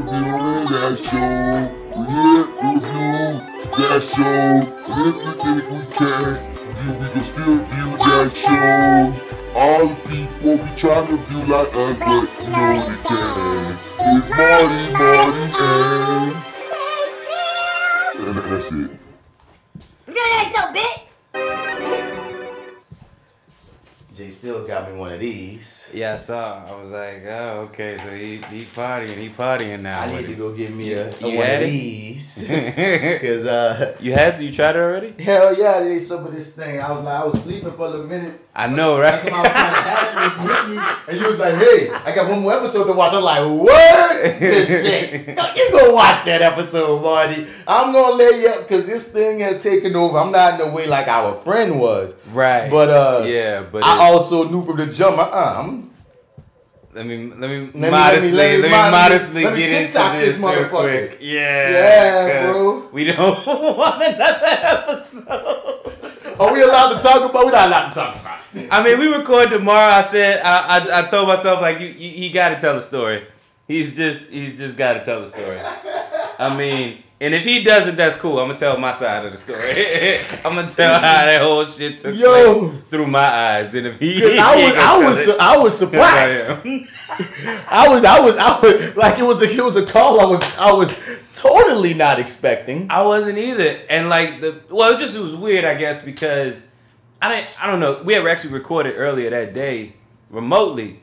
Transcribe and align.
reviewing 0.00 0.64
that 0.72 0.96
show. 0.98 1.68
We 1.96 2.02
here 2.08 2.46
review 2.62 3.40
that 3.76 4.00
show. 4.02 4.40
And 4.88 5.04
if 5.08 5.16
you 5.16 5.32
think 5.42 5.62
we 5.70 5.80
can, 5.94 6.30
do 6.76 6.84
we 6.98 7.06
can 7.10 7.22
still 7.22 7.58
view 7.58 7.90
that 7.98 8.28
show. 8.32 9.12
All 9.54 9.88
the 9.88 9.94
people 10.08 10.56
be 10.56 10.70
trying 10.76 11.06
to 11.08 11.16
view 11.16 11.42
like 11.44 11.74
us, 11.74 11.96
but 11.98 12.26
you 12.40 12.50
know 12.50 12.76
they 12.86 12.98
can. 13.08 13.78
It's 14.16 14.28
Marty, 14.30 14.82
Marty, 14.92 15.44
and... 15.60 16.32
and 18.26 18.36
that's 18.52 18.70
it. 18.72 19.09
Still 24.40 24.66
got 24.66 24.90
me 24.90 24.96
one 24.98 25.12
of 25.12 25.20
these. 25.20 25.86
Yeah, 25.92 26.14
I 26.14 26.16
saw. 26.16 26.64
I 26.64 26.80
was 26.80 26.92
like, 26.92 27.24
oh, 27.26 27.68
okay, 27.68 27.98
so 27.98 28.08
he 28.10 28.36
he 28.36 28.64
partying, 28.64 29.18
he 29.18 29.28
partying 29.28 29.80
now. 29.82 30.00
I 30.00 30.16
need 30.16 30.28
to 30.28 30.34
go 30.34 30.54
get 30.54 30.74
me 30.74 30.92
a, 30.94 31.10
a 31.10 31.12
one 31.12 31.34
of 31.34 31.60
it? 31.60 31.66
these. 31.66 32.44
Cause 33.20 33.44
uh 33.46 33.96
you 34.00 34.14
had 34.14 34.40
you 34.40 34.50
tried 34.50 34.76
it 34.76 34.78
already? 34.78 35.22
hell 35.22 35.54
yeah, 35.58 35.80
there's 35.80 36.06
some 36.06 36.24
of 36.26 36.32
this 36.32 36.56
thing. 36.56 36.80
I 36.80 36.90
was 36.90 37.02
like 37.02 37.20
I 37.22 37.24
was 37.26 37.42
sleeping 37.42 37.72
for 37.72 37.88
a 37.94 38.02
minute. 38.02 38.40
I 38.54 38.66
know, 38.66 38.98
right? 38.98 39.14
I 39.14 39.42
was 39.42 39.52
trying 39.52 40.30
to 40.30 40.48
with 40.48 40.76
me, 40.76 40.82
and 41.08 41.20
you 41.20 41.26
was 41.28 41.38
like, 41.38 41.54
"Hey, 41.54 41.88
I 41.90 42.12
got 42.14 42.28
one 42.28 42.40
more 42.40 42.52
episode 42.52 42.84
to 42.86 42.92
watch." 42.94 43.12
I'm 43.14 43.22
like, 43.22 43.46
"What? 43.46 44.22
This 44.40 44.68
shit? 44.84 45.28
You 45.28 45.70
go 45.70 45.94
watch 45.94 46.24
that 46.24 46.42
episode, 46.42 47.00
Marty. 47.00 47.46
I'm 47.66 47.92
gonna 47.92 48.16
lay 48.16 48.40
you 48.42 48.48
up 48.48 48.66
because 48.66 48.86
this 48.86 49.12
thing 49.12 49.38
has 49.40 49.62
taken 49.62 49.94
over. 49.94 50.18
I'm 50.18 50.32
not 50.32 50.58
in 50.60 50.66
the 50.66 50.74
way 50.74 50.88
like 50.88 51.06
our 51.06 51.36
friend 51.36 51.78
was, 51.78 52.16
right. 52.32 52.68
but 52.68 52.88
uh, 52.90 53.24
yeah, 53.24 53.62
but 53.62 53.84
I 53.84 53.94
it's- 54.08 54.08
also 54.32 54.48
knew 54.50 54.64
from 54.64 54.76
the 54.78 54.86
jump. 54.86 55.18
Uh, 55.18 55.54
I'm 55.58 55.90
let 56.92 57.06
me 57.06 57.28
let 57.28 57.50
me 57.50 57.60
Let 57.66 57.74
me- 57.74 57.90
modestly 57.90 58.32
let 58.32 58.50
me- 58.56 58.58
let 58.58 58.60
let 58.60 58.62
me 58.62 58.68
me, 58.68 58.90
modestly 58.90 59.44
let 59.44 59.52
me 59.54 59.58
get 59.60 59.78
TikTok 59.86 60.14
into 60.14 60.26
this 60.26 60.40
this, 60.40 60.44
real 60.56 60.68
quick. 60.68 61.18
Yeah, 61.20 61.70
Yeah, 61.70 62.46
bro. 62.52 62.88
We 62.92 63.04
don't 63.04 63.46
want 63.46 64.02
another 64.02 64.46
episode. 64.46 65.56
Are 66.40 66.52
we 66.52 66.62
allowed 66.62 66.94
to 66.96 67.00
talk 67.02 67.30
about? 67.30 67.44
We're 67.44 67.52
not 67.52 67.68
allowed 67.68 67.88
to 67.90 67.94
talk 67.94 68.16
about. 68.20 68.38
I 68.72 68.82
mean, 68.82 68.98
we 68.98 69.06
record 69.06 69.50
tomorrow. 69.50 69.92
I 69.92 70.02
said 70.02 70.40
I 70.44 70.78
I, 70.78 70.98
I 71.04 71.06
told 71.06 71.28
myself 71.28 71.60
like 71.60 71.78
you, 71.80 71.86
you 71.88 72.10
he 72.10 72.30
got 72.30 72.48
to 72.50 72.60
tell 72.60 72.74
the 72.76 72.82
story. 72.82 73.24
He's 73.68 73.94
just 73.94 74.30
he's 74.30 74.58
just 74.58 74.76
got 74.76 74.94
to 74.94 75.04
tell 75.04 75.20
the 75.20 75.30
story. 75.30 75.60
I 76.38 76.56
mean, 76.56 77.02
and 77.22 77.34
if 77.34 77.42
he 77.44 77.62
doesn't, 77.62 77.96
that's 77.96 78.16
cool. 78.16 78.38
I'm 78.38 78.46
gonna 78.46 78.58
tell 78.58 78.78
my 78.78 78.92
side 78.92 79.26
of 79.26 79.32
the 79.32 79.36
story. 79.38 79.60
I'm 80.44 80.54
gonna 80.54 80.68
tell 80.68 80.94
mm-hmm. 80.94 81.04
how 81.04 81.24
that 81.26 81.42
whole 81.42 81.64
shit 81.66 81.98
took 81.98 82.16
Yo. 82.16 82.68
place 82.70 82.82
through 82.88 83.06
my 83.08 83.20
eyes. 83.26 83.70
Then 83.70 83.86
if 83.86 83.98
he, 84.00 84.20
'Cause 84.20 84.38
I 84.38 84.56
he 84.58 84.64
was, 84.64 84.76
I 84.76 84.98
was, 84.98 85.24
su- 85.24 85.36
I 85.38 85.58
was 85.58 85.78
surprised. 85.78 86.50
I. 86.50 86.86
I 87.68 87.88
was, 87.88 88.04
I 88.04 88.20
was, 88.20 88.36
I 88.36 88.60
was 88.60 88.96
like 88.96 89.18
it 89.18 89.24
was 89.24 89.42
a, 89.42 89.50
it 89.50 89.62
was 89.62 89.76
a 89.76 89.84
call. 89.84 90.20
I 90.20 90.24
was, 90.24 90.58
I 90.58 90.72
was 90.72 91.04
totally 91.34 91.92
not 91.92 92.18
expecting. 92.18 92.90
I 92.90 93.02
wasn't 93.02 93.36
either, 93.36 93.80
and 93.90 94.08
like 94.08 94.40
the 94.40 94.58
well, 94.70 94.94
it 94.94 94.98
just 94.98 95.14
it 95.14 95.20
was 95.20 95.34
weird, 95.34 95.66
I 95.66 95.74
guess, 95.74 96.02
because 96.04 96.66
I 97.20 97.28
didn't, 97.28 97.62
I 97.62 97.66
don't 97.66 97.80
know. 97.80 98.02
We 98.02 98.14
had 98.14 98.26
actually 98.26 98.54
recorded 98.54 98.94
earlier 98.96 99.28
that 99.28 99.52
day 99.52 99.94
remotely, 100.30 101.00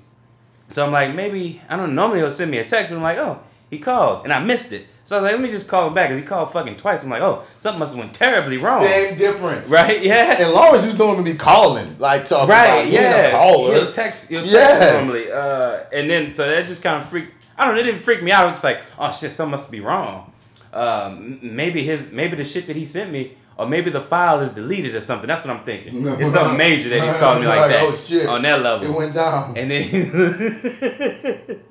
so 0.67 0.83
I'm 0.83 0.91
like, 0.91 1.13
maybe 1.13 1.61
I 1.69 1.75
don't. 1.75 1.93
Normally 1.93 2.19
he'll 2.19 2.31
send 2.31 2.49
me 2.49 2.57
a 2.57 2.65
text, 2.65 2.89
but 2.89 2.95
I'm 2.95 3.03
like, 3.03 3.19
oh, 3.19 3.39
he 3.69 3.77
called, 3.77 4.23
and 4.23 4.33
I 4.33 4.43
missed 4.43 4.71
it. 4.71 4.87
So 5.07 5.15
I 5.17 5.21
was 5.21 5.31
like, 5.31 5.39
let 5.39 5.41
me 5.41 5.49
just 5.49 5.69
call 5.69 5.87
him 5.87 5.93
back, 5.93 6.09
cause 6.09 6.19
he 6.19 6.25
called 6.25 6.51
fucking 6.51 6.75
twice. 6.75 7.01
I'm 7.05 7.09
like, 7.09 7.21
oh, 7.21 7.43
something 7.59 7.79
must 7.79 7.95
have 7.95 8.03
went 8.03 8.13
terribly 8.13 8.57
wrong, 8.57 8.83
Same 8.83 9.17
difference, 9.17 9.69
right? 9.69 10.03
Yeah, 10.03 10.35
And 10.41 10.51
Lawrence 10.51 10.83
used 10.83 10.97
to 10.97 11.05
normally 11.05 11.31
be 11.31 11.37
calling, 11.37 11.97
like 11.97 12.25
talking 12.25 12.49
right. 12.49 12.65
about 12.65 12.83
being 12.83 12.97
a 12.97 13.01
Yeah, 13.03 13.31
caller. 13.31 13.73
he'll 13.73 13.89
text, 13.89 14.27
he'll 14.27 14.41
text 14.41 14.53
Yeah. 14.81 14.91
normally, 14.97 15.31
uh, 15.31 15.85
and 15.93 16.09
then 16.09 16.33
so 16.33 16.45
that 16.45 16.67
just 16.67 16.83
kind 16.83 17.01
of 17.01 17.07
freaked. 17.09 17.31
I 17.57 17.63
don't 17.63 17.75
know. 17.75 17.79
It 17.79 17.85
didn't 17.85 18.01
freak 18.01 18.21
me 18.21 18.31
out. 18.33 18.41
I 18.41 18.45
was 18.47 18.55
just 18.55 18.65
like, 18.65 18.81
oh 18.99 19.09
shit, 19.13 19.31
something 19.31 19.51
must 19.51 19.71
be 19.71 19.79
wrong. 19.79 20.33
Um, 20.73 21.39
maybe 21.41 21.83
his, 21.83 22.11
maybe 22.11 22.35
the 22.35 22.43
shit 22.43 22.67
that 22.67 22.75
he 22.75 22.85
sent 22.85 23.09
me, 23.09 23.37
or 23.57 23.67
maybe 23.67 23.89
the 23.89 24.01
file 24.01 24.39
is 24.41 24.53
deleted 24.53 24.93
or 24.95 25.01
something. 25.01 25.27
That's 25.27 25.45
what 25.45 25.57
I'm 25.57 25.63
thinking. 25.63 26.03
No. 26.03 26.13
It's 26.13 26.31
something 26.31 26.57
major 26.57 26.89
that 26.89 27.03
he's 27.03 27.15
calling 27.19 27.41
me 27.41 27.47
like 27.47 27.61
Like, 27.61 27.71
that 27.71 27.83
oh, 27.83 27.95
shit. 27.95 28.27
on 28.27 28.41
that 28.43 28.61
level. 28.61 28.87
It 28.87 28.93
went 28.97 29.13
down. 29.13 29.57
And 29.57 29.71
then, 29.71 29.89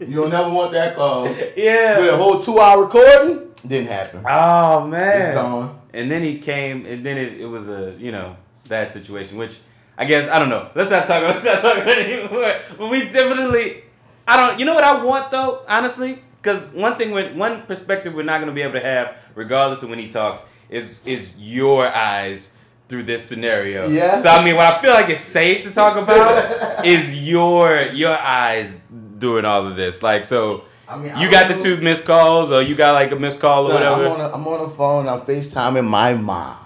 You 0.00 0.14
don't 0.16 0.30
never 0.30 0.50
want 0.50 0.72
that 0.72 0.94
call. 0.96 1.24
With 1.24 1.56
a 1.56 2.16
whole 2.16 2.38
two 2.40 2.58
hour 2.58 2.82
recording, 2.82 3.48
didn't 3.66 3.88
happen. 3.88 4.22
Oh 4.28 4.84
It's 4.84 4.90
man. 4.90 5.34
gone. 5.34 5.80
And 5.92 6.10
then 6.10 6.22
he 6.22 6.38
came, 6.38 6.84
and 6.86 7.04
then 7.04 7.16
it, 7.16 7.40
it 7.40 7.46
was 7.46 7.68
a 7.68 7.94
you 7.98 8.12
know 8.12 8.36
bad 8.68 8.92
situation, 8.92 9.38
which 9.38 9.56
I 9.96 10.04
guess 10.04 10.28
I 10.30 10.38
don't 10.38 10.48
know. 10.50 10.68
Let's 10.74 10.90
not 10.90 11.06
talk. 11.06 11.22
Let's 11.30 11.44
not 11.44 11.60
talk 11.62 11.76
about 11.78 11.96
it 11.98 12.06
anymore. 12.10 12.54
But 12.76 12.90
we 12.90 13.00
definitely, 13.08 13.82
I 14.28 14.36
don't. 14.36 14.58
You 14.58 14.66
know 14.66 14.74
what 14.74 14.84
I 14.84 15.02
want 15.04 15.30
though, 15.30 15.62
honestly, 15.68 16.18
because 16.42 16.68
one 16.72 16.96
thing, 16.98 17.12
with 17.12 17.34
one 17.36 17.62
perspective, 17.62 18.14
we're 18.14 18.22
not 18.24 18.38
going 18.38 18.48
to 18.48 18.54
be 18.54 18.62
able 18.62 18.74
to 18.74 18.80
have, 18.80 19.16
regardless 19.34 19.82
of 19.82 19.88
when 19.90 19.98
he 19.98 20.08
talks, 20.10 20.46
is 20.68 20.98
is 21.06 21.38
your 21.40 21.86
eyes 21.86 22.56
through 22.88 23.02
this 23.04 23.24
scenario. 23.24 23.88
Yeah. 23.88 24.20
So 24.20 24.28
I 24.28 24.44
mean, 24.44 24.56
what 24.56 24.66
I 24.72 24.80
feel 24.82 24.92
like 24.92 25.08
it's 25.08 25.22
safe 25.22 25.66
to 25.66 25.74
talk 25.74 25.96
about 25.96 26.84
is 26.86 27.22
your 27.28 27.82
your 27.92 28.16
eyes 28.16 28.78
doing 29.18 29.44
all 29.44 29.66
of 29.66 29.76
this. 29.76 30.02
Like 30.02 30.24
so. 30.24 30.64
I 30.88 30.96
mean, 30.96 31.10
I 31.10 31.20
You 31.24 31.28
got 31.30 31.48
the 31.52 31.58
two 31.58 31.78
missed 31.78 32.04
calls, 32.04 32.52
or 32.52 32.62
you 32.62 32.76
got 32.76 32.92
like 32.92 33.10
a 33.10 33.16
missed 33.16 33.40
call 33.40 33.68
or 33.68 33.74
whatever. 33.74 34.06
I'm 34.06 34.12
on, 34.12 34.20
a, 34.20 34.34
I'm 34.34 34.46
on 34.46 34.68
the 34.68 34.72
phone. 34.72 35.08
I'm 35.08 35.20
FaceTiming 35.22 35.84
my 35.84 36.14
mom. 36.14 36.58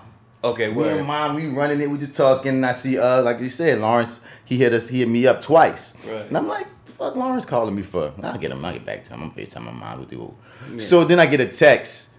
okay, 0.45 0.69
Me 0.69 0.75
word. 0.75 0.99
and 0.99 1.07
mom, 1.07 1.37
we 1.37 1.47
running 1.47 1.81
it. 1.81 1.89
We 1.89 1.97
just 1.97 2.15
talking. 2.15 2.53
And 2.53 2.67
I 2.67 2.73
see, 2.73 2.99
uh, 2.99 3.23
like 3.23 3.41
you 3.41 3.49
said, 3.49 3.79
Lawrence. 3.79 4.21
He 4.45 4.59
hit 4.59 4.75
us. 4.75 4.89
He 4.91 4.99
hit 4.99 5.09
me 5.09 5.27
up 5.27 5.41
twice. 5.41 5.97
Right. 6.07 6.27
And 6.27 6.37
I'm 6.37 6.47
like, 6.49 6.67
the 6.85 6.93
fuck, 6.93 7.17
Lawrence 7.17 7.47
calling 7.47 7.75
me 7.75 7.81
for? 7.81 8.13
I'll 8.23 8.37
get 8.37 8.51
him. 8.51 8.63
I'll 8.63 8.75
get 8.75 8.85
back 8.85 9.05
to 9.05 9.15
him. 9.15 9.23
I'm 9.23 9.31
FaceTime 9.31 9.63
my 9.63 9.71
mom 9.73 10.01
with 10.01 10.13
you. 10.13 10.35
So 10.79 11.05
then 11.05 11.19
I 11.19 11.25
get 11.25 11.41
a 11.41 11.47
text. 11.49 12.10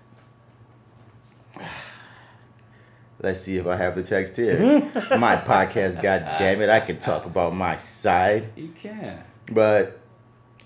Let's 3.22 3.42
see 3.42 3.58
if 3.58 3.68
I 3.68 3.76
have 3.76 3.96
the 3.96 4.04
text 4.04 4.36
here. 4.36 4.58
it's 4.96 5.12
my 5.12 5.36
podcast. 5.38 6.02
God 6.02 6.26
damn 6.40 6.62
it! 6.62 6.70
I 6.70 6.80
can 6.80 6.98
talk 6.98 7.26
about 7.26 7.54
my 7.54 7.78
side, 7.78 8.48
You 8.56 8.70
can. 8.70 9.24
but 9.52 10.00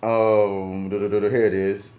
um, 0.02 0.90
here 0.90 1.46
it 1.46 1.54
is. 1.54 1.98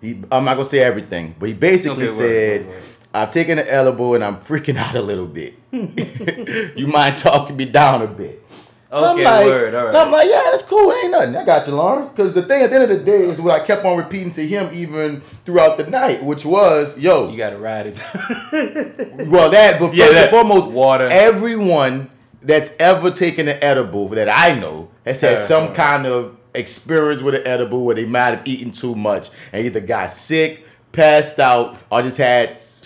He, 0.00 0.22
I'm 0.32 0.44
not 0.44 0.54
gonna 0.54 0.64
say 0.64 0.80
everything, 0.80 1.36
but 1.38 1.46
he 1.46 1.52
basically 1.54 2.06
Okay, 2.08 2.64
said. 2.64 2.82
"I've 3.14 3.30
taken 3.30 3.58
an 3.58 3.66
edible 3.68 4.14
and 4.16 4.24
I'm 4.24 4.38
freaking 4.38 4.76
out 4.84 4.96
a 4.96 5.02
little 5.02 5.26
bit. 5.26 5.54
you 6.76 6.86
mind 6.88 7.16
talking 7.16 7.56
me 7.56 7.66
down 7.66 8.02
a 8.02 8.08
bit?" 8.08 8.41
And 8.92 9.04
I'm 9.06 9.16
like, 9.22 9.44
word. 9.46 9.74
All 9.74 9.96
I'm 9.96 10.12
like, 10.12 10.28
yeah, 10.28 10.42
that's 10.50 10.62
cool. 10.64 10.92
Ain't 10.92 11.10
nothing. 11.12 11.34
I 11.36 11.44
got 11.44 11.66
you, 11.66 11.74
Lawrence. 11.74 12.10
Because 12.10 12.34
the 12.34 12.42
thing 12.42 12.62
at 12.62 12.70
the 12.70 12.76
end 12.76 12.90
of 12.90 12.98
the 12.98 13.04
day 13.04 13.22
is 13.22 13.40
what 13.40 13.58
I 13.58 13.64
kept 13.64 13.84
on 13.86 13.96
repeating 13.96 14.30
to 14.32 14.46
him 14.46 14.68
even 14.74 15.20
throughout 15.46 15.78
the 15.78 15.86
night, 15.88 16.22
which 16.22 16.44
was, 16.44 16.98
yo, 16.98 17.30
You 17.30 17.38
gotta 17.38 17.56
ride 17.58 17.86
it. 17.86 17.98
well, 19.28 19.50
that, 19.50 19.80
but 19.80 19.94
Yeah, 19.94 20.06
first 20.06 20.16
that- 20.18 20.22
and 20.24 20.30
foremost, 20.30 20.70
water. 20.70 21.08
Everyone 21.10 22.10
that's 22.42 22.76
ever 22.78 23.10
taken 23.10 23.48
an 23.48 23.58
edible 23.62 24.08
that 24.10 24.28
I 24.28 24.58
know 24.58 24.88
has 25.06 25.20
had 25.20 25.34
Uh-huh. 25.34 25.42
some 25.46 25.74
kind 25.74 26.06
of 26.06 26.36
experience 26.54 27.22
with 27.22 27.34
an 27.34 27.46
edible 27.46 27.84
where 27.86 27.94
they 27.94 28.04
might 28.04 28.34
have 28.34 28.42
eaten 28.46 28.72
too 28.72 28.94
much 28.94 29.30
and 29.52 29.64
either 29.64 29.80
got 29.80 30.12
sick, 30.12 30.66
passed 30.92 31.38
out, 31.40 31.78
or 31.90 32.02
just 32.02 32.18
had 32.18 32.50
s- 32.50 32.80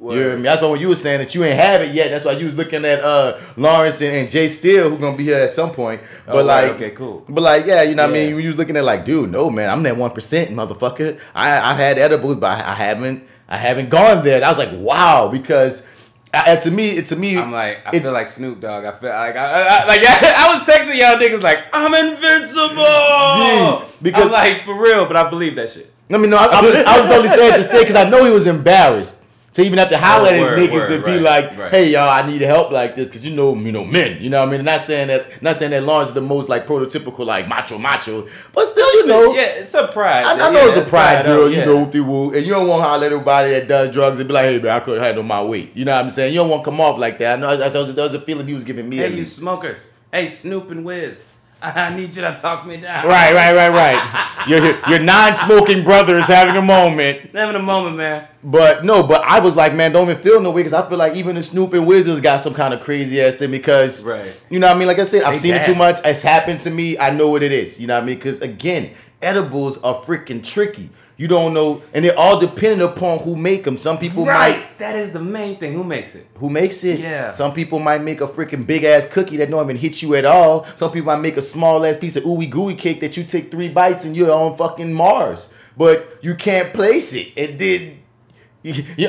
something. 0.00 0.16
You 0.16 0.22
hear 0.22 0.30
Word. 0.30 0.36
me? 0.38 0.42
That's 0.44 0.62
why 0.62 0.68
when 0.68 0.80
you 0.80 0.88
were 0.88 0.96
saying 0.96 1.18
that 1.18 1.34
you 1.34 1.44
ain't 1.44 1.58
have 1.60 1.82
it 1.82 1.94
yet, 1.94 2.10
that's 2.10 2.24
why 2.24 2.32
you 2.32 2.46
was 2.46 2.56
looking 2.56 2.84
at 2.84 3.00
uh 3.04 3.38
Lawrence 3.56 4.00
and, 4.00 4.14
and 4.16 4.28
Jay 4.28 4.48
Steel, 4.48 4.90
who 4.90 4.98
gonna 4.98 5.16
be 5.16 5.24
here 5.24 5.38
at 5.40 5.50
some 5.52 5.70
point. 5.72 6.00
But 6.26 6.36
Oh, 6.36 6.42
like, 6.44 6.70
okay, 6.72 6.90
cool. 6.90 7.24
But 7.28 7.42
like, 7.42 7.66
yeah, 7.66 7.82
you 7.82 7.94
know 7.94 8.04
what 8.04 8.10
I 8.10 8.14
mean. 8.14 8.34
When 8.34 8.42
you 8.42 8.48
was 8.48 8.58
looking 8.58 8.76
at 8.76 8.84
like, 8.84 9.04
dude, 9.04 9.30
no 9.30 9.50
man, 9.50 9.68
I'm 9.70 9.82
that 9.84 9.96
one 9.96 10.10
percent, 10.10 10.50
motherfucker. 10.50 11.18
I 11.34 11.72
I 11.72 11.74
had 11.74 11.98
edibles, 11.98 12.36
but 12.36 12.50
I, 12.50 12.72
I 12.72 12.74
haven't 12.74 13.24
I 13.48 13.56
haven't 13.56 13.90
gone 13.90 14.24
there. 14.24 14.36
And 14.36 14.44
I 14.44 14.48
was 14.48 14.58
like, 14.58 14.70
wow, 14.72 15.28
because 15.28 15.88
uh, 16.32 16.54
to 16.54 16.70
me, 16.70 17.02
to 17.02 17.16
me, 17.16 17.36
I'm 17.36 17.50
like, 17.50 17.78
I 17.84 17.88
it's- 17.88 18.02
feel 18.02 18.12
like 18.12 18.28
Snoop 18.28 18.60
Dogg. 18.60 18.84
I 18.84 18.92
feel 18.92 19.10
like, 19.10 19.34
I, 19.34 19.62
I, 19.62 19.78
I- 19.82 19.86
like 19.86 20.00
I, 20.06 20.54
was 20.56 20.62
texting 20.68 20.96
y'all 20.96 21.16
niggas 21.18 21.42
like, 21.42 21.64
I'm 21.72 21.92
invincible. 21.92 23.88
Because- 24.00 24.26
I'm 24.26 24.30
like 24.32 24.62
for 24.62 24.80
real, 24.80 25.06
but 25.06 25.16
I 25.16 25.28
believe 25.28 25.56
that 25.56 25.72
shit. 25.72 25.92
I 26.12 26.16
mean, 26.18 26.30
no, 26.30 26.36
I, 26.38 26.46
I 26.46 26.60
was 26.60 26.76
I 26.76 26.98
was 26.98 27.10
only 27.10 27.28
saying 27.28 27.54
to 27.54 27.62
say 27.62 27.80
because 27.80 27.94
I 27.94 28.08
know 28.08 28.24
he 28.24 28.30
was 28.30 28.46
embarrassed. 28.46 29.24
To 29.54 29.64
even 29.64 29.80
have 29.80 29.88
to 29.90 29.98
holler 29.98 30.28
at 30.28 30.34
his 30.36 30.48
word, 30.48 30.58
niggas 30.60 30.72
word, 30.72 30.88
to 30.88 31.04
be 31.04 31.12
right, 31.14 31.22
like, 31.22 31.58
right. 31.58 31.72
"Hey, 31.72 31.90
y'all, 31.90 32.08
I 32.08 32.24
need 32.24 32.40
help 32.40 32.70
like 32.70 32.94
this," 32.94 33.08
because 33.08 33.26
you 33.26 33.34
know, 33.34 33.52
you 33.56 33.72
know, 33.72 33.84
men. 33.84 34.22
You 34.22 34.30
know, 34.30 34.38
what 34.44 34.54
I 34.54 34.56
mean, 34.56 34.64
not 34.64 34.80
saying 34.80 35.08
that, 35.08 35.42
not 35.42 35.56
saying 35.56 35.72
that 35.72 35.82
Lawrence 35.82 36.10
is 36.10 36.14
the 36.14 36.20
most 36.20 36.48
like 36.48 36.66
prototypical 36.66 37.26
like 37.26 37.48
macho, 37.48 37.76
macho, 37.76 38.28
but 38.52 38.66
still, 38.66 38.86
you 38.94 39.06
know, 39.06 39.34
Yeah, 39.34 39.42
it's 39.42 39.74
a 39.74 39.88
pride. 39.88 40.24
I, 40.24 40.34
I 40.34 40.36
Yeah, 40.36 40.50
know 40.50 40.66
it's 40.68 40.76
a 40.76 40.82
it's 40.82 40.88
pride 40.88 41.24
girl, 41.24 41.46
up, 41.46 41.50
you 41.50 41.56
yeah. 41.58 41.64
know, 41.64 41.82
whoop 41.84 41.94
woo, 42.06 42.32
and 42.32 42.46
you 42.46 42.52
don't 42.52 42.68
want 42.68 42.80
to 42.84 42.88
holler 42.88 43.06
at 43.06 43.12
everybody 43.12 43.50
that 43.50 43.66
does 43.66 43.90
drugs 43.90 44.20
and 44.20 44.28
be 44.28 44.34
like, 44.34 44.44
"Hey, 44.44 44.58
man, 44.60 44.70
I 44.70 44.78
couldn't 44.80 45.02
handle 45.02 45.24
my 45.24 45.42
weight." 45.42 45.72
You 45.74 45.84
know 45.84 45.96
what 45.96 46.04
I'm 46.04 46.10
saying? 46.10 46.32
You 46.32 46.38
don't 46.40 46.48
want 46.48 46.62
to 46.62 46.70
come 46.70 46.80
off 46.80 47.00
like 47.00 47.18
that. 47.18 47.36
I 47.38 47.40
know 47.40 47.56
that's, 47.56 47.72
that 47.72 47.96
was, 47.96 48.14
a 48.14 48.20
feeling 48.20 48.46
he 48.46 48.54
was 48.54 48.62
giving 48.62 48.88
me. 48.88 48.98
Hey, 48.98 49.12
you 49.12 49.24
smokers. 49.24 49.96
Hey, 50.12 50.28
Snoop 50.28 50.70
and 50.70 50.84
Wiz. 50.84 51.26
I 51.62 51.94
need 51.94 52.14
you 52.16 52.22
to 52.22 52.36
talk 52.40 52.66
me 52.66 52.78
down. 52.78 53.06
Right, 53.06 53.34
right, 53.34 53.54
right, 53.54 53.70
right. 53.70 54.46
your 54.48 54.88
your 54.88 54.98
non-smoking 54.98 55.84
brother 55.84 56.16
is 56.16 56.26
having 56.26 56.56
a 56.56 56.62
moment. 56.62 57.30
Having 57.34 57.56
a 57.56 57.62
moment, 57.62 57.96
man. 57.96 58.28
But 58.42 58.84
no, 58.84 59.02
but 59.02 59.22
I 59.26 59.40
was 59.40 59.56
like, 59.56 59.74
man, 59.74 59.92
don't 59.92 60.08
even 60.08 60.22
feel 60.22 60.40
no 60.40 60.50
way 60.50 60.60
because 60.60 60.72
I 60.72 60.88
feel 60.88 60.96
like 60.96 61.14
even 61.16 61.34
the 61.36 61.42
Snoop 61.42 61.74
and 61.74 61.86
Wizards 61.86 62.20
got 62.20 62.38
some 62.40 62.54
kind 62.54 62.72
of 62.72 62.80
crazy 62.80 63.20
ass 63.20 63.36
thing 63.36 63.50
because, 63.50 64.04
Right. 64.04 64.32
you 64.48 64.58
know 64.58 64.68
what 64.68 64.76
I 64.76 64.78
mean? 64.78 64.88
Like 64.88 64.98
I 64.98 65.02
said, 65.02 65.22
I've 65.24 65.34
They 65.34 65.38
seen 65.40 65.54
it 65.54 65.64
too 65.64 65.74
much. 65.74 65.98
It's 66.04 66.22
happened 66.22 66.60
to 66.60 66.70
me. 66.70 66.96
I 66.98 67.10
know 67.10 67.28
what 67.30 67.42
it 67.42 67.52
is. 67.52 67.78
You 67.78 67.86
know 67.86 67.94
what 67.94 68.04
I 68.04 68.06
mean? 68.06 68.16
Because 68.16 68.40
again, 68.40 68.92
edibles 69.20 69.82
are 69.82 69.94
freaking 70.02 70.42
tricky. 70.42 70.88
You 71.20 71.28
don't 71.28 71.52
know, 71.52 71.82
and 71.92 72.02
they're 72.02 72.18
all 72.18 72.40
dependent 72.40 72.80
upon 72.80 73.18
who 73.18 73.36
make 73.36 73.64
them. 73.64 73.76
Some 73.76 73.98
people 73.98 74.24
right. 74.24 74.56
might 74.56 74.78
That 74.78 74.96
is 74.96 75.12
the 75.12 75.20
main 75.20 75.58
thing. 75.58 75.74
Who 75.74 75.84
makes 75.84 76.14
it? 76.14 76.26
who 76.36 76.48
makes 76.48 76.82
it. 76.82 76.98
Yeah. 76.98 77.30
Some 77.30 77.52
people 77.52 77.78
might 77.78 78.00
make 78.00 78.22
a 78.22 78.26
freaking 78.26 78.66
big 78.66 78.84
ass 78.84 79.04
cookie 79.06 79.36
that 79.36 79.50
don't 79.50 79.62
even 79.62 79.76
hit 79.76 80.00
you 80.00 80.14
at 80.14 80.24
all. 80.24 80.66
Some 80.76 80.90
people 80.90 81.08
might 81.08 81.20
make 81.20 81.36
a 81.36 81.42
small 81.42 81.84
ass 81.84 81.98
piece 81.98 82.16
of 82.16 82.24
ooey 82.24 82.48
gooey 82.48 82.74
cake 82.74 83.00
that 83.00 83.18
you 83.18 83.24
take 83.24 83.50
three 83.50 83.68
bites 83.68 84.06
and 84.06 84.16
you're 84.16 84.32
on 84.32 84.56
fucking 84.56 84.94
Mars. 84.94 85.52
But 85.76 86.20
you 86.22 86.34
can't 86.36 86.72
place 86.72 87.12
it. 87.12 87.34
It 87.36 87.58
did. 87.58 87.98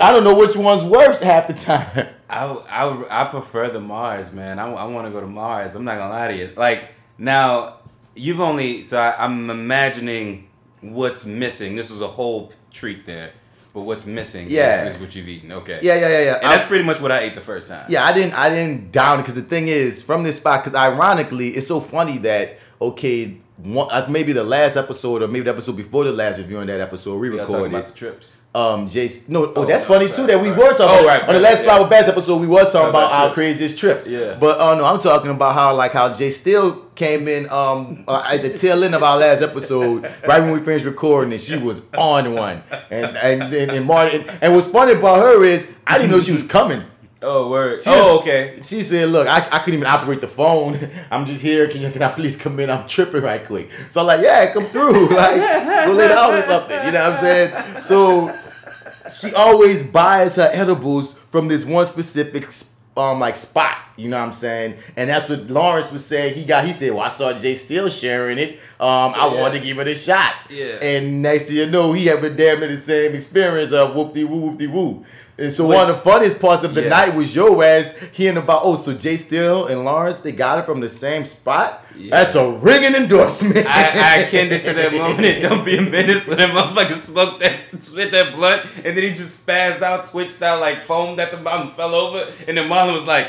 I 0.01 0.11
don't 0.11 0.25
know 0.25 0.35
which 0.37 0.57
one's 0.57 0.83
worse 0.83 1.21
half 1.21 1.47
the 1.47 1.53
time. 1.53 2.09
I, 2.29 2.43
I, 2.45 3.21
I 3.21 3.29
prefer 3.29 3.69
the 3.69 3.79
Mars, 3.79 4.33
man. 4.33 4.59
I, 4.59 4.69
I 4.69 4.83
want 4.83 5.07
to 5.07 5.13
go 5.13 5.21
to 5.21 5.27
Mars. 5.27 5.75
I'm 5.75 5.85
not 5.85 5.97
gonna 5.97 6.13
lie 6.13 6.27
to 6.27 6.35
you. 6.35 6.51
Like 6.57 6.89
now, 7.17 7.77
you've 8.15 8.41
only 8.41 8.83
so 8.83 8.99
I, 8.99 9.23
I'm 9.23 9.49
imagining 9.49 10.49
what's 10.81 11.25
missing. 11.25 11.75
This 11.75 11.89
was 11.89 12.01
a 12.01 12.07
whole 12.07 12.51
treat 12.71 13.05
there, 13.05 13.31
but 13.73 13.81
what's 13.81 14.05
missing? 14.05 14.49
Yeah. 14.49 14.85
is, 14.85 14.95
is 14.95 15.01
what 15.01 15.15
you've 15.15 15.27
eaten. 15.27 15.51
Okay. 15.51 15.79
Yeah, 15.81 15.95
yeah, 15.95 16.09
yeah, 16.09 16.23
yeah. 16.23 16.35
And 16.35 16.43
that's 16.43 16.63
um, 16.63 16.67
pretty 16.67 16.83
much 16.83 16.99
what 16.99 17.11
I 17.11 17.19
ate 17.19 17.35
the 17.35 17.41
first 17.41 17.67
time. 17.67 17.85
Yeah, 17.89 18.03
I 18.03 18.13
didn't 18.13 18.33
I 18.33 18.49
didn't 18.49 18.91
down 18.91 19.19
it 19.19 19.21
because 19.23 19.35
the 19.35 19.41
thing 19.41 19.67
is 19.67 20.01
from 20.01 20.23
this 20.23 20.37
spot 20.37 20.63
because 20.63 20.75
ironically 20.75 21.49
it's 21.49 21.67
so 21.67 21.79
funny 21.79 22.17
that 22.19 22.57
okay 22.81 23.37
one, 23.57 24.11
maybe 24.11 24.33
the 24.33 24.43
last 24.43 24.75
episode 24.75 25.21
or 25.21 25.27
maybe 25.27 25.45
the 25.45 25.51
episode 25.51 25.77
before 25.77 26.03
the 26.03 26.11
last 26.11 26.37
reviewing 26.37 26.67
that 26.67 26.79
episode 26.79 27.17
we 27.17 27.29
recorded 27.29 27.73
about 27.73 27.87
the 27.87 27.93
trips. 27.93 28.40
Um 28.53 28.85
Jace 28.87 29.29
no 29.29 29.45
oh, 29.45 29.53
Oh, 29.55 29.65
that's 29.65 29.85
funny 29.85 30.07
right, 30.07 30.13
too 30.15 30.27
that 30.27 30.41
we 30.41 30.49
right. 30.49 30.57
were 30.57 30.73
talking 30.75 30.83
Oh, 30.99 31.03
about 31.03 31.21
right, 31.21 31.29
on 31.29 31.35
the 31.35 31.39
last 31.39 31.59
yeah. 31.59 31.65
Flower 31.77 31.87
Bass 31.89 32.09
episode 32.09 32.41
we 32.41 32.47
was 32.47 32.69
talking 32.71 32.89
about, 32.89 33.05
about 33.07 33.11
our 33.13 33.25
trips. 33.27 33.35
craziest 33.35 33.79
trips 33.79 34.07
Yeah. 34.09 34.35
but 34.39 34.59
uh 34.59 34.75
no 34.75 34.83
I'm 34.83 34.99
talking 34.99 35.31
about 35.31 35.53
how 35.53 35.73
like 35.73 35.93
how 35.93 36.11
Jay 36.11 36.31
Steel 36.31 36.81
came 36.95 37.29
in 37.29 37.49
um 37.49 38.03
uh, 38.09 38.23
at 38.29 38.41
the 38.41 38.49
tail 38.51 38.83
end 38.83 38.93
of 38.93 39.03
our 39.03 39.17
last 39.17 39.41
episode 39.41 40.03
right 40.27 40.41
when 40.41 40.51
we 40.51 40.59
finished 40.59 40.83
recording 40.83 41.31
and 41.31 41.41
she 41.41 41.57
was 41.57 41.87
on 41.93 42.33
one 42.33 42.61
and 42.89 43.15
and 43.15 43.41
and, 43.53 43.71
and 43.71 43.85
Martin 43.85 44.21
and, 44.27 44.39
and 44.43 44.53
what's 44.53 44.67
funny 44.67 44.93
about 44.93 45.19
her 45.19 45.43
is 45.45 45.73
I 45.87 45.97
didn't 45.97 46.11
know 46.11 46.19
she 46.19 46.33
was 46.33 46.43
coming 46.43 46.83
Oh 47.23 47.49
word. 47.49 47.81
She- 47.83 47.89
oh 47.89 48.19
okay. 48.19 48.59
she 48.63 48.81
said, 48.81 49.09
"Look, 49.09 49.27
I, 49.27 49.37
I 49.51 49.59
couldn't 49.59 49.75
even 49.75 49.85
operate 49.87 50.21
the 50.21 50.27
phone. 50.27 50.79
I'm 51.11 51.25
just 51.25 51.43
here. 51.43 51.67
Can 51.67 51.81
you 51.81 51.91
can 51.91 52.01
I 52.01 52.09
please 52.11 52.35
come 52.35 52.59
in? 52.59 52.69
I'm 52.69 52.87
tripping 52.87 53.21
right 53.21 53.45
quick." 53.45 53.69
So 53.91 54.01
I'm 54.01 54.07
like, 54.07 54.21
"Yeah, 54.21 54.51
come 54.53 54.65
through. 54.65 55.09
Like, 55.15 55.35
go 55.85 55.93
lay 55.93 56.07
down 56.07 56.33
or 56.33 56.41
something." 56.41 56.85
You 56.85 56.91
know 56.91 57.09
what 57.09 57.13
I'm 57.13 57.19
saying? 57.19 57.83
So 57.83 58.39
she 59.13 59.33
always 59.35 59.83
buys 59.91 60.35
her 60.37 60.49
edibles 60.53 61.17
from 61.17 61.47
this 61.47 61.65
one 61.65 61.85
specific 61.85 62.47
um 62.97 63.19
like 63.19 63.35
spot. 63.37 63.77
You 63.97 64.09
know 64.09 64.17
what 64.17 64.25
I'm 64.25 64.33
saying? 64.33 64.77
And 64.97 65.09
that's 65.11 65.29
what 65.29 65.47
Lawrence 65.47 65.91
was 65.91 66.03
saying. 66.03 66.33
He 66.33 66.43
got. 66.43 66.65
He 66.65 66.73
said, 66.73 66.91
"Well, 66.91 67.01
I 67.03 67.07
saw 67.09 67.37
Jay 67.37 67.53
still 67.53 67.87
sharing 67.89 68.39
it. 68.39 68.59
Um, 68.79 69.13
So, 69.13 69.19
I 69.19 69.33
yeah. 69.33 69.41
wanted 69.41 69.59
to 69.59 69.65
give 69.65 69.77
it 69.77 69.87
a 69.87 69.93
shot." 69.93 70.33
Yeah. 70.49 70.79
And 70.81 71.21
next 71.21 71.47
thing 71.49 71.57
you 71.57 71.65
know, 71.67 71.93
he 71.93 72.07
having 72.07 72.35
damn 72.35 72.59
near 72.61 72.69
the 72.69 72.77
same 72.77 73.13
experience 73.13 73.71
of 73.73 73.95
whoop 73.95 74.13
de 74.15 74.23
woo 74.23 74.39
whoop 74.39 74.57
de 74.57 74.65
woo. 74.67 75.05
And 75.41 75.51
so 75.51 75.65
Which- 75.67 75.75
one 75.75 75.89
of 75.89 75.95
the 75.95 76.01
funniest 76.01 76.39
parts 76.39 76.63
of 76.63 76.75
the 76.75 76.83
Yeah. 76.83 76.89
night 76.89 77.15
was 77.15 77.35
your 77.35 77.63
ass 77.63 77.97
hearing 78.11 78.37
about 78.37 78.61
oh 78.63 78.75
so 78.75 78.93
Jay 78.93 79.17
Steel 79.17 79.65
and 79.67 79.83
Lawrence 79.83 80.21
they 80.21 80.31
got 80.31 80.59
it 80.59 80.65
from 80.65 80.79
the 80.81 80.89
same 80.89 81.25
spot. 81.25 81.83
Yeah. 81.97 82.11
That's 82.15 82.35
a 82.35 82.49
ringing 82.51 82.93
endorsement. 82.95 83.65
I, 83.67 83.81
I 84.13 84.15
akin 84.23 84.51
it 84.51 84.63
to 84.65 84.73
that 84.73 84.93
moment 84.93 85.41
Don't 85.41 85.65
Be 85.65 85.77
a 85.77 85.81
Menace 85.81 86.27
when 86.27 86.37
that 86.37 86.51
motherfucker 86.51 86.95
smoked 86.97 87.39
that, 87.39 87.59
spit 87.79 88.11
that 88.11 88.35
blunt, 88.35 88.61
and 88.77 88.95
then 88.95 89.03
he 89.03 89.09
just 89.09 89.45
spazzed 89.45 89.81
out, 89.81 90.05
twitched 90.07 90.41
out, 90.41 90.61
like 90.61 90.83
foamed 90.83 91.19
at 91.19 91.31
the 91.31 91.37
bottom, 91.37 91.71
fell 91.71 91.93
over, 91.95 92.25
and 92.47 92.57
then 92.57 92.69
Marlon 92.69 92.93
was 92.93 93.07
like, 93.07 93.27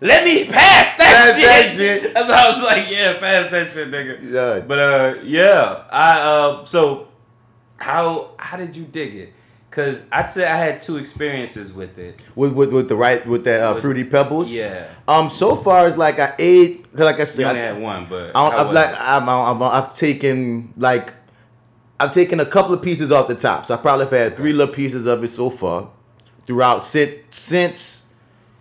let 0.00 0.24
me 0.24 0.44
pass 0.46 0.96
that 0.98 1.14
Pass 1.14 1.36
shit. 1.36 1.46
that 1.46 1.74
shit. 2.02 2.14
That's 2.14 2.28
how 2.28 2.48
I 2.48 2.56
was 2.56 2.64
like, 2.64 2.90
yeah, 2.90 3.18
pass 3.20 3.50
that 3.52 3.70
shit, 3.72 3.88
nigga. 3.88 4.18
Yeah. 4.32 4.60
But 4.66 4.78
uh, 4.78 5.14
yeah, 5.22 5.84
I 5.92 6.20
uh, 6.20 6.64
so 6.66 7.08
how 7.76 8.30
how 8.38 8.56
did 8.56 8.74
you 8.76 8.84
dig 8.84 9.14
it? 9.14 9.32
Cause 9.72 10.04
I'd 10.12 10.30
say 10.30 10.46
I 10.46 10.56
had 10.56 10.82
two 10.82 10.98
experiences 10.98 11.72
with 11.72 11.98
it. 11.98 12.20
with, 12.36 12.52
with 12.52 12.72
with 12.72 12.88
the 12.90 12.94
right 12.94 13.26
with 13.26 13.44
that 13.44 13.60
uh, 13.62 13.72
With- 13.72 13.82
fruity 13.82 14.04
pebbles. 14.04 14.52
Yeah, 14.52 14.86
Um. 15.08 15.30
So 15.30 15.56
far 15.56 15.86
as 15.86 15.96
like 15.96 16.18
I 16.18 16.34
ate, 16.38 16.84
'cause 16.92 17.00
like 17.00 17.18
I 17.18 17.24
said, 17.24 17.46
only 17.46 17.60
I, 17.60 17.64
had 17.64 17.80
one, 17.80 18.06
but 18.08 18.36
I, 18.36 18.48
I'm 18.48 18.66
was 18.66 18.74
like 18.74 18.90
it? 18.90 19.00
I'm, 19.00 19.28
I'm, 19.30 19.62
I've 19.62 19.94
taken 19.94 20.74
like 20.76 21.14
I've 21.98 22.12
taken 22.12 22.38
a 22.38 22.44
couple 22.46 22.74
of 22.74 22.82
pieces 22.82 23.10
off 23.10 23.28
the 23.28 23.34
top, 23.34 23.64
so 23.64 23.72
I 23.74 23.78
probably 23.78 24.04
have 24.04 24.12
had 24.12 24.36
three 24.36 24.52
little 24.52 24.74
pieces 24.74 25.06
of 25.06 25.24
it 25.24 25.28
so 25.28 25.48
far 25.48 25.88
throughout 26.46 26.82
since 26.82 27.16
since 27.30 28.12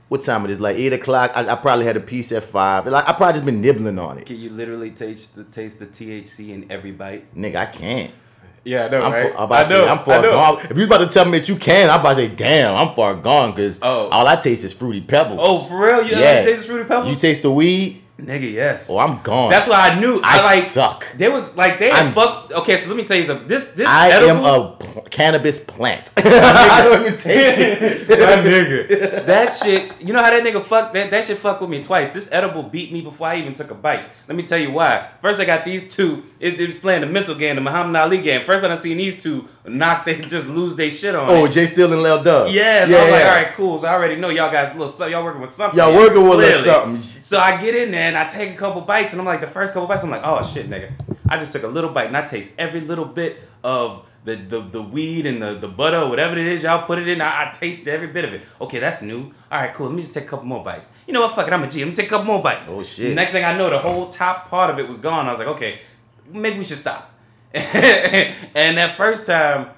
what 0.07 0.21
time 0.21 0.45
it 0.45 0.51
is 0.51 0.61
like 0.61 0.77
eight 0.77 0.93
o'clock. 0.93 1.31
I, 1.35 1.45
I 1.49 1.55
probably 1.55 1.85
had 1.85 1.97
a 1.97 2.01
piece 2.01 2.31
at 2.31 2.43
five. 2.43 2.85
Like 2.85 3.07
I 3.09 3.11
probably 3.13 3.33
just 3.33 3.45
been 3.45 3.59
nibbling 3.59 3.99
on 3.99 4.17
it. 4.17 4.27
Can 4.27 4.37
you 4.37 4.49
literally 4.49 4.91
taste 4.91 5.35
the 5.35 5.43
taste 5.43 5.79
the 5.79 5.87
THC 5.87 6.49
in 6.51 6.71
every 6.71 6.91
bite? 6.93 7.35
Nigga, 7.35 7.55
I 7.57 7.65
can't. 7.65 8.11
Yeah, 8.63 8.85
I 8.85 8.89
know, 8.89 9.03
I'm, 9.03 9.11
right? 9.11 9.33
far, 9.33 9.39
I'm 9.39 9.45
about 9.45 9.63
to 9.63 9.69
say, 9.69 9.87
I'm 9.87 10.03
far 10.05 10.21
gone. 10.21 10.65
If 10.69 10.77
you 10.77 10.85
about 10.85 10.97
to 10.99 11.07
tell 11.07 11.25
me 11.25 11.39
that 11.39 11.49
you 11.49 11.55
can, 11.55 11.89
I'm 11.89 11.99
about 11.99 12.09
to 12.09 12.15
say, 12.15 12.27
damn, 12.27 12.75
I'm 12.75 12.93
far 12.95 13.15
gone 13.15 13.51
because 13.51 13.79
Oh. 13.81 14.09
all 14.09 14.27
I 14.27 14.35
taste 14.35 14.63
is 14.63 14.71
fruity 14.71 15.01
pebbles. 15.01 15.39
Oh, 15.41 15.59
for 15.59 15.83
real? 15.83 16.03
You 16.03 16.11
yeah. 16.11 16.43
taste 16.43 16.67
fruity 16.67 16.87
pebbles? 16.87 17.09
you 17.09 17.15
taste 17.15 17.41
the 17.41 17.51
weed? 17.51 18.00
Nigga, 18.21 18.51
yes. 18.51 18.87
Oh, 18.89 18.99
I'm 18.99 19.21
gone. 19.23 19.49
That's 19.49 19.67
why 19.67 19.89
I 19.89 19.99
knew. 19.99 20.21
I, 20.23 20.37
I 20.39 20.43
like 20.43 20.63
suck. 20.63 21.05
There 21.17 21.31
was 21.31 21.55
like 21.57 21.79
they 21.79 21.89
had 21.89 22.13
fucked. 22.13 22.53
Okay, 22.53 22.77
so 22.77 22.87
let 22.89 22.97
me 22.97 23.03
tell 23.03 23.17
you 23.17 23.25
something. 23.25 23.47
This 23.47 23.69
this 23.71 23.87
I 23.87 24.11
edible, 24.11 24.45
am 24.45 24.61
a 24.61 24.75
pl- 24.77 25.01
cannabis 25.09 25.57
plant. 25.63 26.13
I 26.17 26.83
don't 26.83 27.01
even 27.01 27.19
taste 27.19 27.27
it. 27.29 28.09
My 28.09 28.49
nigga. 28.49 29.25
That 29.25 29.55
shit, 29.55 29.99
you 30.01 30.13
know 30.13 30.21
how 30.21 30.29
that 30.29 30.43
nigga 30.43 30.61
fuck 30.61 30.93
that, 30.93 31.09
that 31.09 31.25
shit 31.25 31.39
fucked 31.39 31.61
with 31.61 31.71
me 31.71 31.83
twice. 31.83 32.11
This 32.11 32.31
edible 32.31 32.61
beat 32.63 32.91
me 32.91 33.01
before 33.01 33.27
I 33.27 33.37
even 33.37 33.55
took 33.55 33.71
a 33.71 33.75
bite. 33.75 34.05
Let 34.27 34.35
me 34.35 34.43
tell 34.43 34.59
you 34.59 34.71
why. 34.71 35.07
First 35.21 35.41
I 35.41 35.45
got 35.45 35.65
these 35.65 35.93
two, 35.93 36.23
it, 36.39 36.59
it 36.59 36.67
was 36.67 36.77
playing 36.77 37.01
the 37.01 37.07
mental 37.07 37.33
game, 37.33 37.55
the 37.55 37.61
Muhammad 37.61 37.95
Ali 37.95 38.21
game. 38.21 38.45
First 38.45 38.63
I 38.63 38.67
done 38.67 38.77
seen 38.77 38.97
these 38.97 39.21
two 39.21 39.47
knock 39.65 40.05
they 40.05 40.19
just 40.21 40.47
lose 40.47 40.75
their 40.75 40.91
shit 40.91 41.15
on. 41.15 41.29
Oh, 41.29 41.45
it. 41.45 41.51
Jay 41.51 41.65
Steel 41.65 41.91
and 41.91 42.01
Lil 42.01 42.23
Dub. 42.23 42.49
Yeah, 42.49 42.85
so 42.85 42.91
yeah, 42.91 42.97
I 42.97 43.03
was 43.03 43.11
like, 43.11 43.21
yeah. 43.21 43.29
all 43.29 43.35
right, 43.43 43.53
cool. 43.55 43.79
So 43.79 43.87
I 43.87 43.93
already 43.93 44.15
know 44.15 44.29
y'all 44.29 44.51
guys 44.51 44.69
a 44.69 44.73
little 44.73 44.87
so- 44.87 45.07
y'all 45.07 45.23
working 45.23 45.41
with 45.41 45.51
something. 45.51 45.77
Y'all 45.77 45.95
working 45.95 46.23
with 46.23 46.33
a 46.33 46.35
little 46.35 46.63
something. 46.63 47.01
So 47.23 47.39
I 47.39 47.61
get 47.61 47.75
in 47.75 47.91
there 47.91 48.10
and 48.11 48.17
I 48.17 48.27
take 48.27 48.53
a 48.53 48.57
couple 48.57 48.81
bites, 48.81 49.13
and 49.13 49.21
I'm 49.21 49.25
like, 49.25 49.39
the 49.39 49.47
first 49.47 49.73
couple 49.73 49.87
bites, 49.87 50.03
I'm 50.03 50.09
like, 50.09 50.21
oh 50.23 50.45
shit, 50.45 50.69
nigga. 50.69 50.91
I 51.29 51.37
just 51.37 51.53
took 51.53 51.63
a 51.63 51.67
little 51.67 51.91
bite 51.93 52.07
and 52.07 52.17
I 52.17 52.25
taste 52.25 52.51
every 52.57 52.81
little 52.81 53.05
bit 53.05 53.37
of 53.63 54.05
the 54.25 54.35
the, 54.35 54.59
the 54.59 54.81
weed 54.81 55.25
and 55.25 55.41
the, 55.41 55.55
the 55.55 55.67
butter, 55.69 56.07
whatever 56.09 56.37
it 56.37 56.45
is 56.45 56.63
y'all 56.63 56.85
put 56.85 56.99
it 56.99 57.07
in. 57.07 57.21
I, 57.21 57.47
I 57.47 57.51
tasted 57.53 57.87
every 57.87 58.07
bit 58.07 58.25
of 58.25 58.33
it. 58.33 58.41
Okay, 58.59 58.79
that's 58.79 59.01
new. 59.01 59.31
All 59.49 59.61
right, 59.61 59.73
cool. 59.73 59.87
Let 59.87 59.95
me 59.95 60.01
just 60.01 60.13
take 60.13 60.25
a 60.25 60.27
couple 60.27 60.45
more 60.45 60.61
bites. 60.61 60.89
You 61.07 61.13
know 61.13 61.21
what? 61.21 61.35
Fuck 61.35 61.47
it. 61.47 61.53
I'm 61.53 61.63
a 61.63 61.69
G. 61.69 61.79
Let 61.79 61.89
me 61.89 61.95
take 61.95 62.07
a 62.07 62.09
couple 62.09 62.25
more 62.25 62.43
bites. 62.43 62.69
Oh, 62.73 62.83
shit. 62.83 63.15
Next 63.15 63.31
thing 63.31 63.45
I 63.45 63.57
know, 63.57 63.69
the 63.69 63.79
whole 63.79 64.09
top 64.09 64.49
part 64.49 64.69
of 64.69 64.77
it 64.77 64.89
was 64.89 64.99
gone. 64.99 65.27
I 65.27 65.31
was 65.31 65.39
like, 65.39 65.47
okay, 65.55 65.79
maybe 66.29 66.59
we 66.59 66.65
should 66.65 66.79
stop. 66.79 67.13
and 67.53 68.77
that 68.77 68.95
first 68.97 69.25
time, 69.25 69.69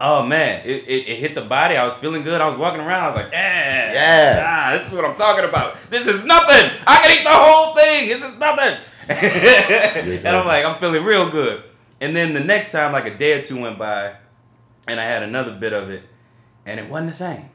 oh 0.00 0.24
man, 0.26 0.62
it, 0.64 0.84
it, 0.88 1.08
it 1.08 1.16
hit 1.18 1.34
the 1.34 1.42
body. 1.42 1.76
I 1.76 1.84
was 1.84 1.94
feeling 1.94 2.22
good. 2.22 2.40
I 2.40 2.48
was 2.48 2.58
walking 2.58 2.80
around. 2.80 3.04
I 3.04 3.06
was 3.08 3.16
like, 3.16 3.32
yeah, 3.32 3.92
Yeah. 3.92 4.46
ah, 4.72 4.76
this 4.76 4.88
is 4.88 4.94
what 4.94 5.04
I'm 5.04 5.16
talking 5.16 5.44
about. 5.44 5.76
This 5.90 6.06
is 6.06 6.24
nothing. 6.24 6.70
I 6.86 6.96
can 7.02 7.10
eat 7.18 7.24
the 7.24 7.30
whole 7.30 7.74
thing. 7.74 8.08
This 8.08 8.24
is 8.24 8.38
nothing. 8.38 8.78
and 9.08 10.28
I'm 10.36 10.46
like, 10.46 10.64
I'm 10.64 10.78
feeling 10.78 11.04
real 11.04 11.30
good. 11.30 11.64
And 12.00 12.14
then 12.16 12.32
the 12.32 12.40
next 12.40 12.72
time, 12.72 12.92
like 12.92 13.06
a 13.06 13.16
day 13.16 13.38
or 13.38 13.42
two 13.42 13.60
went 13.60 13.78
by, 13.78 14.14
and 14.88 14.98
I 14.98 15.04
had 15.04 15.22
another 15.22 15.56
bit 15.58 15.72
of 15.72 15.90
it, 15.90 16.02
and 16.64 16.80
it 16.80 16.88
wasn't 16.88 17.10
the 17.10 17.16
same. 17.16 17.50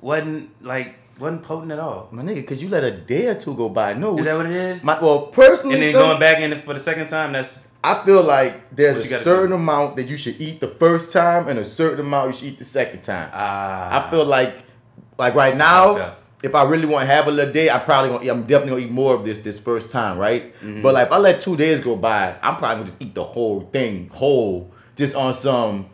wasn't 0.00 0.50
like 0.62 0.96
wasn't 1.18 1.42
potent 1.42 1.72
at 1.72 1.78
all. 1.78 2.08
My 2.10 2.22
nigga, 2.22 2.36
because 2.36 2.62
you 2.62 2.68
let 2.68 2.82
a 2.84 2.90
day 2.90 3.28
or 3.28 3.34
two 3.34 3.54
go 3.54 3.68
by. 3.68 3.92
No. 3.94 4.18
Is 4.18 4.24
that 4.24 4.36
what 4.36 4.46
it 4.46 4.52
is? 4.52 4.82
My, 4.82 5.00
well, 5.02 5.26
personally, 5.28 5.76
and 5.76 5.84
then 5.84 5.92
son, 5.92 6.02
going 6.02 6.20
back 6.20 6.40
in 6.40 6.52
it 6.52 6.64
for 6.64 6.74
the 6.74 6.80
second 6.80 7.08
time, 7.08 7.32
that's 7.32 7.68
I 7.82 7.94
feel 8.04 8.22
like 8.22 8.74
there's 8.76 8.98
a 8.98 9.18
certain 9.18 9.50
do? 9.50 9.54
amount 9.54 9.96
that 9.96 10.08
you 10.08 10.16
should 10.16 10.38
eat 10.40 10.60
the 10.60 10.68
first 10.68 11.12
time 11.12 11.48
and 11.48 11.58
a 11.58 11.64
certain 11.64 12.00
amount 12.06 12.28
you 12.28 12.32
should 12.36 12.48
eat 12.54 12.58
the 12.58 12.64
second 12.64 13.02
time. 13.02 13.30
ah. 13.32 14.06
I 14.06 14.10
feel 14.10 14.24
like, 14.24 14.54
like 15.18 15.34
right 15.34 15.56
now, 15.56 15.96
Okay. 15.96 16.12
if 16.42 16.54
I 16.54 16.64
really 16.64 16.86
want 16.86 17.08
to 17.08 17.14
have 17.14 17.26
a 17.26 17.30
little 17.30 17.52
day, 17.52 17.70
I 17.70 17.78
probably 17.78 18.10
gonna, 18.10 18.30
I'm 18.30 18.42
definitely 18.42 18.82
gonna 18.82 18.84
eat 18.86 18.90
more 18.92 19.14
of 19.14 19.24
this 19.24 19.40
this 19.40 19.58
first 19.58 19.90
time, 19.92 20.18
right? 20.18 20.54
Mm-hmm. 20.60 20.82
But 20.82 20.92
like, 20.94 21.06
if 21.06 21.12
I 21.12 21.18
let 21.18 21.40
two 21.40 21.56
days 21.56 21.80
go 21.80 21.96
by, 21.96 22.34
I'm 22.42 22.56
probably 22.56 22.76
gonna 22.76 22.86
just 22.86 23.00
eat 23.02 23.14
the 23.14 23.24
whole 23.24 23.62
thing 23.62 24.08
whole, 24.10 24.70
just 24.96 25.16
on 25.16 25.32
some. 25.32 25.86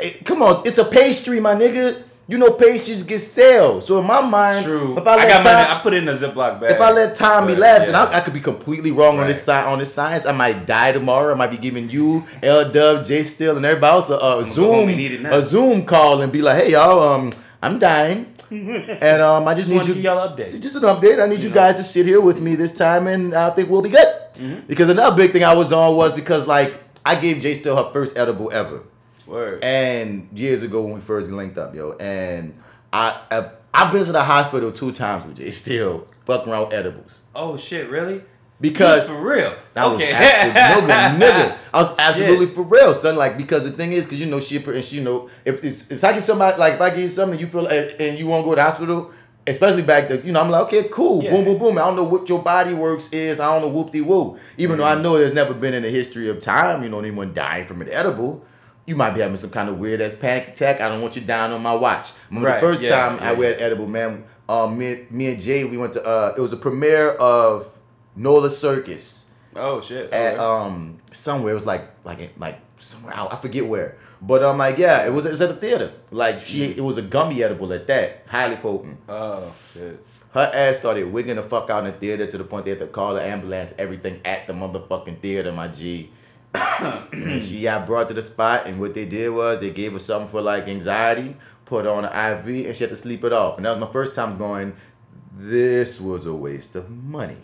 eh, 0.00 0.12
come 0.24 0.42
on, 0.42 0.62
it's 0.66 0.78
a 0.78 0.84
pastry, 0.84 1.38
my 1.40 1.54
nigga. 1.54 2.02
You 2.30 2.38
know, 2.38 2.52
pastries 2.52 3.02
get 3.02 3.18
stale. 3.18 3.80
So 3.80 3.98
in 3.98 4.06
my 4.06 4.20
mind, 4.20 4.64
True. 4.64 4.96
if 4.96 5.04
I 5.04 5.14
I, 5.14 5.16
let 5.16 5.28
got 5.28 5.42
time, 5.42 5.68
mine. 5.68 5.76
I 5.76 5.80
put 5.82 5.94
it 5.94 6.02
in 6.04 6.08
a 6.08 6.14
Ziploc 6.14 6.60
bag. 6.60 6.70
if 6.70 6.80
I 6.80 6.92
let 6.92 7.16
time 7.16 7.46
But, 7.46 7.56
elapse, 7.56 7.88
and. 7.88 7.96
I, 7.96 8.18
I 8.18 8.20
could 8.20 8.32
be 8.32 8.40
completely 8.40 8.92
wrong 8.92 9.18
on 9.18 9.26
this 9.26 9.42
side 9.42 9.66
on 9.66 9.80
this 9.80 9.92
science, 9.92 10.26
I 10.26 10.30
might 10.32 10.64
die 10.64 10.92
tomorrow. 10.92 11.32
I 11.34 11.36
might 11.36 11.50
be 11.50 11.56
giving 11.56 11.90
you 11.90 12.24
L 12.40 12.70
Dub, 12.70 13.04
J 13.04 13.24
Steel, 13.24 13.56
and 13.56 13.66
everybody 13.66 13.92
else 13.96 14.10
a, 14.10 14.14
a 14.14 14.44
Zoom 14.44 14.88
and 14.90 15.00
eat 15.00 15.10
it 15.10 15.22
now. 15.22 15.34
a 15.38 15.42
Zoom 15.42 15.84
call 15.84 16.22
and 16.22 16.30
be 16.32 16.40
like, 16.40 16.62
"Hey 16.62 16.70
y'all, 16.70 17.14
um, 17.14 17.32
I'm 17.60 17.80
dying, 17.80 18.32
and 18.50 19.20
um, 19.22 19.48
I 19.48 19.54
just 19.54 19.68
just 19.68 19.80
need 19.80 19.88
you." 19.88 19.94
give 19.94 20.04
y'all 20.04 20.28
updates. 20.28 20.62
Just 20.62 20.76
an 20.76 20.82
update. 20.82 21.20
I 21.20 21.26
need 21.26 21.42
you, 21.42 21.48
know. 21.48 21.54
guys 21.56 21.78
to 21.78 21.82
sit 21.82 22.06
here 22.06 22.20
with 22.20 22.40
me 22.40 22.54
this 22.54 22.72
time, 22.78 23.08
and 23.08 23.34
I 23.34 23.50
think 23.50 23.68
we'll 23.68 23.82
be 23.82 23.90
good. 23.90 24.06
Mm-hmm. 24.36 24.68
Because 24.68 24.88
another 24.88 25.16
big 25.16 25.32
thing 25.32 25.42
I 25.42 25.54
was 25.54 25.72
on 25.72 25.96
was 25.96 26.12
because 26.12 26.46
like 26.46 26.74
I 27.04 27.20
gave 27.20 27.40
J 27.40 27.54
Steel 27.54 27.74
her 27.74 27.92
first 27.92 28.16
edible 28.16 28.52
ever 28.52 28.84
Word. 29.30 29.62
and 29.64 30.28
years 30.34 30.62
ago 30.62 30.82
when 30.82 30.94
we 30.94 31.00
first 31.00 31.30
linked 31.30 31.56
up, 31.58 31.74
yo, 31.74 31.92
and 31.92 32.54
I 32.92 33.20
I've, 33.30 33.52
I've 33.72 33.92
been 33.92 34.04
to 34.04 34.12
the 34.12 34.22
hospital 34.24 34.72
two 34.72 34.92
times 34.92 35.24
with 35.26 35.36
Jay 35.36 35.50
Steel 35.50 36.06
fucking 36.26 36.52
around 36.52 36.66
with 36.66 36.74
edibles. 36.74 37.22
oh 37.34 37.56
shit, 37.56 37.88
really? 37.88 38.22
because 38.60 39.08
for 39.08 39.18
real. 39.22 39.54
I 39.74 39.86
was 39.86 39.96
okay. 40.02 40.12
absolutely 40.12 41.26
nigga. 41.26 41.56
I 41.72 41.78
was 41.78 41.98
absolutely 41.98 42.46
for 42.46 42.62
real, 42.62 42.92
son. 42.92 43.16
Like 43.16 43.38
because 43.38 43.62
the 43.64 43.70
thing 43.72 43.92
is, 43.92 44.04
because 44.04 44.20
you 44.20 44.26
know 44.26 44.38
she 44.40 44.56
and 44.62 44.84
she 44.84 44.96
you 44.98 45.02
know 45.04 45.30
if 45.46 45.64
it's, 45.64 45.90
if 45.90 46.04
I 46.04 46.12
give 46.12 46.24
somebody 46.24 46.58
like 46.58 46.74
if 46.74 46.80
I 46.82 46.90
give 46.90 46.98
you 46.98 47.08
something 47.08 47.38
you 47.38 47.46
feel 47.46 47.66
and, 47.68 47.98
and 48.00 48.18
you 48.18 48.26
want 48.26 48.42
to 48.42 48.44
go 48.44 48.50
to 48.50 48.56
the 48.56 48.62
hospital, 48.62 49.12
especially 49.46 49.80
back 49.82 50.08
then, 50.08 50.20
you 50.26 50.32
know 50.32 50.40
I'm 50.42 50.50
like 50.50 50.62
okay 50.66 50.88
cool, 50.90 51.22
Yeah. 51.24 51.30
boom 51.30 51.44
boom 51.44 51.58
boom. 51.58 51.78
I 51.78 51.82
don't 51.82 51.96
know 51.96 52.04
what 52.04 52.28
your 52.28 52.42
body 52.42 52.74
works 52.74 53.12
is. 53.14 53.40
I 53.40 53.50
don't 53.58 53.62
know 53.62 53.74
whoop 53.74 53.92
de 53.92 54.02
woo. 54.02 54.38
Even 54.58 54.76
though 54.76 54.84
I 54.84 54.92
Mm-hmm. 54.92 55.02
know 55.04 55.16
there's 55.16 55.32
never 55.32 55.54
been 55.54 55.72
in 55.72 55.82
the 55.82 55.90
history 55.90 56.28
of 56.28 56.40
time, 56.40 56.82
you 56.82 56.90
know 56.90 56.98
anyone 56.98 57.32
dying 57.32 57.66
from 57.66 57.80
an 57.80 57.88
edible. 57.88 58.44
You 58.90 58.96
might 58.96 59.12
be 59.12 59.20
having 59.20 59.36
some 59.36 59.50
kind 59.50 59.68
of 59.68 59.78
weird 59.78 60.00
ass 60.00 60.16
panic 60.16 60.48
attack. 60.48 60.80
I 60.80 60.88
don't 60.88 61.00
want 61.00 61.14
you 61.14 61.22
down 61.22 61.52
on 61.52 61.62
my 61.62 61.72
watch. 61.72 62.08
Remember 62.28 62.48
Right, 62.48 62.60
the 62.60 62.66
first 62.66 62.82
yeah, 62.82 62.90
time 62.90 63.20
I 63.20 63.30
yeah. 63.32 63.38
read 63.38 63.60
edible, 63.62 63.86
man. 63.86 64.24
Um, 64.48 64.76
me, 64.76 65.06
me 65.10 65.28
and 65.32 65.40
Jay, 65.40 65.62
we 65.62 65.76
went 65.76 65.92
to. 65.92 66.04
Uh, 66.04 66.34
it 66.36 66.40
was 66.40 66.52
a 66.52 66.56
premiere 66.56 67.10
of 67.10 67.68
Nola 68.16 68.50
Circus 68.50 69.32
Oh 69.54 69.80
shit. 69.80 70.12
at 70.12 70.34
Okay. 70.34 70.42
um 70.42 71.00
somewhere. 71.12 71.52
It 71.52 71.54
was 71.54 71.66
like 71.66 71.82
like 72.04 72.32
like 72.36 72.58
somewhere 72.78 73.14
out. 73.14 73.32
I 73.32 73.36
forget 73.36 73.64
where. 73.64 73.96
But 74.20 74.42
um 74.42 74.58
like 74.58 74.76
yeah, 74.76 75.06
it 75.06 75.10
was 75.12 75.24
it 75.24 75.30
was 75.30 75.40
at 75.40 75.50
the 75.50 75.54
theater. 75.54 75.92
Like 76.10 76.44
she 76.44 76.64
it 76.64 76.82
was 76.82 76.98
a 76.98 77.02
gummy 77.02 77.44
edible 77.44 77.72
at 77.72 77.86
that, 77.86 78.24
highly 78.26 78.56
potent. 78.56 78.98
oh 79.08 79.52
shit. 79.72 80.04
Her 80.34 80.50
ass 80.52 80.78
started 80.78 81.12
wigging 81.12 81.36
the 81.36 81.42
fuck 81.44 81.70
out 81.70 81.84
in 81.86 81.92
the 81.92 81.98
theater 81.98 82.26
to 82.26 82.38
the 82.38 82.44
point 82.44 82.64
they 82.64 82.70
had 82.72 82.80
to 82.80 82.86
call 82.88 83.14
the 83.14 83.22
ambulance, 83.22 83.72
everything 83.78 84.20
at 84.24 84.48
the 84.48 84.52
motherfucking 84.52 85.20
theater, 85.20 85.52
my 85.52 85.68
G. 85.68 86.10
And 86.54 87.42
she 87.42 87.62
got 87.62 87.86
brought 87.86 88.08
to 88.08 88.14
the 88.14 88.22
spot, 88.22 88.66
and 88.66 88.80
what 88.80 88.94
they 88.94 89.04
did 89.04 89.28
was 89.30 89.60
they 89.60 89.70
gave 89.70 89.92
her 89.92 89.98
something 89.98 90.28
for 90.30 90.40
like 90.40 90.66
anxiety, 90.68 91.36
put 91.64 91.84
her 91.84 91.90
on 91.90 92.04
an 92.04 92.38
IV, 92.48 92.66
and 92.66 92.76
she 92.76 92.82
had 92.84 92.90
to 92.90 92.96
sleep 92.96 93.22
it 93.24 93.32
off. 93.32 93.56
And 93.56 93.66
that 93.66 93.70
was 93.70 93.80
my 93.80 93.92
first 93.92 94.14
time 94.14 94.36
going, 94.38 94.74
this 95.36 96.00
was 96.00 96.26
a 96.26 96.34
waste 96.34 96.74
of 96.76 96.90
money. 96.90 97.36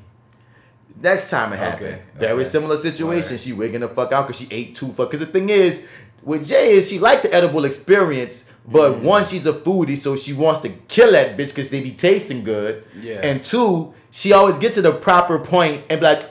Next 1.01 1.29
time 1.31 1.53
it 1.53 1.59
happened, 1.59 1.87
Okay, 1.95 2.03
very 2.17 2.33
okay. 2.41 2.45
similar 2.45 2.77
situation. 2.77 3.27
Alright. 3.33 3.41
She 3.41 3.53
wigging 3.53 3.81
the 3.81 3.89
fuck 3.89 4.13
out 4.13 4.27
because 4.27 4.41
she 4.41 4.49
ate 4.55 4.75
too 4.75 4.89
fuck. 4.89 5.11
Because 5.11 5.25
the 5.27 5.31
thing 5.33 5.51
is, 5.51 5.91
with 6.23 6.49
Jay 6.49 6.73
is 6.73 6.89
she 6.89 6.99
liked 6.99 7.23
the 7.23 7.33
edible 7.35 7.65
experience, 7.67 8.53
but 8.67 8.93
Mm-hmm. 8.93 9.05
one, 9.05 9.25
she's 9.25 9.47
a 9.47 9.53
foodie, 9.53 9.97
so 9.99 10.17
she 10.17 10.33
wants 10.33 10.61
to 10.63 10.71
kill 10.71 11.13
that 11.13 11.37
bitch 11.37 11.49
because 11.51 11.71
they 11.71 11.83
be 11.83 11.93
tasting 11.93 12.43
good. 12.45 12.83
Yeah. 12.99 13.21
And 13.23 13.45
two, 13.45 13.95
she 14.11 14.33
always 14.33 14.57
get 14.59 14.73
to 14.75 14.83
the 14.83 14.93
proper 14.93 15.39
point 15.39 15.85
and 15.91 16.01
be 16.01 16.07
like, 16.07 16.23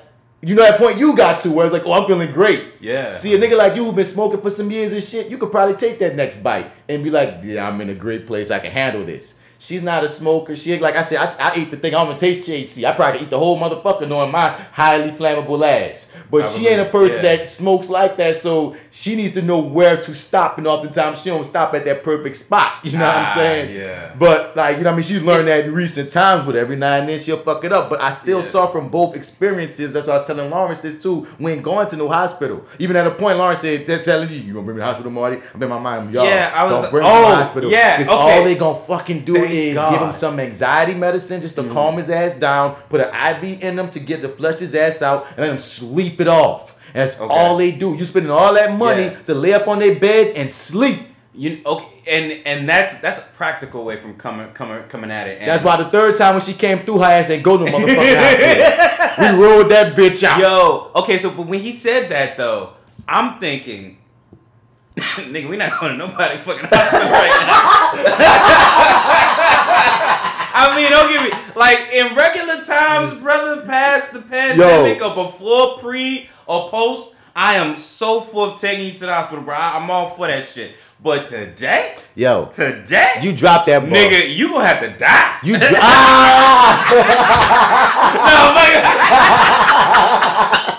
you 0.45 0.53
know 0.53 0.61
that 0.61 0.77
point 0.77 0.99
you 0.99 1.15
got 1.15 1.39
to 1.39 1.51
where 1.51 1.65
it's 1.65 1.73
like, 1.73 1.85
oh, 1.85 1.93
I'm 1.93 2.05
feeling 2.05 2.31
great. 2.31 2.65
Yeah. 2.79 3.15
See, 3.15 3.33
a 3.33 3.39
nigga 3.39 3.57
like 3.57 3.75
you 3.75 3.83
who 3.83 3.91
been 3.91 4.05
smoking 4.05 4.41
for 4.41 4.51
some 4.51 4.69
years 4.69 4.93
and 4.93 5.03
shit, 5.03 5.27
you 5.27 5.39
could 5.39 5.49
probably 5.49 5.75
take 5.75 5.97
that 5.99 6.15
next 6.15 6.43
bite 6.43 6.71
and 6.87 7.03
be 7.03 7.09
like, 7.09 7.39
yeah, 7.43 7.67
I'm 7.67 7.81
in 7.81 7.89
a 7.89 7.95
great 7.95 8.27
place. 8.27 8.51
I 8.51 8.59
can 8.59 8.71
handle 8.71 9.03
this. 9.03 9.41
She's 9.65 9.81
not 9.81 10.03
a 10.03 10.07
smoker. 10.07 10.55
She 10.55 10.73
ain't 10.73 10.81
like 10.83 10.95
I 10.95 11.03
said. 11.03 11.17
I, 11.17 11.49
I 11.49 11.55
eat 11.57 11.71
the 11.71 11.77
thing. 11.77 11.95
I 11.95 11.97
don't 12.03 12.07
even 12.09 12.19
taste 12.19 12.47
THC. 12.47 12.83
I 12.87 12.91
probably 12.93 13.21
eat 13.21 13.31
the 13.31 13.39
whole 13.39 13.59
motherfucker 13.59 14.07
knowing 14.07 14.31
my 14.31 14.49
highly 14.71 15.09
flammable 15.09 15.65
ass. 15.67 16.15
But 16.29 16.45
she 16.45 16.67
ain't 16.67 16.81
a 16.81 16.85
person 16.85 17.23
yeah. 17.23 17.37
that 17.37 17.49
smokes 17.49 17.89
like 17.89 18.15
that. 18.17 18.35
So 18.35 18.75
she 18.91 19.15
needs 19.15 19.33
to 19.33 19.41
know 19.41 19.57
where 19.59 19.97
to 19.97 20.13
stop. 20.13 20.59
And 20.59 20.67
oftentimes 20.67 21.23
she 21.23 21.29
don't 21.31 21.43
stop 21.43 21.73
at 21.73 21.83
that 21.85 22.03
perfect 22.03 22.35
spot. 22.35 22.73
You 22.83 22.99
know 22.99 23.05
what 23.05 23.15
Ah, 23.15 23.31
I'm 23.31 23.37
saying? 23.37 23.75
yeah. 23.75 24.13
But 24.19 24.55
like 24.55 24.77
you 24.77 24.83
know, 24.83 24.89
what 24.91 24.93
I 24.93 24.97
mean, 24.97 25.03
she's 25.03 25.23
learned 25.23 25.47
that 25.47 25.65
in 25.65 25.73
recent 25.73 26.11
times. 26.11 26.45
But 26.45 26.55
every 26.55 26.75
now 26.75 26.97
and 26.97 27.09
then 27.09 27.17
she'll 27.17 27.37
fuck 27.37 27.63
it 27.65 27.73
up. 27.73 27.89
But 27.89 28.01
I 28.01 28.11
still 28.11 28.39
Yeah. 28.41 28.45
saw 28.45 28.67
from 28.67 28.89
both 28.89 29.15
experiences. 29.15 29.91
That's 29.93 30.05
why 30.05 30.13
I 30.13 30.17
was 30.19 30.27
telling 30.27 30.49
Lawrence 30.51 30.81
this 30.81 31.01
too. 31.01 31.27
We 31.39 31.53
ain't 31.53 31.63
going 31.63 31.87
to 31.89 31.95
no 31.97 32.07
hospital. 32.07 32.63
Even 32.77 32.95
at 32.97 33.07
a 33.07 33.11
point, 33.11 33.39
Lawrence 33.39 33.61
said, 33.61 33.87
"They're 33.87 33.97
telling 33.99 34.29
you, 34.29 34.35
you 34.37 34.53
gonna 34.53 34.65
bring 34.65 34.77
me 34.77 34.81
to 34.81 34.85
the 34.85 34.91
hospital, 34.91 35.11
Marty." 35.11 35.41
I'm 35.53 35.63
in 35.63 35.69
my 35.69 35.79
mind, 35.79 36.13
y'all. 36.13 36.25
Yeah, 36.25 36.51
I 36.55 36.63
was 36.65 36.71
don't 36.73 36.91
bring 36.91 37.03
him 37.05 37.11
to 37.11 37.17
oh, 37.17 37.29
the 37.31 37.35
hospital. 37.37 37.71
yeah, 37.71 37.97
okay. 38.01 38.11
all 38.11 38.43
they 38.43 38.55
gonna 38.55 38.77
fucking 38.79 39.25
do 39.25 39.35
is 39.55 39.75
God. 39.75 39.91
give 39.91 40.01
him 40.01 40.11
some 40.11 40.39
anxiety 40.39 40.93
medicine 40.93 41.41
just 41.41 41.55
to 41.55 41.63
Mm. 41.63 41.73
calm 41.73 41.97
his 41.97 42.09
ass 42.09 42.35
down, 42.35 42.75
put 42.89 43.01
an 43.01 43.09
IV 43.13 43.61
in 43.61 43.77
him 43.79 43.89
to 43.89 43.99
get 43.99 44.21
to 44.21 44.29
flush 44.29 44.59
his 44.59 44.73
ass 44.75 45.01
out, 45.01 45.25
and 45.31 45.39
let 45.39 45.49
him 45.49 45.59
sleep 45.59 46.19
it 46.21 46.27
off. 46.27 46.75
And 46.93 47.01
that's 47.07 47.19
Okay. 47.19 47.33
all 47.33 47.57
they 47.57 47.71
do. 47.71 47.95
You 47.97 48.05
spending 48.05 48.31
all 48.31 48.53
that 48.53 48.71
money 48.77 49.03
Yeah. 49.03 49.11
to 49.25 49.33
lay 49.33 49.53
up 49.53 49.67
on 49.67 49.79
their 49.79 49.95
bed 49.95 50.33
and 50.35 50.51
sleep. 50.51 50.99
You 51.37 51.59
okay? 51.65 51.85
And 52.09 52.25
and 52.45 52.69
that's 52.69 52.99
that's 52.99 53.19
a 53.19 53.25
practical 53.35 53.83
way 53.83 53.97
from 53.97 54.13
coming 54.13 54.47
coming 54.53 54.79
coming 54.87 55.11
at 55.11 55.27
it. 55.27 55.39
And 55.41 55.49
That's 55.49 55.63
why 55.65 55.75
the 55.75 55.85
third 55.85 56.15
time 56.15 56.35
when 56.35 56.41
she 56.41 56.53
came 56.53 56.79
through, 56.85 56.99
her 56.99 57.11
ass 57.11 57.29
ain't 57.29 57.43
go 57.43 57.57
no 57.57 57.65
motherfucker. 57.65 58.91
We 59.19 59.27
rolled 59.43 59.69
that 59.71 59.95
bitch 59.95 60.23
out. 60.25 60.39
Yo, 60.39 60.91
okay, 60.95 61.19
so 61.19 61.29
but 61.31 61.47
when 61.47 61.59
he 61.59 61.73
said 61.75 62.09
that 62.11 62.37
though, 62.37 62.69
I'm 63.07 63.39
thinking, 63.39 63.97
nigga, 65.27 65.49
we 65.49 65.57
not 65.57 65.77
going 65.79 65.91
to 65.91 65.97
nobody 65.97 66.37
fucking 66.37 66.69
hospital 66.71 67.09
right 67.09 67.45
now. 67.47 68.05
I 70.57 70.73
mean, 70.75 70.89
don't 70.89 71.09
get 71.09 71.21
me 71.23 71.31
like 71.55 71.79
in 71.91 72.15
regular 72.15 72.63
times, 72.63 73.13
brother, 73.19 73.61
past 73.65 74.13
the 74.13 74.21
pandemic 74.21 75.01
or 75.03 75.13
before, 75.25 75.79
pre 75.79 76.29
or 76.47 76.69
post. 76.69 77.17
I 77.35 77.55
am 77.55 77.75
so 77.75 78.21
full 78.21 78.53
of 78.53 78.59
taking 78.61 78.85
you 78.85 78.93
to 78.93 78.99
the 79.05 79.13
hospital, 79.13 79.43
bro. 79.43 79.53
I- 79.55 79.75
I'm 79.75 79.91
all 79.91 80.09
for 80.11 80.27
that 80.27 80.47
shit. 80.47 80.71
But 81.03 81.27
today, 81.27 81.97
Yo, 82.15 82.45
today, 82.45 83.19
you 83.21 83.33
dropped 83.35 83.65
that 83.67 83.81
ball. 83.81 83.89
nigga, 83.91 84.33
you 84.33 84.47
gonna 84.49 84.65
have 84.65 84.79
to 84.79 84.89
die. 84.97 85.39
You 85.43 85.57
dro- 85.57 85.67
ah! 85.77 86.87
no, 90.71 90.74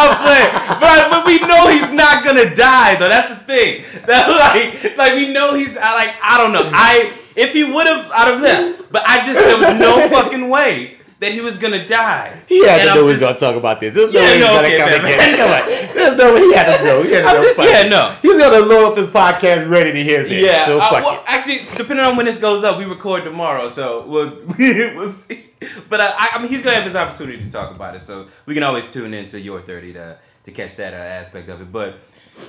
I'm 0.00 0.16
playing, 0.22 0.80
but, 0.80 1.10
but 1.10 1.26
we 1.26 1.40
know 1.40 1.68
he's 1.68 1.92
not 1.92 2.24
gonna 2.24 2.54
die 2.54 2.96
though. 2.96 3.08
That's 3.08 3.28
the 3.28 3.44
thing. 3.46 3.84
That 4.06 4.28
like, 4.28 4.96
like 4.96 5.14
we 5.14 5.32
know 5.32 5.54
he's 5.54 5.76
I 5.76 5.94
like 5.94 6.14
I 6.22 6.38
don't 6.38 6.52
know. 6.52 6.68
I 6.72 7.12
if 7.36 7.52
he 7.52 7.64
would 7.64 7.86
have 7.86 8.10
out 8.12 8.32
of 8.32 8.40
that, 8.40 8.90
but 8.90 9.02
I 9.06 9.22
just 9.22 9.38
there 9.38 9.56
was 9.56 9.78
no 9.78 10.08
fucking 10.08 10.48
way 10.48 10.99
that 11.20 11.32
he 11.32 11.40
was 11.40 11.58
gonna 11.58 11.86
die. 11.86 12.32
He 12.48 12.64
had 12.66 12.80
And 12.80 12.86
to 12.86 12.90
I'm 12.90 12.96
know 12.96 13.04
was 13.04 13.18
just- 13.20 13.40
gonna 13.40 13.52
talk 13.52 13.58
about 13.60 13.78
this. 13.80 13.94
There's 13.94 14.12
no 14.12 14.20
Yeah, 14.20 14.26
way 14.26 14.32
he's 14.32 14.40
no, 14.40 14.46
gonna 14.54 14.66
okay, 14.68 14.78
come 14.78 14.88
man, 15.02 15.04
again. 15.04 15.36
Come 15.36 15.50
on. 15.52 15.94
There's 15.94 16.16
no 16.16 16.34
way 16.34 16.40
he 16.40 16.54
had 16.54 16.76
to 16.78 16.84
know. 16.84 17.02
He 17.02 17.12
had 17.12 17.20
to 17.20 17.38
know 17.38 17.42
just- 17.42 17.58
yeah, 17.58 17.88
no. 17.88 18.16
He's 18.22 18.38
gonna 18.38 18.58
load 18.60 18.88
up 18.90 18.96
this 18.96 19.06
podcast 19.08 19.70
ready 19.70 19.92
to 19.92 20.02
hear 20.02 20.22
this. 20.24 20.32
Yeah, 20.44 20.64
So 20.66 20.80
fuck 20.80 20.92
well, 21.04 21.14
it. 21.14 21.20
actually, 21.26 21.58
depending 21.76 22.04
on 22.06 22.16
when 22.16 22.26
this 22.26 22.40
goes 22.40 22.64
up, 22.64 22.78
we 22.78 22.84
record 22.86 23.24
tomorrow, 23.24 23.68
so 23.68 24.04
we'll 24.06 24.38
we'll 24.58 25.12
see. 25.12 25.44
But 25.90 26.00
uh, 26.00 26.12
I, 26.18 26.30
I 26.34 26.38
mean, 26.40 26.48
he's 26.48 26.62
gonna 26.64 26.76
have 26.76 26.84
his 26.86 26.96
opportunity 26.96 27.44
to 27.44 27.50
talk 27.50 27.70
about 27.70 27.94
it, 27.94 28.00
so 28.00 28.26
we 28.46 28.54
can 28.54 28.62
always 28.62 28.90
tune 28.90 29.12
into 29.12 29.38
your 29.38 29.60
thirty 29.60 29.92
to 29.92 30.16
to 30.44 30.50
catch 30.52 30.76
that 30.76 30.94
uh, 30.94 30.96
aspect 30.96 31.50
of 31.50 31.60
it. 31.60 31.70
But 31.70 31.96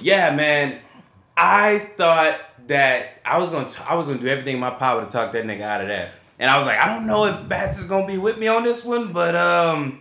yeah, 0.02 0.34
man, 0.34 0.78
I 1.36 1.80
thought 1.98 2.40
that 2.68 3.20
I 3.26 3.38
was 3.40 3.50
gonna 3.50 3.70
t- 3.70 3.84
I 3.86 3.96
was 3.96 4.08
gonna 4.08 4.20
do 4.20 4.28
everything 4.28 4.54
in 4.56 4.62
my 4.62 4.70
power 4.70 5.04
to 5.04 5.12
talk 5.12 5.34
that 5.34 5.44
nigga 5.46 5.62
out 5.64 5.82
of 5.82 5.88
that, 5.90 6.12
and 6.42 6.50
I 6.52 6.58
was 6.58 6.66
like, 6.68 6.80
I 6.80 6.88
don't 6.94 7.08
know 7.08 7.26
if 7.26 7.48
Bats 7.48 7.80
is 7.80 7.88
gonna 7.88 8.06
be 8.06 8.18
with 8.18 8.38
me 8.38 8.48
on 8.50 8.64
this 8.64 8.84
one, 8.84 9.14
but 9.14 9.34
um. 9.36 10.00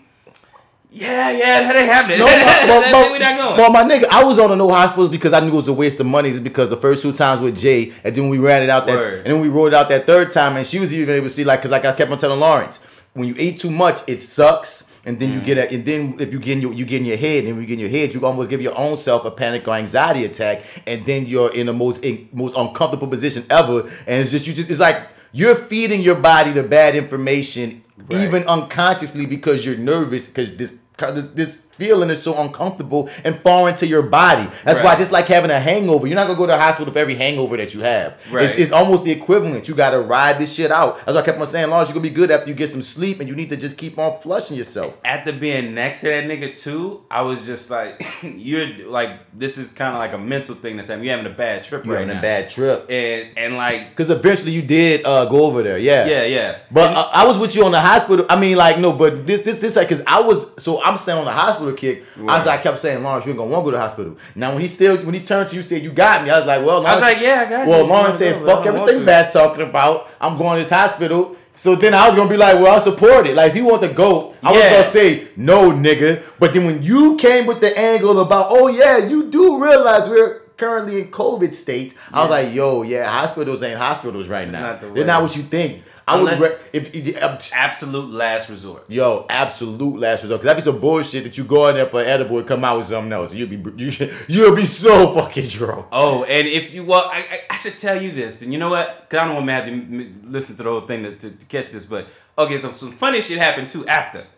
Yeah, 0.92 1.30
yeah, 1.30 1.60
that 1.62 1.76
ain't 1.76 1.86
happening. 1.88 2.18
No, 2.18 2.24
but, 2.26 2.32
but, 2.66 2.80
That- 2.90 3.10
we 3.12 3.18
not 3.20 3.38
going. 3.38 3.56
but 3.56 3.70
my 3.70 3.84
nigga, 3.84 4.06
I 4.10 4.24
was 4.24 4.40
on 4.40 4.50
the 4.50 4.56
no 4.56 4.68
hospitals 4.70 5.08
because 5.08 5.32
I 5.32 5.38
knew 5.38 5.50
it 5.52 5.54
was 5.54 5.68
a 5.68 5.72
waste 5.72 6.00
of 6.00 6.06
money. 6.06 6.30
Is 6.30 6.40
because 6.40 6.68
the 6.68 6.76
first 6.76 7.02
two 7.02 7.12
times 7.12 7.40
with 7.40 7.56
Jay, 7.56 7.92
and 8.02 8.12
then 8.12 8.28
we 8.28 8.38
ran 8.38 8.64
it 8.64 8.70
out 8.70 8.88
that, 8.88 8.96
Word. 8.96 9.18
and 9.18 9.26
then 9.26 9.40
we 9.40 9.48
rolled 9.48 9.68
it 9.68 9.74
out 9.74 9.88
that 9.90 10.04
third 10.04 10.32
time, 10.32 10.56
and 10.56 10.66
she 10.66 10.80
was 10.80 10.92
even 10.92 11.14
able 11.14 11.26
to 11.26 11.30
see 11.32 11.44
like, 11.44 11.62
cause 11.62 11.70
like 11.70 11.84
I 11.84 11.92
kept 11.92 12.10
on 12.10 12.18
telling 12.18 12.40
Lawrence, 12.40 12.84
when 13.14 13.28
you 13.28 13.36
eat 13.38 13.60
too 13.60 13.70
much, 13.70 14.00
it 14.08 14.20
sucks, 14.20 14.92
and 15.04 15.16
then 15.20 15.30
Mm. 15.30 15.34
you 15.34 15.40
get 15.42 15.58
a, 15.58 15.72
and 15.72 15.84
then 15.86 16.16
if 16.18 16.32
you 16.32 16.40
get 16.40 16.54
in 16.56 16.60
your, 16.62 16.72
you 16.72 16.84
get 16.84 17.02
in 17.02 17.06
your 17.06 17.16
head, 17.18 17.44
and 17.44 17.52
when 17.52 17.60
you 17.62 17.68
get 17.68 17.74
in 17.74 17.80
your 17.80 17.88
head, 17.88 18.12
you 18.12 18.26
almost 18.26 18.50
give 18.50 18.60
your 18.60 18.76
own 18.76 18.96
self 18.96 19.24
a 19.24 19.30
panic 19.30 19.68
or 19.68 19.74
anxiety 19.76 20.24
attack, 20.24 20.62
and 20.88 21.06
then 21.06 21.24
you're 21.24 21.54
in 21.54 21.66
the 21.66 21.72
most 21.72 22.02
in, 22.04 22.28
most 22.32 22.56
uncomfortable 22.56 23.06
position 23.06 23.44
ever, 23.48 23.82
and 24.08 24.20
it's 24.20 24.32
just 24.32 24.44
you 24.48 24.52
just 24.52 24.68
it's 24.68 24.80
like 24.80 25.00
you're 25.32 25.54
feeding 25.54 26.00
your 26.00 26.16
body 26.16 26.50
the 26.52 26.62
bad 26.62 26.94
information 26.96 27.82
Right. 28.08 28.22
even 28.22 28.44
unconsciously 28.44 29.26
because 29.26 29.64
you're 29.66 29.76
nervous 29.76 30.26
because 30.26 30.56
this 30.56 30.78
this 30.96 31.28
this 31.30 31.69
feeling 31.80 32.10
is 32.10 32.22
so 32.22 32.38
uncomfortable 32.40 33.08
and 33.24 33.34
foreign 33.40 33.74
to 33.76 33.86
your 33.86 34.02
body. 34.02 34.46
That's 34.64 34.78
why 34.80 34.90
Right. 34.90 34.98
just 34.98 35.12
like 35.12 35.26
having 35.28 35.50
a 35.50 35.58
hangover, 35.58 36.06
you're 36.06 36.14
not 36.16 36.26
gonna 36.26 36.38
go 36.38 36.46
to 36.46 36.52
the 36.52 36.58
hospital 36.58 36.92
for 36.92 36.98
every 36.98 37.14
hangover 37.14 37.56
that 37.56 37.72
you 37.74 37.80
have. 37.80 38.18
Right. 38.30 38.44
It's, 38.44 38.58
it's 38.58 38.72
almost 38.72 39.04
the 39.06 39.12
equivalent. 39.12 39.66
You 39.66 39.74
gotta 39.74 40.00
ride 40.00 40.38
this 40.38 40.54
shit 40.54 40.70
out. 40.70 40.98
That's 41.06 41.14
why 41.14 41.22
I 41.22 41.24
kept 41.24 41.40
on 41.40 41.46
saying, 41.46 41.70
Lawrence, 41.70 41.88
you're 41.88 41.94
gonna 41.94 42.02
be 42.08 42.14
good 42.14 42.30
after 42.30 42.48
you 42.50 42.54
get 42.54 42.68
some 42.68 42.82
sleep, 42.82 43.20
and 43.20 43.28
you 43.28 43.34
need 43.34 43.48
to 43.50 43.56
just 43.56 43.78
keep 43.78 43.98
on 43.98 44.20
flushing 44.20 44.56
yourself. 44.58 44.98
after 45.04 45.32
being 45.32 45.74
next 45.74 46.00
to 46.02 46.06
that 46.08 46.24
nigga 46.24 46.56
too, 46.60 47.02
I 47.10 47.22
was 47.22 47.46
just 47.46 47.70
like, 47.70 48.04
you're 48.22 48.66
like, 48.88 49.10
this 49.32 49.56
is 49.58 49.72
kind 49.72 49.94
of 49.94 49.98
like 50.00 50.12
a 50.12 50.18
mental 50.18 50.54
thing 50.54 50.76
that's 50.76 50.88
happening. 50.88 51.06
You're 51.08 51.16
having 51.16 51.32
a 51.32 51.34
bad 51.36 51.64
trip 51.64 51.84
You're 51.86 51.94
right 51.94 52.00
having 52.00 52.14
now. 52.14 52.20
a 52.20 52.22
bad 52.22 52.50
trip. 52.50 52.86
And 52.90 53.30
and 53.38 53.56
like, 53.56 53.90
Because 53.90 54.10
eventually 54.10 54.52
you 54.52 54.62
did 54.62 55.04
uh, 55.06 55.24
go 55.26 55.46
over 55.46 55.62
there, 55.62 55.78
yeah. 55.78 56.04
yeah, 56.06 56.24
yeah. 56.24 56.58
But 56.70 56.94
uh, 56.96 57.08
I 57.12 57.26
was 57.26 57.38
with 57.38 57.54
you 57.56 57.64
on 57.64 57.72
the 57.72 57.80
hospital. 57.80 58.26
I 58.28 58.38
mean, 58.38 58.56
like, 58.56 58.78
no, 58.78 58.92
but 58.92 59.26
this, 59.26 59.42
this, 59.42 59.60
this, 59.60 59.76
like, 59.76 59.88
cause 59.88 60.02
I 60.06 60.20
was, 60.20 60.60
so 60.62 60.82
I'm 60.82 60.96
saying 60.96 61.18
on 61.18 61.24
the 61.24 61.32
hospital 61.32 61.69
kick. 61.74 62.04
I 62.16 62.22
was, 62.38 62.46
Right. 62.46 62.58
I 62.58 62.62
kept 62.62 62.78
saying, 62.80 63.02
Lawrence, 63.02 63.26
you 63.26 63.30
ain't 63.32 63.38
gonna 63.38 63.50
want 63.50 63.62
to 63.62 63.64
go 63.66 63.70
to 63.72 63.76
the 63.76 63.80
hospital. 63.82 64.16
Now, 64.34 64.52
when 64.52 64.60
he 64.60 64.68
still, 64.68 64.96
when 64.98 65.14
he 65.14 65.20
turned 65.20 65.48
to 65.50 65.56
you, 65.56 65.62
said, 65.62 65.82
you 65.82 65.92
got 65.92 66.24
me. 66.24 66.30
I 66.30 66.38
was 66.38 66.46
like, 66.46 66.64
well, 66.64 66.86
I 66.86 66.94
was 66.94 67.02
like, 67.02 67.20
yeah, 67.20 67.44
I 67.46 67.50
got 67.50 67.64
you. 67.64 67.70
well, 67.70 67.82
You 67.82 67.88
Lawrence 67.88 68.16
said, 68.16 68.44
fuck 68.44 68.66
everything 68.66 69.00
to. 69.00 69.06
Bad's 69.06 69.32
talking 69.32 69.62
about. 69.68 70.08
I'm 70.20 70.36
going 70.36 70.56
to 70.56 70.62
this 70.62 70.70
hospital. 70.70 71.36
So 71.54 71.74
then 71.74 71.92
I 71.92 72.06
was 72.06 72.16
gonna 72.16 72.30
be 72.30 72.38
like, 72.38 72.54
well, 72.54 72.72
I'll 72.74 72.80
support 72.80 73.26
it. 73.26 73.34
Like, 73.34 73.50
if 73.50 73.54
he 73.54 73.60
want 73.62 73.82
to 73.82 73.88
go, 73.88 74.34
I 74.42 74.52
was 74.52 74.62
gonna 74.62 74.84
say, 74.84 75.28
no, 75.36 75.70
nigga. 75.72 76.22
But 76.38 76.54
then 76.54 76.64
when 76.64 76.82
you 76.82 77.16
came 77.16 77.46
with 77.46 77.60
the 77.60 77.76
angle 77.78 78.20
about, 78.20 78.46
oh 78.50 78.68
yeah, 78.68 78.96
you 78.96 79.30
do 79.30 79.62
realize 79.62 80.08
we're 80.08 80.40
currently 80.56 81.00
in 81.02 81.10
COVID 81.10 81.52
state, 81.52 81.96
I 82.12 82.20
was 82.22 82.30
like, 82.30 82.54
yo, 82.54 82.82
yeah, 82.82 83.04
hospitals 83.08 83.62
ain't 83.62 83.78
hospitals 83.78 84.28
right 84.28 84.48
now. 84.48 84.60
not 84.60 84.80
the 84.80 84.88
They're 84.90 85.04
not 85.04 85.22
what 85.22 85.36
you 85.36 85.42
think. 85.42 85.82
I 86.10 86.22
would 86.22 86.40
re- 86.40 86.56
if, 86.72 86.94
if 86.94 87.52
Absolute 87.54 88.10
last 88.10 88.48
resort. 88.48 88.84
yo 88.88 89.26
absolute 89.28 89.98
last 89.98 90.22
resort 90.22 90.40
because 90.40 90.46
that'd 90.46 90.64
be 90.64 90.70
some 90.72 90.80
bullshit 90.80 91.24
that 91.24 91.36
you 91.38 91.44
go 91.44 91.68
in 91.68 91.76
there 91.76 91.86
for 91.86 92.00
edible 92.00 92.38
and 92.38 92.46
come 92.46 92.64
out 92.64 92.78
with 92.78 92.86
something 92.86 93.12
else. 93.12 93.34
You'll 93.34 93.48
be 93.48 93.56
you, 93.76 94.10
you'll 94.28 94.56
be 94.56 94.64
so 94.64 95.14
fucking 95.14 95.44
drunk. 95.48 95.86
Oh, 95.92 96.24
and 96.24 96.46
if 96.46 96.72
you 96.72 96.84
well, 96.84 97.08
I, 97.12 97.18
I, 97.18 97.40
I 97.50 97.56
should 97.56 97.78
tell 97.78 98.00
you 98.00 98.12
this. 98.12 98.42
And 98.42 98.52
you 98.52 98.58
know 98.58 98.70
what? 98.70 99.08
Because 99.08 99.22
I 99.22 99.26
don't 99.26 99.34
want 99.34 99.46
Matthew 99.46 99.80
to 100.04 100.14
listen 100.28 100.56
to 100.56 100.62
the 100.62 100.70
whole 100.70 100.80
thing 100.82 101.02
to, 101.04 101.16
to, 101.16 101.30
to 101.30 101.46
catch 101.46 101.70
this. 101.70 101.84
But 101.86 102.06
okay, 102.38 102.58
so 102.58 102.72
some 102.72 102.92
funny 102.92 103.20
shit 103.20 103.38
happened 103.38 103.68
too 103.68 103.86
after, 103.86 104.20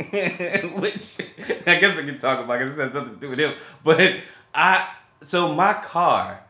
which 0.79 1.19
I 1.67 1.79
guess 1.79 1.99
I 1.99 2.05
can 2.05 2.19
talk 2.19 2.41
about 2.41 2.59
because 2.59 2.79
it 2.79 2.83
has 2.83 2.95
nothing 2.95 3.15
to 3.15 3.21
do 3.21 3.31
with 3.31 3.39
him. 3.39 3.55
But 3.85 4.17
I 4.55 4.89
so 5.23 5.55
my 5.55 5.75
car, 5.75 6.43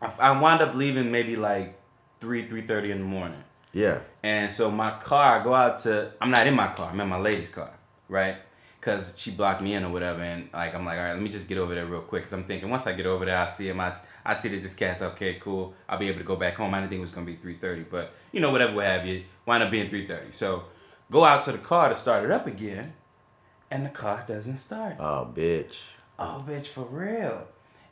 I, 0.00 0.10
I 0.18 0.40
wound 0.40 0.62
up 0.62 0.74
leaving 0.74 1.10
maybe 1.10 1.36
like 1.36 1.78
three 2.20 2.48
three 2.48 2.66
thirty 2.66 2.90
in 2.90 2.98
the 2.98 3.04
morning. 3.04 3.42
Yeah. 3.72 4.00
And 4.22 4.50
so 4.50 4.70
my 4.70 4.90
car, 4.98 5.40
I 5.40 5.44
go 5.44 5.54
out 5.54 5.78
to, 5.80 6.12
I'm 6.20 6.30
not 6.30 6.46
in 6.46 6.54
my 6.54 6.68
car, 6.68 6.90
I'm 6.90 7.00
in 7.00 7.08
my 7.08 7.18
lady's 7.18 7.50
car, 7.50 7.70
right? 8.08 8.36
Because 8.80 9.14
she 9.16 9.30
blocked 9.30 9.60
me 9.60 9.74
in 9.74 9.84
or 9.84 9.90
whatever. 9.90 10.22
And 10.22 10.48
like, 10.52 10.74
I'm 10.74 10.84
like, 10.84 10.98
all 10.98 11.04
right, 11.04 11.12
let 11.12 11.22
me 11.22 11.28
just 11.28 11.48
get 11.48 11.58
over 11.58 11.74
there 11.74 11.86
real 11.86 12.00
quick. 12.00 12.22
Because 12.22 12.32
I'm 12.32 12.44
thinking, 12.44 12.70
once 12.70 12.86
I 12.86 12.94
get 12.94 13.06
over 13.06 13.24
there, 13.24 13.38
I 13.38 13.46
see 13.46 13.68
him, 13.68 13.80
I, 13.80 13.96
I 14.24 14.34
see 14.34 14.48
that 14.48 14.62
this 14.62 14.74
cat's 14.74 15.02
okay, 15.02 15.34
cool. 15.34 15.74
I'll 15.88 15.98
be 15.98 16.08
able 16.08 16.18
to 16.18 16.24
go 16.24 16.36
back 16.36 16.54
home. 16.54 16.72
I 16.74 16.78
didn't 16.78 16.90
think 16.90 16.98
it 16.98 17.02
was 17.02 17.10
going 17.10 17.26
to 17.26 17.32
be 17.32 17.54
3.30, 17.54 17.86
but 17.90 18.12
you 18.32 18.40
know, 18.40 18.50
whatever, 18.50 18.74
what 18.74 18.86
have 18.86 19.06
you, 19.06 19.24
wind 19.46 19.62
up 19.62 19.70
being 19.70 19.90
3.30. 19.90 20.34
So 20.34 20.64
go 21.10 21.24
out 21.24 21.44
to 21.44 21.52
the 21.52 21.58
car 21.58 21.88
to 21.88 21.94
start 21.94 22.24
it 22.24 22.30
up 22.30 22.46
again, 22.46 22.94
and 23.70 23.84
the 23.84 23.90
car 23.90 24.24
doesn't 24.26 24.58
start. 24.58 24.96
Oh, 24.98 25.30
bitch. 25.34 25.80
Oh, 26.18 26.44
bitch, 26.46 26.66
for 26.66 26.82
real. 26.84 27.46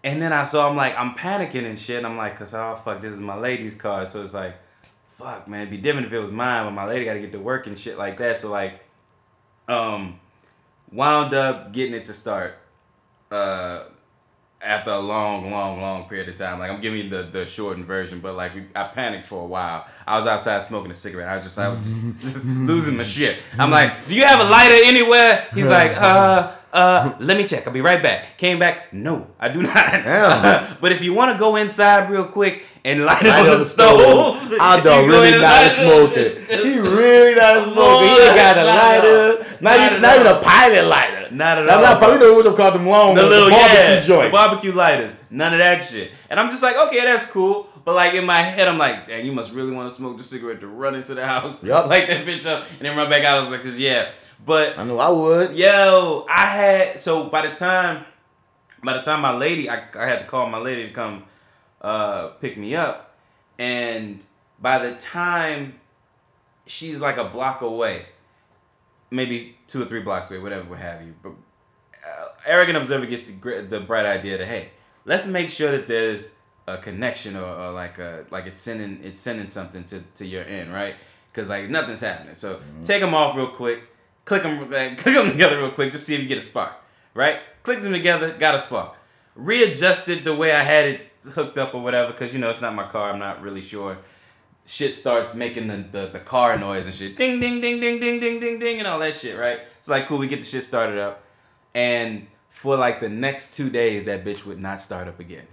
And 0.07 0.23
then 0.23 0.33
I 0.33 0.45
so 0.47 0.65
I'm 0.65 0.77
like 0.77 0.97
I'm 0.97 1.15
panicking 1.15 1.67
and 1.67 1.77
shit. 1.77 1.97
And 1.97 2.07
I'm 2.07 2.17
like, 2.17 2.39
cause 2.39 2.55
oh 2.55 2.81
fuck, 2.85 3.01
this 3.01 3.13
is 3.13 3.19
my 3.19 3.37
lady's 3.37 3.75
car. 3.75 4.07
So 4.07 4.23
it's 4.23 4.35
like, 4.35 4.55
fuck, 5.19 5.49
man, 5.49 5.61
it'd 5.63 5.71
be 5.71 5.79
different 5.79 6.07
if 6.07 6.13
it 6.13 6.19
was 6.19 6.31
mine, 6.31 6.67
but 6.67 6.73
my 6.73 6.87
lady 6.87 7.05
got 7.05 7.15
to 7.15 7.21
get 7.21 7.33
to 7.33 7.41
work 7.41 7.67
and 7.67 7.79
shit 7.79 7.99
like 7.99 8.17
that. 8.19 8.41
So 8.41 8.51
like, 8.51 8.81
um, 9.69 10.21
wound 10.93 11.35
up 11.35 11.73
getting 11.73 11.95
it 11.95 12.07
to 12.07 12.15
start. 12.15 12.59
Uh, 13.31 13.85
after 14.67 14.91
a 14.91 14.99
long, 14.99 15.51
long, 15.51 15.81
long 15.81 16.09
period 16.09 16.29
of 16.29 16.35
time. 16.35 16.59
Like 16.59 16.71
I'm 16.71 16.81
giving 16.81 17.05
you 17.05 17.09
the, 17.09 17.23
the 17.23 17.47
shortened 17.47 17.87
version, 17.87 18.21
but 18.21 18.35
like 18.35 18.55
we, 18.55 18.65
I 18.75 18.85
panicked 18.85 19.27
for 19.27 19.43
a 19.43 19.47
while. 19.47 19.87
I 20.07 20.19
was 20.19 20.27
outside 20.27 20.63
smoking 20.63 20.91
a 20.91 20.95
cigarette. 20.95 21.29
I 21.29 21.37
was 21.37 21.45
just 21.45 21.59
I 21.59 21.69
was 21.69 21.87
just, 21.87 22.21
just 22.21 22.47
losing 22.47 22.97
my 22.97 23.05
shit. 23.05 23.39
I'm 23.59 23.71
like, 23.71 24.09
do 24.09 24.15
you 24.15 24.25
have 24.25 24.41
a 24.41 24.51
lighter 24.51 24.75
anywhere? 24.85 25.47
He's 25.55 25.69
like, 25.69 25.97
uh, 26.01 26.53
uh, 26.73 27.17
let 27.21 27.37
me 27.37 27.47
check. 27.47 27.67
I'll 27.67 27.73
be 27.73 27.81
right 27.81 28.03
back. 28.03 28.39
Came 28.39 28.59
back. 28.59 28.93
No, 28.93 29.29
I 29.39 29.49
do 29.49 29.63
not. 29.63 29.75
Damn. 29.75 30.77
but 30.81 30.93
if 30.93 31.01
you 31.03 31.15
want 31.15 31.33
to 31.33 31.39
go 31.39 31.57
inside 31.57 32.11
real 32.11 32.27
quick 32.27 32.65
and 32.87 33.05
light 33.05 33.23
it 33.23 33.31
Light 33.31 33.41
on 33.41 33.47
on 33.47 33.53
the 33.53 33.59
the 33.59 33.65
stove, 33.65 33.99
stove. 33.99 34.59
I 34.61 34.81
don't 34.81 35.09
really 35.09 35.33
not 35.33 35.65
a 35.65 36.21
it. 36.21 36.49
He 36.65 36.79
really 36.79 37.35
not 37.35 37.57
a 37.57 37.63
smoker. 37.69 38.05
He 38.05 38.11
ain't 38.23 38.37
got 38.37 38.59
a 38.59 38.63
Not 38.63 38.77
lighter. 38.77 39.39
Not, 39.61 39.61
Not 39.61 39.91
even, 39.91 40.03
not 40.03 40.15
even 40.15 40.27
a 40.29 40.41
pilot 40.41 40.85
lighter. 40.87 41.29
Not 41.35 41.59
at 41.59 41.69
I'm 41.69 41.79
all, 41.79 41.83
not 41.83 41.99
bro. 41.99 42.09
probably 42.09 42.27
know 42.29 42.35
what 42.35 42.45
you 42.45 42.53
call 42.55 42.71
them 42.71 42.87
long 42.87 43.17
the 43.17 43.25
little 43.25 43.51
barbecue 43.51 43.77
yeah, 43.81 44.01
joint. 44.03 44.29
the 44.29 44.31
barbecue 44.31 44.73
lighters, 44.73 45.21
none 45.31 45.53
of 45.53 45.59
that 45.59 45.85
shit. 45.85 46.13
And 46.31 46.39
I'm 46.39 46.49
just 46.51 46.63
like, 46.63 46.77
okay, 46.77 47.01
that's 47.05 47.29
cool. 47.33 47.69
But 47.85 47.97
like 47.97 48.15
in 48.15 48.25
my 48.25 48.41
head, 48.43 48.69
I'm 48.69 48.79
like, 48.79 49.09
dang, 49.09 49.27
you 49.27 49.33
must 49.33 49.53
really 49.53 49.73
want 49.73 49.89
to 49.89 49.95
smoke 49.95 50.17
the 50.17 50.23
cigarette 50.23 50.61
to 50.61 50.69
run 50.69 50.95
into 50.95 51.15
the 51.15 51.27
house, 51.27 51.65
Yup. 51.65 51.87
light 51.91 52.07
that 52.07 52.25
bitch 52.25 52.47
up, 52.47 52.67
and 52.79 52.83
then 52.83 52.97
run 52.97 53.11
back 53.11 53.25
out. 53.25 53.39
I 53.39 53.43
was 53.43 53.51
like, 53.51 53.65
cause 53.65 53.77
yeah. 53.79 54.11
But 54.47 54.79
I 54.79 54.85
know 54.85 54.99
I 55.01 55.09
would. 55.09 55.57
yo, 55.57 56.25
I 56.31 56.47
had 56.47 57.01
so 57.01 57.25
by 57.29 57.49
the 57.49 57.57
time, 57.57 58.05
by 58.85 58.93
the 58.93 59.03
time 59.03 59.21
my 59.23 59.37
lady, 59.37 59.69
I, 59.69 59.83
I 59.99 60.07
had 60.07 60.21
to 60.21 60.25
call 60.27 60.49
my 60.49 60.59
lady 60.59 60.87
to 60.87 60.93
come 60.93 61.25
uh, 61.87 62.29
pick 62.41 62.59
me 62.59 62.75
up, 62.75 63.15
and 63.59 64.21
by 64.61 64.79
the 64.85 64.97
time 64.97 65.75
she's 66.67 67.01
like 67.01 67.17
a 67.17 67.29
block 67.29 67.61
away, 67.61 68.07
maybe 69.13 69.57
two 69.69 69.83
or 69.83 69.87
three 69.87 70.03
blocks 70.03 70.29
away, 70.31 70.41
whatever, 70.41 70.69
what 70.69 70.81
have 70.81 71.01
you. 71.03 71.15
But 71.23 71.33
uh, 72.05 72.29
arrogant 72.45 72.77
observer 72.77 73.07
gets 73.07 73.27
the, 73.27 73.67
the 73.69 73.79
bright 73.79 74.05
idea 74.05 74.39
that 74.39 74.49
hey, 74.49 74.71
let's 75.05 75.29
make 75.29 75.49
sure 75.49 75.71
that 75.71 75.87
there's 75.87 76.35
a 76.67 76.77
connection 76.77 77.37
or, 77.37 77.45
or 77.45 77.71
like 77.71 77.99
a 77.99 78.27
like 78.31 78.47
it's 78.47 78.61
sending 78.61 78.99
it's 79.05 79.21
sending 79.21 79.49
something 79.49 79.85
to, 79.85 80.01
to 80.17 80.27
your 80.27 80.43
end, 80.43 80.73
right? 80.73 80.97
Because 81.33 81.49
like 81.49 81.71
nothing's 81.71 82.01
happening. 82.01 82.35
So 82.35 82.59
take 82.85 83.01
them 83.01 83.15
off 83.15 83.37
real 83.37 83.47
quick, 83.47 83.83
click 84.25 84.43
them 84.43 84.59
click 84.97 85.15
them 85.15 85.31
together 85.31 85.59
real 85.59 85.71
quick, 85.71 85.93
just 85.93 86.05
see 86.05 86.17
if 86.17 86.21
you 86.21 86.27
get 86.27 86.39
a 86.39 86.41
spark, 86.41 86.73
right? 87.15 87.39
Click 87.63 87.81
them 87.81 87.93
together, 87.93 88.33
got 88.33 88.57
a 88.57 88.61
spark. 88.61 88.97
Readjusted 89.37 90.25
the 90.25 90.35
way 90.35 90.53
I 90.53 90.63
had 90.63 90.87
it 90.87 91.01
hooked 91.35 91.59
up 91.59 91.75
or 91.75 91.83
whatever, 91.83 92.11
because 92.13 92.33
you 92.33 92.41
know 92.41 92.51
it's 92.51 92.61
not 92.61 92.75
my 92.75 92.89
car. 92.89 93.13
I'm 93.13 93.21
not 93.21 93.43
really 93.43 93.61
sure 93.61 93.99
shit 94.67 94.95
starts 94.95 95.35
making 95.35 95.69
the, 95.69 95.77
the, 95.77 96.07
the 96.09 96.19
car 96.19 96.59
noise 96.59 96.87
and 96.87 96.95
shit. 96.95 97.17
Ding, 97.17 97.41
ding, 97.41 97.61
ding, 97.61 97.81
ding, 97.81 98.01
ding, 98.01 98.21
ding, 98.21 98.41
ding, 98.41 98.59
ding, 98.59 98.79
and 98.79 98.87
all 98.87 98.99
that 98.99 99.15
shit, 99.15 99.39
right? 99.39 99.61
It's 99.79 99.89
like, 99.89 100.07
cool, 100.07 100.19
we 100.19 100.27
get 100.27 100.41
the 100.41 100.47
shit 100.47 100.65
started 100.65 100.99
up. 100.99 101.23
And 101.75 102.27
for 102.51 102.77
like 102.77 103.01
the 103.01 103.09
next 103.09 103.55
two 103.55 103.71
days, 103.71 104.05
that 104.05 104.25
bitch 104.25 104.45
would 104.45 104.59
not 104.59 104.81
start 104.81 105.09
up 105.09 105.21
again. 105.21 105.47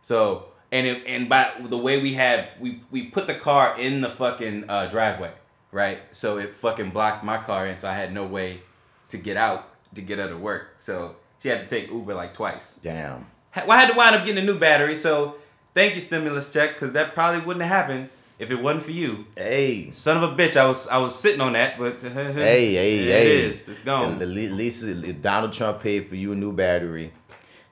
So, 0.00 0.46
and 0.70 0.86
it, 0.86 1.02
and 1.06 1.28
by 1.28 1.52
the 1.60 1.76
way 1.76 2.00
we 2.00 2.14
had, 2.14 2.48
we, 2.60 2.82
we 2.90 3.06
put 3.06 3.26
the 3.26 3.34
car 3.34 3.78
in 3.78 4.00
the 4.00 4.08
fucking 4.08 4.70
uh, 4.70 4.86
driveway, 4.86 5.32
right? 5.72 6.00
So 6.12 6.38
it 6.38 6.54
fucking 6.54 6.90
blocked 6.90 7.24
my 7.24 7.38
car 7.38 7.66
and 7.66 7.80
so 7.80 7.88
I 7.88 7.94
had 7.94 8.14
no 8.14 8.24
way 8.24 8.60
to 9.08 9.18
get 9.18 9.36
out 9.36 9.68
to 9.94 10.00
get 10.00 10.18
her 10.18 10.28
to 10.28 10.36
work. 10.36 10.74
So 10.76 11.16
she 11.44 11.50
had 11.50 11.60
to 11.60 11.66
take 11.66 11.90
Uber 11.90 12.14
like 12.14 12.32
twice. 12.32 12.80
Damn. 12.82 13.26
Well, 13.54 13.72
I 13.72 13.76
had 13.76 13.90
to 13.90 13.96
wind 13.98 14.16
up 14.16 14.24
getting 14.24 14.42
a 14.42 14.46
new 14.46 14.58
battery, 14.58 14.96
so 14.96 15.34
thank 15.74 15.94
you, 15.94 16.00
stimulus 16.00 16.50
check, 16.50 16.72
because 16.72 16.94
that 16.94 17.12
probably 17.12 17.44
wouldn't 17.44 17.62
have 17.62 17.82
happened 17.82 18.08
if 18.38 18.50
it 18.50 18.62
wasn't 18.62 18.84
for 18.84 18.92
you. 18.92 19.26
Hey. 19.36 19.90
Son 19.90 20.16
of 20.16 20.22
a 20.22 20.34
bitch, 20.34 20.56
I 20.56 20.66
was 20.66 20.88
I 20.88 20.96
was 20.96 21.14
sitting 21.14 21.42
on 21.42 21.52
that, 21.52 21.78
but 21.78 22.00
Hey, 22.02 22.72
hey, 22.72 22.96
hey. 23.04 23.36
it 23.36 23.50
is. 23.50 23.68
It's 23.68 23.84
gone. 23.84 24.22
At 24.22 24.28
least 24.28 24.86
Donald 25.20 25.52
Trump 25.52 25.82
paid 25.82 26.08
for 26.08 26.16
you 26.16 26.32
a 26.32 26.34
new 26.34 26.50
battery. 26.50 27.12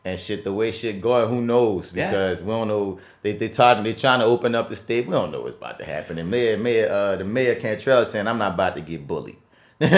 And 0.05 0.21
shit, 0.21 0.45
the 0.45 0.53
way 0.53 0.71
shit 0.71 1.01
going, 1.01 1.31
who 1.31 1.41
knows? 1.41 1.97
Yeah. 1.97 2.11
Because 2.11 2.43
we 2.43 2.51
don't 2.51 2.69
know. 2.69 3.01
They 3.23 3.33
they 3.33 3.49
talking, 3.49 3.85
they 3.85 3.95
trying 3.95 4.21
to 4.21 4.27
open 4.27 4.55
up 4.55 4.69
the 4.69 4.77
state. 4.77 5.07
We 5.07 5.13
don't 5.13 5.33
know 5.33 5.41
what's 5.41 5.55
about 5.57 5.79
to 5.79 5.87
happen. 5.87 6.19
And 6.19 6.31
Mayor, 6.31 6.59
Mayor, 6.59 6.91
uh, 6.91 7.17
the 7.17 7.25
Mayor 7.25 7.55
Cantrell 7.55 8.05
saying, 8.05 8.27
"I'm 8.27 8.37
not 8.37 8.53
about 8.53 8.75
to 8.75 8.83
get 8.83 9.07
bullied." 9.07 9.39
so 9.81 9.87
we 9.89 9.97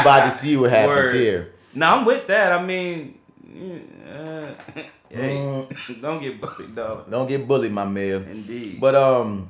about 0.00 0.28
to 0.28 0.36
see 0.36 0.56
what 0.56 0.70
happens 0.70 1.06
Word. 1.06 1.14
here. 1.14 1.52
No, 1.74 1.86
I'm 1.86 2.04
with 2.04 2.26
that. 2.26 2.52
I 2.52 2.62
mean, 2.64 3.18
uh, 4.10 4.46
hey, 5.08 5.36
Mm. 5.36 6.00
don't 6.02 6.20
get 6.20 6.40
bullied, 6.40 6.74
dog. 6.74 7.10
Don't 7.10 7.26
get 7.26 7.46
bullied, 7.46 7.72
my 7.72 7.84
man. 7.86 8.26
Indeed. 8.30 8.80
But 8.80 8.94
um, 8.94 9.48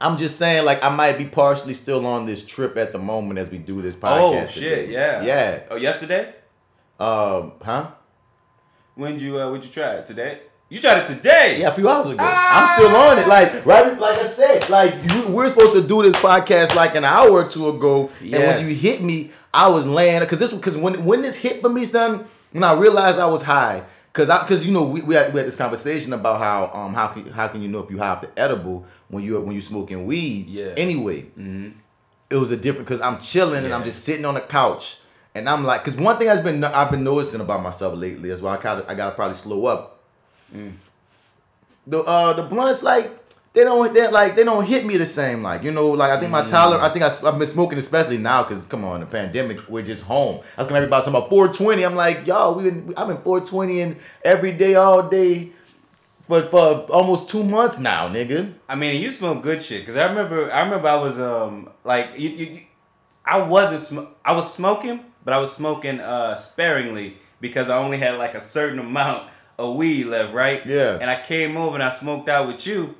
I'm 0.00 0.16
just 0.18 0.36
saying, 0.38 0.64
like, 0.64 0.82
I 0.82 0.88
might 0.88 1.16
be 1.18 1.24
partially 1.26 1.74
still 1.74 2.04
on 2.06 2.26
this 2.26 2.46
trip 2.46 2.76
at 2.76 2.92
the 2.92 2.98
moment 2.98 3.38
as 3.38 3.50
we 3.50 3.58
do 3.58 3.82
this 3.82 3.96
podcast. 3.96 4.42
oh 4.42 4.46
shit, 4.46 4.86
today. 4.86 4.92
yeah, 4.92 5.22
yeah. 5.22 5.58
Oh, 5.70 5.76
yesterday? 5.76 6.34
Um, 6.98 7.52
huh? 7.62 7.90
When 8.94 9.18
you 9.20 9.38
uh, 9.40 9.50
would 9.50 9.62
you 9.64 9.70
try 9.70 9.94
it 9.96 10.06
today? 10.06 10.40
You 10.68 10.80
tried 10.80 10.98
it 11.02 11.06
today. 11.06 11.58
Yeah, 11.60 11.68
a 11.68 11.72
few 11.72 11.88
hours 11.88 12.10
ago. 12.10 12.24
I'm 12.24 12.66
still 12.76 12.96
on 12.96 13.18
it. 13.18 13.28
Like 13.28 13.64
right, 13.66 13.98
like 14.00 14.18
I 14.18 14.24
said, 14.24 14.68
like 14.70 14.94
you, 15.12 15.28
we're 15.28 15.48
supposed 15.48 15.74
to 15.74 15.82
do 15.86 16.02
this 16.02 16.16
podcast 16.16 16.74
like 16.74 16.94
an 16.96 17.04
hour 17.04 17.30
or 17.30 17.48
two 17.48 17.68
ago, 17.68 18.10
and 18.20 18.32
when 18.32 18.66
you 18.66 18.74
hit 18.74 19.02
me, 19.02 19.30
I 19.56 19.68
was 19.68 19.86
laying 19.86 20.20
because 20.20 20.38
this 20.38 20.52
because 20.52 20.76
when 20.76 21.04
when 21.04 21.22
this 21.22 21.36
hit 21.36 21.62
for 21.62 21.68
me, 21.70 21.84
son, 21.84 22.26
when 22.52 22.62
I 22.62 22.74
realized 22.74 23.18
I 23.18 23.26
was 23.26 23.42
high. 23.42 23.82
Cause 24.12 24.30
I, 24.30 24.46
cause 24.48 24.64
you 24.64 24.72
know 24.72 24.84
we, 24.84 25.02
we, 25.02 25.14
had, 25.14 25.34
we 25.34 25.40
had 25.40 25.46
this 25.46 25.56
conversation 25.56 26.14
about 26.14 26.40
how 26.40 26.70
um 26.78 26.94
how 26.94 27.08
can 27.08 27.26
how 27.26 27.48
can 27.48 27.60
you 27.60 27.68
know 27.68 27.80
if 27.80 27.90
you 27.90 27.98
have 27.98 28.22
the 28.22 28.30
edible 28.38 28.86
when 29.08 29.22
you 29.22 29.38
when 29.42 29.54
you 29.54 29.60
smoking 29.60 30.06
weed 30.06 30.46
Yeah. 30.46 30.72
anyway 30.78 31.20
hmm 31.20 31.68
it 32.30 32.36
was 32.36 32.50
a 32.50 32.56
different 32.56 32.86
because 32.88 33.02
I'm 33.02 33.18
chilling 33.20 33.64
and 33.66 33.74
I'm 33.74 33.84
just 33.84 34.04
sitting 34.04 34.24
on 34.24 34.32
the 34.34 34.40
couch 34.40 35.00
and 35.34 35.46
I'm 35.50 35.64
like, 35.64 35.84
because 35.84 36.00
one 36.00 36.16
thing 36.16 36.28
has 36.28 36.40
been 36.40 36.64
I've 36.64 36.90
been 36.90 37.04
noticing 37.04 37.42
about 37.42 37.62
myself 37.62 37.92
lately 37.94 38.30
is 38.30 38.40
why 38.40 38.54
I 38.54 38.56
kind 38.56 38.80
of 38.80 38.88
I 38.88 38.94
gotta 38.94 39.14
probably 39.14 39.34
slow 39.34 39.66
up. 39.66 40.00
The 41.86 42.00
uh 42.02 42.32
the 42.32 42.42
blunts 42.42 42.82
like 42.82 43.10
they 43.56 43.64
don't 43.64 43.94
they 43.94 44.06
like 44.08 44.36
they 44.36 44.44
don't 44.44 44.66
hit 44.66 44.84
me 44.84 44.98
the 44.98 45.06
same 45.06 45.42
like 45.42 45.62
you 45.62 45.70
know 45.72 45.88
like 45.88 46.10
I 46.10 46.20
think 46.20 46.30
my 46.30 46.44
tolerance 46.44 46.84
I 46.84 46.90
think 46.90 47.02
I, 47.06 47.28
I've 47.28 47.38
been 47.38 47.48
smoking 47.48 47.78
especially 47.78 48.18
now 48.18 48.42
because 48.42 48.62
come 48.66 48.84
on 48.84 49.00
the 49.00 49.06
pandemic 49.06 49.66
we're 49.66 49.82
just 49.82 50.04
home. 50.04 50.42
I 50.58 50.60
was 50.60 50.68
coming 50.68 50.82
everybody 50.82 51.06
talking 51.06 51.16
about 51.16 51.30
420. 51.30 51.82
I'm 51.82 51.94
like 51.94 52.26
y'all 52.26 52.54
we 52.54 52.64
been 52.64 52.92
I've 52.98 53.08
been 53.08 53.16
420 53.16 53.80
and 53.80 53.96
every 54.24 54.52
day 54.52 54.74
all 54.74 55.08
day. 55.08 55.52
For, 56.28 56.42
for 56.42 56.58
almost 56.90 57.30
two 57.30 57.44
months 57.44 57.78
now, 57.78 58.08
nigga. 58.08 58.52
I 58.68 58.74
mean, 58.74 59.00
you 59.00 59.12
smoke 59.12 59.44
good 59.44 59.62
shit 59.62 59.82
because 59.82 59.96
I 59.96 60.06
remember. 60.06 60.52
I 60.52 60.62
remember 60.62 60.88
I 60.88 60.96
was 60.96 61.20
um 61.20 61.70
like 61.84 62.18
you, 62.18 62.28
you, 62.28 62.46
you 62.46 62.60
I 63.24 63.38
wasn't 63.42 63.80
sm- 63.80 64.12
I 64.24 64.32
was 64.32 64.52
smoking, 64.52 65.04
but 65.24 65.32
I 65.32 65.38
was 65.38 65.52
smoking 65.52 66.00
uh 66.00 66.34
sparingly 66.34 67.18
because 67.40 67.70
I 67.70 67.78
only 67.78 67.98
had 67.98 68.18
like 68.18 68.34
a 68.34 68.40
certain 68.40 68.80
amount 68.80 69.28
of 69.56 69.76
weed 69.76 70.04
left, 70.06 70.34
right? 70.34 70.66
Yeah. 70.66 70.98
And 71.00 71.08
I 71.08 71.22
came 71.22 71.56
over 71.56 71.76
and 71.76 71.82
I 71.82 71.92
smoked 71.92 72.28
out 72.28 72.48
with 72.48 72.66
you, 72.66 72.96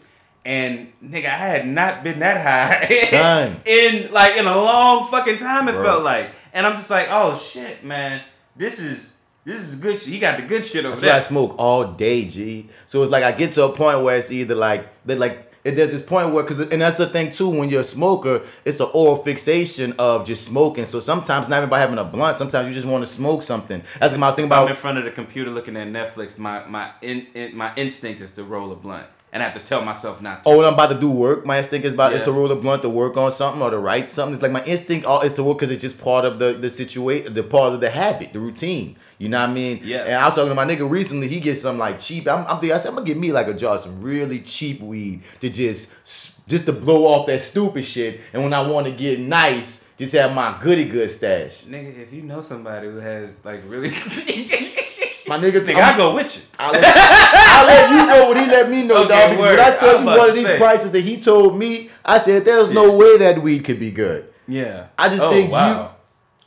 and 0.46 0.92
nigga, 1.04 1.26
I 1.26 1.36
had 1.36 1.66
not 1.66 2.04
been 2.04 2.20
that 2.20 2.40
high 2.40 3.60
in 3.66 4.12
like 4.12 4.36
in 4.36 4.46
a 4.46 4.56
long 4.56 5.10
fucking 5.10 5.38
time. 5.38 5.68
It 5.68 5.72
Bro. 5.72 5.84
felt 5.84 6.04
like, 6.04 6.30
and 6.52 6.64
I'm 6.64 6.76
just 6.76 6.88
like, 6.88 7.08
oh 7.10 7.36
shit, 7.36 7.84
man, 7.84 8.22
this 8.54 8.78
is 8.78 9.16
this 9.44 9.60
is 9.60 9.78
good 9.80 9.98
shit. 9.98 10.08
You 10.08 10.20
got 10.20 10.40
the 10.40 10.46
good 10.46 10.64
shit 10.64 10.84
over 10.84 10.90
That's 10.90 11.00
there. 11.00 11.10
why 11.10 11.16
I 11.16 11.20
smoke 11.20 11.56
all 11.58 11.92
day, 11.92 12.24
G. 12.26 12.68
So 12.86 13.02
it's 13.02 13.10
like 13.10 13.24
I 13.24 13.32
get 13.32 13.50
to 13.52 13.64
a 13.64 13.72
point 13.72 14.02
where 14.02 14.16
it's 14.16 14.30
either 14.30 14.54
like 14.54 14.88
they 15.04 15.16
like 15.16 15.52
it, 15.64 15.74
there's 15.74 15.90
this 15.90 16.04
point 16.04 16.32
where, 16.32 16.44
cause, 16.44 16.60
and 16.60 16.80
that's 16.80 16.96
the 16.96 17.06
thing 17.06 17.32
too. 17.32 17.50
When 17.50 17.68
you're 17.68 17.80
a 17.80 17.84
smoker, 17.84 18.42
it's 18.64 18.78
the 18.78 18.84
oral 18.84 19.16
fixation 19.16 19.94
of 19.98 20.24
just 20.24 20.46
smoking. 20.46 20.84
So 20.84 21.00
sometimes 21.00 21.48
not 21.48 21.56
even 21.56 21.68
by 21.68 21.80
having 21.80 21.98
a 21.98 22.04
blunt. 22.04 22.38
Sometimes 22.38 22.68
you 22.68 22.74
just 22.74 22.86
want 22.86 23.04
to 23.04 23.10
smoke 23.10 23.42
something. 23.42 23.82
That's 23.98 24.14
what 24.14 24.22
I 24.22 24.26
was 24.26 24.36
thinking 24.36 24.52
I'm 24.52 24.68
in 24.68 24.76
front 24.76 24.98
of 24.98 25.04
the 25.04 25.10
computer 25.10 25.50
looking 25.50 25.76
at 25.76 25.88
Netflix. 25.88 26.38
My 26.38 26.64
my 26.66 26.92
in, 27.02 27.26
in, 27.34 27.56
my 27.56 27.74
instinct 27.74 28.20
is 28.20 28.32
to 28.36 28.44
roll 28.44 28.70
a 28.70 28.76
blunt, 28.76 29.08
and 29.32 29.42
I 29.42 29.48
have 29.48 29.60
to 29.60 29.68
tell 29.68 29.82
myself 29.82 30.22
not 30.22 30.44
to. 30.44 30.48
Oh, 30.48 30.58
when 30.58 30.66
I'm 30.66 30.74
about 30.74 30.90
to 30.90 31.00
do 31.00 31.10
work, 31.10 31.44
my 31.44 31.58
instinct 31.58 31.84
is 31.86 31.94
about 31.94 32.12
is 32.12 32.22
to 32.22 32.32
roll 32.32 32.50
a 32.50 32.56
blunt 32.56 32.82
to 32.82 32.88
work 32.88 33.16
on 33.16 33.30
something 33.30 33.60
or 33.60 33.70
to 33.70 33.78
write 33.78 34.08
something. 34.08 34.32
It's 34.32 34.42
like 34.42 34.52
my 34.52 34.64
instinct 34.64 35.04
all 35.04 35.20
is 35.20 35.34
to 35.34 35.44
work 35.44 35.58
because 35.58 35.70
it's 35.70 35.80
just 35.80 36.00
part 36.00 36.24
of 36.24 36.38
the 36.38 36.52
the 36.54 36.70
situation, 36.70 37.34
the 37.34 37.42
part 37.42 37.72
of 37.72 37.80
the 37.80 37.90
habit, 37.90 38.32
the 38.32 38.40
routine. 38.40 38.96
You 39.18 39.28
know 39.28 39.40
what 39.40 39.50
I 39.50 39.52
mean? 39.52 39.80
Yeah. 39.82 40.04
And 40.04 40.14
I 40.14 40.26
was 40.26 40.34
talking 40.34 40.50
to 40.50 40.54
my 40.54 40.64
nigga 40.64 40.88
recently. 40.88 41.28
He 41.28 41.40
gets 41.40 41.62
some 41.62 41.78
like 41.78 41.98
cheap. 41.98 42.28
I'm, 42.28 42.46
I'm 42.46 42.60
thinking, 42.60 42.72
I 42.72 42.76
said, 42.76 42.90
I'm 42.90 42.94
gonna 42.96 43.06
get 43.06 43.16
me 43.16 43.32
like 43.32 43.46
a 43.46 43.54
jar 43.54 43.74
of 43.76 43.80
some 43.80 44.00
really 44.00 44.40
cheap 44.40 44.80
weed 44.80 45.22
to 45.40 45.50
just 45.50 46.46
just 46.48 46.66
to 46.66 46.72
blow 46.72 47.06
off 47.06 47.26
that 47.26 47.40
stupid 47.40 47.84
shit. 47.84 48.20
And 48.32 48.42
when 48.42 48.52
I 48.52 48.66
want 48.66 48.86
to 48.86 48.92
get 48.92 49.18
nice, 49.18 49.86
just 49.96 50.14
have 50.14 50.34
my 50.34 50.58
goody 50.62 50.84
good 50.84 51.10
stash. 51.10 51.64
Nigga, 51.64 51.96
if 51.96 52.12
you 52.12 52.22
know 52.22 52.42
somebody 52.42 52.88
who 52.88 52.98
has 52.98 53.30
like 53.44 53.62
really, 53.66 53.88
My 55.28 55.38
nigga, 55.38 55.60
nigga, 55.64 55.74
I'm- 55.76 55.94
I 55.94 55.96
go 55.96 56.14
with 56.14 56.36
you. 56.36 56.42
I'll 56.58 56.72
let, 56.72 56.84
I'll 56.86 57.66
let 57.66 57.90
you 57.90 58.06
know 58.06 58.28
what 58.28 58.36
he 58.38 58.46
let 58.46 58.70
me 58.70 58.84
know, 58.84 59.04
Okay, 59.04 59.08
dog. 59.08 59.30
Because 59.30 59.38
word. 59.40 59.58
when 59.58 59.72
I 59.72 59.76
tell 59.76 59.96
I'm 59.98 60.02
you 60.06 60.18
one 60.18 60.28
of 60.30 60.34
these 60.36 60.46
say. 60.46 60.56
prices 60.58 60.92
that 60.92 61.00
he 61.00 61.20
told 61.20 61.58
me, 61.58 61.90
I 62.04 62.18
said 62.18 62.44
there's 62.44 62.70
no 62.70 62.96
way 62.96 63.18
that 63.18 63.42
weed 63.42 63.64
could 63.64 63.80
be 63.80 63.90
good. 63.90 64.32
Yeah. 64.48 64.86
I 64.96 65.08
just 65.08 65.22
oh, 65.22 65.30
think 65.30 65.50
wow. 65.50 65.94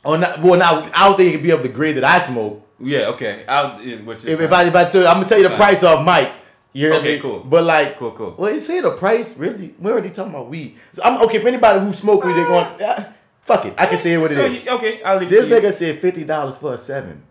Or 0.02 0.16
not, 0.16 0.40
well, 0.40 0.58
now 0.58 0.88
I 0.94 1.08
don't 1.08 1.16
think 1.18 1.28
it 1.28 1.36
could 1.36 1.42
be 1.42 1.50
of 1.50 1.62
the 1.62 1.68
grade 1.68 1.96
that 1.96 2.04
I 2.04 2.18
smoke. 2.18 2.66
Yeah. 2.80 3.08
Okay. 3.08 3.44
I'll. 3.46 3.78
Which 3.78 4.18
is 4.18 4.24
If, 4.26 4.40
if. 4.40 4.50
I 4.52 4.64
if 4.64 4.74
I 4.74 4.84
tell 4.86 5.02
you, 5.02 5.06
I'm 5.06 5.16
gonna 5.16 5.28
tell 5.28 5.36
you 5.38 5.44
the 5.44 5.50
Fine. 5.50 5.58
price 5.58 5.82
of 5.84 6.02
Mike. 6.04 6.32
You 6.72 6.94
Okay, 6.94 7.16
me? 7.16 7.20
cool. 7.20 7.40
But 7.40 7.64
like, 7.64 7.98
Cool, 7.98 8.12
cool. 8.12 8.34
Well, 8.38 8.54
it's 8.54 8.66
saying 8.66 8.82
the 8.82 8.92
price 8.92 9.36
really. 9.36 9.74
We're 9.78 9.92
already 9.92 10.08
talking 10.10 10.32
about 10.32 10.48
weed. 10.48 10.76
So 10.92 11.02
I'm 11.04 11.20
okay 11.24 11.38
for 11.40 11.48
anybody 11.48 11.80
who 11.84 11.92
smoke 11.92 12.24
weed. 12.24 12.32
They're 12.34 12.46
going. 12.46 12.66
ah, 12.82 13.12
fuck 13.42 13.66
it. 13.66 13.74
I 13.76 13.86
can 13.86 13.98
say 13.98 14.16
what 14.16 14.30
it 14.30 14.36
So 14.36 14.44
is. 14.46 14.64
you- 14.64 14.70
okay, 14.70 15.02
I'll 15.02 15.18
leave 15.18 15.28
This 15.28 15.48
you. 15.48 15.54
nigga 15.56 15.70
said 15.72 15.98
fifty 15.98 16.24
dollars 16.24 16.56
for 16.58 16.72
a 16.74 16.78
seven. 16.78 17.22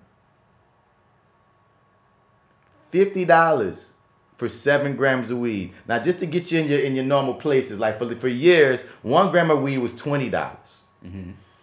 Fifty 2.91 3.25
dollars 3.25 3.93
for 4.37 4.47
seven 4.49 4.95
grams 4.95 5.29
of 5.29 5.37
weed. 5.37 5.73
Now, 5.87 5.99
just 5.99 6.19
to 6.21 6.25
get 6.25 6.51
you 6.51 6.59
in 6.61 6.67
your 6.69 6.79
in 6.79 6.95
your 6.95 7.05
normal 7.05 7.33
places, 7.35 7.79
like 7.79 7.99
for 7.99 8.13
for 8.15 8.27
years, 8.27 8.87
one 9.03 9.31
gram 9.31 9.51
of 9.51 9.61
weed 9.61 9.77
was 9.79 9.95
twenty 9.95 10.29
dollars. 10.29 10.81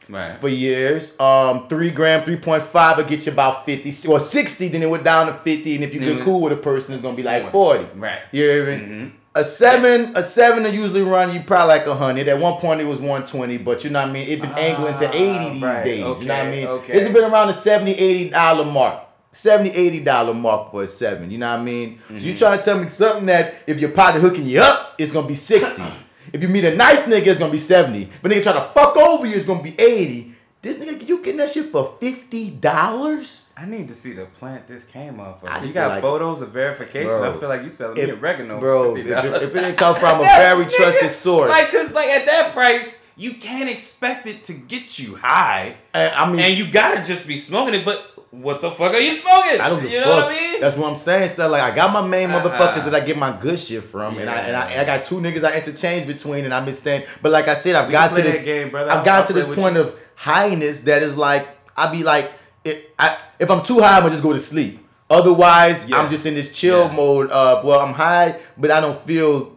Right. 0.09 0.39
For 0.39 0.49
years, 0.49 1.19
um, 1.19 1.67
three 1.69 1.91
gram, 1.91 2.23
three 2.25 2.37
point 2.37 2.63
five 2.63 2.97
will 2.97 3.05
get 3.05 3.27
you 3.27 3.33
about 3.33 3.67
fifty 3.67 3.93
or 4.09 4.21
sixty. 4.21 4.69
Then 4.69 4.83
it 4.83 4.89
went 4.91 5.03
down 5.03 5.27
to 5.27 5.33
fifty, 5.33 5.75
and 5.75 5.83
if 5.83 5.93
you 5.95 6.01
get 6.01 6.19
Mhm. 6.19 6.25
cool 6.25 6.43
with 6.43 6.53
a 6.53 6.57
person, 6.57 6.95
it's 6.95 7.03
gonna 7.03 7.17
be 7.17 7.25
like 7.25 7.51
forty. 7.51 7.87
Right. 7.97 8.21
You 8.31 8.47
me? 8.65 8.73
Mhm. 8.73 9.11
A 9.35 9.43
seven, 9.45 10.13
a 10.15 10.23
seven 10.23 10.63
will 10.63 10.73
usually 10.73 11.03
run 11.03 11.35
you 11.35 11.41
probably 11.41 11.69
like 11.77 11.87
a 11.89 11.95
hundred. 11.95 12.29
At 12.29 12.39
one 12.39 12.59
point 12.61 12.81
it 12.81 12.85
was 12.87 13.01
one 13.01 13.27
twenty, 13.27 13.59
but 13.59 13.83
you 13.85 13.91
know 13.91 14.01
what 14.01 14.09
I 14.09 14.13
mean. 14.13 14.29
It's 14.29 14.41
been 14.41 14.53
angling 14.53 14.95
to 14.95 15.09
Ah, 15.09 15.13
eighty 15.13 15.55
these 15.55 15.63
right. 15.63 15.85
days. 15.85 15.99
you 15.99 16.05
know 16.05 16.13
what 16.15 16.31
I 16.31 16.51
mean? 16.51 16.67
okay. 16.69 16.93
It's 16.93 17.13
been 17.13 17.25
around 17.25 17.49
the 17.49 17.53
70 17.55 17.93
80 17.93 18.31
dollar 18.31 18.65
mark. 18.65 19.01
70 19.37 19.71
80 19.71 20.01
dollar 20.05 20.35
mark 20.35 20.71
for 20.71 20.83
a 20.83 20.87
seven. 20.87 21.31
You 21.31 21.39
know 21.39 21.51
what 21.53 21.61
I 21.61 21.65
mean? 21.65 21.99
So 22.09 22.15
Mm-hmm. 22.15 22.25
you 22.27 22.37
trying 22.37 22.59
to 22.59 22.65
tell 22.65 22.79
me 22.81 22.89
something 22.89 23.27
that 23.27 23.55
if 23.67 23.81
your 23.81 23.91
partner 23.91 24.21
hooking 24.21 24.47
you 24.47 24.61
up, 24.61 24.95
it's 24.99 25.13
gonna 25.13 25.27
be 25.29 25.35
sixty. 25.35 25.83
if 26.33 26.41
you 26.43 26.49
meet 26.49 26.65
a 26.65 26.75
nice 26.75 27.07
nigga, 27.07 27.27
it's 27.29 27.39
gonna 27.39 27.53
be 27.53 27.59
seventy. 27.59 28.09
But 28.23 28.31
nigga 28.31 28.43
try 28.43 28.53
to 28.55 28.69
fuck 28.73 28.97
over 28.97 29.27
you, 29.27 29.35
it's 29.37 29.47
gonna 29.47 29.63
be 29.63 29.79
eighty. 29.79 30.33
This 30.63 30.79
nigga, 30.79 31.07
you 31.07 31.19
getting 31.19 31.37
that 31.37 31.51
shit 31.51 31.67
for 31.67 31.97
fifty 32.01 32.51
dollars? 32.51 33.53
I 33.57 33.67
need 33.67 33.89
to 33.89 33.95
see 33.95 34.13
the 34.13 34.27
plant 34.27 34.67
this 34.67 34.85
came 34.85 35.21
off 35.21 35.43
of. 35.43 35.49
I 35.49 35.63
You 35.63 35.73
got 35.73 35.89
like- 35.91 36.03
photos 36.03 36.43
of 36.43 36.51
verification. 36.51 37.09
Bro, 37.09 37.37
I 37.37 37.39
feel 37.39 37.49
like 37.49 37.63
you 37.63 37.71
selling 37.71 37.99
if- 37.99 38.07
me 38.09 38.13
oregano. 38.15 38.59
bro, 38.59 38.97
if 38.97 39.07
$50. 39.07 39.25
it- 39.37 39.43
if 39.45 39.51
it 39.55 39.61
didn't 39.61 39.77
come 39.77 39.95
from 39.97 40.21
a 40.21 40.25
very 40.25 40.65
Nigga, 40.65 40.71
trusted 40.77 41.11
source. 41.11 41.51
Like, 41.51 41.71
cause 41.71 41.93
like 41.95 42.09
at 42.09 42.27
that 42.27 42.51
price, 42.53 43.07
you 43.17 43.35
can't 43.35 43.71
expect 43.71 44.27
it 44.27 44.45
to 44.47 44.53
get 44.53 44.99
you 44.99 45.15
high, 45.17 45.77
I, 45.95 46.09
I 46.11 46.31
mean, 46.31 46.41
and 46.41 46.55
you 46.57 46.71
gotta 46.71 47.05
just 47.05 47.27
be 47.29 47.37
smoking 47.39 47.75
it. 47.81 47.85
But 47.85 48.13
what 48.31 48.61
the 48.61 48.71
fuck 48.71 48.93
are 48.93 48.99
you 49.01 49.13
smoking? 49.13 49.61
I 49.61 49.69
don't 49.69 49.81
give 49.81 49.91
You 49.93 50.01
know 50.01 50.07
fuck. 50.07 50.25
what 50.27 50.33
I 50.35 50.51
mean? 50.53 50.61
That's 50.61 50.77
what 50.77 50.89
I'm 50.89 50.97
saying. 50.97 51.29
So 51.29 51.49
like, 51.49 51.63
I 51.63 51.75
got 51.75 51.93
my 51.93 52.07
main 52.07 52.29
motherfuckers 52.29 52.79
Uh-uh. 52.79 52.91
that 52.91 52.95
I 52.95 53.01
get 53.07 53.17
my 53.17 53.37
good 53.41 53.59
shit 53.59 53.83
from, 53.85 54.19
and 54.19 54.29
I 54.29 54.35
and 54.41 54.57
I, 54.57 54.83
I 54.83 54.85
got 54.85 55.05
two 55.05 55.17
niggas 55.17 55.45
I 55.45 55.57
interchange 55.57 56.07
between, 56.07 56.45
and 56.45 56.53
I've 56.53 56.65
been 56.65 56.75
staying. 56.75 57.05
But 57.23 57.33
like 57.33 57.49
I 57.49 57.55
said, 57.55 57.75
I've 57.77 57.91
got 57.91 58.09
to 58.09 58.15
play 58.15 58.23
this. 58.23 58.41
that 58.41 58.45
game, 58.47 58.71
brother. 58.71 58.91
I've 58.91 58.99
I'll- 58.99 59.05
got 59.05 59.27
to 59.27 59.33
play 59.33 59.41
this 59.43 59.49
with 59.49 59.59
point 59.59 59.77
you. 59.77 59.83
of 59.83 59.99
highness 60.17 60.83
that 60.83 61.03
is 61.03 61.17
like 61.17 61.47
I 61.77 61.91
be 61.93 62.03
like, 62.03 62.31
it, 62.65 62.93
I 62.99 63.17
if 63.39 63.51
I'm 63.51 63.63
too 63.63 63.81
high, 63.81 63.97
I'm 63.97 64.01
gonna 64.03 64.11
just 64.11 64.23
go 64.23 64.33
to 64.33 64.39
sleep. 64.39 64.81
Otherwise, 65.09 65.89
Yeah. 65.89 65.99
I'm 66.01 66.11
just 66.11 66.27
in 66.27 66.35
this 66.35 66.53
chill 66.53 66.87
Yeah. 66.87 66.97
mode 66.97 67.31
of 67.31 67.65
well, 67.65 67.81
I'm 67.81 67.95
high, 67.95 68.41
but 68.59 68.71
I 68.71 68.81
don't 68.81 69.01
feel. 69.07 69.57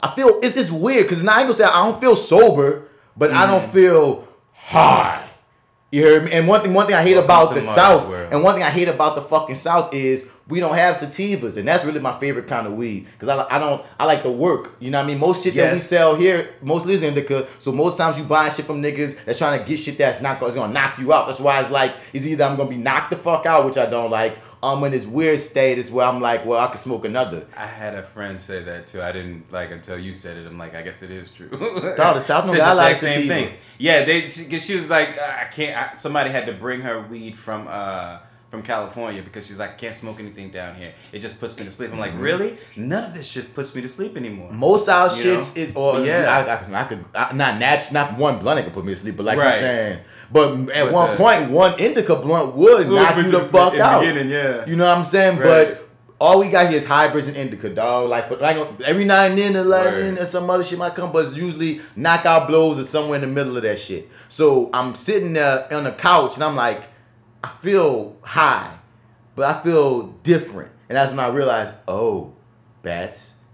I 0.00 0.10
feel 0.14 0.38
it's 0.42 0.56
it's 0.56 0.70
weird 0.70 1.04
because 1.04 1.22
now 1.24 1.32
I 1.34 1.38
ain't 1.40 1.44
gonna 1.44 1.54
say 1.54 1.64
I 1.64 1.86
don't 1.88 2.00
feel 2.00 2.16
sober, 2.16 2.88
but 3.16 3.30
I 3.32 3.46
Mm. 3.46 3.48
don't 3.48 3.72
feel 3.72 4.28
high. 4.54 5.29
You 5.90 6.02
hear 6.06 6.20
me? 6.22 6.30
And 6.32 6.46
one 6.46 6.62
thing, 6.62 6.72
one 6.72 6.86
thing 6.86 6.94
I 6.94 7.02
hate 7.02 7.14
Welcome 7.16 7.24
about 7.24 7.54
the 7.54 7.60
South, 7.60 8.08
world. 8.08 8.32
and 8.32 8.42
one 8.44 8.54
thing 8.54 8.62
I 8.62 8.70
hate 8.70 8.88
about 8.88 9.16
the 9.16 9.22
fucking 9.22 9.56
South 9.56 9.92
is 9.92 10.28
we 10.46 10.60
don't 10.60 10.74
have 10.74 10.96
sativas, 10.96 11.56
and 11.56 11.66
that's 11.66 11.84
really 11.84 12.00
my 12.00 12.16
favorite 12.18 12.46
kind 12.46 12.66
of 12.66 12.74
weed 12.74 13.06
because 13.18 13.28
I, 13.28 13.56
I 13.56 13.58
don't 13.58 13.84
I 13.98 14.04
like 14.06 14.22
the 14.22 14.30
work. 14.30 14.76
You 14.78 14.90
know 14.90 14.98
what 14.98 15.04
I 15.04 15.06
mean? 15.08 15.18
Most 15.18 15.42
shit 15.44 15.54
that 15.54 15.72
we 15.72 15.80
sell 15.80 16.14
here 16.14 16.48
mostly 16.62 16.94
is 16.94 17.02
indica. 17.02 17.48
So 17.58 17.72
most 17.72 17.96
times 17.98 18.18
you 18.18 18.24
buying 18.24 18.52
shit 18.52 18.66
from 18.66 18.82
niggas 18.82 19.24
that's 19.24 19.38
trying 19.38 19.58
to 19.58 19.64
get 19.64 19.78
shit 19.78 19.98
that's 19.98 20.20
not 20.22 20.38
gonna 20.38 20.72
knock 20.72 20.98
you 20.98 21.12
out. 21.12 21.26
That's 21.26 21.40
why 21.40 21.60
it's 21.60 21.70
like 21.70 21.92
it's 22.12 22.26
either 22.26 22.44
I'm 22.44 22.56
gonna 22.56 22.70
be 22.70 22.76
knocked 22.76 23.10
the 23.10 23.16
fuck 23.16 23.46
out, 23.46 23.64
which 23.66 23.76
I 23.76 23.86
don't 23.88 24.10
like. 24.10 24.38
I'm 24.62 24.84
in 24.84 24.92
this 24.92 25.06
weird 25.06 25.40
state, 25.40 25.72
status 25.72 25.90
where 25.90 26.06
I'm 26.06 26.20
like, 26.20 26.44
well, 26.44 26.60
I 26.60 26.68
could 26.68 26.80
smoke 26.80 27.04
another. 27.04 27.46
I 27.56 27.66
had 27.66 27.94
a 27.94 28.02
friend 28.02 28.38
say 28.38 28.62
that 28.62 28.86
too. 28.86 29.00
I 29.02 29.10
didn't 29.12 29.50
like 29.50 29.70
until 29.70 29.98
you 29.98 30.12
said 30.14 30.36
it. 30.36 30.46
I'm 30.46 30.58
like, 30.58 30.74
I 30.74 30.82
guess 30.82 31.02
it 31.02 31.10
is 31.10 31.30
true. 31.32 31.48
the 31.50 32.20
South 32.20 32.44
don't 32.44 32.56
Said 32.56 32.64
the 32.70 32.74
lot 32.74 32.90
exact 32.90 32.94
of 32.94 32.98
same 32.98 33.28
thing. 33.28 33.54
Yeah, 33.78 34.04
they. 34.04 34.28
She, 34.28 34.58
she 34.58 34.76
was 34.76 34.90
like, 34.90 35.16
"Uh, 35.18 35.22
I 35.40 35.44
can't. 35.44 35.76
I, 35.76 35.94
somebody 35.96 36.30
had 36.30 36.46
to 36.46 36.52
bring 36.52 36.82
her 36.82 37.00
weed 37.00 37.38
from 37.38 37.68
uh 37.68 38.18
from 38.50 38.62
California 38.62 39.22
because 39.22 39.46
she's 39.46 39.60
like, 39.60 39.70
I 39.70 39.74
can't 39.74 39.94
smoke 39.94 40.18
anything 40.18 40.50
down 40.50 40.74
here. 40.74 40.92
It 41.12 41.20
just 41.20 41.38
puts 41.38 41.56
me 41.58 41.64
to 41.66 41.70
sleep. 41.70 41.92
I'm 41.92 42.00
like, 42.00 42.10
mm-hmm. 42.12 42.20
really? 42.20 42.58
None 42.76 43.04
of 43.04 43.14
this 43.14 43.26
shit 43.26 43.54
puts 43.54 43.76
me 43.76 43.82
to 43.82 43.88
sleep 43.88 44.16
anymore. 44.16 44.52
Most 44.52 44.88
our 44.88 45.06
You 45.06 45.12
shits 45.12 45.56
know? 45.56 45.62
is 45.62 45.76
or 45.76 46.00
Yeah. 46.00 46.24
I, 46.28 46.56
I, 46.56 46.82
I 46.82 46.88
could 46.88 47.04
I, 47.14 47.32
not 47.32 47.58
nat, 47.60 47.92
not 47.92 48.18
one 48.18 48.40
blunt 48.40 48.56
that 48.58 48.64
could 48.64 48.74
put 48.74 48.84
me 48.84 48.92
to 48.92 49.00
sleep, 49.00 49.16
but 49.16 49.26
like 49.26 49.36
you're 49.36 49.52
saying. 49.52 50.00
But 50.32 50.68
at 50.70 50.84
But 50.84 50.92
one 50.92 51.10
the- 51.12 51.16
point, 51.16 51.50
one 51.50 51.78
indica 51.78 52.16
blunt 52.16 52.56
would 52.56 52.88
knock 52.88 53.16
you 53.18 53.30
the 53.30 53.40
fuck 53.40 53.74
out. 53.74 54.04
yeah. 54.04 54.66
You 54.66 54.74
know 54.74 54.84
what 54.84 54.98
I'm 54.98 55.04
saying? 55.04 55.38
Right. 55.38 55.46
But 55.78 55.88
all 56.20 56.40
we 56.40 56.50
got 56.50 56.68
here 56.68 56.76
is 56.76 56.86
hybrids 56.86 57.28
and 57.28 57.36
indica, 57.36 57.70
dog. 57.70 58.10
Like, 58.10 58.28
but 58.28 58.40
like 58.42 58.56
every 58.82 59.04
now 59.04 59.24
and 59.24 59.38
then, 59.38 59.54
Word. 59.54 60.18
and 60.18 60.28
some 60.28 60.50
other 60.50 60.64
shit 60.64 60.78
might 60.78 60.94
come, 60.94 61.12
but 61.12 61.24
it's 61.24 61.36
usually 61.36 61.80
knockout 61.94 62.48
blows 62.48 62.78
or 62.80 62.84
somewhere 62.84 63.14
in 63.14 63.22
the 63.22 63.26
middle 63.26 63.56
of 63.56 63.62
that 63.62 63.78
shit. 63.78 64.08
So 64.28 64.70
I'm 64.74 64.94
sitting 64.96 65.32
there 65.34 65.72
on 65.72 65.84
the 65.84 65.92
couch 65.92 66.34
and 66.34 66.44
I'm 66.44 66.56
like, 66.56 66.82
I 67.42 67.48
feel 67.48 68.16
high, 68.22 68.76
but 69.34 69.44
I 69.54 69.62
feel 69.62 70.08
different. 70.22 70.72
And 70.88 70.96
that's 70.96 71.10
when 71.10 71.20
I 71.20 71.28
realized, 71.28 71.74
oh, 71.88 72.32
bats, 72.82 73.44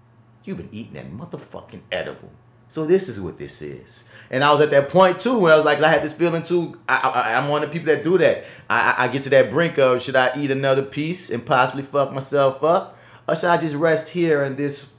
you've 0.44 0.56
been 0.56 0.68
eating 0.72 0.94
that 0.94 1.10
motherfucking 1.12 1.80
edible. 1.92 2.30
So 2.68 2.84
this 2.84 3.08
is 3.08 3.20
what 3.20 3.38
this 3.38 3.62
is. 3.62 4.10
And 4.28 4.42
I 4.42 4.50
was 4.50 4.60
at 4.60 4.70
that 4.72 4.88
point 4.90 5.20
too, 5.20 5.38
when 5.38 5.52
I 5.52 5.56
was 5.56 5.64
like, 5.64 5.80
I 5.80 5.88
had 5.88 6.02
this 6.02 6.16
feeling 6.16 6.42
too. 6.42 6.80
I, 6.88 6.96
I, 6.96 7.34
I'm 7.36 7.48
one 7.48 7.62
of 7.62 7.68
the 7.68 7.72
people 7.78 7.94
that 7.94 8.02
do 8.02 8.18
that. 8.18 8.44
I, 8.68 8.94
I- 8.98 9.04
I 9.04 9.08
get 9.08 9.22
to 9.22 9.30
that 9.30 9.50
brink 9.50 9.78
of 9.78 10.02
should 10.02 10.16
I 10.16 10.32
eat 10.36 10.50
another 10.50 10.82
piece 10.82 11.30
and 11.30 11.44
possibly 11.46 11.84
fuck 11.84 12.12
myself 12.12 12.64
up, 12.64 12.98
or 13.28 13.36
should 13.36 13.50
I 13.50 13.56
just 13.58 13.76
rest 13.76 14.08
here 14.08 14.42
and 14.42 14.56
this, 14.56 14.94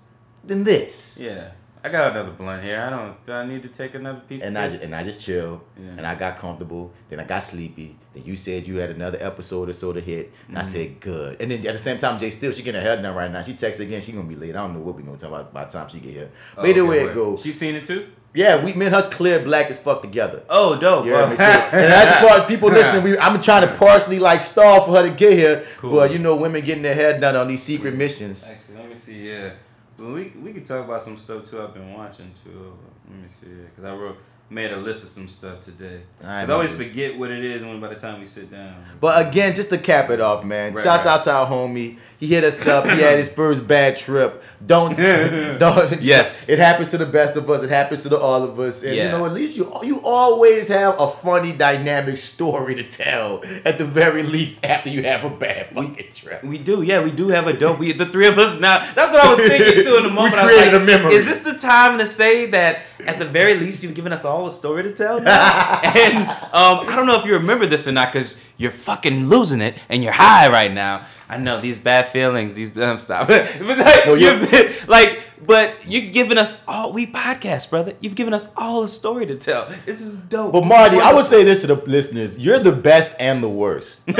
then 0.46 0.64
this? 0.64 1.20
Yeah, 1.22 1.50
I 1.84 1.90
got 1.90 2.12
another 2.12 2.32
blunt 2.32 2.64
here. 2.64 2.80
I 2.82 2.90
don't. 2.90 3.26
Do 3.26 3.34
I 3.34 3.46
need 3.46 3.64
to 3.64 3.70
take 3.70 3.96
another 3.96 4.22
piece? 4.22 4.42
And 4.44 4.58
of 4.58 4.64
I 4.64 4.68
this? 4.68 4.74
just, 4.76 4.84
and 4.86 4.96
I 4.96 5.04
just 5.04 5.22
chill, 5.22 5.62
Yeah. 5.78 5.90
and 5.98 6.08
I 6.08 6.16
got 6.16 6.38
comfortable. 6.38 6.94
Then 7.10 7.20
I 7.20 7.26
got 7.26 7.40
sleepy. 7.40 7.98
Then 8.18 8.26
you 8.26 8.36
said 8.36 8.68
you 8.68 8.78
had 8.78 8.90
another 8.90 9.18
episode 9.22 9.70
or 9.70 9.74
so 9.74 9.94
to 9.94 10.02
hit, 10.02 10.32
and 10.48 10.58
I 10.58 10.62
Mm-hmm. 10.62 10.72
said 10.72 11.00
good. 11.00 11.42
And 11.42 11.52
then 11.52 11.60
at 11.68 11.74
the 11.74 11.78
same 11.80 11.98
time, 12.00 12.18
Jay 12.20 12.30
Steel 12.30 12.52
she 12.52 12.64
getting 12.64 12.82
her 12.82 12.88
head 12.88 13.02
done 13.02 13.16
right 13.16 13.32
now. 13.32 13.42
She 13.42 13.54
texted 13.54 13.82
again. 13.82 14.02
She 14.02 14.12
gonna 14.12 14.28
be 14.28 14.36
late. 14.36 14.56
I 14.56 14.60
don't 14.60 14.74
know 14.74 14.80
what 14.80 14.96
we 14.96 15.04
gonna 15.04 15.18
talk 15.18 15.30
about 15.30 15.54
by 15.54 15.66
the 15.66 15.72
time 15.72 15.90
she 15.90 16.00
get 16.00 16.14
here. 16.14 16.30
Oh, 16.58 16.62
But 16.62 16.70
either 16.70 16.82
okay, 16.82 16.90
way 16.90 17.00
it 17.06 17.14
goes. 17.14 17.42
She 17.44 17.52
seen 17.52 17.76
it 17.76 17.86
too. 17.86 18.08
Yeah, 18.34 18.64
we 18.64 18.72
and 18.74 18.84
her 18.94 19.10
clear 19.10 19.40
black 19.40 19.68
as 19.70 19.82
fuck 19.82 20.02
together. 20.02 20.44
Oh, 20.50 20.80
dope. 20.80 21.06
Heard 21.06 21.30
me? 21.32 21.38
So, 21.38 21.44
and 21.44 21.92
that's 21.92 22.28
part 22.28 22.48
people 22.54 22.70
listen. 22.70 23.04
We 23.04 23.18
I'm 23.18 23.42
trying 23.42 23.68
to 23.68 23.74
partially 23.76 24.20
like 24.20 24.42
stall 24.42 24.86
for 24.86 24.92
her 24.98 25.10
to 25.10 25.16
get 25.16 25.34
here, 25.34 25.66
Cool. 25.78 25.92
but 25.92 26.12
you 26.12 26.20
know, 26.20 26.36
women 26.36 26.64
getting 26.64 26.84
their 26.84 26.94
head 26.94 27.20
done 27.22 27.36
on 27.36 27.48
these 27.48 27.64
secret 27.64 27.96
missions. 27.96 28.48
Actually, 28.50 28.76
let 28.78 28.90
me 28.90 28.96
see. 28.96 29.28
Yeah, 29.32 29.54
well, 29.98 30.12
we 30.14 30.34
we 30.42 30.54
could 30.54 30.66
talk 30.66 30.86
about 30.86 31.02
some 31.02 31.18
stuff 31.18 31.44
too. 31.50 31.60
I've 31.62 31.74
been 31.74 31.92
watching 31.94 32.32
too. 32.44 32.74
Let 33.10 33.20
me 33.24 33.28
see. 33.30 33.48
Because 33.48 33.86
I 33.86 33.96
wrote 33.96 34.18
made 34.50 34.72
a 34.72 34.78
list 34.78 35.04
of 35.04 35.10
some 35.10 35.28
stuff 35.28 35.62
today. 35.62 36.02
I 36.24 36.44
I 36.44 36.46
always 36.50 36.74
forget 36.74 37.18
what 37.18 37.32
it 37.32 37.44
is 37.44 37.64
when 37.64 37.80
by 37.80 37.90
the 37.90 37.96
time 37.96 38.20
we 38.20 38.26
sit 38.26 38.50
down. 38.50 38.84
But 39.00 39.28
again, 39.28 39.56
just 39.56 39.70
to 39.70 39.78
cap 39.78 40.10
it 40.10 40.22
off, 40.22 40.44
man. 40.44 40.74
Right, 40.74 40.84
shouts 40.84 41.06
right. 41.06 41.14
out 41.14 41.24
to 41.24 41.32
our 41.34 41.48
homie. 41.48 41.98
He 42.20 42.26
hit 42.26 42.44
us 42.44 42.66
up. 42.66 42.86
He 42.86 43.00
had 43.00 43.18
his 43.18 43.32
first 43.32 43.68
bad 43.68 43.96
trip. 43.96 44.44
Don't, 44.66 44.98
don't. 45.60 46.02
Yes. 46.02 46.50
It 46.50 46.58
happens 46.58 46.90
to 46.92 46.98
the 46.98 47.06
best 47.06 47.38
of 47.38 47.48
us. 47.48 47.62
It 47.62 47.70
happens 47.70 48.02
to 48.04 48.10
the 48.10 48.18
all 48.18 48.44
of 48.44 48.60
us. 48.60 48.84
And 48.84 48.96
you 48.96 49.04
know, 49.04 49.26
at 49.28 49.34
least 49.34 49.56
you 49.56 49.72
you 49.84 50.02
always 50.04 50.68
have 50.70 51.00
a 51.00 51.12
funny, 51.12 51.54
dynamic 51.54 52.18
story 52.18 52.74
to 52.76 52.84
tell. 52.84 53.44
At 53.64 53.78
the 53.78 53.86
very 53.86 54.24
least, 54.24 54.66
after 54.66 54.90
you 54.90 55.04
have 55.04 55.26
a 55.26 55.30
bad 55.30 55.68
fucking 55.68 56.08
trip. 56.16 56.44
We 56.44 56.58
do, 56.58 56.82
yeah, 56.82 57.04
we 57.04 57.12
do 57.12 57.28
have 57.28 57.46
a 57.46 57.54
dope. 57.54 57.78
We 57.78 57.92
the 57.92 58.08
three 58.08 58.28
of 58.28 58.40
us 58.40 58.60
now. 58.60 58.80
That's 58.96 59.14
what 59.14 59.24
I 59.24 59.30
was 59.30 59.40
thinking 59.40 59.84
too 59.84 59.98
in 59.98 60.04
the 60.04 60.10
We 60.10 60.16
moment. 60.16 60.36
I 60.36 60.46
was 60.46 60.56
created 60.56 60.74
like, 60.74 60.82
a 60.82 60.86
memory. 60.86 61.14
Is 61.14 61.26
this 61.26 61.42
the 61.42 61.60
time 61.60 62.00
to 62.00 62.08
say 62.08 62.48
that 62.48 62.82
at 63.06 63.20
the 63.20 63.26
very 63.26 63.54
least 63.60 63.84
you've 63.84 63.94
given 63.94 64.12
us 64.12 64.26
all 64.26 64.48
a 64.48 64.52
story 64.52 64.82
to 64.84 64.94
tell? 64.94 65.18
and 65.28 65.28
um, 65.28 66.88
I 66.88 66.94
don't 66.96 67.06
know 67.06 67.20
if 67.20 67.26
you 67.26 67.34
remember 67.34 67.68
this 67.68 67.88
or 67.88 67.92
not 67.92 68.12
because 68.12 68.38
you're 68.58 68.72
fucking 68.72 69.28
losing 69.28 69.62
it 69.62 69.78
and 69.90 70.04
you're 70.04 70.12
high 70.14 70.50
right 70.50 70.72
now. 70.74 71.06
I 71.30 71.38
know 71.38 71.60
these 71.62 71.78
bad 71.80 72.08
feelings. 72.08 72.56
These 72.56 72.76
um, 72.82 72.98
stop. 73.00 73.28
but 73.28 73.60
like, 73.62 74.06
No, 74.06 74.16
you're- 74.16 74.40
you've 74.40 74.88
like, 74.88 75.22
but 75.46 75.78
you've 75.88 76.12
given 76.14 76.38
us 76.38 76.60
all. 76.68 76.92
We 76.94 77.06
podcast, 77.08 77.70
brother. 77.70 77.94
You've 78.02 78.16
given 78.16 78.34
us 78.34 78.48
all 78.58 78.84
a 78.84 78.88
story 78.90 79.26
to 79.28 79.36
tell. 79.36 79.68
This 79.86 80.02
is 80.02 80.20
dope. 80.20 80.52
But 80.54 80.66
Marty, 80.66 81.00
I 81.00 81.14
would 81.14 81.26
say 81.26 81.44
this 81.44 81.62
to 81.62 81.68
the 81.68 81.76
listeners: 81.86 82.40
you're 82.40 82.60
the 82.60 82.72
best 82.72 83.16
and 83.20 83.44
the 83.44 83.50
worst. 83.50 84.10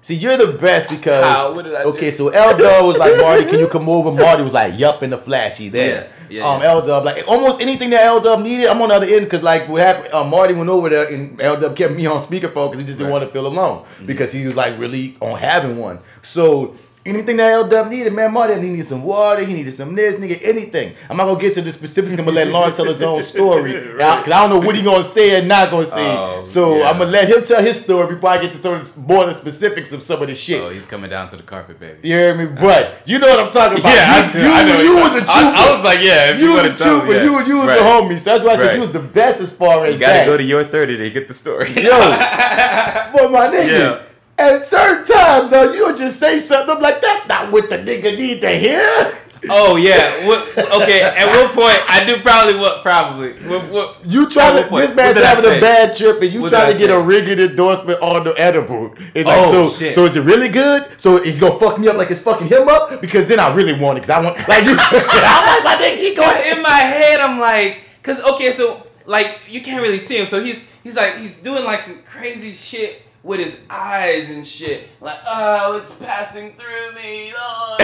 See, 0.00 0.14
you're 0.16 0.36
the 0.36 0.58
best 0.58 0.90
because 0.90 1.24
How? 1.24 1.54
What 1.54 1.64
did 1.64 1.74
I 1.74 1.84
okay, 1.84 2.10
do? 2.10 2.16
so 2.16 2.30
Dub 2.30 2.86
was 2.86 2.98
like, 2.98 3.16
Marty, 3.18 3.46
can 3.46 3.58
you 3.58 3.68
come 3.68 3.88
over? 3.88 4.12
Marty 4.12 4.42
was 4.42 4.52
like, 4.52 4.78
Yup, 4.78 5.02
in 5.02 5.08
the 5.08 5.16
flash, 5.16 5.56
he 5.56 5.70
there. 5.70 6.02
Yeah, 6.02 6.08
yeah, 6.30 6.46
um, 6.46 6.60
yeah. 6.62 6.68
L 6.70 6.86
Dub, 6.86 7.04
like 7.04 7.26
almost 7.28 7.60
anything 7.60 7.90
that 7.90 8.04
L 8.06 8.20
Dub 8.20 8.40
needed, 8.40 8.66
I'm 8.66 8.80
on 8.82 8.88
the 8.88 8.94
other 8.96 9.06
end 9.06 9.24
because 9.24 9.42
like 9.42 9.68
what 9.68 9.82
happened, 9.82 10.12
uh, 10.14 10.24
Marty 10.24 10.54
went 10.54 10.68
over 10.70 10.88
there 10.88 11.08
and 11.12 11.40
L 11.40 11.58
Dub 11.60 11.76
kept 11.76 11.94
me 11.94 12.06
on 12.06 12.18
speakerphone 12.20 12.70
because 12.70 12.80
he 12.80 12.86
just 12.86 12.98
didn't 12.98 13.12
Right. 13.12 13.20
want 13.20 13.24
to 13.24 13.30
feel 13.32 13.46
alone 13.46 13.84
Mm-hmm. 13.84 14.06
because 14.06 14.32
he 14.32 14.46
was 14.46 14.56
like 14.56 14.78
really 14.78 15.16
on 15.20 15.38
having 15.38 15.78
one. 15.78 15.98
So 16.22 16.74
anything 17.06 17.36
that 17.36 17.52
L 17.52 17.68
Dub 17.68 17.90
needed, 17.90 18.12
man, 18.12 18.32
Marty, 18.32 18.54
he 18.54 18.68
needed 18.70 18.84
some 18.84 19.02
water, 19.04 19.44
he 19.44 19.52
needed 19.52 19.72
some 19.74 19.94
this, 19.94 20.16
nigga, 20.16 20.40
anything. 20.42 20.94
I'm 21.10 21.16
not 21.16 21.26
gonna 21.26 21.40
get 21.40 21.54
to 21.54 21.62
the 21.62 21.70
specifics. 21.72 22.16
I'm 22.18 22.24
gonna 22.24 22.36
let 22.36 22.48
Lawrence 22.48 22.76
tell 22.76 22.86
his 22.86 23.02
own 23.02 23.22
story 23.22 23.72
because 23.92 24.30
I 24.30 24.46
don't 24.46 24.50
know 24.50 24.66
what 24.66 24.74
he 24.74 24.82
gonna 24.82 25.04
say 25.04 25.38
and 25.38 25.46
not 25.48 25.70
gonna 25.70 25.84
say. 25.84 26.06
Oh, 26.16 26.44
so 26.44 26.78
yeah. 26.78 26.88
I'm 26.90 26.98
gonna 26.98 27.10
let 27.10 27.28
him 27.28 27.42
tell 27.42 27.62
his 27.62 27.82
story 27.82 28.14
before 28.14 28.30
I 28.30 28.38
get 28.40 28.52
to 28.54 28.58
some 28.82 29.04
more 29.06 29.24
of 29.24 29.28
the 29.28 29.34
specifics 29.34 29.92
of 29.92 30.02
some 30.02 30.22
of 30.22 30.28
the 30.28 30.34
shit. 30.34 30.60
oh, 30.62 30.70
he's 30.70 30.86
coming 30.86 31.10
down 31.10 31.28
to 31.28 31.36
the 31.36 31.42
carpet, 31.42 31.78
baby. 31.78 31.98
You 32.08 32.14
hear 32.14 32.34
me? 32.34 32.46
But 32.46 32.84
uh, 32.84 32.94
you 33.04 33.18
know 33.18 33.28
what 33.28 33.40
I'm 33.40 33.50
talking 33.50 33.78
about. 33.80 33.94
Yeah, 33.94 34.18
you, 34.18 34.24
I 34.28 34.32
do. 34.32 34.38
you, 34.38 34.52
I 34.52 34.62
know. 34.64 34.80
you 34.80 34.96
was 34.96 35.12
a 35.14 35.18
trooper. 35.18 35.30
I, 35.30 35.66
I 35.68 35.74
was 35.74 35.84
like, 35.84 35.98
yeah. 36.00 36.30
If 36.30 36.38
you 36.40 36.46
you, 36.50 36.52
was 36.54 36.80
a 36.80 36.84
trooper. 36.84 37.12
yeah. 37.12 37.24
You, 37.24 37.46
you 37.46 37.58
was 37.58 37.68
Right. 37.68 37.80
a 37.80 37.82
homie. 37.82 38.18
So 38.18 38.30
that's 38.30 38.42
why 38.44 38.52
I 38.52 38.56
said 38.56 38.66
Right. 38.66 38.74
you 38.76 38.80
was 38.80 38.92
the 38.92 39.00
best 39.00 39.40
as 39.40 39.54
far 39.56 39.84
as 39.86 39.94
You 39.94 40.00
gotta 40.00 40.20
that. 40.20 40.26
go 40.26 40.36
to 40.36 40.42
your 40.42 40.64
thirty 40.64 40.96
to 40.96 41.10
get 41.10 41.28
the 41.28 41.34
story. 41.34 41.68
Yo, 41.74 41.90
but 43.12 43.30
my 43.30 43.48
nigga, 43.48 43.68
Yeah. 43.68 44.02
At 44.38 44.64
certain 44.66 45.04
times, 45.04 45.52
uh, 45.52 45.72
you'll 45.74 45.96
just 45.96 46.18
say 46.18 46.38
something. 46.38 46.76
I'm 46.76 46.82
like, 46.82 47.00
that's 47.00 47.28
not 47.28 47.52
what 47.52 47.68
the 47.70 47.78
nigga 47.78 48.16
need 48.16 48.40
to 48.40 48.50
hear. 48.50 49.12
oh 49.50 49.76
yeah. 49.76 50.26
What, 50.26 50.48
okay. 50.82 51.02
At 51.02 51.26
what 51.26 51.52
point 51.52 51.78
I 51.88 52.04
do 52.06 52.20
probably 52.22 52.56
what 52.56 52.82
probably 52.82 53.32
what, 53.46 53.62
what 53.70 53.98
You 54.04 54.28
try 54.28 54.62
to, 54.62 54.68
this 54.74 54.94
man's 54.94 55.14
What 55.16 55.20
did 55.20 55.22
I 55.22 55.34
having 55.34 55.58
a 55.58 55.60
bad 55.60 55.94
trip 55.94 56.22
and 56.22 56.32
you 56.32 56.40
What 56.40 56.48
try 56.50 56.72
to 56.72 56.78
get 56.78 56.90
a 56.90 56.98
rigged 57.00 57.38
endorsement 57.38 58.00
on 58.00 58.24
the 58.24 58.32
edible. 58.40 58.94
It's 59.14 59.26
like, 59.26 59.46
Oh, 59.46 59.68
so, 59.68 59.78
shit. 59.78 59.94
so 59.94 60.06
is 60.06 60.16
it 60.16 60.22
really 60.22 60.48
good? 60.48 60.88
So 60.96 61.22
he's 61.22 61.38
gonna 61.38 61.58
fuck 61.58 61.78
me 61.78 61.88
up 61.88 61.96
like 61.96 62.10
it's 62.10 62.22
fucking 62.22 62.48
him 62.48 62.68
up? 62.68 63.00
Because 63.00 63.28
then 63.28 63.38
I 63.38 63.54
really 63.54 63.78
want 63.78 63.98
it, 63.98 64.00
because 64.00 64.10
I 64.10 64.24
want, 64.24 64.36
like, 64.48 64.64
you, 64.64 64.70
I'm 64.78 65.64
like, 65.64 65.64
my 65.64 65.76
nigga, 65.84 65.98
he 65.98 66.14
going, 66.14 66.56
in 66.56 66.62
my 66.62 66.70
head 66.70 67.20
I'm 67.20 67.38
like, 67.38 67.82
cause 68.02 68.20
okay, 68.22 68.52
so 68.52 68.86
like 69.06 69.40
you 69.48 69.60
can't 69.60 69.82
really 69.82 69.98
see 69.98 70.16
him, 70.18 70.26
so 70.26 70.42
he's 70.42 70.66
he's 70.82 70.96
like 70.96 71.18
he's 71.18 71.34
doing 71.36 71.64
like 71.64 71.82
some 71.82 71.98
crazy 71.98 72.50
shit 72.50 73.02
with 73.24 73.40
his 73.40 73.58
eyes 73.70 74.30
and 74.30 74.46
shit, 74.46 74.86
like 75.00 75.18
oh 75.26 75.78
it's 75.78 75.96
passing 75.96 76.52
through 76.52 76.94
me, 76.94 77.32
oh. 77.34 77.76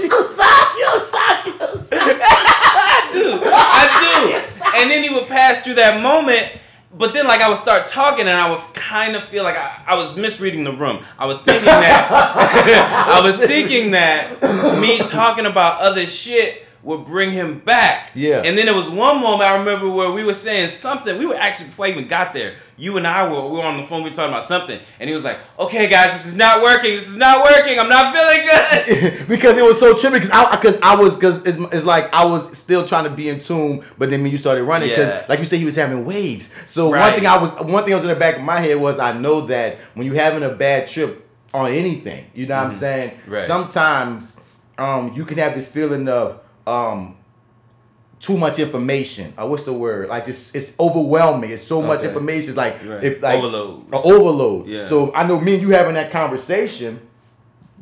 you 0.00 0.08
suck, 0.28 0.74
you 0.78 0.88
suck, 1.10 1.46
you 1.46 1.78
suck. 1.78 2.20
I 2.22 3.10
do, 3.12 3.40
I 3.44 3.84
do, 4.00 4.80
and 4.80 4.90
then 4.90 5.02
he 5.02 5.12
would 5.12 5.28
pass 5.28 5.64
through 5.64 5.74
that 5.74 6.00
moment. 6.00 6.60
But 6.96 7.12
then, 7.12 7.26
like, 7.26 7.40
I 7.40 7.48
would 7.48 7.58
start 7.58 7.88
talking, 7.88 8.20
and 8.20 8.38
I 8.38 8.48
would 8.48 8.60
kind 8.72 9.16
of 9.16 9.24
feel 9.24 9.42
like 9.42 9.56
I, 9.56 9.82
I 9.84 9.96
was 9.96 10.16
misreading 10.16 10.62
the 10.62 10.72
room. 10.72 11.04
I 11.18 11.26
was 11.26 11.42
thinking 11.42 11.64
that 11.64 13.08
I 13.08 13.20
was 13.20 13.36
thinking 13.36 13.90
that 13.90 14.40
me 14.80 14.98
talking 14.98 15.46
about 15.46 15.80
other 15.80 16.06
shit 16.06 16.63
would 16.84 17.06
bring 17.06 17.30
him 17.30 17.60
back. 17.60 18.10
Yeah. 18.14 18.42
And 18.44 18.56
then 18.56 18.66
there 18.66 18.74
was 18.74 18.90
one 18.90 19.20
moment 19.20 19.42
I 19.42 19.56
remember 19.58 19.90
where 19.90 20.12
we 20.12 20.22
were 20.22 20.34
saying 20.34 20.68
something. 20.68 21.18
We 21.18 21.24
were 21.26 21.34
actually 21.34 21.68
before 21.68 21.86
I 21.86 21.90
even 21.90 22.06
got 22.06 22.34
there. 22.34 22.56
You 22.76 22.96
and 22.98 23.06
I 23.06 23.30
were 23.30 23.48
we 23.48 23.58
were 23.58 23.64
on 23.64 23.78
the 23.78 23.84
phone. 23.84 24.02
We 24.02 24.10
were 24.10 24.16
talking 24.16 24.32
about 24.32 24.44
something, 24.44 24.78
and 24.98 25.08
he 25.08 25.14
was 25.14 25.22
like, 25.22 25.38
"Okay, 25.58 25.88
guys, 25.88 26.12
this 26.12 26.26
is 26.26 26.36
not 26.36 26.60
working. 26.60 26.90
This 26.90 27.08
is 27.08 27.16
not 27.16 27.44
working. 27.44 27.78
I'm 27.78 27.88
not 27.88 28.12
feeling 28.12 29.16
good." 29.16 29.28
because 29.28 29.56
it 29.56 29.62
was 29.64 29.78
so 29.78 29.94
trippy. 29.94 30.14
Because 30.14 30.30
I, 30.32 30.56
because 30.56 30.80
I 30.82 30.96
was, 30.96 31.14
because 31.14 31.46
it's, 31.46 31.58
it's 31.72 31.86
like 31.86 32.12
I 32.12 32.24
was 32.24 32.58
still 32.58 32.84
trying 32.84 33.04
to 33.04 33.10
be 33.10 33.28
in 33.28 33.38
tune, 33.38 33.84
but 33.96 34.10
then 34.10 34.22
when 34.22 34.32
you 34.32 34.38
started 34.38 34.64
running, 34.64 34.88
because 34.88 35.08
Yeah. 35.08 35.24
like 35.28 35.38
you 35.38 35.44
said, 35.44 35.60
he 35.60 35.64
was 35.64 35.76
having 35.76 36.04
waves. 36.04 36.52
So 36.66 36.90
one 36.90 37.14
thing 37.14 37.26
I 37.26 37.40
was, 37.40 37.54
one 37.60 37.84
thing 37.84 37.92
I 37.92 37.96
was 37.96 38.04
in 38.04 38.10
the 38.10 38.16
back 38.16 38.36
of 38.36 38.42
my 38.42 38.58
head 38.58 38.76
was 38.78 38.98
I 38.98 39.12
know 39.12 39.42
that 39.42 39.78
when 39.94 40.06
you're 40.06 40.16
having 40.16 40.42
a 40.42 40.50
bad 40.50 40.88
trip 40.88 41.26
on 41.54 41.70
anything, 41.70 42.26
you 42.34 42.46
know 42.46 42.56
what 42.56 42.66
I'm 42.66 42.72
saying. 42.72 43.10
Mm-hmm. 43.10 43.32
Right. 43.32 43.44
Sometimes, 43.44 44.40
um, 44.78 45.12
you 45.14 45.24
can 45.24 45.38
have 45.38 45.54
this 45.54 45.70
feeling 45.70 46.08
of 46.08 46.40
um. 46.66 47.16
Too 48.20 48.38
much 48.38 48.58
information. 48.58 49.34
Uh, 49.36 49.46
what's 49.46 49.64
the 49.66 49.72
word? 49.74 50.08
Like 50.08 50.26
it's 50.28 50.54
it's 50.54 50.72
overwhelming. 50.80 51.50
It's 51.50 51.62
so 51.62 51.82
much 51.82 52.04
information. 52.04 52.48
It's 52.48 52.56
like 52.56 52.76
Right. 52.82 53.04
if 53.04 53.20
like 53.22 53.36
Overload. 53.36 53.84
overload. 53.92 54.66
Yeah. 54.66 54.86
So 54.86 55.12
I 55.14 55.26
know 55.26 55.38
me 55.38 55.54
and 55.54 55.62
you 55.62 55.70
having 55.70 55.92
that 55.94 56.10
conversation, 56.10 57.00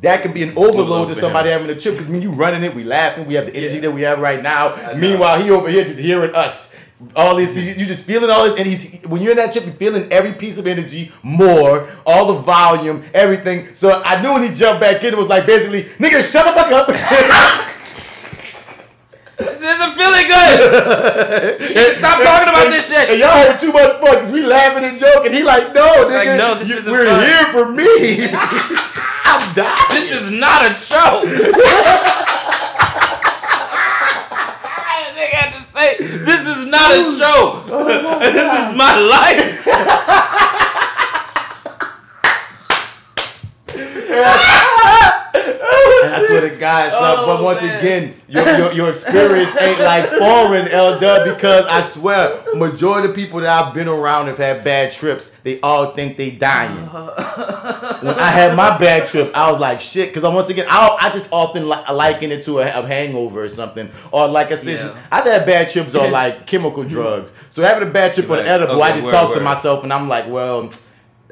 that 0.01 0.21
can 0.21 0.33
be 0.33 0.43
an 0.43 0.57
overload 0.57 1.07
to 1.09 1.15
somebody 1.15 1.49
having 1.49 1.69
a 1.69 1.79
trip. 1.79 1.93
Because 1.93 2.09
me 2.09 2.15
and 2.15 2.23
you 2.23 2.31
running 2.31 2.61
it, 2.63 2.75
we 2.75 2.83
laughing, 2.83 3.25
we 3.25 3.35
have 3.35 3.45
the 3.45 3.55
energy 3.55 3.75
Yeah. 3.75 3.81
that 3.83 3.91
we 3.91 4.01
have 4.01 4.19
right 4.19 4.43
now. 4.43 4.75
Meanwhile, 4.97 5.41
he 5.41 5.49
over 5.49 5.69
here 5.69 5.85
just 5.85 5.99
hearing 5.99 6.35
us. 6.35 6.77
All 7.15 7.37
this, 7.37 7.55
you 7.55 7.61
you 7.63 7.85
just 7.85 8.03
feeling 8.05 8.29
all 8.29 8.43
this, 8.43 8.57
and 8.57 8.67
he's 8.67 9.01
when 9.07 9.21
you're 9.21 9.31
in 9.31 9.37
that 9.37 9.53
trip, 9.53 9.63
you're 9.65 9.75
feeling 9.75 10.11
every 10.11 10.33
piece 10.33 10.57
of 10.57 10.67
energy 10.67 11.09
more, 11.21 11.87
all 12.05 12.33
the 12.33 12.39
volume, 12.41 13.03
everything. 13.13 13.73
So 13.75 14.01
I 14.03 14.21
knew 14.21 14.33
when 14.33 14.43
he 14.43 14.53
jumped 14.53 14.81
back 14.81 15.01
in, 15.05 15.13
it 15.13 15.17
was 15.17 15.27
like 15.29 15.45
basically, 15.45 15.83
nigga, 15.99 16.19
shut 16.29 16.43
the 16.43 16.51
fuck 16.51 16.69
up. 16.73 17.69
this 19.45 19.61
isn't 19.61 19.93
feeling 19.97 20.27
good. 20.27 21.61
You 21.73 21.91
Stop 21.97 22.21
talking 22.21 22.49
about 22.49 22.69
this 22.69 22.87
shit. 22.93 23.09
And 23.09 23.19
y'all 23.19 23.29
having 23.31 23.57
too 23.59 23.71
much 23.73 23.99
fun 23.99 24.15
because 24.15 24.31
we 24.31 24.43
laughing 24.45 24.83
and 24.83 24.99
joking. 24.99 25.31
He 25.33 25.43
like, 25.43 25.73
no, 25.73 25.87
nigga, 26.07 26.25
Like, 26.25 26.37
no, 26.37 26.55
this 26.59 26.69
you- 26.69 26.77
isn't 26.77 26.91
we're 26.91 27.05
fun." 27.05 27.21
here 27.25 27.45
for 27.51 27.65
me. 27.71 28.25
I'm 29.25 29.53
dying. 29.55 29.89
This 29.91 30.11
is 30.11 30.31
not 30.31 30.61
a 30.69 30.75
show. 30.75 31.23
Nigga 35.13 35.29
had 35.29 35.53
to 35.53 35.61
say, 35.71 35.97
this 36.25 36.47
is 36.47 36.65
not 36.67 36.91
a 36.91 37.03
show. 37.03 37.63
Oh 37.69 38.19
this 38.19 38.69
is 38.69 38.75
my 38.75 38.97
life. 38.97 39.67
I 46.11 46.25
swear 46.25 46.49
to 46.49 46.55
God, 46.55 46.91
son. 46.91 47.15
Oh, 47.19 47.25
but 47.25 47.43
once 47.43 47.61
man. 47.61 47.79
again, 47.79 48.13
your, 48.27 48.57
your, 48.57 48.71
your 48.73 48.89
experience 48.89 49.55
ain't 49.57 49.79
like 49.79 50.09
foreign, 50.09 50.67
L 50.67 50.99
Dub, 50.99 51.35
because 51.35 51.65
I 51.65 51.81
swear, 51.81 52.43
majority 52.55 53.09
of 53.09 53.15
people 53.15 53.39
that 53.41 53.49
I've 53.49 53.73
been 53.73 53.87
around 53.87 54.27
have 54.27 54.37
had 54.37 54.63
bad 54.63 54.91
trips. 54.91 55.37
They 55.41 55.59
all 55.61 55.91
think 55.91 56.17
they 56.17 56.31
dying. 56.31 56.77
Uh-huh. 56.77 57.99
when 58.01 58.15
I 58.15 58.29
had 58.31 58.55
my 58.55 58.77
bad 58.77 59.07
trip, 59.07 59.31
I 59.35 59.51
was 59.51 59.59
like, 59.59 59.81
shit, 59.81 60.09
because 60.09 60.23
I 60.23 60.33
once 60.33 60.49
again, 60.49 60.65
I, 60.69 60.97
I 61.01 61.09
just 61.09 61.27
often 61.31 61.69
li- 61.69 61.83
liken 61.91 62.31
it 62.31 62.43
to 62.43 62.59
a, 62.59 62.63
a 62.63 62.87
hangover 62.87 63.43
or 63.43 63.49
something. 63.49 63.89
Or 64.11 64.27
like 64.27 64.51
I 64.51 64.55
said, 64.55 64.77
Yeah. 64.77 65.01
I've 65.11 65.25
had 65.25 65.45
bad 65.45 65.69
trips 65.69 65.95
on 65.95 66.11
like 66.11 66.47
chemical 66.47 66.83
drugs. 66.83 67.31
So 67.49 67.61
having 67.61 67.87
a 67.87 67.91
bad 67.91 68.13
trip 68.13 68.29
on 68.29 68.37
Right. 68.37 68.47
edible, 68.47 68.81
I 68.81 68.91
just 68.91 69.05
word, 69.05 69.11
talk 69.11 69.33
to 69.33 69.39
myself 69.39 69.83
and 69.83 69.93
I'm 69.93 70.07
like, 70.09 70.27
well, 70.27 70.71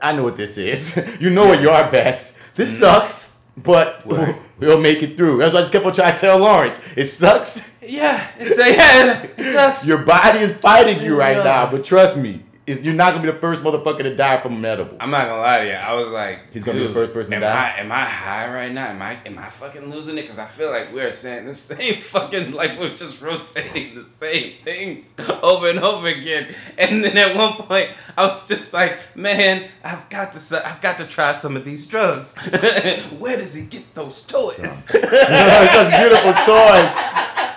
I 0.01 0.13
know 0.13 0.23
what 0.23 0.37
this 0.37 0.57
is. 0.57 0.97
you 1.19 1.29
know 1.29 1.45
what 1.45 1.61
your 1.61 1.73
bats. 1.91 2.41
This 2.55 2.75
mm. 2.75 2.79
sucks, 2.79 3.30
but. 3.57 4.05
Word. 4.05 4.35
we'll 4.59 4.79
make 4.79 5.01
it 5.03 5.17
through. 5.17 5.37
That's 5.37 5.53
why 5.53 5.59
I 5.59 5.61
just 5.63 5.71
kept 5.73 5.85
on 5.85 5.93
trying 5.93 6.13
to 6.15 6.19
tell 6.21 6.37
Lawrence. 6.39 6.85
It 6.95 7.05
sucks. 7.05 7.77
Yeah, 7.81 8.27
it's 8.37 8.57
a, 8.59 8.69
yeah, 8.71 9.23
it 9.37 9.53
sucks. 9.53 9.87
Your 9.87 10.05
body 10.05 10.39
is 10.39 10.55
fighting 10.55 11.01
you 11.01 11.17
right 11.17 11.37
Yeah. 11.37 11.43
now, 11.43 11.71
but 11.71 11.83
trust 11.83 12.15
me, 12.15 12.43
it's, 12.67 12.83
you're 12.83 12.93
not 12.93 13.13
gonna 13.13 13.25
be 13.25 13.31
the 13.31 13.39
first 13.39 13.63
motherfucker 13.63 14.03
to 14.03 14.15
die 14.15 14.39
from 14.39 14.57
an 14.57 14.65
edible. 14.65 14.95
I'm 14.99 15.09
not 15.09 15.25
gonna 15.25 15.41
lie 15.41 15.59
to 15.61 15.65
you. 15.65 15.73
I 15.73 15.93
was 15.93 16.09
like, 16.09 16.51
He's 16.53 16.63
gonna 16.63 16.79
be 16.79 16.87
the 16.87 16.93
first 16.93 17.11
person 17.11 17.31
to 17.31 17.37
am 17.37 17.41
die? 17.41 17.73
I, 17.75 17.79
am 17.79 17.91
I 17.91 18.05
high 18.05 18.53
right 18.53 18.71
now? 18.71 18.87
Am 18.87 19.01
I 19.01 19.17
am 19.25 19.39
I 19.39 19.49
fucking 19.49 19.89
losing 19.89 20.17
it? 20.19 20.21
Because 20.21 20.37
I 20.37 20.45
feel 20.45 20.69
like 20.69 20.93
we're 20.93 21.11
saying 21.11 21.47
the 21.47 21.53
same 21.55 21.95
fucking 21.95 22.51
like 22.51 22.79
we're 22.79 22.95
just 22.95 23.19
rotating 23.19 23.95
the 23.95 24.03
same 24.03 24.53
things 24.63 25.15
over 25.41 25.69
and 25.69 25.79
over 25.79 26.07
again. 26.07 26.53
And 26.77 27.03
then 27.03 27.17
at 27.17 27.35
one 27.35 27.53
point, 27.53 27.89
I 28.15 28.27
was 28.27 28.47
just 28.47 28.73
like, 28.73 28.99
man, 29.15 29.69
I've 29.83 30.07
got 30.09 30.33
to 30.33 30.67
I've 30.67 30.81
got 30.81 30.99
to 30.99 31.07
try 31.07 31.33
some 31.33 31.57
of 31.57 31.65
these 31.65 31.87
drugs. 31.87 32.37
Where 33.17 33.37
does 33.37 33.55
he 33.55 33.65
get 33.65 33.95
those 33.95 34.23
toys? 34.23 34.85
Such 34.85 35.97
beautiful 35.97 36.33
toys. 36.33 36.93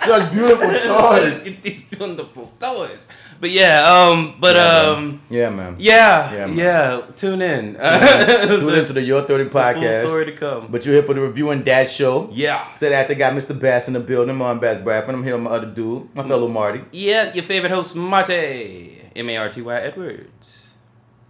Such 0.03 0.31
beautiful 0.31 0.67
toys. 0.67 1.43
get 1.43 1.63
these 1.63 1.83
beautiful 1.83 2.51
toys? 2.59 3.07
But 3.45 3.51
yeah, 3.51 3.85
um, 3.85 4.33
but 4.39 4.55
Yeah, 4.55 4.87
man. 4.87 4.97
um, 4.97 5.21
Yeah, 5.29 5.49
man. 5.51 5.75
yeah, 5.77 6.33
Yeah, 6.33 6.47
yeah, 6.47 6.97
man. 6.97 7.13
tune 7.15 7.41
in. 7.53 7.75
Tune 7.75 8.73
into 8.73 8.93
the 8.93 9.03
Your 9.03 9.21
30 9.21 9.43
The 9.43 9.49
full 9.51 9.61
podcast. 9.61 10.01
story 10.01 10.25
to 10.25 10.31
come. 10.31 10.65
But 10.71 10.83
you're 10.83 10.95
here 10.95 11.03
for 11.03 11.13
the 11.13 11.21
review 11.21 11.51
and 11.51 11.63
dash 11.63 11.93
show. 11.93 12.27
yeah. 12.31 12.73
Said 12.73 12.91
that 12.91 13.07
they 13.07 13.13
got 13.13 13.33
Mr. 13.33 13.53
Bats 13.59 13.85
in 13.87 13.93
the 13.93 13.99
building. 13.99 14.41
I'm 14.41 14.59
Bats 14.59 14.81
Bradford. 14.81 15.13
I'm 15.13 15.23
here 15.23 15.35
with 15.35 15.43
my 15.43 15.51
other 15.51 15.67
dude, 15.67 16.09
my 16.15 16.27
fellow 16.27 16.47
Marty. 16.47 16.81
Yeah, 16.91 17.31
your 17.35 17.43
favorite 17.43 17.69
host, 17.71 17.95
Marty. 17.95 18.97
M 19.15 19.29
A 19.29 19.37
R 19.37 19.49
T 19.49 19.61
Y 19.61 19.79
Edwards. 19.79 20.69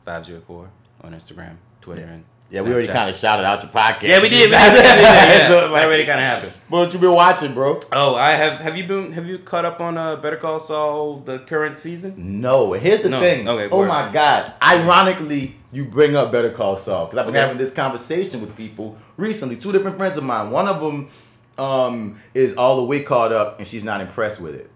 504 0.05 0.69
on 1.03 1.13
Instagram, 1.13 1.57
Twitter, 1.81 2.03
and. 2.03 2.23
Yeah, 2.51 2.61
we 2.61 2.71
already 2.71 2.87
kind 2.87 3.09
of 3.09 3.15
shouted 3.15 3.43
out 3.43 3.63
your 3.63 3.71
podcast. 3.71 4.03
Yeah, 4.03 4.21
we 4.21 4.29
did. 4.29 4.49
Did, 4.49 4.73
we 4.73 4.81
did, 4.81 4.85
yeah. 4.85 5.47
So, 5.47 5.55
like, 5.71 5.81
That 5.81 5.85
already 5.87 6.05
kind 6.05 6.19
of 6.19 6.25
happened. 6.25 6.53
What 6.69 6.93
you 6.93 6.99
been 6.99 7.11
watching, 7.11 7.53
bro? 7.55 7.81
Oh, 7.91 8.15
I 8.15 8.31
have. 8.31 8.59
Have 8.61 8.77
you 8.77 8.87
been? 8.87 9.11
Have 9.13 9.25
you 9.25 9.39
caught 9.39 9.65
up 9.65 9.81
on 9.81 9.97
uh, 9.97 10.17
Better 10.17 10.37
Call 10.37 10.59
Saul, 10.59 11.21
the 11.21 11.39
current 11.39 11.79
season? 11.79 12.13
No. 12.41 12.73
Here's 12.73 13.01
the 13.01 13.09
No. 13.09 13.19
thing. 13.19 13.47
Okay, 13.47 13.67
oh 13.73 13.79
word. 13.79 13.87
my 13.87 14.11
God. 14.13 14.53
Ironically, 14.61 15.55
you 15.71 15.85
bring 15.85 16.15
up 16.15 16.31
Better 16.31 16.51
Call 16.51 16.77
Saul 16.77 17.05
because 17.05 17.17
I've 17.17 17.25
been 17.25 17.35
Okay. 17.35 17.41
having 17.41 17.57
this 17.57 17.73
conversation 17.73 18.41
with 18.41 18.55
people 18.55 18.95
recently. 19.17 19.55
Two 19.55 19.71
different 19.71 19.97
friends 19.97 20.15
of 20.17 20.23
mine. 20.23 20.51
One 20.51 20.67
of 20.67 20.79
them 20.81 21.09
um, 21.57 22.19
is 22.35 22.55
all 22.57 22.75
the 22.77 22.83
way 22.83 23.01
caught 23.03 23.33
up, 23.33 23.57
and 23.57 23.67
she's 23.67 23.83
not 23.83 24.01
impressed 24.01 24.39
with 24.39 24.53
it. 24.55 24.69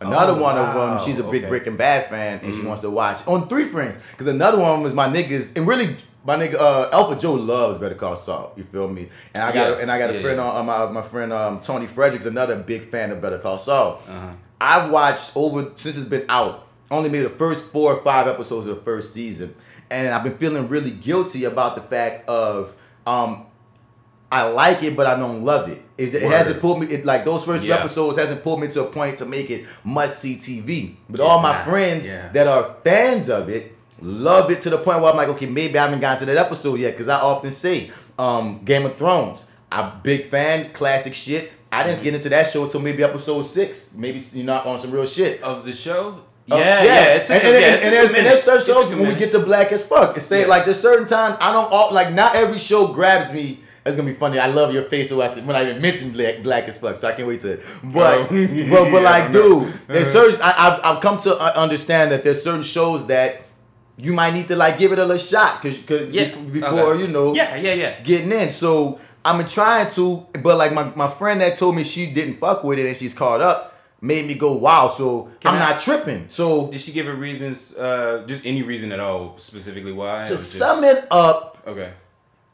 Another 0.00 0.32
Oh, 0.32 0.42
one 0.42 0.56
of 0.58 0.74
them, 0.74 0.98
she's 1.04 1.18
a 1.18 1.24
big 1.24 1.42
Okay. 1.42 1.48
Breaking 1.48 1.76
Bad 1.76 2.08
fan, 2.08 2.40
and 2.42 2.54
she 2.54 2.60
Mhm. 2.60 2.66
wants 2.68 2.82
to 2.82 2.90
watch. 2.90 3.26
On 3.26 3.48
three 3.48 3.64
friends, 3.64 3.98
because 4.12 4.26
another 4.26 4.58
one 4.58 4.82
was 4.82 4.94
my 4.94 5.08
niggas, 5.08 5.56
and 5.56 5.66
really. 5.66 5.96
My 6.26 6.36
nigga 6.36 6.54
uh, 6.56 6.90
Alpha 6.92 7.14
Joe 7.20 7.34
loves 7.34 7.78
Better 7.78 7.94
Call 7.94 8.16
Saul. 8.16 8.52
You 8.56 8.64
feel 8.64 8.88
me? 8.88 9.08
And 9.34 9.44
I 9.44 9.52
got 9.52 9.70
Yeah. 9.76 9.82
and 9.82 9.90
I 9.92 9.98
got 9.98 10.10
a 10.10 10.14
Yeah, 10.14 10.22
friend 10.22 10.36
yeah. 10.38 10.44
on 10.44 10.56
uh, 10.56 10.62
my 10.64 10.90
my 10.90 11.02
friend 11.02 11.32
um, 11.32 11.60
Tony 11.60 11.86
Fredericks, 11.86 12.26
another 12.26 12.56
big 12.56 12.82
fan 12.84 13.12
of 13.12 13.20
Better 13.22 13.38
Call 13.38 13.58
Saul. 13.58 14.02
Uh-huh. 14.08 14.28
I've 14.60 14.90
watched 14.90 15.32
over 15.36 15.70
since 15.74 15.96
it's 15.96 16.08
been 16.08 16.24
out. 16.28 16.66
Only 16.90 17.10
made 17.10 17.22
the 17.22 17.30
first 17.30 17.70
four 17.72 17.92
or 17.94 18.02
five 18.02 18.26
episodes 18.28 18.66
of 18.68 18.76
the 18.76 18.82
first 18.82 19.12
season, 19.12 19.54
and 19.90 20.08
I've 20.14 20.22
been 20.24 20.38
feeling 20.38 20.68
really 20.68 20.90
guilty 20.92 21.44
about 21.44 21.74
the 21.76 21.82
fact 21.82 22.28
of 22.28 22.74
um, 23.06 23.46
I 24.30 24.44
like 24.48 24.82
it, 24.82 24.96
but 24.96 25.06
I 25.06 25.16
don't 25.18 25.44
love 25.44 25.68
it. 25.68 25.82
Is 25.98 26.12
it, 26.14 26.22
it 26.24 26.30
hasn't 26.30 26.60
pulled 26.60 26.80
me? 26.80 26.86
It, 26.88 27.04
like 27.04 27.24
those 27.24 27.44
first 27.44 27.64
Yeah. 27.64 27.76
episodes 27.76 28.18
hasn't 28.18 28.42
pulled 28.42 28.60
me 28.60 28.68
to 28.68 28.82
a 28.82 28.86
point 28.86 29.18
to 29.18 29.26
make 29.26 29.50
it 29.50 29.64
must 29.84 30.18
see 30.20 30.36
TV. 30.36 30.96
But 31.08 31.14
It's 31.14 31.20
all 31.20 31.40
my 31.40 31.52
not, 31.52 31.64
friends 31.66 32.06
that 32.06 32.46
are 32.48 32.76
fans 32.84 33.30
of 33.30 33.48
it 33.48 33.75
love 34.00 34.50
it 34.50 34.60
to 34.62 34.70
the 34.70 34.78
point 34.78 35.00
where 35.00 35.10
I'm 35.10 35.16
like, 35.16 35.28
okay, 35.28 35.46
maybe 35.46 35.78
I 35.78 35.84
haven't 35.84 36.00
gotten 36.00 36.20
to 36.20 36.24
that 36.26 36.36
episode 36.36 36.80
yet 36.80 36.92
because 36.92 37.08
I 37.08 37.20
often 37.20 37.50
say 37.50 37.90
um, 38.18 38.62
Game 38.64 38.86
of 38.86 38.96
Thrones. 38.96 39.46
I'm 39.70 39.84
a 39.86 40.00
big 40.02 40.26
fan, 40.28 40.72
classic 40.72 41.14
shit. 41.14 41.52
I 41.72 41.82
didn't 41.82 42.02
get 42.02 42.14
into 42.14 42.28
that 42.28 42.46
show 42.48 42.64
until 42.64 42.80
maybe 42.80 43.02
episode 43.02 43.42
six. 43.42 43.94
Maybe 43.94 44.20
you 44.32 44.44
know 44.44 44.54
on 44.54 44.78
some 44.78 44.92
real 44.92 45.06
shit. 45.06 45.42
Of 45.42 45.64
the 45.64 45.72
show? 45.72 46.20
Oh, 46.48 46.58
yeah, 46.58 46.84
yeah. 46.84 46.92
And, 47.18 47.30
and, 47.30 47.34
and, 47.34 47.92
there's, 47.92 48.14
and 48.14 48.24
there's 48.24 48.42
certain 48.42 48.64
shows 48.64 48.88
when 48.90 49.08
we 49.08 49.16
get 49.16 49.32
to 49.32 49.40
Black 49.40 49.72
as 49.72 49.86
Fuck. 49.88 50.16
It's 50.16 50.24
say 50.26 50.46
like 50.46 50.64
there's 50.64 50.80
certain 50.80 51.06
times 51.06 51.36
I 51.40 51.52
don't 51.52 51.70
all 51.72 51.92
like 51.92 52.12
not 52.14 52.36
every 52.36 52.58
show 52.58 52.86
grabs 52.92 53.32
me. 53.32 53.60
It's 53.84 53.96
gonna 53.96 54.08
be 54.10 54.16
funny. 54.16 54.38
I 54.38 54.46
love 54.46 54.72
your 54.72 54.84
face 54.84 55.10
when 55.10 55.20
I 55.28 55.30
said- 55.32 55.46
when 55.46 55.56
I 55.56 55.68
even 55.68 55.82
mentioned 55.82 56.12
Black, 56.12 56.42
Black 56.42 56.68
as 56.68 56.78
Fuck, 56.78 56.98
so 56.98 57.08
I 57.08 57.12
can't 57.12 57.26
wait 57.26 57.40
to. 57.40 57.60
But 57.82 58.18
Oh. 58.20 58.26
but, 58.70 58.90
but 58.92 59.02
like, 59.02 59.32
dude, 59.32 59.74
there's 59.88 60.08
certain 60.12 60.40
I, 60.40 60.54
I've, 60.56 60.80
I've 60.96 61.02
come 61.02 61.20
to 61.22 61.34
uh, 61.36 61.52
understand 61.56 62.12
that 62.12 62.22
there's 62.22 62.42
certain 62.42 62.62
shows 62.62 63.08
that 63.08 63.42
you 63.98 64.12
might 64.12 64.34
need 64.34 64.48
to 64.48 64.56
like 64.56 64.78
give 64.78 64.92
it 64.92 64.98
a 64.98 65.04
little 65.04 65.18
shot 65.18 65.62
because 65.62 65.80
Yeah, 66.10 66.34
before 66.36 66.92
okay. 66.92 67.00
you 67.02 67.08
know 67.08 67.34
Yeah, 67.34 67.56
yeah, 67.56 67.74
yeah. 67.74 68.00
getting 68.00 68.30
in. 68.32 68.50
So 68.50 69.00
I'm 69.24 69.44
trying 69.46 69.90
to, 69.92 70.26
but 70.42 70.56
like 70.58 70.72
my, 70.72 70.84
my 70.94 71.08
friend 71.08 71.40
that 71.40 71.56
told 71.58 71.74
me 71.76 71.82
she 71.84 72.06
didn't 72.12 72.34
fuck 72.38 72.62
with 72.64 72.78
it 72.78 72.86
and 72.86 72.96
she's 72.96 73.14
caught 73.14 73.40
up 73.40 73.72
made 74.02 74.26
me 74.26 74.34
go 74.34 74.52
wow. 74.52 74.88
So 74.88 75.30
Can 75.40 75.54
I'm 75.54 75.62
I- 75.62 75.70
not 75.70 75.80
tripping. 75.80 76.28
So 76.28 76.70
Did 76.70 76.80
she 76.80 76.92
give 76.92 77.06
her 77.06 77.14
reasons? 77.14 77.76
Uh, 77.76 78.24
just 78.26 78.44
any 78.44 78.62
reason 78.62 78.92
at 78.92 79.00
all, 79.00 79.34
specifically 79.38 79.92
why? 79.92 80.24
to 80.24 80.30
just- 80.32 80.52
sum 80.52 80.84
it 80.84 81.06
up, 81.10 81.58
Okay. 81.66 81.92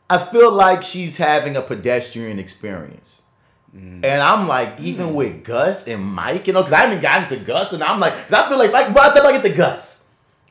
I 0.08 0.18
feel 0.18 0.52
like 0.52 0.82
she's 0.82 1.16
having 1.16 1.56
a 1.56 1.62
pedestrian 1.62 2.38
experience. 2.38 3.22
Mm. 3.74 4.04
And 4.04 4.20
I'm 4.22 4.46
like, 4.46 4.78
even 4.80 5.14
with 5.14 5.42
Gus 5.44 5.88
and 5.88 6.04
Mike, 6.04 6.46
you 6.46 6.52
know, 6.52 6.60
because 6.60 6.74
I 6.74 6.80
haven't 6.86 7.00
gotten 7.00 7.28
to 7.38 7.42
Gus, 7.44 7.72
and 7.72 7.82
I'm 7.82 7.98
like, 7.98 8.12
I 8.30 8.46
feel 8.48 8.58
like, 8.58 8.72
like 8.72 8.92
by 8.94 9.08
the 9.08 9.20
time 9.20 9.26
I 9.28 9.32
get 9.32 9.42
to 9.44 9.56
Gus, 9.56 10.01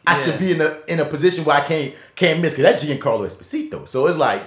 I 0.08 0.18
Yeah. 0.18 0.24
should 0.26 0.40
be 0.40 0.52
in 0.54 0.62
a 0.62 0.78
in 0.88 1.00
a 1.00 1.06
position 1.06 1.46
where 1.46 1.58
I 1.58 1.62
can't 1.62 1.94
can't 2.16 2.40
miss, 2.40 2.54
because 2.56 2.82
that's 2.82 2.86
Giancarlo 2.86 3.26
Esposito. 3.28 3.88
So 3.88 4.08
it's 4.08 4.18
like, 4.18 4.42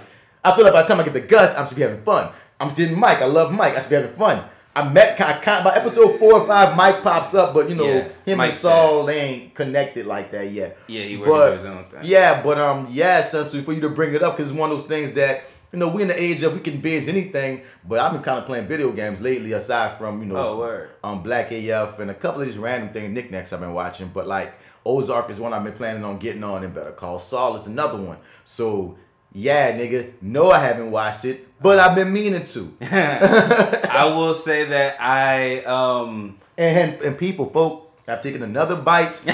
I 0.45 0.55
feel 0.55 0.65
like 0.65 0.75
by 0.75 0.83
the 0.83 0.89
time 0.89 1.01
I 1.01 1.05
get 1.05 1.13
to 1.15 1.21
Gus, 1.21 1.57
I 1.57 1.67
should 1.67 1.77
be 1.77 1.83
having 1.83 2.03
fun. 2.03 2.29
I'm 2.61 2.71
still 2.71 2.95
Mike. 2.97 3.21
I 3.21 3.27
love 3.27 3.53
Mike. 3.53 3.77
I 3.77 3.81
should 3.81 3.91
be 3.91 3.97
having 3.97 4.13
fun. 4.13 4.43
I 4.77 4.89
met 4.89 5.21
I 5.21 5.35
kind 5.39 5.63
by 5.63 5.77
episode 5.77 6.19
four 6.19 6.33
or 6.41 6.47
five, 6.49 6.77
Mike 6.77 7.03
pops 7.05 7.33
up, 7.35 7.55
but 7.55 7.69
you 7.69 7.77
know, 7.77 7.85
Yeah, 7.87 8.09
him 8.27 8.39
Mike's 8.39 8.55
and 8.55 8.61
Saul 8.61 9.07
they 9.07 9.21
ain't 9.21 9.55
connected 9.55 10.05
like 10.05 10.33
that 10.33 10.51
yet. 10.51 10.77
Yeah, 10.89 11.03
he 11.05 11.17
working 11.17 11.59
his 11.59 11.65
own 11.67 11.85
thing. 11.85 12.01
Yeah, 12.03 12.43
but 12.43 12.59
um, 12.59 12.89
yeah, 12.91 13.21
essentially 13.21 13.63
for 13.63 13.73
you 13.73 13.81
to 13.83 13.89
bring 13.91 14.15
it 14.15 14.23
up 14.25 14.37
because 14.37 14.51
it's 14.51 14.59
one 14.59 14.73
of 14.73 14.79
those 14.79 14.89
things 14.89 15.13
that 15.15 15.43
you 15.73 15.79
know 15.79 15.89
we 15.89 16.03
in 16.03 16.09
the 16.09 16.21
age 16.21 16.43
of 16.43 16.55
we 16.55 16.59
can 16.61 16.79
binge 16.81 17.07
anything. 17.09 17.63
But 17.89 18.01
I've 18.01 18.13
been 18.13 18.23
kind 18.23 18.39
of 18.39 18.47
playing 18.47 18.67
video 18.67 18.91
games 18.91 19.21
lately, 19.21 19.53
aside 19.53 19.97
from 19.97 20.21
you 20.21 20.27
know 20.27 20.37
Oh, 20.37 20.59
word. 20.59 20.91
um 21.05 21.23
Black 21.23 21.53
AF 21.53 22.01
and 22.01 22.11
a 22.11 22.15
couple 22.15 22.41
of 22.41 22.49
these 22.49 22.59
random 22.59 22.89
things, 22.93 23.15
knickknacks 23.15 23.53
I've 23.53 23.61
been 23.61 23.75
watching. 23.75 24.09
But 24.13 24.27
like 24.27 24.55
Ozark 24.87 25.31
is 25.31 25.41
one 25.41 25.53
I've 25.53 25.65
been 25.65 25.73
planning 25.73 26.05
on 26.05 26.19
getting 26.19 26.45
on, 26.45 26.63
and 26.65 26.75
Better 26.75 26.93
Call 26.93 27.19
Saul 27.21 27.57
is 27.57 27.67
another 27.67 28.01
one. 28.01 28.19
So 28.45 28.97
yeah, 29.33 29.77
nigga, 29.77 30.13
no, 30.23 30.51
I 30.51 30.61
haven't 30.61 30.91
watched 30.91 31.25
it, 31.25 31.49
but 31.61 31.79
I've 31.79 31.95
been 31.97 32.13
meaning 32.13 32.45
to. 32.45 32.73
I 32.83 34.05
will 34.15 34.35
say 34.35 34.65
that 34.67 34.97
I 35.01 35.65
um 35.65 36.39
And 36.57 37.01
and 37.01 37.19
people, 37.19 37.47
folk, 37.51 37.93
I've 38.07 38.23
taken 38.23 38.43
another 38.43 38.77
bite 38.77 39.15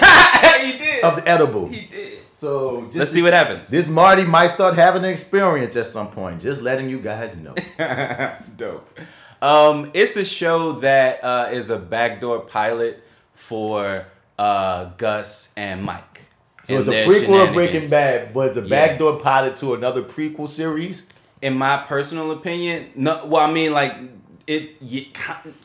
he 0.62 0.78
did. 0.78 1.04
of 1.04 1.16
the 1.16 1.28
edible. 1.28 1.66
He 1.68 1.86
did. 1.86 2.18
So 2.34 2.84
just 2.86 2.96
Let's 2.96 3.10
see 3.12 3.22
what 3.22 3.34
happens. 3.34 3.68
This 3.68 3.88
Marty 3.90 4.24
might 4.24 4.46
start 4.48 4.74
having 4.74 5.04
an 5.04 5.10
experience 5.10 5.76
at 5.76 5.84
some 5.86 6.10
point. 6.10 6.40
Just 6.40 6.62
letting 6.62 6.88
you 6.88 6.98
guys 6.98 7.36
know. 7.38 7.54
Dope. 8.56 8.88
Um, 9.42 9.90
it's 9.92 10.16
a 10.16 10.24
show 10.24 10.72
that 10.80 11.22
uh, 11.22 11.48
is 11.52 11.68
a 11.68 11.78
backdoor 11.78 12.40
pilot 12.40 13.02
for 13.34 14.06
uh, 14.40 14.84
Gus 14.96 15.52
and 15.56 15.82
Mike. 15.84 16.22
So 16.64 16.78
it's 16.78 16.88
a 16.88 17.06
prequel 17.06 17.48
of 17.48 17.54
Breaking. 17.54 17.88
Bad, 17.88 18.32
but 18.32 18.48
it's 18.48 18.56
a 18.56 18.62
Yeah. 18.62 18.68
backdoor 18.86 19.20
pilot 19.20 19.54
to 19.56 19.74
another 19.74 20.02
prequel 20.02 20.48
series. 20.48 21.10
In 21.42 21.56
my 21.58 21.76
personal 21.78 22.30
opinion, 22.32 22.90
no. 22.94 23.26
Well, 23.26 23.42
I 23.46 23.50
mean, 23.52 23.72
like 23.72 23.94
it, 24.46 25.14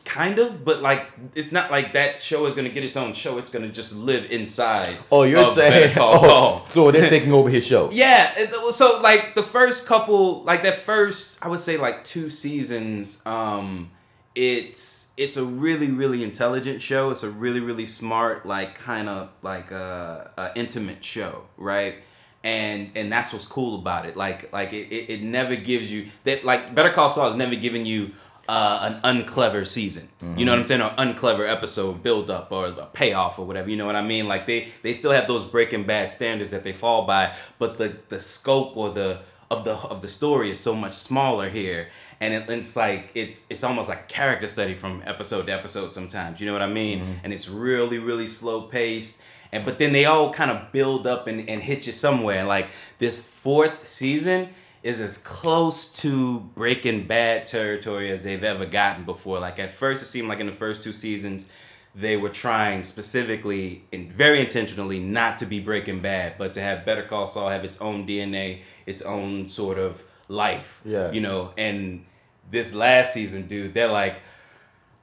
kind 0.04 0.38
of, 0.38 0.64
but 0.64 0.80
like 0.82 1.06
it's 1.34 1.52
not 1.52 1.70
like 1.70 1.92
that 1.94 2.20
show 2.20 2.46
is 2.46 2.54
gonna 2.54 2.68
get 2.68 2.84
its 2.84 2.96
own 2.96 3.14
show. 3.14 3.38
It's 3.38 3.50
gonna 3.50 3.68
just 3.68 3.96
live 3.96 4.30
inside. 4.30 4.96
Oh, 5.10 5.22
you're 5.24 5.44
saying 5.44 5.94
oh, 6.00 6.64
so 6.72 6.90
they're 6.90 7.08
taking 7.16 7.32
over 7.32 7.48
his 7.48 7.66
show. 7.66 7.90
Yeah, 7.92 8.32
so 8.70 9.00
like 9.02 9.34
the 9.34 9.42
first 9.42 9.86
couple, 9.86 10.42
like 10.44 10.62
that 10.62 10.82
first, 10.82 11.44
I 11.44 11.48
would 11.48 11.60
say 11.60 11.76
like 11.78 12.04
two 12.04 12.30
seasons. 12.30 13.22
Um, 13.26 13.90
it's 14.36 15.12
it's 15.16 15.36
a 15.36 15.44
really 15.44 15.90
really 15.90 16.22
intelligent 16.22 16.82
show. 16.82 17.10
It's 17.10 17.22
a 17.22 17.30
really 17.30 17.60
really 17.60 17.86
smart, 17.86 18.46
like 18.46 18.78
kind 18.78 19.08
of 19.08 19.30
like 19.42 19.70
a, 19.70 20.30
a 20.36 20.50
intimate 20.54 21.04
show, 21.04 21.44
right? 21.56 21.96
And 22.44 22.92
and 22.94 23.10
that's 23.10 23.32
what's 23.32 23.46
cool 23.46 23.80
about 23.80 24.06
it. 24.06 24.16
Like 24.16 24.52
like 24.52 24.72
it, 24.72 24.92
it, 24.92 25.10
it 25.10 25.22
never 25.22 25.56
gives 25.56 25.90
you 25.90 26.08
that 26.24 26.44
like 26.44 26.74
Better 26.74 26.90
Call 26.90 27.10
Saul 27.10 27.28
has 27.28 27.36
never 27.36 27.56
given 27.56 27.86
you 27.86 28.12
uh, 28.48 28.78
an 28.82 29.00
unclever 29.02 29.64
season. 29.64 30.08
You 30.38 30.44
know 30.44 30.52
what 30.52 30.60
I'm 30.60 30.64
saying? 30.66 30.82
Or 30.82 30.94
unclever 30.98 31.44
episode 31.44 32.02
build 32.02 32.30
up 32.30 32.52
or 32.52 32.66
a 32.66 32.86
payoff 32.86 33.38
or 33.38 33.46
whatever. 33.46 33.70
You 33.70 33.76
know 33.76 33.86
what 33.86 33.96
I 33.96 34.02
mean? 34.02 34.28
Like 34.28 34.46
they 34.46 34.68
they 34.82 34.92
still 34.94 35.12
have 35.12 35.26
those 35.26 35.44
Breaking 35.44 35.84
Bad 35.84 36.12
standards 36.12 36.50
that 36.50 36.62
they 36.62 36.72
fall 36.72 37.06
by, 37.06 37.32
but 37.58 37.78
the 37.78 37.96
the 38.08 38.20
scope 38.20 38.76
or 38.76 38.90
the 38.90 39.20
of 39.50 39.64
the 39.64 39.74
of 39.74 40.02
the 40.02 40.08
story 40.08 40.50
is 40.50 40.60
so 40.60 40.74
much 40.74 40.94
smaller 40.94 41.48
here. 41.48 41.88
And 42.20 42.32
it, 42.34 42.48
it's 42.48 42.76
like 42.76 43.10
it's 43.14 43.46
it's 43.50 43.64
almost 43.64 43.88
like 43.88 44.08
character 44.08 44.48
study 44.48 44.74
from 44.74 45.02
episode 45.06 45.46
to 45.46 45.52
episode 45.52 45.92
sometimes. 45.92 46.40
You 46.40 46.46
know 46.46 46.52
what 46.52 46.62
I 46.62 46.68
mean? 46.68 47.00
Mm-hmm. 47.00 47.12
And 47.24 47.32
it's 47.32 47.48
really 47.48 47.98
really 47.98 48.28
slow 48.28 48.62
paced. 48.62 49.22
And 49.52 49.64
but 49.64 49.78
then 49.78 49.92
they 49.92 50.06
all 50.06 50.32
kind 50.32 50.50
of 50.50 50.72
build 50.72 51.06
up 51.06 51.26
and, 51.26 51.48
and 51.48 51.62
hit 51.62 51.86
you 51.86 51.92
somewhere. 51.92 52.44
Like 52.44 52.68
this 52.98 53.26
fourth 53.26 53.88
season 53.88 54.48
is 54.82 55.00
as 55.00 55.18
close 55.18 55.92
to 55.92 56.38
Breaking 56.54 57.08
Bad 57.08 57.46
territory 57.46 58.10
as 58.12 58.22
they've 58.22 58.44
ever 58.44 58.66
gotten 58.66 59.04
before. 59.04 59.40
Like 59.40 59.58
at 59.58 59.72
first, 59.72 60.00
it 60.00 60.06
seemed 60.06 60.28
like 60.28 60.38
in 60.38 60.46
the 60.46 60.52
first 60.52 60.82
two 60.82 60.92
seasons, 60.92 61.48
they 61.96 62.16
were 62.16 62.28
trying 62.28 62.84
specifically 62.84 63.82
and 63.92 64.12
very 64.12 64.38
intentionally 64.38 65.00
not 65.00 65.38
to 65.38 65.46
be 65.46 65.58
Breaking 65.58 66.00
Bad, 66.00 66.34
but 66.38 66.54
to 66.54 66.60
have 66.60 66.84
Better 66.84 67.02
Call 67.02 67.26
Saul 67.26 67.48
have 67.48 67.64
its 67.64 67.80
own 67.80 68.06
DNA, 68.06 68.60
its 68.86 69.02
own 69.02 69.48
sort 69.48 69.78
of 69.78 70.04
life. 70.28 70.80
Yeah. 70.84 71.10
You 71.12 71.20
know, 71.20 71.52
and 71.56 72.04
this 72.50 72.74
last 72.74 73.12
season, 73.14 73.46
dude, 73.46 73.74
they're 73.74 73.90
like, 73.90 74.16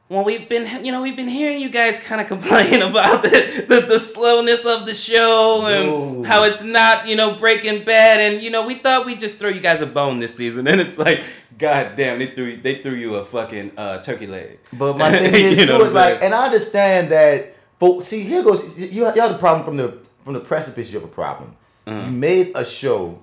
well, 0.10 0.24
we've 0.24 0.48
been, 0.48 0.86
you 0.86 0.92
know, 0.92 1.02
we've 1.02 1.16
been 1.16 1.28
hearing 1.30 1.60
you 1.62 1.70
guys 1.70 2.00
kind 2.00 2.22
of 2.22 2.28
complain 2.34 2.82
about 2.82 3.24
the, 3.24 3.66
the, 3.68 3.82
the 3.88 4.00
slowness 4.00 4.66
of 4.66 4.86
the 4.86 4.94
show 4.94 5.66
and 5.66 6.26
how 6.26 6.44
it's 6.44 6.64
not, 6.64 7.08
you 7.08 7.16
know, 7.16 7.36
Breaking 7.40 7.84
Bad, 7.84 8.20
and 8.20 8.42
you 8.42 8.52
know, 8.52 8.66
we 8.66 8.76
thought 8.76 9.06
we'd 9.06 9.20
just 9.20 9.36
throw 9.40 9.50
you 9.50 9.62
guys 9.62 9.82
a 9.82 9.86
bone 9.88 10.20
this 10.20 10.36
season, 10.36 10.68
and 10.72 10.80
it's 10.80 10.98
like, 10.98 11.24
god 11.58 11.96
damn, 11.96 12.20
they 12.20 12.28
threw 12.28 12.58
they 12.58 12.82
threw 12.82 12.94
you 12.94 13.16
a 13.16 13.26
fucking 13.26 13.72
uh, 13.78 14.02
turkey 14.02 14.28
leg. 14.28 14.60
But 14.74 14.98
my 14.98 15.12
thing 15.12 15.34
is, 15.48 15.60
You 15.60 15.66
too, 15.66 15.72
know 15.72 15.86
is 15.86 15.96
I'm 15.96 16.12
like, 16.14 16.22
and 16.22 16.34
I 16.36 16.46
understand 16.46 17.10
that 17.12 17.56
But 17.80 18.06
see, 18.06 18.24
here 18.24 18.44
goes. 18.44 18.80
You 18.80 19.06
you 19.06 19.22
have 19.22 19.32
the 19.32 19.38
problem 19.40 19.66
from 19.66 19.78
the 19.78 19.98
from 20.24 20.34
the 20.34 20.42
precipice. 20.42 20.92
You 20.92 21.00
have 21.00 21.10
a 21.10 21.12
problem. 21.12 21.56
Uh-huh. 21.88 22.06
You 22.06 22.12
made 22.12 22.52
a 22.56 22.64
show 22.66 23.20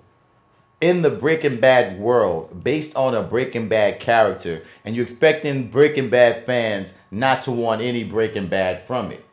in 0.80 1.02
the 1.02 1.10
Breaking 1.10 1.60
Bad 1.60 1.98
world 1.98 2.64
based 2.64 2.96
on 2.96 3.14
a 3.14 3.22
Breaking 3.22 3.68
Bad 3.68 4.00
character, 4.00 4.62
and 4.84 4.96
you're 4.96 5.02
expecting 5.02 5.68
Breaking 5.68 6.08
Bad 6.08 6.46
fans 6.46 6.94
not 7.10 7.42
to 7.42 7.52
want 7.52 7.82
any 7.82 8.04
Breaking 8.04 8.46
Bad 8.46 8.86
from 8.86 9.12
it. 9.12 9.24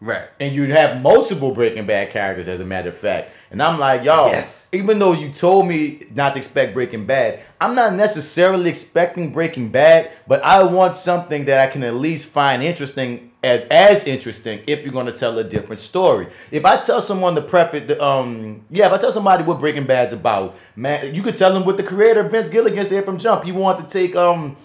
Right. 0.00 0.28
And 0.38 0.54
you'd 0.54 0.70
have 0.70 1.00
multiple 1.00 1.52
Breaking 1.52 1.86
Bad 1.86 2.10
characters, 2.10 2.48
as 2.48 2.60
a 2.60 2.64
matter 2.64 2.90
of 2.90 2.96
fact. 2.96 3.30
And 3.50 3.62
I'm 3.62 3.78
like, 3.78 4.04
y'all, 4.04 4.28
Yes. 4.28 4.68
even 4.72 4.98
though 4.98 5.12
you 5.12 5.30
told 5.30 5.66
me 5.66 6.06
not 6.12 6.34
to 6.34 6.38
expect 6.38 6.74
Breaking 6.74 7.06
Bad, 7.06 7.40
I'm 7.60 7.74
not 7.74 7.94
necessarily 7.94 8.68
expecting 8.68 9.32
Breaking 9.32 9.70
Bad, 9.70 10.10
but 10.26 10.44
I 10.44 10.62
want 10.64 10.96
something 10.96 11.44
that 11.46 11.60
I 11.60 11.72
can 11.72 11.84
at 11.84 11.94
least 11.94 12.26
find 12.26 12.62
interesting 12.62 13.30
as, 13.44 13.66
as 13.70 14.04
interesting 14.04 14.60
if 14.66 14.82
you're 14.82 14.92
going 14.92 15.06
to 15.06 15.12
tell 15.12 15.38
a 15.38 15.44
different 15.44 15.78
story. 15.78 16.26
If 16.50 16.64
I 16.64 16.78
tell 16.78 17.00
someone 17.00 17.34
the 17.34 17.42
preface, 17.42 17.86
the, 17.86 18.02
um, 18.02 18.64
yeah, 18.70 18.86
if 18.86 18.92
I 18.92 18.98
tell 18.98 19.12
somebody 19.12 19.44
what 19.44 19.60
Breaking 19.60 19.84
Bad's 19.84 20.12
about, 20.12 20.56
man, 20.74 21.14
you 21.14 21.22
could 21.22 21.36
tell 21.36 21.52
them 21.52 21.64
what 21.64 21.76
the 21.76 21.82
creator 21.82 22.22
Vince 22.24 22.48
Gilligan 22.48 22.84
said 22.86 23.04
from 23.04 23.18
Jump. 23.18 23.44
He 23.44 23.52
wanted 23.52 23.88
to 23.88 23.92
take 23.98 24.16
um. 24.16 24.56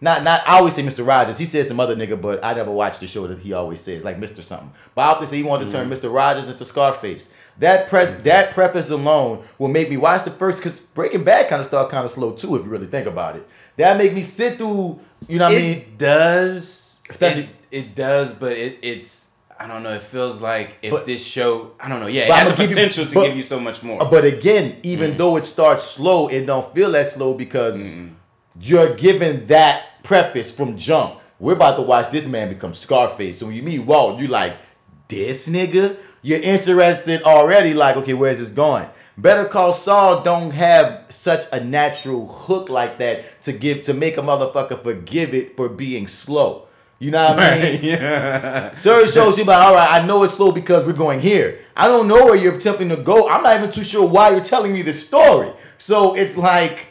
Not, 0.00 0.22
not. 0.22 0.42
I 0.46 0.58
always 0.58 0.74
say 0.74 0.82
Mr. 0.82 1.06
Rogers. 1.06 1.38
He 1.38 1.46
said 1.46 1.66
some 1.66 1.80
other 1.80 1.96
nigga, 1.96 2.20
but 2.20 2.44
I 2.44 2.52
never 2.52 2.70
watched 2.70 3.00
the 3.00 3.06
show 3.06 3.26
that 3.26 3.38
he 3.38 3.54
always 3.54 3.80
says, 3.80 4.04
like 4.04 4.18
Mr. 4.18 4.42
something. 4.42 4.70
But 4.94 5.02
I 5.02 5.04
often 5.12 5.26
say 5.26 5.36
he 5.38 5.42
wanted 5.42 5.66
to 5.66 5.72
turn 5.72 5.88
Mr. 5.88 6.12
Rogers 6.12 6.48
into 6.50 6.64
Scarface. 6.64 7.32
That 7.58 7.88
press, 7.88 8.20
that 8.22 8.52
preface 8.52 8.90
alone 8.90 9.44
will 9.58 9.68
make 9.68 9.88
me 9.88 9.96
watch 9.96 10.24
the 10.24 10.30
first. 10.30 10.60
Cause 10.62 10.78
Breaking 10.78 11.24
Bad 11.24 11.48
kind 11.48 11.60
of 11.60 11.66
start 11.66 11.90
kind 11.90 12.04
of 12.04 12.10
slow 12.10 12.32
too, 12.32 12.56
if 12.56 12.64
you 12.64 12.68
really 12.68 12.86
think 12.88 13.06
about 13.06 13.36
it. 13.36 13.46
That 13.76 13.96
make 13.96 14.12
me 14.12 14.22
sit 14.24 14.58
through. 14.58 15.00
You 15.28 15.38
know 15.38 15.48
what 15.48 15.58
I 15.58 15.60
mean? 15.60 15.78
It 15.78 15.96
does. 15.98 17.02
Especially- 17.08 17.42
It, 17.44 17.48
it 17.74 17.94
does, 17.94 18.34
but 18.34 18.52
it, 18.52 18.78
it's. 18.82 19.30
I 19.58 19.68
don't 19.68 19.84
know. 19.84 19.92
It 19.92 20.02
feels 20.02 20.40
like 20.40 20.78
if 20.82 20.90
But- 20.90 21.06
this 21.06 21.24
show, 21.24 21.72
I 21.78 21.88
don't 21.88 22.00
know. 22.00 22.08
Yeah, 22.08 22.22
it 22.22 22.32
had 22.32 22.46
I'ma 22.46 22.56
the 22.56 22.62
give 22.62 22.70
you- 22.70 22.76
potential 22.76 23.06
to 23.06 23.14
but- 23.14 23.26
give 23.26 23.36
you 23.36 23.42
so 23.42 23.60
much 23.60 23.82
more. 23.82 24.04
But 24.04 24.24
again, 24.24 24.76
even 24.82 25.10
mm-hmm. 25.10 25.18
though 25.18 25.36
it 25.36 25.46
starts 25.46 25.84
slow, 25.84 26.28
it 26.28 26.44
don't 26.44 26.74
feel 26.74 26.90
that 26.92 27.06
slow 27.06 27.34
because 27.34 27.78
mm-hmm. 27.78 28.14
you're 28.60 28.94
given 28.96 29.46
that 29.46 30.02
preface 30.02 30.54
from 30.54 30.76
jump. 30.76 31.20
We're 31.38 31.52
about 31.52 31.76
to 31.76 31.82
watch 31.82 32.10
this 32.10 32.26
man 32.26 32.48
become 32.48 32.74
Scarface. 32.74 33.38
So 33.38 33.46
when 33.46 33.54
you 33.54 33.62
meet 33.62 33.80
Walt, 33.80 34.18
you 34.18 34.28
like, 34.28 34.56
this 35.08 35.48
nigga? 35.48 35.96
You're 36.22 36.40
interested 36.40 37.22
already, 37.22 37.74
like, 37.74 37.96
okay, 37.98 38.14
where's 38.14 38.38
this 38.38 38.50
going? 38.50 38.88
Better 39.16 39.44
Call 39.44 39.72
Saul 39.72 40.22
don't 40.24 40.50
have 40.50 41.04
such 41.08 41.44
a 41.52 41.62
natural 41.62 42.26
hook 42.26 42.68
like 42.68 42.98
that 42.98 43.40
to 43.42 43.52
give 43.52 43.84
to 43.84 43.94
make 43.94 44.16
a 44.16 44.22
motherfucker 44.22 44.82
forgive 44.82 45.34
it 45.34 45.56
for 45.56 45.68
being 45.68 46.08
slow. 46.08 46.63
You 46.98 47.10
know 47.10 47.30
what 47.30 47.38
I 47.40 47.60
mean? 47.60 47.80
yeah. 47.82 48.72
Certain 48.72 49.10
shows 49.10 49.36
you 49.36 49.44
like, 49.44 49.62
all 49.62 49.74
right, 49.74 50.00
I 50.00 50.06
know 50.06 50.22
it's 50.22 50.34
slow 50.34 50.52
because 50.52 50.86
we're 50.86 50.92
going 50.92 51.20
here. 51.20 51.60
I 51.76 51.88
don't 51.88 52.08
know 52.08 52.24
where 52.26 52.36
you're 52.36 52.54
attempting 52.54 52.88
to 52.90 52.96
go. 52.96 53.28
I'm 53.28 53.42
not 53.42 53.56
even 53.56 53.70
too 53.70 53.84
sure 53.84 54.06
why 54.06 54.30
you're 54.30 54.40
telling 54.40 54.72
me 54.72 54.82
this 54.82 55.06
story. 55.06 55.52
So 55.78 56.14
it's 56.14 56.36
like 56.36 56.86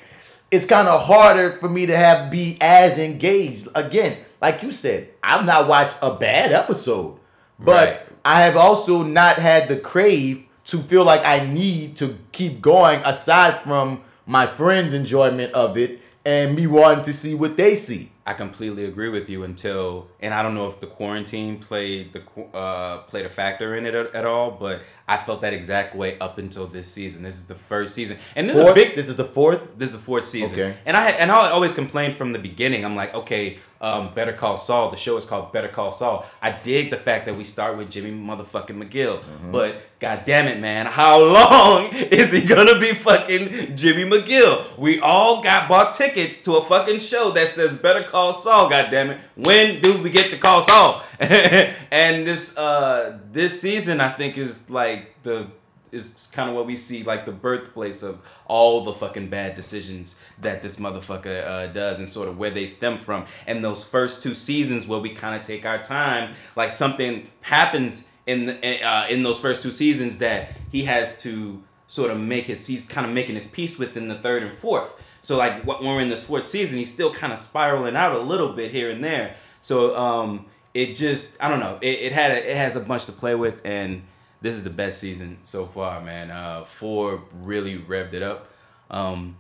it's 0.52 0.66
kind 0.66 0.88
of 0.88 1.02
harder 1.02 1.54
for 1.54 1.70
me 1.70 1.86
to 1.88 1.96
have 1.98 2.30
be 2.30 2.58
as 2.62 3.00
engaged. 3.00 3.68
Again, 3.76 4.18
like 4.42 4.62
you 4.62 4.72
said, 4.72 5.10
I've 5.24 5.46
not 5.46 5.68
watched 5.68 5.98
a 6.02 6.14
bad 6.16 6.52
episode, 6.52 7.18
but 7.58 7.90
Right. 7.90 8.00
I 8.26 8.42
have 8.44 8.56
also 8.56 9.04
not 9.04 9.38
had 9.38 9.68
the 9.68 9.78
crave 9.78 10.46
to 10.66 10.78
feel 10.78 11.04
like 11.04 11.26
I 11.26 11.46
need 11.46 11.98
to 11.98 12.16
keep 12.32 12.62
going 12.62 13.02
aside 13.04 13.62
from 13.64 14.02
my 14.26 14.48
friends' 14.48 14.94
enjoyment 14.94 15.52
of 15.54 15.78
it 15.78 16.00
and 16.26 16.56
me 16.56 16.68
wanting 16.68 17.04
to 17.06 17.14
see 17.14 17.36
what 17.36 17.58
they 17.58 17.76
see. 17.76 18.12
I 18.26 18.34
completely 18.34 18.86
agree 18.86 19.10
with 19.10 19.28
you 19.30 19.44
until, 19.44 20.08
and 20.22 20.34
I 20.34 20.42
don't 20.44 20.54
know 20.54 20.68
if 20.68 20.80
the 20.80 20.88
quarantine 20.88 21.60
played 21.60 22.14
the 22.14 22.22
uh, 22.58 23.00
played 23.00 23.26
a 23.26 23.30
factor 23.30 23.76
in 23.76 23.86
it 23.86 23.94
at, 23.94 24.16
at 24.16 24.26
all, 24.26 24.50
but 24.52 24.82
I 25.10 25.18
felt 25.18 25.42
that 25.42 25.52
exact 25.52 25.94
way 25.94 26.18
up 26.20 26.38
until 26.38 26.66
this 26.66 26.88
season. 26.88 27.22
This 27.24 27.36
is 27.36 27.48
the 27.48 27.56
first 27.56 27.94
season, 27.94 28.18
and 28.38 28.50
this 28.50 28.56
is 28.56 28.66
a 28.66 28.74
big. 28.74 28.96
this 28.96 29.10
is 29.10 29.18
the 29.18 29.26
fourth. 29.26 29.78
This 29.78 29.90
is 29.90 29.98
the 29.98 30.02
fourth 30.04 30.26
season. 30.26 30.58
Okay. 30.58 30.78
And 30.86 30.96
I 30.96 31.10
and 31.10 31.32
I 31.32 31.50
always 31.50 31.74
complained 31.74 32.16
from 32.16 32.32
the 32.32 32.40
beginning. 32.40 32.86
I'm 32.86 32.96
like, 32.96 33.14
okay, 33.14 33.60
um, 33.84 34.14
Better 34.14 34.32
Call 34.32 34.58
Saul. 34.58 34.90
The 34.90 34.98
show 34.98 35.18
is 35.18 35.26
called 35.26 35.52
Better 35.52 35.68
Call 35.68 35.92
Saul. 35.92 36.26
I 36.42 36.52
dig 36.52 36.90
the 36.90 36.98
fact 36.98 37.26
that 37.26 37.36
we 37.36 37.44
start 37.44 37.78
with 37.78 37.92
Jimmy 37.92 38.12
motherfucking 38.12 38.70
McGill. 38.70 39.20
Mm-hmm. 39.20 39.52
But 39.52 39.76
god 40.00 40.24
damn 40.26 40.48
it, 40.48 40.62
man, 40.62 40.86
how 40.86 41.22
long 41.22 41.90
is 41.94 42.32
he 42.32 42.42
gonna 42.42 42.80
be 42.80 42.94
fucking 42.94 43.76
Jimmy 43.76 44.06
McGill? 44.06 44.78
We 44.78 45.02
all 45.02 45.44
got 45.44 45.68
bought 45.68 45.94
tickets 45.94 46.42
to 46.44 46.56
a 46.56 46.64
fucking 46.64 47.02
show 47.02 47.32
that 47.32 47.50
says 47.50 47.76
Better 47.76 48.04
Call 48.04 48.36
Saul. 48.36 48.70
God 48.70 48.90
damn 48.90 49.12
it, 49.12 49.20
when 49.36 49.82
do 49.82 50.02
we 50.02 50.10
get 50.10 50.32
to 50.32 50.38
call 50.38 50.66
Saul? 50.66 51.04
and 51.20 52.26
this 52.26 52.58
uh 52.58 53.20
this 53.34 53.60
season, 53.60 54.00
I 54.00 54.14
think 54.14 54.38
is 54.38 54.70
like 54.70 55.14
the 55.24 55.48
is 55.94 56.32
kind 56.34 56.50
of 56.50 56.56
what 56.56 56.66
we 56.66 56.76
see 56.76 57.04
like 57.04 57.26
the 57.26 57.32
birthplace 57.32 58.04
of 58.04 58.20
all 58.46 58.84
the 58.84 58.94
fucking 58.94 59.30
bad 59.30 59.56
decisions 59.56 60.22
that 60.42 60.62
this 60.62 60.80
motherfucker 60.80 61.46
uh, 61.46 61.68
does 61.68 62.00
and 62.00 62.10
sort 62.10 62.28
of 62.28 62.38
where 62.38 62.50
they 62.50 62.68
stem 62.68 62.98
from. 62.98 63.26
And 63.48 63.64
those 63.64 63.88
first 63.88 64.24
two 64.24 64.34
seasons 64.34 64.88
where 64.88 65.00
we 65.00 65.14
kind 65.14 65.40
of 65.40 65.46
take 65.46 65.66
our 65.66 65.84
time 65.84 66.34
like 66.56 66.72
something 66.72 67.28
happens 67.42 68.10
in 68.26 68.48
the, 68.48 68.84
uh, 68.84 69.08
in 69.08 69.24
those 69.24 69.40
first 69.40 69.62
two 69.62 69.72
seasons 69.72 70.18
that 70.20 70.54
he 70.72 70.84
has 70.84 71.22
to 71.22 71.62
sort 71.88 72.12
of 72.12 72.20
make 72.20 72.46
his 72.46 72.66
he's 72.66 72.88
kind 72.88 73.06
of 73.06 73.14
making 73.14 73.36
his 73.36 73.50
peace 73.50 73.78
with 73.78 73.96
in 73.96 74.08
the 74.08 74.16
third 74.16 74.44
and 74.44 74.58
fourth. 74.58 75.00
So 75.22 75.38
like 75.38 75.64
when 75.64 75.84
we're 75.84 76.02
in 76.02 76.10
this 76.10 76.26
fourth 76.26 76.48
season 76.48 76.78
he's 76.78 76.94
still 76.94 77.14
kind 77.14 77.32
of 77.32 77.40
spiraling 77.40 77.96
out 77.96 78.16
a 78.16 78.20
little 78.20 78.54
bit 78.54 78.72
here 78.72 78.90
and 78.90 79.04
there. 79.04 79.36
So 79.62 79.96
um 79.96 80.46
it 80.74 80.96
just 80.96 81.38
i 81.40 81.48
don't 81.48 81.60
know 81.60 81.78
it, 81.82 82.00
it 82.00 82.12
had 82.12 82.32
a, 82.32 82.52
it 82.52 82.58
has 82.58 82.76
a 82.76 82.80
bunch 82.80 83.06
to 83.06 83.12
play 83.12 83.36
with 83.36 83.62
and 83.64 84.02
this 84.44 84.56
is 84.56 84.64
the 84.66 84.70
best 84.70 85.00
season 85.00 85.38
so 85.42 85.66
far, 85.66 86.02
man. 86.02 86.30
Uh, 86.30 86.66
four 86.66 87.24
really 87.42 87.80
revved 87.80 88.14
it 88.14 88.22
up. 88.22 88.50
Um, 88.92 89.38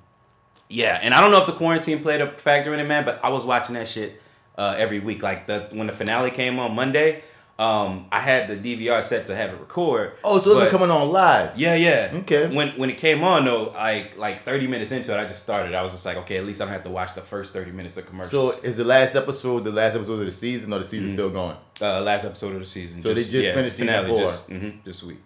yeah, 0.69 0.97
and 1.03 1.13
I 1.13 1.19
don't 1.19 1.29
know 1.29 1.41
if 1.41 1.45
the 1.45 1.53
quarantine 1.53 2.01
played 2.01 2.21
a 2.21 2.31
factor 2.31 2.73
in 2.73 2.79
it, 2.79 2.87
man, 2.87 3.03
but 3.03 3.19
I 3.21 3.29
was 3.29 3.45
watching 3.45 3.75
that 3.75 3.89
shit 3.89 4.21
uh, 4.57 4.75
every 4.77 4.99
week. 4.99 5.21
Like 5.21 5.45
the 5.45 5.67
when 5.71 5.87
the 5.87 5.93
finale 5.93 6.31
came 6.31 6.57
on 6.57 6.73
Monday, 6.73 7.21
um, 7.63 8.05
I 8.11 8.19
had 8.19 8.47
the 8.49 8.55
DVR 8.55 9.03
set 9.03 9.27
to 9.27 9.35
have 9.35 9.51
it 9.51 9.59
record. 9.59 10.13
Oh, 10.23 10.37
so 10.39 10.51
it's 10.51 10.59
but- 10.59 10.59
been 10.65 10.71
coming 10.71 10.91
on 10.91 11.09
live. 11.11 11.57
yeah, 11.57 11.75
yeah. 11.75 12.11
Okay. 12.21 12.47
When 12.55 12.69
when 12.71 12.89
it 12.89 12.97
came 12.97 13.23
on 13.23 13.45
though, 13.45 13.71
like 13.71 14.17
like 14.17 14.43
thirty 14.43 14.67
minutes 14.67 14.91
into 14.91 15.13
it, 15.17 15.19
I 15.19 15.25
just 15.25 15.43
started. 15.43 15.73
I 15.73 15.81
was 15.81 15.91
just 15.91 16.05
like, 16.05 16.17
okay, 16.17 16.37
at 16.37 16.45
least 16.45 16.61
I 16.61 16.65
don't 16.65 16.73
have 16.73 16.83
to 16.83 16.89
watch 16.89 17.15
the 17.15 17.21
first 17.21 17.53
thirty 17.53 17.71
minutes 17.71 17.97
of 17.97 18.05
commercials. 18.05 18.57
So 18.61 18.67
is 18.67 18.77
the 18.77 18.83
last 18.83 19.15
episode 19.15 19.63
the 19.63 19.71
last 19.71 19.95
episode 19.95 20.19
of 20.19 20.25
the 20.25 20.31
season 20.31 20.73
or 20.73 20.79
the 20.79 20.83
season 20.83 21.09
still 21.09 21.29
going? 21.29 21.55
uh, 21.81 22.01
last 22.01 22.25
episode 22.25 22.53
of 22.53 22.59
the 22.59 22.65
season. 22.65 23.01
So 23.01 23.13
they 23.13 23.23
just 23.23 23.49
finished 23.53 23.77
season 23.77 23.87
finale 23.87 24.07
four. 24.09 24.17
Just, 24.17 24.49
mhm, 24.49 24.83
this 24.83 25.03
week. 25.03 25.17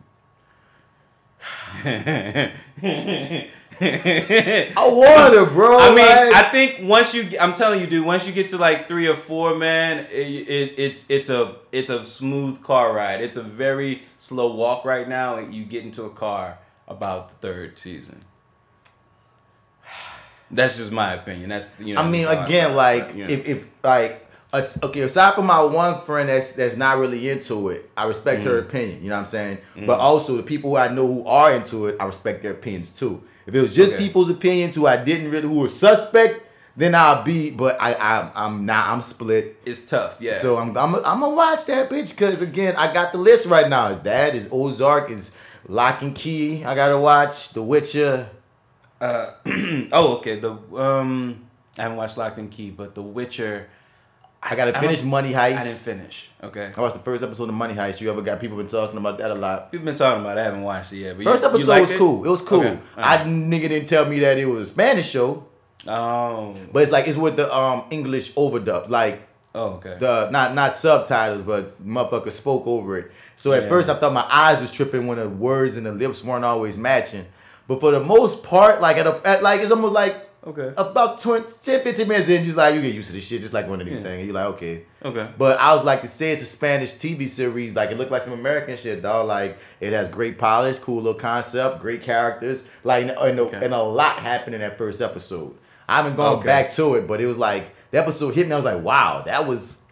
I 3.80 4.88
wonder, 4.88 5.46
bro. 5.46 5.78
I 5.78 5.90
mean, 5.90 5.98
like- 6.06 6.34
I 6.34 6.50
think 6.52 6.80
once 6.82 7.14
you, 7.14 7.30
I'm 7.40 7.54
telling 7.54 7.80
you, 7.82 7.88
dude, 7.88 8.06
once 8.06 8.26
you 8.26 8.34
get 8.34 8.50
to 8.50 8.58
like 8.58 8.88
three 8.88 9.08
or 9.08 9.16
four, 9.16 9.56
man, 9.56 10.00
it, 10.12 10.50
it, 10.50 10.74
it's 10.78 11.10
it's 11.10 11.30
a 11.30 11.56
it's 11.72 11.90
a 11.90 12.06
smooth 12.06 12.64
car 12.64 12.94
ride. 12.96 13.22
It's 13.22 13.38
a 13.38 13.44
very 13.44 14.04
slow 14.18 14.54
walk 14.56 14.86
right 14.86 15.08
now, 15.08 15.38
and 15.38 15.54
you 15.54 15.64
get 15.66 15.84
into 15.84 16.04
a 16.04 16.10
car 16.10 16.58
about 16.88 17.30
the 17.30 17.36
third 17.48 17.78
season. 17.78 18.24
That's 20.52 20.78
just 20.78 20.92
my 20.92 21.14
opinion. 21.14 21.50
That's 21.50 21.80
you 21.80 21.94
know. 21.96 22.02
I 22.02 22.10
mean, 22.10 22.26
I 22.26 22.46
again, 22.46 22.70
feel, 22.70 22.76
like 22.78 23.14
you 23.16 23.28
know. 23.28 23.34
if, 23.34 23.46
if 23.46 23.68
like 23.84 24.27
okay, 24.84 25.02
aside 25.02 25.34
from 25.36 25.46
my 25.48 25.62
one 25.62 26.02
friend 26.02 26.30
that's 26.30 26.54
that's 26.56 26.78
not 26.78 26.98
really 26.98 27.30
into 27.30 27.70
it, 27.70 27.90
I 27.98 28.06
respect 28.06 28.44
her 28.44 28.60
Mm-hmm. 28.60 28.70
opinion. 28.70 29.04
You 29.04 29.10
know 29.10 29.16
what 29.16 29.22
I'm 29.22 29.26
saying? 29.28 29.58
But 29.76 30.00
also 30.00 30.38
the 30.38 30.44
people 30.44 30.72
who 30.72 30.78
I 30.78 30.88
know 30.90 31.06
who 31.08 31.26
are 31.26 31.54
into 31.56 31.88
it, 31.88 31.98
I 32.00 32.06
respect 32.06 32.44
their 32.44 32.52
opinions 32.54 32.90
too. 32.92 33.22
If 33.46 33.56
it 33.56 33.62
was 33.62 33.76
just 33.76 33.94
Okay. 33.94 34.04
people's 34.06 34.30
opinions 34.30 34.76
who 34.76 34.88
I 34.88 34.98
didn't 34.98 35.32
really 35.32 35.48
who 35.48 35.60
were 35.60 35.68
suspect, 35.70 36.42
then 36.76 36.94
I'll 36.96 37.24
be. 37.24 37.50
But 37.52 37.78
I, 37.80 37.94
I 37.94 38.32
I'm 38.36 38.66
not. 38.66 38.88
I'm 38.90 39.02
split. 39.02 39.58
it's 39.66 39.90
tough, 39.90 40.18
yeah. 40.20 40.34
So 40.36 40.58
I'm 40.58 40.76
I'm 40.78 40.96
I'm 40.96 41.20
gonna 41.22 41.30
watch 41.36 41.66
that 41.68 41.90
bitch 41.90 42.10
because 42.10 42.42
again 42.42 42.76
I 42.78 42.94
got 42.94 43.12
the 43.14 43.18
list 43.18 43.48
right 43.48 43.70
now. 43.70 43.88
Is 43.88 44.00
that 44.02 44.36
is 44.36 44.50
Ozark 44.52 45.10
is 45.10 45.38
Locke 45.68 46.02
and 46.02 46.14
Key. 46.16 46.64
I 46.66 46.76
gotta 46.76 46.98
watch 47.00 47.50
The 47.54 47.64
Witcher. 47.64 48.30
Uh, 49.00 49.32
oh, 49.92 50.18
okay. 50.18 50.40
The 50.40 50.52
um, 50.76 51.46
I 51.78 51.84
haven't 51.84 51.98
watched 51.98 52.18
Locked 52.18 52.40
and 52.40 52.50
Key, 52.52 52.72
but 52.72 52.96
The 52.96 53.02
Witcher, 53.04 53.70
I 54.42 54.56
gotta 54.56 54.78
I 54.78 54.82
finish 54.82 55.04
Money 55.04 55.34
I 55.36 55.50
didn't 55.64 55.78
finish. 55.78 56.30
Okay. 56.44 56.72
I 56.76 56.80
watched 56.82 56.94
the 56.96 57.02
first 57.02 57.24
episode 57.24 57.50
of 57.50 57.56
Money 57.56 57.74
Heist. 57.74 58.00
You 58.02 58.10
ever 58.12 58.22
got 58.22 58.40
people 58.40 58.56
been 58.58 58.68
talking 58.68 58.98
about 58.98 59.18
that 59.18 59.32
a 59.32 59.36
lot? 59.36 59.70
We've 59.72 59.84
been 59.84 59.96
talking 59.96 60.22
about. 60.22 60.38
it. 60.38 60.42
I 60.42 60.44
haven't 60.44 60.62
watched 60.64 60.94
it 60.94 60.98
yet. 60.98 61.18
But 61.18 61.24
First 61.26 61.44
you, 61.44 61.50
you 61.50 61.54
episode 61.56 61.68
liked 61.70 61.82
was 61.82 61.92
it? 61.92 61.98
cool. 61.98 62.26
It 62.26 62.30
was 62.30 62.42
cool. 62.44 62.60
Okay. 62.66 62.80
I 62.96 63.18
nigga 63.18 63.70
didn't 63.70 63.88
tell 63.88 64.06
me 64.06 64.20
that 64.20 64.38
it 64.38 64.46
was 64.46 64.70
a 64.70 64.72
Spanish 64.72 65.10
show, 65.10 65.46
Oh. 65.88 66.56
but 66.72 66.84
it's 66.84 66.92
like 66.92 67.08
it's 67.08 67.18
with 67.18 67.36
the 67.38 67.54
um 67.56 67.86
English 67.92 68.34
overdubs. 68.36 68.90
like 68.90 69.28
Oh, 69.56 69.70
okay. 69.78 69.96
the 70.00 70.30
not 70.30 70.54
not 70.54 70.76
subtitles, 70.76 71.44
but 71.44 71.84
motherfucker 71.86 72.32
spoke 72.32 72.68
over 72.68 73.00
it. 73.00 73.12
So 73.38 73.54
at 73.54 73.64
Yeah. 73.64 73.70
first 73.70 73.90
I 73.90 73.96
thought 73.96 74.14
my 74.14 74.26
eyes 74.30 74.62
was 74.62 74.72
tripping 74.72 75.08
when 75.08 75.18
the 75.18 75.28
words 75.28 75.78
and 75.78 75.86
the 75.86 75.92
lips 75.92 76.24
weren't 76.24 76.46
always 76.46 76.78
matching. 76.78 77.26
But 77.68 77.80
for 77.80 77.92
the 77.92 78.00
most 78.00 78.44
part, 78.44 78.82
like 78.82 78.98
at, 78.98 79.08
a, 79.08 79.20
at 79.28 79.42
like 79.44 79.62
it's 79.62 79.72
almost 79.72 79.94
like 79.94 80.27
Okay. 80.48 80.72
About 80.78 81.20
20, 81.20 81.46
10, 81.62 81.82
15 81.84 82.08
minutes 82.08 82.30
in, 82.30 82.46
just 82.46 82.56
like 82.58 82.74
you 82.74 82.82
get 82.82 82.94
used 82.96 83.10
to 83.10 83.14
this 83.16 83.28
shit, 83.28 83.42
just 83.42 83.54
like 83.54 83.68
one 83.68 83.82
of 83.82 83.86
these 83.88 84.02
things. 84.02 84.26
You're 84.26 84.34
like, 84.34 84.46
okay. 84.56 84.84
Okay. 85.04 85.30
But 85.38 85.60
I 85.60 85.74
was 85.76 85.84
like 85.84 86.02
to 86.04 86.08
say 86.08 86.32
it's 86.32 86.42
a 86.42 86.46
Spanish 86.46 86.94
TV 86.94 87.28
series. 87.28 87.76
Like 87.76 87.92
it 87.92 87.98
looked 87.98 88.12
like 88.12 88.24
some 88.24 88.32
American 88.34 88.78
shit, 88.78 89.02
dog. 89.02 89.28
Like 89.28 89.58
it 89.82 89.92
has 89.92 90.08
great 90.08 90.38
polish, 90.38 90.80
cool 90.80 90.98
little 90.98 91.14
concept, 91.20 91.82
great 91.82 92.02
characters. 92.02 92.70
Like 92.86 93.02
and, 93.04 93.12
and, 93.12 93.40
Okay. 93.42 93.66
and 93.66 93.74
a 93.74 93.82
lot 93.84 94.20
happened 94.20 94.56
in 94.56 94.62
that 94.62 94.78
first 94.78 95.02
episode. 95.02 95.54
I 95.90 95.98
haven't 95.98 96.16
gone 96.16 96.38
Okay. 96.38 96.48
back 96.48 96.70
to 96.72 96.96
it, 96.96 97.08
but 97.08 97.20
it 97.20 97.28
was 97.28 97.38
like 97.38 97.66
the 97.92 98.00
episode 98.00 98.34
hit 98.34 98.48
me. 98.48 98.54
I 98.54 98.56
was 98.56 98.66
like, 98.66 98.82
wow, 98.82 99.24
that 99.26 99.48
was 99.48 99.84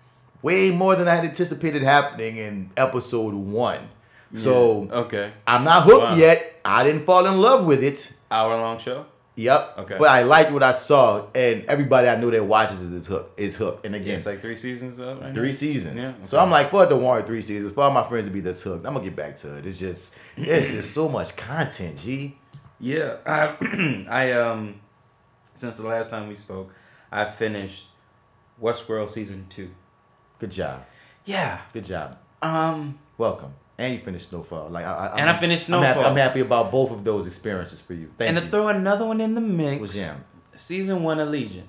way 0.41 0.71
more 0.71 0.95
than 0.95 1.07
I 1.09 1.15
had 1.15 1.25
anticipated 1.25 1.81
happening 1.81 2.37
in 2.37 2.69
episode 2.77 3.33
one. 3.33 3.89
So 4.35 4.83
Yeah. 4.89 4.95
okay. 4.99 5.31
I'm 5.45 5.65
not 5.65 5.83
hooked 5.83 6.11
Wow. 6.11 6.15
yet. 6.15 6.59
I 6.63 6.83
didn't 6.85 7.05
fall 7.05 7.25
in 7.25 7.39
love 7.41 7.65
with 7.65 7.83
it. 7.83 8.13
Hour 8.31 8.55
long 8.55 8.79
show. 8.79 9.05
Yep. 9.37 9.73
Okay. 9.79 9.97
But 9.99 10.07
I 10.09 10.23
liked 10.23 10.51
what 10.51 10.63
I 10.63 10.71
saw, 10.71 11.27
and 11.35 11.65
everybody 11.65 12.07
I 12.07 12.15
know 12.15 12.31
that 12.31 12.43
watches 12.45 12.81
is 12.81 12.93
is 12.93 13.05
hooked. 13.07 13.37
Is 13.39 13.57
hooked. 13.57 13.85
And 13.85 13.93
Yeah, 13.93 14.01
again, 14.01 14.15
it's 14.15 14.25
like 14.25 14.39
three 14.41 14.55
seasons 14.55 14.97
of 14.99 15.19
right 15.21 15.33
three 15.33 15.47
now? 15.47 15.51
seasons. 15.53 16.01
Yeah, 16.01 16.13
So. 16.23 16.39
I'm 16.39 16.49
like, 16.49 16.71
for 16.71 16.85
the 16.85 16.95
warrant 16.95 17.27
three 17.27 17.41
seasons. 17.41 17.73
For 17.73 17.81
all 17.83 17.91
my 17.91 18.07
friends 18.07 18.27
to 18.27 18.33
be 18.33 18.39
this 18.39 18.63
hooked, 18.63 18.85
I'm 18.85 18.93
gonna 18.93 19.03
get 19.05 19.15
back 19.15 19.35
to 19.37 19.57
it. 19.57 19.65
It's 19.65 19.77
just, 19.77 20.17
it's 20.37 20.71
just 20.71 20.93
so 20.93 21.09
much 21.09 21.35
content, 21.35 21.97
G. 21.99 22.37
Yeah, 22.79 23.17
I, 23.25 24.05
I 24.09 24.31
um, 24.33 24.79
since 25.53 25.77
the 25.77 25.87
last 25.87 26.09
time 26.11 26.27
we 26.29 26.35
spoke, 26.35 26.73
I 27.11 27.25
finished 27.25 27.87
Westworld 28.61 29.09
season 29.09 29.47
two. 29.49 29.69
Good 30.39 30.51
job. 30.51 30.85
Yeah. 31.25 31.59
Good 31.73 31.85
job. 31.85 32.17
Um. 32.41 32.99
Welcome. 33.17 33.53
And 33.77 33.93
you 33.93 33.99
finished 33.99 34.29
Snowfall. 34.29 34.69
Like, 34.69 34.85
I, 34.85 34.93
I, 34.93 35.17
And 35.19 35.29
I 35.29 35.33
I'm- 35.33 35.39
finished 35.39 35.69
I'm 35.69 35.81
happy, 35.83 35.93
Snowfall. 35.95 36.11
I'm 36.11 36.17
happy 36.17 36.39
about 36.39 36.71
both 36.71 36.91
of 36.91 37.03
those 37.03 37.27
experiences 37.27 37.81
for 37.81 37.93
you. 37.93 38.09
Thank 38.17 38.29
and 38.29 38.37
you. 38.37 38.45
to 38.45 38.49
throw 38.49 38.67
another 38.69 39.05
one 39.05 39.19
in 39.19 39.35
the 39.35 39.41
mix. 39.41 39.81
What's 39.81 39.95
jam? 39.95 40.15
Season 40.55 41.03
one 41.03 41.19
of 41.19 41.27
Legion. 41.29 41.67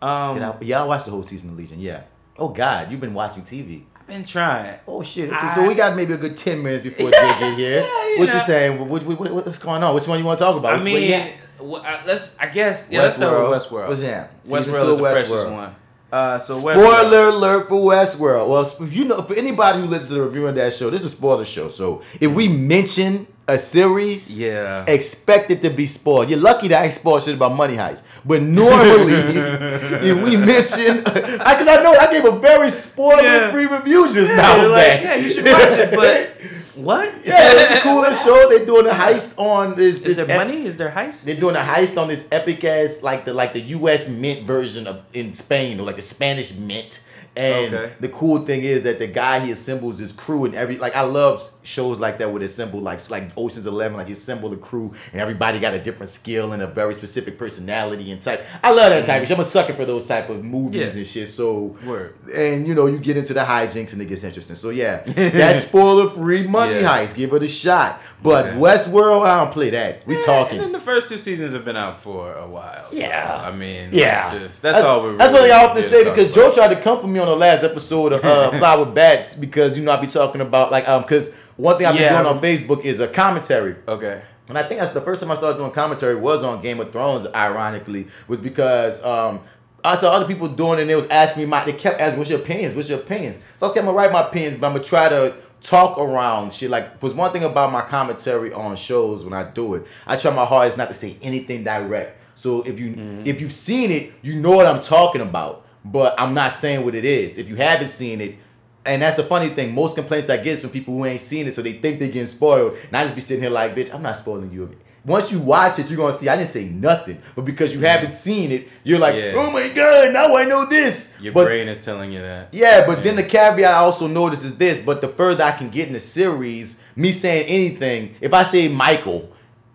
Um, 0.00 0.42
I, 0.42 0.54
yeah, 0.62 0.82
I 0.82 0.84
watched 0.84 1.04
the 1.04 1.10
whole 1.12 1.22
season 1.22 1.50
of 1.50 1.58
Legion. 1.58 1.78
Yeah. 1.78 2.02
Oh 2.38 2.48
God, 2.48 2.90
you've 2.90 3.00
been 3.00 3.14
watching 3.14 3.42
TV. 3.42 3.82
I've 3.94 4.06
been 4.06 4.24
trying. 4.24 4.78
Oh 4.88 5.02
shit. 5.02 5.28
Okay, 5.28 5.36
I- 5.38 5.54
so 5.54 5.68
we 5.68 5.74
got 5.74 5.94
maybe 5.94 6.14
a 6.14 6.16
good 6.16 6.36
ten 6.36 6.62
minutes 6.62 6.82
before 6.82 7.10
Jay 7.10 7.36
get 7.38 7.56
here. 7.58 7.80
Yeah, 7.82 8.08
you 8.08 8.18
what 8.18 8.28
know. 8.28 8.34
you 8.34 8.40
saying? 8.40 8.78
What, 8.88 9.02
what, 9.04 9.20
what, 9.20 9.46
what's 9.46 9.58
going 9.58 9.82
on? 9.82 9.94
Which 9.94 10.08
one 10.08 10.18
you 10.18 10.24
want 10.24 10.38
to 10.38 10.44
talk 10.44 10.56
about? 10.56 10.72
I 10.72 10.76
Which 10.78 10.84
one 10.86 10.92
you 10.94 11.08
mean, 11.10 11.12
at? 11.12 12.06
let's. 12.06 12.36
I 12.40 12.46
guess. 12.46 12.88
Yeah, 12.90 13.02
let's 13.02 13.16
start 13.16 13.48
with 13.48 13.62
Westworld. 13.62 13.88
What's 13.88 14.00
that? 14.00 14.42
Westworld 14.44 14.50
two 14.50 14.58
is 14.58 14.68
the 14.70 14.92
of 14.92 14.98
freshest 15.00 15.32
Westworld. 15.32 15.52
one. 15.52 15.74
Uh, 16.12 16.38
so 16.38 16.56
Westworld. 16.56 16.74
Spoiler 16.74 17.28
alert 17.28 17.68
for 17.68 17.90
Westworld. 17.92 18.48
Well, 18.48 18.88
you 18.90 19.06
know, 19.06 19.22
for 19.22 19.34
anybody 19.34 19.80
who 19.80 19.86
listens 19.86 20.08
to 20.10 20.14
the 20.16 20.22
review 20.22 20.46
of 20.46 20.54
that 20.56 20.74
show, 20.74 20.90
this 20.90 21.02
is 21.04 21.12
a 21.12 21.16
spoiler 21.16 21.44
show. 21.46 21.70
So 21.70 22.02
if 22.20 22.30
we 22.30 22.48
mention 22.48 23.26
a 23.48 23.58
series, 23.58 24.36
Yeah. 24.38 24.84
expect 24.86 25.50
it 25.50 25.62
to 25.62 25.70
be 25.70 25.86
spoiled. 25.86 26.28
You're 26.28 26.38
lucky 26.38 26.68
that 26.68 26.82
I 26.82 26.84
ain't 26.84 26.94
spoiled 26.94 27.22
shit 27.22 27.34
about 27.34 27.56
Money 27.56 27.76
Heist. 27.76 28.02
But 28.24 28.42
normally, 28.42 29.14
if 30.06 30.16
we 30.22 30.36
mention, 30.36 30.98
because 30.98 31.42
I, 31.42 31.82
know 31.82 31.92
I 31.94 32.12
gave 32.12 32.24
a 32.24 32.38
very 32.38 32.70
spoiler-free 32.70 33.66
review 33.66 34.04
just 34.12 34.30
Yeah, 34.30 34.36
now. 34.36 34.68
like, 34.68 35.00
yeah, 35.02 35.14
you 35.16 35.28
should 35.30 35.44
watch 35.44 35.72
it, 35.78 35.90
but 35.96 36.30
what? 36.74 37.12
yeah, 37.24 37.36
it's 37.52 37.80
a 37.80 37.82
cool 37.82 38.04
show. 38.12 38.48
They're 38.48 38.64
doing 38.64 38.86
a 38.86 38.90
heist 38.90 39.38
on 39.38 39.76
this. 39.76 39.96
Is 39.96 40.02
this 40.02 40.16
there 40.26 40.30
ep- 40.40 40.46
money? 40.48 40.64
Is 40.66 40.76
there 40.76 40.90
heist? 40.90 41.24
They're 41.24 41.36
doing 41.36 41.56
a 41.56 41.60
heist 41.60 42.00
on 42.00 42.08
this 42.08 42.28
epic 42.32 42.64
ass 42.64 43.02
like 43.02 43.24
the 43.24 43.34
like 43.34 43.52
the 43.52 43.60
U.S. 43.60 44.08
Mint 44.08 44.46
version 44.46 44.86
of 44.86 45.02
in 45.12 45.32
Spain 45.32 45.78
or 45.80 45.84
like 45.84 45.96
the 45.96 46.02
Spanish 46.02 46.54
Mint. 46.54 47.08
And 47.34 47.74
Okay. 47.74 47.92
the 47.98 48.08
cool 48.10 48.40
thing 48.44 48.62
is 48.62 48.82
that 48.82 48.98
the 48.98 49.06
guy 49.06 49.40
he 49.40 49.52
assembles 49.52 49.98
his 49.98 50.12
crew 50.12 50.44
and 50.44 50.54
every 50.54 50.76
like 50.76 50.94
I 50.94 51.00
love 51.02 51.48
shows 51.64 52.00
like 52.00 52.18
that 52.18 52.32
with 52.32 52.42
assemble 52.42 52.80
like 52.80 53.08
like 53.10 53.30
Ocean's 53.36 53.66
Eleven 53.66 53.96
like 53.96 54.08
you 54.08 54.14
assemble 54.14 54.48
the 54.50 54.56
crew 54.56 54.92
and 55.12 55.20
everybody 55.20 55.60
got 55.60 55.74
a 55.74 55.80
different 55.80 56.10
skill 56.10 56.52
and 56.52 56.62
a 56.62 56.66
very 56.66 56.94
specific 56.94 57.38
personality 57.38 58.10
and 58.10 58.20
type. 58.20 58.44
I 58.62 58.70
love 58.70 58.90
that 58.90 59.04
type 59.04 59.22
of 59.22 59.28
shit. 59.28 59.36
I'm 59.36 59.40
a 59.40 59.44
sucker 59.44 59.74
for 59.74 59.84
those 59.84 60.06
type 60.06 60.28
of 60.28 60.44
movies. 60.44 60.94
Yeah. 60.94 60.98
and 61.00 61.06
shit. 61.06 61.28
So 61.28 61.76
Word. 61.86 62.16
and 62.34 62.66
you 62.66 62.74
know 62.74 62.86
you 62.86 62.98
get 62.98 63.16
into 63.16 63.32
the 63.34 63.40
hijinks 63.40 63.92
and 63.92 64.02
it 64.02 64.06
gets 64.06 64.24
interesting. 64.24 64.56
So 64.56 64.70
yeah, 64.70 65.02
that's 65.06 65.66
spoiler 65.66 66.10
free 66.10 66.46
money 66.46 66.74
Yeah. 66.80 67.04
heist. 67.04 67.14
Give 67.14 67.32
it 67.32 67.42
a 67.42 67.48
shot. 67.48 68.00
But 68.22 68.46
Yeah. 68.46 68.52
Westworld, 68.54 69.26
I 69.26 69.42
don't 69.44 69.52
play 69.52 69.70
that. 69.70 70.06
We 70.06 70.14
Yeah, 70.14 70.20
talking. 70.20 70.54
And 70.58 70.64
then 70.66 70.72
the 70.72 70.80
first 70.80 71.08
two 71.08 71.18
seasons 71.18 71.52
have 71.52 71.64
been 71.64 71.76
out 71.76 72.00
for 72.02 72.34
a 72.34 72.46
while. 72.46 72.90
so, 72.90 72.96
Yeah. 72.96 73.42
I 73.44 73.50
mean, 73.52 73.90
Yeah, 73.92 74.30
that's, 74.30 74.44
just, 74.44 74.62
that's, 74.62 74.84
all 74.84 75.02
we're 75.02 75.16
That's 75.16 75.32
really 75.32 75.48
thing 75.50 75.58
I 75.58 75.64
often 75.64 75.82
say 75.82 76.04
because 76.04 76.26
about. 76.26 76.34
Joe 76.34 76.52
tried 76.52 76.74
to 76.74 76.80
come 76.80 77.00
for 77.00 77.06
me 77.08 77.18
on 77.20 77.26
the 77.26 77.36
last 77.36 77.62
episode 77.64 78.12
of 78.12 78.24
uh, 78.24 78.50
with 78.80 78.94
Bats 78.94 79.34
because 79.36 79.76
you 79.76 79.84
know 79.84 79.92
I'd 79.92 80.00
be 80.00 80.06
talking 80.06 80.40
about 80.40 80.70
like 80.70 80.88
um 80.88 81.02
because 81.02 81.36
one 81.56 81.76
thing 81.78 81.86
I've 81.86 81.94
been 81.94 82.02
Yeah. 82.02 82.22
doing 82.22 82.36
on 82.36 82.42
Facebook 82.42 82.84
is 82.84 83.00
a 83.00 83.08
commentary. 83.08 83.76
Okay. 83.86 84.22
And 84.48 84.58
I 84.58 84.64
think 84.64 84.80
that's 84.80 84.92
the 84.92 85.00
first 85.00 85.22
time 85.22 85.30
I 85.30 85.34
started 85.34 85.58
doing 85.58 85.70
commentary 85.70 86.16
was 86.16 86.42
on 86.42 86.60
Game 86.62 86.80
of 86.80 86.92
Thrones, 86.92 87.26
ironically, 87.34 88.08
was 88.28 88.40
because 88.40 89.04
um, 89.04 89.40
I 89.84 89.96
saw 89.96 90.12
other 90.12 90.26
people 90.26 90.48
doing 90.48 90.78
it 90.78 90.82
and 90.82 90.90
they 90.90 90.94
was 90.94 91.06
asking 91.08 91.44
me 91.44 91.48
my 91.48 91.64
they 91.64 91.72
kept 91.72 92.00
asking, 92.00 92.18
what's 92.18 92.30
your 92.30 92.40
opinions? 92.40 92.74
What's 92.74 92.88
your 92.88 92.98
opinions? 92.98 93.38
So 93.56 93.68
okay, 93.70 93.80
I'm 93.80 93.86
gonna 93.86 93.96
write 93.96 94.12
my 94.12 94.26
opinions, 94.28 94.58
but 94.58 94.66
I'm 94.66 94.72
gonna 94.74 94.84
try 94.84 95.08
to 95.08 95.34
talk 95.60 95.96
around 95.98 96.52
shit. 96.52 96.70
Like 96.70 97.00
was 97.02 97.14
one 97.14 97.32
thing 97.32 97.44
about 97.44 97.72
my 97.72 97.82
commentary 97.82 98.52
on 98.52 98.74
shows 98.76 99.24
when 99.24 99.32
I 99.32 99.44
do 99.50 99.74
it, 99.74 99.86
I 100.06 100.16
try 100.16 100.34
my 100.34 100.44
hardest 100.44 100.76
not 100.76 100.88
to 100.88 100.94
say 100.94 101.16
anything 101.22 101.64
direct. 101.64 102.18
So 102.34 102.62
if 102.62 102.78
you 102.80 103.22
if 103.24 103.40
you've 103.40 103.52
seen 103.52 103.90
it, 103.90 104.12
you 104.22 104.34
know 104.34 104.50
what 104.50 104.66
I'm 104.66 104.80
talking 104.80 105.20
about. 105.20 105.66
But 105.84 106.14
I'm 106.18 106.32
not 106.34 106.52
saying 106.52 106.84
what 106.84 106.94
it 106.94 107.04
is. 107.04 107.38
If 107.38 107.48
you 107.48 107.56
haven't 107.56 107.88
seen 107.88 108.20
it, 108.20 108.36
and 108.84 109.02
that's 109.02 109.16
the 109.16 109.22
funny 109.22 109.48
thing. 109.48 109.74
Most 109.74 109.96
complaints 109.96 110.28
I 110.30 110.36
get 110.36 110.48
is 110.48 110.60
from 110.62 110.70
people 110.70 110.94
who 110.94 111.04
ain't 111.04 111.20
seen 111.20 111.46
it, 111.46 111.54
so 111.54 111.62
they 111.62 111.72
think 111.74 111.98
they're 111.98 112.08
getting 112.08 112.26
spoiled. 112.26 112.76
And 112.88 112.96
I 112.96 113.04
just 113.04 113.14
be 113.14 113.20
sitting 113.20 113.42
here 113.42 113.50
like, 113.50 113.74
bitch, 113.74 113.94
I'm 113.94 114.02
not 114.02 114.16
spoiling 114.16 114.50
you. 114.52 114.76
Once 115.04 115.32
you 115.32 115.40
watch 115.40 115.80
it, 115.80 115.90
you're 115.90 115.96
gonna 115.96 116.12
see 116.12 116.28
I 116.28 116.36
didn't 116.36 116.50
say 116.50 116.64
nothing. 116.68 117.20
But 117.34 117.44
because 117.44 117.74
you 117.74 117.80
haven't 117.80 118.12
seen 118.12 118.52
it, 118.52 118.68
you're 118.84 119.00
like, 119.00 119.16
Yeah. 119.16 119.32
oh 119.34 119.50
my 119.52 119.68
god, 119.68 120.12
now 120.12 120.36
I 120.36 120.44
know 120.44 120.64
this. 120.66 121.16
Your 121.20 121.32
but, 121.32 121.46
brain 121.46 121.66
is 121.66 121.84
telling 121.84 122.12
you 122.12 122.20
that. 122.20 122.48
Yeah, 122.52 122.86
but 122.86 123.02
then 123.02 123.16
the 123.16 123.24
caveat 123.24 123.74
I 123.74 123.78
also 123.78 124.06
notice 124.06 124.44
is 124.44 124.58
this, 124.58 124.84
but 124.84 125.00
the 125.00 125.08
further 125.08 125.42
I 125.42 125.52
can 125.52 125.70
get 125.70 125.88
in 125.88 125.94
the 125.94 126.00
series, 126.00 126.84
me 126.94 127.10
saying 127.10 127.46
anything, 127.48 128.14
if 128.20 128.32
I 128.32 128.44
say 128.44 128.68
Michael, 128.68 129.28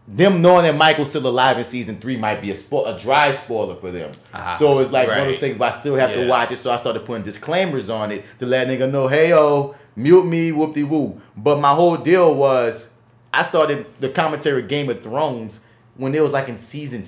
them 0.08 0.42
knowing 0.42 0.64
that 0.64 0.76
Michael's 0.76 1.10
still 1.10 1.28
alive 1.28 1.58
in 1.58 1.64
season 1.66 1.98
three 1.98 2.16
might 2.16 2.42
be 2.42 2.52
a 2.52 2.54
spo- 2.54 2.88
a 2.88 2.98
dry 2.98 3.32
spoiler 3.34 3.76
for 3.76 3.92
them. 3.92 4.12
Ah, 4.34 4.56
so 4.58 4.80
it's 4.80 4.92
like 4.92 5.08
one 5.10 5.18
of 5.20 5.26
those 5.26 5.38
things, 5.38 5.58
but 5.58 5.74
I 5.74 5.78
still 5.78 5.96
have 5.96 6.14
to 6.14 6.28
watch 6.28 6.52
it. 6.52 6.58
So 6.58 6.72
I 6.72 6.78
started 6.78 7.06
putting 7.06 7.24
disclaimers 7.24 7.90
on 7.90 8.12
it 8.12 8.24
to 8.40 8.46
let 8.46 8.68
nigga 8.68 8.90
know, 8.90 9.08
hey 9.10 9.30
yo, 9.30 9.76
mute 9.96 10.26
me, 10.26 10.52
whoop 10.54 10.74
de 10.76 10.84
woo. 10.84 11.22
But 11.36 11.60
my 11.60 11.74
whole 11.74 11.98
deal 11.98 12.34
was 12.36 13.00
I 13.34 13.42
started 13.42 13.86
the 14.00 14.10
commentary 14.10 14.62
Game 14.64 14.90
of 14.90 15.04
Thrones 15.04 15.68
when 15.96 16.16
it 16.16 16.22
was 16.22 16.32
like 16.32 16.48
in 16.48 16.58
season 16.58 17.04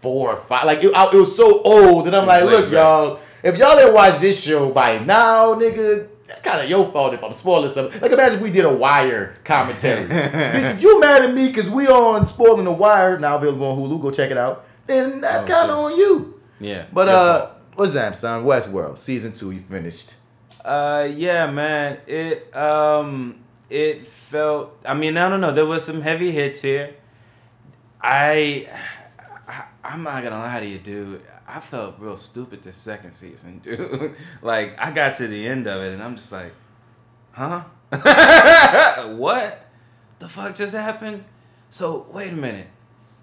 four 0.00 0.30
or 0.30 0.36
five. 0.38 0.64
Like 0.64 0.82
it, 0.82 0.94
I- 0.94 1.10
it 1.12 1.16
was 1.16 1.36
so 1.36 1.60
old 1.62 2.06
that 2.06 2.14
I'm 2.14 2.26
like, 2.26 2.42
Right, 2.44 2.50
look, 2.50 2.64
right. 2.66 2.72
y'all, 2.72 3.20
if 3.42 3.58
y'all 3.58 3.76
didn't 3.76 3.92
watch 3.94 4.18
this 4.18 4.42
show 4.42 4.70
by 4.70 4.98
now, 4.98 5.54
nigga, 5.54 6.08
kind 6.42 6.62
of 6.62 6.70
your 6.70 6.90
fault 6.90 7.14
if 7.14 7.22
I'm 7.22 7.32
spoiling 7.32 7.70
something. 7.70 8.00
Like 8.00 8.12
imagine 8.12 8.36
if 8.36 8.42
we 8.42 8.50
did 8.50 8.64
a 8.64 8.72
Wire 8.74 9.34
commentary. 9.44 10.04
Bitch, 10.08 10.74
if 10.74 10.82
you 10.82 11.00
mad 11.00 11.22
at 11.22 11.34
me 11.34 11.48
because 11.48 11.68
we 11.70 11.86
on 11.88 12.26
spoiling 12.26 12.64
the 12.64 12.72
Wire 12.72 13.18
now 13.18 13.36
available 13.36 13.66
on 13.66 13.78
Hulu, 13.78 14.00
go 14.02 14.10
check 14.10 14.30
it 14.30 14.38
out. 14.38 14.64
Then 14.86 15.20
that's 15.20 15.44
Oh, 15.44 15.48
kind 15.48 15.70
of 15.70 15.78
on 15.78 15.96
you. 15.96 16.40
Yeah. 16.60 16.84
But 16.92 17.08
uh, 17.08 17.50
what's 17.74 17.92
that, 17.94 18.16
son? 18.16 18.44
Westworld 18.44 18.98
season 18.98 19.32
two, 19.32 19.50
you 19.52 19.60
finished. 19.60 20.14
Uh, 20.64 21.08
yeah, 21.14 21.50
man. 21.50 21.98
It 22.06 22.54
um, 22.56 23.36
it 23.68 24.06
felt. 24.06 24.76
I 24.84 24.94
mean, 24.94 25.16
I 25.16 25.28
don't 25.28 25.40
know. 25.40 25.52
There 25.54 25.66
was 25.66 25.84
some 25.84 26.00
heavy 26.02 26.30
hits 26.32 26.60
here. 26.62 26.94
I, 28.02 28.66
I 29.48 29.64
I'm 29.84 30.02
not 30.02 30.22
gonna 30.22 30.38
lie 30.38 30.60
to 30.60 30.66
you, 30.66 30.78
dude. 30.78 31.22
I 31.56 31.60
felt 31.60 31.96
real 31.98 32.16
stupid 32.16 32.62
this 32.62 32.76
second 32.76 33.12
season, 33.12 33.58
dude. 33.64 34.14
like 34.42 34.78
I 34.78 34.90
got 34.92 35.16
to 35.16 35.26
the 35.26 35.46
end 35.46 35.66
of 35.66 35.82
it, 35.82 35.92
and 35.94 36.02
I'm 36.02 36.16
just 36.16 36.32
like, 36.32 36.52
huh? 37.32 37.62
what? 39.16 39.66
The 40.18 40.28
fuck 40.28 40.54
just 40.54 40.74
happened? 40.74 41.24
So 41.70 42.06
wait 42.12 42.32
a 42.32 42.36
minute. 42.36 42.66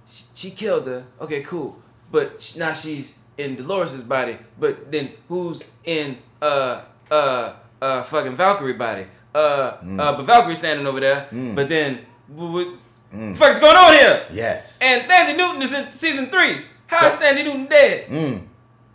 She, 0.07 0.23
she 0.36 0.51
killed 0.51 0.88
her. 0.88 1.05
Okay, 1.21 1.41
cool. 1.43 1.78
But 2.11 2.41
sh- 2.41 2.57
now 2.57 2.73
she's 2.73 3.17
in 3.38 3.55
Dolores's 3.55 4.03
body. 4.03 4.38
But 4.59 4.91
then 4.91 5.11
who's 5.28 5.63
in 5.84 6.17
uh 6.41 6.84
uh 7.11 7.53
uh 7.82 8.03
fucking 8.03 8.36
Valkyrie 8.36 8.73
body? 8.73 9.05
Uh 9.36 9.38
uh, 9.38 10.17
but 10.17 10.23
Valkyrie's 10.23 10.59
standing 10.59 10.88
over 10.88 10.99
there. 10.99 11.28
Mm. 11.32 11.55
But 11.55 11.69
then 11.69 11.99
what 12.28 12.67
the 13.11 13.36
fuck's 13.36 13.59
going 13.59 13.75
on 13.78 13.93
here? 13.93 14.25
Yes. 14.34 14.80
And 14.82 15.09
Thandie 15.09 15.38
Newton 15.38 15.61
is 15.61 15.73
in 15.73 15.91
season 15.93 16.25
three. 16.28 16.65
How 16.88 17.08
is 17.08 17.14
Thandie 17.14 17.44
Newton 17.46 17.66
dead? 17.68 18.08
Mm. 18.10 18.44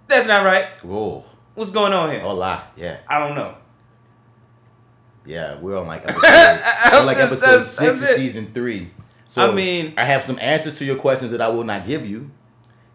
That's 0.08 0.26
not 0.26 0.44
right. 0.44 0.66
Whoa. 0.84 1.24
What's 1.54 1.70
going 1.70 1.92
on 1.92 2.10
here? 2.10 2.20
Hola. 2.20 2.64
Yeah. 2.76 2.98
I 3.08 3.18
don't 3.18 3.34
know. 3.36 3.54
Yeah. 5.26 5.58
We're 5.60 5.78
on 5.78 5.86
like 5.86 6.02
episode, 6.02 6.22
we're 6.22 7.04
like 7.04 7.16
That's- 7.16 7.32
episode 7.32 7.46
that's- 7.46 7.70
six 7.70 8.00
that's 8.00 8.02
of 8.02 8.08
it. 8.10 8.16
season 8.16 8.46
three. 8.46 8.90
So 9.26 9.50
I 9.50 9.54
mean- 9.54 9.94
I 9.96 10.04
have 10.04 10.24
some 10.24 10.38
answers 10.40 10.78
to 10.78 10.84
your 10.84 10.96
questions 10.96 11.30
that 11.30 11.40
I 11.40 11.48
will 11.48 11.64
not 11.64 11.86
give 11.86 12.04
you, 12.06 12.30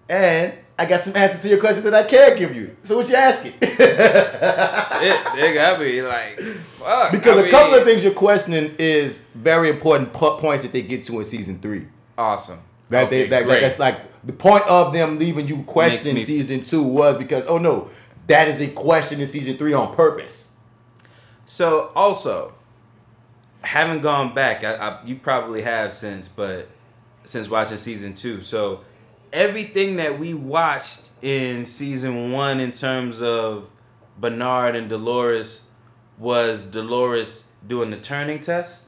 and 0.10 0.54
I 0.80 0.86
got 0.86 1.02
some 1.02 1.16
answers 1.16 1.42
to 1.44 1.50
your 1.50 1.60
questions 1.60 1.84
that 1.86 1.94
I 1.96 2.04
can't 2.04 2.38
give 2.38 2.56
you. 2.56 2.76
So 2.84 2.98
what 2.98 3.10
you 3.10 3.16
asking? 3.16 3.54
Shit, 3.62 3.72
nigga, 3.72 5.76
I 5.76 5.80
be 5.80 6.02
like, 6.04 6.40
fuck. 6.40 7.12
Because 7.12 7.38
I 7.38 7.40
a 7.40 7.44
mean- 7.44 7.52
couple 7.52 7.76
of 7.78 7.84
things 7.84 8.04
you're 8.04 8.14
questioning 8.14 8.76
is 8.78 9.28
very 9.34 9.70
important 9.70 10.14
points 10.14 10.64
that 10.64 10.74
they 10.74 10.82
get 10.84 11.04
to 11.06 11.18
in 11.20 11.26
season 11.26 11.60
three. 11.60 11.88
Awesome. 12.18 12.60
That 12.90 13.08
Okay, 13.08 13.24
they 13.24 13.30
that, 13.30 13.46
great. 13.46 13.62
that's 13.62 13.80
like 13.80 14.07
the 14.24 14.34
point 14.34 14.64
of 14.68 14.94
them 14.94 15.20
leaving 15.20 15.48
you 15.48 15.64
question 15.64 16.20
season 16.20 16.64
two 16.64 16.84
was 16.84 17.18
because 17.18 17.46
oh 17.48 17.58
no, 17.58 17.90
that 18.28 18.48
is 18.48 18.62
a 18.62 18.68
question 18.68 19.20
in 19.20 19.28
season 19.28 19.58
three 19.58 19.74
on 19.74 19.96
purpose. 19.96 20.60
So 21.46 21.92
also, 21.96 22.54
haven't 23.62 24.02
gone 24.02 24.34
back. 24.34 24.64
I, 24.64 24.76
I, 24.76 25.06
you 25.06 25.16
probably 25.16 25.62
have 25.62 25.94
since, 25.94 26.28
but 26.28 26.70
since 27.24 27.50
watching 27.50 27.78
season 27.78 28.14
two. 28.14 28.42
So 28.42 28.82
everything 29.34 29.98
that 29.98 30.20
we 30.20 30.34
watched 30.34 31.10
in 31.22 31.66
season 31.66 32.32
one 32.32 32.60
in 32.60 32.72
terms 32.72 33.22
of 33.22 33.70
Bernard 34.20 34.76
and 34.76 34.90
Dolores 34.90 35.70
was 36.18 36.66
Dolores 36.66 37.48
doing 37.66 37.92
the 37.92 37.98
Turing 37.98 38.42
test. 38.42 38.88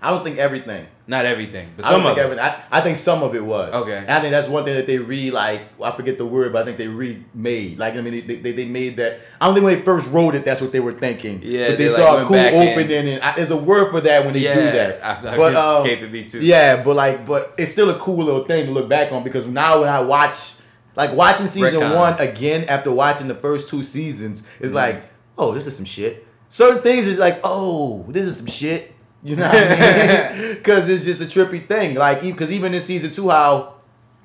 I 0.00 0.10
don't 0.10 0.24
think 0.24 0.38
everything. 0.38 0.86
Not 1.06 1.26
everything, 1.26 1.68
but 1.76 1.84
some 1.84 2.06
of 2.06 2.16
think 2.16 2.32
it. 2.32 2.38
I, 2.38 2.62
I 2.70 2.80
think 2.80 2.96
some 2.96 3.22
of 3.22 3.34
it 3.34 3.44
was. 3.44 3.74
Okay. 3.74 3.98
And 3.98 4.10
I 4.10 4.20
think 4.20 4.30
that's 4.30 4.48
one 4.48 4.64
thing 4.64 4.74
that 4.74 4.86
they 4.86 4.96
re 4.96 5.30
like. 5.30 5.60
I 5.82 5.94
forget 5.94 6.16
the 6.16 6.24
word, 6.24 6.54
but 6.54 6.62
I 6.62 6.64
think 6.64 6.78
they 6.78 6.88
remade. 6.88 7.78
Like 7.78 7.94
I 7.94 8.00
mean, 8.00 8.26
they, 8.26 8.36
they, 8.36 8.52
they 8.52 8.64
made 8.64 8.96
that. 8.96 9.20
I 9.38 9.44
don't 9.44 9.54
think 9.54 9.66
when 9.66 9.78
they 9.78 9.84
first 9.84 10.10
wrote 10.10 10.34
it, 10.34 10.46
that's 10.46 10.62
what 10.62 10.72
they 10.72 10.80
were 10.80 10.92
thinking. 10.92 11.40
Yeah, 11.42 11.68
But 11.68 11.78
they, 11.78 11.84
they, 11.84 11.88
like, 11.88 11.96
saw 11.96 12.22
a 12.22 12.24
cool 12.24 12.36
back 12.36 12.54
in. 12.54 12.68
opening, 12.78 13.08
and 13.14 13.22
I, 13.22 13.36
there's 13.36 13.50
a 13.50 13.56
word 13.56 13.90
for 13.90 14.00
that 14.00 14.24
when 14.24 14.32
they 14.32 14.40
yeah, 14.40 14.54
do 14.54 14.60
that. 14.62 15.04
I, 15.04 15.34
I 15.34 15.36
but 15.36 15.54
um, 15.54 15.84
escaping 15.86 16.10
me 16.10 16.24
too. 16.24 16.40
Yeah, 16.42 16.82
but 16.82 16.96
like, 16.96 17.26
but 17.26 17.52
it's 17.58 17.72
still 17.72 17.90
a 17.90 17.98
cool 17.98 18.24
little 18.24 18.44
thing 18.44 18.64
to 18.64 18.72
look 18.72 18.88
back 18.88 19.12
on 19.12 19.22
because 19.24 19.46
now 19.46 19.80
when 19.80 19.90
I 19.90 20.00
watch, 20.00 20.54
like 20.96 21.12
watching 21.12 21.48
season 21.48 21.80
Retcon. 21.82 21.96
one 21.96 22.18
again 22.18 22.64
after 22.64 22.90
watching 22.90 23.28
the 23.28 23.34
first 23.34 23.68
two 23.68 23.82
seasons, 23.82 24.48
it's 24.58 24.72
Mhm. 24.72 24.76
like, 24.76 25.02
oh, 25.36 25.52
this 25.52 25.66
is 25.66 25.76
some 25.76 25.84
shit. 25.84 26.26
Certain 26.48 26.80
things 26.82 27.06
is 27.06 27.18
like, 27.18 27.40
oh, 27.44 28.06
this 28.08 28.26
is 28.26 28.38
some 28.38 28.46
shit. 28.46 28.93
You 29.24 29.36
know 29.36 29.48
what 29.48 29.54
I 29.56 30.32
mean? 30.38 30.54
Because 30.54 30.88
it's 30.88 31.04
just 31.04 31.20
a 31.22 31.24
trippy 31.24 31.66
thing. 31.66 31.94
Like, 31.96 32.20
because 32.22 32.52
even 32.52 32.72
in 32.74 32.80
season 32.80 33.10
two, 33.10 33.30
how 33.30 33.74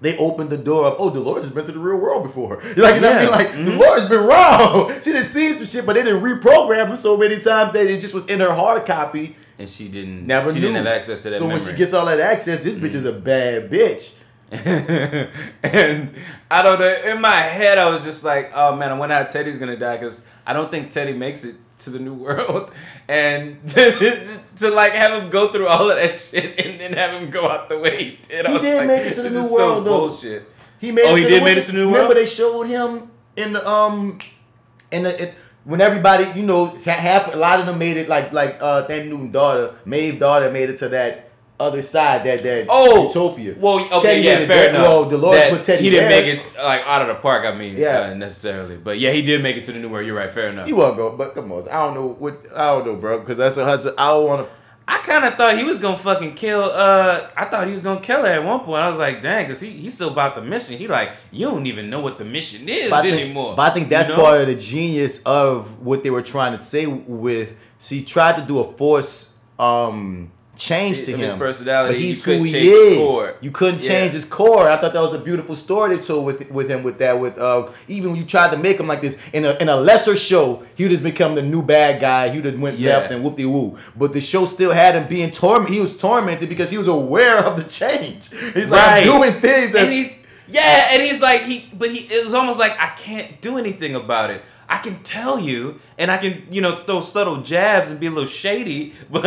they 0.01 0.17
opened 0.17 0.49
the 0.49 0.57
door 0.57 0.87
up. 0.87 0.95
Oh, 0.99 1.09
Dolores 1.09 1.45
has 1.45 1.53
been 1.53 1.65
to 1.65 1.71
the 1.71 1.79
real 1.79 1.97
world 1.97 2.23
before. 2.23 2.61
You're 2.75 2.85
like, 2.85 2.95
you 2.95 3.01
know 3.01 3.11
what 3.11 3.17
I 3.17 3.23
mean? 3.23 3.31
Like, 3.31 3.47
Mhm. 3.49 3.65
Dolores 3.79 4.07
been 4.09 4.23
wrong. 4.25 4.93
She 5.03 5.11
done 5.13 5.23
seen 5.23 5.53
some 5.55 5.65
shit, 5.65 5.85
but 5.85 5.93
they 5.93 6.03
didn't 6.03 6.21
reprogram 6.21 6.89
her 6.89 6.97
so 6.97 7.17
many 7.17 7.39
times 7.39 7.73
that 7.73 7.85
it 7.85 7.99
just 8.01 8.13
was 8.13 8.25
in 8.27 8.39
her 8.41 8.53
hard 8.53 8.85
copy. 8.85 9.35
and 9.57 9.67
she 9.69 9.87
didn't. 9.89 10.25
Never 10.27 10.49
she 10.49 10.55
knew. 10.55 10.67
didn't 10.67 10.75
have 10.77 10.87
access 10.87 11.23
to 11.23 11.29
that 11.31 11.39
so 11.39 11.47
memory. 11.47 11.61
when 11.63 11.71
she 11.71 11.77
gets 11.77 11.93
all 11.93 12.05
that 12.05 12.19
access, 12.19 12.63
this 12.63 12.75
bitch 12.75 12.93
is 12.93 13.05
a 13.05 13.11
bad 13.13 13.69
bitch. 13.69 14.15
and 15.63 16.09
I 16.49 16.61
don't 16.61 16.79
know. 16.79 16.95
In 17.05 17.21
my 17.21 17.35
head, 17.35 17.77
I 17.77 17.89
was 17.89 18.03
just 18.03 18.23
like, 18.23 18.51
"Oh 18.55 18.75
man, 18.75 18.91
I 18.91 18.97
wonder 18.97 19.15
how 19.15 19.23
Teddy's 19.23 19.57
gonna 19.57 19.77
die." 19.77 19.97
Because 19.97 20.27
I 20.45 20.53
don't 20.53 20.71
think 20.71 20.89
Teddy 20.91 21.13
makes 21.13 21.43
it 21.43 21.55
to 21.79 21.89
the 21.91 21.99
new 21.99 22.13
world, 22.25 22.71
and 23.07 23.67
to, 23.69 24.39
to 24.57 24.69
like 24.71 24.93
have 24.93 25.21
him 25.21 25.29
go 25.29 25.51
through 25.51 25.67
all 25.67 25.89
of 25.89 25.95
that 25.97 26.17
shit 26.17 26.59
and 26.65 26.79
then 26.79 26.93
have 26.93 27.11
him 27.21 27.29
go 27.29 27.47
out 27.47 27.69
the 27.69 27.77
way 27.77 28.03
he 28.03 28.19
did. 28.27 28.45
I 28.45 28.51
He 28.53 28.59
did 28.59 28.77
like, 28.77 28.87
make 28.87 29.05
it 29.11 29.15
to 29.15 29.21
the 29.23 29.29
new 29.29 29.41
world, 29.41 29.51
So 29.51 29.81
though. 29.83 29.97
bullshit. 29.99 30.43
He 30.79 30.91
made 30.91 31.05
Oh, 31.05 31.15
it 31.15 31.23
he 31.23 31.27
did 31.27 31.43
made 31.43 31.57
it 31.57 31.65
to 31.65 31.71
the 31.71 31.77
new 31.77 31.85
Remember 31.87 32.09
world? 32.09 32.09
Remember 32.09 32.13
they 32.15 32.25
showed 32.25 32.63
him 32.67 33.11
in 33.35 33.53
the 33.53 33.67
um 33.69 34.17
in 34.91 35.03
the 35.03 35.23
it, 35.23 35.33
when 35.65 35.81
everybody 35.81 36.39
you 36.39 36.45
know 36.45 36.65
half 36.85 37.33
a 37.33 37.37
lot 37.37 37.59
of 37.59 37.65
them 37.67 37.77
made 37.77 37.97
it 37.97 38.07
like 38.09 38.31
like 38.33 38.57
uh 38.61 38.87
Thandie 38.87 39.09
Newton's 39.09 39.33
daughter 39.33 39.75
Maeve's 39.85 40.19
daughter 40.19 40.49
made 40.51 40.69
it 40.69 40.77
to 40.79 40.89
that 40.89 41.28
other 41.59 41.81
side 41.81 42.23
that 42.25 42.41
that 42.43 42.67
Oh, 42.69 43.07
utopia. 43.07 43.55
Well, 43.59 43.79
okay, 43.85 44.01
Teddy 44.01 44.21
yeah, 44.21 44.35
fair 44.37 44.47
there. 44.47 44.69
enough. 44.69 44.81
Well, 44.81 45.09
Dolores 45.09 45.39
That 45.39 45.49
put 45.51 45.63
Teddy 45.63 45.83
he 45.83 45.89
didn't 45.89 46.09
there. 46.09 46.21
make 46.23 46.35
it 46.39 46.63
like 46.63 46.81
out 46.85 47.01
of 47.01 47.07
the 47.09 47.15
park. 47.15 47.45
I 47.45 47.53
mean, 47.55 47.77
Yeah. 47.77 48.09
uh, 48.11 48.13
necessarily, 48.13 48.77
but 48.77 48.97
yeah, 48.99 49.11
he 49.11 49.21
did 49.21 49.43
make 49.43 49.57
it 49.57 49.63
to 49.65 49.71
the 49.71 49.79
new 49.79 49.89
world. 49.89 50.05
You're 50.05 50.15
right. 50.17 50.31
Fair 50.31 50.47
enough. 50.49 50.67
He 50.67 50.73
wasn't 50.73 50.97
go, 50.97 51.11
but 51.17 51.33
come 51.35 51.51
on, 51.51 51.67
I 51.69 51.85
don't 51.85 51.93
know 51.95 52.15
what 52.19 52.39
I 52.55 52.67
don't 52.71 52.85
know, 52.85 52.95
bro, 52.95 53.19
because 53.19 53.37
that's 53.37 53.57
a 53.57 53.65
hustle. 53.65 53.93
I 53.97 54.09
don't 54.11 54.27
want 54.27 54.47
to. 54.47 54.53
I 54.91 54.97
kind 54.99 55.23
of 55.23 55.35
thought 55.35 55.55
he 55.55 55.63
was 55.63 55.77
gonna 55.77 55.97
fucking 55.97 56.33
kill. 56.33 56.63
Uh, 56.63 57.27
I 57.37 57.45
thought 57.45 57.67
he 57.67 57.73
was 57.73 57.81
gonna 57.83 57.99
kill 58.01 58.21
her 58.21 58.25
at 58.27 58.43
one 58.43 58.61
point. 58.61 58.81
I 58.81 58.89
was 58.89 58.97
like, 58.97 59.21
dang, 59.21 59.45
cause 59.45 59.59
he 59.59 59.69
he's 59.69 59.93
still 59.93 60.09
about 60.09 60.33
the 60.35 60.41
mission. 60.41 60.77
He 60.79 60.87
like, 60.87 61.11
you 61.31 61.45
don't 61.45 61.67
even 61.67 61.91
know 61.91 61.99
what 61.99 62.17
the 62.17 62.25
mission 62.25 62.67
is 62.67 62.89
But 62.89 63.03
think, 63.03 63.19
anymore. 63.21 63.53
but 63.55 63.71
I 63.71 63.73
think 63.75 63.89
that's 63.89 64.09
You 64.09 64.15
know? 64.17 64.23
part 64.23 64.41
of 64.41 64.47
the 64.47 64.55
genius 64.55 65.21
of 65.27 65.85
what 65.85 66.01
they 66.03 66.09
were 66.09 66.23
trying 66.23 66.57
to 66.57 66.63
say 66.63 66.87
with. 66.87 67.53
She 67.79 68.03
tried 68.03 68.37
to 68.37 68.41
do 68.41 68.59
a 68.59 68.73
force 68.73 69.37
um 69.59 70.31
change 70.59 71.05
to 71.05 71.11
him. 71.13 71.19
his 71.21 71.33
personality, 71.33 71.95
but 71.95 72.01
he's 72.01 72.23
who 72.23 72.43
he 72.43 72.69
is. 72.69 72.97
core. 72.97 73.29
You 73.41 73.49
couldn't 73.51 73.81
Yeah. 73.81 73.87
change 73.89 74.13
his 74.13 74.25
core. 74.25 74.69
I 74.69 74.75
thought 74.79 74.93
that 74.93 75.01
was 75.01 75.13
a 75.13 75.17
beautiful 75.19 75.55
story 75.55 75.95
they 75.95 76.01
told 76.01 76.25
with 76.25 76.51
with 76.51 76.69
him 76.69 76.83
with 76.83 76.99
that. 76.99 77.19
With 77.19 77.37
uh, 77.37 77.67
even 77.87 78.11
when 78.11 78.19
you 78.19 78.25
tried 78.25 78.51
to 78.51 78.57
make 78.57 78.79
him 78.79 78.87
like 78.87 79.01
this 79.01 79.19
in 79.33 79.45
a 79.45 79.51
in 79.61 79.69
a 79.69 79.75
lesser 79.77 80.15
show, 80.17 80.63
he 80.75 80.83
would 80.83 80.91
just 80.91 81.03
become 81.03 81.35
the 81.35 81.41
new 81.41 81.61
bad 81.61 82.01
guy. 82.01 82.29
He 82.29 82.37
would 82.39 82.45
have 82.51 82.59
went 82.59 82.77
Yeah. 82.77 82.97
left 82.97 83.11
and 83.13 83.23
whoop 83.23 83.37
de 83.37 83.45
woo. 83.45 83.77
But 83.97 84.13
the 84.13 84.21
show 84.21 84.45
still 84.45 84.71
had 84.71 84.95
him 84.95 85.07
being 85.07 85.31
tormented. 85.31 85.73
He 85.73 85.79
was 85.79 85.97
tormented 85.97 86.49
because 86.49 86.69
he 86.69 86.77
was 86.77 86.87
aware 86.89 87.37
of 87.37 87.55
the 87.57 87.63
change. 87.63 88.29
He's 88.53 88.69
like 88.69 88.85
Right. 88.85 88.97
I'm 89.07 89.21
doing 89.21 89.33
things 89.41 89.71
that 89.71 89.83
and 89.85 89.93
he's 89.93 90.19
yeah, 90.51 90.89
and 90.93 91.01
he's 91.01 91.21
like 91.21 91.41
he, 91.43 91.69
but 91.77 91.89
he 91.89 91.99
it 92.13 92.25
was 92.25 92.33
almost 92.33 92.59
like 92.59 92.73
I 92.79 92.87
can't 92.97 93.39
do 93.39 93.57
anything 93.57 93.95
about 93.95 94.29
it. 94.31 94.41
I 94.69 94.77
can 94.77 95.01
tell 95.03 95.39
you, 95.39 95.79
and 95.97 96.11
I 96.11 96.17
can 96.17 96.43
you 96.51 96.61
know 96.61 96.83
throw 96.85 97.01
subtle 97.01 97.41
jabs 97.41 97.89
and 97.91 97.99
be 97.99 98.05
a 98.07 98.11
little 98.11 98.29
shady, 98.29 98.93
but 99.11 99.25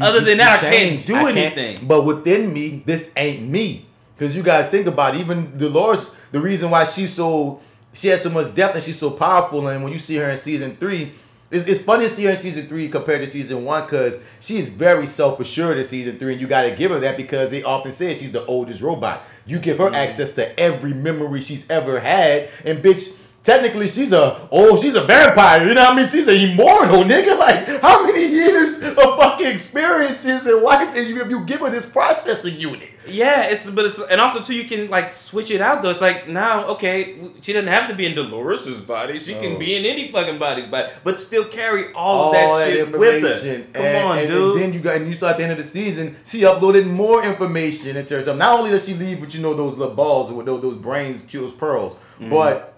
other 0.00 0.20
than 0.20 0.38
that, 0.38 0.62
I 0.64 0.70
can't 0.70 1.06
do 1.06 1.14
I 1.14 1.30
anything. 1.30 1.86
But 1.86 2.02
within 2.04 2.52
me, 2.52 2.82
this 2.84 3.12
ain't 3.16 3.48
me. 3.48 3.86
Cause 4.18 4.36
you 4.36 4.42
gotta 4.42 4.68
think 4.70 4.86
about 4.86 5.14
it. 5.14 5.20
even 5.20 5.56
Dolores. 5.56 6.16
The 6.32 6.40
reason 6.40 6.70
why 6.70 6.84
she's 6.84 7.12
so 7.12 7.60
she 7.94 8.08
has 8.08 8.22
so 8.22 8.30
much 8.30 8.54
depth 8.54 8.74
and 8.74 8.84
she's 8.84 8.98
so 8.98 9.10
powerful. 9.10 9.66
And 9.68 9.82
when 9.82 9.92
you 9.92 9.98
see 9.98 10.16
her 10.16 10.30
in 10.30 10.36
season 10.36 10.76
three, 10.76 11.12
it's, 11.50 11.66
it's 11.66 11.82
funny 11.82 12.04
to 12.04 12.10
see 12.10 12.24
her 12.24 12.32
in 12.32 12.36
season 12.36 12.66
three 12.66 12.88
compared 12.88 13.20
to 13.20 13.26
season 13.26 13.64
one 13.64 13.84
because 13.84 14.22
she 14.40 14.58
is 14.58 14.68
very 14.68 15.06
self 15.06 15.40
assured 15.40 15.78
in 15.78 15.84
season 15.84 16.18
three, 16.18 16.32
and 16.32 16.40
you 16.40 16.46
gotta 16.46 16.72
give 16.72 16.90
her 16.90 17.00
that 17.00 17.16
because 17.16 17.50
they 17.50 17.62
often 17.62 17.90
say 17.90 18.12
she's 18.14 18.30
the 18.32 18.44
oldest 18.46 18.82
robot. 18.82 19.22
You 19.46 19.58
give 19.58 19.78
her 19.78 19.86
Mm-hmm. 19.86 19.94
access 19.94 20.34
to 20.34 20.60
every 20.60 20.92
memory 20.92 21.40
she's 21.40 21.68
ever 21.70 21.98
had, 22.00 22.50
and 22.64 22.80
bitch. 22.80 23.16
Technically, 23.42 23.88
she's 23.88 24.12
a 24.12 24.48
oh, 24.52 24.76
she's 24.76 24.94
a 24.96 25.00
vampire. 25.00 25.66
You 25.66 25.72
know 25.72 25.82
what 25.84 25.92
I 25.94 25.96
mean? 25.96 26.04
She's 26.06 26.28
an 26.28 26.36
immortal 26.36 27.04
nigga. 27.04 27.30
Like, 27.40 27.80
how 27.80 28.04
many 28.04 28.26
years 28.26 28.82
of 28.82 28.94
fucking 28.96 29.46
experiences 29.46 30.44
and 30.46 30.60
life, 30.60 30.94
and 30.94 31.08
you, 31.08 31.24
you 31.26 31.44
give 31.46 31.60
her 31.60 31.70
this 31.70 31.88
processing 31.88 32.56
unit? 32.60 32.90
Yeah, 33.06 33.44
it's 33.44 33.68
but 33.70 33.86
it's 33.86 33.98
and 33.98 34.20
also 34.20 34.40
too 34.42 34.54
you 34.54 34.64
can 34.68 34.90
like 34.90 35.14
switch 35.14 35.50
it 35.50 35.62
out 35.62 35.82
though. 35.82 35.88
It's 35.88 36.02
like 36.02 36.28
now 36.28 36.66
okay, 36.74 37.16
she 37.40 37.54
doesn't 37.54 37.68
have 37.72 37.88
to 37.88 37.94
be 37.96 38.04
in 38.04 38.14
Dolores's 38.14 38.82
body. 38.82 39.18
She 39.18 39.32
No. 39.34 39.40
can 39.40 39.58
be 39.58 39.74
in 39.74 39.86
any 39.86 40.08
fucking 40.08 40.38
body's 40.38 40.66
body, 40.66 40.88
but 41.02 41.18
still 41.18 41.44
carry 41.44 41.92
all, 41.94 42.18
all 42.18 42.26
of 42.28 42.32
that, 42.34 42.58
that 42.58 42.70
shit 42.70 42.92
with 42.92 43.22
her. 43.22 43.64
Come 43.72 43.82
and, 43.86 44.04
on, 44.04 44.18
and, 44.18 44.28
dude. 44.28 44.52
And 44.52 44.62
then 44.62 44.72
you 44.74 44.80
got 44.80 44.96
and 44.96 45.06
you 45.06 45.14
saw 45.14 45.30
at 45.30 45.38
the 45.38 45.44
end 45.44 45.52
of 45.52 45.58
the 45.58 45.64
season, 45.64 46.16
she 46.26 46.40
uploaded 46.42 46.86
more 46.86 47.24
information 47.24 47.96
in 47.96 48.04
terms 48.04 48.26
of 48.26 48.36
not 48.36 48.58
only 48.58 48.70
does 48.70 48.86
she 48.86 48.92
leave 48.94 49.18
but 49.20 49.32
you 49.34 49.40
know 49.40 49.54
those 49.54 49.78
little 49.78 49.94
balls 49.94 50.30
with 50.30 50.44
those, 50.44 50.60
those 50.60 50.76
brains, 50.76 51.22
kills 51.24 51.52
pearls, 51.54 51.94
Mm-hmm. 52.20 52.28
but 52.30 52.74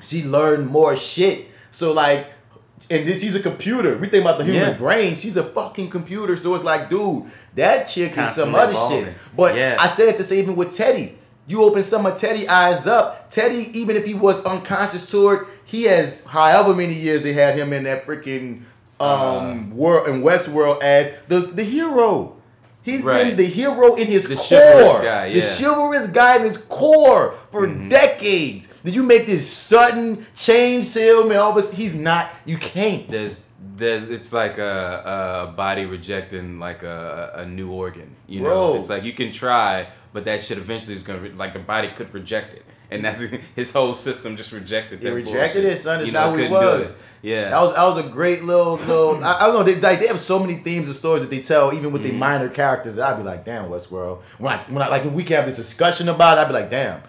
she 0.00 0.24
learned 0.24 0.66
more 0.68 0.96
shit. 0.96 1.48
So 1.70 1.92
like. 1.92 2.26
And 2.88 3.08
this, 3.08 3.20
she's 3.22 3.34
a 3.34 3.40
computer. 3.40 3.96
We 3.98 4.06
think 4.08 4.22
about 4.22 4.38
the 4.38 4.44
human 4.44 4.68
Yeah. 4.68 4.72
brain. 4.76 5.16
She's 5.16 5.36
a 5.36 5.42
fucking 5.42 5.90
computer. 5.90 6.36
So 6.36 6.54
it's 6.54 6.62
like, 6.62 6.88
dude, 6.88 7.24
that 7.56 7.88
chick 7.88 8.16
is 8.16 8.30
some 8.32 8.54
other 8.54 8.72
evolving. 8.72 9.04
shit. 9.06 9.14
But 9.36 9.56
Yeah. 9.56 9.76
I 9.80 9.88
said 9.88 10.16
to 10.18 10.22
say 10.22 10.38
even 10.38 10.54
with 10.54 10.76
Teddy, 10.76 11.18
you 11.48 11.62
open 11.64 11.82
some 11.82 12.06
of 12.06 12.16
Teddy 12.16 12.46
eyes 12.46 12.86
up. 12.86 13.28
Teddy, 13.30 13.70
even 13.76 13.96
if 13.96 14.04
he 14.06 14.14
was 14.14 14.44
unconscious 14.44 15.10
toward, 15.10 15.46
he 15.64 15.84
has 15.84 16.26
however 16.26 16.74
many 16.74 16.92
years 16.92 17.24
they 17.24 17.32
had 17.32 17.58
him 17.58 17.72
in 17.72 17.84
that 17.84 18.06
freaking 18.06 18.60
um 19.00 19.76
world 19.76 20.08
in 20.08 20.22
Westworld 20.22 20.80
as 20.82 21.12
the 21.28 21.40
the 21.40 21.64
hero. 21.64 22.35
He's 22.86 23.04
been 23.04 23.36
the 23.36 23.44
hero 23.44 23.96
in 23.96 24.06
his 24.06 24.26
The 24.28 24.36
core. 24.36 24.44
chivalrous 24.48 25.02
guy, 25.04 25.32
The 25.34 25.40
chivalrous 25.42 26.06
guy 26.06 26.36
in 26.36 26.42
his 26.44 26.58
core 26.58 27.34
for 27.52 27.66
Mhm. 27.66 27.90
decades. 27.90 28.72
Did 28.84 28.94
you 28.94 29.02
make 29.02 29.26
this 29.26 29.50
sudden 29.50 30.24
change 30.36 30.84
salesman. 30.84 31.36
All 31.38 31.50
of 31.50 31.56
a 31.56 31.62
sudden, 31.62 31.76
he's 31.76 31.96
not. 31.96 32.30
You 32.44 32.56
can't. 32.56 33.10
there's 33.10 33.50
there's 33.76 34.08
it's 34.10 34.32
like 34.32 34.56
a, 34.58 35.48
a 35.50 35.52
body 35.56 35.84
rejecting 35.84 36.58
like 36.60 36.82
a, 36.82 37.32
a 37.42 37.44
new 37.46 37.68
organ 37.70 38.08
you 38.26 38.40
know 38.40 38.70
Bro. 38.72 38.76
it's 38.80 38.88
like 38.88 39.02
you 39.02 39.12
can 39.12 39.30
try 39.32 39.88
but 40.14 40.24
that 40.24 40.42
shit 40.42 40.56
eventually 40.56 40.94
is 40.94 41.02
gonna 41.02 41.18
re- 41.18 41.32
like 41.36 41.52
the 41.52 41.58
body 41.58 41.88
could 41.88 42.14
reject 42.14 42.54
it 42.54 42.64
and 42.90 43.04
that's 43.04 43.20
his 43.56 43.72
whole 43.72 43.94
system 43.94 44.34
just 44.36 44.52
rejected 44.52 45.00
It 45.00 45.04
that 45.04 45.14
rejected 45.14 45.62
bullshit. 45.64 45.78
it, 45.78 45.82
son. 45.82 45.98
It's 46.00 46.06
You 46.06 46.12
not 46.12 46.26
know, 46.26 46.30
what 46.32 46.40
it 46.40 46.50
was. 46.50 46.98
Yeah 47.22 47.50
That 47.50 47.60
was 47.62 47.74
that 47.74 47.84
was 47.84 47.98
a 48.06 48.08
great 48.08 48.44
little 48.44 48.76
little. 48.76 49.22
I, 49.24 49.36
I 49.40 49.46
don't 49.46 49.54
know. 49.54 49.62
They 49.62 49.80
like 49.80 50.00
they 50.00 50.06
have 50.08 50.20
so 50.20 50.38
many 50.38 50.56
themes 50.56 50.86
and 50.86 50.94
stories 50.96 51.22
that 51.22 51.30
they 51.30 51.40
tell, 51.42 51.72
even 51.72 51.92
with 51.92 52.02
the 52.02 52.10
Mm-hmm. 52.10 52.18
minor 52.18 52.48
characters. 52.48 52.98
I'd 52.98 53.16
be 53.16 53.22
like, 53.22 53.44
damn, 53.44 53.68
Westworld. 53.70 54.22
When 54.38 54.52
I 54.52 54.58
when 54.68 54.82
I 54.82 54.88
like 54.88 55.04
when 55.04 55.14
we 55.14 55.24
can 55.24 55.36
have 55.36 55.46
this 55.46 55.56
discussion 55.56 56.08
about 56.08 56.38
it, 56.38 56.42
I'd 56.42 56.48
be 56.48 56.54
like, 56.54 56.70
damn. 56.70 57.00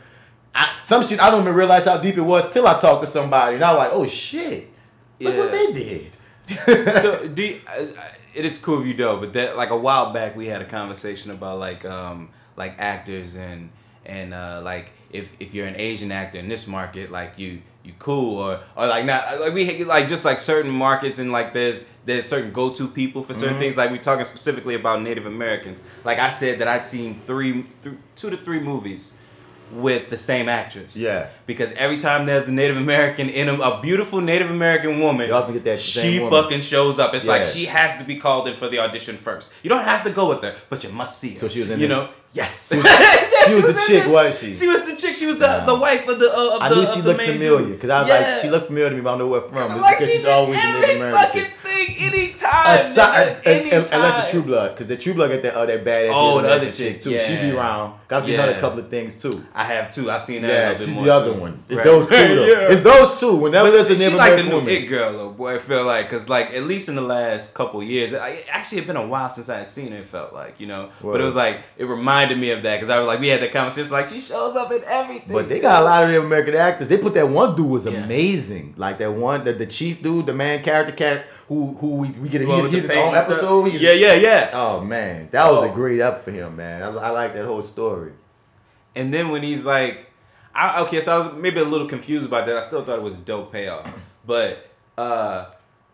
I, 0.55 0.69
some 0.83 1.03
shit 1.03 1.19
I 1.21 1.29
don't 1.29 1.41
even 1.41 1.53
realize 1.53 1.85
how 1.85 1.97
deep 1.97 2.17
it 2.17 2.21
was 2.21 2.51
till 2.53 2.67
I 2.67 2.79
talk 2.79 3.01
to 3.01 3.07
somebody, 3.07 3.55
and 3.55 3.63
I'm 3.63 3.75
like, 3.77 3.91
oh 3.93 4.07
shit, 4.07 4.69
look 5.19 5.37
what 5.37 5.51
they 5.51 5.71
did. 5.73 6.11
so 7.01 7.27
do 7.33 7.43
you, 7.43 7.61
I- 7.67 7.79
I- 7.81 8.11
it 8.33 8.45
is 8.45 8.57
cool 8.59 8.81
if 8.81 8.85
you 8.87 8.93
don't 8.93 9.19
but 9.19 9.33
that 9.33 9.57
like 9.57 9.71
a 9.71 9.75
while 9.77 10.13
back 10.13 10.35
we 10.35 10.45
had 10.45 10.61
a 10.61 10.65
conversation 10.65 11.31
about 11.31 11.57
like 11.57 11.83
um 11.85 12.29
like 12.55 12.75
actors 12.77 13.35
and 13.35 13.69
and 14.05 14.31
uh 14.33 14.61
like 14.63 14.91
if 15.11 15.33
if 15.39 15.55
you're 15.55 15.65
an 15.65 15.73
asian 15.77 16.11
actor 16.11 16.37
in 16.37 16.47
this 16.47 16.67
market 16.67 17.09
like 17.11 17.39
you 17.39 17.61
you 17.87 17.93
cool 17.99 18.39
or 18.39 18.59
or 18.75 18.87
like 18.87 19.05
not 19.05 19.39
like 19.39 19.53
we 19.53 19.83
like 19.83 20.07
just 20.07 20.25
like 20.25 20.39
certain 20.39 20.71
markets 20.71 21.19
and 21.19 21.31
like 21.31 21.53
there's 21.53 21.87
there's 22.05 22.25
certain 22.25 22.51
go-to 22.53 22.87
people 22.87 23.21
for 23.23 23.33
certain 23.33 23.55
Mhm. 23.57 23.59
things 23.59 23.77
like 23.77 23.91
we're 23.91 23.97
talking 23.97 24.23
specifically 24.25 24.75
about 24.75 25.01
native 25.01 25.25
americans 25.25 25.81
like 26.05 26.19
i 26.19 26.29
said 26.29 26.59
that 26.59 26.67
i'd 26.67 26.85
seen 26.85 27.19
three 27.25 27.65
th- 27.83 27.95
two 28.15 28.29
to 28.29 28.37
three 28.37 28.59
movies 28.59 29.16
with 29.71 30.09
the 30.09 30.17
same 30.17 30.47
actress. 30.49 30.95
Yeah. 30.95 31.27
Because 31.45 31.71
every 31.73 31.97
time 31.99 32.25
there's 32.25 32.47
a 32.47 32.51
Native 32.51 32.77
American 32.77 33.29
in 33.29 33.49
a, 33.49 33.53
a 33.59 33.81
beautiful 33.81 34.21
Native 34.21 34.49
American 34.49 34.99
woman, 34.99 35.29
You 35.29 35.53
get 35.53 35.63
that 35.65 35.79
she 35.79 36.19
woman. 36.19 36.43
fucking 36.43 36.61
shows 36.61 36.99
up. 36.99 37.13
It's 37.13 37.25
like 37.27 37.45
she 37.45 37.65
has 37.65 37.99
to 37.99 38.05
be 38.07 38.17
called 38.17 38.47
in 38.47 38.53
for 38.55 38.69
the 38.69 38.79
audition 38.79 39.17
first. 39.17 39.53
You 39.63 39.69
don't 39.69 39.83
have 39.85 40.03
to 40.03 40.11
go 40.11 40.29
with 40.29 40.41
her, 40.41 40.55
but 40.69 40.83
you 40.83 40.89
must 40.89 41.19
see 41.19 41.33
her. 41.33 41.39
So 41.39 41.47
she 41.49 41.59
was 41.59 41.69
in 41.69 41.79
You 41.79 41.87
this? 41.87 41.97
know? 41.97 42.09
Yes. 42.33 42.69
She 42.69 42.77
was- 42.77 42.85
she 43.47 43.55
was 43.55 43.63
the 43.65 43.73
chick, 43.87 44.03
this. 44.03 44.07
wasn't 44.07 44.35
she? 44.35 44.53
She 44.53 44.67
was 44.67 44.85
the 44.85 44.95
chick. 44.95 45.15
She 45.15 45.25
was 45.25 45.39
the, 45.39 45.63
the 45.65 45.75
wife 45.75 46.07
of 46.07 46.19
the 46.19 46.29
uh, 46.29 46.55
of 46.57 46.61
I 46.61 46.69
the, 46.69 46.75
knew 46.75 46.85
she 46.85 47.01
looked 47.01 47.21
familiar 47.21 47.63
because 47.69 47.89
I 47.89 47.99
was 48.01 48.09
Yeah. 48.09 48.15
like, 48.19 48.41
she 48.41 48.49
looked 48.49 48.67
familiar 48.67 48.89
to 48.89 48.95
me, 48.95 49.01
but 49.01 49.09
I 49.09 49.17
don't 49.17 49.19
know 49.19 49.27
where 49.27 49.41
from. 49.41 49.55
Just 49.55 49.79
like 49.81 49.97
because 49.97 50.09
she's, 50.11 50.19
she's 50.21 50.27
always 50.27 50.57
Native 50.63 50.95
American. 50.97 51.25
fucking 51.41 51.45
thing, 51.85 51.95
anytime. 52.13 52.79
Aside, 52.79 53.37
anytime. 53.45 53.85
unless 53.93 54.23
it's 54.23 54.31
True 54.31 54.41
Blood, 54.43 54.71
because 54.71 54.87
the 54.87 54.97
True 54.97 55.13
Blood 55.13 55.29
got 55.31 55.41
that 55.43 55.53
other 55.55 55.77
that 55.77 55.85
badass. 55.85 56.11
Oh, 56.13 56.41
the 56.41 56.47
other 56.47 56.57
American 56.57 56.71
chick, 56.73 57.01
too. 57.01 57.17
She 57.19 57.35
be 57.35 57.47
yeah. 57.47 57.53
around. 57.53 57.93
I've 58.09 58.23
seen 58.23 58.35
Yeah. 58.35 58.45
a 58.45 58.59
couple 58.61 58.79
of 58.79 58.89
things 58.89 59.21
too. 59.21 59.43
I 59.53 59.65
have 59.65 59.93
two. 59.93 60.09
I've 60.09 60.23
seen 60.23 60.41
that. 60.43 60.47
Yeah, 60.47 60.75
she's 60.75 60.95
more 60.95 61.03
the 61.03 61.13
other 61.13 61.33
too. 61.33 61.39
one. 61.41 61.63
It's 61.67 61.77
Right. 61.77 61.83
those 61.83 62.07
two 62.07 62.15
though. 62.35 62.45
Yeah. 62.45 62.71
It's 62.71 62.81
those 62.81 63.19
two. 63.19 63.35
Whenever 63.35 63.69
But 63.69 63.85
there's 63.87 64.01
a 64.01 64.15
like 64.15 64.35
the 64.37 64.43
new 64.43 64.65
it 64.67 64.85
girl, 64.87 65.11
though, 65.11 65.29
boy. 65.31 65.55
I 65.55 65.59
feel 65.59 65.83
like, 65.83 66.09
cause 66.09 66.29
like 66.29 66.51
at 66.53 66.63
least 66.63 66.87
in 66.87 66.95
the 66.95 67.01
last 67.01 67.53
couple 67.53 67.83
years, 67.83 68.13
I, 68.13 68.43
actually 68.49 68.77
it 68.79 68.87
been 68.87 68.95
a 68.95 69.05
while 69.05 69.29
since 69.29 69.49
I 69.49 69.57
had 69.59 69.67
seen 69.67 69.91
her. 69.91 69.97
It 69.97 70.07
felt 70.07 70.31
like 70.33 70.57
you 70.57 70.67
know, 70.67 70.89
but 71.01 71.19
it 71.19 71.23
was 71.25 71.35
like 71.35 71.59
it 71.77 71.83
reminded 71.83 72.37
me 72.37 72.51
of 72.51 72.63
that 72.63 72.77
because 72.79 72.89
I 72.89 72.97
was 72.99 73.07
like 73.07 73.19
we 73.19 73.27
had 73.27 73.41
that 73.41 73.51
conversation. 73.51 73.91
Like 73.91 74.07
she 74.07 74.21
shows 74.21 74.55
up 74.55 74.71
in 74.71 74.81
everything. 74.87 75.33
But 75.35 75.49
they 75.49 75.59
got 75.59 75.81
a 75.81 75.85
lot 75.85 76.09
of 76.09 76.23
American 76.23 76.55
actors. 76.55 76.87
They 76.87 76.97
put 76.99 77.13
that 77.15 77.27
one 77.27 77.57
dude 77.57 77.69
was 77.69 77.85
Yeah. 77.87 78.03
amazing. 78.05 78.75
Like 78.77 78.99
that 78.99 79.11
one, 79.11 79.43
the, 79.43 79.51
the 79.51 79.65
chief 79.65 80.01
dude, 80.01 80.27
the 80.27 80.33
main 80.33 80.63
character 80.63 80.93
cat 80.93 81.25
who 81.47 81.73
who 81.75 81.95
we, 81.97 82.09
we 82.09 82.29
get 82.29 82.41
a, 82.41 82.45
Well, 82.47 82.57
he, 82.57 82.61
with 82.63 82.71
he's 82.73 82.81
his 82.83 82.91
paint 82.91 83.07
own 83.07 83.15
episode. 83.15 83.63
He's- 83.65 83.81
Yeah, 83.81 83.91
yeah, 83.93 84.13
yeah. 84.13 84.49
Oh 84.53 84.81
man, 84.81 85.29
that 85.31 85.49
was 85.51 85.63
a 85.63 85.67
Oh. 85.71 85.73
great 85.73 86.01
up 86.01 86.23
for 86.23 86.31
him, 86.31 86.55
man. 86.57 86.83
I, 86.83 86.87
I 86.87 87.09
like 87.11 87.33
that 87.35 87.45
whole 87.45 87.61
story. 87.61 88.11
And 88.95 89.13
then 89.13 89.29
when 89.29 89.43
he's 89.43 89.63
like, 89.63 90.11
I, 90.55 90.81
okay, 90.81 91.01
so 91.01 91.15
I 91.15 91.25
was 91.27 91.35
maybe 91.35 91.59
a 91.59 91.63
little 91.63 91.87
confused 91.87 92.25
about 92.25 92.47
that. 92.47 92.57
I 92.57 92.61
still 92.63 92.83
thought 92.83 92.97
it 92.97 93.03
was 93.03 93.15
a 93.15 93.19
dope 93.21 93.51
payoff. 93.51 93.87
But 94.25 94.69
uh 94.97 95.45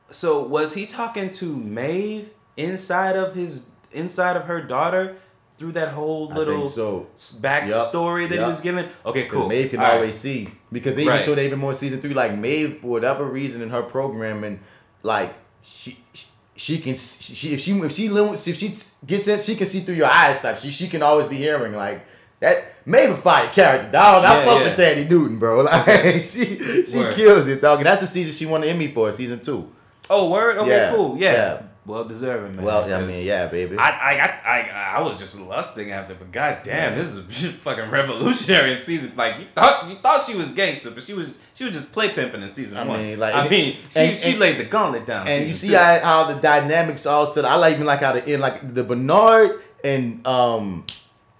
so 0.10 0.43
was 0.43 0.74
he 0.74 0.86
talking 0.86 1.32
to 1.32 1.45
Maeve 1.58 2.30
inside 2.58 3.16
of 3.16 3.36
his 3.36 3.68
inside 3.91 4.38
of 4.38 4.43
her 4.45 4.62
daughter 4.62 5.18
through 5.58 5.74
that 5.74 5.89
whole 5.89 6.30
little 6.30 6.66
so. 6.68 7.08
s- 7.14 7.39
backstory 7.41 8.28
that 8.30 8.36
Yup. 8.36 8.45
he 8.45 8.49
was 8.49 8.62
giving? 8.62 8.88
Okay, 9.06 9.28
Cool. 9.28 9.41
cool. 9.41 9.49
Maeve 9.49 9.70
can 9.70 9.80
All 9.80 9.86
right. 9.86 9.95
always 9.95 10.18
see 10.18 10.47
because 10.72 10.95
they 10.95 11.01
even 11.04 11.14
Right. 11.14 11.24
showed 11.24 11.38
even 11.39 11.60
more 11.60 11.74
season 11.76 12.01
three. 12.01 12.14
Like 12.14 12.36
Maeve, 12.38 12.80
for 12.82 12.88
whatever 12.88 13.26
reason 13.26 13.62
in 13.62 13.70
her 13.70 13.84
programming, 13.84 14.60
like 15.04 15.34
she 15.64 15.97
she, 16.14 16.28
she 16.55 16.78
can 16.80 16.95
she 16.95 17.53
if 17.53 17.61
she 17.61 17.72
if 17.80 17.91
she 17.91 18.05
if 18.07 18.57
she 18.57 18.68
gets 19.05 19.28
in, 19.28 19.39
she 19.39 19.55
can 19.55 19.68
see 19.68 19.80
through 19.80 19.95
your 19.95 20.11
eyes. 20.11 20.41
Type 20.41 20.59
she 20.59 20.70
she 20.72 20.88
can 20.88 21.01
always 21.01 21.28
be 21.28 21.38
hearing 21.38 21.74
like. 21.74 22.05
That 22.39 22.57
Maeve 22.86 23.11
a 23.11 23.16
fire 23.16 23.49
character, 23.53 23.89
dog. 23.89 24.26
I 24.26 24.39
Yeah, 24.39 24.45
fuck 24.45 24.59
yeah. 24.59 24.64
with 24.66 24.78
Thandie 24.78 25.09
Newton, 25.09 25.39
bro. 25.39 25.61
Like 25.64 26.26
she 26.26 26.84
she 26.86 26.97
Word. 26.97 27.16
kills 27.16 27.47
it, 27.47 27.61
dog. 27.61 27.78
And 27.80 27.86
that's 27.86 28.01
the 28.01 28.07
season 28.07 28.34
she 28.34 28.45
won 28.45 28.59
the 28.61 28.68
Emmy 28.68 28.89
for, 28.91 29.09
season 29.14 29.39
two. 29.39 29.72
Oh, 30.09 30.30
word. 30.30 30.57
Okay, 30.57 30.70
Yeah, 30.70 30.91
cool. 30.93 31.18
Yeah. 31.18 31.32
yeah. 31.32 31.61
Well 31.86 32.06
deserving, 32.06 32.56
man. 32.56 32.66
Well, 32.66 32.94
I 32.94 33.02
mean, 33.06 33.26
yeah, 33.26 33.48
baby. 33.48 33.78
I, 33.78 33.90
I, 33.90 34.50
I, 34.50 34.70
I, 34.98 35.02
was 35.02 35.20
just 35.20 35.38
lusting 35.42 35.92
after, 35.92 36.14
but 36.16 36.32
goddamn, 36.32 36.98
this 36.98 37.14
is 37.14 37.52
fucking 37.64 37.90
revolutionary 37.90 38.74
in 38.74 38.80
season. 38.80 39.12
Like 39.18 39.38
you 39.40 39.48
thought, 39.54 39.90
you 39.90 39.96
thought 39.98 40.24
she 40.26 40.38
was 40.38 40.54
gangster, 40.54 40.92
but 40.92 41.04
she 41.04 41.14
was, 41.14 41.38
she 41.54 41.66
was 41.66 41.74
just 41.74 41.92
play 41.92 42.08
pimping 42.14 42.42
in 42.42 42.48
season 42.48 42.78
I 42.78 42.86
one. 42.86 43.00
mean, 43.00 43.20
like- 43.20 43.36
I 43.36 43.50
mean, 43.50 43.76
she, 43.92 44.00
and- 44.00 44.18
she 44.20 44.32
and- 44.32 44.40
laid 44.40 44.60
the 44.60 44.66
gauntlet 44.66 45.06
down. 45.06 45.28
And 45.28 45.46
you 45.46 45.54
see 45.54 45.70
two. 45.72 45.76
how 45.76 46.32
the 46.34 46.40
dynamics 46.40 47.06
all 47.06 47.26
set. 47.26 47.44
I 47.44 47.56
like 47.58 47.74
even 47.74 47.86
like 47.86 48.00
how 48.00 48.14
the 48.14 48.26
end, 48.28 48.42
like 48.42 48.74
the 48.74 48.84
Bernard 48.86 49.62
and 49.84 50.26
um 50.26 50.86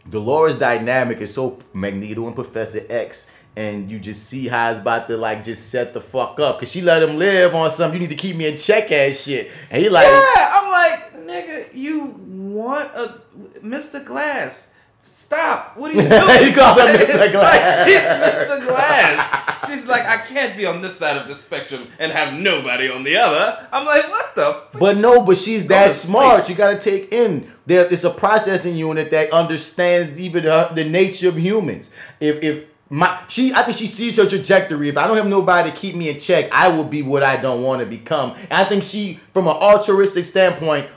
Dolores 0.10 0.60
dynamic 0.60 1.22
is 1.22 1.34
so 1.34 1.60
Magneto 1.72 2.28
and 2.28 2.36
Professor 2.36 2.82
X. 2.90 3.33
And 3.56 3.92
you 3.92 4.00
just 4.00 4.24
see 4.28 4.48
how 4.48 4.72
it's 4.72 4.80
about 4.80 5.08
to 5.10 5.18
like 5.18 5.44
just 5.44 5.70
set 5.70 5.94
the 5.94 6.02
fuck 6.02 6.40
up. 6.40 6.60
Cause 6.60 6.72
she 6.72 6.82
let 6.82 7.04
him 7.04 7.18
live 7.18 7.54
on 7.54 7.70
some 7.70 7.94
you 7.94 8.00
need 8.00 8.10
to 8.10 8.16
keep 8.16 8.36
me 8.36 8.48
in 8.48 8.58
check 8.58 8.92
ass 8.92 9.22
shit. 9.24 9.52
And 9.70 9.82
he 9.82 9.90
like 9.90 10.08
Yeah, 10.08 10.54
I'm 10.56 10.72
like, 10.72 11.28
nigga, 11.28 11.74
you 11.74 12.06
want 12.18 12.90
a 12.96 13.22
Mr. 13.64 14.04
Glass? 14.04 14.74
Stop! 15.00 15.78
What 15.78 15.92
are 15.92 15.96
you 15.96 16.02
doing? 16.10 16.46
He 16.48 16.54
called 16.54 16.80
her 16.80 16.88
Mr. 16.88 17.32
Glass. 17.32 17.80
like, 17.80 17.88
she's 17.88 18.02
Mr. 18.02 18.68
Glass. 18.68 19.70
She's 19.70 19.88
like, 19.88 20.06
I 20.06 20.18
can't 20.18 20.56
be 20.56 20.66
on 20.66 20.82
this 20.82 20.96
side 20.96 21.18
of 21.18 21.28
the 21.28 21.36
spectrum 21.36 21.88
and 22.00 22.12
have 22.12 22.34
nobody 22.34 22.90
on 22.90 23.04
the 23.04 23.18
other. 23.18 23.68
I'm 23.72 23.86
like, 23.86 24.04
what 24.10 24.36
the? 24.36 24.48
F-? 24.48 24.80
But 24.80 24.98
no, 24.98 25.22
but 25.24 25.38
she's 25.38 25.68
that 25.68 25.94
smart. 25.94 26.50
You 26.50 26.56
gotta 26.56 26.80
take 26.80 27.12
in 27.12 27.52
there. 27.66 27.86
It's 27.92 28.04
a 28.04 28.10
processing 28.10 28.76
unit 28.76 29.12
that 29.12 29.32
understands 29.32 30.18
even 30.20 30.44
the 30.44 30.88
nature 30.90 31.30
of 31.30 31.38
humans. 31.38 31.94
If 32.20 32.42
if 32.44 32.66
my 32.90 33.20
she, 33.28 33.54
I 33.54 33.64
think 33.64 33.78
she 33.78 33.88
sees 33.88 34.18
her 34.18 34.26
trajectory. 34.28 34.90
If 34.90 34.98
I 34.98 35.08
don't 35.08 35.18
have 35.18 35.28
nobody 35.28 35.72
to 35.72 35.76
keep 35.76 35.96
me 35.96 36.10
in 36.10 36.20
check, 36.20 36.50
I 36.52 36.68
will 36.68 36.84
be 36.84 37.02
what 37.02 37.24
I 37.24 37.38
don't 37.38 37.64
want 37.64 37.80
to 37.80 37.86
become. 37.86 38.32
And 38.50 38.54
I 38.54 38.66
think 38.66 38.84
she, 38.84 39.20
from 39.34 39.48
an 39.48 39.56
altruistic 39.56 40.26
standpoint. 40.26 40.88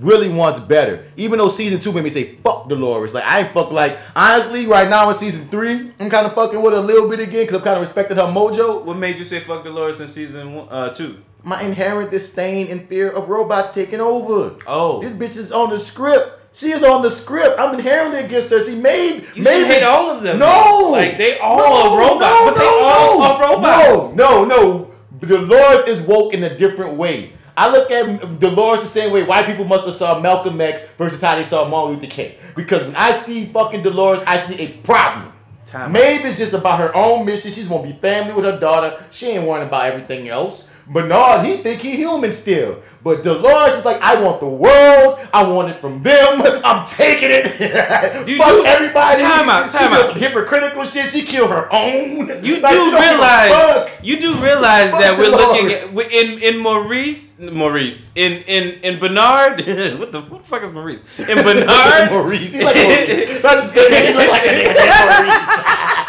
Really 0.00 0.28
wants 0.28 0.58
better, 0.58 1.06
even 1.16 1.38
though 1.38 1.48
season 1.48 1.78
two 1.78 1.92
made 1.92 2.02
me 2.02 2.10
say 2.10 2.24
fuck 2.24 2.68
Dolores. 2.68 3.14
Like 3.14 3.22
I 3.22 3.42
ain't 3.42 3.54
fuck 3.54 3.70
like 3.70 3.96
honestly 4.16 4.66
right 4.66 4.90
now 4.90 5.08
in 5.08 5.14
season 5.14 5.46
three, 5.46 5.92
I'm 6.00 6.10
kind 6.10 6.26
of 6.26 6.34
fucking 6.34 6.60
with 6.60 6.72
her 6.72 6.80
a 6.80 6.82
little 6.82 7.08
bit 7.08 7.20
again 7.20 7.42
because 7.42 7.58
I'm 7.58 7.62
kind 7.62 7.76
of 7.76 7.82
respecting 7.82 8.16
her 8.16 8.24
mojo. 8.24 8.84
What 8.84 8.96
made 8.96 9.16
you 9.16 9.24
say 9.24 9.38
fuck 9.38 9.62
Dolores 9.62 10.00
in 10.00 10.08
season 10.08 10.56
one, 10.56 10.68
uh, 10.70 10.92
two? 10.92 11.22
My 11.44 11.62
inherent 11.62 12.10
disdain 12.10 12.66
and 12.72 12.88
fear 12.88 13.10
of 13.10 13.28
robots 13.28 13.72
taking 13.72 14.00
over. 14.00 14.56
Oh, 14.66 15.00
This 15.00 15.12
bitch 15.12 15.36
is 15.36 15.52
on 15.52 15.70
the 15.70 15.78
script. 15.78 16.45
She 16.56 16.72
is 16.72 16.82
on 16.82 17.02
the 17.02 17.10
script. 17.10 17.60
I'm 17.60 17.74
inherently 17.74 18.20
against 18.20 18.50
her. 18.50 18.64
She 18.64 18.76
made. 18.76 19.26
You 19.34 19.42
made 19.42 19.66
hate 19.66 19.82
all 19.82 20.10
of 20.10 20.22
them. 20.22 20.38
No, 20.38 20.88
Like, 20.90 21.18
they 21.18 21.38
all 21.38 21.58
No, 21.58 21.64
are 21.92 21.98
robots, 21.98 22.20
no, 22.20 22.44
but 22.46 22.54
they 22.58 22.64
no, 22.64 22.80
all 22.82 23.18
no. 23.18 23.24
are 23.24 23.40
robots. 23.42 24.16
No, 24.16 24.44
no, 24.44 24.90
no. 25.20 25.26
Dolores 25.26 25.86
is 25.86 26.00
woke 26.06 26.32
in 26.32 26.44
a 26.44 26.56
different 26.56 26.94
way. 26.94 27.32
I 27.58 27.70
look 27.70 27.90
at 27.90 28.38
Dolores 28.40 28.80
the 28.80 28.86
same 28.86 29.12
way 29.12 29.22
white 29.22 29.46
people 29.46 29.64
must 29.66 29.84
have 29.86 29.94
saw 29.94 30.18
Malcolm 30.20 30.60
X 30.60 30.88
versus 30.92 31.20
how 31.22 31.36
they 31.36 31.42
saw 31.42 31.68
Martin 31.68 31.96
Luther 31.96 32.06
King. 32.10 32.32
Because 32.54 32.84
when 32.84 32.96
I 32.96 33.12
see 33.12 33.46
fucking 33.46 33.82
Dolores, 33.82 34.22
I 34.26 34.38
see 34.38 34.62
a 34.62 34.68
problem. 34.78 35.32
Time 35.66 35.92
Maeve 35.92 36.24
is 36.26 36.38
just 36.38 36.54
about 36.54 36.78
her 36.80 36.94
own 36.94 37.24
mission. 37.26 37.52
She's 37.52 37.68
gonna 37.68 37.82
be 37.86 37.92
family 38.00 38.32
with 38.34 38.44
her 38.44 38.58
daughter. 38.58 39.02
She 39.10 39.28
ain't 39.28 39.46
worrying 39.46 39.66
about 39.68 39.86
everything 39.86 40.28
else. 40.28 40.70
Bernard, 40.88 41.44
he 41.46 41.56
think 41.58 41.80
he 41.80 41.96
human 41.96 42.32
still. 42.32 42.82
But 43.02 43.22
Dolores 43.22 43.76
is 43.76 43.84
like, 43.84 44.00
I 44.02 44.20
want 44.20 44.40
the 44.40 44.48
world. 44.48 45.18
I 45.32 45.46
want 45.46 45.70
it 45.70 45.80
from 45.80 46.02
them. 46.02 46.42
I'm 46.64 46.86
taking 46.88 47.28
it. 47.30 48.26
You 48.28 48.36
Fuck 48.38 48.48
do- 48.50 48.64
everybody. 48.66 49.22
Time 49.22 49.48
out, 49.48 49.70
time 49.70 49.90
does 49.92 50.06
out. 50.06 50.10
some 50.12 50.18
hypocritical 50.20 50.84
shit. 50.84 51.12
She 51.12 51.22
killed 51.22 51.50
her 51.50 51.68
own. 51.72 52.28
You 52.44 52.60
Like, 52.60 52.72
do 52.72 52.78
don't 52.78 52.90
give 52.90 52.98
a 52.98 53.00
realize 53.00 53.90
you 54.02 54.20
do 54.20 54.34
realize 54.34 54.90
Fuck 54.90 55.00
that 55.00 55.18
we're 55.18 55.30
looking 55.30 55.70
at 55.72 56.12
in 56.12 56.42
in 56.42 56.58
Maurice 56.62 57.38
Maurice 57.38 58.10
in 58.16 58.42
in 58.48 58.80
in 58.82 58.98
Bernard 58.98 59.58
what 60.00 60.10
the 60.12 60.22
what 60.22 60.42
the 60.42 60.48
fuck 60.48 60.62
is 60.64 60.72
Maurice 60.72 61.04
in 61.18 61.36
Bernard 61.44 62.10
Maurice. 62.10 62.54
He 62.54 62.64
like 62.64 62.74
Maurice. 62.76 63.42
Not 63.42 63.58
just 63.58 63.72
saying. 63.72 64.06
He 64.08 64.14
look 64.14 64.30
like 64.30 64.42
a 64.46 64.48
nigga 64.48 64.74
Maurice. 64.74 66.05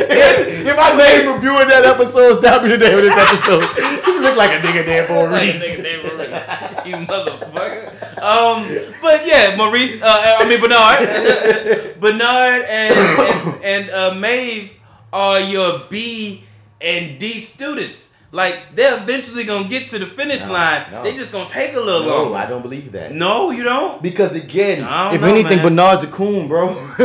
If 0.00 0.78
I 0.78 0.96
made 0.96 1.24
him 1.24 1.34
reviewing 1.34 1.68
that 1.68 1.84
episode, 1.84 2.40
that 2.42 2.62
would 2.62 2.68
be 2.68 2.76
the 2.76 2.88
name 2.88 2.98
of 2.98 3.04
this 3.04 3.16
episode. 3.16 3.64
You 4.06 4.20
look 4.20 4.36
like 4.36 4.50
a 4.50 4.60
nigga 4.60 4.86
named 4.86 5.08
Maurice. 5.10 5.78
you 6.86 6.96
motherfucker. 7.06 8.22
Um, 8.22 8.68
but 9.02 9.26
yeah, 9.26 9.56
Maurice. 9.56 10.02
Uh, 10.02 10.36
I 10.40 10.48
mean 10.48 10.60
Bernard, 10.60 12.00
Bernard 12.00 12.64
and 12.68 12.94
and, 12.94 13.64
and 13.64 13.90
uh, 13.90 14.14
Maeve 14.14 14.72
are 15.12 15.40
your 15.40 15.80
B 15.90 16.44
and 16.80 17.18
D 17.18 17.40
students. 17.40 18.09
Like 18.32 18.76
they're 18.76 18.96
eventually 18.96 19.42
gonna 19.42 19.66
get 19.68 19.88
to 19.90 19.98
the 19.98 20.06
finish 20.06 20.46
No, 20.46 20.52
line. 20.52 20.86
no. 20.92 21.02
They 21.02 21.14
just 21.16 21.32
gonna 21.32 21.50
take 21.50 21.74
a 21.74 21.80
little 21.80 22.02
No, 22.06 22.22
longer. 22.22 22.36
I 22.38 22.46
don't 22.46 22.62
believe 22.62 22.92
that. 22.92 23.12
No, 23.12 23.50
you 23.50 23.64
don't. 23.64 24.00
Because 24.00 24.36
again, 24.36 24.82
don't 24.82 25.14
if 25.16 25.20
know, 25.20 25.26
anything, 25.26 25.56
man. 25.58 25.64
Bernard's 25.64 26.04
a 26.04 26.06
coon, 26.06 26.46
bro. 26.46 26.68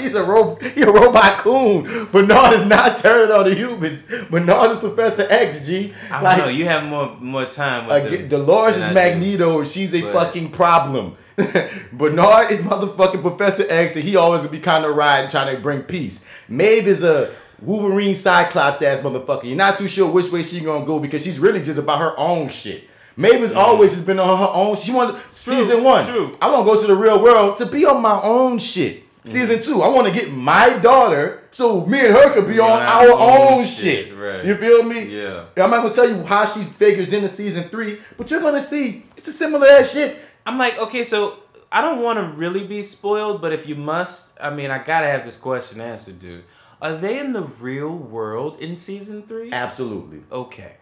he's 0.00 0.14
a 0.16 0.24
ro- 0.24 0.56
he 0.56 0.82
a 0.82 0.90
robot 0.90 1.38
coon. 1.38 2.06
Bernard 2.06 2.54
is 2.54 2.66
not 2.66 2.98
turning 2.98 3.32
on 3.32 3.44
the 3.48 3.54
humans. 3.54 4.10
Bernard 4.28 4.72
is 4.72 4.78
Professor 4.78 5.24
X, 5.30 5.66
G. 5.66 5.94
I 6.10 6.14
don't 6.14 6.24
Like, 6.24 6.38
know. 6.38 6.48
You 6.48 6.64
have 6.64 6.82
more 6.84 7.16
more 7.20 7.46
time 7.46 7.86
with 7.86 8.04
Again, 8.06 8.28
them 8.28 8.40
Dolores 8.46 8.76
is 8.76 8.84
I 8.86 8.88
do. 8.88 8.94
Magneto. 8.94 9.64
She's 9.64 9.94
a 9.94 10.02
But- 10.02 10.12
fucking 10.14 10.50
problem. 10.50 11.16
Bernard 11.92 12.50
is 12.52 12.60
motherfucking 12.60 13.20
Professor 13.22 13.64
X, 13.68 13.96
and 13.96 14.04
he 14.04 14.16
always 14.16 14.40
gonna 14.40 14.50
be 14.52 14.60
kind 14.60 14.84
of 14.84 14.96
riding, 14.96 15.30
trying 15.30 15.54
to 15.54 15.60
bring 15.62 15.82
peace. 15.82 16.28
Maeve 16.48 16.86
is 16.86 17.02
a 17.02 17.30
Wolverine 17.64 18.14
Cyclops 18.14 18.82
ass 18.82 19.00
motherfucker. 19.00 19.44
You're 19.44 19.56
not 19.56 19.78
too 19.78 19.88
sure 19.88 20.10
which 20.10 20.30
way 20.30 20.42
she 20.42 20.60
gonna 20.60 20.84
go 20.84 20.98
because 20.98 21.24
she's 21.24 21.38
really 21.38 21.62
just 21.62 21.78
about 21.78 21.98
her 22.00 22.18
own 22.18 22.48
shit. 22.48 22.84
Maeve 23.16 23.40
has 23.40 23.50
mm-hmm. 23.50 23.58
always 23.58 23.92
has 23.94 24.04
been 24.04 24.18
on 24.18 24.38
her 24.38 24.50
own. 24.52 24.76
She 24.76 24.92
wanted 24.92 25.20
season 25.34 25.84
one. 25.84 26.04
true. 26.04 26.36
I 26.40 26.50
want 26.50 26.66
to 26.66 26.74
go 26.74 26.80
to 26.80 26.86
the 26.86 26.96
real 26.96 27.22
world 27.22 27.58
to 27.58 27.66
be 27.66 27.84
on 27.84 28.02
my 28.02 28.20
own 28.22 28.58
shit. 28.58 29.02
Mm-hmm. 29.02 29.28
Season 29.28 29.62
two, 29.62 29.82
I 29.82 29.88
want 29.88 30.08
to 30.08 30.12
get 30.12 30.32
my 30.32 30.78
daughter 30.78 31.44
so 31.50 31.86
me 31.86 32.00
and 32.00 32.08
her 32.08 32.34
could 32.34 32.48
be 32.48 32.58
on 32.58 32.82
our 32.82 33.12
own 33.12 33.64
shit. 33.64 34.14
right. 34.16 34.44
You 34.44 34.56
feel 34.56 34.82
me? 34.82 35.04
Yeah. 35.04 35.44
I'm 35.56 35.70
not 35.70 35.82
gonna 35.82 35.94
tell 35.94 36.08
you 36.08 36.22
how 36.24 36.46
she 36.46 36.64
figures 36.64 37.12
into 37.12 37.28
season 37.28 37.64
three, 37.64 37.98
but 38.16 38.30
you're 38.30 38.40
gonna 38.40 38.60
see 38.60 39.04
it's 39.16 39.28
a 39.28 39.32
similar 39.32 39.66
ass 39.68 39.92
shit. 39.92 40.18
I'm 40.44 40.58
like, 40.58 40.78
okay, 40.78 41.04
so 41.04 41.38
I 41.70 41.80
don't 41.80 42.02
want 42.02 42.18
to 42.18 42.36
really 42.36 42.66
be 42.66 42.82
spoiled, 42.82 43.40
but 43.40 43.52
if 43.52 43.66
you 43.68 43.76
must, 43.76 44.36
I 44.40 44.50
mean, 44.50 44.70
I 44.70 44.78
gotta 44.82 45.06
have 45.06 45.24
this 45.24 45.38
question 45.38 45.80
answered, 45.80 46.20
dude. 46.20 46.44
Are 46.82 46.96
they 46.96 47.18
in 47.18 47.32
the 47.32 47.42
real 47.42 47.90
world 47.96 48.60
in 48.60 48.76
season 48.76 49.22
three? 49.22 49.52
Absolutely. 49.52 50.22
Okay, 50.30 50.72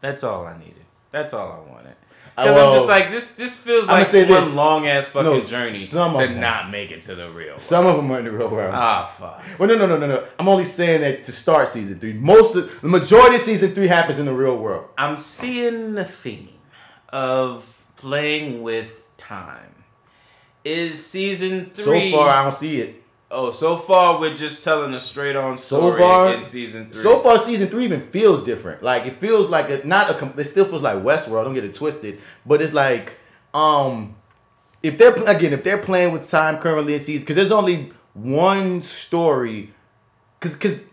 that's 0.00 0.22
all 0.24 0.46
I 0.46 0.58
needed. 0.58 0.74
That's 1.10 1.32
all 1.32 1.64
I 1.66 1.70
wanted. 1.72 1.94
Uh, 2.36 2.42
Because 2.44 2.54
well, 2.54 2.68
I'm 2.72 2.76
just 2.78 2.88
like 2.88 3.10
this. 3.10 3.34
This 3.34 3.60
feels 3.62 3.88
like 3.88 4.06
say 4.06 4.28
one 4.28 4.54
long 4.54 4.86
ass 4.86 5.08
fucking 5.08 5.28
No, 5.28 5.40
journey 5.40 5.72
some 5.72 6.14
of 6.14 6.28
to 6.28 6.38
not 6.38 6.70
make 6.70 6.90
it 6.90 7.02
to 7.02 7.14
the 7.14 7.28
real. 7.30 7.48
World. 7.48 7.60
Some 7.60 7.86
of 7.86 7.96
them 7.96 8.10
are 8.12 8.18
in 8.18 8.26
the 8.26 8.30
real 8.30 8.48
world. 8.48 8.72
Ah, 8.74 9.06
fuck. 9.06 9.42
well, 9.58 9.68
no, 9.68 9.74
no, 9.76 9.86
no, 9.86 9.96
no, 9.96 10.06
no. 10.06 10.24
I'm 10.38 10.48
only 10.48 10.64
saying 10.66 11.00
that 11.00 11.24
to 11.24 11.32
start 11.32 11.68
season 11.68 11.98
three. 11.98 12.12
Most 12.12 12.54
of 12.54 12.80
the 12.80 12.88
majority 12.88 13.36
of 13.36 13.40
season 13.40 13.70
three 13.70 13.88
happens 13.88 14.18
in 14.18 14.26
the 14.26 14.32
real 14.34 14.56
world. 14.58 14.88
I'm 14.96 15.16
seeing 15.16 15.94
the 15.94 16.04
theme 16.04 16.50
of 17.08 17.82
playing 17.96 18.62
with 18.62 19.02
time. 19.16 19.74
Is 20.64 21.04
season 21.04 21.70
three? 21.70 22.10
So 22.12 22.16
far, 22.18 22.28
I 22.28 22.42
don't 22.42 22.54
see 22.54 22.80
it. 22.82 23.02
Oh, 23.30 23.50
so 23.50 23.76
far 23.76 24.18
we're 24.20 24.34
just 24.34 24.64
telling 24.64 24.94
a 24.94 25.00
straight 25.00 25.36
on 25.36 25.58
So 25.58 25.78
story 25.78 26.00
far- 26.00 26.34
in 26.34 26.44
season 26.44 26.90
three. 26.90 27.00
So 27.02 27.20
far, 27.20 27.38
season 27.38 27.68
three 27.68 27.84
even 27.84 28.02
feels 28.10 28.44
different. 28.44 28.82
Like 28.82 29.06
it 29.06 29.14
feels 29.20 29.48
like 29.50 29.68
a 29.70 29.86
not 29.86 30.10
a. 30.10 30.40
It 30.40 30.44
still 30.44 30.64
feels 30.64 30.82
like 30.82 30.96
Westworld. 30.98 31.44
Don't 31.44 31.54
get 31.54 31.64
it 31.64 31.74
twisted. 31.74 32.20
But 32.46 32.62
it's 32.62 32.72
like, 32.74 33.18
um, 33.54 34.16
if 34.82 34.98
they're 34.98 35.14
again, 35.24 35.52
if 35.52 35.64
they're 35.64 35.78
playing 35.78 36.12
with 36.12 36.28
time 36.28 36.58
currently 36.58 36.94
in 36.94 37.00
season, 37.00 37.22
because 37.22 37.36
there's 37.36 37.52
only 37.52 37.92
one 38.14 38.82
story, 38.82 39.72
because 40.40 40.54
because 40.54 40.86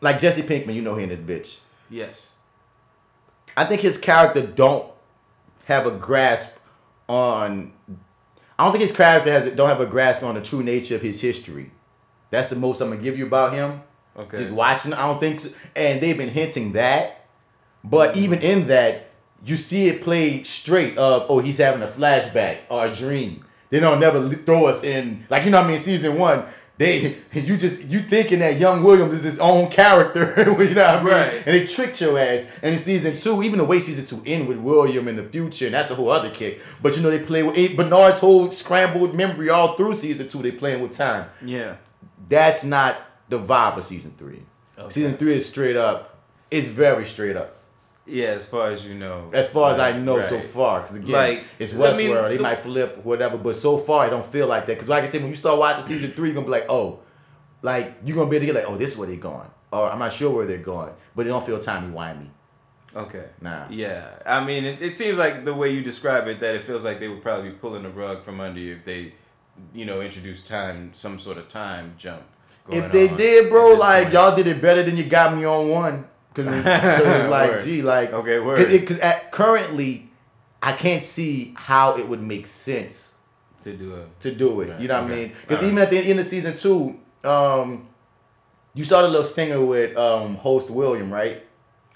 like 0.00 0.18
Jesse 0.18 0.42
Pinkman, 0.42 0.74
you 0.74 0.82
know 0.82 0.94
he 0.96 1.04
in 1.04 1.08
this 1.08 1.20
bitch. 1.20 1.58
yes. 1.90 2.32
I 3.58 3.64
think 3.64 3.80
his 3.80 3.96
character 3.96 4.46
don't 4.46 4.92
have 5.64 5.86
a 5.86 5.90
grasp 5.92 6.58
on. 7.08 7.72
I 8.58 8.64
don't 8.64 8.72
think 8.72 8.82
his 8.82 8.96
character 8.96 9.30
has 9.30 9.50
don't 9.52 9.68
have 9.68 9.80
a 9.80 9.86
grasp 9.86 10.22
on 10.22 10.34
the 10.34 10.40
true 10.40 10.62
nature 10.62 10.94
of 10.94 11.02
his 11.02 11.20
history. 11.20 11.70
That's 12.30 12.48
the 12.48 12.56
most 12.56 12.80
I'm 12.80 12.90
gonna 12.90 13.02
give 13.02 13.18
you 13.18 13.26
about 13.26 13.52
him. 13.52 13.82
Okay. 14.16 14.38
Just 14.38 14.52
watching, 14.52 14.94
I 14.94 15.06
don't 15.06 15.20
think, 15.20 15.40
so. 15.40 15.50
and 15.74 16.00
they've 16.00 16.16
been 16.16 16.30
hinting 16.30 16.72
that. 16.72 17.26
But 17.84 18.14
mm-hmm. 18.14 18.24
even 18.24 18.42
in 18.42 18.66
that, 18.68 19.10
you 19.44 19.56
see 19.56 19.88
it 19.88 20.02
played 20.02 20.46
straight 20.46 20.96
of, 20.96 21.26
oh, 21.28 21.38
he's 21.38 21.58
having 21.58 21.82
a 21.82 21.86
flashback 21.86 22.60
or 22.70 22.86
a 22.86 22.92
dream. 22.92 23.44
They 23.68 23.80
don't 23.80 24.00
never 24.00 24.28
throw 24.28 24.66
us 24.66 24.84
in, 24.84 25.26
like 25.28 25.44
you 25.44 25.50
know 25.50 25.58
what 25.58 25.66
I 25.66 25.70
mean. 25.70 25.78
Season 25.78 26.18
one, 26.18 26.44
they 26.78 27.16
you 27.32 27.56
just 27.56 27.84
you 27.84 28.00
thinking 28.00 28.40
that 28.40 28.58
young 28.58 28.82
Williams 28.82 29.14
is 29.14 29.24
his 29.24 29.40
own 29.40 29.70
character, 29.70 30.34
you 30.62 30.74
know 30.74 30.84
I 30.84 31.02
mean? 31.02 31.12
Right. 31.12 31.32
And 31.34 31.46
they 31.46 31.66
tricked 31.66 32.00
your 32.00 32.18
ass. 32.18 32.50
And 32.62 32.74
in 32.74 32.78
season 32.78 33.16
two, 33.16 33.42
even 33.42 33.58
the 33.58 33.64
way 33.64 33.80
season 33.80 34.04
two 34.04 34.22
end 34.30 34.46
with 34.46 34.58
William 34.58 35.08
in 35.08 35.16
the 35.16 35.22
future, 35.22 35.66
and 35.66 35.74
that's 35.74 35.90
a 35.90 35.94
whole 35.94 36.10
other 36.10 36.30
kick. 36.30 36.60
But 36.82 36.96
you 36.96 37.02
know 37.02 37.10
they 37.10 37.20
play 37.20 37.42
with 37.42 37.56
eight, 37.56 37.76
Bernard's 37.76 38.20
whole 38.20 38.50
scrambled 38.50 39.14
memory 39.14 39.48
all 39.48 39.74
through 39.74 39.94
season 39.94 40.28
two. 40.28 40.42
They 40.42 40.52
playing 40.52 40.82
with 40.82 40.92
time 40.92 41.30
yeah. 41.42 41.76
that's 42.28 42.62
not 42.62 42.96
the 43.28 43.38
vibe 43.38 43.78
of 43.78 43.84
season 43.84 44.14
three. 44.18 44.42
Okay. 44.78 44.90
Season 44.90 45.16
three 45.16 45.34
is 45.34 45.48
straight 45.48 45.76
up. 45.76 46.18
It's 46.50 46.68
very 46.68 47.06
straight 47.06 47.36
up. 47.36 47.55
Yeah, 48.06 48.28
as 48.28 48.48
far 48.48 48.70
as 48.70 48.84
you 48.86 48.94
know. 48.94 49.30
As 49.32 49.50
far 49.50 49.72
as 49.72 49.78
I 49.80 49.90
Right, 49.90 50.00
know 50.00 50.22
so 50.22 50.38
far, 50.38 50.80
because 50.82 50.96
again, 50.96 51.12
Like, 51.12 51.44
it's 51.58 51.74
I 51.74 51.78
Westworld. 51.78 51.96
mean, 51.98 52.14
they 52.30 52.36
the- 52.36 52.42
might 52.42 52.62
flip 52.62 53.04
whatever, 53.04 53.36
but 53.36 53.56
so 53.56 53.78
far 53.78 54.06
it 54.06 54.10
don't 54.10 54.24
feel 54.26 54.46
like 54.46 54.66
that. 54.66 54.74
Because 54.74 54.88
like 54.88 55.02
I 55.04 55.08
said, 55.08 55.22
when 55.22 55.30
you 55.30 55.36
start 55.36 55.58
watching 55.58 55.82
season 55.84 56.10
three, 56.12 56.28
you're 56.28 56.34
gonna 56.34 56.46
be 56.46 56.52
like, 56.52 56.66
oh, 56.68 57.00
like 57.62 57.94
you're 58.04 58.16
gonna 58.16 58.30
be 58.30 58.36
able 58.36 58.46
to 58.46 58.52
get 58.52 58.54
like, 58.54 58.70
oh, 58.72 58.76
this 58.76 58.92
is 58.92 58.96
where 58.96 59.08
they're 59.08 59.16
going, 59.16 59.48
or 59.72 59.90
I'm 59.90 59.98
not 59.98 60.12
sure 60.12 60.30
where 60.30 60.46
they're 60.46 60.58
going, 60.58 60.92
but 61.16 61.26
it 61.26 61.30
don't 61.30 61.44
feel 61.44 61.58
timey 61.58 61.92
wimey. 61.92 62.28
Okay. 62.94 63.24
Nah. 63.40 63.64
Yeah, 63.68 64.04
I 64.24 64.42
mean, 64.44 64.64
it, 64.64 64.80
it 64.80 64.96
seems 64.96 65.18
like 65.18 65.44
the 65.44 65.52
way 65.52 65.70
you 65.70 65.82
describe 65.82 66.28
it, 66.28 66.40
that 66.40 66.54
it 66.54 66.62
feels 66.64 66.84
like 66.84 66.98
they 67.00 67.08
would 67.08 67.22
probably 67.22 67.50
be 67.50 67.56
pulling 67.56 67.82
the 67.82 67.90
rug 67.90 68.22
from 68.22 68.40
under 68.40 68.58
you 68.60 68.74
if 68.76 68.84
they, 68.84 69.12
you 69.74 69.84
know, 69.84 70.00
introduced 70.00 70.48
time, 70.48 70.92
some 70.94 71.18
sort 71.18 71.36
of 71.38 71.48
time 71.48 71.94
jump. 71.98 72.22
If 72.70 72.90
they 72.92 73.08
on 73.10 73.16
did, 73.16 73.50
bro, 73.50 73.72
like 73.74 74.04
point. 74.04 74.14
y'all 74.14 74.34
did 74.36 74.46
it 74.46 74.62
better 74.62 74.82
than 74.82 74.96
you 74.96 75.04
got 75.04 75.36
me 75.36 75.44
on 75.44 75.68
one. 75.68 76.06
Because 76.36 76.46
it's 76.66 77.30
like, 77.30 77.50
Word. 77.50 77.64
gee, 77.64 77.82
like, 77.82 78.12
Okay, 78.12 78.38
word. 78.40 78.68
Because 78.68 78.98
at 79.00 79.32
currently, 79.32 80.10
I 80.62 80.72
can't 80.72 81.02
see 81.02 81.54
how 81.56 81.96
it 81.96 82.06
would 82.08 82.22
make 82.22 82.46
sense 82.46 83.16
to 83.62 83.72
do 83.72 83.94
a 83.96 84.04
to 84.20 84.34
do 84.34 84.60
it. 84.60 84.70
Right, 84.70 84.80
You 84.80 84.88
know 84.88 85.02
what 85.02 85.10
I 85.12 85.14
mean? 85.14 85.32
Because 85.48 85.64
even 85.64 85.78
at 85.78 85.90
the 85.90 85.98
end 85.98 86.20
of 86.20 86.26
season 86.26 86.56
two, 86.56 86.98
um, 87.24 87.88
you 88.74 88.84
saw 88.84 89.02
the 89.02 89.08
little 89.08 89.24
stinger 89.24 89.64
with 89.64 89.96
um, 89.96 90.36
host 90.36 90.70
William, 90.70 91.10
right? 91.12 91.42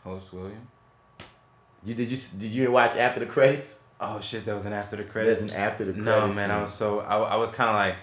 host 0.02 0.32
William. 0.32 0.66
You 1.84 1.94
did 1.94 2.10
you 2.10 2.16
did 2.40 2.50
you 2.50 2.70
watch 2.72 2.96
after 2.96 3.20
the 3.20 3.26
credits? 3.26 3.86
Oh 4.00 4.20
shit, 4.20 4.44
that 4.46 4.54
was 4.54 4.64
an 4.66 4.72
after 4.72 4.96
the 4.96 5.04
credits. 5.04 5.40
There's 5.40 5.52
an 5.52 5.58
after 5.60 5.84
the 5.84 5.92
No 5.92 6.18
credits. 6.20 6.36
man, 6.36 6.50
I 6.50 6.62
was 6.62 6.72
so 6.72 7.00
I, 7.00 7.18
I 7.18 7.36
was 7.36 7.50
kind 7.52 7.68
of 7.70 7.76
like 7.76 7.96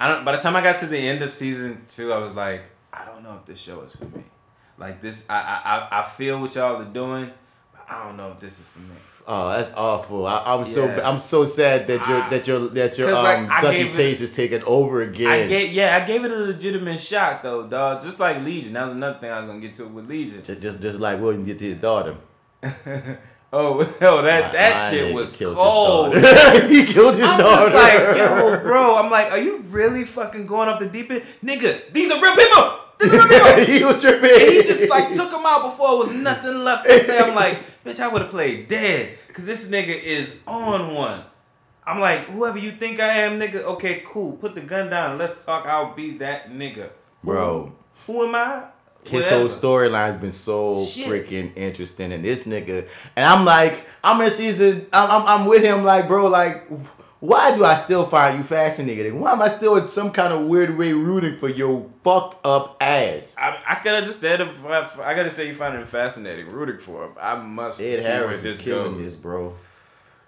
I 0.00 0.08
don't. 0.08 0.24
By 0.24 0.32
the 0.36 0.42
time 0.42 0.56
I 0.56 0.62
got 0.62 0.78
to 0.80 0.86
the 0.86 0.98
end 0.98 1.22
of 1.22 1.32
season 1.32 1.82
two, 1.88 2.12
I 2.12 2.18
was 2.18 2.34
like, 2.34 2.62
I 2.92 3.04
don't 3.04 3.22
know 3.22 3.36
if 3.40 3.46
this 3.46 3.58
show 3.60 3.80
is 3.82 3.92
for 3.92 4.04
me. 4.06 4.24
Like 4.78 5.00
this, 5.00 5.24
I 5.28 5.36
I 5.36 5.76
I- 5.76 6.00
I 6.00 6.02
feel 6.02 6.40
what 6.40 6.54
y'all 6.54 6.80
are 6.82 6.84
doing, 6.84 7.30
but 7.72 7.86
I 7.88 8.04
don't 8.04 8.16
know 8.16 8.32
if 8.32 8.40
this 8.40 8.58
is 8.60 8.66
for 8.66 8.80
me. 8.80 8.94
Oh, 9.26 9.48
that's 9.56 9.72
awful. 9.74 10.26
I, 10.26 10.42
I'm 10.54 10.64
so 10.64 10.86
I'm 11.02 11.18
so 11.18 11.46
sad 11.46 11.86
that 11.86 12.06
your 12.08 12.28
that 12.28 12.46
your 12.46 12.68
that 12.70 12.98
your 12.98 13.10
like, 13.12 13.38
um 13.38 13.48
I 13.50 13.62
sucky 13.62 13.90
taste 13.94 14.20
is 14.20 14.34
taken 14.36 14.62
over 14.64 15.00
again. 15.02 15.28
I 15.28 15.46
gave 15.46 15.72
yeah, 15.72 15.96
I 16.02 16.06
gave 16.06 16.24
it 16.26 16.30
a 16.30 16.34
legitimate 16.36 17.00
shot 17.00 17.42
though, 17.42 17.66
dog. 17.66 18.02
Just 18.02 18.20
like 18.20 18.42
Legion. 18.42 18.74
That 18.74 18.84
was 18.86 18.94
another 18.94 19.18
thing 19.18 19.30
I 19.30 19.40
was 19.40 19.48
gonna 19.48 19.60
get 19.60 19.74
to 19.76 19.86
with 19.86 20.08
Legion. 20.08 20.42
just, 20.42 20.60
just 20.60 20.82
just 20.82 20.98
like 20.98 21.20
William 21.20 21.44
did 21.44 21.58
to 21.58 21.64
his 21.64 21.78
daughter. 21.78 22.16
oh, 22.62 23.80
oh, 24.00 24.22
that 24.22 24.46
My- 24.46 24.52
that 24.52 24.90
my 24.92 24.96
shit 24.96 25.14
was 25.14 25.36
cold. 25.36 26.14
he 26.68 26.84
killed 26.84 27.14
his 27.14 27.24
I'm 27.26 27.38
daughter. 27.38 27.70
just 27.70 27.74
like, 27.74 28.16
yo, 28.18 28.60
bro. 28.62 28.96
I'm 28.96 29.10
like, 29.10 29.30
are 29.32 29.38
you 29.38 29.58
really 29.68 30.04
fucking 30.04 30.46
going 30.46 30.68
up 30.68 30.80
the 30.80 30.88
deep 30.90 31.10
end, 31.10 31.22
nigga? 31.42 31.92
These 31.92 32.10
are 32.12 32.20
real 32.20 32.36
people. 32.36 32.80
Are 33.12 33.56
real 33.56 33.66
he 33.78 33.84
was 33.84 34.00
tripping. 34.00 34.30
And 34.30 34.40
he 34.40 34.62
just 34.62 34.88
like 34.88 35.08
took 35.14 35.30
him 35.32 35.44
out 35.44 35.70
before 35.70 35.94
it 35.94 35.98
was 36.06 36.12
nothing 36.14 36.64
left 36.64 36.86
to 36.86 36.98
say. 37.00 37.18
I'm 37.18 37.34
like, 37.34 37.58
bitch, 37.84 38.00
I 38.00 38.12
would 38.12 38.22
have 38.22 38.30
played 38.30 38.68
dead. 38.68 39.18
Cause 39.32 39.46
this 39.46 39.68
nigga 39.70 40.00
is 40.00 40.38
on 40.46 40.94
one. 40.94 41.24
I'm 41.86 42.00
like, 42.00 42.20
whoever 42.26 42.56
you 42.58 42.70
think 42.70 43.00
I 43.00 43.08
am, 43.18 43.38
nigga, 43.38 43.56
okay, 43.62 44.02
cool. 44.06 44.32
Put 44.32 44.54
the 44.54 44.60
gun 44.60 44.90
down. 44.90 45.18
Let's 45.18 45.44
talk. 45.44 45.66
I'll 45.66 45.92
be 45.94 46.18
that 46.18 46.50
nigga. 46.50 46.90
Bro. 47.22 47.72
Who 48.06 48.26
am 48.26 48.34
I? 48.34 48.64
His 49.04 49.24
Whatever. 49.24 49.36
whole 49.36 49.48
storyline's 49.48 50.16
been 50.16 50.30
so 50.30 50.86
Shit. 50.86 51.08
freaking 51.08 51.54
interesting, 51.56 52.10
and 52.12 52.24
this 52.24 52.46
nigga, 52.46 52.88
and 53.16 53.26
I'm 53.26 53.44
like, 53.44 53.84
I'm 54.02 54.18
in 54.22 54.30
season, 54.30 54.86
I'm, 54.94 55.10
I'm, 55.10 55.26
I'm 55.26 55.46
with 55.46 55.62
him, 55.62 55.84
like, 55.84 56.08
bro, 56.08 56.26
like, 56.28 56.66
why 57.26 57.56
do 57.56 57.64
I 57.64 57.76
still 57.76 58.04
find 58.04 58.38
you 58.38 58.44
fascinating? 58.44 59.18
Why 59.18 59.32
am 59.32 59.40
I 59.40 59.48
still 59.48 59.76
in 59.76 59.86
some 59.86 60.10
kind 60.10 60.32
of 60.32 60.46
weird 60.46 60.76
way 60.76 60.92
rooting 60.92 61.38
for 61.38 61.48
your 61.48 61.88
fucked 62.02 62.44
up 62.44 62.76
ass? 62.82 63.36
I, 63.40 63.62
I 63.66 63.74
could 63.76 63.92
understand 63.92 64.42
if 64.42 64.64
I, 64.66 64.80
I 65.02 65.14
gotta 65.14 65.30
say 65.30 65.48
you 65.48 65.54
find 65.54 65.74
him 65.74 65.86
fascinating, 65.86 66.48
rooting 66.48 66.78
for 66.78 67.06
him. 67.06 67.12
I 67.18 67.36
must 67.36 67.80
Ed 67.80 67.96
see 67.96 68.02
where 68.04 68.12
Harris 68.12 68.36
is 68.38 68.42
this 68.42 68.60
killing 68.62 68.98
goes. 68.98 69.12
this, 69.12 69.16
bro. 69.16 69.54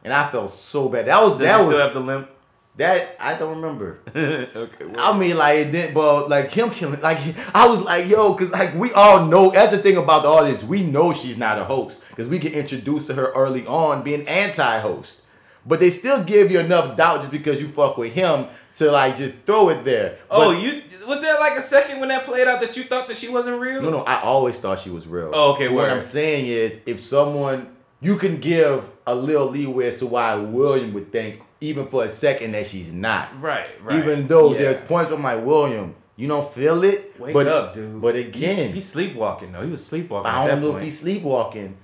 And 0.05 0.12
I 0.12 0.30
felt 0.30 0.51
so 0.51 0.88
bad. 0.88 1.07
That 1.07 1.22
was 1.22 1.34
Does 1.34 1.40
that 1.40 1.61
he 1.61 1.66
was 1.66 1.74
still 1.74 1.84
have 1.84 1.94
the 1.94 2.01
limp? 2.01 2.30
that 2.76 3.16
I 3.20 3.38
don't 3.38 3.61
remember. 3.61 4.01
okay. 4.16 4.84
well, 4.86 5.14
I 5.14 5.18
mean, 5.18 5.36
like 5.36 5.59
it 5.59 5.72
didn't, 5.72 5.94
but 5.94 6.28
like 6.28 6.51
him 6.51 6.70
killing, 6.70 7.01
like 7.01 7.18
I 7.55 7.68
was 7.68 7.82
like, 7.82 8.09
yo, 8.09 8.32
because 8.32 8.53
like 8.53 8.74
we 8.74 8.92
all 8.92 9.26
know. 9.26 9.51
That's 9.51 9.72
the 9.72 9.78
thing 9.78 9.97
about 9.97 10.22
the 10.22 10.28
audience. 10.28 10.64
We 10.64 10.82
know 10.82 11.12
she's 11.12 11.38
not 11.38 11.59
a 11.59 11.64
host 11.64 12.05
because 12.09 12.28
we 12.28 12.38
get 12.38 12.53
introduced 12.53 13.09
to 13.09 13.14
her 13.14 13.32
early 13.34 13.66
on 13.66 14.03
being 14.03 14.26
anti-host, 14.28 15.26
but 15.67 15.81
they 15.81 15.91
still 15.91 16.23
give 16.25 16.51
you 16.51 16.61
enough 16.61 16.97
doubt 16.97 17.21
just 17.21 17.33
because 17.33 17.61
you 17.61 17.69
fuck 17.69 17.97
with 17.99 18.12
him 18.12 18.47
to 18.75 18.91
like 18.91 19.17
just 19.17 19.35
throw 19.47 19.69
it 19.71 19.85
there. 19.85 20.19
oh, 20.31 20.53
But- 20.53 20.61
you 20.62 20.83
was 21.07 21.21
there 21.21 21.39
like 21.39 21.57
a 21.57 21.62
second 21.62 22.01
when 22.01 22.09
that 22.09 22.25
played 22.25 22.49
out 22.49 22.61
that 22.61 22.77
you 22.77 22.83
thought 22.83 23.07
that 23.09 23.17
she 23.17 23.29
wasn't 23.29 23.61
real? 23.61 23.81
no, 23.83 23.91
no, 23.91 24.01
I 24.03 24.21
always 24.23 24.59
thought 24.59 24.81
she 24.81 24.91
was 24.91 25.07
real. 25.07 25.31
Oh, 25.33 25.53
okay, 25.55 25.69
What 25.69 25.85
word. 25.85 25.91
I'm 25.93 26.01
saying 26.01 26.47
is, 26.47 26.83
if 26.87 26.99
someone 27.01 27.77
you 28.01 28.17
can 28.17 28.41
give 28.41 28.91
a 29.07 29.14
little 29.14 29.47
leeway 29.49 29.87
as 29.87 30.01
to 30.01 30.07
why 30.07 30.35
William 30.35 30.93
would 30.95 31.12
think, 31.12 31.43
even 31.61 31.87
for 31.87 32.05
a 32.05 32.09
second, 32.09 32.53
that 32.53 32.67
she's 32.67 32.93
not. 32.93 33.41
Right, 33.41 33.67
right. 33.83 33.99
Even 33.99 34.27
though 34.27 34.53
Yeah. 34.53 34.59
there's 34.59 34.81
points 34.81 35.11
with 35.11 35.25
I'm 35.25 35.45
William, 35.47 35.95
you 36.17 36.29
don't 36.29 36.51
feel 36.53 36.83
it. 36.85 37.14
Wake 37.19 37.33
but, 37.35 37.47
up, 37.47 37.75
dude. 37.75 38.01
But 38.01 38.17
again, 38.17 38.73
he's 38.73 38.89
sleepwalking 38.89 39.53
though. 39.53 39.62
He 39.62 39.71
was 39.71 39.85
sleepwalking. 39.87 40.31
I 40.31 40.47
don't 40.49 40.61
know 40.61 40.73
point. 40.73 40.79
if 40.79 40.85
he's 40.85 41.01
sleepwalking. 41.01 41.77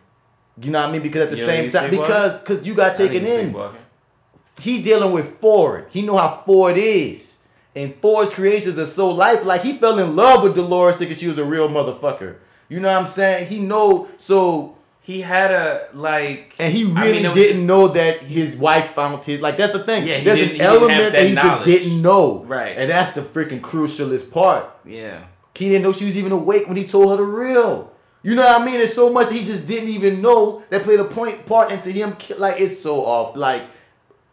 You 0.61 0.71
know 0.71 0.81
what 0.81 0.89
I 0.91 0.93
mean? 0.93 1.03
Because 1.03 1.23
at 1.23 1.31
the 1.31 1.37
You 1.39 1.47
same 1.47 1.71
time, 1.71 1.91
because 1.91 2.39
because 2.41 2.67
you 2.67 2.75
got 2.75 2.95
taken 2.97 3.25
in. 3.27 3.57
He 4.61 4.83
dealing 4.83 5.13
with 5.13 5.39
Ford. 5.41 5.87
He 5.91 6.03
know 6.03 6.17
how 6.17 6.43
Ford 6.47 6.77
is, 6.77 7.45
and 7.75 7.95
Ford's 7.97 8.31
creations 8.31 8.79
are 8.79 8.87
so 8.87 9.11
life. 9.11 9.45
Like 9.45 9.63
he 9.63 9.79
fell 9.79 9.99
in 9.99 10.15
love 10.15 10.43
with 10.43 10.55
Dolores 10.55 10.97
thinking 10.97 11.17
she 11.17 11.27
was 11.29 11.39
a 11.39 11.45
real 11.45 11.69
motherfucker. 11.69 12.37
You 12.69 12.81
know 12.81 12.89
what 12.89 12.99
I'm 12.99 13.07
saying? 13.07 13.49
He 13.49 13.61
know 13.61 14.09
so. 14.19 14.77
He 15.05 15.21
had 15.21 15.51
a 15.51 15.89
like, 15.95 16.55
And 16.61 16.73
he 16.73 16.85
I 16.95 17.05
really 17.05 17.23
mean, 17.25 17.35
didn't 17.35 17.57
just- 17.57 17.67
know 17.67 17.89
that 17.89 18.21
his 18.21 18.57
wife 18.57 18.95
found 18.95 19.25
his. 19.25 19.41
Like 19.41 19.57
that's 19.57 19.73
the 19.73 19.81
thing. 19.81 20.07
Yeah, 20.07 20.19
he 20.19 20.25
There's 20.25 20.39
an 20.39 20.45
he 20.45 20.51
didn't 20.53 20.61
have 20.61 20.75
element 20.75 20.99
that 20.99 21.13
that 21.13 21.27
he 21.27 21.35
just 21.35 21.65
didn't 21.65 22.03
know. 22.03 22.45
Right. 22.47 22.77
And 22.77 22.89
that's 22.89 23.13
the 23.15 23.23
freaking 23.23 23.61
crucialist 23.61 24.31
part. 24.31 24.65
Yeah. 24.85 25.25
He 25.57 25.69
didn't 25.69 25.83
know 25.83 25.93
she 25.93 26.05
was 26.05 26.17
even 26.17 26.31
awake 26.31 26.69
when 26.69 26.77
he 26.77 26.85
told 26.87 27.11
her 27.11 27.17
the 27.17 27.25
real. 27.25 27.92
You 28.23 28.35
know 28.37 28.43
what 28.43 28.61
I 28.61 28.65
mean? 28.65 28.81
It's 28.81 28.95
so 28.95 29.13
much 29.13 29.33
he 29.33 29.45
just 29.45 29.67
didn't 29.67 29.89
even 29.89 30.23
know 30.23 30.63
that 30.71 30.83
played 30.83 31.01
a 31.01 31.05
point 31.05 31.45
part 31.47 31.73
into 31.73 31.91
him. 31.91 32.17
Like 32.39 32.61
it's 32.61 32.79
so 32.79 33.05
off. 33.05 33.37
Like 33.37 33.63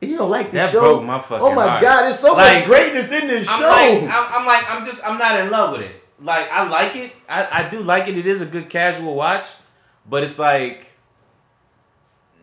You 0.01 0.15
don't 0.17 0.29
like 0.29 0.51
this 0.51 0.61
That 0.65 0.71
show? 0.71 0.79
broke 0.81 1.03
my 1.03 1.19
fucking 1.19 1.39
Oh 1.45 1.53
my 1.55 1.67
heart. 1.67 1.81
god, 1.81 2.01
there's 2.03 2.19
so 2.19 2.33
Like, 2.33 2.59
much 2.59 2.65
greatness 2.65 3.11
in 3.11 3.27
this 3.27 3.47
I'm 3.49 3.59
show. 3.59 3.67
like, 3.67 4.03
I'm, 4.03 4.41
I'm 4.41 4.45
like, 4.45 4.69
I'm 4.71 4.85
just, 4.85 5.05
I'm 5.05 5.17
not 5.17 5.39
in 5.39 5.49
love 5.51 5.71
with 5.77 5.81
it. 5.89 5.95
Like, 6.21 6.51
I 6.51 6.67
like 6.69 6.95
it. 6.95 7.11
I, 7.27 7.47
I 7.65 7.69
do 7.69 7.79
like 7.81 8.07
it. 8.07 8.17
It 8.17 8.27
is 8.27 8.41
a 8.41 8.45
good 8.45 8.69
casual 8.69 9.15
watch, 9.15 9.45
but 10.07 10.23
it's 10.23 10.37
like, 10.37 10.87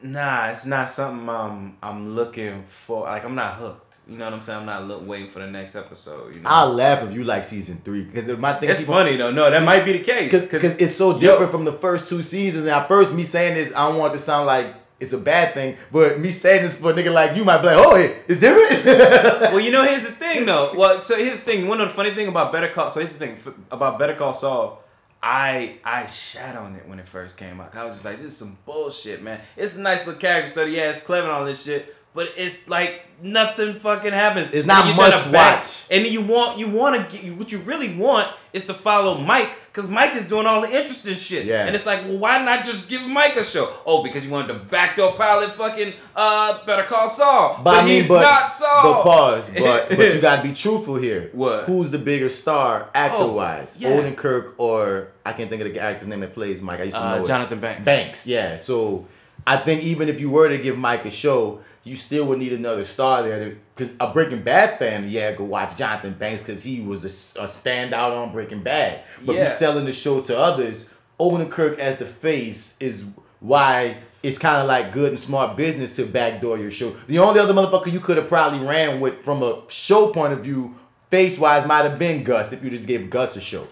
nah, 0.02 0.48
it's 0.50 0.66
not 0.66 0.90
something 0.90 1.28
I'm, 1.28 1.76
I'm 1.82 2.14
looking 2.16 2.64
for. 2.66 3.02
Like, 3.04 3.24
I'm 3.24 3.34
not 3.34 3.54
hooked. 3.54 3.85
You 4.08 4.16
know 4.18 4.24
what 4.26 4.34
I'm 4.34 4.42
saying? 4.42 4.60
I'm 4.60 4.66
not 4.66 4.86
look, 4.86 5.06
waiting 5.06 5.30
for 5.30 5.40
the 5.40 5.48
next 5.50 5.74
episode. 5.74 6.36
You 6.36 6.42
know, 6.42 6.48
I'll 6.48 6.72
laugh 6.72 7.02
if 7.02 7.12
you 7.12 7.24
like 7.24 7.44
season 7.44 7.80
three 7.84 8.02
because 8.02 8.28
my 8.38 8.54
thing. 8.54 8.70
it's 8.70 8.80
people- 8.80 8.94
funny 8.94 9.16
though. 9.16 9.32
No, 9.32 9.50
that 9.50 9.64
might 9.64 9.84
be 9.84 9.94
the 9.94 10.04
case. 10.04 10.30
because 10.48 10.76
it's 10.78 10.94
so 10.94 11.18
different 11.18 11.50
from 11.50 11.64
the 11.64 11.72
first 11.72 12.08
two 12.08 12.22
seasons. 12.22 12.64
And 12.64 12.72
at 12.72 12.86
first, 12.86 13.12
me 13.12 13.24
saying 13.24 13.54
this, 13.54 13.74
I 13.74 13.88
don't 13.88 13.98
want 13.98 14.14
it 14.14 14.18
to 14.18 14.22
sound 14.22 14.46
like 14.46 14.66
it's 15.00 15.12
a 15.12 15.18
bad 15.18 15.54
thing, 15.54 15.76
but 15.90 16.20
me 16.20 16.30
saying 16.30 16.62
this 16.62 16.80
for 16.80 16.90
a 16.92 16.94
nigga 16.94 17.12
like 17.12 17.36
you 17.36 17.44
might 17.44 17.58
be 17.58 17.66
like, 17.66 17.78
oh, 17.78 17.96
it's 18.28 18.38
different. 18.38 18.84
well, 19.52 19.60
you 19.60 19.72
know, 19.72 19.84
here's 19.84 20.04
the 20.04 20.12
thing 20.12 20.46
though. 20.46 20.72
Well, 20.74 21.02
so 21.02 21.16
here's 21.16 21.38
the 21.38 21.42
thing. 21.44 21.66
One 21.66 21.80
of 21.80 21.88
the 21.88 21.94
funny 21.94 22.14
thing 22.14 22.28
about 22.28 22.52
Better 22.52 22.68
Call. 22.68 22.90
So 22.90 23.00
here's 23.00 23.16
the 23.16 23.26
thing 23.26 23.36
about 23.72 23.98
Better 23.98 24.14
Call 24.14 24.34
Saul. 24.34 24.84
I 25.20 25.78
I 25.84 26.06
shat 26.06 26.56
on 26.56 26.76
it 26.76 26.86
when 26.88 27.00
it 27.00 27.08
first 27.08 27.36
came 27.36 27.60
out. 27.60 27.74
I 27.74 27.84
was 27.84 27.96
just 27.96 28.04
like, 28.04 28.18
this 28.18 28.32
is 28.32 28.36
some 28.36 28.56
bullshit, 28.64 29.20
man. 29.20 29.40
It's 29.56 29.76
a 29.76 29.82
nice 29.82 30.06
little 30.06 30.20
character 30.20 30.48
study. 30.52 30.72
Yeah, 30.72 30.90
it's 30.90 31.02
clever 31.02 31.26
and 31.26 31.36
all 31.36 31.44
this 31.44 31.64
shit, 31.64 31.95
but 32.16 32.32
it's 32.36 32.66
like 32.66 33.02
nothing 33.22 33.74
fucking 33.74 34.10
happens. 34.12 34.50
It's 34.52 34.66
not 34.66 34.96
must 34.96 35.30
watch. 35.30 35.86
And 35.90 36.06
you 36.06 36.22
want 36.22 36.58
you 36.58 36.66
want 36.66 37.08
to 37.10 37.16
get 37.16 37.36
what 37.36 37.52
you 37.52 37.58
really 37.58 37.94
want 37.94 38.34
is 38.54 38.64
to 38.66 38.74
follow 38.74 39.18
Mike 39.18 39.50
because 39.70 39.90
Mike 39.90 40.16
is 40.16 40.26
doing 40.26 40.46
all 40.46 40.62
the 40.62 40.68
interesting 40.74 41.18
shit. 41.18 41.44
Yeah. 41.44 41.66
And 41.66 41.76
it's 41.76 41.84
like, 41.84 42.04
well, 42.04 42.16
why 42.16 42.42
not 42.42 42.64
just 42.64 42.88
give 42.88 43.06
Mike 43.06 43.36
a 43.36 43.44
show? 43.44 43.70
Oh, 43.84 44.02
because 44.02 44.24
you 44.24 44.30
wanted 44.30 44.54
to 44.54 44.58
backdoor 44.60 45.12
pilot 45.16 45.50
fucking 45.50 45.92
uh 46.16 46.64
Better 46.64 46.84
Call 46.84 47.10
Saul, 47.10 47.60
but, 47.62 47.74
I 47.74 47.84
mean, 47.84 47.96
he's 47.98 48.08
not 48.08 48.50
Saul. 48.50 48.82
But 48.94 49.02
pause. 49.02 49.50
But 49.50 49.88
but 49.90 50.14
you 50.14 50.20
gotta 50.22 50.42
be 50.42 50.54
truthful 50.54 50.96
here. 50.96 51.28
What? 51.32 51.64
Who's 51.66 51.90
the 51.90 51.98
bigger 51.98 52.30
star 52.30 52.88
actor 52.94 53.26
wise? 53.26 53.76
yeah. 53.78 53.90
Odenkirk 53.90 54.54
or 54.56 55.08
I 55.26 55.34
can't 55.34 55.50
think 55.50 55.60
of 55.60 55.70
the 55.70 55.78
actor's 55.80 56.08
name 56.08 56.20
that 56.20 56.32
plays 56.32 56.62
Mike. 56.62 56.80
I 56.80 56.84
used 56.84 56.96
to 56.96 57.02
know 57.04 57.18
Uh, 57.18 57.22
it. 57.22 57.26
Jonathan 57.26 57.60
Banks. 57.60 57.84
Banks, 57.84 58.26
yeah. 58.26 58.56
So 58.56 59.06
I 59.46 59.58
think 59.58 59.82
even 59.82 60.08
if 60.08 60.18
you 60.18 60.30
were 60.30 60.48
to 60.48 60.58
give 60.58 60.76
Mike 60.78 61.04
a 61.04 61.10
show, 61.10 61.60
you 61.86 61.94
still 61.94 62.26
would 62.26 62.40
need 62.40 62.52
another 62.52 62.82
star 62.84 63.22
there. 63.22 63.56
Because 63.74 63.94
a 64.00 64.12
Breaking 64.12 64.42
Bad 64.42 64.76
fan, 64.78 65.08
yeah, 65.08 65.32
go 65.32 65.44
watch 65.44 65.76
Jonathan 65.76 66.14
Banks 66.14 66.42
because 66.42 66.64
he 66.64 66.80
was 66.80 67.04
a 67.04 67.44
standout 67.44 68.10
on 68.10 68.32
Breaking 68.32 68.62
Bad. 68.62 69.02
But 69.24 69.34
Yeah. 69.34 69.42
you're 69.42 69.50
selling 69.50 69.84
the 69.84 69.92
show 69.92 70.20
to 70.22 70.36
others, 70.36 70.94
Odenkirk 71.20 71.78
as 71.78 71.98
the 71.98 72.04
face 72.04 72.76
is 72.80 73.04
why 73.38 73.98
it's 74.24 74.36
kind 74.36 74.56
of 74.56 74.66
like 74.66 74.92
good 74.92 75.10
and 75.10 75.20
smart 75.20 75.56
business 75.56 75.94
to 75.96 76.04
backdoor 76.04 76.58
your 76.58 76.72
show. 76.72 76.96
The 77.06 77.20
only 77.20 77.38
other 77.38 77.54
motherfucker 77.54 77.92
you 77.92 78.00
could 78.00 78.16
have 78.16 78.26
probably 78.26 78.66
ran 78.66 78.98
with 78.98 79.22
from 79.24 79.44
a 79.44 79.62
show 79.68 80.08
point 80.12 80.32
of 80.32 80.40
view, 80.40 80.74
face 81.10 81.38
wise, 81.38 81.66
might 81.68 81.84
have 81.88 82.00
been 82.00 82.24
Gus 82.24 82.52
if 82.52 82.64
you 82.64 82.70
just 82.70 82.88
gave 82.88 83.08
Gus 83.10 83.36
a 83.36 83.40
show. 83.40 83.68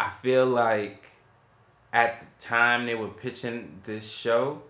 I 0.00 0.10
feel 0.22 0.44
like 0.44 1.04
at 1.92 2.20
the 2.20 2.44
time 2.44 2.86
they 2.86 2.96
were 2.96 3.08
pitching 3.08 3.80
this 3.84 4.10
show, 4.10 4.62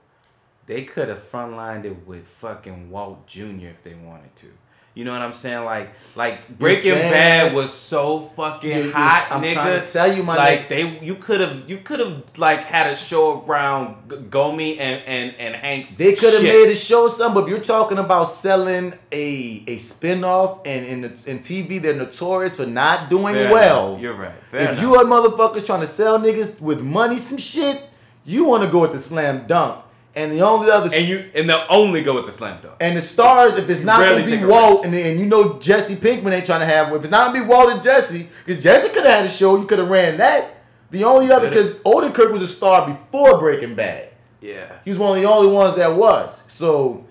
they 0.69 0.85
could 0.85 1.09
have 1.09 1.31
frontlined 1.33 1.85
it 1.85 2.07
with 2.07 2.27
fucking 2.41 2.91
Walt 2.91 3.27
Jr. 3.27 3.67
if 3.75 3.83
they 3.83 3.95
wanted 3.95 4.35
to. 4.37 4.47
You 4.95 5.05
know 5.05 5.13
what 5.13 5.23
I'm 5.23 5.35
saying? 5.35 5.65
Like, 5.65 5.91
like 6.17 6.59
Breaking 6.59 6.91
Bad 6.95 7.55
was 7.55 7.73
so 7.73 8.19
fucking 8.21 8.69
you're- 8.71 8.91
hot, 8.91 9.29
I'm 9.31 9.43
nigga. 9.43 9.53
trying 9.53 9.81
to 9.81 9.93
tell 9.93 10.13
you, 10.13 10.25
my 10.25 10.37
like 10.37 10.69
they, 10.69 10.99
you 10.99 11.15
could 11.15 11.41
have, 11.41 11.71
you 11.71 11.79
could 11.79 12.01
have 12.01 12.25
like 12.37 12.61
had 12.65 12.91
a 12.91 12.97
show 12.97 13.45
around 13.45 14.09
Gomie 14.29 14.77
and 14.81 15.01
and 15.07 15.35
and 15.39 15.55
Hanks. 15.55 15.97
They 15.97 16.15
could 16.17 16.33
have 16.35 16.43
made 16.43 16.69
a 16.73 16.75
show 16.75 17.07
some, 17.07 17.33
but 17.33 17.45
if 17.45 17.49
you're 17.51 17.61
talking 17.61 17.99
about 17.99 18.25
selling 18.25 18.93
a 19.13 19.63
a 19.69 19.79
spin-off 19.79 20.63
and 20.67 20.85
in 20.85 21.05
in 21.05 21.39
TV, 21.41 21.81
they're 21.81 21.95
notorious 21.95 22.57
for 22.57 22.67
not 22.67 23.09
doing 23.09 23.35
Fair 23.37 23.53
well. 23.53 23.91
enough. 23.91 24.03
You're 24.03 24.15
right. 24.15 24.33
Fair 24.51 24.61
if 24.63 24.69
enough. 24.71 24.83
you 24.83 24.97
are 24.97 25.05
motherfuckers 25.05 25.65
trying 25.65 25.81
to 25.81 25.87
sell 25.87 26.19
niggas 26.19 26.61
with 26.61 26.83
money 26.83 27.19
some 27.19 27.39
shit, 27.39 27.81
you 28.25 28.45
want 28.47 28.65
to 28.65 28.69
go 28.69 28.81
with 28.81 28.93
the 28.93 28.99
slam 28.99 29.47
dunk. 29.47 29.85
And 30.19 30.33
the 30.33 30.41
only 30.41 30.69
other 30.69 30.91
and 30.93 31.07
you 31.07 31.31
and 31.33 31.49
they'll 31.49 31.65
only 31.71 32.03
go 32.03 32.15
with 32.15 32.27
the 32.27 32.33
slam 32.33 32.61
dunk. 32.61 32.75
and 32.81 32.97
the 32.97 33.01
stars, 33.01 33.57
if 33.57 33.71
it's 33.71 33.85
not 33.85 34.01
gonna 34.01 34.27
be 34.27 34.45
Walt, 34.45 34.85
and, 34.85 34.93
and 34.93 35.21
you 35.21 35.27
know 35.27 35.61
Jesse 35.61 35.95
Pinkman 35.95 36.33
ain't 36.33 36.45
trying 36.45 36.59
to 36.59 36.67
have, 36.67 36.93
if 36.93 37.05
it's 37.05 37.13
not 37.13 37.29
gonna 37.29 37.45
be 37.45 37.47
Walt 37.47 37.71
and 37.71 37.81
Jesse, 37.81 38.29
because 38.45 38.61
Jesse 38.61 38.89
could 38.89 39.05
have 39.05 39.19
had 39.21 39.27
a 39.27 39.31
show, 39.31 39.57
you 39.57 39.65
could 39.65 39.79
have 39.79 39.89
ran 39.89 40.17
that. 40.17 40.57
The 40.91 41.05
only 41.05 41.31
other, 41.31 41.49
because 41.49 41.77
Odenkirk 41.81 42.33
was 42.33 42.43
a 42.43 42.49
star 42.49 42.89
before 42.89 43.39
Breaking 43.39 43.77
Bad. 43.77 44.09
Yeah. 44.41 44.73
He 44.85 44.91
was 44.91 44.99
one 44.99 45.17
of 45.17 45.23
the 45.23 45.29
only 45.29 45.53
ones 45.53 45.77
that 45.77 45.95
was. 45.95 46.51
So 46.53 47.07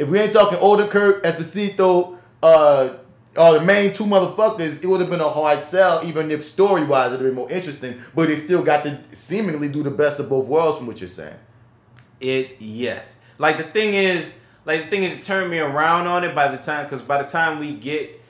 if 0.00 0.08
we 0.08 0.18
ain't 0.18 0.32
talking 0.32 0.58
Odenkirk, 0.58 1.22
Esposito, 1.22 2.16
uh, 2.42 2.94
or 3.36 3.52
the 3.58 3.60
main 3.60 3.92
two 3.92 4.06
motherfuckers, 4.06 4.82
it 4.82 4.88
would 4.88 5.00
have 5.00 5.10
been 5.10 5.20
a 5.20 5.28
hard 5.28 5.60
sell, 5.60 6.04
even 6.04 6.32
if 6.32 6.42
story 6.42 6.84
wise 6.84 7.12
it'd 7.12 7.20
have 7.20 7.28
been 7.28 7.36
more 7.36 7.50
interesting. 7.50 8.00
But 8.12 8.26
they 8.26 8.34
still 8.36 8.64
got 8.64 8.82
to 8.84 8.98
seemingly 9.12 9.68
do 9.68 9.84
the 9.84 9.90
best 9.90 10.18
of 10.18 10.28
both 10.28 10.46
worlds, 10.46 10.78
from 10.78 10.88
what 10.88 11.00
you're 11.00 11.08
saying. 11.08 11.36
It 12.20 12.56
yes. 12.60 13.18
Like 13.38 13.56
the 13.56 13.64
thing 13.64 13.94
is, 13.94 14.38
like 14.64 14.84
the 14.84 14.90
thing 14.90 15.04
is, 15.04 15.18
it 15.18 15.24
turned 15.24 15.50
me 15.50 15.58
around 15.58 16.06
on 16.06 16.24
it 16.24 16.34
by 16.34 16.48
the 16.54 16.58
time 16.58 16.84
because 16.84 17.02
by 17.02 17.22
the 17.22 17.28
time 17.28 17.58
we 17.58 17.74
get, 17.74 18.20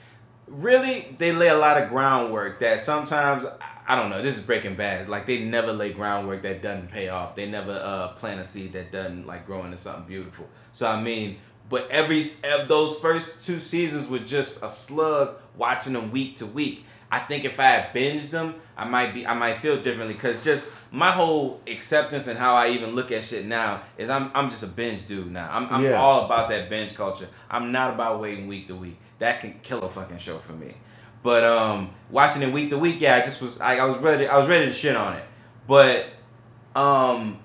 really 0.46 1.14
they 1.18 1.32
lay 1.32 1.48
a 1.48 1.58
lot 1.58 1.80
of 1.80 1.88
groundwork 1.88 2.60
that 2.60 2.80
sometimes 2.80 3.44
I 3.90 3.96
don't 3.96 4.10
know. 4.10 4.22
This 4.22 4.38
is 4.38 4.46
Breaking 4.46 4.76
Bad. 4.76 5.08
Like 5.08 5.26
they 5.26 5.44
never 5.44 5.72
lay 5.72 5.92
groundwork 5.92 6.42
that 6.42 6.62
doesn't 6.62 6.92
pay 6.92 7.08
off. 7.08 7.34
They 7.34 7.50
never 7.50 7.72
uh, 7.72 8.08
plant 8.18 8.40
a 8.40 8.44
seed 8.44 8.72
that 8.74 8.92
doesn't 8.92 9.26
like 9.26 9.46
grow 9.46 9.64
into 9.64 9.76
something 9.76 10.04
beautiful. 10.04 10.48
So 10.72 10.88
I 10.88 11.02
mean, 11.02 11.38
but 11.68 11.88
every 11.90 12.24
of 12.44 12.68
those 12.68 12.98
first 12.98 13.44
two 13.44 13.58
seasons 13.58 14.08
were 14.08 14.20
just 14.20 14.62
a 14.62 14.68
slug 14.68 15.36
watching 15.56 15.94
them 15.94 16.12
week 16.12 16.36
to 16.36 16.46
week. 16.46 16.84
I 17.12 17.18
think 17.18 17.44
if 17.44 17.58
I 17.58 17.66
had 17.66 17.94
binged 17.94 18.30
them, 18.30 18.54
I 18.76 18.84
might 18.84 19.12
be 19.14 19.26
I 19.26 19.34
might 19.34 19.56
feel 19.58 19.82
differently 19.82 20.14
because 20.14 20.42
just 20.44 20.70
my 20.92 21.10
whole 21.10 21.60
acceptance 21.66 22.26
and 22.28 22.38
how 22.38 22.54
I 22.54 22.68
even 22.70 22.90
look 22.94 23.10
at 23.12 23.24
shit 23.24 23.46
now 23.46 23.82
is 23.98 24.08
I'm 24.08 24.30
I'm 24.34 24.48
just 24.50 24.62
a 24.62 24.68
binge 24.68 25.06
dude 25.08 25.30
now. 25.30 25.48
I'm 25.52 25.68
I'm 25.70 25.84
Yeah. 25.84 26.00
all 26.00 26.24
about 26.26 26.48
that 26.50 26.70
binge 26.70 26.94
culture. 26.94 27.28
I'm 27.50 27.72
not 27.72 27.94
about 27.94 28.20
waiting 28.20 28.46
week 28.46 28.68
to 28.68 28.76
week. 28.76 28.96
That 29.18 29.40
can 29.40 29.58
kill 29.62 29.82
a 29.82 29.88
fucking 29.90 30.18
show 30.18 30.38
for 30.38 30.52
me. 30.52 30.74
But 31.22 31.44
um, 31.44 31.90
watching 32.10 32.40
it 32.42 32.52
week 32.52 32.70
to 32.70 32.78
week, 32.78 33.00
yeah, 33.00 33.16
I 33.16 33.20
just 33.20 33.42
was 33.42 33.60
I, 33.60 33.76
I 33.78 33.84
was 33.84 33.98
ready 33.98 34.26
I 34.26 34.38
was 34.38 34.48
ready 34.48 34.66
to 34.66 34.72
shit 34.72 34.96
on 34.96 35.16
it. 35.16 35.24
But 35.66 36.06
um, 36.74 37.40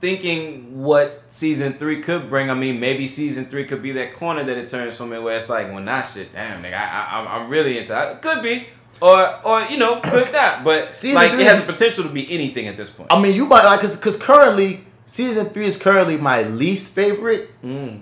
thinking 0.00 0.82
what 0.82 1.22
season 1.30 1.74
three 1.74 2.02
could 2.02 2.28
bring, 2.28 2.50
I 2.50 2.54
mean, 2.54 2.80
maybe 2.80 3.08
season 3.08 3.46
three 3.46 3.64
could 3.64 3.82
be 3.82 3.92
that 3.92 4.14
corner 4.14 4.44
that 4.44 4.56
it 4.58 4.68
turns 4.68 4.96
for 4.96 5.06
me 5.06 5.18
where 5.18 5.36
it's 5.38 5.48
like, 5.48 5.68
well, 5.68 5.80
nah, 5.80 6.02
shit, 6.02 6.32
damn, 6.32 6.62
nigga, 6.62 6.74
I, 6.74 6.84
I, 6.84 7.18
I'm- 7.18 7.28
I'm 7.28 7.48
really 7.48 7.78
into 7.78 8.10
it. 8.10 8.20
Could 8.20 8.42
be. 8.42 8.68
Or, 9.00 9.46
or 9.46 9.62
you 9.62 9.78
know, 9.78 10.00
could 10.00 10.32
not. 10.32 10.64
But 10.64 10.94
Season 10.96 11.14
like, 11.16 11.32
it 11.32 11.40
has 11.46 11.64
the 11.64 11.72
potential 11.72 12.04
to 12.04 12.10
be 12.10 12.30
anything 12.30 12.68
at 12.68 12.76
this 12.76 12.90
point. 12.90 13.12
I 13.12 13.20
mean, 13.20 13.34
you 13.34 13.46
might 13.46 13.64
like 13.64 13.80
because 13.80 13.96
because 13.96 14.20
currently 14.20 14.84
season 15.06 15.46
three 15.46 15.66
is 15.66 15.76
currently 15.76 16.16
my 16.16 16.42
least 16.44 16.94
favorite, 16.94 17.50
Mm. 17.62 18.00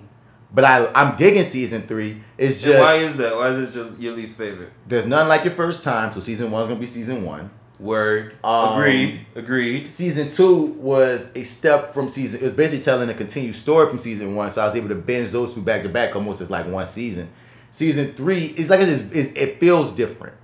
but 0.53 0.63
I 0.63 0.91
I'm 0.93 1.15
digging 1.17 1.43
season 1.43 1.81
three. 1.83 2.21
It's 2.37 2.65
And 2.65 2.79
why 2.79 2.95
is 2.95 3.17
that? 3.17 3.35
Why 3.35 3.49
is 3.49 3.69
it 3.69 3.75
your, 3.75 3.91
your 3.97 4.15
least 4.15 4.37
favorite? 4.37 4.71
there's 4.87 5.05
none 5.05 5.27
like 5.27 5.43
your 5.43 5.53
first 5.53 5.83
time, 5.83 6.13
so 6.13 6.19
season 6.19 6.51
one's 6.51 6.67
gonna 6.67 6.79
be 6.79 6.85
season 6.87 7.23
one. 7.23 7.49
Word. 7.79 8.35
Um, 8.43 8.77
agreed. 8.79 9.25
Agreed. 9.35 9.89
season 9.89 10.29
two 10.29 10.67
was 10.79 11.35
a 11.35 11.43
step 11.43 11.93
from 11.93 12.07
season. 12.07 12.39
It 12.39 12.43
was 12.45 12.53
basically 12.53 12.83
telling 12.83 13.09
a 13.09 13.13
continued 13.13 13.55
story 13.55 13.89
from 13.89 13.99
season 13.99 14.35
one, 14.35 14.49
so 14.51 14.61
I 14.61 14.65
was 14.67 14.75
able 14.75 14.89
to 14.89 14.95
binge 14.95 15.31
those 15.31 15.53
two 15.53 15.61
back 15.61 15.81
to 15.83 15.89
back 15.89 16.15
almost 16.15 16.39
as 16.39 16.49
like 16.49 16.65
one 16.67 16.85
season. 16.85 17.29
Season 17.71 18.13
three 18.13 18.45
is 18.55 18.69
like 18.69 18.79
it's, 18.81 19.11
it's, 19.11 19.33
it 19.33 19.59
feels 19.59 19.93
different, 19.95 20.35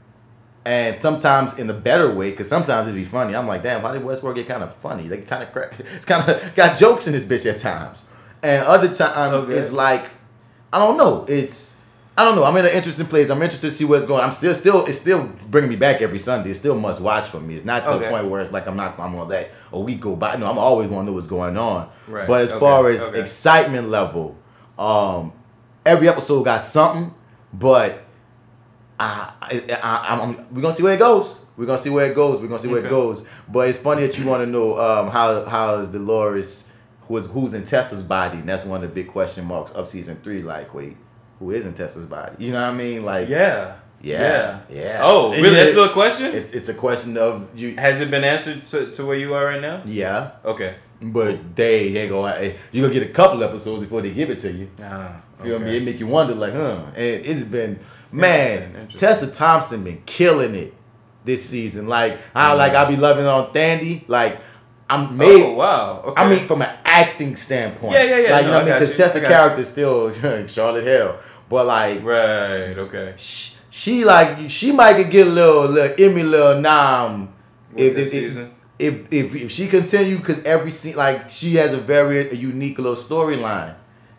and 0.66 1.02
sometimes 1.02 1.58
in 1.58 1.70
a 1.70 1.74
better 1.74 2.14
way 2.14 2.32
because 2.32 2.48
sometimes 2.50 2.88
it'd 2.88 3.00
be 3.00 3.06
funny. 3.06 3.36
I'm 3.36 3.48
like, 3.48 3.64
damn, 3.64 3.82
why 3.82 3.94
did 3.94 4.02
Westworld 4.04 4.36
get 4.36 4.48
kind 4.48 4.64
of 4.64 4.76
funny? 4.78 5.08
They 5.08 5.18
kind 5.20 5.44
of 5.44 5.52
crack. 5.52 5.74
It's 5.96 6.06
kind 6.06 6.30
of 6.30 6.56
got 6.56 6.78
jokes 6.78 7.08
in 7.08 7.14
this 7.14 7.26
bitch 7.26 7.50
at 7.52 7.60
times, 7.60 8.10
and 8.44 8.64
other 8.66 8.88
times 8.94 9.46
Okay. 9.46 9.54
it's 9.54 9.72
like, 9.72 10.06
I 10.74 10.80
don't 10.80 10.98
know. 10.98 11.26
It's 11.28 11.78
I 12.18 12.26
don't 12.26 12.36
know. 12.36 12.44
I'm 12.44 12.58
in 12.58 12.66
an 12.66 12.74
interesting 12.74 13.06
place. 13.06 13.30
I'm 13.30 13.42
interested 13.42 13.70
to 13.70 13.74
see 13.74 13.86
what's 13.86 14.06
going. 14.06 14.22
I'm 14.22 14.34
still, 14.34 14.54
still, 14.54 14.86
it's 14.88 15.00
still 15.00 15.32
bringing 15.50 15.70
me 15.70 15.78
back 15.78 16.02
every 16.02 16.20
Sunday. 16.20 16.50
It's 16.50 16.60
still 16.60 16.76
must 16.78 17.00
watch 17.00 17.30
for 17.30 17.40
me. 17.40 17.56
It's 17.56 17.64
not 17.64 17.86
to 17.86 17.92
Okay. 17.92 18.04
the 18.06 18.12
point 18.12 18.28
where 18.28 18.42
it's 18.42 18.52
like 18.52 18.68
I'm 18.68 18.76
not. 18.76 19.00
I'm 19.00 19.14
gonna 19.14 19.24
let 19.24 19.52
a 19.72 19.80
week 19.80 20.02
go 20.02 20.18
by. 20.18 20.36
No, 20.36 20.48
I'm 20.48 20.58
always 20.58 20.90
gonna 20.90 21.06
know 21.06 21.14
what's 21.14 21.28
going 21.28 21.56
on. 21.56 21.88
Right. 22.10 22.28
But 22.28 22.42
as 22.42 22.52
Okay. 22.52 22.60
far 22.60 22.90
as 22.90 23.14
excitement 23.14 23.88
level, 23.88 24.36
um, 24.78 25.32
every 25.86 26.10
episode 26.10 26.44
got 26.44 26.60
something. 26.62 27.14
But 27.54 28.02
I, 29.00 29.34
I, 29.82 30.18
I'm- 30.20 30.46
we're 30.52 30.62
gonna 30.62 30.74
see 30.74 30.84
where 30.84 30.94
it 30.94 31.00
goes. 31.00 31.46
We're 31.58 31.66
gonna 31.66 31.78
see 31.78 31.90
where 31.90 32.12
it 32.12 32.16
goes. 32.16 32.42
We're 32.42 32.48
gonna 32.48 32.60
see 32.60 32.68
where 32.68 32.86
it 32.86 32.90
goes. 32.90 33.28
But 33.48 33.70
it's 33.70 33.80
funny 33.80 34.06
that 34.06 34.18
you 34.20 34.26
want 34.26 34.42
to 34.44 34.46
know 34.46 34.78
um, 34.80 35.10
how 35.10 35.46
how 35.46 35.76
is 35.76 35.90
Dolores 35.90 36.74
who 37.02 37.18
is 37.18 37.28
who's 37.30 37.54
in 37.54 37.66
Tessa's 37.66 38.04
body, 38.04 38.38
and 38.40 38.48
that's 38.50 38.66
one 38.66 38.84
of 38.84 38.90
the 38.90 38.94
big 38.96 39.08
question 39.08 39.46
marks 39.46 39.72
of 39.72 39.88
season 39.88 40.18
three. 40.24 40.42
Like, 40.42 40.74
wait, 40.74 40.96
who 41.40 41.52
is 41.52 41.66
in 41.66 41.74
Tessa's 41.74 42.06
body? 42.08 42.36
You 42.46 42.52
know 42.52 42.62
what 42.62 42.74
I 42.74 42.74
mean? 42.76 43.04
Like, 43.06 43.30
Yeah. 43.30 43.76
yeah, 44.02 44.60
yeah. 44.70 45.00
Oh, 45.02 45.32
And 45.34 45.42
really? 45.42 45.56
That's 45.56 45.72
still 45.72 45.86
a 45.86 45.94
question? 45.94 46.34
It's 46.36 46.52
it's 46.54 46.70
a 46.70 46.74
question 46.74 47.18
of 47.18 47.48
you. 47.56 47.76
Has 47.78 48.00
it 48.02 48.12
been 48.12 48.24
answered 48.24 48.64
to, 48.66 48.92
to 48.92 49.06
where 49.06 49.18
you 49.18 49.34
are 49.34 49.46
right 49.46 49.62
now? 49.62 49.82
Yeah, 49.86 50.32
Okay. 50.46 50.76
but 51.02 51.56
they 51.56 51.92
they 51.94 52.08
go 52.10 52.28
you 52.72 52.82
gonna 52.82 52.94
get 52.94 53.04
a 53.04 53.14
couple 53.14 53.44
episodes 53.44 53.82
before 53.84 54.02
they 54.02 54.12
give 54.12 54.30
it 54.30 54.40
to 54.40 54.52
you. 54.52 54.70
Ah, 54.84 55.22
Feel 55.42 55.60
me? 55.60 55.66
okay. 55.68 55.78
It 55.78 55.84
make 55.84 56.00
you 56.00 56.08
wonder, 56.08 56.36
like, 56.36 56.54
huh? 56.54 56.84
And 56.96 57.26
it's 57.26 57.46
been, 57.46 57.80
man. 58.12 58.90
Tessa 58.96 59.32
Thompson 59.32 59.84
been 59.84 60.02
killing 60.06 60.56
it 60.56 60.74
this 61.26 61.48
season. 61.48 61.88
Like, 61.88 62.18
I 62.34 62.52
mm. 62.52 62.58
like 62.58 62.74
I 62.74 62.90
be 62.90 62.98
loving 62.98 63.26
on 63.26 63.54
Thandie. 63.54 64.04
Like, 64.08 64.40
I'm 64.90 65.10
oh, 65.10 65.12
made. 65.12 65.44
Oh 65.44 65.54
wow. 65.54 66.02
Okay. 66.08 66.24
I 66.24 66.30
mean, 66.30 66.48
from 66.48 66.62
an 66.62 66.76
acting 66.84 67.36
standpoint. 67.36 67.94
Yeah, 67.94 68.04
yeah, 68.04 68.18
yeah, 68.18 68.32
Like, 68.32 68.42
you 68.42 68.48
no, 68.48 68.54
know 68.54 68.54
what 68.54 68.62
I 68.62 68.66
mean? 68.66 68.74
Because 68.80 68.90
you, 68.90 68.96
Tessa 68.96 69.22
you. 69.22 69.28
character 69.28 69.64
still 69.64 70.14
Charlotte 70.48 70.84
Hale, 70.84 71.20
but 71.48 71.66
like, 71.66 72.04
right. 72.04 72.78
Okay. 72.78 73.14
she, 73.18 73.58
she 73.70 74.06
like 74.06 74.50
she 74.50 74.72
might 74.72 75.02
get 75.10 75.28
a 75.28 75.30
little, 75.30 75.66
little 75.66 76.06
Emmy, 76.06 76.24
little 76.24 76.60
nom 76.60 77.34
if, 77.76 77.96
this 77.96 78.14
if, 78.14 78.24
if, 78.24 78.30
season? 78.30 78.56
if 78.80 79.14
if 79.14 79.36
if 79.36 79.52
she 79.52 79.68
continue 79.68 80.18
because 80.18 80.44
every 80.44 80.72
scene 80.72 80.96
like 80.96 81.30
she 81.30 81.56
has 81.56 81.74
a 81.74 81.78
very 81.78 82.36
unique 82.36 82.80
little 82.80 82.96
storyline, 82.96 83.76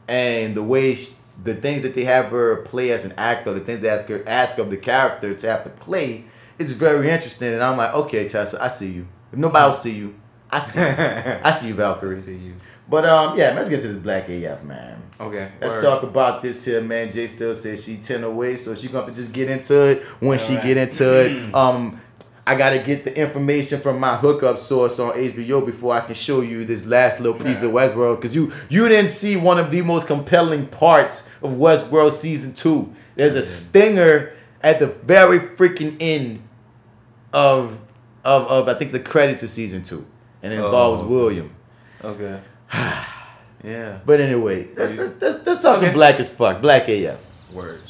and 0.06 0.54
the 0.54 0.62
way 0.62 0.94
she, 0.94 1.14
the 1.42 1.54
things 1.54 1.82
that 1.82 1.94
they 1.94 2.04
have 2.04 2.26
her 2.26 2.56
play 2.62 2.90
as 2.92 3.04
an 3.04 3.12
actor, 3.16 3.52
the 3.52 3.60
things 3.60 3.80
they 3.80 3.88
ask 3.88 4.06
her 4.08 4.22
ask 4.26 4.58
of 4.58 4.70
the 4.70 4.76
character 4.76 5.34
to 5.34 5.46
have 5.48 5.64
to 5.64 5.70
play 5.70 6.24
is 6.58 6.72
very 6.72 7.10
interesting. 7.10 7.52
And 7.52 7.62
I'm 7.62 7.76
like, 7.76 7.94
okay, 7.94 8.28
Tessa, 8.28 8.62
I 8.62 8.68
see 8.68 8.92
you. 8.92 9.06
If 9.32 9.38
nobody 9.38 9.62
else 9.62 9.82
see 9.82 9.96
you, 9.96 10.14
I 10.50 10.60
see. 10.60 10.80
You. 10.80 10.86
I 11.44 11.50
see 11.50 11.68
you, 11.68 11.74
Valkyrie. 11.74 12.12
I 12.12 12.18
See 12.18 12.36
you. 12.36 12.54
But 12.88 13.04
um, 13.04 13.38
yeah, 13.38 13.52
let's 13.54 13.68
get 13.68 13.80
to 13.82 13.88
this 13.88 13.98
Black 13.98 14.28
AF 14.28 14.64
man. 14.64 15.00
Okay. 15.20 15.52
Let's 15.60 15.74
word. 15.74 15.82
talk 15.82 16.02
about 16.02 16.42
this 16.42 16.64
here, 16.64 16.80
man. 16.80 17.10
Jay 17.12 17.28
Steel 17.28 17.54
says 17.54 17.84
she 17.84 17.98
ten 17.98 18.24
away, 18.24 18.56
so 18.56 18.74
she 18.74 18.88
gonna 18.88 19.04
have 19.04 19.14
to 19.14 19.20
just 19.20 19.32
get 19.32 19.48
into 19.48 19.90
it 19.90 20.02
when 20.18 20.38
she 20.38 20.54
Alright. 20.54 20.64
get 20.64 20.76
into 20.76 21.24
it. 21.24 21.54
Um, 21.54 22.00
I 22.46 22.56
gotta 22.56 22.78
get 22.78 23.04
the 23.04 23.16
information 23.16 23.80
from 23.80 24.00
my 24.00 24.16
hookup 24.16 24.58
source 24.58 24.98
on 24.98 25.12
HBO 25.12 25.64
before 25.64 25.94
I 25.94 26.00
can 26.00 26.14
show 26.14 26.40
you 26.40 26.64
this 26.64 26.86
last 26.86 27.20
little 27.20 27.38
piece 27.38 27.62
of 27.62 27.70
Westworld, 27.72 28.16
because 28.16 28.34
you 28.34 28.52
you 28.68 28.88
didn't 28.88 29.10
see 29.10 29.36
one 29.36 29.58
of 29.58 29.70
the 29.70 29.82
most 29.82 30.06
compelling 30.06 30.66
parts 30.66 31.30
of 31.42 31.52
Westworld 31.52 32.12
season 32.12 32.54
two. 32.54 32.92
There's 33.14 33.34
a 33.34 33.42
stinger 33.42 34.32
at 34.62 34.78
the 34.78 34.86
very 34.86 35.40
freaking 35.40 35.96
end 36.00 36.42
of 37.32 37.78
of 38.24 38.46
of 38.48 38.68
I 38.68 38.74
think 38.78 38.92
the 38.92 39.00
credits 39.00 39.42
of 39.42 39.50
season 39.50 39.82
two, 39.82 40.04
and 40.42 40.52
it 40.52 40.58
oh, 40.58 40.66
involves 40.66 41.02
Oh. 41.02 41.06
William. 41.08 41.54
Okay. 42.02 42.40
yeah. 43.64 43.98
But 44.04 44.20
anyway, 44.20 44.68
let's 44.76 44.96
let's, 44.96 45.20
let's, 45.20 45.46
let's 45.46 45.60
talk 45.62 45.78
some 45.78 45.88
Okay. 45.88 45.94
black 45.94 46.18
as 46.18 46.34
fuck, 46.34 46.60
black 46.62 46.88
AF. 46.88 47.18
Word. 47.52 47.80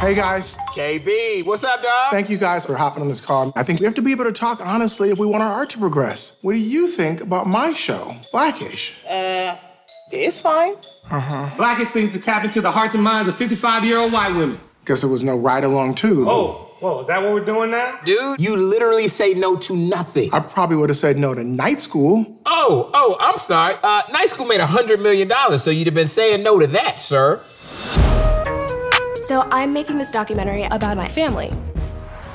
Hey 0.00 0.16
guys, 0.16 0.56
KB, 0.74 1.44
what's 1.46 1.62
up, 1.62 1.80
dog? 1.80 2.10
thank 2.10 2.28
you 2.28 2.36
guys 2.36 2.66
for 2.66 2.74
hopping 2.76 3.02
on 3.02 3.08
this 3.08 3.20
call. 3.20 3.52
I 3.54 3.62
think 3.62 3.78
we 3.78 3.86
have 3.86 3.94
to 3.94 4.02
be 4.02 4.10
able 4.10 4.24
to 4.24 4.32
talk 4.32 4.60
honestly 4.60 5.10
if 5.10 5.18
we 5.18 5.26
want 5.26 5.44
our 5.44 5.52
art 5.52 5.70
to 5.70 5.78
progress. 5.78 6.36
What 6.42 6.54
do 6.54 6.58
you 6.58 6.88
think 6.88 7.20
about 7.20 7.46
my 7.46 7.72
show, 7.72 8.16
Blackish? 8.32 8.94
Uh, 9.08 9.56
it's 10.10 10.40
fine. 10.40 10.74
Uh 11.08 11.20
huh. 11.20 11.50
Blackish 11.56 11.88
seems 11.88 12.12
to 12.14 12.18
tap 12.18 12.44
into 12.44 12.60
the 12.60 12.70
hearts 12.70 12.94
and 12.94 13.04
minds 13.04 13.28
of 13.28 13.36
55 13.36 13.84
year 13.84 13.98
old 13.98 14.12
white 14.12 14.34
women. 14.34 14.58
Guess 14.86 15.04
it 15.04 15.08
was 15.08 15.22
no 15.22 15.36
ride 15.36 15.62
along 15.62 15.94
too. 15.94 16.24
Oh, 16.28 16.74
whoa, 16.80 16.98
is 16.98 17.06
that 17.06 17.22
what 17.22 17.32
we're 17.32 17.44
doing 17.44 17.70
now? 17.70 18.00
Dude, 18.04 18.40
you 18.40 18.56
literally 18.56 19.06
say 19.06 19.34
no 19.34 19.56
to 19.58 19.76
nothing. 19.76 20.30
I 20.34 20.40
probably 20.40 20.76
would 20.76 20.90
have 20.90 20.96
said 20.96 21.16
no 21.16 21.32
to 21.32 21.44
night 21.44 21.80
school. 21.80 22.26
Oh, 22.44 22.90
oh, 22.92 23.16
I'm 23.20 23.38
sorry. 23.38 23.76
Uh, 23.82 24.02
Night 24.12 24.28
School 24.30 24.46
made 24.46 24.60
a 24.60 24.66
$100 24.66 25.00
million, 25.00 25.30
so 25.58 25.70
you'd 25.70 25.86
have 25.86 25.94
been 25.94 26.08
saying 26.08 26.42
no 26.42 26.58
to 26.58 26.66
that, 26.68 26.98
sir. 26.98 27.40
So 29.32 29.48
I'm 29.50 29.72
making 29.72 29.96
this 29.96 30.12
documentary 30.12 30.64
about 30.64 30.94
my 30.94 31.08
family. 31.08 31.50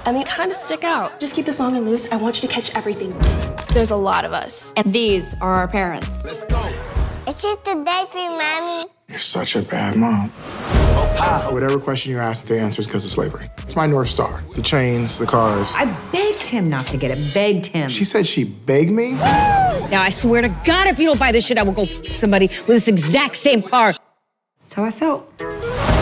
And 0.08 0.16
they 0.16 0.24
kind 0.24 0.50
of 0.50 0.58
stick 0.58 0.84
out. 0.84 1.20
Just 1.20 1.36
keep 1.36 1.46
this 1.46 1.60
long 1.60 1.78
and 1.78 1.86
loose. 1.86 2.12
I 2.12 2.18
want 2.18 2.42
you 2.42 2.48
to 2.48 2.52
catch 2.52 2.74
everything. 2.74 3.16
There's 3.72 3.92
a 3.92 3.96
lot 3.96 4.26
of 4.26 4.34
us. 4.34 4.74
And 4.78 4.92
these 4.92 5.40
are 5.40 5.54
our 5.54 5.68
parents. 5.68 6.26
Let's 6.26 6.42
go. 6.48 6.60
It's 7.28 7.44
just 7.44 7.68
a 7.68 7.84
diaper, 7.84 8.18
mommy. 8.18 8.86
You're 9.10 9.20
such 9.20 9.56
a 9.56 9.62
bad 9.62 9.96
mom. 9.96 10.30
Whatever 11.54 11.78
question 11.78 12.14
you 12.14 12.18
ask, 12.18 12.46
the 12.46 12.60
answer 12.60 12.80
is 12.80 12.88
because 12.88 13.06
of 13.06 13.12
slavery. 13.12 13.48
It's 13.60 13.76
my 13.76 13.86
North 13.86 14.10
Star. 14.10 14.44
The 14.56 14.64
chains, 14.64 15.20
the 15.20 15.28
cars. 15.28 15.72
I 15.76 15.86
begged 16.12 16.48
him 16.48 16.68
not 16.68 16.88
to 16.88 16.98
get 16.98 17.16
it. 17.16 17.32
Begged 17.32 17.68
him. 17.68 17.92
She 17.92 18.06
said 18.06 18.26
she 18.26 18.44
begged 18.44 18.90
me? 18.90 19.12
now 19.12 20.02
I 20.02 20.10
swear 20.10 20.42
to 20.42 20.50
God, 20.66 20.88
if 20.88 20.98
you 20.98 21.06
don't 21.06 21.20
buy 21.20 21.32
this 21.32 21.46
shit, 21.46 21.60
I 21.60 21.64
will 21.64 21.74
go 21.74 21.84
f- 21.84 22.08
somebody 22.08 22.48
with 22.48 22.66
this 22.66 22.88
exact 22.88 23.38
same 23.38 23.62
car. 23.62 23.94
That's 24.62 24.74
how 24.74 24.84
I 24.84 24.90
felt. 24.90 25.97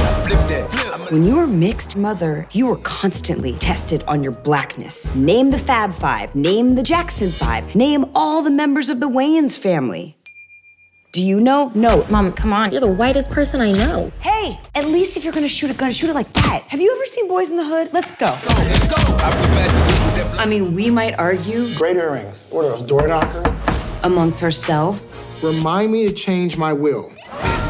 When 1.11 1.23
you 1.23 1.35
were 1.35 1.45
mixed 1.45 1.95
mother, 1.95 2.47
you 2.51 2.65
were 2.65 2.77
constantly 2.77 3.53
tested 3.53 4.03
on 4.07 4.23
your 4.23 4.31
blackness. 4.41 5.13
Name 5.13 5.51
the 5.51 5.59
Fab 5.59 5.93
Five, 5.93 6.33
name 6.33 6.73
the 6.73 6.81
Jackson 6.81 7.29
Five, 7.29 7.75
name 7.75 8.05
all 8.15 8.41
the 8.41 8.49
members 8.49 8.89
of 8.89 8.99
the 8.99 9.07
Wayans 9.07 9.55
family. 9.55 10.17
Do 11.11 11.21
you 11.21 11.39
know? 11.39 11.71
No. 11.75 12.05
Mom, 12.09 12.33
come 12.33 12.53
on. 12.53 12.71
You're 12.71 12.81
the 12.81 12.91
whitest 12.91 13.29
person 13.29 13.61
I 13.61 13.71
know. 13.73 14.11
Hey, 14.19 14.59
at 14.73 14.85
least 14.85 15.15
if 15.15 15.23
you're 15.23 15.31
gonna 15.33 15.47
shoot 15.47 15.69
a 15.69 15.75
gun, 15.75 15.91
shoot 15.91 16.09
it 16.09 16.15
like 16.15 16.33
that. 16.33 16.63
Have 16.69 16.81
you 16.81 16.91
ever 16.95 17.05
seen 17.05 17.29
Boyz 17.29 17.51
n 17.51 17.57
the 17.57 17.63
Hood? 17.63 17.93
Let's 17.93 18.09
go. 18.15 18.25
I 20.39 20.45
mean, 20.47 20.73
we 20.73 20.89
might 20.89 21.13
argue 21.19 21.71
Great 21.75 21.97
earrings. 21.97 22.47
What 22.49 22.65
are 22.65 22.69
those, 22.69 22.81
door 22.81 23.07
knockers? 23.07 23.51
amongst 24.03 24.41
ourselves, 24.41 25.05
Remind 25.43 25.91
me 25.91 26.07
to 26.07 26.13
change 26.13 26.57
my 26.57 26.73
will. 26.73 27.11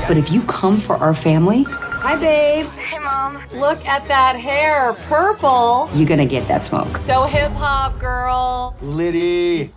but 0.08 0.16
if 0.18 0.32
you 0.32 0.42
come 0.44 0.78
for 0.78 0.96
our 0.98 1.14
family, 1.14 1.66
hi 2.06 2.16
babe, 2.20 2.68
Hey, 2.78 3.00
mom. 3.00 3.42
Look 3.54 3.84
at 3.88 4.08
that 4.08 4.36
hair, 4.36 4.94
purple. 5.10 5.90
you're 5.96 6.08
gonna 6.08 6.26
get 6.26 6.48
that 6.48 6.62
smoke. 6.62 6.98
So 6.98 7.24
hip 7.24 7.52
hop, 7.54 7.98
girl. 8.00 8.76
Liddy. 8.82 9.72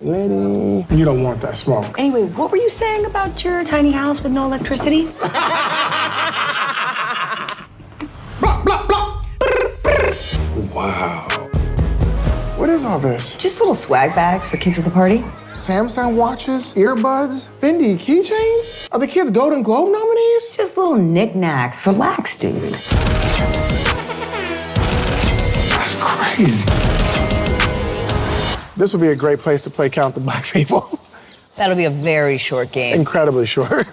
Liddy. 0.00 0.86
You 0.94 1.04
don't 1.04 1.22
want 1.22 1.40
that 1.42 1.56
smoke. 1.56 1.96
Anyway, 1.98 2.24
what 2.30 2.50
were 2.50 2.56
you 2.56 2.68
saying 2.68 3.04
about 3.06 3.44
your 3.44 3.62
tiny 3.64 3.92
house 3.92 4.22
with 4.22 4.32
no 4.32 4.44
electricity? 4.44 5.06
Blah, 8.40 8.62
blah, 8.64 8.86
blah. 8.86 9.22
Wow. 10.72 11.26
What 12.56 12.68
is 12.70 12.84
all 12.84 12.98
this? 13.00 13.36
Just 13.36 13.58
little 13.60 13.74
swag 13.74 14.14
bags 14.14 14.48
for 14.48 14.56
kids 14.56 14.78
at 14.78 14.84
the 14.84 14.90
party. 14.90 15.24
Samsung 15.58 16.14
watches, 16.14 16.74
earbuds, 16.76 17.48
Fendi 17.60 17.96
keychains? 17.96 18.88
Are 18.92 18.98
the 18.98 19.06
kids 19.06 19.28
Golden 19.28 19.62
Globe 19.62 19.90
nominees? 19.90 20.56
Just 20.56 20.76
little 20.78 20.96
knickknacks. 20.96 21.84
Relax, 21.84 22.36
dude. 22.36 22.72
That's 25.74 25.96
crazy. 26.00 26.64
This 28.76 28.94
would 28.94 29.02
be 29.02 29.08
a 29.08 29.16
great 29.16 29.40
place 29.40 29.64
to 29.64 29.70
play 29.70 29.90
Count 29.90 30.14
the 30.14 30.20
Black 30.20 30.46
People. 30.46 31.00
That'll 31.56 31.76
be 31.76 31.86
a 31.86 31.90
very 31.90 32.38
short 32.38 32.70
game. 32.70 32.94
Incredibly 32.94 33.44
short. 33.44 33.88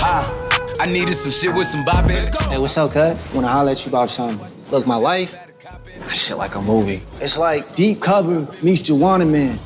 Ha. 0.00 0.36
I 0.80 0.86
needed 0.86 1.14
some 1.14 1.30
shit 1.30 1.54
with 1.54 1.66
some 1.66 1.84
bop. 1.84 2.10
Hey, 2.10 2.58
what's 2.58 2.78
up, 2.78 2.92
cut? 2.92 3.22
Wanna 3.34 3.48
holler 3.48 3.72
at 3.72 3.84
you 3.84 3.90
about 3.90 4.08
something. 4.08 4.48
Look, 4.72 4.86
my 4.86 4.96
life, 4.96 5.36
that 5.62 6.16
shit 6.16 6.38
like 6.38 6.54
a 6.54 6.62
movie. 6.62 7.02
It's 7.20 7.36
like 7.36 7.74
Deep 7.74 8.00
Cover 8.00 8.48
meets 8.62 8.80
Juwanna 8.82 9.30
Mann. 9.30 9.58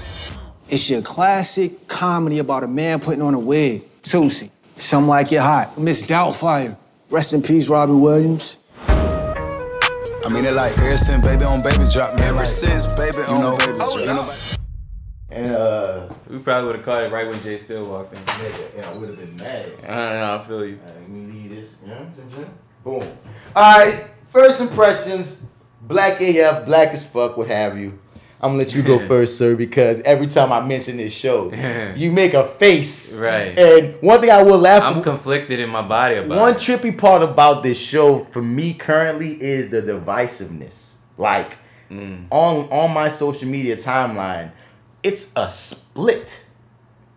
It's 0.69 0.89
your 0.89 1.03
classic 1.03 1.87
comedy 1.89 2.39
about 2.39 2.65
a 2.65 2.69
man 2.69 3.01
putting 3.01 3.23
on 3.23 3.35
a 3.35 3.39
wig. 3.39 3.83
Tootsie, 4.03 4.51
something 4.77 5.09
like 5.09 5.33
it 5.33 5.41
hot. 5.41 5.79
Miss 5.79 6.03
Doubtfire. 6.03 6.77
Rest 7.11 7.33
in 7.33 7.43
peace, 7.43 7.69
Robbie 7.69 7.93
Williams. 7.93 8.59
I 8.89 10.33
mean, 10.33 10.45
it 10.47 10.55
like 10.55 10.73
ever 10.79 10.97
since 10.97 11.27
baby 11.27 11.45
on 11.45 11.63
baby 11.63 11.85
drop, 11.93 12.19
man. 12.19 12.35
Ever 12.35 12.47
since 12.47 12.93
baby 12.95 13.19
on 13.19 13.59
baby 13.59 13.79
drop. 13.79 13.99
ain't 13.99 14.07
nobody- 14.07 14.39
And 15.31 15.55
uh, 15.55 16.09
We 16.29 16.39
probably 16.39 16.67
would 16.69 16.77
have 16.77 16.85
caught 16.85 17.03
it 17.05 17.13
right 17.13 17.29
when 17.29 17.41
Jay 17.43 17.59
Steel 17.59 17.85
walked 17.85 18.15
in. 18.15 18.19
nigga, 18.21 18.75
you 18.77 18.81
know, 18.83 19.01
would 19.01 19.09
have 19.11 19.19
been 19.19 19.37
mad. 19.37 19.73
I 19.83 19.87
don't 19.87 20.21
know. 20.21 20.35
I 20.43 20.47
feel 20.47 20.65
you. 20.67 20.79
Like, 20.85 21.09
we 21.09 21.15
need 21.15 21.51
this. 21.51 21.83
You 21.83 21.89
know 21.91 21.97
what 21.97 22.25
I'm 22.25 22.31
saying? 22.31 22.51
Boom. 22.85 23.03
All 23.55 23.79
right. 23.79 24.07
First 24.33 24.61
impressions. 24.63 25.47
Black 25.83 26.21
AF, 26.23 26.65
black 26.65 26.89
as 26.89 27.07
fuck, 27.07 27.37
what 27.37 27.49
have 27.49 27.77
you. 27.77 27.99
I'm 28.45 28.51
gonna 28.51 28.59
let 28.65 28.75
you 28.75 28.83
go 28.83 28.99
first, 29.13 29.39
sir, 29.39 29.57
because 29.57 30.01
every 30.03 30.27
time 30.27 30.53
I 30.53 30.61
mention 30.61 30.99
this 30.99 31.15
show, 31.17 31.51
you 31.97 32.13
make 32.13 32.35
a 32.35 32.45
face. 32.45 33.19
Right. 33.19 33.59
And 33.59 33.95
one 34.03 34.21
thing 34.21 34.31
I 34.31 34.43
will 34.43 34.59
laugh. 34.59 34.83
I'm 34.83 35.03
conflicted 35.03 35.61
in 35.61 35.71
my 35.71 35.81
body 35.83 36.17
about 36.17 36.39
One 36.39 36.53
it. 36.53 36.59
trippy 36.59 36.97
part 36.97 37.23
about 37.23 37.63
this 37.63 37.79
show 37.79 38.27
for 38.33 38.43
me 38.43 38.75
currently 38.75 39.41
is 39.43 39.71
the 39.71 39.81
divisiveness. 39.83 40.99
Like 41.17 41.53
Mm. 41.91 42.25
on 42.31 42.69
on 42.71 42.93
my 42.95 43.09
social 43.09 43.49
media 43.49 43.77
timeline, 43.77 44.51
it's 45.03 45.33
a 45.37 45.49
split. 45.51 46.45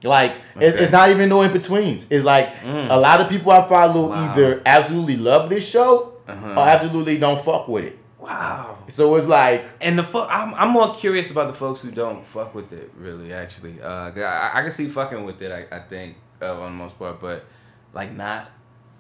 Like 0.04 0.34
it's, 0.60 0.76
Okay. 0.76 0.84
it's 0.84 0.92
not 0.92 1.10
even 1.10 1.30
no 1.30 1.42
in 1.42 1.52
betweens. 1.54 2.12
It's 2.12 2.24
like 2.26 2.48
Mm. 2.64 2.88
a 2.90 2.98
lot 3.00 3.22
of 3.22 3.30
people 3.30 3.52
I 3.52 3.68
follow 3.68 4.10
Wow. 4.10 4.34
either 4.34 4.62
absolutely 4.66 5.18
love 5.18 5.50
this 5.50 5.68
show 5.68 6.14
Uh-huh. 6.28 6.52
or 6.58 6.68
absolutely 6.68 7.18
don't 7.18 7.42
fuck 7.42 7.68
with 7.70 7.86
it. 7.86 7.98
Wow. 8.28 8.78
So 8.90 9.16
it's 9.16 9.28
like 9.28 9.64
And 9.82 9.98
the 9.98 10.04
fuck, 10.04 10.28
I'm, 10.32 10.54
I'm 10.56 10.70
more 10.70 10.94
curious 10.94 11.32
about 11.32 11.48
the 11.48 11.54
folks 11.54 11.82
who 11.82 11.92
don't 11.92 12.26
fuck 12.26 12.54
with 12.54 12.72
it, 12.74 12.92
really, 12.98 13.34
actually. 13.34 13.82
Uh, 13.82 14.12
I, 14.16 14.52
I 14.56 14.62
can 14.62 14.72
see 14.72 14.88
fucking 14.88 15.24
with 15.24 15.42
it, 15.42 15.52
I, 15.52 15.76
I 15.76 15.80
think, 15.80 16.18
uh, 16.42 16.60
on 16.62 16.78
the 16.78 16.84
most 16.84 16.98
part, 17.00 17.20
but 17.22 17.46
like 17.94 18.12
not, 18.14 18.50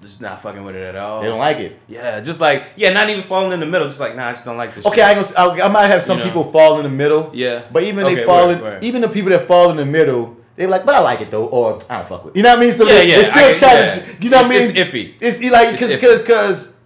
just 0.01 0.21
not 0.21 0.41
fucking 0.41 0.63
with 0.63 0.75
it 0.75 0.83
at 0.83 0.95
all. 0.95 1.21
they 1.21 1.27
don't 1.27 1.39
like 1.39 1.57
it. 1.57 1.77
Yeah, 1.87 2.19
just 2.21 2.39
like, 2.39 2.63
yeah, 2.75 2.93
not 2.93 3.09
even 3.09 3.23
falling 3.23 3.51
in 3.51 3.59
the 3.59 3.65
middle, 3.65 3.87
just 3.87 3.99
like, 3.99 4.15
nah, 4.15 4.27
I 4.27 4.31
just 4.33 4.45
don't 4.45 4.57
like 4.57 4.73
this 4.75 4.85
Okay, 4.85 5.01
I, 5.01 5.13
gonna, 5.13 5.27
I, 5.37 5.65
I 5.65 5.67
might 5.67 5.87
have 5.87 6.01
some 6.03 6.17
You 6.19 6.25
know. 6.25 6.29
people 6.29 6.43
fall 6.51 6.77
in 6.77 6.83
the 6.83 6.89
middle. 6.89 7.31
Yeah. 7.33 7.63
But 7.71 7.83
even 7.83 8.05
Okay, 8.05 8.15
they 8.15 8.23
fall 8.25 8.49
in, 8.49 8.83
even 8.83 9.01
the 9.01 9.09
people 9.09 9.29
that 9.31 9.47
fall 9.47 9.69
in 9.71 9.77
the 9.77 9.85
middle 9.85 10.37
They're 10.55 10.67
like, 10.67 10.85
but 10.85 10.95
I 10.95 10.99
like 10.99 11.21
it 11.21 11.29
though, 11.31 11.45
or 11.47 11.81
I 11.89 11.97
don't 11.97 12.07
fuck 12.07 12.25
with. 12.25 12.35
it. 12.35 12.37
You 12.37 12.43
know 12.43 12.49
what 12.49 12.59
I 12.59 12.61
mean? 12.61 12.71
So 12.71 12.85
Yeah, 12.85 12.93
they, 12.93 13.09
yeah, 13.09 13.17
they 13.17 13.23
still 13.23 13.45
I- 13.45 13.53
challenge. 13.55 13.93
yeah. 14.07 14.15
You 14.23 14.29
know 14.31 14.37
what 14.37 14.45
I 14.45 14.49
mean? 14.49 14.61
It's- 14.69 14.77
it's 14.77 14.89
iffy. 14.89 15.13
It's 15.19 15.51
like 15.51 15.71
because 15.73 15.91
because 15.91 16.21
because 16.21 16.76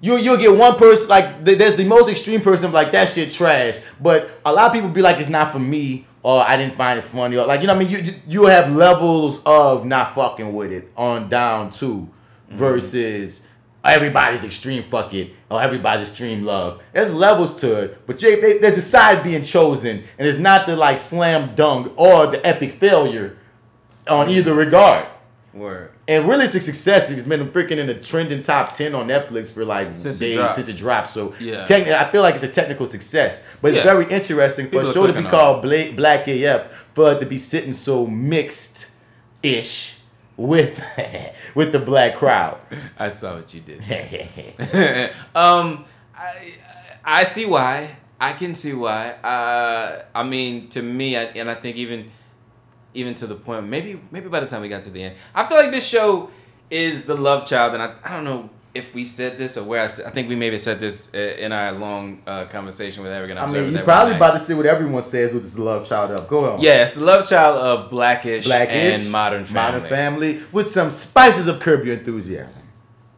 you 0.00 0.16
you'll 0.16 0.36
get 0.36 0.56
one 0.56 0.76
person 0.76 1.08
like 1.08 1.44
there's 1.44 1.76
the 1.76 1.84
most 1.84 2.08
extreme 2.08 2.40
person 2.40 2.72
like 2.72 2.92
that 2.92 3.08
shit 3.08 3.32
trash, 3.32 3.78
but 4.00 4.30
a 4.44 4.52
lot 4.52 4.66
of 4.66 4.72
people 4.72 4.88
be 4.88 5.02
like 5.02 5.18
it's 5.18 5.28
not 5.28 5.52
for 5.52 5.58
me 5.58 6.06
or 6.22 6.40
I 6.42 6.56
didn't 6.56 6.76
find 6.76 6.98
it 6.98 7.02
funny 7.02 7.36
or 7.36 7.46
like 7.46 7.60
you 7.60 7.66
know 7.66 7.74
what 7.74 7.86
I 7.86 7.88
mean. 7.88 8.04
You 8.04 8.12
you 8.12 8.14
you 8.26 8.44
have 8.46 8.74
levels 8.74 9.42
of 9.44 9.84
not 9.84 10.14
fucking 10.14 10.52
with 10.52 10.72
it 10.72 10.90
on 10.96 11.28
down 11.28 11.70
too, 11.70 12.08
mm-hmm. 12.48 12.56
versus 12.56 13.48
everybody's 13.84 14.44
extreme 14.44 14.82
fuck 14.84 15.14
it 15.14 15.32
or 15.50 15.62
everybody's 15.62 16.08
extreme 16.08 16.44
love. 16.44 16.82
There's 16.92 17.12
levels 17.14 17.60
to 17.60 17.84
it, 17.84 18.06
but 18.06 18.18
Jay, 18.18 18.40
they, 18.40 18.58
there's 18.58 18.78
a 18.78 18.82
side 18.82 19.24
being 19.24 19.42
chosen, 19.42 20.04
and 20.18 20.28
it's 20.28 20.38
not 20.38 20.66
the 20.66 20.76
like 20.76 20.98
slam 20.98 21.54
dunk 21.54 21.92
or 21.96 22.26
the 22.28 22.44
epic 22.46 22.78
failure 22.78 23.36
on 24.08 24.26
mm-hmm. 24.26 24.36
either 24.36 24.54
regard. 24.54 25.06
Word. 25.58 25.90
And 26.06 26.28
really, 26.28 26.44
it's 26.46 26.54
a 26.54 26.60
success. 26.60 27.10
It's 27.10 27.22
been 27.22 27.48
freaking 27.50 27.78
in 27.78 27.86
the 27.88 27.94
trending 27.94 28.40
top 28.42 28.72
ten 28.74 28.94
on 28.94 29.08
Netflix 29.08 29.52
for 29.52 29.64
like 29.64 29.96
Since 29.96 30.18
days 30.18 30.36
dropped. 30.36 30.54
since 30.54 30.68
it 30.68 30.76
dropped. 30.76 31.08
So 31.10 31.34
Yeah. 31.40 31.64
technically, 31.64 31.94
I 31.94 32.10
feel 32.10 32.22
like 32.22 32.34
it's 32.34 32.44
a 32.44 32.48
technical 32.48 32.86
success, 32.86 33.46
but 33.60 33.68
it's 33.68 33.78
Yeah. 33.78 33.84
very 33.92 34.06
interesting 34.10 34.66
for 34.66 34.70
People 34.72 34.90
a 34.90 34.92
show 34.94 35.06
to 35.06 35.12
be 35.12 35.18
on 35.20 35.30
called 35.30 35.62
Bla- 35.62 35.92
Black 35.94 36.26
AF 36.28 36.62
for 36.94 37.12
it 37.12 37.20
to 37.20 37.26
be 37.26 37.38
sitting 37.38 37.74
so 37.74 38.06
mixed 38.06 38.86
ish 39.42 39.96
with 40.36 40.80
with 41.54 41.72
the 41.72 41.78
black 41.78 42.14
crowd. 42.16 42.58
I 42.98 43.08
saw 43.10 43.34
what 43.36 43.52
you 43.54 43.60
did. 43.60 43.80
um, 45.34 45.84
I 46.16 46.52
I 47.04 47.24
see 47.24 47.46
why. 47.46 47.90
I 48.20 48.32
can 48.32 48.54
see 48.56 48.72
why. 48.72 49.10
Uh, 49.22 50.02
I 50.14 50.22
mean, 50.24 50.68
to 50.70 50.82
me, 50.82 51.16
I, 51.16 51.22
and 51.36 51.48
I 51.48 51.54
think 51.54 51.76
even 51.76 52.10
even 52.94 53.14
to 53.16 53.26
the 53.26 53.34
point, 53.34 53.66
maybe 53.66 54.00
maybe 54.10 54.28
by 54.28 54.40
the 54.40 54.46
time 54.46 54.62
we 54.62 54.68
got 54.68 54.82
to 54.82 54.90
the 54.90 55.02
end, 55.02 55.16
I 55.34 55.44
feel 55.46 55.56
like 55.56 55.70
this 55.70 55.86
show 55.86 56.30
is 56.70 57.04
the 57.04 57.14
love 57.14 57.46
child, 57.46 57.74
and 57.74 57.82
I, 57.82 57.94
I 58.04 58.10
don't 58.10 58.24
know 58.24 58.50
if 58.74 58.94
we 58.94 59.04
said 59.04 59.38
this 59.38 59.56
or 59.56 59.64
where 59.64 59.82
I 59.82 59.86
said. 59.86 60.06
I 60.06 60.10
think 60.10 60.28
we 60.28 60.36
maybe 60.36 60.58
said 60.58 60.78
this 60.80 61.12
uh, 61.14 61.18
in 61.18 61.52
our 61.52 61.72
long 61.72 62.22
uh, 62.26 62.44
conversation 62.46 63.02
with 63.02 63.12
and 63.12 63.38
I 63.38 63.46
mean, 63.46 63.64
you 63.64 63.70
that 63.72 63.84
probably 63.84 64.12
night. 64.12 64.16
about 64.16 64.32
to 64.32 64.38
see 64.38 64.54
what 64.54 64.66
everyone 64.66 65.02
says 65.02 65.32
with 65.34 65.42
this 65.42 65.58
love 65.58 65.88
child 65.88 66.12
up. 66.12 66.28
Go 66.28 66.52
on. 66.52 66.60
Yeah, 66.60 66.82
it's 66.82 66.92
the 66.92 67.00
love 67.00 67.28
child 67.28 67.56
of 67.56 67.90
Blackish, 67.90 68.46
Blackish 68.46 68.74
and 68.74 69.10
Modern 69.10 69.44
Family. 69.44 69.72
Modern 69.78 69.88
Family 69.88 70.42
with 70.52 70.70
some 70.70 70.90
spices 70.90 71.46
of 71.48 71.60
Curb 71.60 71.84
Your 71.84 71.96
Enthusiasm. 71.96 72.62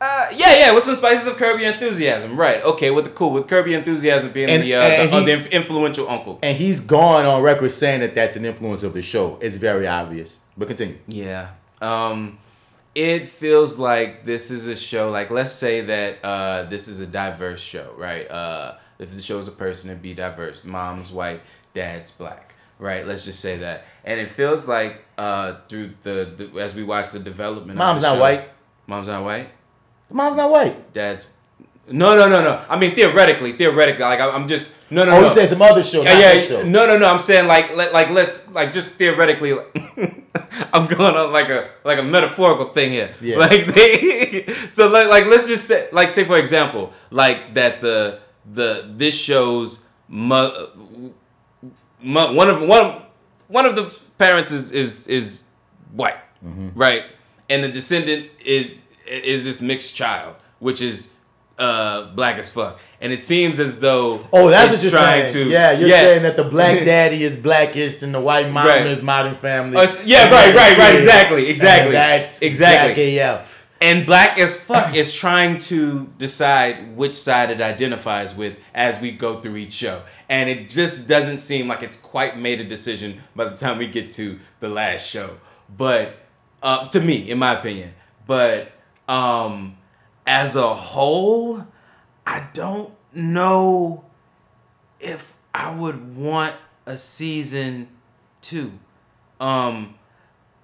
Uh, 0.00 0.28
yeah, 0.34 0.56
yeah, 0.56 0.74
with 0.74 0.82
some 0.82 0.94
spices 0.94 1.26
of 1.26 1.36
Curb 1.36 1.60
Your 1.60 1.72
Enthusiasm, 1.72 2.34
right? 2.36 2.62
Okay, 2.64 2.90
with 2.90 3.04
the 3.04 3.10
cool, 3.10 3.32
with 3.32 3.46
Curb 3.46 3.66
Your 3.66 3.78
Enthusiasm 3.78 4.32
being 4.32 4.48
And- 4.48 4.62
the, 4.62 4.74
uh, 4.74 5.06
the, 5.10 5.20
the 5.26 5.32
inf- 5.32 5.46
influential 5.48 6.08
uncle. 6.08 6.38
And 6.42 6.56
he's 6.56 6.80
gone 6.80 7.26
on 7.26 7.42
record 7.42 7.70
saying 7.70 8.00
that 8.00 8.14
that's 8.14 8.34
an 8.36 8.44
influence 8.46 8.82
of 8.82 8.94
the 8.94 9.02
show. 9.02 9.38
It's 9.42 9.56
very 9.56 9.86
obvious. 9.86 10.40
But 10.56 10.68
continue. 10.68 10.96
Yeah. 11.06 11.48
Um, 11.82 12.38
it 12.94 13.26
feels 13.26 13.78
like 13.78 14.24
this 14.24 14.50
is 14.50 14.68
a 14.68 14.76
show. 14.76 15.10
Like, 15.10 15.30
let's 15.30 15.52
say 15.52 15.82
that 15.82 16.24
uh, 16.24 16.62
this 16.64 16.88
is 16.88 17.00
a 17.00 17.06
diverse 17.06 17.60
show, 17.60 17.92
right? 17.98 18.28
Uh, 18.30 18.76
if 18.98 19.10
the 19.12 19.20
show 19.22 19.38
is 19.38 19.48
a 19.48 19.52
person, 19.52 19.90
it'd 19.90 20.02
be 20.02 20.14
diverse. 20.14 20.64
Mom's 20.64 21.10
white, 21.12 21.42
dad's 21.74 22.10
black, 22.10 22.54
right? 22.78 23.06
Let's 23.06 23.24
just 23.26 23.40
say 23.40 23.58
that. 23.58 23.84
And 24.04 24.18
it 24.18 24.30
feels 24.30 24.66
like 24.66 25.04
uh, 25.18 25.56
through 25.68 25.90
the, 26.02 26.32
the 26.52 26.60
as 26.60 26.74
we 26.74 26.84
watch 26.84 27.10
the 27.10 27.18
development. 27.20 27.76
Mom's 27.78 27.98
of 27.98 28.02
the 28.02 28.08
not 28.08 28.14
show- 28.16 28.20
white. 28.20 28.48
Mom's 28.86 29.08
not 29.08 29.22
white. 29.24 29.48
The 30.10 30.14
mom's 30.14 30.36
not 30.36 30.50
white. 30.50 30.92
Dad's. 30.92 31.26
No, 31.92 32.14
no, 32.14 32.28
no, 32.28 32.42
no. 32.42 32.62
I 32.68 32.78
mean 32.78 32.94
theoretically, 32.94 33.52
theoretically. 33.52 34.04
Like 34.04 34.20
I'm 34.20 34.46
just 34.46 34.76
no, 34.90 35.04
no, 35.04 35.12
Oh, 35.12 35.20
no. 35.20 35.24
you 35.24 35.30
said 35.30 35.48
some 35.48 35.62
other 35.62 35.82
show, 35.82 36.02
Yeah, 36.02 36.18
yeah. 36.18 36.40
show. 36.40 36.62
No, 36.62 36.86
no, 36.86 36.98
no. 36.98 37.06
I'm 37.12 37.18
saying 37.18 37.48
like, 37.48 37.74
let, 37.76 37.92
like 37.92 38.10
let's 38.10 38.48
like 38.50 38.72
just 38.72 38.90
theoretically. 38.94 39.52
I'm 40.72 40.86
going 40.86 41.16
on 41.16 41.32
like 41.32 41.48
a 41.48 41.70
like 41.84 41.98
a 41.98 42.02
metaphorical 42.02 42.66
thing 42.72 42.90
here. 42.92 43.14
Yeah. 43.20 43.36
Like 43.44 43.66
they. 43.74 44.46
so 44.70 44.88
like 44.88 45.08
like 45.08 45.26
let's 45.26 45.48
just 45.48 45.66
say 45.66 45.88
like 45.92 46.10
say 46.10 46.24
for 46.24 46.36
example 46.38 46.92
like 47.10 47.54
that 47.54 47.80
the 47.80 48.20
the 48.52 48.84
this 48.96 49.16
show's 49.18 49.86
mo- 50.08 50.68
mo- 52.02 52.32
one 52.34 52.48
of 52.50 52.62
one 52.66 53.02
one 53.48 53.66
of 53.66 53.74
the 53.74 54.00
parents 54.18 54.52
is 54.52 54.70
is 54.70 55.06
is 55.08 55.42
white, 55.92 56.18
mm-hmm. 56.44 56.68
right? 56.74 57.04
And 57.48 57.64
the 57.64 57.68
descendant 57.68 58.30
is 58.44 58.76
is 59.06 59.44
this 59.44 59.60
mixed 59.60 59.94
child, 59.96 60.36
which 60.58 60.80
is 60.82 61.14
uh 61.58 62.10
black 62.14 62.38
as 62.38 62.50
fuck. 62.50 62.80
And 63.02 63.12
it 63.12 63.22
seems 63.22 63.58
as 63.58 63.80
though 63.80 64.26
Oh, 64.32 64.48
that's 64.48 64.72
what 64.72 64.82
you're 64.82 64.90
trying 64.92 65.28
saying. 65.28 65.44
to 65.46 65.50
yeah, 65.50 65.72
you're 65.72 65.88
yeah. 65.88 66.00
saying 66.00 66.22
that 66.22 66.36
the 66.36 66.44
black 66.44 66.84
daddy 66.84 67.22
is 67.22 67.38
blackish 67.38 68.02
and 68.02 68.14
the 68.14 68.20
white 68.20 68.50
mom 68.50 68.66
Right. 68.66 68.86
is 68.86 69.02
modern 69.02 69.34
family. 69.34 69.76
Uh, 69.76 69.86
yeah, 70.04 70.30
right, 70.30 70.54
right, 70.54 70.78
right. 70.78 70.96
Exactly, 70.96 71.48
exactly. 71.50 71.86
And 71.88 71.94
that's 71.94 72.40
exactly. 72.42 73.16
Black 73.18 73.40
AF. 73.40 73.56
And 73.82 74.04
black 74.06 74.38
as 74.38 74.62
fuck 74.62 74.94
is 74.94 75.10
trying 75.12 75.56
to 75.58 76.06
decide 76.18 76.96
which 76.96 77.14
side 77.14 77.50
it 77.50 77.60
identifies 77.62 78.34
with 78.36 78.58
as 78.74 79.00
we 79.00 79.10
go 79.10 79.40
through 79.40 79.56
each 79.56 79.72
show. 79.72 80.02
And 80.28 80.48
it 80.50 80.68
just 80.68 81.08
doesn't 81.08 81.40
seem 81.40 81.66
like 81.68 81.82
it's 81.82 81.96
quite 81.98 82.38
made 82.38 82.60
a 82.60 82.64
decision 82.64 83.20
by 83.34 83.46
the 83.46 83.56
time 83.56 83.78
we 83.78 83.86
get 83.86 84.12
to 84.12 84.38
the 84.60 84.68
last 84.68 85.06
show. 85.08 85.30
But 85.74 86.14
uh, 86.62 86.88
to 86.88 87.00
me, 87.00 87.30
in 87.30 87.38
my 87.38 87.58
opinion. 87.58 87.92
But 88.26 88.70
um, 89.10 89.76
as 90.24 90.54
a 90.54 90.72
whole, 90.72 91.66
I 92.24 92.46
don't 92.54 92.94
know 93.12 94.04
if 95.00 95.36
I 95.52 95.74
would 95.74 96.16
want 96.16 96.54
a 96.86 96.96
season 96.96 97.88
two. 98.40 98.72
Um, 99.40 99.96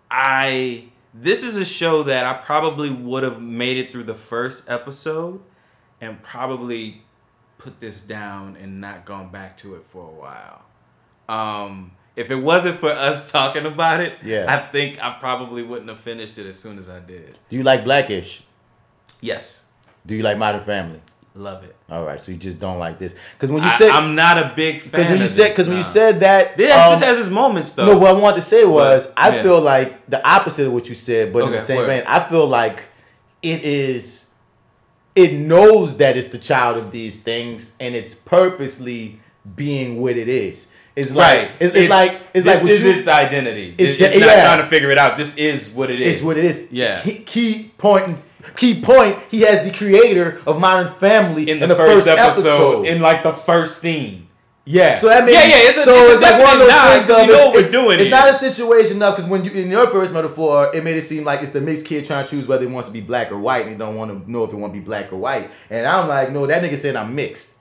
I 0.08 0.90
this 1.12 1.42
is 1.42 1.56
a 1.56 1.64
show 1.64 2.04
that 2.04 2.24
I 2.24 2.34
probably 2.34 2.90
would 2.90 3.24
have 3.24 3.42
made 3.42 3.78
it 3.78 3.90
through 3.90 4.04
the 4.04 4.14
first 4.14 4.70
episode 4.70 5.40
and 6.00 6.22
probably 6.22 7.02
put 7.58 7.80
this 7.80 8.04
down 8.04 8.56
and 8.60 8.80
not 8.80 9.06
gone 9.06 9.30
back 9.30 9.56
to 9.58 9.74
it 9.74 9.84
for 9.88 10.04
a 10.04 10.12
while. 10.12 10.62
Um, 11.28 11.95
if 12.16 12.30
it 12.30 12.36
wasn't 12.36 12.76
for 12.76 12.90
us 12.90 13.30
talking 13.30 13.66
about 13.66 14.00
it, 14.00 14.14
Yeah. 14.24 14.46
I 14.48 14.58
think 14.72 15.02
I 15.02 15.10
probably 15.20 15.62
wouldn't 15.62 15.88
have 15.88 16.00
finished 16.00 16.38
it 16.38 16.46
as 16.46 16.58
soon 16.58 16.78
as 16.78 16.88
I 16.88 16.98
did. 17.00 17.36
Do 17.50 17.56
you 17.56 17.62
like 17.62 17.84
blackish? 17.84 18.42
Yes. 19.20 19.66
Do 20.06 20.14
you 20.14 20.22
like 20.22 20.38
modern 20.38 20.62
family? 20.62 21.00
Love 21.34 21.64
it. 21.64 21.76
All 21.90 22.04
right, 22.06 22.18
so 22.18 22.32
you 22.32 22.38
just 22.38 22.58
don't 22.58 22.78
like 22.78 22.98
this 22.98 23.14
because 23.34 23.50
when 23.50 23.62
you 23.62 23.68
I- 23.68 23.76
said 23.76 23.90
I'm 23.90 24.14
not 24.14 24.38
a 24.38 24.52
big 24.56 24.80
fan. 24.80 24.90
because 24.92 25.10
when 25.10 25.20
you 25.20 25.26
said 25.26 25.48
because 25.50 25.68
when 25.68 25.76
you 25.76 25.82
said 25.82 26.20
that 26.20 26.56
This, 26.56 26.72
um, 26.74 26.92
this 26.92 27.02
has 27.04 27.18
its 27.18 27.28
moments 27.28 27.72
though. 27.74 27.84
No, 27.86 27.98
what 27.98 28.16
I 28.16 28.18
wanted 28.18 28.36
to 28.36 28.42
say 28.42 28.64
was 28.64 29.12
But, 29.12 29.22
I 29.22 29.36
yeah. 29.36 29.42
feel 29.42 29.60
like 29.60 30.06
the 30.08 30.26
opposite 30.26 30.66
of 30.66 30.72
what 30.72 30.88
you 30.88 30.94
said, 30.94 31.32
but 31.34 31.44
in 31.44 31.50
the 31.52 31.60
same 31.60 31.76
word. 31.78 31.86
vein, 31.88 32.04
I 32.06 32.20
feel 32.20 32.46
like 32.46 32.84
it 33.42 33.62
is 33.64 34.32
it 35.14 35.32
knows 35.34 35.98
that 35.98 36.16
it's 36.16 36.28
the 36.28 36.38
child 36.38 36.78
of 36.78 36.90
these 36.90 37.22
things 37.22 37.74
and 37.80 37.94
it's 37.94 38.14
purposely 38.14 39.20
being 39.56 40.00
what 40.00 40.16
it 40.16 40.28
is. 40.28 40.74
It's 40.96 41.14
like 41.14 41.38
right. 41.38 41.50
it's, 41.60 41.74
it's, 41.74 41.90
like 41.90 42.12
it's 42.32 42.44
this 42.44 42.46
like 42.46 42.62
what 42.62 42.72
is 42.72 42.82
you, 42.82 42.90
its 42.90 43.06
identity. 43.06 43.74
It- 43.76 44.00
it's 44.00 44.18
not 44.18 44.34
trying 44.34 44.62
to 44.62 44.66
figure 44.66 44.90
it 44.90 44.96
out. 44.96 45.18
This 45.18 45.36
is 45.36 45.70
what 45.70 45.90
it 45.90 46.00
is. 46.00 46.16
It's 46.16 46.24
what 46.24 46.38
it 46.38 46.44
is. 46.44 46.72
Yeah. 46.72 47.02
Key, 47.02 47.18
key 47.24 47.72
point. 47.76 48.18
Key 48.56 48.80
point. 48.80 49.18
He 49.30 49.42
has 49.42 49.64
the 49.64 49.76
creator 49.76 50.40
of 50.46 50.58
Modern 50.58 50.90
Family 50.94 51.50
in 51.50 51.60
the, 51.60 51.74
first, 51.74 52.06
episode, 52.06 52.86
in 52.86 53.02
like 53.02 53.22
the 53.22 53.32
first 53.32 53.78
scene. 53.80 54.26
Yeah. 54.68 54.98
So 54.98 55.08
that 55.08 55.24
means 55.24 55.36
yeah, 55.36 55.46
yeah. 55.46 55.68
It's 55.68 55.78
a, 55.78 55.84
so 55.84 55.92
it's 56.10 56.20
like 56.20 56.42
one 56.42 56.54
of 56.54 56.58
those 56.58 56.68
definitely 56.68 56.98
things 56.98 57.08
not, 57.08 57.20
of 57.20 57.26
you 57.26 57.32
know 57.32 57.38
it's, 57.38 57.54
what 57.54 57.64
we're 57.64 57.70
doing. 57.70 58.00
It's 58.00 58.08
here. 58.08 58.10
not 58.10 58.28
a 58.28 58.34
situation 58.34 59.02
of 59.02 59.14
because 59.14 59.30
when 59.30 59.44
you 59.44 59.52
in 59.52 59.70
your 59.70 59.86
first 59.88 60.12
metaphor, 60.12 60.74
it 60.74 60.82
made 60.82 60.96
it 60.96 61.02
seem 61.02 61.22
like 61.24 61.40
it's 61.42 61.52
the 61.52 61.60
mixed 61.60 61.86
kid 61.86 62.04
trying 62.04 62.24
to 62.24 62.30
choose 62.30 62.48
whether 62.48 62.66
he 62.66 62.72
wants 62.72 62.88
to 62.88 62.92
be 62.92 63.00
black 63.00 63.30
or 63.30 63.38
white, 63.38 63.62
and 63.62 63.70
he 63.70 63.76
don't 63.76 63.94
want 63.94 64.10
to 64.10 64.30
know 64.30 64.42
if 64.42 64.50
he 64.50 64.56
want 64.56 64.72
to 64.72 64.78
be 64.78 64.84
black 64.84 65.12
or 65.12 65.16
white. 65.16 65.50
And 65.70 65.86
I'm 65.86 66.08
like, 66.08 66.32
no, 66.32 66.46
that 66.46 66.62
nigga 66.64 66.76
said 66.76 66.96
I'm 66.96 67.14
mixed, 67.14 67.55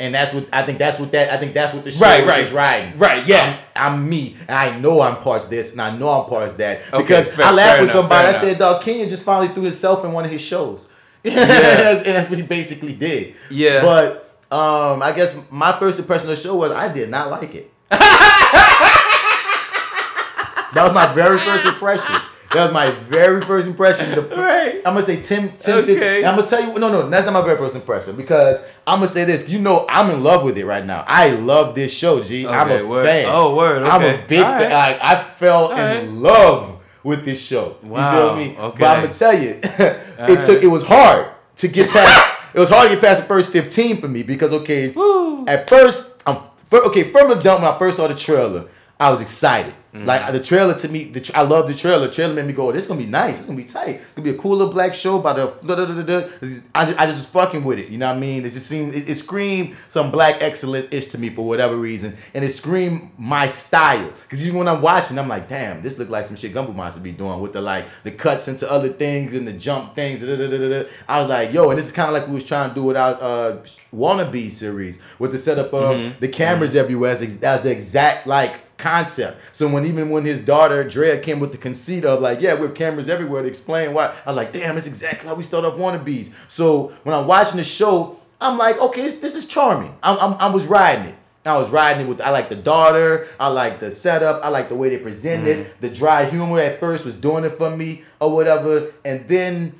and 0.00 0.14
that's 0.14 0.32
what 0.32 0.46
I 0.52 0.64
think. 0.64 0.78
That's 0.78 0.98
what 1.00 1.10
that 1.12 1.32
I 1.32 1.38
think. 1.38 1.54
That's 1.54 1.74
what 1.74 1.82
the 1.84 1.90
show 1.90 2.04
Right, 2.04 2.20
is 2.20 2.26
right. 2.28 2.40
just 2.42 2.52
riding. 2.54 2.96
Right, 2.98 3.26
yeah. 3.26 3.58
I'm, 3.74 3.94
I'm 3.94 4.08
me, 4.08 4.36
and 4.46 4.56
I 4.56 4.78
know 4.78 5.00
I'm 5.00 5.16
parts 5.16 5.48
this, 5.48 5.72
and 5.72 5.80
I 5.80 5.96
know 5.96 6.08
I'm 6.08 6.28
parts 6.28 6.54
that. 6.56 6.82
Okay, 6.92 7.02
Because 7.02 7.28
fair- 7.32 7.46
I 7.46 7.50
laughed 7.52 7.80
with 7.80 7.90
enough, 7.90 8.02
somebody. 8.02 8.28
I 8.28 8.32
said, 8.32 8.58
dog, 8.58 8.82
Kenya 8.82 9.08
just 9.08 9.24
finally 9.24 9.48
threw 9.48 9.62
himself 9.64 10.04
in 10.04 10.12
one 10.12 10.24
of 10.24 10.30
his 10.30 10.40
shows. 10.42 10.92
and, 11.24 11.34
that's, 11.36 12.04
and 12.06 12.14
that's 12.14 12.30
what 12.30 12.38
he 12.38 12.44
basically 12.46 12.94
did. 12.94 13.34
Yeah. 13.50 13.80
But 13.82 14.24
um, 14.50 15.02
I 15.02 15.12
guess 15.12 15.50
my 15.50 15.78
first 15.78 15.98
impression 15.98 16.30
of 16.30 16.36
the 16.36 16.42
show 16.42 16.56
was 16.56 16.72
I 16.72 16.90
did 16.92 17.10
not 17.10 17.28
like 17.30 17.54
it. 17.54 17.70
that 17.90 18.00
was 20.84 20.92
my 20.94 21.12
very 21.14 21.38
first 21.38 21.66
impression. 21.66 22.14
That 22.52 22.62
was 22.62 22.72
my 22.72 22.90
very 22.90 23.44
first 23.44 23.68
impression. 23.68 24.10
The, 24.14 24.22
Right. 24.36 24.76
I'm 24.78 24.94
gonna 24.94 25.02
say 25.02 25.20
10, 25.22 25.58
10 25.58 25.78
Okay. 25.80 25.94
15. 25.98 26.24
I'm 26.24 26.36
gonna 26.36 26.46
tell 26.46 26.62
you, 26.62 26.78
no, 26.78 26.88
no, 26.90 27.08
that's 27.10 27.26
not 27.26 27.32
my 27.34 27.42
very 27.42 27.58
first 27.58 27.76
impression 27.76 28.16
because 28.16 28.66
I'm 28.86 28.98
gonna 28.98 29.08
say 29.08 29.24
this. 29.24 29.48
You 29.48 29.58
know, 29.60 29.84
I'm 29.88 30.10
in 30.10 30.22
love 30.22 30.44
with 30.44 30.56
it 30.56 30.64
right 30.64 30.84
now. 30.84 31.04
I 31.06 31.30
love 31.32 31.74
this 31.74 31.92
show, 31.92 32.22
G. 32.22 32.46
am 32.46 32.68
Okay, 32.68 32.80
a 32.80 32.86
word. 32.86 33.04
fan. 33.04 33.26
Oh, 33.28 33.54
word, 33.54 33.82
I'm 33.82 34.02
a 34.02 34.24
big 34.26 34.40
All 34.42 34.50
fan. 34.50 34.70
right. 34.70 34.98
Like, 34.98 34.98
I 35.02 35.24
fell 35.34 35.66
All 35.66 35.78
in 35.78 36.22
love 36.22 36.80
with 37.04 37.24
this 37.24 37.44
show. 37.44 37.76
Wow, 37.82 37.98
You 38.12 38.18
feel 38.18 38.36
me? 38.54 38.58
okay. 38.58 38.78
But 38.80 38.96
I'm 38.96 39.02
gonna 39.02 39.14
tell 39.14 39.38
you, 39.38 39.50
it 39.62 40.00
All 40.18 40.26
took. 40.36 40.48
right. 40.48 40.64
It 40.64 40.70
was 40.70 40.82
hard 40.84 41.26
to 41.56 41.68
get 41.68 41.90
past. 41.90 42.40
it 42.54 42.60
was 42.60 42.70
hard 42.70 42.88
to 42.88 42.94
get 42.94 43.04
past 43.04 43.20
the 43.22 43.26
first 43.28 43.52
15 43.52 44.00
for 44.00 44.08
me 44.08 44.22
because 44.22 44.52
okay, 44.54 44.94
at 45.46 45.68
first 45.68 46.22
I'm 46.26 46.38
okay 46.72 47.04
from 47.10 47.28
the 47.28 47.34
dump 47.34 47.62
when 47.62 47.70
I 47.72 47.78
first 47.78 47.98
saw 47.98 48.06
the 48.08 48.14
trailer. 48.14 48.64
I 48.98 49.10
was 49.10 49.20
excited. 49.20 49.74
Mm-hmm. 49.94 50.04
Like 50.04 50.32
the 50.32 50.40
trailer 50.40 50.74
to 50.74 50.88
me, 50.90 51.04
the, 51.04 51.30
I 51.34 51.42
love 51.42 51.66
the 51.66 51.72
trailer. 51.74 52.06
The 52.08 52.12
trailer 52.12 52.34
made 52.34 52.44
me 52.44 52.52
go, 52.52 52.70
"This 52.70 52.86
gonna 52.88 53.00
be 53.00 53.06
nice. 53.06 53.38
It's 53.38 53.46
gonna 53.46 53.56
be 53.56 53.64
tight. 53.64 53.96
It's 54.02 54.12
gonna 54.14 54.30
be 54.30 54.36
a 54.36 54.38
cooler 54.38 54.70
black 54.70 54.94
show 54.94 55.18
By 55.18 55.32
the." 55.32 55.46
Da, 55.66 55.74
da, 55.76 55.86
da, 55.86 56.02
da. 56.02 56.28
I 56.74 56.84
just, 56.84 57.00
I 57.00 57.06
just 57.06 57.16
was 57.16 57.26
fucking 57.26 57.64
with 57.64 57.78
it. 57.78 57.88
You 57.88 57.96
know 57.96 58.06
what 58.08 58.16
I 58.16 58.20
mean? 58.20 58.44
It 58.44 58.50
just 58.50 58.66
seemed 58.66 58.94
it, 58.94 59.08
it 59.08 59.14
screamed 59.14 59.76
some 59.88 60.10
black 60.10 60.42
excellence 60.42 60.88
ish 60.90 61.06
to 61.08 61.18
me 61.18 61.30
for 61.30 61.46
whatever 61.46 61.74
reason, 61.76 62.14
and 62.34 62.44
it 62.44 62.50
screamed 62.54 63.12
my 63.16 63.46
style. 63.48 64.10
Because 64.24 64.46
even 64.46 64.58
when 64.58 64.68
I'm 64.68 64.82
watching, 64.82 65.18
I'm 65.18 65.26
like, 65.28 65.48
"Damn, 65.48 65.82
this 65.82 65.98
look 65.98 66.10
like 66.10 66.26
some 66.26 66.36
shit 66.36 66.52
Gumbo 66.52 66.72
Monster 66.74 67.00
be 67.00 67.12
doing 67.12 67.40
with 67.40 67.54
the 67.54 67.62
like 67.62 67.86
the 68.04 68.10
cuts 68.10 68.46
into 68.46 68.70
other 68.70 68.90
things 68.90 69.32
and 69.34 69.48
the 69.48 69.54
jump 69.54 69.94
things." 69.94 70.20
Da, 70.20 70.26
da, 70.36 70.36
da, 70.50 70.58
da, 70.58 70.68
da. 70.82 70.88
I 71.08 71.20
was 71.20 71.30
like, 71.30 71.54
"Yo," 71.54 71.70
and 71.70 71.78
this 71.78 71.86
is 71.86 71.92
kind 71.92 72.08
of 72.08 72.12
like 72.14 72.28
we 72.28 72.34
was 72.34 72.44
trying 72.44 72.68
to 72.68 72.74
do 72.74 72.82
with 72.84 72.96
our 72.98 73.14
uh, 73.20 73.56
wannabe 73.94 74.50
series 74.50 75.02
with 75.18 75.32
the 75.32 75.38
setup 75.38 75.72
of 75.72 75.96
Mhm. 75.96 76.20
the 76.20 76.28
cameras 76.28 76.76
everywhere 76.76 77.10
as, 77.12 77.22
ex- 77.22 77.42
as 77.42 77.62
the 77.62 77.70
exact 77.70 78.26
like 78.26 78.52
concept. 78.78 79.38
So 79.52 79.68
when 79.68 79.84
even 79.84 80.10
when 80.10 80.24
his 80.24 80.44
daughter 80.44 80.82
Drea 80.88 81.20
came 81.20 81.40
with 81.40 81.52
the 81.52 81.58
conceit 81.58 82.04
of 82.04 82.20
like, 82.20 82.40
yeah, 82.40 82.54
we 82.54 82.62
have 82.62 82.74
cameras 82.74 83.08
everywhere 83.08 83.42
to 83.42 83.48
explain 83.48 83.92
why, 83.92 84.14
I 84.24 84.30
was 84.30 84.36
like, 84.36 84.52
damn, 84.52 84.76
that's 84.76 84.86
exactly 84.86 85.28
how 85.28 85.34
we 85.34 85.42
start 85.42 85.64
off 85.64 85.74
wannabes. 85.74 86.32
So 86.48 86.92
when 87.02 87.14
I'm 87.14 87.26
watching 87.26 87.58
the 87.58 87.64
show, 87.64 88.18
I'm 88.40 88.56
like, 88.56 88.80
okay, 88.80 89.02
this, 89.02 89.20
this 89.20 89.34
is 89.34 89.46
charming. 89.46 89.94
I'm, 90.02 90.18
I'm, 90.18 90.40
I 90.40 90.46
was 90.46 90.66
riding 90.66 91.06
it. 91.06 91.14
I 91.44 91.56
was 91.56 91.70
riding 91.70 92.06
it 92.06 92.08
with. 92.08 92.20
I 92.20 92.30
like 92.30 92.48
the 92.48 92.56
daughter. 92.56 93.28
I 93.40 93.48
like 93.48 93.80
the 93.80 93.90
setup. 93.90 94.44
I 94.44 94.48
like 94.48 94.68
the 94.68 94.74
way 94.74 94.90
they 94.90 94.98
presented 94.98 95.48
it. 95.48 95.80
The 95.80 95.88
dry 95.88 96.26
humor 96.26 96.60
at 96.60 96.78
first 96.78 97.04
was 97.04 97.16
doing 97.16 97.44
it 97.44 97.50
for 97.50 97.74
me 97.74 98.04
or 98.20 98.32
whatever, 98.32 98.92
and 99.04 99.26
then 99.28 99.74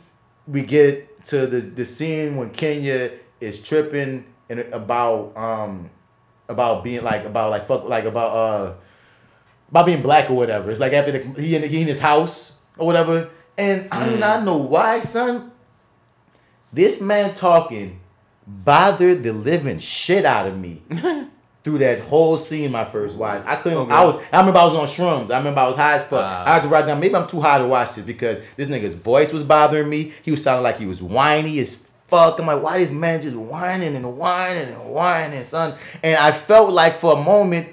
we 0.46 0.62
get 0.62 1.24
to 1.26 1.46
the 1.46 1.60
the 1.60 1.84
scene 1.84 2.36
when 2.36 2.50
Kenya 2.50 3.10
is 3.40 3.62
tripping 3.62 4.24
and 4.48 4.60
about 4.72 5.36
um 5.36 5.90
about 6.48 6.82
being 6.82 7.04
like 7.04 7.24
about 7.24 7.50
like 7.50 7.68
fuck 7.68 7.84
like 7.84 8.04
about 8.04 8.34
uh 8.34 8.74
about 9.70 9.86
being 9.86 10.02
black 10.02 10.30
or 10.30 10.34
whatever. 10.34 10.70
It's 10.70 10.80
like 10.80 10.92
after 10.92 11.12
the, 11.12 11.40
he 11.40 11.56
in 11.56 11.62
he 11.62 11.80
in 11.80 11.88
his 11.88 12.00
house 12.00 12.64
or 12.76 12.86
whatever, 12.86 13.30
and 13.56 13.88
I 13.90 14.08
do 14.08 14.16
not 14.16 14.44
know 14.44 14.56
why, 14.56 15.00
son. 15.00 15.52
This 16.72 17.00
man 17.00 17.34
talking 17.34 18.00
bothered 18.46 19.22
the 19.22 19.32
living 19.32 19.78
shit 19.78 20.24
out 20.24 20.46
of 20.46 20.58
me 20.58 20.82
through 21.64 21.78
that 21.78 22.00
whole 22.00 22.36
scene. 22.36 22.70
My 22.70 22.84
first 22.84 23.16
watch, 23.16 23.42
I 23.46 23.56
couldn't. 23.56 23.78
Okay. 23.78 23.92
I 23.92 24.04
was. 24.04 24.20
I 24.32 24.40
remember 24.40 24.60
I 24.60 24.64
was 24.64 24.74
on 24.74 24.86
shrooms. 24.86 25.30
I 25.30 25.38
remember 25.38 25.60
I 25.60 25.68
was 25.68 25.76
high 25.76 25.94
as 25.94 26.02
fuck. 26.02 26.20
Wow. 26.20 26.44
I 26.46 26.54
had 26.54 26.62
to 26.62 26.68
write 26.68 26.86
down. 26.86 27.00
Maybe 27.00 27.14
I'm 27.14 27.28
too 27.28 27.40
high 27.40 27.58
to 27.58 27.66
watch 27.66 27.94
this 27.94 28.04
because 28.04 28.42
this 28.56 28.68
nigga's 28.68 28.94
voice 28.94 29.32
was 29.32 29.44
bothering 29.44 29.88
me. 29.88 30.12
He 30.22 30.30
was 30.30 30.42
sounding 30.42 30.62
like 30.62 30.78
he 30.78 30.86
was 30.86 31.02
whiny 31.02 31.58
as 31.58 31.90
fuck. 32.06 32.38
I'm 32.40 32.46
like, 32.46 32.62
why 32.62 32.78
is 32.78 32.92
man 32.92 33.22
just 33.22 33.36
whining 33.36 33.94
and 33.94 34.16
whining 34.16 34.74
and 34.74 34.90
whining, 34.90 35.44
son? 35.44 35.78
And 36.02 36.16
I 36.16 36.32
felt 36.32 36.72
like 36.72 36.98
for 36.98 37.18
a 37.18 37.22
moment, 37.22 37.68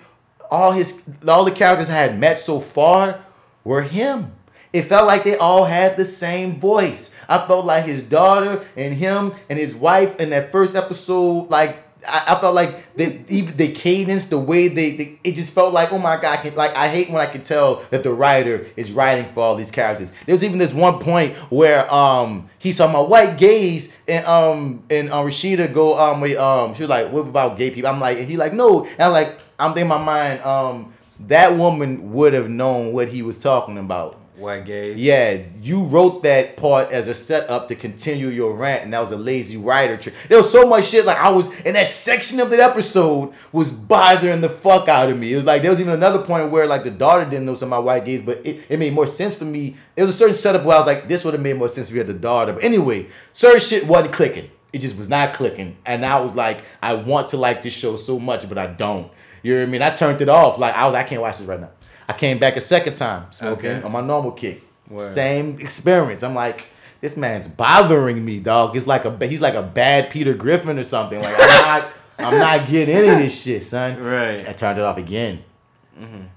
all 0.56 0.72
his 0.72 1.02
all 1.28 1.46
the 1.46 1.52
characters 1.52 1.90
I 1.90 1.94
had 1.94 2.18
met 2.18 2.40
so 2.40 2.60
far 2.60 3.20
were 3.64 3.82
him. 3.82 4.32
It 4.72 4.84
felt 4.84 5.08
like 5.08 5.24
they 5.24 5.38
all 5.38 5.66
had 5.66 5.96
the 5.96 6.06
same 6.06 6.60
voice. 6.60 7.16
I 7.30 7.46
felt 7.46 7.66
like 7.66 7.86
his 7.86 8.04
daughter 8.04 8.66
and 8.76 8.94
him 8.94 9.34
and 9.50 9.58
his 9.58 9.76
wife 9.76 10.20
in 10.20 10.30
that 10.32 10.52
first 10.52 10.76
episode, 10.76 11.50
like 11.50 11.78
I, 12.08 12.36
I 12.36 12.40
felt 12.40 12.56
like 12.56 12.96
they 12.96 13.24
even 13.30 13.56
the 13.58 13.72
cadence, 13.72 14.30
the 14.30 14.40
way 14.40 14.68
they, 14.68 14.96
they 14.96 15.20
it 15.24 15.34
just 15.36 15.54
felt 15.54 15.74
like, 15.74 15.92
oh 15.92 15.98
my 15.98 16.16
god, 16.16 16.40
I 16.40 16.42
can, 16.42 16.56
like 16.56 16.72
I 16.76 16.88
hate 16.88 17.10
when 17.10 17.22
I 17.22 17.26
can 17.26 17.44
tell 17.44 17.84
that 17.90 18.04
the 18.04 18.12
writer 18.12 18.68
is 18.76 18.92
writing 18.92 19.26
for 19.34 19.42
all 19.42 19.56
these 19.56 19.72
characters. 19.72 20.14
There 20.26 20.36
was 20.36 20.44
even 20.44 20.58
this 20.58 20.74
one 20.74 21.00
point 21.00 21.36
where 21.52 21.92
um 21.94 22.50
he 22.60 22.72
saw 22.72 22.92
my 22.92 23.00
white 23.00 23.38
gays 23.38 23.96
and 24.08 24.26
um 24.26 24.84
and 24.90 25.10
uh, 25.10 25.24
Rashida 25.24 25.74
go 25.74 25.98
um 26.00 26.22
wait 26.22 26.38
um 26.38 26.74
she 26.74 26.84
was 26.84 26.90
like 26.90 27.12
what 27.12 27.22
about 27.22 27.58
gay 27.58 27.72
people? 27.72 27.90
I'm 27.90 28.00
like 28.00 28.18
and 28.18 28.28
he 28.28 28.38
like 28.38 28.54
no 28.54 28.86
and 28.86 29.02
I'm 29.02 29.12
like 29.12 29.38
I'm 29.60 29.74
thinking 29.74 29.84
in 29.92 29.98
my 29.98 30.04
mind 30.04 30.42
um 30.42 30.94
that 31.28 31.56
woman 31.56 32.12
would 32.14 32.34
have 32.34 32.50
known 32.50 32.92
what 32.92 33.08
he 33.08 33.22
was 33.22 33.38
talking 33.38 33.78
about. 33.78 34.20
White 34.38 34.66
gays. 34.66 34.98
Yeah, 34.98 35.44
you 35.62 35.84
wrote 35.84 36.24
that 36.24 36.58
part 36.58 36.92
as 36.92 37.08
a 37.08 37.14
setup 37.14 37.70
to 37.70 37.76
continue 37.76 38.28
your 38.28 38.54
rant, 38.54 38.84
and 38.84 38.94
that 38.94 39.00
was 39.00 39.12
a 39.12 39.18
lazy 39.18 39.56
writer 39.56 39.96
trick. 39.96 40.14
There 40.28 40.38
was 40.38 40.52
so 40.52 40.68
much 40.68 40.86
shit 40.88 41.06
like 41.06 41.18
I 41.18 41.30
was 41.30 41.58
in 41.62 41.74
that 41.74 41.90
section 41.90 42.42
of 42.42 42.50
that 42.50 42.60
episode 42.60 43.34
was 43.54 43.72
bothering 43.72 44.42
the 44.42 44.50
fuck 44.50 44.90
out 44.90 45.10
of 45.10 45.18
me. 45.18 45.32
It 45.32 45.38
was 45.38 45.46
like 45.46 45.62
there 45.62 45.72
was 45.72 45.80
even 45.80 45.94
another 45.94 46.22
point 46.22 46.52
where 46.52 46.68
like 46.68 46.84
the 46.84 46.92
daughter 46.92 47.24
didn't 47.24 47.46
know 47.46 47.54
some 47.54 47.68
of 47.68 47.72
my 47.72 47.80
white 47.80 48.04
gays, 48.04 48.26
but 48.26 48.46
it, 48.46 48.62
it 48.68 48.78
made 48.78 48.92
more 48.92 49.08
sense 49.08 49.38
for 49.38 49.46
me. 49.46 49.78
There 49.96 50.06
was 50.06 50.14
a 50.14 50.18
certain 50.18 50.36
setup 50.36 50.66
where 50.66 50.76
I 50.76 50.80
was 50.80 50.88
like, 50.88 51.08
this 51.08 51.24
would 51.24 51.34
have 51.34 51.44
made 51.44 51.56
more 51.56 51.70
sense 51.70 51.88
if 51.88 51.94
you 51.94 52.00
had 52.00 52.08
the 52.08 52.14
daughter. 52.14 52.52
But 52.52 52.64
anyway, 52.66 53.08
certain 53.32 53.62
shit 53.62 53.88
wasn't 53.88 54.14
clicking. 54.14 54.52
It 54.74 54.80
just 54.80 54.98
was 54.98 55.08
not 55.08 55.34
clicking, 55.34 55.78
and 55.86 56.06
I 56.06 56.20
was 56.20 56.36
like, 56.36 56.64
I 56.84 56.96
want 56.96 57.30
to 57.30 57.38
like 57.38 57.62
this 57.62 57.72
show 57.72 57.96
so 57.96 58.20
much, 58.20 58.50
but 58.50 58.58
I 58.58 58.68
don't. 58.68 59.10
You 59.44 59.54
know 59.54 59.62
what 59.62 59.68
I 59.68 59.72
mean? 59.72 59.82
I 59.82 59.92
turned 59.92 60.20
it 60.22 60.28
off. 60.28 60.58
Like 60.58 60.76
I 60.76 60.86
was, 60.86 60.96
I 60.96 61.04
can't 61.04 61.22
watch 61.22 61.38
this 61.38 61.48
right 61.48 61.62
now. 61.62 61.70
I 62.08 62.14
came 62.14 62.38
back 62.40 62.56
a 62.56 62.62
second 62.62 62.94
time 62.96 63.26
smoking 63.32 63.72
Okay. 63.72 63.82
on 63.84 63.92
my 63.92 64.02
normal 64.02 64.32
kick. 64.32 64.62
Word. 64.90 65.02
Same 65.02 65.60
experience. 65.60 66.22
I'm 66.24 66.36
like, 66.36 66.66
this 67.02 67.18
man's 67.18 67.48
bothering 67.48 68.24
me, 68.24 68.40
dog. 68.40 68.76
It's 68.76 68.86
like 68.88 69.06
a 69.06 69.28
he's 69.28 69.42
like 69.42 69.56
a 69.56 69.64
bad 69.64 70.10
Peter 70.12 70.34
Griffin 70.34 70.78
or 70.78 70.84
something. 70.84 71.20
Like 71.20 71.36
I'm 71.40 71.48
not, 71.48 71.92
I'm 72.20 72.38
not 72.40 72.68
getting 72.70 72.96
any 72.96 73.08
of 73.08 73.18
this 73.18 73.42
shit, 73.42 73.66
son. 73.66 74.00
Right. 74.02 74.48
I 74.48 74.54
turned 74.54 74.78
it 74.80 74.84
off 74.84 74.98
again. 74.98 75.44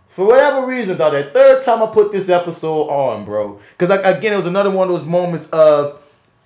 For 0.08 0.26
whatever 0.26 0.66
reason, 0.66 0.96
though, 0.98 1.10
that 1.10 1.32
third 1.32 1.62
time 1.62 1.82
I 1.82 1.86
put 1.86 2.10
this 2.12 2.28
episode 2.28 2.88
on, 2.88 3.24
bro, 3.24 3.60
because 3.72 3.88
like, 3.90 4.04
again, 4.16 4.32
it 4.32 4.36
was 4.36 4.46
another 4.46 4.70
one 4.70 4.88
of 4.88 4.94
those 4.94 5.06
moments 5.06 5.48
of 5.50 6.00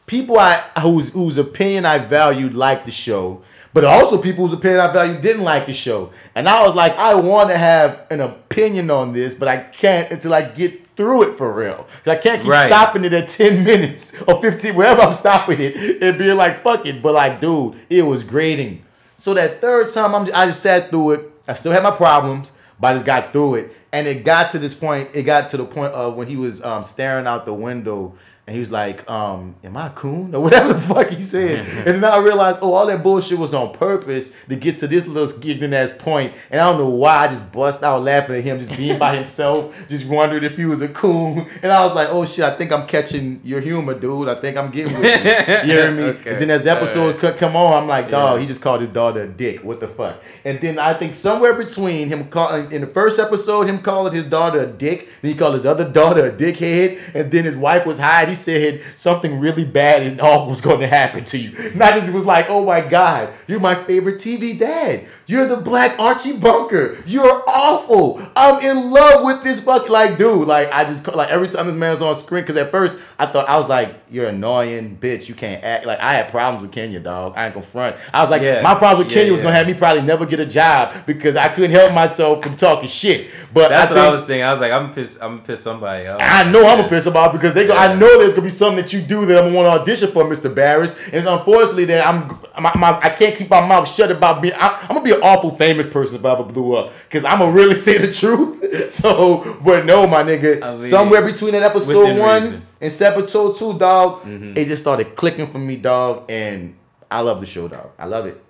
people 0.06 0.38
I 0.38 0.56
whose 0.80 1.10
whose 1.12 1.38
opinion 1.38 1.86
I 1.86 1.98
valued 1.98 2.54
liked 2.54 2.84
the 2.86 2.90
show, 2.90 3.42
but 3.74 3.84
also 3.84 4.20
people 4.20 4.46
whose 4.46 4.56
opinion 4.58 4.80
I 4.80 4.92
value 4.92 5.20
didn't 5.20 5.42
like 5.44 5.66
the 5.66 5.72
show. 5.72 6.12
And 6.34 6.48
I 6.48 6.62
was 6.66 6.74
like, 6.74 6.96
I 6.98 7.14
want 7.14 7.48
to 7.50 7.56
have 7.58 8.02
an 8.10 8.20
opinion 8.20 8.90
on 8.90 9.12
this, 9.12 9.34
but 9.34 9.48
I 9.48 9.58
can't 9.58 10.10
until 10.12 10.34
I 10.34 10.42
get 10.42 10.80
through 10.96 11.30
it 11.30 11.38
for 11.38 11.52
real. 11.52 11.86
'Cause 12.04 12.14
I 12.14 12.16
can't 12.16 12.42
keep 12.42 12.50
Right. 12.50 12.66
stopping 12.66 13.04
it 13.04 13.12
at 13.14 13.28
10 13.28 13.64
minutes 13.70 14.20
or 14.26 14.40
15, 14.42 14.74
wherever 14.74 15.00
I'm 15.00 15.14
stopping 15.14 15.60
it, 15.60 16.02
and 16.02 16.18
being 16.18 16.36
like, 16.36 16.62
fuck 16.62 16.84
it. 16.86 17.02
But 17.02 17.14
like, 17.14 17.40
dude, 17.40 17.74
it 17.88 18.02
was 18.02 18.22
grating. 18.24 18.82
So 19.16 19.32
that 19.34 19.60
third 19.60 19.88
time, 19.92 20.14
I'm, 20.14 20.22
I 20.34 20.46
just 20.46 20.60
sat 20.60 20.90
through 20.90 21.12
it. 21.12 21.30
I 21.48 21.54
still 21.54 21.72
had 21.72 21.82
my 21.82 21.90
problems, 21.92 22.52
but 22.78 22.88
I 22.88 22.92
just 22.94 23.06
got 23.06 23.32
through 23.32 23.54
it. 23.56 23.76
And 23.94 24.06
it 24.06 24.24
got 24.24 24.50
to 24.50 24.58
this 24.58 24.74
point, 24.74 25.10
it 25.14 25.22
got 25.24 25.48
to 25.50 25.56
the 25.58 25.64
point 25.64 25.92
of 25.92 26.14
when 26.14 26.26
he 26.26 26.36
was 26.36 26.64
um, 26.64 26.82
staring 26.82 27.26
out 27.26 27.44
the 27.46 27.52
window 27.54 28.14
and 28.44 28.54
he 28.54 28.58
was 28.60 28.72
like, 28.72 29.08
um, 29.08 29.54
am 29.62 29.76
I 29.76 29.86
a 29.86 29.90
coon? 29.90 30.34
Or 30.34 30.40
whatever 30.42 30.72
the 30.72 30.80
fuck 30.80 31.08
he 31.10 31.22
said. 31.22 31.64
and 31.86 32.02
then 32.02 32.04
I 32.04 32.16
realized, 32.18 32.58
oh, 32.60 32.72
all 32.72 32.86
that 32.86 33.00
bullshit 33.00 33.38
was 33.38 33.54
on 33.54 33.72
purpose 33.72 34.34
to 34.48 34.56
get 34.56 34.78
to 34.78 34.88
this 34.88 35.06
little 35.06 35.38
giggling 35.40 35.72
ass 35.72 35.96
point. 35.96 36.32
And 36.50 36.60
I 36.60 36.68
don't 36.68 36.78
know 36.80 36.88
why 36.88 37.18
I 37.18 37.28
just 37.28 37.52
bust 37.52 37.84
out 37.84 38.02
laughing 38.02 38.34
at 38.34 38.42
him 38.42 38.58
just 38.58 38.76
being 38.76 38.98
by 38.98 39.14
himself, 39.14 39.72
just 39.88 40.08
wondering 40.08 40.42
if 40.42 40.56
he 40.56 40.64
was 40.64 40.82
a 40.82 40.88
coon. 40.88 41.46
And 41.62 41.70
I 41.70 41.84
was 41.84 41.94
like, 41.94 42.08
oh 42.10 42.24
shit, 42.26 42.44
I 42.44 42.50
think 42.56 42.72
I'm 42.72 42.86
catching 42.88 43.40
your 43.44 43.60
humor, 43.60 43.94
dude. 43.94 44.26
I 44.28 44.34
think 44.40 44.56
I'm 44.56 44.72
getting 44.72 44.98
with 44.98 45.24
you. 45.24 45.30
You 45.72 45.78
hear 45.78 45.90
me? 45.92 46.02
Okay. 46.22 46.30
And 46.32 46.40
then 46.40 46.50
as 46.50 46.64
the 46.64 46.72
episodes 46.72 47.16
co- 47.20 47.32
come 47.34 47.54
on, 47.54 47.82
I'm 47.84 47.88
like, 47.88 48.10
dog, 48.10 48.36
Yeah. 48.36 48.40
he 48.40 48.46
just 48.48 48.60
called 48.60 48.80
his 48.80 48.90
daughter 48.90 49.22
a 49.22 49.28
dick. 49.28 49.62
What 49.62 49.78
the 49.78 49.86
fuck? 49.86 50.16
And 50.44 50.60
then 50.60 50.80
I 50.80 50.94
think 50.94 51.14
somewhere 51.14 51.54
between 51.54 52.08
him 52.08 52.28
calling 52.28 52.72
in 52.72 52.80
the 52.80 52.86
first 52.88 53.20
episode, 53.20 53.68
him 53.68 53.80
calling 53.80 54.12
his 54.12 54.26
daughter 54.26 54.60
a 54.60 54.66
dick, 54.66 55.08
then 55.22 55.30
he 55.30 55.36
called 55.38 55.54
his 55.54 55.64
other 55.64 55.88
daughter 55.88 56.26
a 56.26 56.32
dickhead, 56.32 56.98
and 57.14 57.30
then 57.30 57.44
his 57.44 57.56
wife 57.56 57.86
was 57.86 57.98
high. 58.00 58.31
He 58.32 58.36
said 58.36 58.80
something 58.94 59.40
really 59.40 59.64
bad 59.64 60.02
and 60.02 60.18
all 60.18 60.48
was 60.48 60.62
going 60.62 60.80
to 60.80 60.86
happen 60.86 61.22
to 61.24 61.38
you. 61.38 61.74
Not 61.74 61.92
just 61.92 62.08
it 62.08 62.14
was 62.14 62.24
like, 62.24 62.48
oh 62.48 62.64
my 62.64 62.80
god, 62.80 63.34
you're 63.46 63.60
my 63.60 63.74
favorite 63.74 64.16
TV 64.16 64.58
dad. 64.58 65.06
You're 65.26 65.46
the 65.46 65.56
black 65.56 65.98
Archie 65.98 66.36
Bunker. 66.38 66.98
You're 67.06 67.42
awful. 67.48 68.20
I'm 68.36 68.62
in 68.64 68.90
love 68.90 69.24
with 69.24 69.42
this 69.44 69.64
bucket. 69.64 69.90
Like, 69.90 70.18
dude, 70.18 70.46
like 70.48 70.70
I 70.72 70.84
just 70.84 71.06
like 71.14 71.30
every 71.30 71.48
time 71.48 71.66
this 71.66 71.76
man's 71.76 72.02
on 72.02 72.14
screen, 72.16 72.42
because 72.42 72.56
at 72.56 72.70
first 72.70 73.00
I 73.18 73.26
thought 73.26 73.48
I 73.48 73.56
was 73.58 73.68
like, 73.68 73.94
you're 74.10 74.28
annoying, 74.28 74.98
bitch. 75.00 75.28
You 75.28 75.34
can't 75.34 75.62
act. 75.62 75.86
Like 75.86 76.00
I 76.00 76.14
had 76.14 76.30
problems 76.30 76.62
with 76.62 76.72
Kenya, 76.72 77.00
dog. 77.00 77.34
I 77.36 77.46
ain't 77.46 77.54
gonna 77.54 77.64
front. 77.64 77.96
I 78.12 78.20
was 78.20 78.30
like, 78.30 78.42
Yeah. 78.42 78.60
my 78.62 78.74
problem 78.74 78.98
with 79.06 79.14
Yeah, 79.14 79.22
Kenya 79.22 79.32
was 79.32 79.40
gonna 79.42 79.54
have 79.54 79.66
me 79.66 79.74
probably 79.74 80.02
never 80.02 80.26
get 80.26 80.40
a 80.40 80.46
job 80.46 80.94
because 81.06 81.36
I 81.36 81.48
couldn't 81.48 81.70
help 81.70 81.92
myself 81.94 82.42
from 82.42 82.56
talking 82.56 82.88
shit. 82.88 83.28
But 83.54 83.68
That's 83.68 83.92
I 83.92 83.94
what 83.94 84.04
I 84.04 84.10
was 84.10 84.24
thinking. 84.24 84.42
I 84.44 84.50
was 84.50 84.60
like, 84.60 84.72
I'm 84.72 84.92
pissed. 84.92 85.22
I'm 85.22 85.36
gonna 85.36 85.46
piss 85.46 85.62
somebody 85.62 86.06
off. 86.08 86.20
I 86.22 86.42
know 86.50 86.66
I'm 86.66 86.78
gonna 86.78 86.88
piss 86.88 87.06
off 87.06 87.32
because 87.32 87.54
they 87.54 87.66
go. 87.66 87.76
I 87.76 87.94
know 87.94 88.18
there's 88.18 88.32
gonna 88.32 88.42
be 88.42 88.48
something 88.48 88.76
that 88.82 88.92
you 88.92 89.00
do 89.00 89.24
that 89.26 89.38
I'm 89.38 89.44
gonna 89.52 89.56
want 89.56 89.74
to 89.76 89.80
audition 89.80 90.08
for, 90.10 90.24
Mr. 90.24 90.52
Barris. 90.54 90.98
And 91.06 91.14
it's 91.14 91.26
unfortunately 91.26 91.84
that 91.86 92.06
I'm, 92.06 92.28
my, 92.60 92.72
my, 92.76 92.98
I 93.00 93.10
can't 93.10 93.36
keep 93.36 93.48
my 93.50 93.66
mouth 93.66 93.88
shut 93.88 94.10
about 94.10 94.42
being. 94.42 94.54
I, 94.56 94.78
I'm 94.82 94.88
gonna 94.88 95.02
be 95.02 95.11
an 95.12 95.20
awful 95.22 95.54
famous 95.56 95.86
person 95.88 96.16
if 96.16 96.24
I 96.24 96.32
ever 96.32 96.42
blew 96.44 96.74
up 96.76 96.92
because 97.08 97.24
I'm 97.24 97.38
gonna 97.38 97.52
really 97.52 97.74
say 97.74 97.98
the 97.98 98.12
truth. 98.12 98.90
so, 98.90 99.58
but 99.64 99.84
no, 99.86 100.06
my 100.06 100.22
nigga, 100.22 100.62
I 100.62 100.70
mean, 100.70 100.78
somewhere 100.78 101.22
between 101.24 101.52
that 101.52 101.62
episode 101.62 102.18
one 102.18 102.42
reason. 102.44 102.66
and 102.80 103.02
episode 103.02 103.56
two, 103.56 103.78
dog, 103.78 104.22
Mhm. 104.22 104.56
it 104.56 104.66
just 104.66 104.82
started 104.82 105.14
clicking 105.16 105.46
for 105.46 105.58
me, 105.58 105.76
dog, 105.76 106.24
and 106.30 106.76
I 107.10 107.20
love 107.20 107.40
the 107.40 107.46
show, 107.46 107.68
dog. 107.68 107.90
I 107.98 108.06
love 108.06 108.26
it. 108.26 108.40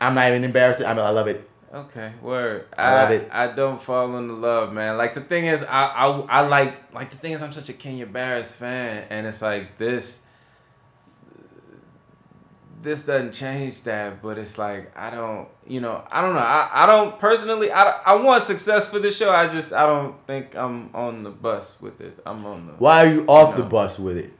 I'm 0.00 0.14
not 0.14 0.28
even 0.28 0.44
embarrassed. 0.44 0.82
I 0.82 0.92
mean, 0.94 1.04
I 1.04 1.10
love 1.10 1.28
it. 1.28 1.46
Okay, 1.72 2.10
word. 2.20 2.64
I 2.76 2.94
love 2.94 3.10
it. 3.12 3.28
I 3.32 3.46
don't 3.48 3.80
fall 3.80 4.16
in 4.18 4.26
the 4.26 4.34
love, 4.34 4.72
man. 4.72 4.96
Like 4.98 5.14
the 5.14 5.20
thing 5.20 5.46
is, 5.46 5.62
I, 5.62 5.84
I 5.86 6.06
I 6.28 6.40
like 6.40 6.92
like 6.92 7.10
the 7.10 7.16
thing 7.16 7.32
is, 7.32 7.42
I'm 7.42 7.52
such 7.52 7.68
a 7.68 7.72
Kenya 7.72 8.06
Barris 8.06 8.52
fan, 8.52 9.04
and 9.08 9.24
it's 9.26 9.40
like 9.40 9.78
this. 9.78 10.22
This 12.82 13.04
doesn't 13.04 13.32
change 13.32 13.82
that, 13.84 14.22
but 14.22 14.38
it's 14.38 14.56
like 14.58 14.96
I 14.96 15.10
don't, 15.10 15.48
you 15.66 15.80
know, 15.80 16.02
I 16.10 16.20
don't 16.22 16.34
know. 16.34 16.40
I, 16.40 16.70
I 16.72 16.86
don't 16.86 17.18
personally. 17.18 17.70
I, 17.70 18.00
I 18.04 18.14
want 18.14 18.44
success 18.44 18.90
for 18.90 18.98
this 18.98 19.16
show. 19.16 19.30
I 19.30 19.48
just 19.48 19.72
I 19.72 19.86
don't 19.86 20.14
think 20.26 20.54
I'm 20.56 20.94
on 20.94 21.22
the 21.22 21.30
bus 21.30 21.76
with 21.80 22.00
it. 22.00 22.18
I'm 22.24 22.44
on 22.46 22.66
the. 22.66 22.72
Why 22.74 23.06
are 23.06 23.12
you 23.12 23.24
off 23.26 23.56
the 23.56 23.62
bus 23.62 23.98
with 23.98 24.16
it? 24.16 24.32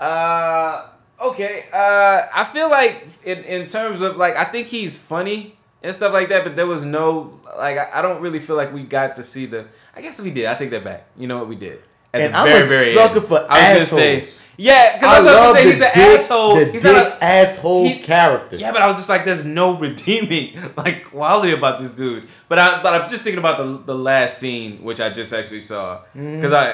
Uh, 0.00 0.86
okay. 1.20 1.64
Uh, 1.72 2.22
I 2.32 2.44
feel 2.44 2.70
like 2.70 3.06
in 3.24 3.44
in 3.44 3.66
terms 3.66 4.02
of 4.02 4.16
like 4.16 4.36
I 4.36 4.44
think 4.44 4.68
he's 4.68 4.96
funny 4.98 5.56
and 5.82 5.94
stuff 5.94 6.12
like 6.12 6.28
that, 6.28 6.44
but 6.44 6.56
there 6.56 6.66
was 6.66 6.84
no 6.84 7.40
like 7.56 7.76
I, 7.78 7.98
I 7.98 8.02
don't 8.02 8.20
really 8.20 8.40
feel 8.40 8.56
like 8.56 8.72
we 8.72 8.82
got 8.84 9.16
to 9.16 9.24
see 9.24 9.46
the. 9.46 9.66
I 9.94 10.00
guess 10.00 10.20
we 10.20 10.30
did. 10.30 10.46
I 10.46 10.54
take 10.54 10.70
that 10.70 10.84
back. 10.84 11.06
You 11.16 11.26
know 11.26 11.38
what 11.38 11.48
we 11.48 11.56
did. 11.56 11.82
At 12.14 12.20
And 12.22 12.36
I'm 12.36 12.46
very, 12.46 12.64
a 12.64 12.66
very 12.66 12.92
sucker 12.92 13.18
end. 13.18 13.28
for 13.28 13.46
I 13.50 13.74
was 13.78 13.90
gonna 13.90 14.02
assholes. 14.02 14.30
say, 14.30 14.44
yeah, 14.60 14.94
because 14.94 15.08
I, 15.08 15.14
I 15.14 15.18
was 15.20 15.26
gonna 15.26 15.38
love 15.38 15.56
say 15.56 15.64
the 15.64 15.70
he's 15.70 15.80
an 15.80 15.88
dick- 15.94 16.20
asshole. 16.20 16.56
he's 16.56 16.84
not 16.84 17.06
a, 17.06 17.24
asshole 17.24 17.90
character. 18.00 18.56
yeah, 18.56 18.72
but 18.72 18.82
I 18.82 18.88
was 18.88 18.96
just 18.96 19.08
like, 19.08 19.24
there's 19.24 19.44
no 19.44 19.78
redeeming 19.78 20.58
like 20.76 21.04
quality 21.04 21.52
about 21.52 21.80
this 21.80 21.94
dude. 21.94 22.26
But 22.48 22.58
I, 22.58 22.82
but 22.82 23.00
I'm 23.00 23.08
just 23.08 23.22
thinking 23.22 23.38
about 23.38 23.58
the 23.58 23.92
the 23.92 23.94
last 23.94 24.38
scene, 24.38 24.82
which 24.82 25.00
I 25.00 25.10
just 25.10 25.32
actually 25.32 25.60
saw, 25.60 25.98
mm-hmm. 25.98 26.36
because 26.36 26.52
I 26.52 26.70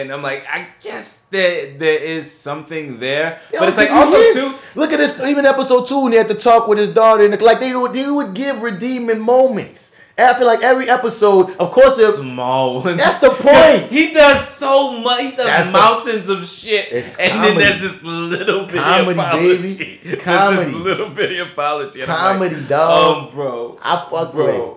and 0.00 0.12
I'm 0.12 0.22
like, 0.22 0.46
I 0.50 0.66
guess 0.82 1.26
there 1.30 1.78
there 1.78 2.02
is 2.02 2.28
something 2.28 2.98
there, 2.98 3.40
They 3.52 3.58
but 3.58 3.68
it's 3.68 3.76
like 3.76 3.90
also 3.90 4.16
too. 4.32 4.50
Look 4.74 4.92
at 4.92 4.98
this. 4.98 5.24
Even 5.24 5.46
episode 5.46 5.86
two, 5.86 6.00
and 6.00 6.12
he 6.12 6.18
had 6.18 6.28
to 6.28 6.34
talk 6.34 6.66
with 6.66 6.78
his 6.78 6.88
daughter, 6.88 7.24
and 7.24 7.40
like 7.40 7.60
they 7.60 7.74
would, 7.74 7.92
they 7.92 8.10
would 8.10 8.34
give 8.34 8.62
redeeming 8.62 9.20
moments. 9.20 9.97
After 10.18 10.44
like 10.44 10.62
every 10.62 10.90
episode, 10.90 11.56
of 11.58 11.70
course, 11.70 11.96
they're 11.96 12.10
small. 12.10 12.82
ones. 12.82 12.96
That's 12.98 13.20
the 13.20 13.30
point. 13.30 13.90
He 13.92 14.12
does 14.12 14.46
so 14.48 14.98
much. 14.98 15.20
He 15.20 15.30
does 15.30 15.46
That's 15.46 15.66
the- 15.68 15.72
mountains 15.72 16.28
of 16.28 16.44
shit, 16.46 16.90
It's 16.92 17.18
and 17.20 17.30
comedy. 17.32 17.54
then 17.54 17.58
there's 17.78 17.80
this 17.80 18.02
little 18.02 18.66
bitty 18.66 18.78
Comedy, 18.80 19.12
apology. 19.20 19.76
baby. 20.02 20.16
Comedy. 20.16 20.64
this 20.72 20.74
little 20.74 21.10
bitty 21.10 21.38
apology. 21.50 22.02
and 22.02 22.10
I'm 22.10 22.38
comedy, 22.38 22.56
like, 22.56 22.68
dog. 22.68 23.28
Oh, 23.28 23.30
bro. 23.32 23.78
I 23.82 24.08
fuck 24.10 24.32
Bro. 24.32 24.44
with. 24.70 24.74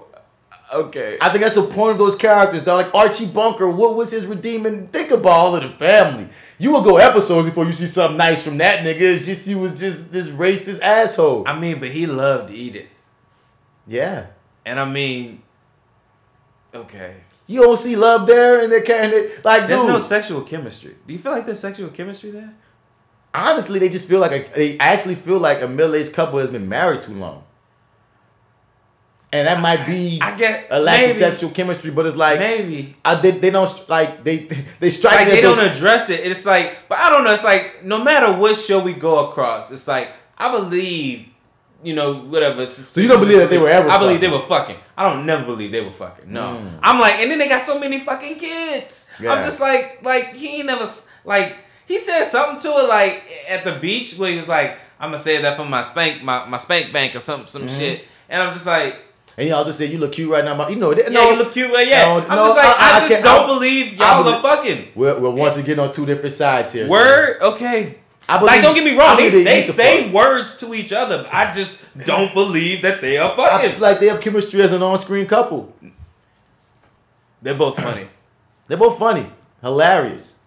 Okay. 0.74 1.18
I 1.20 1.30
think 1.30 1.42
that's 1.44 1.56
the 1.56 1.64
point 1.64 1.94
of 1.94 1.98
those 1.98 2.16
characters, 2.16 2.64
dog. 2.64 2.86
Like 2.86 2.94
Archie 2.96 3.26
Bunker, 3.26 3.70
what 3.70 3.96
was 3.98 4.12
his 4.12 4.26
redeeming? 4.28 4.88
Think 4.90 5.10
about 5.12 5.30
all 5.32 5.56
of 5.56 5.64
the 5.64 5.70
family. 5.70 6.28
You 6.60 6.72
will 6.72 6.84
go 6.84 6.98
episodes 6.98 7.50
before 7.50 7.66
you 7.66 7.74
see 7.74 7.88
something 7.88 8.16
nice 8.18 8.44
from 8.44 8.58
that 8.60 8.86
nigga. 8.86 9.02
It's 9.02 9.26
just 9.26 9.48
he 9.48 9.56
was 9.56 9.78
just 9.78 10.14
this 10.14 10.28
racist 10.28 10.82
asshole. 10.82 11.44
I 11.48 11.60
mean, 11.60 11.80
but 11.80 11.90
he 11.90 12.06
loved 12.06 12.52
Edith. 12.52 12.86
Yeah. 13.88 14.28
And 14.66 14.80
I 14.80 14.86
mean, 14.86 15.42
okay. 16.74 17.16
You 17.48 17.62
don't 17.64 17.78
see 17.78 17.96
love 17.96 18.28
there, 18.28 18.62
and 18.62 18.72
they're 18.72 18.82
carrying 18.82 19.12
it 19.14 19.44
like 19.44 19.68
There's 19.68 19.82
dude. 19.82 19.90
no 19.90 20.00
sexual 20.00 20.42
chemistry. 20.42 20.96
Do 21.06 21.14
you 21.14 21.20
feel 21.20 21.32
like 21.34 21.46
there's 21.46 21.60
sexual 21.60 21.90
chemistry 21.90 22.32
there? 22.32 22.54
honestly, 23.34 23.80
they 23.80 23.88
just 23.88 24.10
feel 24.10 24.20
like 24.20 24.32
a, 24.34 24.56
they 24.56 24.78
actually 24.80 25.16
feel 25.16 25.38
like 25.40 25.62
a 25.62 25.68
middle-aged 25.68 26.14
couple 26.14 26.38
has 26.40 26.50
been 26.50 26.68
married 26.68 27.00
too 27.02 27.14
long. 27.14 27.44
And 29.34 29.48
that 29.48 29.62
might 29.62 29.86
be 29.86 30.20
I 30.22 30.36
guess 30.36 30.66
a 30.70 30.82
lack 30.82 31.00
maybe, 31.00 31.12
of 31.12 31.18
sexual 31.18 31.50
chemistry, 31.52 31.92
but 31.92 32.06
it's 32.06 32.18
like 32.18 32.38
maybe 32.40 32.98
I, 33.06 33.16
they, 33.22 33.32
they 33.32 33.50
don't 33.50 33.90
like 33.90 34.26
they 34.26 34.50
they 34.82 34.90
strike 34.90 35.16
like 35.16 35.28
they 35.30 35.40
don't 35.42 35.56
those- 35.56 35.78
address 35.78 36.10
it. 36.10 36.20
It's 36.20 36.46
like, 36.46 36.80
but 36.90 36.98
I 36.98 37.10
don't 37.10 37.24
know. 37.24 37.32
It's 37.32 37.46
like 37.46 37.86
no 37.86 38.04
matter 38.04 38.38
what 38.38 38.58
show 38.58 38.84
we 38.84 38.92
go 38.94 39.30
across, 39.30 39.72
it's 39.72 39.88
like 39.88 40.12
I 40.38 40.52
believe, 40.52 41.30
you 41.84 41.94
know, 41.96 42.16
whatever. 42.16 42.66
So 42.68 43.02
you 43.02 43.08
don't 43.08 43.20
believe 43.20 43.40
that 43.40 43.50
they 43.50 43.58
were 43.58 43.70
ever 43.70 43.90
I 43.90 43.98
believe 43.98 44.18
fucking? 44.18 44.30
they 44.32 44.36
were 44.38 44.44
fucking. 44.44 44.76
I 44.98 45.04
don't 45.12 45.26
never 45.26 45.46
believe 45.46 45.72
they 45.72 45.82
were 45.82 45.92
fucking. 45.92 46.32
No, 46.32 46.42
Mm. 46.42 46.80
I'm 46.84 47.00
like, 47.00 47.16
and 47.20 47.30
then 47.32 47.40
they 47.40 47.50
got 47.50 47.66
so 47.66 47.80
many 47.80 48.00
fucking 48.00 48.38
kids. 48.40 49.12
Yeah. 49.20 49.34
I'm 49.34 49.42
just 49.44 49.60
like, 49.62 50.00
like 50.04 50.34
he 50.34 50.58
ain't 50.58 50.68
never 50.68 50.88
like 51.26 51.58
he 51.88 51.98
said 52.00 52.26
something 52.26 52.60
to 52.62 52.78
her 52.78 52.88
like 52.88 53.24
at 53.50 53.64
the 53.64 53.74
beach 53.80 54.18
where 54.18 54.30
he 54.32 54.38
was 54.38 54.48
like, 54.48 54.78
I'm 55.00 55.10
gonna 55.10 55.18
say 55.20 55.42
that 55.42 55.58
for 55.58 55.66
my 55.66 55.82
spank 55.84 56.24
my, 56.24 56.46
my 56.48 56.58
spank 56.58 56.94
bank 56.94 57.16
or 57.16 57.20
some 57.20 57.48
some 57.48 57.64
Mhm. 57.64 57.78
shit, 57.80 58.06
and 58.30 58.42
I'm 58.44 58.54
just 58.54 58.68
like. 58.68 59.06
And 59.38 59.48
you 59.48 59.56
also 59.56 59.72
say 59.72 59.86
you 59.86 59.98
look 59.98 60.12
cute 60.12 60.30
right 60.30 60.44
now, 60.44 60.58
but 60.58 60.70
you 60.70 60.76
know, 60.76 60.94
they, 60.94 61.04
Yeah, 61.04 61.10
no, 61.10 61.32
you 61.32 61.38
look 61.38 61.54
cute, 61.54 61.72
but 61.72 61.88
yeah. 61.88 62.04
no, 62.04 62.20
I'm 62.20 62.28
no, 62.36 62.48
just 62.54 62.58
like, 62.58 62.66
I, 62.78 63.00
just 63.00 63.12
can't- 63.12 63.24
don't 63.24 63.48
believe 63.48 63.94
y'all 63.94 64.28
are 64.28 64.42
fucking. 64.42 64.90
We're, 64.94 65.18
we're 65.18 65.30
once 65.30 65.56
again 65.56 65.80
on 65.80 65.90
two 65.94 66.06
different 66.06 66.34
sides 66.36 66.74
here. 66.74 66.86
so- 66.86 66.92
Word, 66.92 67.38
okay. 67.42 67.96
I 68.30 68.38
believe- 68.38 68.52
like, 68.54 68.62
don't 68.62 68.76
get 68.76 68.86
me 68.86 68.98
wrong. 68.98 69.18
They, 69.18 69.30
they 69.30 69.44
they 69.44 69.62
say 69.64 70.04
fuck. 70.06 70.14
words 70.14 70.58
to 70.60 70.74
each 70.74 70.94
other. 70.94 71.28
I 71.32 71.52
just 71.52 71.84
don't 72.06 72.34
believe 72.34 72.82
that 72.84 73.02
they 73.02 73.18
are 73.18 73.32
I 73.32 73.36
fucking. 73.36 73.72
feel 73.72 73.80
like 73.80 74.00
they 74.00 74.08
have 74.08 74.22
chemistry 74.22 74.62
as 74.62 74.72
an 74.74 74.82
on-screen 74.84 75.26
couple. 75.26 75.76
They're 77.42 77.56
both 77.56 77.76
funny. 77.78 78.08
They're 78.68 78.78
both 78.78 78.98
funny, 79.00 79.28
hilarious. 79.62 80.40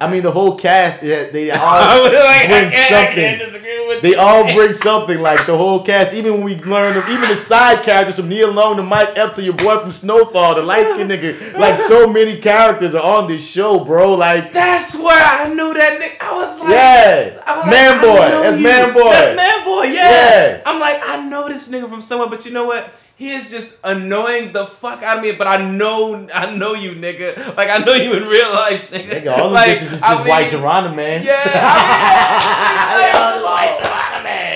I 0.00 0.08
mean, 0.10 0.22
the 0.22 0.30
whole 0.30 0.56
cast, 0.56 1.02
yeah, 1.02 1.24
they 1.30 1.50
all 1.50 1.58
I 1.60 1.98
was 2.00 2.12
like, 2.12 2.22
I 2.22 2.46
bring 2.60 2.70
can't- 2.70 2.92
I 2.94 3.40
something. 3.40 3.61
Can't 4.02 4.10
disagree 4.10 4.10
with 4.10 4.14
they 4.14 4.14
all 4.16 4.54
bring 4.54 4.72
something. 4.72 5.20
Like 5.20 5.46
the 5.46 5.56
whole 5.56 5.82
cast, 5.82 6.14
even 6.14 6.34
when 6.34 6.44
we 6.44 6.56
learn 6.56 6.96
of 6.96 7.08
even 7.08 7.28
the 7.28 7.36
side 7.36 7.82
characters 7.82 8.16
from 8.16 8.28
Nia 8.28 8.46
Long 8.46 8.76
to 8.76 8.82
Mike 8.82 9.16
Epps 9.16 9.38
and 9.38 9.46
your 9.46 9.54
boy 9.56 9.78
from 9.78 9.92
Snowfall, 9.92 10.56
the 10.56 10.62
light 10.62 10.86
skinned 10.88 11.10
nigga. 11.10 11.54
Like 11.58 11.78
so 11.78 12.08
many 12.08 12.38
characters 12.40 12.94
are 12.94 13.02
on 13.18 13.28
this 13.28 13.48
show, 13.48 13.84
bro. 13.84 14.14
Like 14.14 14.52
That's 14.52 14.96
where 14.96 15.22
I 15.22 15.48
knew 15.48 15.74
that 15.74 16.00
nigga. 16.00 16.24
I 16.26 16.34
was 16.34 16.60
like, 16.60 16.68
Yeah. 16.70 17.42
I 17.46 17.56
was 17.58 17.66
Man 17.66 18.00
boy. 18.00 18.42
That's 18.42 18.56
you. 18.56 18.62
man 18.62 18.92
boy. 18.92 19.10
That's 19.10 19.36
man 19.36 19.64
boy. 19.64 19.82
Yeah. 19.84 19.92
Yeah. 19.92 20.62
I'm 20.66 20.80
like, 20.80 20.96
I 21.02 21.28
know 21.28 21.48
this 21.48 21.68
nigga 21.68 21.88
from 21.88 22.02
somewhere, 22.02 22.28
but 22.28 22.44
you 22.44 22.52
know 22.52 22.64
what? 22.64 22.92
He 23.22 23.30
is 23.30 23.50
just 23.50 23.78
annoying 23.84 24.50
the 24.50 24.66
fuck 24.66 25.04
out 25.04 25.18
of 25.18 25.22
me, 25.22 25.30
but 25.30 25.46
I 25.46 25.70
know, 25.70 26.26
I 26.34 26.56
know 26.56 26.74
you, 26.74 26.90
nigga. 26.90 27.56
Like 27.56 27.70
I 27.70 27.78
know 27.78 27.94
you 27.94 28.14
in 28.14 28.24
real 28.24 28.50
life, 28.50 28.90
nigga. 28.90 29.22
nigga, 29.22 29.38
all 29.38 29.50
the 29.50 29.54
like, 29.54 29.78
bitches 29.78 29.82
is 29.82 29.90
just 29.92 30.02
I 30.02 30.16
mean, 30.18 30.26
white 30.26 30.50
Juwanna 30.50 30.96
Mann. 30.96 31.22
Yeah 31.22 31.38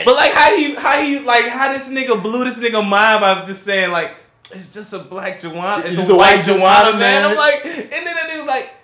But 0.05 0.14
like, 0.16 0.32
how 0.32 0.51
do 0.51 0.60
you, 0.60 0.76
how 0.80 1.01
do 1.01 1.06
you, 1.06 1.20
like, 1.20 1.44
how 1.44 1.72
this 1.72 1.88
nigga 1.88 2.20
blew 2.20 2.43
this 2.43 2.59
nigga 2.59 2.84
mind 2.84 3.20
by 3.20 3.44
just 3.44 3.62
saying 3.62 3.93
like, 3.93 4.16
it's 4.51 4.74
just 4.74 4.93
a 4.93 4.98
black 4.98 5.38
Joanna, 5.38 5.84
it's, 5.84 5.90
It's 5.90 5.94
a, 5.94 6.01
just 6.01 6.10
a 6.10 6.16
white 6.16 6.44
white 6.44 6.90
man. 6.93 6.98
man. 6.98 7.24
I'm 7.24 7.36
like, 7.36 7.64
and 7.64 7.90
then 7.93 8.05
that 8.05 8.30
nigga 8.30 8.38
was 8.38 8.47
like, 8.48 8.74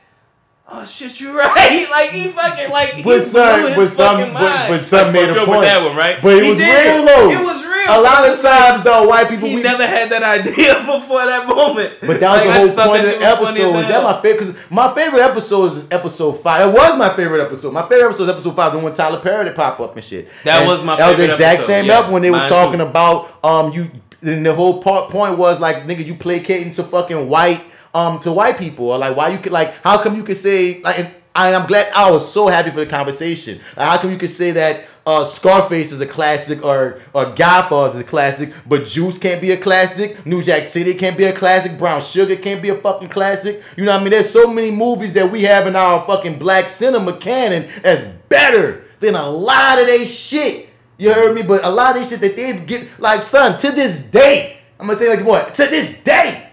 oh 0.73 0.85
shit, 0.87 1.21
you're 1.21 1.35
right. 1.37 1.87
Like 1.93 2.11
he 2.11 2.25
fucking 2.29 2.71
like 2.71 2.89
he 2.91 3.03
But 3.03 3.05
blew 3.05 3.15
his 3.21 3.33
but 3.33 3.89
some, 3.89 4.19
fucking 4.19 4.33
but, 4.35 4.43
mind. 4.43 4.69
but 4.69 4.87
some 4.87 5.05
Like, 5.07 5.13
made 5.13 5.31
a 5.31 5.35
point. 5.45 5.49
with 5.51 5.61
that 5.69 5.85
one, 5.85 5.97
right? 5.97 6.23
But 6.23 6.35
it 6.39 6.45
He 6.45 6.51
was 6.51 6.59
did. 6.59 6.97
real 6.97 7.05
though. 7.07 7.31
It 7.31 7.45
was 7.45 7.67
real. 7.67 7.73
A 7.89 8.01
lot 8.01 8.25
of 8.27 8.33
It's 8.33 8.45
like, 8.45 8.59
times 8.71 8.83
though, 8.85 9.09
white 9.09 9.29
people 9.29 9.49
He 9.49 9.57
we 9.57 9.63
never 9.63 9.87
had 9.87 10.09
that 10.11 10.23
idea 10.41 10.75
before 10.87 11.25
that 11.27 11.45
moment. 11.49 11.93
But 12.01 12.21
that 12.21 12.31
was 12.33 12.47
Like, 12.47 12.75
the 12.75 12.83
whole 12.83 12.89
point 12.93 13.01
of 13.01 13.07
the 13.07 13.13
shit 13.13 13.21
was 13.21 13.49
episode. 13.51 13.79
Is 13.81 13.89
that 13.89 14.03
my 14.03 14.23
favorite? 14.23 14.39
Because 14.47 14.71
my 14.71 14.95
favorite 14.95 15.21
episode 15.23 15.73
is 15.73 15.91
episode 15.91 16.33
five. 16.41 16.69
It 16.69 16.73
was 16.73 16.99
my 16.99 17.15
favorite 17.15 17.43
episode. 17.45 17.73
My 17.75 17.83
favorite 17.89 18.07
episode 18.07 18.25
is 18.25 18.31
episode 18.31 18.55
five, 18.57 18.73
the 18.73 18.79
one 18.79 18.93
Tyler 18.95 19.21
Perry 19.21 19.45
that 19.45 19.57
pop 19.57 19.81
up 19.81 19.95
and 19.97 20.05
shit. 20.05 20.29
That 20.45 20.61
And 20.61 20.69
was 20.69 20.83
my 20.83 20.97
That 20.97 21.09
was 21.11 21.19
the 21.19 21.25
exact 21.25 21.43
episode, 21.61 21.67
same 21.67 21.85
yeah. 21.87 21.99
up 21.99 22.11
when 22.11 22.23
they 22.23 22.31
were 22.31 22.47
talking 22.49 22.79
too. 22.79 22.87
about 22.87 23.33
um 23.45 23.73
you. 23.73 23.91
And 24.23 24.47
the 24.47 24.55
whole 24.55 24.81
part, 24.81 25.11
point 25.11 25.37
was 25.37 25.59
like, 25.61 25.79
nigga, 25.85 26.05
you 26.07 26.15
placating 26.15 26.73
to 26.75 26.85
fucking 26.85 27.29
white 27.29 27.61
um 27.95 28.19
to 28.21 28.33
white 28.33 28.59
people, 28.59 28.91
or 28.91 28.99
like 28.99 29.17
why 29.17 29.29
you 29.29 29.39
could 29.39 29.53
like 29.53 29.73
how 29.83 30.03
come 30.03 30.17
you 30.17 30.23
could 30.23 30.37
say 30.37 30.81
like. 30.83 30.99
And, 30.99 31.15
I'm 31.35 31.67
glad 31.67 31.91
I 31.97 32.11
was 32.11 32.31
so 32.31 32.49
happy 32.49 32.69
for 32.69 32.81
the 32.81 32.87
conversation. 32.87 33.59
Like, 33.75 33.89
how 33.89 33.97
come 33.97 34.11
you 34.11 34.19
could 34.19 34.29
say 34.29 34.51
that 34.51 34.85
uh, 35.07 35.25
Scarface 35.25 35.91
is 35.91 36.01
a 36.01 36.07
classic 36.07 36.65
or 36.65 37.01
or 37.13 37.33
Godfather 37.35 37.95
is 37.95 38.05
a 38.05 38.09
classic, 38.09 38.53
but 38.69 38.87
Juice 38.87 39.19
can't 39.19 39.41
be 39.41 39.51
a 39.51 39.57
classic, 39.57 40.25
New 40.25 40.43
Jack 40.43 40.65
City 40.65 40.95
can't 40.95 41.17
be 41.17 41.25
a 41.25 41.33
classic, 41.33 41.79
Brown 41.79 42.01
Sugar 42.03 42.37
can't 42.37 42.63
be 42.63 42.69
a 42.69 42.77
fucking 42.77 43.09
classic. 43.09 43.63
You 43.77 43.85
know 43.85 43.93
what 43.93 44.01
I 44.01 44.05
mean? 44.05 44.11
There's 44.11 44.31
so 44.31 44.53
many 44.53 44.71
movies 44.71 45.15
that 45.15 45.31
we 45.31 45.43
have 45.43 45.67
in 45.67 45.75
our 45.75 46.07
fucking 46.07 46.39
black 46.39 46.69
cinema 46.69 47.17
canon 47.17 47.69
that's 47.83 48.05
better 48.05 48.85
than 49.01 49.15
a 49.15 49.29
lot 49.29 49.81
of 49.81 49.87
they 49.87 50.05
shit. 50.05 50.69
You 50.99 51.13
heard 51.13 51.35
me? 51.35 51.43
But 51.43 51.65
a 51.65 51.71
lot 51.71 51.97
of 51.97 52.03
they 52.03 52.09
shit 52.09 52.21
that 52.21 52.37
they 52.37 52.65
get 52.65 52.89
like 53.01 53.23
son 53.23 53.59
to 53.59 53.73
this 53.73 54.09
day. 54.11 54.59
I'm 54.79 54.87
gonna 54.87 54.99
say 54.99 55.09
like 55.09 55.27
what? 55.27 55.55
To 55.55 55.67
this 55.67 56.03
day. 56.03 56.52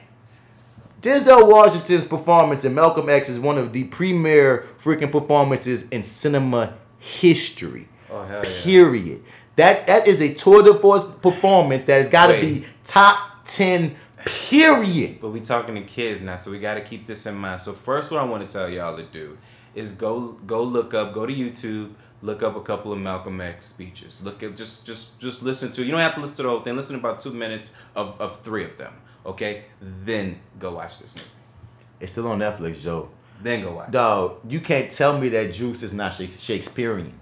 Denzel 1.02 1.50
Washington's 1.50 2.06
performance 2.06 2.66
in 2.66 2.76
Malcolm 2.76 3.10
X 3.10 3.30
is 3.30 3.40
one 3.40 3.58
of 3.58 3.72
the 3.72 3.86
premier 3.86 4.66
freaking 4.80 5.12
performances 5.12 5.90
in 5.90 6.04
cinema 6.04 6.74
history. 6.98 7.88
Oh 8.12 8.24
hell 8.24 8.44
yeah. 8.44 8.62
Period. 8.62 9.24
That 9.56 9.88
that 9.88 10.08
is 10.08 10.22
a 10.22 10.34
tour 10.34 10.64
de 10.64 10.74
force 10.78 11.10
performance 11.10 11.86
that 11.86 12.00
has 12.00 12.10
got 12.10 12.28
to 12.28 12.42
be 12.42 12.66
top 12.84 13.46
ten. 13.46 13.96
Period. 14.26 15.22
But 15.22 15.30
we 15.30 15.40
talking 15.40 15.76
to 15.76 15.82
kids 15.82 16.20
now, 16.20 16.36
so 16.36 16.52
we 16.52 16.60
got 16.60 16.74
to 16.74 16.82
keep 16.82 17.08
this 17.08 17.26
in 17.26 17.36
mind. 17.36 17.62
So 17.62 17.72
first, 17.72 18.12
what 18.12 18.20
I 18.20 18.26
want 18.26 18.48
to 18.48 18.54
tell 18.54 18.70
y'all 18.70 18.98
to 18.98 19.04
do 19.04 19.38
is 19.76 19.94
go 19.94 20.38
go 20.46 20.62
look 20.64 20.94
up, 20.94 21.14
go 21.14 21.26
to 21.26 21.34
YouTube, 21.34 21.92
look 22.22 22.44
up 22.44 22.58
a 22.58 22.62
couple 22.62 22.92
of 22.92 23.00
Malcolm 23.00 23.40
X 23.40 23.68
speeches. 23.68 24.24
Look 24.26 24.44
at 24.44 24.58
just 24.58 24.86
just 24.86 25.18
just 25.22 25.44
listen 25.44 25.72
to. 25.72 25.84
You 25.84 25.92
don't 25.92 26.02
have 26.02 26.16
to 26.16 26.22
listen 26.22 26.38
to 26.38 26.44
the 26.44 26.50
whole 26.50 26.62
thing. 26.62 26.76
Listen 26.76 27.00
to 27.00 27.00
about 27.00 27.22
two 27.22 27.32
minutes 27.32 27.78
of 27.96 28.20
of 28.20 28.42
three 28.42 28.66
of 28.66 28.78
them. 28.78 28.94
Okay, 29.30 29.64
then 30.06 30.40
go 30.60 30.76
watch 30.76 31.00
this 31.00 31.16
movie. 31.16 31.28
It's 32.00 32.12
still 32.14 32.28
on 32.28 32.40
Netflix, 32.40 32.82
Joe. 32.82 33.10
Then 33.42 33.62
go 33.62 33.74
watch. 33.74 33.92
Dog, 33.92 34.38
you 34.50 34.60
can't 34.60 34.90
tell 34.92 35.18
me 35.18 35.30
that 35.30 35.54
Juice 35.54 35.84
is 35.84 35.94
not 35.94 36.14
Shak- 36.14 36.32
Shakespearean. 36.32 37.14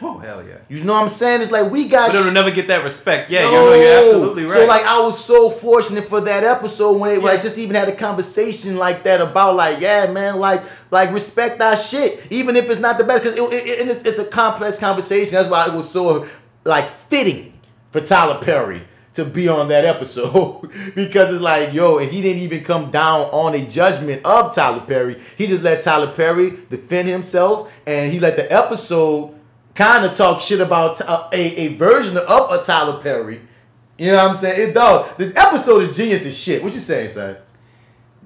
Oh 0.00 0.16
hell 0.18 0.42
yeah. 0.42 0.56
You 0.70 0.82
know 0.82 0.94
what 0.94 1.02
I'm 1.02 1.08
saying? 1.08 1.42
It's 1.42 1.52
like 1.52 1.70
we 1.70 1.88
got. 1.88 2.10
But 2.10 2.20
it'll 2.20 2.32
never 2.32 2.50
get 2.50 2.68
that 2.68 2.84
respect. 2.84 3.30
Yeah, 3.30 3.42
No. 3.42 3.74
you're 3.74 4.04
absolutely 4.06 4.44
right. 4.44 4.52
So 4.54 4.64
like 4.66 4.82
I 4.84 4.98
was 5.00 5.22
so 5.22 5.50
fortunate 5.50 6.04
for 6.08 6.22
that 6.22 6.42
episode 6.42 6.96
when 6.98 7.10
they 7.10 7.18
like 7.18 7.42
just 7.42 7.58
even 7.58 7.76
had 7.76 7.88
a 7.90 7.94
conversation 7.94 8.78
like 8.78 9.02
that 9.02 9.20
about 9.20 9.56
like 9.56 9.80
yeah 9.80 10.10
man 10.10 10.36
like 10.38 10.62
like 10.90 11.12
respect 11.12 11.60
our 11.60 11.76
shit 11.76 12.22
even 12.30 12.56
if 12.56 12.70
it's 12.70 12.80
not 12.80 12.96
the 12.96 13.04
best 13.04 13.24
because 13.24 13.38
it, 13.38 13.42
it, 13.52 13.80
it- 13.80 13.88
it's, 13.88 14.04
it's 14.06 14.18
a 14.18 14.24
complex 14.26 14.78
conversation. 14.80 15.34
That's 15.34 15.50
why 15.50 15.66
it 15.66 15.74
was 15.74 15.90
so 15.90 16.26
like 16.64 16.90
fitting 17.10 17.52
for 17.90 18.00
Tyler 18.00 18.42
Perry 18.42 18.82
to 19.14 19.24
be 19.24 19.48
on 19.48 19.68
that 19.68 19.84
episode 19.84 20.70
because 20.94 21.32
it's 21.32 21.42
like, 21.42 21.72
yo, 21.72 21.98
and 21.98 22.10
he 22.10 22.20
didn't 22.20 22.42
even 22.42 22.62
come 22.64 22.90
down 22.90 23.22
on 23.30 23.54
a 23.54 23.64
judgment 23.66 24.24
of 24.24 24.54
Tyler 24.54 24.80
Perry. 24.86 25.20
He 25.36 25.46
just 25.46 25.62
let 25.62 25.82
Tyler 25.82 26.12
Perry 26.12 26.58
defend 26.70 27.08
himself, 27.08 27.70
and 27.86 28.12
he 28.12 28.20
let 28.20 28.36
the 28.36 28.50
episode 28.52 29.34
kind 29.74 30.04
of 30.04 30.14
talk 30.14 30.40
shit 30.40 30.60
about 30.60 31.00
uh, 31.00 31.28
a, 31.32 31.40
a 31.56 31.68
version 31.76 32.16
of 32.16 32.50
a 32.50 32.62
Tyler 32.62 33.00
Perry. 33.02 33.40
You 33.98 34.10
know 34.12 34.18
what 34.18 34.30
I'm 34.30 34.36
saying? 34.36 34.70
It 34.70 34.74
dog. 34.74 35.16
The 35.16 35.32
episode 35.36 35.82
is 35.84 35.96
genius 35.96 36.26
as 36.26 36.36
shit. 36.36 36.62
What 36.64 36.72
you 36.74 36.80
saying, 36.80 37.08
son? 37.10 37.36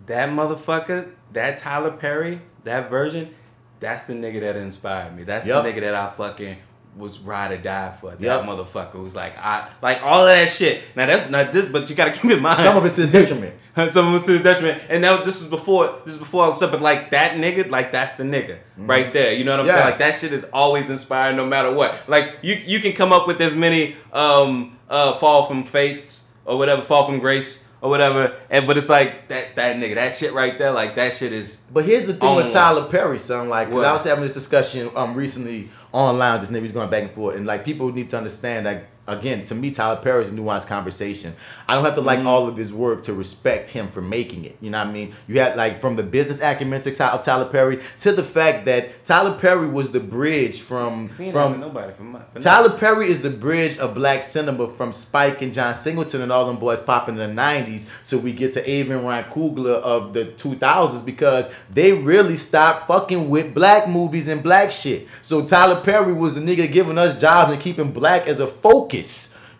That 0.07 0.31
motherfucker, 0.31 1.11
that 1.35 1.59
Tyler 1.59 1.91
Perry, 1.91 2.41
that 2.65 2.89
version, 2.89 3.35
that's 3.79 4.05
the 4.05 4.15
nigga 4.15 4.41
that 4.41 4.57
inspired 4.57 5.15
me. 5.15 5.25
That's 5.25 5.47
Yep. 5.47 5.63
the 5.63 5.71
nigga 5.73 5.81
that 5.81 5.95
I 5.95 6.11
fucking 6.11 6.57
was 6.97 7.19
ride 7.21 7.53
or 7.53 7.57
die 7.59 7.93
for. 8.01 8.11
That 8.11 8.21
Yep. 8.21 8.43
motherfucker 8.45 9.03
was 9.03 9.15
like 9.15 9.39
I 9.39 9.69
like 9.83 10.03
all 10.03 10.23
of 10.23 10.27
that 10.29 10.49
shit. 10.51 10.83
Now 10.97 11.07
that's 11.07 11.31
not 11.31 11.53
this, 11.53 11.67
but 11.67 11.89
you 11.89 11.95
gotta 11.97 12.11
keep 12.19 12.31
in 12.31 12.43
mind 12.43 12.63
Some 12.63 12.77
of 12.77 12.85
it's 12.85 12.97
to 12.97 13.03
his 13.03 13.13
detriment. 13.13 13.55
Some 13.93 14.09
of 14.09 14.15
it's 14.17 14.27
to 14.27 14.33
his 14.33 14.43
detriment. 14.43 14.83
And 14.89 15.01
now 15.03 15.23
this 15.23 15.41
is 15.41 15.49
before 15.49 16.01
this 16.05 16.15
is 16.15 16.21
before 16.21 16.45
I 16.45 16.49
was 16.49 16.61
up, 16.63 16.73
but 16.73 16.83
like 16.83 17.11
that 17.11 17.33
nigga, 17.37 17.71
like 17.71 17.93
that's 17.93 18.15
the 18.15 18.25
nigga 18.25 18.57
right 18.77 19.13
there. 19.13 19.33
You 19.33 19.45
know 19.45 19.53
what 19.53 19.61
I'm 19.61 19.67
Yeah. 19.67 19.75
saying? 19.75 19.85
Like 19.87 19.99
that 19.99 20.15
shit 20.17 20.33
is 20.33 20.45
always 20.53 20.91
inspiring 20.91 21.37
no 21.37 21.47
matter 21.47 21.71
what. 21.73 21.95
Like 22.09 22.39
you 22.43 22.55
you 22.67 22.81
can 22.81 22.93
come 22.93 23.13
up 23.13 23.27
with 23.29 23.41
as 23.41 23.55
many 23.55 23.97
um 24.13 24.77
uh 24.91 25.13
fall 25.15 25.47
from 25.47 25.65
faiths 25.65 26.31
or 26.45 26.59
whatever, 26.59 26.83
fall 26.83 27.05
from 27.07 27.21
grace 27.21 27.67
or 27.81 27.91
whatever, 27.91 28.35
and 28.51 28.67
but 28.67 28.77
it's 28.77 28.89
like 28.89 29.29
that 29.29 29.55
that 29.55 29.77
nigga, 29.77 29.95
that 29.95 30.13
shit 30.17 30.33
right 30.33 30.59
there, 30.59 30.73
like 30.73 30.97
that 30.97 31.15
shit 31.15 31.33
is 31.33 31.63
But 31.73 31.85
here's 31.85 32.09
the 32.09 32.15
thing 32.15 32.35
with. 32.35 32.53
Tyler 32.53 32.89
Perry, 32.91 33.21
son. 33.21 33.49
Like, 33.49 33.69
'cause 33.69 33.77
What? 33.77 33.85
I 33.85 33.93
was 33.93 34.03
having 34.03 34.25
this 34.25 34.35
discussion 34.35 34.91
um 34.97 35.15
recently 35.15 35.69
online. 35.93 36.41
This 36.41 36.51
nigga 36.51 36.63
was 36.63 36.73
going 36.73 36.91
back 36.91 37.03
and 37.05 37.13
forth, 37.13 37.37
and 37.37 37.47
like 37.47 37.65
people 37.65 37.91
need 37.93 38.11
to 38.11 38.19
understand 38.19 38.67
that 38.67 38.85
again, 39.09 39.45
to 39.47 39.55
me, 39.55 39.71
Tyler 39.71 39.97
Perry 39.97 40.23
is 40.23 40.29
a 40.29 40.33
nuanced 40.33 40.67
conversation. 40.67 41.35
I 41.67 41.75
don't 41.75 41.85
have 41.85 41.95
to 41.95 42.01
Mm-hmm. 42.01 42.07
like 42.07 42.27
all 42.27 42.49
of 42.49 42.57
his 42.57 42.73
work 42.73 43.03
to 43.05 43.13
respect 43.13 43.71
him 43.71 43.89
for 43.89 44.01
making 44.01 44.45
it. 44.45 44.57
You 44.61 44.71
know 44.71 44.79
what 44.79 44.89
I 44.89 44.93
mean? 44.93 45.15
You 45.27 45.41
had 45.41 45.57
like 45.57 45.81
from 45.81 45.97
the 45.97 46.03
business 46.03 46.41
acumen 46.41 46.81
to 46.83 47.05
of 47.05 47.23
Tyler 47.23 47.49
Perry 47.51 47.81
to 47.99 48.13
the 48.13 48.23
fact 48.23 48.65
that 48.67 49.05
Tyler 49.05 49.39
Perry 49.39 49.69
was 49.69 49.91
the 49.91 50.01
bridge 50.01 50.61
from 50.61 51.09
from 51.09 51.61
nobody 51.61 51.93
for 51.93 52.03
my 52.05 52.21
for 52.33 52.41
Tyler 52.41 52.77
Perry 52.77 53.11
is 53.11 53.23
the 53.23 53.31
bridge 53.31 53.79
of 53.79 53.95
black 53.95 54.23
cinema 54.23 54.73
from 54.75 54.93
Spike 54.93 55.43
and 55.43 55.53
John 55.53 55.75
Singleton 55.75 56.23
and 56.23 56.33
all 56.33 56.47
them 56.47 56.59
boys 56.59 56.81
popping 56.83 57.19
in 57.19 57.35
the 57.37 57.41
90s 57.43 57.89
till 58.05 58.21
we 58.21 58.33
get 58.33 58.53
to 58.55 58.71
Avon 58.71 59.05
Ryan 59.05 59.31
Coogler 59.31 59.75
of 59.83 60.13
the 60.13 60.27
2000s 60.27 61.05
because 61.05 61.53
they 61.73 61.93
really 61.93 62.37
stopped 62.37 62.87
fucking 62.89 63.29
with 63.29 63.55
black 63.55 63.89
movies 63.89 64.29
and 64.29 64.43
black 64.43 64.71
shit. 64.71 65.07
So 65.23 65.45
Tyler 65.47 65.81
Perry 65.83 66.13
was 66.13 66.35
the 66.35 66.41
nigga 66.41 66.71
giving 66.73 66.99
us 66.99 67.21
jobs 67.21 67.53
and 67.53 67.61
keeping 67.61 67.93
black 67.93 68.27
as 68.27 68.41
a 68.41 68.47
focus. 68.47 68.98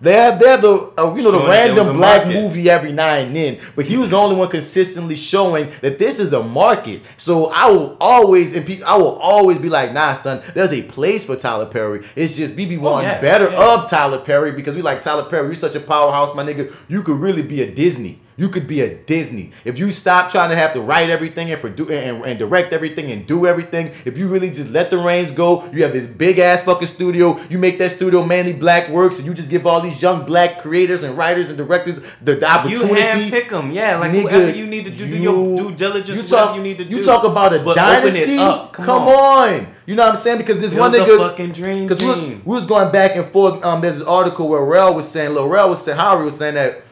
They 0.01 0.13
have 0.13 0.39
they're 0.39 0.59
the 0.59 0.93
uh, 0.97 1.13
you 1.17 1.23
know 1.25 1.33
the 1.33 1.39
Showing 1.39 1.51
random 1.51 1.97
black 1.97 2.25
market. 2.25 2.41
movie 2.41 2.71
every 2.71 2.93
now 2.93 3.15
and 3.15 3.35
then, 3.35 3.59
but 3.75 3.85
he 3.85 3.97
was 3.97 4.11
the 4.11 4.17
only 4.17 4.37
one 4.37 4.49
consistently 4.49 5.17
showing 5.17 5.73
that 5.81 5.99
this 5.99 6.21
is 6.21 6.33
a 6.33 6.41
market. 6.41 7.03
So 7.17 7.51
I 7.53 7.69
will 7.69 7.97
always 8.01 8.55
and 8.55 8.85
I 8.85 8.97
will 8.97 9.17
always 9.21 9.59
be 9.59 9.69
like, 9.69 9.93
nah, 9.93 10.13
son, 10.13 10.41
there's 10.55 10.73
a 10.73 10.83
place 10.83 11.25
for 11.25 11.35
Tyler 11.35 11.67
Perry. 11.67 12.05
It's 12.15 12.37
just 12.37 12.55
we 12.55 12.65
be 12.65 12.77
wanting 12.79 13.09
Oh, 13.09 13.13
yeah, 13.15 13.21
better 13.21 13.51
yeah. 13.51 13.75
of 13.75 13.91
Tyler 13.91 14.21
Perry 14.21 14.53
because 14.53 14.77
we 14.77 14.83
like 14.83 15.03
Tyler 15.03 15.29
Perry. 15.29 15.47
You're 15.47 15.57
such 15.57 15.75
a 15.75 15.81
powerhouse, 15.81 16.33
my 16.33 16.45
nigga. 16.45 16.73
You 16.89 17.03
could 17.03 17.19
really 17.19 17.43
be 17.43 17.63
a 17.63 17.69
Disney. 17.75 18.21
You 18.39 18.49
could 18.49 18.69
be 18.69 18.81
a 18.83 18.95
Disney 18.95 19.51
if 19.65 19.79
you 19.81 19.91
stop 19.91 20.31
trying 20.31 20.51
to 20.51 20.57
have 20.57 20.73
to 20.75 20.81
write 20.81 21.11
everything 21.11 21.51
and 21.51 21.61
produce 21.61 21.91
and, 21.91 22.25
and 22.25 22.39
direct 22.39 22.73
everything 22.73 23.11
and 23.11 23.27
do 23.27 23.47
everything. 23.49 23.91
If 24.05 24.17
you 24.17 24.29
really 24.29 24.49
just 24.51 24.71
let 24.71 24.91
the 24.93 24.99
reins 24.99 25.33
go, 25.33 25.69
you 25.73 25.83
have 25.83 25.93
this 25.93 26.07
big 26.07 26.39
ass 26.39 26.63
fucking 26.63 26.87
studio. 26.87 27.37
You 27.51 27.59
make 27.59 27.79
that 27.81 27.91
studio 27.91 28.25
mainly 28.25 28.53
black 28.53 28.89
works, 28.91 29.19
and 29.19 29.27
you 29.27 29.35
just 29.35 29.51
give 29.51 29.67
all 29.67 29.81
these 29.81 30.01
young 30.01 30.25
black 30.25 30.61
creators 30.61 31.03
and 31.03 31.19
writers 31.19 31.49
and 31.51 31.59
directors 31.59 32.01
the, 32.23 32.37
the 32.37 32.39
You 32.39 32.47
opportunity. 32.47 33.31
handpick 33.31 33.51
them, 33.51 33.73
yeah. 33.73 33.99
Like 33.99 34.13
Nigga, 34.13 34.31
whoever 34.31 34.51
you 34.57 34.67
need 34.69 34.85
to 34.85 34.91
do, 34.93 35.05
do 35.07 35.17
your 35.19 35.35
you- 35.35 35.57
due 35.71 35.75
diligence. 35.75 36.23
you 36.23 36.29
talk, 36.29 36.55
you 36.57 36.63
need 36.63 36.79
to 36.79 36.85
you 36.85 36.99
do. 36.99 37.03
talk 37.03 37.25
about 37.25 37.53
a 37.53 37.59
But 37.65 37.75
dynasty. 37.75 38.37
Come, 38.37 38.69
Come 38.73 39.09
on. 39.09 39.67
you 39.85 39.97
know 39.97 40.05
what 40.05 40.11
I'm 40.15 40.17
saying? 40.17 40.39
Because 40.39 40.61
this 40.61 40.73
one 40.73 40.93
Build 40.93 41.09
the 41.09 41.13
nigga, 41.13 41.29
fucking 41.31 41.53
dream 41.53 41.89
because 41.89 42.01
we, 42.01 42.07
was- 42.07 42.21
we 42.21 42.55
was 42.55 42.67
going 42.67 42.93
back 42.93 43.17
and 43.17 43.27
forth. 43.27 43.65
Um, 43.65 43.81
there's 43.81 43.99
this 43.99 44.07
article 44.07 44.49
where 44.49 44.63
Rel 44.65 44.95
was 44.95 45.11
saying, 45.11 45.35
Lil 45.35 45.49
Rel 45.49 45.71
was 45.71 45.85
saying, 45.85 45.99
Howery 45.99 46.25
was 46.25 46.39
saying 46.39 46.55
that 46.55 46.83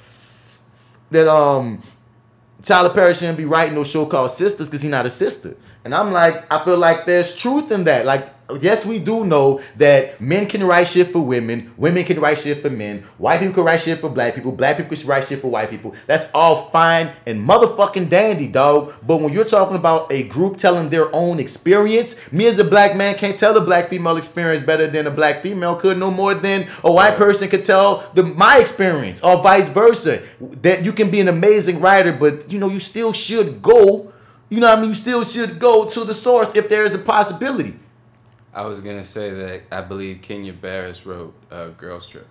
that 1.10 1.28
um 1.28 1.82
Tyler 2.62 2.92
Perry 2.92 3.14
shouldn't 3.14 3.38
be 3.38 3.44
writing 3.44 3.74
no 3.74 3.84
show 3.84 4.06
called 4.06 4.30
Sisters 4.30 4.68
because 4.68 4.82
he's 4.82 4.90
not 4.90 5.06
a 5.06 5.10
sister. 5.10 5.56
And 5.84 5.94
I'm 5.94 6.12
like, 6.12 6.50
I 6.50 6.64
feel 6.64 6.76
like 6.76 7.06
there's 7.06 7.36
truth 7.36 7.70
in 7.70 7.84
that. 7.84 8.04
Like, 8.04 8.28
yes, 8.60 8.86
we 8.86 8.98
do 8.98 9.24
know 9.24 9.60
that 9.77 10.20
men 10.20 10.47
can 10.47 10.64
write 10.64 10.89
shit 10.89 11.09
for 11.09 11.20
women, 11.20 11.73
women 11.77 12.05
can 12.05 12.20
write 12.20 12.39
shit 12.39 12.62
for 12.62 12.70
men, 12.70 13.02
white 13.18 13.40
people 13.40 13.55
can 13.55 13.64
write 13.64 13.81
shit 13.81 13.98
for 13.98 14.09
black 14.09 14.35
people, 14.35 14.52
black 14.52 14.77
people 14.77 14.97
can 14.97 15.06
write 15.06 15.24
shit 15.24 15.40
for 15.40 15.48
white 15.48 15.70
people. 15.70 15.94
That's 16.06 16.31
all 16.32 16.70
fine 16.70 17.10
and 17.27 17.47
motherfucking 17.47 18.09
dandy, 18.09 18.48
dog. 18.48 18.94
But 19.06 19.18
when 19.18 19.32
you're 19.32 19.44
talking 19.44 19.77
about 19.77 20.12
a 20.12 20.24
group 20.28 20.56
telling 20.56 20.89
their 20.89 21.14
own 21.14 21.40
experience, 21.40 22.32
me 22.32 22.47
as 22.47 22.59
a 22.59 22.64
black 22.64 22.97
man 22.97 23.16
can't 23.16 23.36
tell 23.36 23.56
a 23.56 23.60
black 23.60 23.89
female 23.89 24.16
experience 24.16 24.62
better 24.62 24.86
than 24.86 25.06
a 25.06 25.10
black 25.10 25.43
female 25.43 25.77
could, 25.77 25.98
no 25.98 26.10
more 26.10 26.35
than 26.35 26.66
a 26.85 26.93
white 26.93 27.16
person 27.16 27.48
could 27.48 27.64
tell 27.64 28.09
the 28.14 28.23
my 28.23 28.59
experience, 28.59 29.23
or 29.23 29.43
vice 29.43 29.68
versa. 29.68 30.23
That 30.62 30.85
you 30.85 30.93
can 30.93 31.10
be 31.10 31.20
an 31.20 31.28
amazing 31.28 31.81
writer, 31.81 32.12
but 32.12 32.51
you 32.51 32.59
know, 32.59 32.68
you 32.68 32.81
still 32.81 33.12
should 33.12 33.62
go. 33.62 34.12
You 34.48 34.60
know 34.60 34.68
what 34.68 34.78
I 34.78 34.81
mean? 34.81 34.90
You 34.90 34.94
still 34.94 35.24
should 35.24 35.59
go 35.59 35.90
to 35.90 36.05
the 36.05 36.14
source 36.14 36.55
if 36.55 36.68
there 36.68 36.85
is 36.85 36.94
a 36.94 37.01
possibility. 37.01 37.74
I 38.56 38.64
was 38.66 38.80
gonna 38.80 39.04
say 39.04 39.30
that 39.30 39.62
I 39.70 39.82
believe 39.82 40.22
Kenya 40.22 40.52
Barris 40.52 41.04
wrote 41.06 41.34
uh, 41.50 41.68
"Girls 41.68 42.08
Trip." 42.08 42.26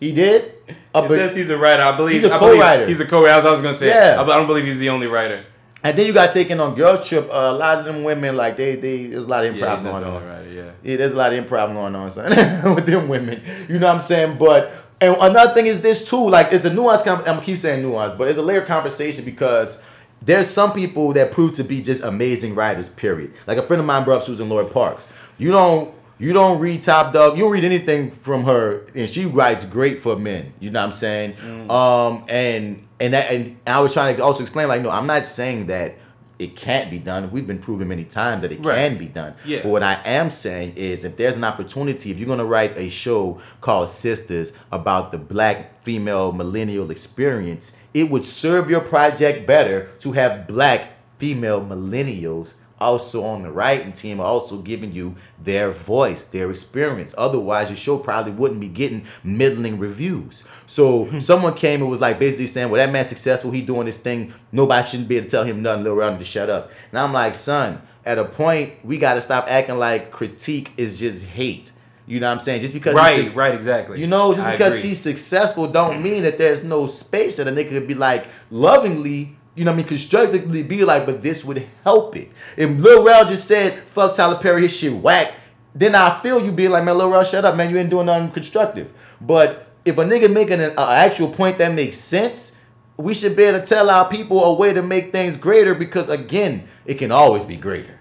He 0.00 0.12
did. 0.12 0.54
Uh, 0.94 1.02
it 1.04 1.08
says 1.08 1.34
he's 1.36 1.50
a 1.50 1.58
writer. 1.58 1.82
I 1.82 1.96
believe 1.96 2.14
He's 2.14 2.24
a 2.24 2.34
I 2.34 2.38
co-writer. 2.38 2.86
He's 2.86 3.00
a 3.00 3.04
co-writer. 3.04 3.46
I 3.46 3.50
was 3.50 3.60
gonna 3.60 3.74
say. 3.74 3.88
Yeah. 3.88 4.16
I, 4.20 4.22
I 4.22 4.26
don't 4.26 4.46
believe 4.46 4.64
he's 4.64 4.78
the 4.78 4.90
only 4.90 5.08
writer. 5.08 5.44
And 5.82 5.96
then 5.98 6.06
you 6.06 6.12
got 6.12 6.32
taken 6.32 6.60
on 6.60 6.74
girls 6.76 7.08
trip. 7.08 7.28
Uh, 7.30 7.32
a 7.32 7.52
lot 7.52 7.78
of 7.78 7.84
them 7.84 8.02
women, 8.04 8.36
like 8.36 8.56
they, 8.56 8.74
they, 8.74 9.06
there's 9.06 9.26
a 9.26 9.30
lot 9.30 9.44
of 9.44 9.56
Yeah, 9.56 9.64
improv 9.66 9.74
he's 9.76 9.84
going 9.84 10.04
on. 10.04 10.26
writer. 10.26 10.52
Yeah. 10.52 10.70
Yeah, 10.82 10.96
there's 10.96 11.12
a 11.12 11.16
lot 11.16 11.32
of 11.32 11.44
improv 11.44 11.72
going 11.72 11.94
on, 11.94 12.10
son, 12.10 12.30
with 12.74 12.86
them 12.86 13.08
women. 13.08 13.40
You 13.68 13.78
know 13.78 13.86
what 13.88 13.94
I'm 13.94 14.00
saying? 14.00 14.38
But 14.38 14.72
and 15.00 15.16
another 15.20 15.52
thing 15.54 15.66
is 15.66 15.80
this 15.82 16.08
too. 16.08 16.28
Like 16.30 16.52
it's 16.52 16.64
a 16.64 16.72
nuance. 16.74 17.06
I'm 17.06 17.24
gonna 17.24 17.42
keep 17.42 17.58
saying 17.58 17.82
nuance, 17.82 18.14
but 18.16 18.28
it's 18.28 18.38
a 18.38 18.42
layered 18.42 18.66
conversation 18.66 19.24
because 19.24 19.84
there's 20.28 20.46
some 20.46 20.74
people 20.74 21.14
that 21.14 21.32
prove 21.32 21.54
to 21.54 21.64
be 21.64 21.82
just 21.82 22.04
amazing 22.04 22.54
writers. 22.54 22.90
Period. 22.90 23.32
Like 23.46 23.56
a 23.56 23.62
friend 23.62 23.80
of 23.80 23.86
mine 23.86 24.04
brought 24.04 24.22
up 24.22 24.28
Suzan-Lori 24.28 24.70
Parks. 24.70 25.10
You 25.38 25.50
don't. 25.50 25.94
You 26.20 26.32
don't 26.32 26.58
read 26.58 26.82
Top 26.82 27.12
Dog. 27.12 27.36
You 27.36 27.44
don't 27.44 27.52
read 27.52 27.64
anything 27.64 28.10
from 28.10 28.42
her, 28.44 28.84
and 28.94 29.08
she 29.08 29.24
writes 29.24 29.64
great 29.64 30.00
for 30.00 30.16
men. 30.16 30.52
You 30.58 30.70
know 30.70 30.80
what 30.80 30.86
I'm 30.86 30.92
saying? 30.92 31.34
Mm. 31.34 31.70
Um, 31.70 32.24
and 32.28 32.86
and 32.98 33.14
that, 33.14 33.30
and 33.32 33.56
I 33.66 33.80
was 33.80 33.92
trying 33.92 34.16
to 34.16 34.24
also 34.24 34.42
explain, 34.42 34.66
like, 34.66 34.82
no, 34.82 34.90
I'm 34.90 35.06
not 35.06 35.24
saying 35.24 35.68
that 35.68 35.94
it 36.38 36.54
can't 36.56 36.90
be 36.90 36.98
done. 36.98 37.30
We've 37.32 37.46
been 37.46 37.58
proven 37.58 37.88
many 37.88 38.04
times 38.04 38.42
that 38.42 38.52
it 38.52 38.64
Right. 38.64 38.76
can 38.76 38.96
be 38.96 39.06
done. 39.06 39.34
Yeah. 39.44 39.60
But 39.62 39.70
what 39.70 39.82
I 39.82 39.98
am 40.04 40.30
saying 40.30 40.74
is 40.76 41.04
if 41.04 41.16
there's 41.16 41.36
an 41.36 41.44
opportunity, 41.44 42.10
if 42.10 42.18
you're 42.18 42.28
gonna 42.28 42.44
write 42.44 42.76
a 42.78 42.88
show 42.88 43.40
called 43.60 43.88
Sisters 43.88 44.52
about 44.70 45.10
the 45.12 45.18
black 45.18 45.82
female 45.82 46.30
millennial 46.32 46.90
experience, 46.90 47.76
it 47.92 48.10
would 48.10 48.24
serve 48.24 48.70
your 48.70 48.80
project 48.80 49.46
better 49.46 49.88
to 50.00 50.12
have 50.12 50.46
black 50.46 50.92
female 51.18 51.60
millennials 51.60 52.54
also 52.80 53.24
on 53.24 53.42
the 53.42 53.50
writing 53.50 53.92
team 53.92 54.20
are 54.20 54.26
also 54.26 54.58
giving 54.58 54.92
you 54.92 55.16
their 55.42 55.70
voice, 55.70 56.28
their 56.28 56.50
experience. 56.50 57.14
Otherwise, 57.18 57.70
your 57.70 57.76
show 57.76 57.98
probably 57.98 58.32
wouldn't 58.32 58.60
be 58.60 58.68
getting 58.68 59.06
middling 59.24 59.78
reviews. 59.78 60.46
So 60.66 61.06
hmm. 61.06 61.20
someone 61.20 61.54
came 61.54 61.80
and 61.80 61.90
was 61.90 62.00
like 62.00 62.18
basically 62.18 62.46
saying, 62.46 62.70
"Well, 62.70 62.84
that 62.84 62.92
man's 62.92 63.08
successful. 63.08 63.50
He 63.50 63.62
doing 63.62 63.86
this 63.86 63.98
thing. 63.98 64.32
Nobody 64.52 64.86
shouldn't 64.86 65.08
be 65.08 65.16
able 65.16 65.26
to 65.26 65.30
tell 65.30 65.44
him 65.44 65.62
nothing. 65.62 65.84
Little 65.84 65.98
around 65.98 66.18
to 66.18 66.24
shut 66.24 66.50
up." 66.50 66.70
And 66.90 66.98
I'm 66.98 67.12
like, 67.12 67.34
son, 67.34 67.82
at 68.04 68.18
a 68.18 68.24
point, 68.24 68.72
we 68.84 68.98
got 68.98 69.14
to 69.14 69.20
stop 69.20 69.46
acting 69.48 69.76
like 69.76 70.10
critique 70.10 70.72
is 70.76 70.98
just 70.98 71.24
hate. 71.26 71.72
You 72.08 72.20
know 72.20 72.26
what 72.26 72.32
I'm 72.32 72.40
saying? 72.40 72.62
Just 72.62 72.72
because 72.72 72.94
Right. 72.94 73.34
Right. 73.34 73.54
Exactly. 73.54 74.00
you 74.00 74.06
know, 74.06 74.32
just 74.32 74.46
I 74.46 74.52
because 74.52 74.78
agree. 74.78 74.88
he's 74.88 75.00
successful 75.00 75.68
don't 75.70 76.02
mean 76.02 76.22
that 76.22 76.38
there's 76.38 76.64
no 76.64 76.86
space 76.86 77.36
that 77.36 77.46
a 77.46 77.50
nigga 77.50 77.68
could 77.68 77.86
be 77.86 77.94
like 77.94 78.26
lovingly, 78.50 79.36
you 79.58 79.64
know 79.64 79.70
what 79.72 79.74
I 79.74 79.78
mean, 79.78 79.86
constructively 79.86 80.62
be 80.62 80.84
like, 80.84 81.04
but 81.06 81.22
this 81.22 81.44
would 81.44 81.66
help 81.84 82.16
it. 82.16 82.30
If 82.56 82.70
Lil 82.78 83.04
Rel 83.04 83.24
just 83.26 83.46
said, 83.46 83.74
fuck 83.74 84.14
Tyler 84.14 84.38
Perry, 84.38 84.62
his 84.62 84.76
shit 84.76 84.92
whack, 84.92 85.34
then 85.74 85.94
I 85.94 86.20
feel 86.20 86.42
you 86.44 86.52
being 86.52 86.70
like, 86.70 86.84
man, 86.84 86.96
Lil 86.96 87.10
Rel, 87.10 87.24
shut 87.24 87.44
up, 87.44 87.56
man, 87.56 87.70
you 87.70 87.78
ain't 87.78 87.90
doing 87.90 88.06
nothing 88.06 88.30
constructive. 88.30 88.92
But 89.20 89.66
if 89.84 89.98
a 89.98 90.04
nigga 90.04 90.32
making 90.32 90.60
an 90.60 90.72
uh, 90.76 90.90
actual 90.90 91.30
point 91.30 91.58
that 91.58 91.74
makes 91.74 91.96
sense, 91.98 92.60
we 92.96 93.14
should 93.14 93.36
be 93.36 93.44
able 93.44 93.60
to 93.60 93.66
tell 93.66 93.90
our 93.90 94.08
people 94.08 94.42
a 94.44 94.54
way 94.54 94.72
to 94.72 94.82
make 94.82 95.12
things 95.12 95.36
greater 95.36 95.74
because 95.74 96.08
again, 96.08 96.66
it 96.84 96.94
can 96.94 97.12
always 97.12 97.44
be 97.44 97.56
greater. 97.56 97.98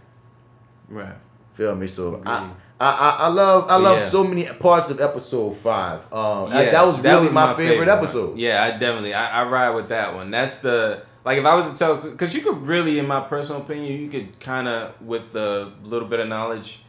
Right. 0.89 1.15
Feel 1.53 1.75
me? 1.75 1.87
So 1.87 2.21
I, 2.25 2.49
I, 2.79 3.15
I, 3.21 3.27
love 3.27 3.69
I 3.69 3.77
love 3.77 3.99
Yeah. 3.99 4.09
so 4.09 4.23
many 4.23 4.45
parts 4.45 4.89
of 4.89 4.99
episode 5.01 5.55
five. 5.57 6.01
Um, 6.13 6.47
I- 6.51 6.65
that 6.65 6.85
was 6.85 6.99
really 6.99 7.29
my, 7.29 7.53
favorite, 7.53 7.87
one. 7.87 7.97
episode. 7.97 8.37
Yeah, 8.37 8.63
I 8.63 8.71
definitely 8.77 9.13
I, 9.13 9.41
I 9.43 9.47
ride 9.49 9.71
with 9.71 9.89
that 9.89 10.13
one. 10.15 10.31
That's 10.31 10.61
the 10.61 11.03
like 11.27 11.37
if 11.39 11.45
I 11.45 11.53
was 11.55 11.71
to 11.71 11.77
tell 11.77 12.11
because 12.11 12.33
you 12.33 12.41
could 12.41 12.61
really, 12.65 12.97
in 12.99 13.05
my 13.05 13.19
personal 13.21 13.61
opinion, 13.61 14.01
you 14.01 14.09
could 14.09 14.39
kind 14.39 14.67
of 14.67 14.99
with 15.01 15.31
the 15.33 15.71
little 15.83 16.07
bit 16.07 16.19
of 16.21 16.27
knowledge 16.27 16.83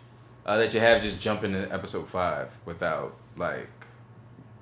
uh, 0.47 0.57
that 0.59 0.73
you 0.73 0.81
have, 0.81 1.03
just 1.03 1.21
jump 1.21 1.45
into 1.45 1.71
episode 1.73 2.09
five 2.09 2.49
without 2.65 3.15
like 3.37 3.69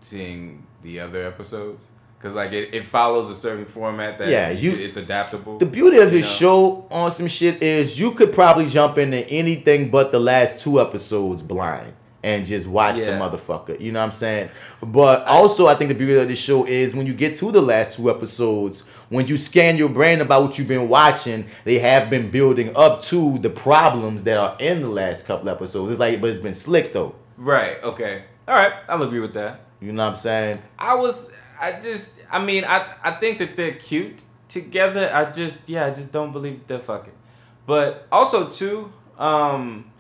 seeing 0.01 0.67
the 0.83 1.01
other 1.01 1.27
episodes 1.27 1.89
because 2.19 2.35
like 2.35 2.53
it, 2.53 2.73
it 2.75 2.85
follows 2.85 3.29
a 3.31 3.35
certain 3.37 3.65
format 3.67 4.19
that 4.19 4.29
Yeah, 4.29 4.51
you- 4.51 4.73
it's 4.73 4.97
adaptable. 4.97 5.59
The 5.59 5.67
beauty 5.67 5.99
of 5.99 6.05
you 6.13 6.19
this 6.19 6.27
know? 6.27 6.33
show 6.49 6.87
on 6.91 7.11
some 7.11 7.27
shit 7.29 7.63
is 7.63 7.99
you 7.99 8.13
could 8.13 8.33
probably 8.33 8.67
jump 8.69 8.99
into 8.99 9.27
anything 9.29 9.91
but 9.91 10.13
the 10.13 10.21
last 10.21 10.61
two 10.61 10.81
episodes 10.81 11.43
blind 11.43 11.93
and 12.23 12.45
just 12.45 12.67
watch 12.67 12.97
the 12.97 13.03
motherfucker. 13.03 13.81
You 13.81 13.93
know 13.93 14.01
what 14.01 14.07
I'm 14.07 14.13
saying? 14.13 14.51
But 14.83 15.25
also, 15.27 15.67
I 15.67 15.75
think 15.75 15.89
the 15.89 15.95
beauty 15.95 16.15
of 16.15 16.29
this 16.29 16.39
show 16.39 16.67
is 16.67 16.95
when 16.95 17.07
you 17.07 17.15
get 17.15 17.37
to 17.37 17.53
the 17.53 17.61
last 17.63 17.97
two 17.97 18.11
episodes, 18.11 18.89
when 19.09 19.27
you 19.27 19.37
scan 19.37 19.77
your 19.77 19.89
brain 19.89 20.21
about 20.21 20.43
what 20.43 20.59
you've 20.59 20.69
been 20.69 20.89
watching, 20.89 21.47
they 21.65 21.79
have 21.79 22.11
been 22.11 22.31
building 22.31 22.75
up 22.75 23.01
to 23.03 23.39
the 23.39 23.51
problems 23.51 24.25
that 24.25 24.37
are 24.37 24.57
in 24.59 24.81
the 24.81 24.89
last 24.89 25.27
couple 25.27 25.49
episodes. 25.49 25.93
It's 25.93 26.01
like, 26.01 26.21
but 26.21 26.31
it's 26.31 26.41
been 26.41 26.55
slick 26.55 26.93
though. 26.93 27.15
Right. 27.37 27.83
Okay. 27.83 28.25
All 28.49 28.55
right. 28.55 28.73
I'll 28.89 29.03
agree 29.03 29.21
with 29.21 29.35
that. 29.35 29.61
You 29.81 29.93
know 29.93 30.05
what 30.05 30.11
I'm 30.11 30.17
saying? 30.17 30.59
I 30.79 30.95
was. 30.95 31.33
I 31.61 31.81
just. 31.81 32.21
I 32.31 32.45
mean. 32.45 32.65
I. 32.65 32.95
I 33.03 33.11
think 33.13 33.39
that 33.39 33.57
they're 33.57 33.75
cute 33.75 34.19
together. 34.49 35.11
I 35.13 35.31
just. 35.31 35.69
Yeah. 35.69 35.87
I 35.87 35.91
just 35.91 36.13
don't 36.13 36.33
believe 36.33 36.67
they're 36.67 36.79
fucking. 36.79 37.13
But 37.67 38.07
also 38.11 38.49
too. 38.49 38.93
Um. 39.19 39.91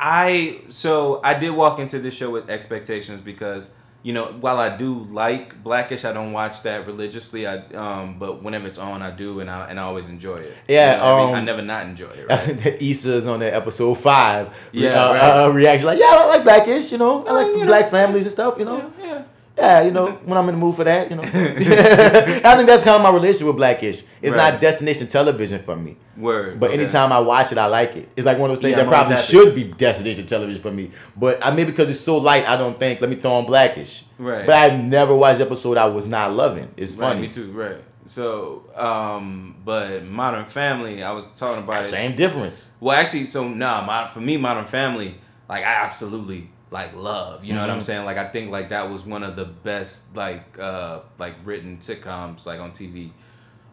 I. 0.00 0.60
So 0.70 1.20
I 1.22 1.38
did 1.38 1.50
walk 1.50 1.78
into 1.78 1.98
this 1.98 2.14
show 2.14 2.30
with 2.30 2.50
expectations 2.50 3.20
because 3.20 3.70
you 4.02 4.12
know 4.12 4.26
while 4.40 4.58
I 4.58 4.76
do 4.76 5.04
like 5.10 5.62
Blackish, 5.62 6.04
I 6.04 6.12
don't 6.12 6.32
watch 6.32 6.62
that 6.62 6.86
religiously. 6.86 7.46
I. 7.46 7.58
Um. 7.74 8.18
But 8.18 8.42
whenever 8.42 8.66
it's 8.66 8.78
on, 8.78 9.02
I 9.02 9.10
do, 9.10 9.40
and 9.40 9.48
I 9.50 9.68
and 9.70 9.78
I 9.80 9.84
always 9.84 10.06
enjoy 10.06 10.36
it. 10.36 10.54
Yeah, 10.68 10.92
You 10.94 10.98
know, 10.98 11.04
I, 11.04 11.18
mean, 11.20 11.28
um, 11.30 11.34
I 11.34 11.40
never 11.44 11.62
not 11.62 11.86
enjoy 11.86 12.10
it. 12.10 12.28
That's 12.28 12.48
Right? 12.48 12.58
that 12.64 12.82
Issa's 12.82 13.26
on 13.26 13.40
that 13.40 13.54
episode 13.54 13.94
five. 13.94 14.54
Yeah, 14.72 14.90
uh, 15.04 15.12
right. 15.14 15.44
uh, 15.44 15.50
reaction 15.52 15.86
like, 15.86 15.98
yeah, 15.98 16.10
I 16.10 16.26
like 16.26 16.42
blackish, 16.42 16.92
you 16.92 16.98
know, 16.98 17.24
I 17.26 17.30
like 17.32 17.66
black 17.66 17.90
families 17.90 18.24
and 18.24 18.32
stuff, 18.32 18.58
you 18.58 18.64
know. 18.64 18.92
Yeah. 18.98 19.04
Yeah, 19.04 19.22
you 19.56 19.90
know, 19.92 20.12
when 20.24 20.36
I'm 20.36 20.48
in 20.48 20.56
the 20.56 20.60
mood 20.60 20.74
for 20.76 20.84
that, 20.84 21.10
you 21.10 21.16
know. 21.16 21.22
I 21.32 22.56
think 22.56 22.66
that's 22.66 22.82
kind 22.82 22.96
of 22.96 23.02
my 23.02 23.10
relationship 23.10 23.46
with 23.48 23.56
Blackish. 23.56 24.02
It's 24.20 24.34
Right. 24.34 24.52
not 24.52 24.60
destination 24.60 25.06
television 25.06 25.60
for 25.60 25.76
me. 25.76 25.96
Word. 26.16 26.58
But 26.58 26.70
okay. 26.70 26.80
anytime 26.82 27.12
I 27.12 27.20
watch 27.20 27.52
it, 27.52 27.58
I 27.58 27.66
like 27.66 27.96
it. 27.96 28.08
It's 28.16 28.26
like 28.26 28.38
one 28.38 28.50
of 28.50 28.56
those 28.56 28.62
things 28.62 28.72
Yeah, 28.72 28.84
that 28.84 28.92
I'm 28.92 29.06
probably 29.06 29.16
should 29.16 29.54
be 29.54 29.64
destination 29.64 30.26
television 30.26 30.60
for 30.60 30.70
me. 30.70 30.90
But 31.16 31.44
I 31.44 31.54
mean, 31.54 31.66
because 31.66 31.88
it's 31.90 32.00
so 32.00 32.18
light, 32.18 32.48
I 32.48 32.56
don't 32.56 32.78
think, 32.78 33.00
let 33.00 33.10
me 33.10 33.16
throw 33.16 33.32
on 33.32 33.46
Blackish. 33.46 34.04
Right. 34.18 34.44
But 34.46 34.54
I've 34.56 34.80
never 34.82 35.14
watched 35.14 35.40
episode 35.40 35.76
I 35.76 35.86
was 35.86 36.06
not 36.06 36.32
loving. 36.32 36.68
It's 36.76 36.96
Right, 36.96 37.08
funny. 37.14 37.20
me 37.22 37.28
too. 37.28 37.52
Right. 37.52 37.76
So, 38.06 38.64
um, 38.76 39.56
but 39.64 40.04
Modern 40.04 40.44
Family, 40.44 41.02
I 41.02 41.12
was 41.12 41.26
talking 41.28 41.64
about 41.64 41.80
it. 41.84 41.86
Same 41.86 42.14
difference. 42.16 42.72
Well, 42.80 42.96
actually, 42.96 43.26
so 43.26 43.48
nah, 43.48 43.82
my, 43.82 44.06
for 44.08 44.20
me, 44.20 44.36
Modern 44.36 44.66
Family, 44.66 45.14
like 45.48 45.64
I 45.64 45.84
absolutely 45.84 46.50
like 46.74 46.94
love. 46.96 47.44
You 47.44 47.54
know 47.54 47.60
what 47.60 47.70
I'm 47.70 47.78
Mhm. 47.78 47.82
saying? 47.84 48.04
Like 48.04 48.18
I 48.18 48.24
think 48.26 48.50
like 48.50 48.68
that 48.70 48.90
was 48.90 49.02
one 49.02 49.22
of 49.22 49.36
the 49.36 49.44
best 49.46 50.14
like 50.16 50.58
uh 50.58 51.00
like 51.18 51.34
written 51.44 51.78
sitcoms 51.78 52.44
like 52.46 52.60
on 52.60 52.72
TV. 52.72 53.10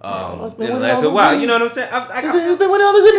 Um, 0.04 0.12
well, 0.40 0.46
it's 0.46 0.54
been 0.56 0.68
in 0.68 0.74
the 0.76 0.80
last 0.80 1.04
while. 1.12 1.38
You 1.40 1.48
know 1.48 1.54
what 1.54 1.64
I'm 1.64 1.70
saying? 1.72 1.90
I, 1.92 1.98
I, 1.98 2.20
It's 2.20 2.36
it's 2.52 2.60
been 2.60 2.70
one 2.70 2.82
of 2.82 2.94
those 2.94 3.04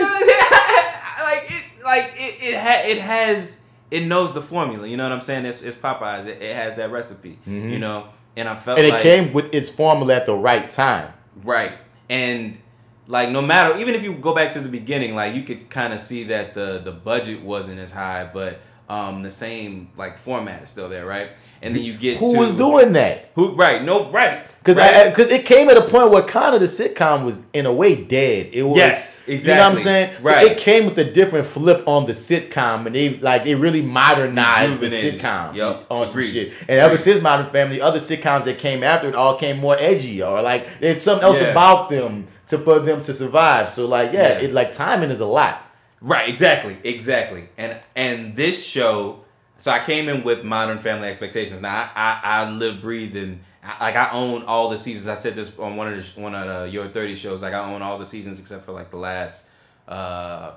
like 1.22 1.50
it, 1.50 1.84
like 1.84 2.04
it, 2.16 2.34
it, 2.54 2.56
ha- 2.58 2.82
it 2.84 2.98
has, 2.98 3.62
it 3.90 4.06
knows 4.06 4.32
the 4.34 4.42
formula. 4.42 4.86
You 4.88 4.96
know 4.96 5.04
what 5.04 5.12
I'm 5.12 5.20
saying? 5.20 5.44
It's, 5.46 5.62
it's 5.62 5.76
Popeyes. 5.76 6.26
It, 6.26 6.42
it 6.42 6.54
has 6.56 6.76
that 6.76 6.90
recipe. 6.90 7.38
Mhm. 7.46 7.70
You 7.72 7.78
know, 7.78 8.06
and 8.36 8.48
I 8.48 8.54
felt 8.56 8.78
And 8.78 8.86
it 8.86 8.90
like 8.92 9.02
came 9.02 9.32
with 9.32 9.52
its 9.54 9.68
formula 9.74 10.14
at 10.16 10.26
the 10.26 10.34
right 10.34 10.68
time. 10.68 11.12
Right. 11.44 11.72
And 12.10 12.58
like 13.06 13.30
no 13.30 13.42
matter 13.42 13.78
even 13.78 13.94
if 13.94 14.02
you 14.02 14.14
go 14.14 14.34
back 14.34 14.52
to 14.54 14.60
the 14.60 14.68
beginning, 14.68 15.14
like 15.14 15.34
you 15.34 15.42
could 15.42 15.68
kind 15.70 15.92
of 15.92 16.00
see 16.00 16.24
that 16.24 16.54
the 16.54 16.80
the 16.84 16.92
budget 16.92 17.42
wasn't 17.42 17.78
as 17.80 17.92
high, 17.92 18.28
but 18.32 18.60
um 18.88 19.22
the 19.22 19.30
same 19.30 19.88
like 19.96 20.18
format 20.18 20.62
is 20.62 20.70
still 20.70 20.88
there, 20.88 21.06
right? 21.06 21.30
And 21.64 21.76
then 21.76 21.84
you 21.84 21.96
get 21.96 22.18
Who 22.18 22.32
to, 22.32 22.38
was 22.40 22.52
doing 22.56 22.92
that? 22.94 23.30
Who 23.36 23.54
right, 23.54 23.82
no 23.84 24.10
right. 24.10 24.42
Because 24.58 24.76
right. 24.76 25.08
because 25.14 25.30
it 25.30 25.44
came 25.46 25.68
at 25.70 25.76
a 25.76 25.82
point 25.88 26.10
where 26.10 26.22
kind 26.22 26.54
of 26.54 26.60
the 26.60 26.66
sitcom 26.66 27.24
was 27.24 27.46
in 27.52 27.66
a 27.66 27.72
way 27.72 27.94
dead. 28.04 28.50
It 28.52 28.62
was 28.64 28.76
Yes, 28.76 29.24
You 29.28 29.38
know 29.42 29.54
what 29.54 29.62
I'm 29.62 29.76
saying? 29.76 30.10
Right. 30.22 30.46
So 30.46 30.52
it 30.52 30.58
came 30.58 30.84
with 30.86 30.98
a 30.98 31.04
different 31.10 31.46
flip 31.46 31.86
on 31.86 32.06
the 32.06 32.12
sitcom, 32.12 32.86
and 32.86 32.94
they 32.94 33.16
like 33.18 33.44
they 33.44 33.54
really 33.54 33.82
modernized 33.82 34.80
the 34.80 34.86
sitcom 34.88 35.54
Yup, 35.54 35.86
on 35.90 36.06
some 36.06 36.18
agreed. 36.20 36.30
shit. 36.32 36.52
And 36.62 36.80
ever 36.80 36.96
since 36.96 37.22
Modern 37.22 37.50
Family, 37.52 37.80
other 37.80 37.98
sitcoms 38.00 38.44
that 38.44 38.58
came 38.58 38.82
after 38.82 39.08
it 39.08 39.14
all 39.14 39.36
came 39.36 39.58
more 39.58 39.76
edgy 39.78 40.22
or 40.22 40.42
like 40.42 40.66
it's 40.80 41.04
something 41.04 41.24
else 41.24 41.40
Yeah. 41.40 41.48
about 41.52 41.90
them 41.90 42.26
to 42.48 42.58
for 42.58 42.80
them 42.80 43.00
to 43.02 43.14
survive. 43.14 43.68
So 43.70 43.86
like 43.86 44.12
yeah, 44.12 44.22
Yeah. 44.40 44.46
it 44.46 44.52
like 44.52 44.72
timing 44.72 45.10
is 45.10 45.20
a 45.20 45.26
lot. 45.26 45.62
Right, 46.02 46.28
exactly, 46.28 46.76
exactly. 46.82 47.48
And 47.56 47.76
and 47.94 48.34
this 48.34 48.64
show, 48.64 49.20
so 49.58 49.70
I 49.70 49.78
came 49.78 50.08
in 50.08 50.24
with 50.24 50.42
Modern 50.42 50.80
Family 50.80 51.08
expectations. 51.08 51.62
Now 51.62 51.90
I 51.94 52.20
I, 52.24 52.42
I 52.42 52.50
live, 52.50 52.80
breathe, 52.82 53.16
and 53.16 53.40
I, 53.62 53.84
like 53.84 53.94
I 53.94 54.10
own 54.10 54.42
all 54.42 54.68
the 54.68 54.78
seasons. 54.78 55.06
I 55.06 55.14
said 55.14 55.36
this 55.36 55.56
on 55.60 55.76
one 55.76 55.92
of 55.92 56.14
the 56.14 56.20
one 56.20 56.34
of 56.34 56.46
the 56.46 56.68
Your 56.70 56.88
Thirty 56.88 57.14
shows. 57.14 57.40
Like 57.40 57.54
I 57.54 57.72
own 57.72 57.82
all 57.82 57.98
the 57.98 58.06
seasons 58.06 58.40
except 58.40 58.64
for 58.64 58.72
like 58.72 58.90
the 58.90 58.96
last, 58.96 59.48
uh, 59.86 60.52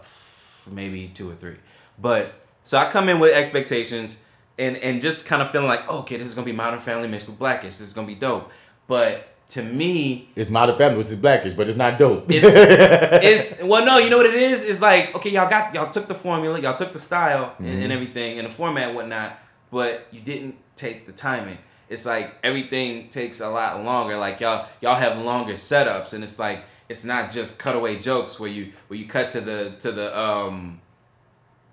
maybe 0.66 1.10
two 1.10 1.30
or 1.30 1.36
three. 1.36 1.58
But 2.00 2.34
so 2.64 2.80
I 2.80 2.90
come 2.90 3.08
in 3.08 3.20
with 3.20 3.36
expectations 3.36 4.26
and 4.58 4.78
and 4.78 5.00
just 5.00 5.28
kind 5.28 5.44
of 5.44 5.52
feeling 5.52 5.68
like, 5.68 5.88
okay, 5.88 6.18
this 6.18 6.26
is 6.26 6.34
gonna 6.34 6.46
be 6.46 6.54
Modern 6.54 6.80
Family 6.80 7.08
mixed 7.08 7.28
with 7.28 7.38
Blackish. 7.38 7.78
This 7.78 7.88
is 7.88 7.94
gonna 7.94 8.08
be 8.08 8.16
dope. 8.16 8.52
But 8.88 9.35
to 9.50 9.62
me, 9.62 10.28
It's 10.36 10.50
Modern 10.50 10.78
Family, 10.78 10.98
which 10.98 11.08
is 11.08 11.20
blackish, 11.20 11.54
but 11.54 11.68
it's 11.70 11.78
not 11.78 11.98
dope. 12.00 12.26
it's 12.30 12.46
it's 13.56 13.64
well 13.64 13.86
no 13.86 13.98
you 14.00 14.10
know 14.10 14.18
what 14.18 14.26
it 14.26 14.36
is 14.36 14.64
it's 14.64 14.82
like 14.82 15.14
okay 15.16 15.30
y'all 15.30 15.50
got 15.50 15.74
y'all 15.74 15.90
took 15.92 16.08
the 16.08 16.16
formula 16.16 16.60
y'all 16.60 16.76
took 16.76 16.94
the 16.94 17.00
style 17.00 17.54
and, 17.60 17.68
and 17.68 17.92
Mhm. 17.92 17.96
everything 17.96 18.40
and 18.40 18.48
the 18.48 18.52
format 18.52 18.88
and 18.88 18.96
whatnot 18.96 19.38
but 19.72 20.08
you 20.12 20.20
didn't 20.22 20.56
take 20.76 21.06
the 21.06 21.12
timing 21.12 21.58
it's 21.90 22.06
like 22.06 22.34
everything 22.44 23.10
takes 23.10 23.40
a 23.42 23.48
lot 23.50 23.84
longer 23.84 24.18
like 24.18 24.40
y'all 24.40 24.68
y'all 24.82 24.96
have 24.96 25.18
longer 25.20 25.54
setups 25.54 26.14
and 26.14 26.24
it's 26.24 26.40
like 26.40 26.64
it's 26.90 27.06
not 27.06 27.30
just 27.32 27.60
cutaway 27.60 28.00
jokes 28.00 28.40
where 28.40 28.50
you 28.50 28.72
where 28.88 28.98
you 29.00 29.08
cut 29.08 29.30
to 29.30 29.42
the 29.42 29.76
to 29.80 29.92
the 29.92 30.18
um 30.20 30.82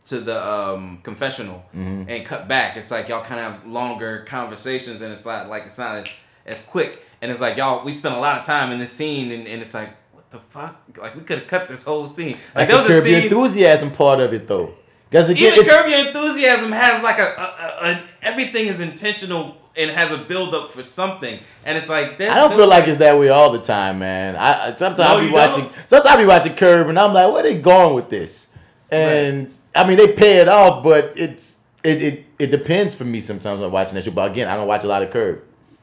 to 0.04 0.18
the 0.20 0.46
um 0.46 0.98
confessional 1.02 1.64
Mhm. 1.74 2.04
and 2.08 2.26
cut 2.26 2.46
back 2.48 2.76
it's 2.76 2.90
like 2.90 3.08
y'all 3.08 3.24
kind 3.24 3.40
of 3.40 3.52
have 3.52 3.66
longer 3.66 4.24
conversations 4.26 5.00
and 5.00 5.10
it's 5.12 5.24
not 5.24 5.48
like 5.48 5.64
it's 5.66 5.78
not 5.78 5.96
as 5.96 6.14
as 6.46 6.64
quick 6.66 7.02
and 7.22 7.30
it's 7.30 7.40
like 7.40 7.56
y'all 7.56 7.82
we 7.84 7.94
spent 7.94 8.14
a 8.14 8.18
lot 8.20 8.38
of 8.38 8.44
time 8.44 8.70
in 8.72 8.78
this 8.78 8.92
scene 8.92 9.32
and, 9.32 9.48
and 9.48 9.62
it's 9.62 9.72
like 9.72 9.96
what 10.12 10.30
the 10.30 10.38
fuck 10.38 10.76
like 10.98 11.14
we 11.14 11.22
could 11.22 11.38
have 11.38 11.48
cut 11.48 11.68
this 11.68 11.84
whole 11.84 12.06
scene 12.06 12.36
like 12.54 12.68
That's 12.68 12.86
there 12.86 12.88
the 12.88 12.94
was 12.96 13.04
scene 13.04 13.22
enthusiasm 13.22 13.90
part 13.92 14.20
of 14.20 14.34
it 14.34 14.46
though. 14.46 14.74
Because 15.08 15.28
again, 15.30 15.52
even 15.52 15.66
Curb 15.66 15.88
Your 15.90 16.06
Enthusiasm 16.06 16.72
has 16.72 17.02
like 17.02 17.18
a, 17.18 17.22
a, 17.22 17.26
a, 17.26 17.90
a 17.92 18.04
everything 18.22 18.66
is 18.68 18.80
intentional 18.80 19.56
and 19.76 19.90
has 19.90 20.10
a 20.10 20.16
build 20.24 20.54
up 20.54 20.70
for 20.70 20.82
something, 20.82 21.38
and 21.66 21.76
it's 21.78 21.88
like 21.90 22.18
I 22.20 22.34
don't 22.34 22.54
feel 22.54 22.66
like 22.66 22.88
it's 22.88 22.96
that 22.98 23.18
way 23.18 23.28
all 23.28 23.52
the 23.52 23.60
time, 23.60 23.98
man. 23.98 24.36
I 24.36 24.68
I- 24.68 24.74
sometimes 24.74 24.98
No, 24.98 25.16
I 25.18 25.26
be 25.26 25.30
watching. 25.30 25.64
don't? 25.64 25.72
Sometimes 25.86 26.14
I 26.16 26.20
be 26.20 26.26
watching 26.26 26.54
Curb, 26.54 26.88
and 26.88 26.98
I'm 26.98 27.12
like, 27.12 27.30
where 27.32 27.42
they 27.42 27.58
going 27.60 27.94
with 27.94 28.08
this? 28.08 28.56
And 28.90 29.54
I 29.74 29.86
mean, 29.86 29.96
they 29.98 30.12
pay 30.12 30.38
it 30.38 30.48
off, 30.48 30.82
but 30.82 31.12
it's 31.16 31.64
it 31.84 32.02
it, 32.02 32.24
it 32.38 32.46
depends 32.50 32.94
for 32.94 33.04
me 33.04 33.20
sometimes 33.20 33.60
when 33.60 33.66
I'm 33.66 33.72
watching 33.72 33.94
that 33.94 34.04
show. 34.04 34.10
But 34.12 34.30
again, 34.30 34.48
I 34.48 34.56
don't 34.56 34.66
watch 34.66 34.84
a 34.84 34.88
lot 34.88 35.02
of 35.02 35.10
Curb. 35.10 35.42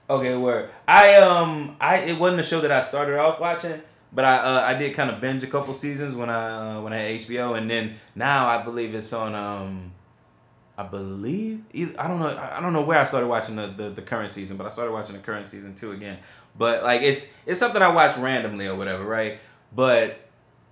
Okay, 0.09 0.35
word. 0.35 0.71
I 0.87 1.17
um 1.17 1.75
I 1.79 1.97
it 1.97 2.19
wasn't 2.19 2.39
a 2.39 2.43
show 2.43 2.61
that 2.61 2.71
I 2.71 2.81
started 2.81 3.19
off 3.19 3.39
watching, 3.39 3.79
but 4.11 4.25
I 4.25 4.37
uh, 4.37 4.61
I 4.61 4.73
did 4.73 4.95
kind 4.95 5.11
of 5.11 5.21
binge 5.21 5.43
a 5.43 5.47
couple 5.47 5.73
seasons 5.75 6.15
when 6.15 6.31
I 6.31 6.77
uh, 6.77 6.81
when 6.81 6.93
I 6.93 6.97
had 6.97 7.21
HBO, 7.21 7.55
and 7.55 7.69
then 7.69 7.95
now 8.15 8.47
I 8.47 8.63
believe 8.63 8.95
it's 8.95 9.13
on 9.13 9.35
um 9.35 9.91
I 10.79 10.83
believe 10.83 11.61
I 11.75 12.07
don't 12.07 12.19
know 12.19 12.35
I 12.35 12.59
don't 12.59 12.73
know 12.73 12.81
where 12.81 12.97
I 12.97 13.05
started 13.05 13.27
watching 13.27 13.55
the, 13.55 13.67
the 13.67 13.89
the 13.91 14.01
current 14.01 14.31
season, 14.31 14.57
but 14.57 14.65
I 14.65 14.71
started 14.71 14.93
watching 14.93 15.15
the 15.15 15.21
current 15.21 15.45
season 15.45 15.75
two 15.75 15.91
again. 15.91 16.17
But 16.57 16.83
like 16.83 17.03
it's 17.03 17.31
it's 17.45 17.59
something 17.59 17.81
I 17.81 17.89
watch 17.89 18.17
randomly 18.17 18.65
or 18.65 18.75
whatever, 18.75 19.03
right? 19.03 19.39
But 19.75 20.19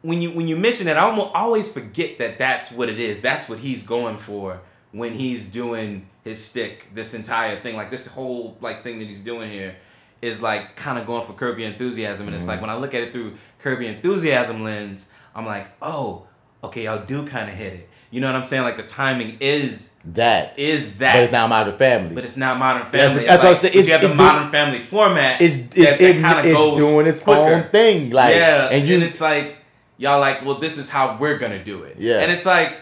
when 0.01 0.23
you 0.23 0.31
when 0.31 0.47
you 0.47 0.55
mention 0.55 0.87
it, 0.87 0.97
I 0.97 1.01
almost 1.01 1.35
always 1.35 1.71
forget 1.71 2.17
that 2.17 2.39
that's 2.39 2.71
what 2.71 2.89
it 2.89 2.99
is. 2.99 3.21
That's 3.21 3.47
what 3.47 3.59
he's 3.59 3.85
going 3.85 4.17
for 4.17 4.61
when 4.91 5.13
he's 5.13 5.51
doing 5.51 6.07
his 6.27 6.43
stick. 6.43 6.87
This 6.93 7.13
entire 7.13 7.59
thing, 7.59 7.75
like 7.75 7.91
this 7.91 8.07
whole 8.07 8.57
like 8.61 8.83
thing 8.83 8.99
that 8.99 9.07
he's 9.07 9.23
doing 9.23 9.49
here, 9.49 9.75
is 10.21 10.41
like 10.41 10.75
kind 10.75 10.97
of 10.99 11.05
going 11.05 11.25
for 11.25 11.33
Curb 11.33 11.59
Your 11.59 11.69
Enthusiasm. 11.69 12.27
And 12.27 12.35
it's 12.35 12.43
mm-hmm. 12.43 12.51
like 12.51 12.61
when 12.61 12.69
I 12.69 12.75
look 12.77 12.93
at 12.93 13.01
it 13.03 13.13
through 13.13 13.35
Curb 13.59 13.81
Your 13.81 13.91
Enthusiasm 13.91 14.63
lens, 14.63 15.11
I'm 15.35 15.45
like, 15.45 15.67
oh, 15.81 16.27
okay, 16.63 16.83
y'all 16.85 17.05
do 17.05 17.25
kind 17.25 17.49
of 17.49 17.55
hit 17.55 17.73
it. 17.73 17.89
You 18.09 18.21
know 18.21 18.27
what 18.27 18.35
I'm 18.37 18.45
saying? 18.45 18.63
Like 18.63 18.77
the 18.77 18.83
timing 18.83 19.37
is 19.41 19.95
That 20.05 20.57
is 20.57 20.97
that, 20.99 21.13
but 21.15 21.23
it's 21.23 21.31
not 21.31 21.49
Modern 21.49 21.77
Family. 21.77 22.15
but 22.15 22.23
it's 22.23 22.37
not 22.37 22.57
Modern 22.57 22.83
Family. 22.83 22.97
that's 22.99 23.17
It's 23.17 23.27
what 23.27 23.39
I'm 23.39 23.45
like- 23.45 23.57
saying. 23.57 23.71
It's- 23.73 23.85
you 23.87 23.91
have 23.91 24.01
the 24.01 24.11
it- 24.11 24.15
Modern 24.15 24.49
Family 24.49 24.79
format. 24.79 25.41
it's 25.41 25.55
it's, 25.55 25.73
that 25.75 26.01
it, 26.01 26.13
kinda 26.13 26.39
it's 26.45 26.53
goes 26.57 26.77
doing 26.79 27.07
its 27.07 27.21
quicker. 27.21 27.39
own 27.39 27.63
thing. 27.69 28.11
Like 28.11 28.35
yeah, 28.35 28.69
and 28.69 28.87
you 28.87 28.99
it's 29.01 29.19
like 29.19 29.57
y'all 29.97 30.19
like, 30.21 30.45
well, 30.45 30.55
this 30.55 30.77
is 30.77 30.89
how 30.89 31.17
we're 31.19 31.37
gonna 31.37 31.63
do 31.63 31.83
it. 31.83 31.97
Yeah. 31.99 32.19
and 32.19 32.31
it's 32.31 32.45
like, 32.45 32.81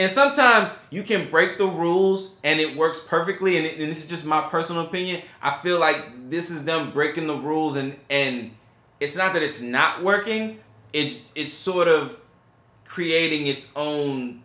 and 0.00 0.10
sometimes 0.10 0.82
you 0.88 1.02
can 1.02 1.30
break 1.30 1.58
the 1.58 1.66
rules 1.66 2.40
and 2.42 2.58
it 2.58 2.74
works 2.74 3.06
perfectly. 3.06 3.58
And, 3.58 3.66
it, 3.66 3.78
and 3.78 3.82
this 3.90 4.02
is 4.02 4.08
just 4.08 4.24
my 4.24 4.40
personal 4.48 4.86
opinion. 4.86 5.20
I 5.42 5.50
feel 5.50 5.78
like 5.78 6.30
this 6.30 6.50
is 6.50 6.64
them 6.64 6.90
breaking 6.90 7.26
the 7.26 7.36
rules, 7.36 7.76
and 7.76 7.96
and 8.08 8.52
it's 8.98 9.14
not 9.14 9.34
that 9.34 9.42
it's 9.42 9.60
not 9.60 10.02
working. 10.02 10.58
It's 10.94 11.30
it's 11.34 11.52
sort 11.52 11.86
of 11.86 12.18
creating 12.86 13.46
its 13.46 13.76
own 13.76 14.42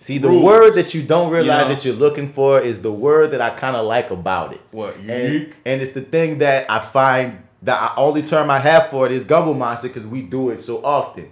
See, 0.00 0.18
the 0.18 0.28
rules, 0.28 0.44
word 0.44 0.74
that 0.74 0.94
you 0.94 1.02
don't 1.04 1.30
realize 1.30 1.68
know? 1.68 1.74
that 1.74 1.84
you're 1.84 1.94
looking 1.94 2.32
for 2.32 2.60
is 2.60 2.82
the 2.82 2.92
word 2.92 3.30
that 3.30 3.40
I 3.40 3.50
kind 3.50 3.76
of 3.76 3.86
like 3.86 4.10
about 4.10 4.52
it. 4.52 4.60
What, 4.72 4.96
And, 4.96 5.54
and 5.64 5.80
it's 5.80 5.92
the 5.92 6.02
thing 6.02 6.38
that 6.38 6.70
I 6.70 6.80
find 6.80 7.42
that 7.62 7.80
I, 7.80 7.94
only 7.96 8.22
term 8.22 8.50
I 8.50 8.58
have 8.58 8.90
for 8.90 9.06
it 9.06 9.12
is 9.12 9.24
Gumbo 9.24 9.54
Monster 9.54 9.88
because 9.88 10.06
we 10.06 10.22
do 10.22 10.50
it 10.50 10.58
so 10.60 10.84
often. 10.84 11.30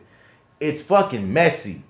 It's 0.59 0.85
fucking 0.87 1.33
messy. 1.33 1.83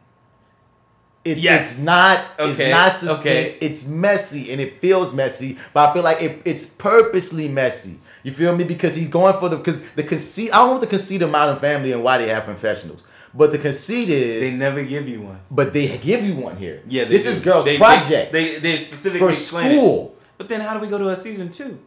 It's, 1.27 1.43
Yes. 1.43 1.73
it's 1.73 1.81
not 1.81 2.25
it's 2.39 2.61
Okay, 2.61 2.71
not 2.71 2.93
succinct. 2.93 3.21
okay. 3.27 3.57
It's 3.61 3.87
messy 3.87 4.53
and 4.53 4.61
it 4.61 4.81
feels 4.81 5.13
messy, 5.13 5.59
but 5.75 5.89
I 5.91 5.93
feel 5.93 6.03
like 6.05 6.23
it, 6.23 6.43
it's 6.45 6.67
purposely 6.67 7.49
messy. 7.49 7.97
You 8.23 8.33
feel 8.33 8.57
me? 8.57 8.65
Because 8.65 8.95
he's 8.97 9.09
going 9.11 9.39
for 9.41 9.49
the 9.49 9.57
because 9.57 9.83
the 9.91 10.03
conceit. 10.03 10.51
I 10.55 10.59
don't 10.59 10.75
know 10.75 10.81
the 10.81 10.87
conceit 10.87 11.23
of 11.23 11.31
Modern 11.31 11.59
Family 11.59 11.93
and 11.93 12.03
why 12.03 12.19
they 12.19 12.29
have 12.29 12.45
confessionals, 12.45 13.03
but 13.35 13.53
the 13.53 13.59
conceit 13.59 14.09
is 14.09 14.53
They 14.53 14.59
never 14.59 14.83
give 14.85 15.09
you 15.09 15.23
one. 15.23 15.41
but 15.51 15.73
they 15.73 15.99
give 15.99 16.25
you 16.25 16.35
one 16.37 16.57
here. 16.57 16.83
Yeah, 16.89 17.05
they 17.05 17.11
this 17.11 17.25
do. 17.25 17.31
is 17.31 17.41
girls' 17.41 17.65
They- 17.65 17.73
they- 17.73 17.79
project 17.79 18.33
They, 18.33 18.59
they, 18.59 18.77
specifically 18.79 19.21
for 19.21 19.29
explain 19.31 19.67
it. 19.73 19.79
school. 19.79 20.17
But 20.39 20.49
then 20.49 20.61
how 20.61 20.75
do 20.75 20.81
we 20.81 20.89
go 20.89 20.99
to 20.99 21.09
a 21.11 21.17
season 21.17 21.51
two? 21.51 21.79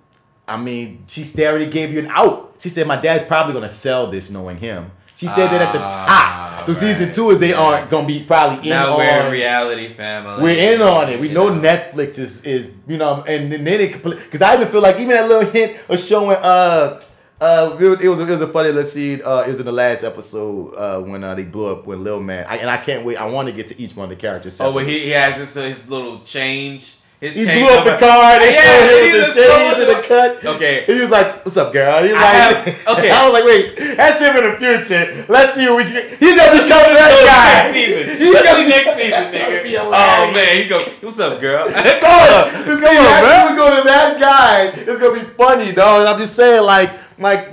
I 0.47 0.57
mean, 0.57 1.03
she 1.07 1.23
already 1.45 1.67
gave 1.69 1.91
you 1.93 1.99
an 1.99 2.07
out. 2.09 2.55
She 2.57 2.69
said 2.69 2.87
my 2.87 2.99
dad's 2.99 3.23
probably 3.23 3.53
gonna 3.53 3.67
sell 3.69 4.07
this, 4.09 4.29
knowing 4.29 4.57
him. 4.57 4.91
She 5.19 5.27
said 5.27 5.47
that 5.49 5.61
at 5.61 5.73
the 5.73 5.79
Ah, 5.81 6.53
top. 6.57 6.65
So 6.65 6.71
season 6.73 7.11
two 7.11 7.29
is 7.31 7.39
they 7.39 7.51
aren't 7.51 7.89
gonna 7.89 8.07
be 8.07 8.23
probably 8.23 8.69
in 8.69 8.69
now 8.69 8.93
on. 8.93 8.97
we're 8.99 9.31
reality 9.31 9.93
family. 9.93 10.43
We're 10.43 10.73
in 10.75 10.81
on 10.81 11.09
it. 11.09 11.19
We 11.19 11.27
You 11.27 11.33
know 11.33 11.49
Netflix 11.49 12.17
is 12.17 12.45
is 12.45 12.75
you 12.87 12.95
know, 12.97 13.23
and 13.27 13.51
then 13.51 13.67
it 13.67 13.91
completely 13.91 14.23
because 14.23 14.41
I 14.41 14.55
even 14.55 14.69
feel 14.69 14.81
like 14.81 14.95
even 14.95 15.09
that 15.09 15.27
little 15.27 15.49
hint 15.51 15.77
of 15.89 15.99
showing 15.99 16.37
uh. 16.41 17.01
Uh, 17.41 17.77
it 17.79 17.87
was, 17.87 18.01
it 18.01 18.07
was 18.09 18.19
a, 18.19 18.23
it 18.23 18.31
was 18.31 18.41
a 18.41 18.47
funny 18.47 18.67
little 18.67 18.83
scene. 18.83 19.21
Uh, 19.23 19.43
it 19.45 19.47
was 19.47 19.61
in 19.61 19.65
the 19.65 19.71
last 19.71 20.03
episode 20.03 20.73
uh, 20.75 20.99
when 20.99 21.23
uh, 21.23 21.33
they 21.35 21.43
blew 21.43 21.67
up 21.67 21.85
with 21.87 21.97
Lil 21.99 22.19
Man, 22.19 22.45
I, 22.49 22.57
and 22.57 22.69
I 22.69 22.75
can't 22.75 23.05
wait. 23.05 23.15
I 23.15 23.23
want 23.27 23.47
to 23.47 23.53
get 23.53 23.67
to 23.67 23.81
each 23.81 23.95
one 23.95 24.03
of 24.03 24.09
the 24.09 24.17
characters. 24.17 24.59
Oh, 24.59 24.73
but 24.73 24.85
he, 24.85 24.99
he 24.99 25.09
has 25.11 25.37
his, 25.37 25.53
his 25.53 25.89
little 25.89 26.19
change. 26.19 26.97
His 27.21 27.35
He 27.35 27.43
blew 27.43 27.67
up 27.67 27.83
the 27.83 27.91
number- 27.91 28.05
car. 28.07 28.39
They 28.39 28.53
Yeah, 28.53 28.63
showed 28.63 28.87
him 28.95 29.05
he 29.05 29.11
the 29.11 29.17
was 29.19 29.33
shades 29.33 29.75
so- 29.75 29.81
in 29.81 29.87
the 29.89 30.03
cut. 30.07 30.45
Okay. 30.55 30.83
He 30.87 30.93
was 30.93 31.09
like, 31.09 31.43
"What's 31.43 31.57
up, 31.57 31.73
girl?" 31.73 32.01
He 32.01 32.13
was 32.13 32.17
I 32.17 32.23
like, 32.23 32.33
have- 32.65 32.87
okay. 32.97 33.09
I 33.11 33.25
was 33.25 33.33
like, 33.33 33.43
"Wait, 33.43 33.97
that's 33.97 34.19
him 34.21 34.37
in 34.37 34.43
the 34.51 34.55
future. 34.57 35.25
Let's 35.27 35.53
see 35.53 35.67
what 35.67 35.77
we 35.83 35.91
can." 35.91 36.03
He's 36.17 36.35
gonna 36.37 36.51
become 36.63 36.79
Let's 36.79 37.19
that 37.19 37.25
guy. 37.27 37.71
Next 37.71 37.75
season. 37.75 38.17
He's 38.23 38.33
Let's 38.33 38.47
gonna 38.47 38.63
see 38.63 38.69
next 38.69 38.95
season, 38.95 39.11
That's 39.11 39.37
gonna 39.37 39.63
be 39.63 39.69
nigga. 39.69 39.79
Oh 39.83 40.31
man, 40.33 40.55
he's 40.55 40.69
go. 40.69 40.79
What's 41.01 41.19
up, 41.19 41.41
girl? 41.41 41.67
So, 41.67 41.73
it's 41.75 42.01
gonna 42.01 42.79
be, 42.79 42.87
man. 42.87 43.51
We 43.51 43.57
go 43.57 43.77
to 43.77 43.83
that 43.83 44.17
guy. 44.17 44.65
It's 44.75 45.01
gonna 45.01 45.19
be 45.19 45.25
funny, 45.35 45.73
dog. 45.73 45.99
And 45.99 46.09
I'm 46.09 46.19
just 46.19 46.37
saying, 46.37 46.63
like, 46.63 46.89
like, 47.17 47.49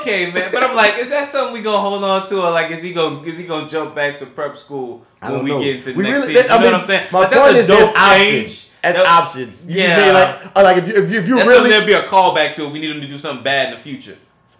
okay, 0.00 0.30
man. 0.32 0.48
But 0.50 0.62
I'm 0.64 0.74
like, 0.74 0.96
is 0.96 1.10
that 1.10 1.28
something 1.28 1.52
we 1.52 1.60
gonna 1.60 1.78
hold 1.78 2.02
on 2.02 2.26
to, 2.28 2.36
or 2.42 2.50
like, 2.52 2.70
is 2.70 2.82
he 2.82 2.94
gonna 2.94 3.20
is 3.24 3.36
he 3.36 3.44
gonna 3.44 3.68
jump 3.68 3.94
back 3.94 4.16
to 4.18 4.24
prep 4.26 4.56
school 4.56 5.02
when 5.20 5.44
we 5.44 5.50
know. 5.50 5.62
get 5.62 5.76
into 5.76 5.92
the 5.92 5.98
We 5.98 6.04
next 6.04 6.20
really- 6.22 6.34
season? 6.36 6.50
I 6.50 6.54
You 6.54 6.60
know 6.60 6.64
mean, 6.64 6.72
what 6.72 6.80
I'm 6.80 6.86
saying? 6.86 7.06
my 7.12 7.18
Like, 7.20 7.32
point 7.32 7.56
is 7.56 7.66
that's 7.66 7.68
a 7.68 7.72
there's 7.84 7.86
dope 7.92 7.96
change. 7.96 8.42
options. 8.44 8.64
As 8.82 8.94
That- 8.94 9.06
options. 9.06 9.70
You 9.70 9.80
yeah. 9.82 9.96
made 9.96 10.12
like, 10.12 10.56
uh, 10.56 10.62
like 10.62 10.76
if 10.78 10.86
you 10.88 10.94
if 11.02 11.10
you, 11.12 11.18
if 11.20 11.28
you 11.28 11.36
That's 11.36 11.48
really 11.48 11.70
there'll 11.70 11.86
be 11.86 11.92
a 11.94 12.02
callback 12.04 12.54
to. 12.56 12.66
if 12.66 12.72
We 12.72 12.78
need 12.80 12.94
him 12.94 13.00
to 13.02 13.08
do 13.08 13.18
something 13.18 13.42
bad 13.42 13.68
in 13.68 13.74
the 13.74 13.80
future. 13.80 14.16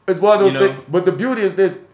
It's 0.08 0.18
one 0.20 0.34
of 0.38 0.40
those 0.40 0.52
You 0.54 0.58
know? 0.60 0.66
things. 0.72 0.84
But 0.88 1.04
the 1.06 1.12
beauty 1.12 1.42
is 1.42 1.54
this: 1.54 1.84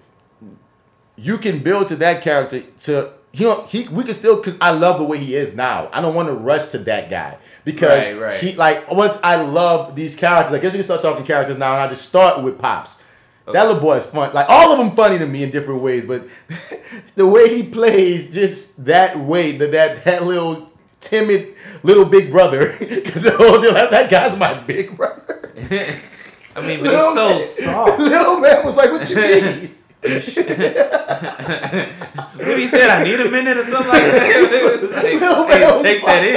you 1.16 1.38
can 1.38 1.58
build 1.60 1.88
to 1.88 1.96
that 1.96 2.22
character 2.22 2.60
to 2.80 3.10
he 3.32 3.52
he. 3.68 3.88
We 3.88 4.04
can 4.04 4.14
still 4.14 4.36
because 4.36 4.56
I 4.60 4.70
love 4.70 4.98
the 4.98 5.04
way 5.04 5.18
he 5.18 5.34
is 5.34 5.56
now. 5.56 5.88
I 5.92 6.00
don't 6.00 6.14
want 6.14 6.28
to 6.28 6.34
rush 6.34 6.66
to 6.66 6.78
that 6.78 7.10
guy 7.10 7.36
because 7.64 8.06
Right, 8.06 8.18
right. 8.20 8.40
he 8.40 8.54
like 8.54 8.90
once 8.90 9.18
I 9.22 9.36
love 9.36 9.94
these 9.96 10.16
characters. 10.16 10.54
I 10.54 10.58
guess 10.58 10.72
we 10.72 10.78
can 10.78 10.84
start 10.84 11.02
talking 11.02 11.24
characters 11.26 11.58
now, 11.58 11.72
and 11.72 11.82
I 11.82 11.88
just 11.88 12.08
start 12.08 12.42
with 12.42 12.58
pops. 12.58 13.02
That 13.52 13.66
little 13.66 13.80
boy 13.82 13.96
is 13.96 14.06
fun. 14.06 14.32
Like 14.32 14.48
all 14.48 14.72
of 14.72 14.78
them 14.78 14.96
funny 14.96 15.18
to 15.18 15.26
me 15.26 15.42
in 15.42 15.50
different 15.50 15.82
ways, 15.82 16.06
but 16.06 16.26
the 17.14 17.26
way 17.26 17.54
he 17.54 17.68
plays, 17.68 18.32
just 18.32 18.84
that 18.86 19.18
way, 19.18 19.52
that 19.58 19.72
that 19.72 20.04
that 20.04 20.24
little 20.24 20.70
timid 21.04 21.54
little 21.84 22.04
big 22.04 22.30
brother, 22.30 22.74
because 22.78 23.22
that, 23.22 23.88
that 23.90 24.10
guy's 24.10 24.36
my 24.38 24.54
big 24.54 24.96
brother. 24.96 25.50
I 26.56 26.60
mean, 26.66 26.80
but 26.82 26.90
he's 26.90 27.00
so 27.00 27.28
man, 27.30 27.42
soft. 27.46 27.98
Little 28.00 28.40
man 28.40 28.64
was 28.64 28.74
like, 28.76 28.90
"What 28.90 29.08
you 29.10 29.16
mean?" 29.16 29.70
What 30.02 30.12
he 32.58 32.68
said, 32.68 32.90
I 32.90 33.02
need 33.02 33.20
a 33.20 33.30
minute 33.30 33.56
or 33.56 33.64
something 33.64 33.88
like 33.88 34.02
that. 34.02 35.00
Hey, 35.00 35.18
Little 35.18 35.82
take 35.82 36.04
that 36.04 36.24
in. 36.24 36.34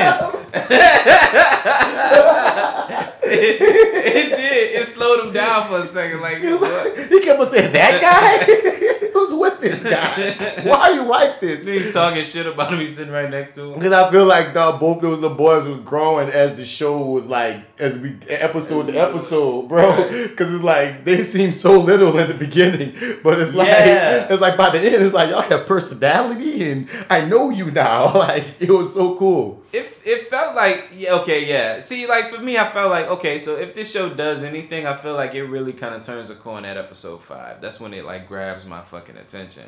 It, 3.23 3.61
it 3.61 4.29
did. 4.37 4.81
It 4.81 4.87
slowed 4.87 5.27
him 5.27 5.33
down 5.33 5.67
for 5.67 5.79
a 5.81 5.87
second. 5.87 6.21
Like, 6.21 6.41
what? 6.43 6.97
He 7.09 7.21
kept 7.21 7.39
on 7.39 7.45
saying, 7.47 7.73
"That 7.73 8.01
guy? 8.01 9.07
Who's 9.13 9.33
with 9.33 9.59
this 9.61 9.83
guy? 9.83 10.61
Why 10.69 10.77
are 10.89 10.93
you 10.93 11.03
like 11.03 11.39
this?" 11.39 11.65
Then 11.65 11.83
he 11.83 11.91
talking 11.91 12.23
shit 12.23 12.45
about 12.47 12.73
him. 12.73 12.79
He's 12.79 12.95
sitting 12.97 13.13
right 13.13 13.29
next 13.29 13.55
to 13.55 13.65
him. 13.65 13.73
Because 13.73 13.91
I 13.91 14.11
feel 14.11 14.25
like 14.25 14.53
dog, 14.53 14.79
both 14.79 15.01
those 15.01 15.19
little 15.19 15.37
boys 15.37 15.67
was 15.67 15.77
growing 15.79 16.29
as 16.29 16.55
the 16.55 16.65
show 16.65 17.05
was 17.05 17.27
like 17.27 17.57
as 17.79 17.99
we 18.01 18.15
episode 18.29 18.87
to 18.87 18.97
episode, 18.97 19.63
bro. 19.67 20.09
Because 20.09 20.53
it's 20.53 20.63
like 20.63 21.03
they 21.05 21.23
seem 21.23 21.51
so 21.51 21.79
little 21.79 22.17
in 22.17 22.27
the 22.27 22.33
beginning, 22.33 22.95
but 23.23 23.39
it's 23.39 23.53
like 23.55 23.67
Yeah. 23.67 24.27
it's 24.31 24.41
like 24.41 24.57
by 24.57 24.69
the 24.71 24.79
end, 24.79 25.03
it's 25.03 25.13
like 25.13 25.29
y'all 25.29 25.41
have 25.41 25.65
personality, 25.67 26.71
and 26.71 26.87
I 27.09 27.25
know 27.25 27.49
you 27.49 27.71
now. 27.71 28.13
Like 28.27 28.45
it 28.59 28.71
was 28.71 28.93
so 28.93 29.15
cool. 29.17 29.61
It, 29.73 29.85
it 30.05 30.27
felt 30.27 30.55
like 30.55 30.89
yeah 30.93 31.13
okay 31.15 31.45
yeah 31.45 31.81
see 31.81 32.07
like 32.07 32.33
for 32.33 32.39
me 32.41 32.57
I 32.57 32.69
felt 32.69 32.89
like 32.89 33.07
okay 33.07 33.39
so 33.39 33.57
if 33.57 33.75
this 33.75 33.91
show 33.91 34.09
does 34.09 34.43
anything 34.43 34.87
I 34.87 34.95
feel 34.95 35.13
like 35.15 35.33
it 35.35 35.43
really 35.43 35.73
kind 35.73 35.93
of 35.93 36.03
turns 36.03 36.29
the 36.29 36.35
corner 36.35 36.67
at 36.69 36.77
episode 36.77 37.21
five 37.21 37.59
that's 37.61 37.79
when 37.79 37.93
it 37.93 38.05
like 38.05 38.27
grabs 38.27 38.65
my 38.65 38.81
fucking 38.81 39.17
attention 39.17 39.65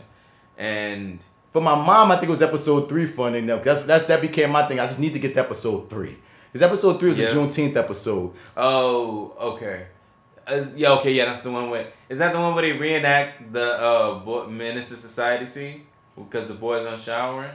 and 0.58 1.22
For 1.52 1.62
my 1.62 1.76
mom, 1.76 2.12
I 2.12 2.16
think 2.16 2.28
it 2.28 2.32
was 2.32 2.42
episode 2.42 2.88
three 2.90 3.08
funny 3.08 3.40
enough. 3.40 3.64
That's, 3.64 3.82
that's 3.82 4.06
that 4.06 4.22
became 4.22 4.52
my 4.52 4.68
thing. 4.68 4.80
I 4.80 4.86
just 4.88 5.00
need 5.00 5.14
to 5.14 5.20
get 5.20 5.34
to 5.34 5.40
episode 5.40 5.90
three. 5.90 6.16
Because 6.52 6.62
episode 6.62 7.00
three 7.00 7.10
was 7.10 7.18
Yeah. 7.18 7.28
the 7.30 7.40
Juneteenth 7.40 7.76
episode. 7.76 8.34
oh 8.56 9.34
okay 9.40 9.88
uh, 10.48 10.64
yeah 10.76 10.92
okay 10.94 11.12
yeah 11.12 11.26
that's 11.26 11.44
the 11.44 11.52
one 11.52 11.70
where 11.70 11.88
is 12.08 12.20
that 12.20 12.34
the 12.34 12.40
one 12.40 12.56
where 12.56 12.64
they 12.64 12.72
reenact 12.72 13.52
the 13.54 13.68
uh 13.84 14.48
Menace 14.48 14.90
to 14.90 14.96
Society 14.96 15.46
scene 15.46 15.86
because 16.16 16.48
the 16.48 16.54
boys 16.56 16.86
aren't 16.86 17.02
showering 17.02 17.52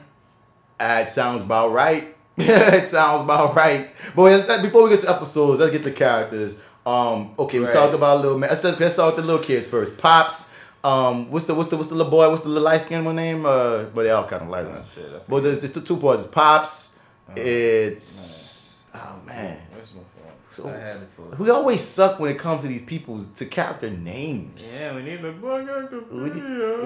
Uh, 0.79 1.03
it 1.07 1.11
sounds 1.11 1.43
about 1.43 1.73
right. 1.73 2.14
it 2.39 2.85
sounds 2.85 3.23
about 3.23 3.55
right. 3.55 3.91
But 4.15 4.63
before 4.63 4.85
we 4.85 4.91
get 4.91 5.01
to 5.01 5.11
episodes, 5.11 5.61
let's 5.61 5.73
get 5.73 5.85
the 5.85 5.93
characters. 5.93 6.61
Um, 6.85 7.35
okay, 7.39 7.59
we 7.61 7.65
Right. 7.67 7.73
talked 7.75 7.95
about 7.95 8.21
little 8.21 8.39
man. 8.39 8.51
Let's, 8.51 8.65
let's 8.65 8.95
start 8.95 9.15
with 9.17 9.25
the 9.25 9.33
little 9.33 9.45
kids 9.45 9.67
first. 9.67 9.99
Pops. 9.99 10.53
Um, 10.83 11.31
what's 11.31 11.47
the 11.47 11.55
what's 11.55 11.71
the 11.71 11.77
what's 11.79 11.89
the 11.89 11.95
little 11.95 12.11
boy? 12.11 12.29
What's 12.29 12.43
the 12.43 12.51
little 12.51 12.65
light 12.65 12.81
skinned 12.83 13.07
one 13.07 13.17
name? 13.17 13.47
Uh, 13.47 13.85
but 13.85 14.03
they 14.03 14.11
all 14.11 14.27
kind 14.29 14.43
of 14.43 14.49
light. 14.51 14.67
Oh, 14.67 14.83
shit, 14.95 15.27
but 15.29 15.43
there's, 15.43 15.61
there's 15.61 15.73
the 15.73 15.81
two 15.81 15.97
boys. 15.97 16.27
Pops. 16.27 16.99
it's 17.37 18.83
oh 18.95 19.21
man. 19.27 19.59
where's 19.73 19.93
my 19.95 20.01
phone 20.03 20.33
So, 20.53 20.69
I 20.69 20.73
had 20.73 20.97
it 20.99 21.17
pulled. 21.17 21.39
we 21.39 21.49
always 21.51 21.81
suck 21.83 22.21
when 22.21 22.31
it 22.31 22.39
comes 22.39 22.61
to 22.63 22.69
these 22.69 22.85
people's 22.85 23.27
to 23.33 23.47
character 23.47 23.89
names. 23.91 24.79
yeah 24.81 24.95
we 24.95 25.03
need 25.03 25.23
the 25.23 25.33
black 25.33 25.67
actor 25.69 26.03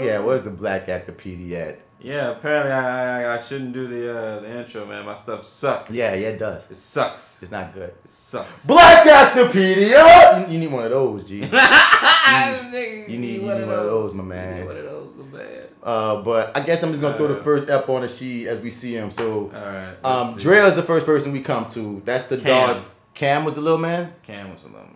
yeah, 0.01 0.21
where's 0.21 0.43
the 0.43 0.51
black 0.51 0.87
actopedia 0.87 1.71
at? 1.71 1.81
Yeah, 2.01 2.31
apparently 2.31 2.71
I, 2.73 3.23
I 3.33 3.37
I 3.37 3.39
shouldn't 3.41 3.73
do 3.73 3.89
the 3.89 4.17
uh, 4.17 4.41
the 4.41 4.59
intro, 4.61 4.87
man. 4.87 5.05
My 5.05 5.17
stuff 5.17 5.43
sucks. 5.43 5.91
Yeah, 5.91 6.15
yeah, 6.15 6.29
it 6.29 6.39
does. 6.39 6.71
it 6.71 6.77
sucks. 6.77 7.43
It's 7.43 7.51
not 7.51 7.75
good. 7.75 7.91
It 8.05 8.09
sucks. 8.11 8.67
Black 8.69 9.05
Actopedia! 9.07 10.47
You, 10.47 10.53
you 10.55 10.61
need 10.61 10.73
one 10.73 10.85
of 10.85 10.91
those, 10.91 11.25
G. 11.25 11.37
you 11.43 11.43
You 11.43 11.51
need, 11.51 13.05
you 13.09 13.19
need 13.19 13.43
one 13.43 13.61
of 13.63 13.69
those, 13.69 14.15
my 14.15 14.23
man. 14.23 14.49
You 14.49 14.61
need 14.63 14.67
one 14.69 14.77
of 14.77 14.85
those, 14.85 15.13
my 15.17 15.39
man. 15.39 15.63
Uh, 15.83 16.23
but 16.23 16.57
I 16.57 16.61
guess 16.61 16.83
I'm 16.85 16.91
just 16.91 17.01
gonna 17.03 17.17
throw 17.17 17.29
the 17.29 17.35
first 17.37 17.69
ep 17.69 17.89
on 17.89 18.03
the 18.03 18.09
sheet 18.09 18.47
as 18.47 18.61
we 18.61 18.71
see 18.71 18.95
him. 18.95 19.11
So, 19.11 19.51
All 19.55 19.61
right. 19.67 19.97
um, 20.05 20.37
Dre 20.39 20.59
is 20.59 20.77
the 20.77 20.83
first 20.85 21.05
person 21.07 21.33
we 21.33 21.41
come 21.41 21.69
to. 21.71 22.01
That's 22.05 22.29
the 22.29 22.37
Cam. 22.39 22.75
dog. 22.77 22.85
Cam 23.15 23.45
was 23.45 23.55
the 23.55 23.61
little 23.61 23.79
man, 23.79 24.13
Cam 24.23 24.53
was 24.53 24.63
a 24.63 24.67
little 24.67 24.83
man. 24.83 24.95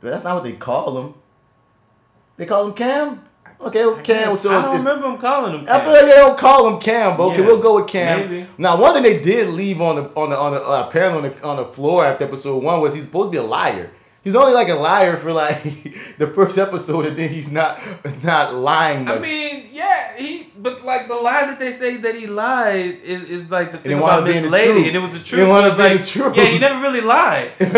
but 0.00 0.10
that's 0.10 0.22
not 0.22 0.34
what 0.36 0.44
they 0.44 0.52
call 0.52 0.96
him. 1.00 1.14
They 2.36 2.46
call 2.46 2.66
him 2.68 2.74
Cam. 2.74 3.24
Okay, 3.60 3.84
well, 3.86 3.96
Cam. 4.02 4.36
So 4.36 4.56
I 4.56 4.62
don't 4.62 4.78
remember 4.78 5.08
him 5.08 5.18
calling 5.18 5.58
him. 5.60 5.66
I 5.68 5.80
feel 5.80 5.92
like 5.92 6.02
they 6.02 6.10
don't 6.12 6.38
call 6.38 6.68
him 6.74 6.80
Cam, 6.80 7.16
but 7.16 7.24
okay, 7.28 7.40
Yeah, 7.40 7.46
we'll 7.46 7.60
go 7.60 7.76
with 7.76 7.88
Cam. 7.88 8.30
maybe. 8.30 8.46
Now, 8.58 8.80
one 8.80 8.94
thing 8.94 9.02
they 9.02 9.22
did 9.22 9.48
leave 9.48 9.80
on 9.80 9.96
the 9.96 10.02
on 10.14 10.30
the 10.30 10.38
on 10.38 10.52
the 10.52 10.62
uh, 10.64 10.86
apparently 10.88 11.30
on 11.30 11.36
the 11.36 11.42
on 11.44 11.56
the 11.56 11.64
floor 11.64 12.04
after 12.04 12.24
episode 12.24 12.62
one 12.62 12.80
was 12.80 12.94
he's 12.94 13.06
supposed 13.06 13.28
to 13.28 13.32
be 13.32 13.38
a 13.38 13.42
liar. 13.42 13.90
He's 14.22 14.34
only 14.34 14.52
like 14.54 14.68
a 14.68 14.74
liar 14.74 15.16
for 15.16 15.32
like 15.32 15.62
the 16.18 16.26
first 16.26 16.58
episode, 16.58 17.06
and 17.06 17.16
then 17.16 17.28
he's 17.28 17.50
not 17.52 17.80
not 18.24 18.54
lying 18.54 19.04
much. 19.04 19.18
I 19.18 19.20
mean, 19.22 19.66
yeah, 19.72 20.16
he. 20.16 20.46
But 20.58 20.84
like 20.84 21.06
the 21.06 21.14
lie 21.14 21.46
that 21.46 21.58
they 21.60 21.72
say 21.72 21.98
that 21.98 22.14
he 22.14 22.26
lied 22.26 22.98
is, 23.04 23.30
is 23.30 23.50
like 23.50 23.72
the 23.72 23.78
thing 23.78 23.98
about 23.98 24.24
Miss 24.24 24.44
Lady, 24.46 24.88
and 24.88 24.96
it 24.96 24.98
was 25.00 25.12
the 25.12 25.18
truth. 25.24 25.46
so 25.48 25.64
it's 25.66 25.78
like, 25.78 25.98
the 26.00 26.04
truth. 26.06 26.36
yeah, 26.36 26.44
he 26.46 26.58
never 26.58 26.80
really 26.80 27.02
lied. 27.02 27.52
so 27.60 27.64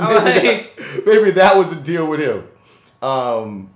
maybe, 0.00 0.14
like- 0.14 0.76
that, 0.76 1.02
maybe 1.06 1.30
that 1.32 1.56
was 1.56 1.68
the 1.70 1.80
deal 1.82 2.06
with 2.08 2.20
him. 2.20 2.46
Um, 3.02 3.70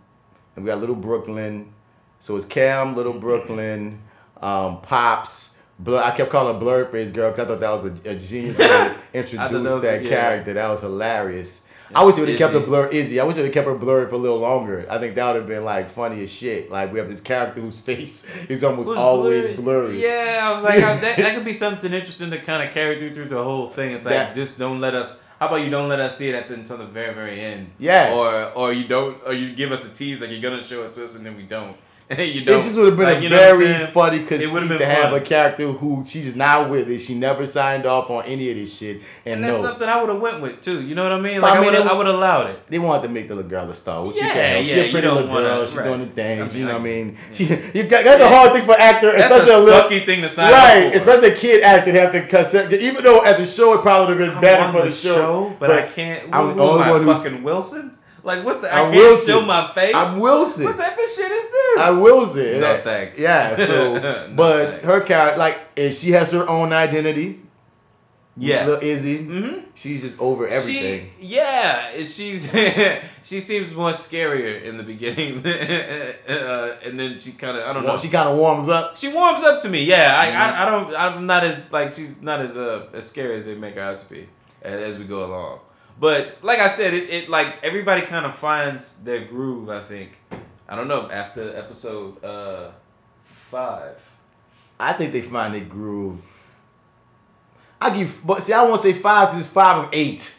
and 0.57 0.65
we 0.65 0.69
got 0.71 0.79
Little 0.79 0.95
Brooklyn. 0.95 1.73
So 2.21 2.37
it's 2.37 2.47
Cam, 2.47 2.95
Little 2.95 3.15
Brooklyn, 3.15 4.01
um, 4.41 4.81
Pops. 4.81 5.61
Blur, 5.79 6.01
I 6.01 6.17
kept 6.17 6.31
calling 6.31 6.55
her 6.55 6.61
Blurred 6.61 6.93
Face 6.93 7.11
Girl 7.11 7.31
because 7.31 7.47
I 7.47 7.49
thought 7.49 7.61
that 7.61 7.71
was 7.71 7.87
a, 7.87 8.11
a 8.11 8.15
genius 8.15 8.59
way 8.59 8.67
to 8.67 8.69
that 8.69 8.99
introduce 9.13 9.81
that 9.83 10.03
yeah. 10.05 10.09
character. 10.09 10.53
That 10.55 10.69
was 10.69 10.81
hilarious. 10.83 11.69
I 11.95 12.05
wish 12.05 12.15
they 12.15 12.23
would 12.23 12.31
have 12.31 12.39
kept 12.39 12.53
her 12.55 12.61
blurred. 12.61 12.95
Izzy, 12.95 13.21
I 13.21 13.25
wish 13.25 13.37
they 13.37 13.43
would 13.43 13.49
have 13.49 13.55
kept 13.55 13.67
her 13.67 13.75
blurred 13.75 14.09
for 14.09 14.15
a 14.15 14.19
little 14.19 14.39
longer. 14.39 14.87
I 14.89 14.99
think 14.99 15.15
that 15.17 15.27
would 15.33 15.37
have 15.41 15.47
been 15.47 15.65
like 15.65 15.91
funny 15.91 16.23
as 16.23 16.31
shit. 16.31 16.71
Like 16.71 16.93
we 16.93 16.99
have 16.99 17.09
this 17.09 17.21
character 17.21 17.61
whose 17.61 17.81
face 17.91 18.31
is 18.49 18.65
almost 18.65 18.89
Was 18.91 18.99
always 18.99 19.45
blurred. 19.57 19.89
blurry. 19.89 20.03
Yeah, 20.03 20.41
I 20.43 20.55
was 20.55 20.65
like, 20.65 20.83
I- 20.83 20.97
that, 20.99 21.17
that 21.17 21.35
could 21.35 21.45
be 21.45 21.55
something 21.55 21.93
interesting 21.93 22.31
to 22.31 22.39
kind 22.39 22.67
of 22.67 22.73
carry 22.73 22.99
through 22.99 23.15
through 23.15 23.29
the 23.29 23.43
whole 23.43 23.69
thing. 23.69 23.93
It's 23.93 24.05
like, 24.05 24.15
That- 24.15 24.35
just 24.35 24.59
don't 24.59 24.81
let 24.81 24.95
us. 24.95 25.21
How 25.43 25.49
about 25.49 25.57
you 25.57 25.71
don't 25.71 25.89
let 25.89 25.99
us 25.99 26.19
see 26.19 26.29
it 26.29 26.37
at 26.37 26.47
the, 26.47 26.55
until 26.55 26.77
the 26.77 26.87
very 26.87 27.13
very 27.13 27.41
end? 27.41 27.73
Yeah. 27.77 28.15
Or 28.15 28.53
or 28.53 28.73
you 28.73 28.87
don't 28.87 29.21
or 29.27 29.33
you 29.33 29.57
give 29.57 29.73
us 29.73 29.85
a 29.85 29.93
tease 29.93 30.21
like 30.21 30.31
you're 30.31 30.41
gonna 30.41 30.63
show 30.63 30.85
it 30.85 30.95
to 30.95 31.05
us 31.05 31.17
and 31.17 31.27
then 31.27 31.37
we 31.37 31.43
don't. 31.43 31.77
you 32.19 32.45
don't. 32.45 32.61
It 32.61 32.63
just 32.63 32.77
would 32.77 32.87
have 32.89 32.97
been 32.97 33.07
Like, 33.07 33.19
a 33.19 33.23
you 33.23 33.29
know 33.31 33.37
very 33.37 33.87
funny 33.87 34.25
conceit 34.25 34.79
to 34.79 34.85
have 34.87 35.13
a 35.13 35.21
character 35.21 35.67
who 35.73 36.05
she's 36.07 36.37
not 36.37 36.69
with 36.71 36.89
it. 36.91 37.01
She 37.01 37.15
never 37.15 37.47
signed 37.47 37.87
off 37.87 38.11
on 38.11 38.25
any 38.25 38.51
of 38.51 38.57
this 38.57 38.77
shit. 38.79 38.97
And, 39.25 39.37
And 39.37 39.45
that's 39.45 39.59
no, 39.59 39.69
something 39.71 39.89
I 39.89 40.01
would 40.01 40.11
have 40.11 40.21
went 40.21 40.43
with 40.43 40.61
too. 40.61 40.83
You 40.87 40.95
know 40.95 41.03
what 41.05 41.13
I 41.13 41.21
mean? 41.21 41.41
Like 41.41 41.53
I 41.53 41.57
mean, 41.57 41.65
would 41.67 41.75
have 41.75 41.87
I 41.87 41.93
would 41.95 42.07
have 42.07 42.15
allowed 42.17 42.51
it. 42.51 42.61
they 42.69 42.79
wanted 42.79 43.03
to 43.05 43.09
make 43.09 43.29
the 43.29 43.35
little 43.35 43.51
girl 43.51 43.69
a 43.71 43.75
star. 43.75 44.05
Which 44.07 44.17
Yeah, 44.17 44.33
can. 44.33 44.65
yeah, 44.67 44.75
She's 44.75 44.89
a 44.89 44.93
pretty 44.93 45.09
little 45.09 45.29
wanna- 45.29 45.47
girl. 45.47 45.67
She's 45.67 45.77
right. 45.77 45.85
doing 45.85 46.01
the 46.01 46.07
things. 46.07 46.43
I 46.43 46.47
mean, 46.49 46.57
you 46.57 46.65
know 46.65 46.71
I- 46.71 46.75
what 46.75 46.81
I 46.81 46.85
mean? 46.85 47.19
She, 47.33 47.45
you 47.45 47.83
got, 47.85 48.05
that's 48.05 48.21
a 48.21 48.29
hard 48.29 48.53
thing 48.53 48.65
for 48.67 48.79
actor, 48.79 49.13
That's 49.13 49.25
especially 49.33 49.55
a 49.55 49.59
little, 49.59 49.81
sucky 49.89 50.05
thing 50.05 50.21
to 50.23 50.29
sign 50.29 50.53
right? 50.53 50.95
Especially 50.95 51.29
a 51.31 51.35
kid 51.35 51.63
actor 51.63 51.93
have 51.93 52.13
to 52.13 52.27
consent. 52.27 52.73
Even 52.73 53.03
though 53.05 53.21
as 53.21 53.41
a 53.41 53.47
show 53.47 53.75
it 53.75 53.83
probably 53.83 54.15
would 54.17 54.29
have 54.29 54.29
been 54.29 54.37
I'm 54.37 54.41
better 54.43 54.73
for 54.79 54.85
the 54.85 54.93
show, 54.93 55.57
but, 55.59 55.71
I 55.71 55.83
can't. 55.87 56.29
I'm 56.35 56.57
the 56.57 56.63
only 56.63 56.91
one 56.91 57.03
who's- 57.05 57.23
fucking 57.25 57.43
Wilson? 57.43 57.99
Like 58.25 58.45
what 58.45 58.63
the? 58.63 58.73
I 58.73 58.79
I'm 58.81 58.93
can't 58.93 58.97
Wilson. 58.97 59.27
show 59.27 59.43
my 59.45 59.73
face. 59.75 59.95
I'm 59.95 60.21
Wilson. 60.21 60.65
What 60.67 60.77
type 60.77 60.93
of 60.93 61.11
shit 61.11 61.31
is 61.31 61.51
this? 61.51 61.79
I 61.79 61.99
wills 62.01 62.37
it. 62.37 62.55
No 62.61 62.61
That- 62.61 62.85
thanks. 62.85 63.21
Yeah. 63.21 63.57
So, 63.67 63.95
No 63.99 64.33
but 64.37 64.69
thanks. 64.71 64.85
her 64.87 65.01
character, 65.01 65.39
like, 65.39 65.59
and 65.77 65.93
she 65.95 66.13
has 66.13 66.31
her 66.33 66.49
own 66.49 66.73
identity. 66.73 67.41
Yeah. 68.35 68.65
Little 68.65 68.83
Izzy. 68.83 69.19
Mm-hmm. 69.27 69.59
She's 69.75 70.01
just 70.01 70.19
over 70.19 70.49
everything. 70.49 71.11
She, 71.21 71.27
yeah, 71.27 71.93
she's 72.03 72.51
she 73.23 73.41
seems 73.43 73.75
more 73.75 73.91
scarier 73.91 74.63
in 74.63 74.79
the 74.79 74.83
beginning, 74.83 75.45
uh, 75.47 76.77
and 76.85 76.99
then 76.99 77.19
she 77.21 77.33
kind 77.33 77.59
of 77.59 77.69
I 77.69 77.73
don't 77.75 77.85
know. 77.85 77.99
She 77.99 78.09
kind 78.09 78.29
of 78.31 78.39
warms 78.39 78.69
up. 78.71 78.97
She 78.97 79.09
warms 79.13 79.43
up 79.45 79.61
to 79.63 79.69
me. 79.69 79.85
Yeah, 79.85 80.17
I, 80.19 80.31
I, 80.31 80.63
I 80.63 80.71
don't. 80.71 80.97
I'm 80.97 81.27
not 81.27 81.45
as 81.45 81.71
like 81.71 81.93
she's 81.93 82.23
not 82.23 82.41
as 82.41 82.57
uh, 82.57 82.87
as 82.95 83.07
scary 83.09 83.37
as 83.37 83.45
they 83.45 83.55
make 83.55 83.75
her 83.75 83.83
out 83.83 83.99
to 83.99 84.09
be 84.09 84.27
as, 84.63 84.81
as 84.95 84.99
we 84.99 85.05
go 85.05 85.27
along. 85.27 85.59
But 85.99 86.39
like 86.43 86.59
I 86.59 86.69
said, 86.69 86.95
it, 86.95 87.11
it 87.11 87.29
like 87.29 87.63
everybody 87.63 88.03
kind 88.03 88.27
of 88.27 88.35
finds 88.35 88.97
their 88.99 89.25
groove. 89.25 89.69
I 89.69 89.81
think. 89.81 90.19
I 90.69 90.77
don't 90.77 90.89
know 90.89 91.11
after 91.11 91.57
episode 91.57 92.25
uh, 92.25 92.71
five. 93.25 93.99
I 94.81 94.93
think 94.95 95.13
they 95.13 95.21
find 95.21 95.55
their 95.55 95.65
groove. 95.65 96.21
I 97.81 97.97
give, 97.97 98.21
but 98.25 98.43
see, 98.43 98.53
I 98.53 98.63
won't 98.63 98.81
say 98.81 98.93
five 98.93 99.29
because 99.29 99.45
it's 99.45 99.53
five 99.53 99.85
of 99.85 99.91
eight. 99.93 100.39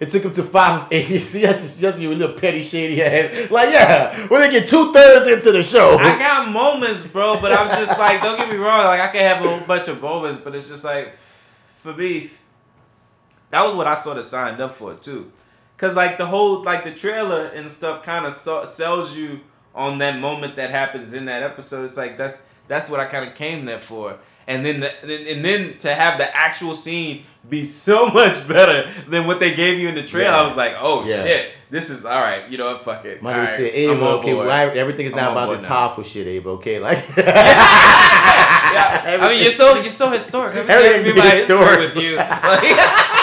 It 0.00 0.10
took 0.10 0.24
him 0.24 0.32
to 0.32 0.42
five 0.42 0.82
of 0.82 0.88
eight. 0.92 1.08
You 1.16 1.20
see, 1.20 1.42
that's 1.42 1.80
just 1.80 1.98
you 1.98 2.12
a 2.12 2.14
little 2.14 2.38
petty 2.38 2.62
shady 2.62 3.02
ass. 3.02 3.50
Like, 3.50 3.70
yeah, 3.70 4.26
when 4.26 4.40
they 4.40 4.50
get 4.50 4.68
two 4.68 4.92
thirds 4.92 5.26
into 5.26 5.52
the 5.52 5.62
show. 5.62 5.96
I 5.98 6.18
got 6.18 6.50
moments, 6.50 7.06
bro, 7.06 7.40
but 7.40 7.52
I'm 7.52 7.68
just 7.82 7.98
like, 7.98 8.20
don't 8.20 8.36
get 8.36 8.50
me 8.50 8.56
wrong. 8.56 8.84
Like 8.84 9.00
I 9.00 9.08
can 9.08 9.20
have 9.20 9.44
a 9.44 9.48
whole 9.48 9.66
bunch 9.66 9.88
of 9.88 10.02
moments, 10.02 10.40
but 10.40 10.54
it's 10.54 10.68
just 10.68 10.84
like, 10.84 11.14
for 11.82 11.94
me, 11.94 12.30
that 13.50 13.64
was 13.64 13.76
what 13.76 13.86
I 13.86 13.94
sort 13.94 14.18
of 14.18 14.24
signed 14.24 14.60
up 14.60 14.74
for 14.74 14.94
too. 14.94 15.30
Cause 15.78 15.94
like 15.94 16.16
the 16.18 16.26
whole 16.26 16.62
like 16.62 16.84
the 16.84 16.92
trailer 16.92 17.46
and 17.46 17.70
stuff 17.70 18.02
kind 18.02 18.24
of 18.26 18.32
so- 18.32 18.66
sells 18.68 19.14
you 19.14 19.40
on 19.74 19.98
that 19.98 20.18
moment 20.20 20.56
that 20.56 20.70
happens 20.70 21.12
in 21.12 21.26
that 21.26 21.42
episode. 21.42 21.84
It's 21.84 21.96
like 21.98 22.16
that's 22.16 22.38
that's 22.68 22.88
what 22.90 22.98
I 22.98 23.04
kind 23.06 23.28
of 23.28 23.34
came 23.36 23.64
there 23.66 23.78
for. 23.80 24.18
And 24.48 24.64
then 24.64 24.78
the, 24.80 25.30
and 25.32 25.44
then 25.44 25.76
to 25.78 25.92
have 25.92 26.18
the 26.18 26.34
actual 26.34 26.72
scene 26.74 27.24
be 27.48 27.64
so 27.66 28.06
much 28.06 28.46
better 28.48 28.90
than 29.08 29.26
what 29.26 29.38
they 29.40 29.54
gave 29.54 29.78
you 29.78 29.88
in 29.88 29.94
the 29.96 30.02
trailer, 30.04 30.30
Yeah. 30.30 30.40
I 30.40 30.46
was 30.46 30.56
like, 30.56 30.74
oh 30.78 31.04
Yeah. 31.04 31.22
shit, 31.24 31.50
this 31.68 31.90
is 31.90 32.04
all 32.06 32.20
right. 32.22 32.48
You 32.48 32.56
know 32.58 32.72
what? 32.72 32.84
Fuck 32.84 33.04
it. 33.04 33.20
My 33.22 33.38
right, 33.40 33.48
said, 33.48 33.74
I'm 33.90 34.02
okay, 34.02 34.34
well, 34.34 34.48
everything 34.50 35.06
is 35.06 35.14
not 35.14 35.32
about 35.32 35.50
this 35.50 35.60
now. 35.62 35.68
powerful 35.68 36.04
shit, 36.04 36.26
Ava, 36.26 36.48
okay? 36.50 36.78
Like, 36.78 37.04
Yeah, 37.16 37.24
I 39.20 39.28
mean, 39.28 39.42
you're 39.42 39.52
so 39.52 39.74
you're 39.74 39.84
so 39.90 40.10
historic. 40.10 40.56
Everything 40.56 40.76
Everything 40.76 41.22
has 41.22 41.46
to 41.46 41.54
be 41.56 41.56
history 41.56 41.56
historic. 41.56 41.94
with 41.94 42.04
you. 42.04 42.16
Like, 42.16 43.15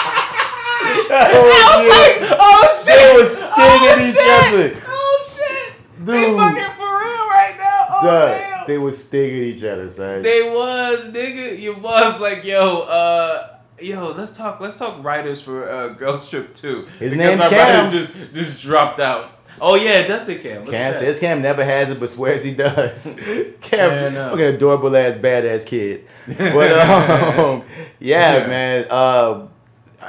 oh, 1.16 2.18
yeah. 2.20 2.36
oh 2.40 2.82
shit! 2.84 2.98
They 2.98 3.16
was 3.16 3.36
stinging 3.42 3.58
oh, 3.58 4.08
each 4.08 4.14
shit. 4.14 4.72
other. 4.76 4.82
Oh 4.86 5.24
shit! 5.36 5.74
They 6.06 6.20
Dude. 6.26 6.36
fucking 6.36 6.76
for 6.76 6.98
real 6.98 7.28
right 7.28 7.54
now. 7.58 7.84
Oh 7.88 8.00
son, 8.02 8.38
damn! 8.38 8.66
they 8.66 8.78
was 8.78 9.04
stinging 9.04 9.42
each 9.44 9.64
other, 9.64 9.88
son. 9.88 10.22
They 10.22 10.42
was 10.42 11.12
nigga. 11.12 11.58
You 11.58 11.74
was 11.76 12.20
like 12.20 12.44
yo. 12.44 12.82
uh 12.82 13.50
Yo, 13.80 14.12
let's 14.12 14.36
talk. 14.36 14.60
Let's 14.60 14.78
talk 14.78 15.02
writers 15.02 15.42
for 15.42 15.68
uh, 15.68 15.88
Girls 15.94 16.30
Trip 16.30 16.54
Two. 16.54 16.82
His 17.00 17.12
Because 17.12 17.16
name 17.16 17.38
my 17.38 17.48
Cam. 17.48 17.90
just 17.90 18.14
just 18.32 18.62
dropped 18.62 19.00
out. 19.00 19.30
Oh 19.60 19.74
yeah, 19.74 19.98
it 20.00 20.06
does 20.06 20.24
say 20.26 20.38
Cam. 20.38 20.62
Look 20.64 20.70
Cam 20.72 20.94
says 20.94 21.18
Cam 21.18 21.42
never 21.42 21.64
has 21.64 21.90
it, 21.90 21.98
but 21.98 22.08
swears 22.08 22.44
he 22.44 22.54
does. 22.54 23.20
Cam, 23.60 24.14
look 24.30 24.40
at 24.40 24.54
adorable 24.54 24.96
ass 24.96 25.16
badass 25.16 25.66
kid. 25.66 26.06
But 26.26 26.72
um, 26.72 27.64
yeah, 27.98 28.38
Yeah. 28.38 28.46
man. 28.46 28.86
Uh, 28.88 29.48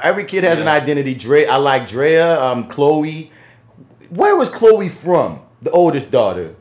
every 0.06 0.24
kid 0.24 0.44
has 0.44 0.60
an 0.60 0.68
identity. 0.68 1.14
Dre, 1.14 1.46
I 1.46 1.56
like 1.56 1.88
Drea. 1.88 2.40
Um, 2.40 2.68
Chloe. 2.68 3.30
Where 4.10 4.36
was 4.36 4.50
Chloe 4.50 4.88
from? 4.88 5.40
The 5.62 5.70
oldest 5.70 6.12
daughter. 6.12 6.54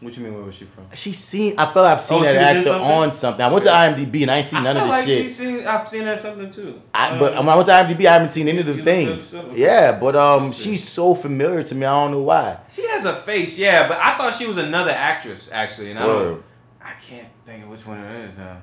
What 0.00 0.16
you 0.16 0.24
mean? 0.24 0.34
Where 0.34 0.42
was 0.42 0.56
she 0.56 0.64
from? 0.64 0.86
She 0.94 1.12
seen. 1.12 1.54
I 1.56 1.72
felt 1.72 1.86
I've 1.86 2.00
seen 2.00 2.18
Oh, 2.18 2.22
that 2.24 2.32
she 2.32 2.36
was 2.38 2.46
in 2.50 2.56
actor 2.56 2.62
something? 2.70 2.90
on 2.90 3.12
something. 3.12 3.44
I 3.46 3.48
went 3.48 3.62
to 3.64 3.70
IMDb 3.70 4.22
and 4.22 4.30
I 4.32 4.38
ain't 4.38 4.46
seen 4.46 4.64
none 4.64 4.76
I 4.76 4.80
of 4.80 4.86
feel 4.86 4.96
this 4.96 5.06
like 5.08 5.24
shit. 5.24 5.32
seen. 5.60 5.66
I've 5.66 5.88
seen 5.88 6.02
her 6.02 6.16
something 6.16 6.50
too. 6.50 6.82
I, 6.92 7.18
but 7.20 7.36
Um, 7.36 7.46
when 7.46 7.52
I 7.52 7.54
went 7.56 7.66
to 7.66 7.72
IMDb, 7.72 8.06
I 8.06 8.12
haven't 8.14 8.32
seen 8.32 8.48
any 8.48 8.58
of 8.58 8.66
the 8.66 8.72
You 8.72 8.82
looked 8.82 8.88
up 8.88 9.22
things. 9.22 9.36
Yeah, 9.56 9.96
but 10.00 10.16
um, 10.16 10.50
she's 10.50 10.82
so 10.88 11.14
familiar 11.14 11.62
to 11.62 11.74
me. 11.76 11.86
I 11.86 12.02
don't 12.02 12.10
know 12.10 12.22
why. 12.22 12.58
She 12.68 12.84
has 12.88 13.04
a 13.04 13.14
face, 13.14 13.56
yeah, 13.60 13.86
but 13.86 13.98
I 13.98 14.18
thought 14.18 14.34
she 14.34 14.46
was 14.46 14.56
another 14.56 14.90
actress 14.90 15.52
actually, 15.52 15.90
and 15.90 16.00
I 16.00 16.06
don't, 16.06 16.42
I 16.82 16.94
can't 17.00 17.28
think 17.46 17.62
of 17.62 17.70
which 17.70 17.86
one 17.86 18.00
it 18.00 18.24
is 18.28 18.36
now. 18.36 18.60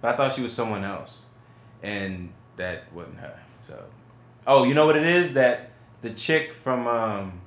But 0.00 0.14
I 0.14 0.16
thought 0.16 0.34
she 0.34 0.42
was 0.42 0.52
someone 0.52 0.84
else, 0.84 1.30
and 1.82 2.32
that 2.56 2.92
wasn't 2.92 3.18
her. 3.18 3.38
So, 3.64 3.84
oh, 4.46 4.64
you 4.64 4.74
know 4.74 4.86
what 4.86 4.96
it 4.96 5.06
is? 5.06 5.34
That 5.34 5.70
the 6.02 6.10
chick 6.10 6.54
from 6.54 6.86
um, 6.86 7.40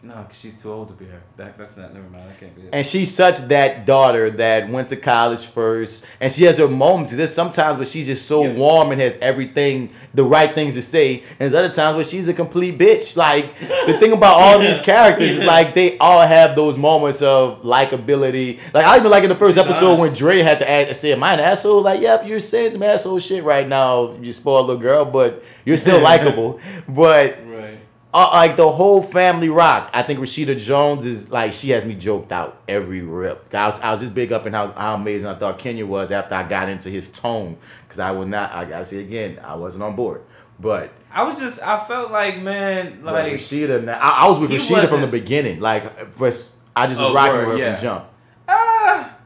no, 0.00 0.14
'cause 0.14 0.38
she's 0.38 0.62
too 0.62 0.70
old 0.72 0.86
to 0.88 0.94
be 0.94 1.06
her. 1.06 1.20
That 1.36 1.58
that's 1.58 1.76
not. 1.76 1.92
Never 1.92 2.08
mind. 2.08 2.24
I 2.30 2.38
can't 2.38 2.54
be 2.54 2.62
it. 2.62 2.68
And 2.72 2.86
she's 2.86 3.12
such 3.12 3.38
that 3.48 3.84
daughter 3.84 4.30
that 4.30 4.68
went 4.70 4.88
to 4.90 4.96
college 4.96 5.44
first, 5.44 6.06
and 6.20 6.32
she 6.32 6.44
has 6.44 6.58
her 6.58 6.68
moments. 6.68 7.12
There's 7.16 7.34
sometimes 7.34 7.78
where 7.78 7.86
she's 7.86 8.06
just 8.06 8.26
so 8.28 8.44
Yeah. 8.44 8.52
warm 8.52 8.92
and 8.92 9.00
has 9.00 9.18
everything, 9.20 9.90
the 10.14 10.22
right 10.22 10.54
things 10.54 10.74
to 10.74 10.82
say, 10.82 11.14
and 11.40 11.50
there's 11.50 11.54
other 11.54 11.68
times 11.74 11.96
where 11.96 12.04
she's 12.04 12.28
a 12.28 12.32
complete 12.32 12.78
bitch. 12.78 13.16
Like 13.16 13.46
the 13.86 13.94
thing 13.98 14.12
about 14.12 14.34
all 14.40 14.58
these 14.60 14.78
Yeah. 14.78 14.84
characters 14.84 15.30
is 15.30 15.44
like 15.44 15.74
they 15.74 15.98
all 15.98 16.20
have 16.20 16.54
those 16.54 16.76
moments 16.78 17.20
of 17.20 17.62
likability. 17.64 18.58
Like 18.72 18.86
I 18.86 18.98
even 18.98 19.10
like 19.10 19.24
in 19.24 19.28
the 19.30 19.34
first 19.34 19.56
She's 19.56 19.64
episode 19.64 19.92
when 19.98 20.08
honest. 20.10 20.18
Dre 20.18 20.38
had 20.42 20.60
to 20.60 20.70
ask, 20.70 20.94
say, 21.00 21.12
"Am 21.12 21.24
I 21.24 21.34
an 21.34 21.40
asshole?" 21.40 21.82
Like, 21.82 22.00
yep, 22.00 22.24
you're 22.24 22.38
saying 22.40 22.70
some 22.72 22.82
asshole 22.84 23.18
shit 23.18 23.42
right 23.42 23.66
now. 23.66 24.14
You 24.22 24.32
spoiled 24.32 24.66
little 24.68 24.80
girl, 24.80 25.04
but 25.04 25.42
you're 25.64 25.76
still 25.76 25.98
likable. 26.10 26.60
But 26.88 27.36
Right. 27.48 27.77
Uh, 28.14 28.30
like 28.32 28.56
the 28.56 28.70
whole 28.70 29.02
family 29.02 29.48
rock. 29.50 29.90
I 29.92 30.02
think 30.02 30.18
Rashida 30.20 30.58
Jones 30.58 31.04
is 31.04 31.30
like 31.30 31.52
she 31.52 31.70
has 31.70 31.84
me 31.84 31.94
joked 31.94 32.32
out 32.32 32.60
every 32.66 33.02
rip. 33.02 33.52
I 33.54 33.66
was, 33.66 33.80
I 33.80 33.90
was 33.92 34.00
just 34.00 34.14
big 34.14 34.32
up 34.32 34.46
in 34.46 34.52
how, 34.54 34.72
how 34.72 34.94
amazing 34.94 35.28
I 35.28 35.34
thought 35.34 35.58
Kenya 35.58 35.84
was 35.86 36.10
after 36.10 36.34
I 36.34 36.48
got 36.48 36.68
into 36.68 36.88
his 36.90 37.10
tone 37.12 37.56
because 37.82 37.98
I 37.98 38.10
would 38.10 38.28
not. 38.28 38.52
I 38.52 38.64
gotta 38.64 38.84
say 38.84 39.00
again, 39.02 39.38
I 39.44 39.54
wasn't 39.56 39.82
on 39.84 39.94
board. 39.96 40.22
But, 40.60 40.90
I 41.12 41.22
was 41.22 41.38
just. 41.38 41.62
I 41.62 41.84
felt 41.86 42.10
like 42.10 42.40
man, 42.42 43.04
like 43.04 43.32
Rashida, 43.34 43.84
now- 43.84 43.98
I, 43.98 44.24
I 44.26 44.28
was 44.28 44.38
with 44.38 44.50
Rashida 44.50 44.88
from 44.88 45.02
the 45.02 45.06
beginning. 45.06 45.60
Like 45.60 46.14
first, 46.16 46.58
I 46.74 46.86
just 46.86 46.98
was 46.98 47.10
Oh, 47.10 47.14
rocking 47.14 47.34
word, 47.36 47.46
with 47.48 47.58
her 47.58 47.62
yeah. 47.62 47.74
from 47.76 47.82
jump. 47.84 48.04
Ah, 48.48 49.16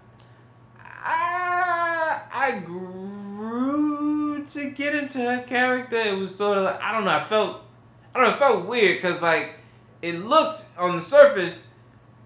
I, 1.05 2.21
I 2.33 2.59
grew 2.61 4.45
to 4.45 4.71
get 4.73 4.95
into 4.95 5.19
her 5.19 5.43
character. 5.45 5.97
It 5.97 6.19
was 6.19 6.35
sort 6.35 6.59
of 6.59 6.65
like 6.65 6.81
I 6.83 6.93
don't 6.93 7.05
know. 7.05 7.11
I 7.13 7.23
felt 7.25 7.63
I 8.15 8.19
don't 8.19 8.29
know. 8.29 8.35
It 8.35 8.39
felt 8.39 8.67
weird 8.67 9.01
because 9.01 9.23
like 9.23 9.55
it 10.01 10.15
looked 10.25 10.65
on 10.79 10.97
the 10.97 11.03
surface 11.03 11.75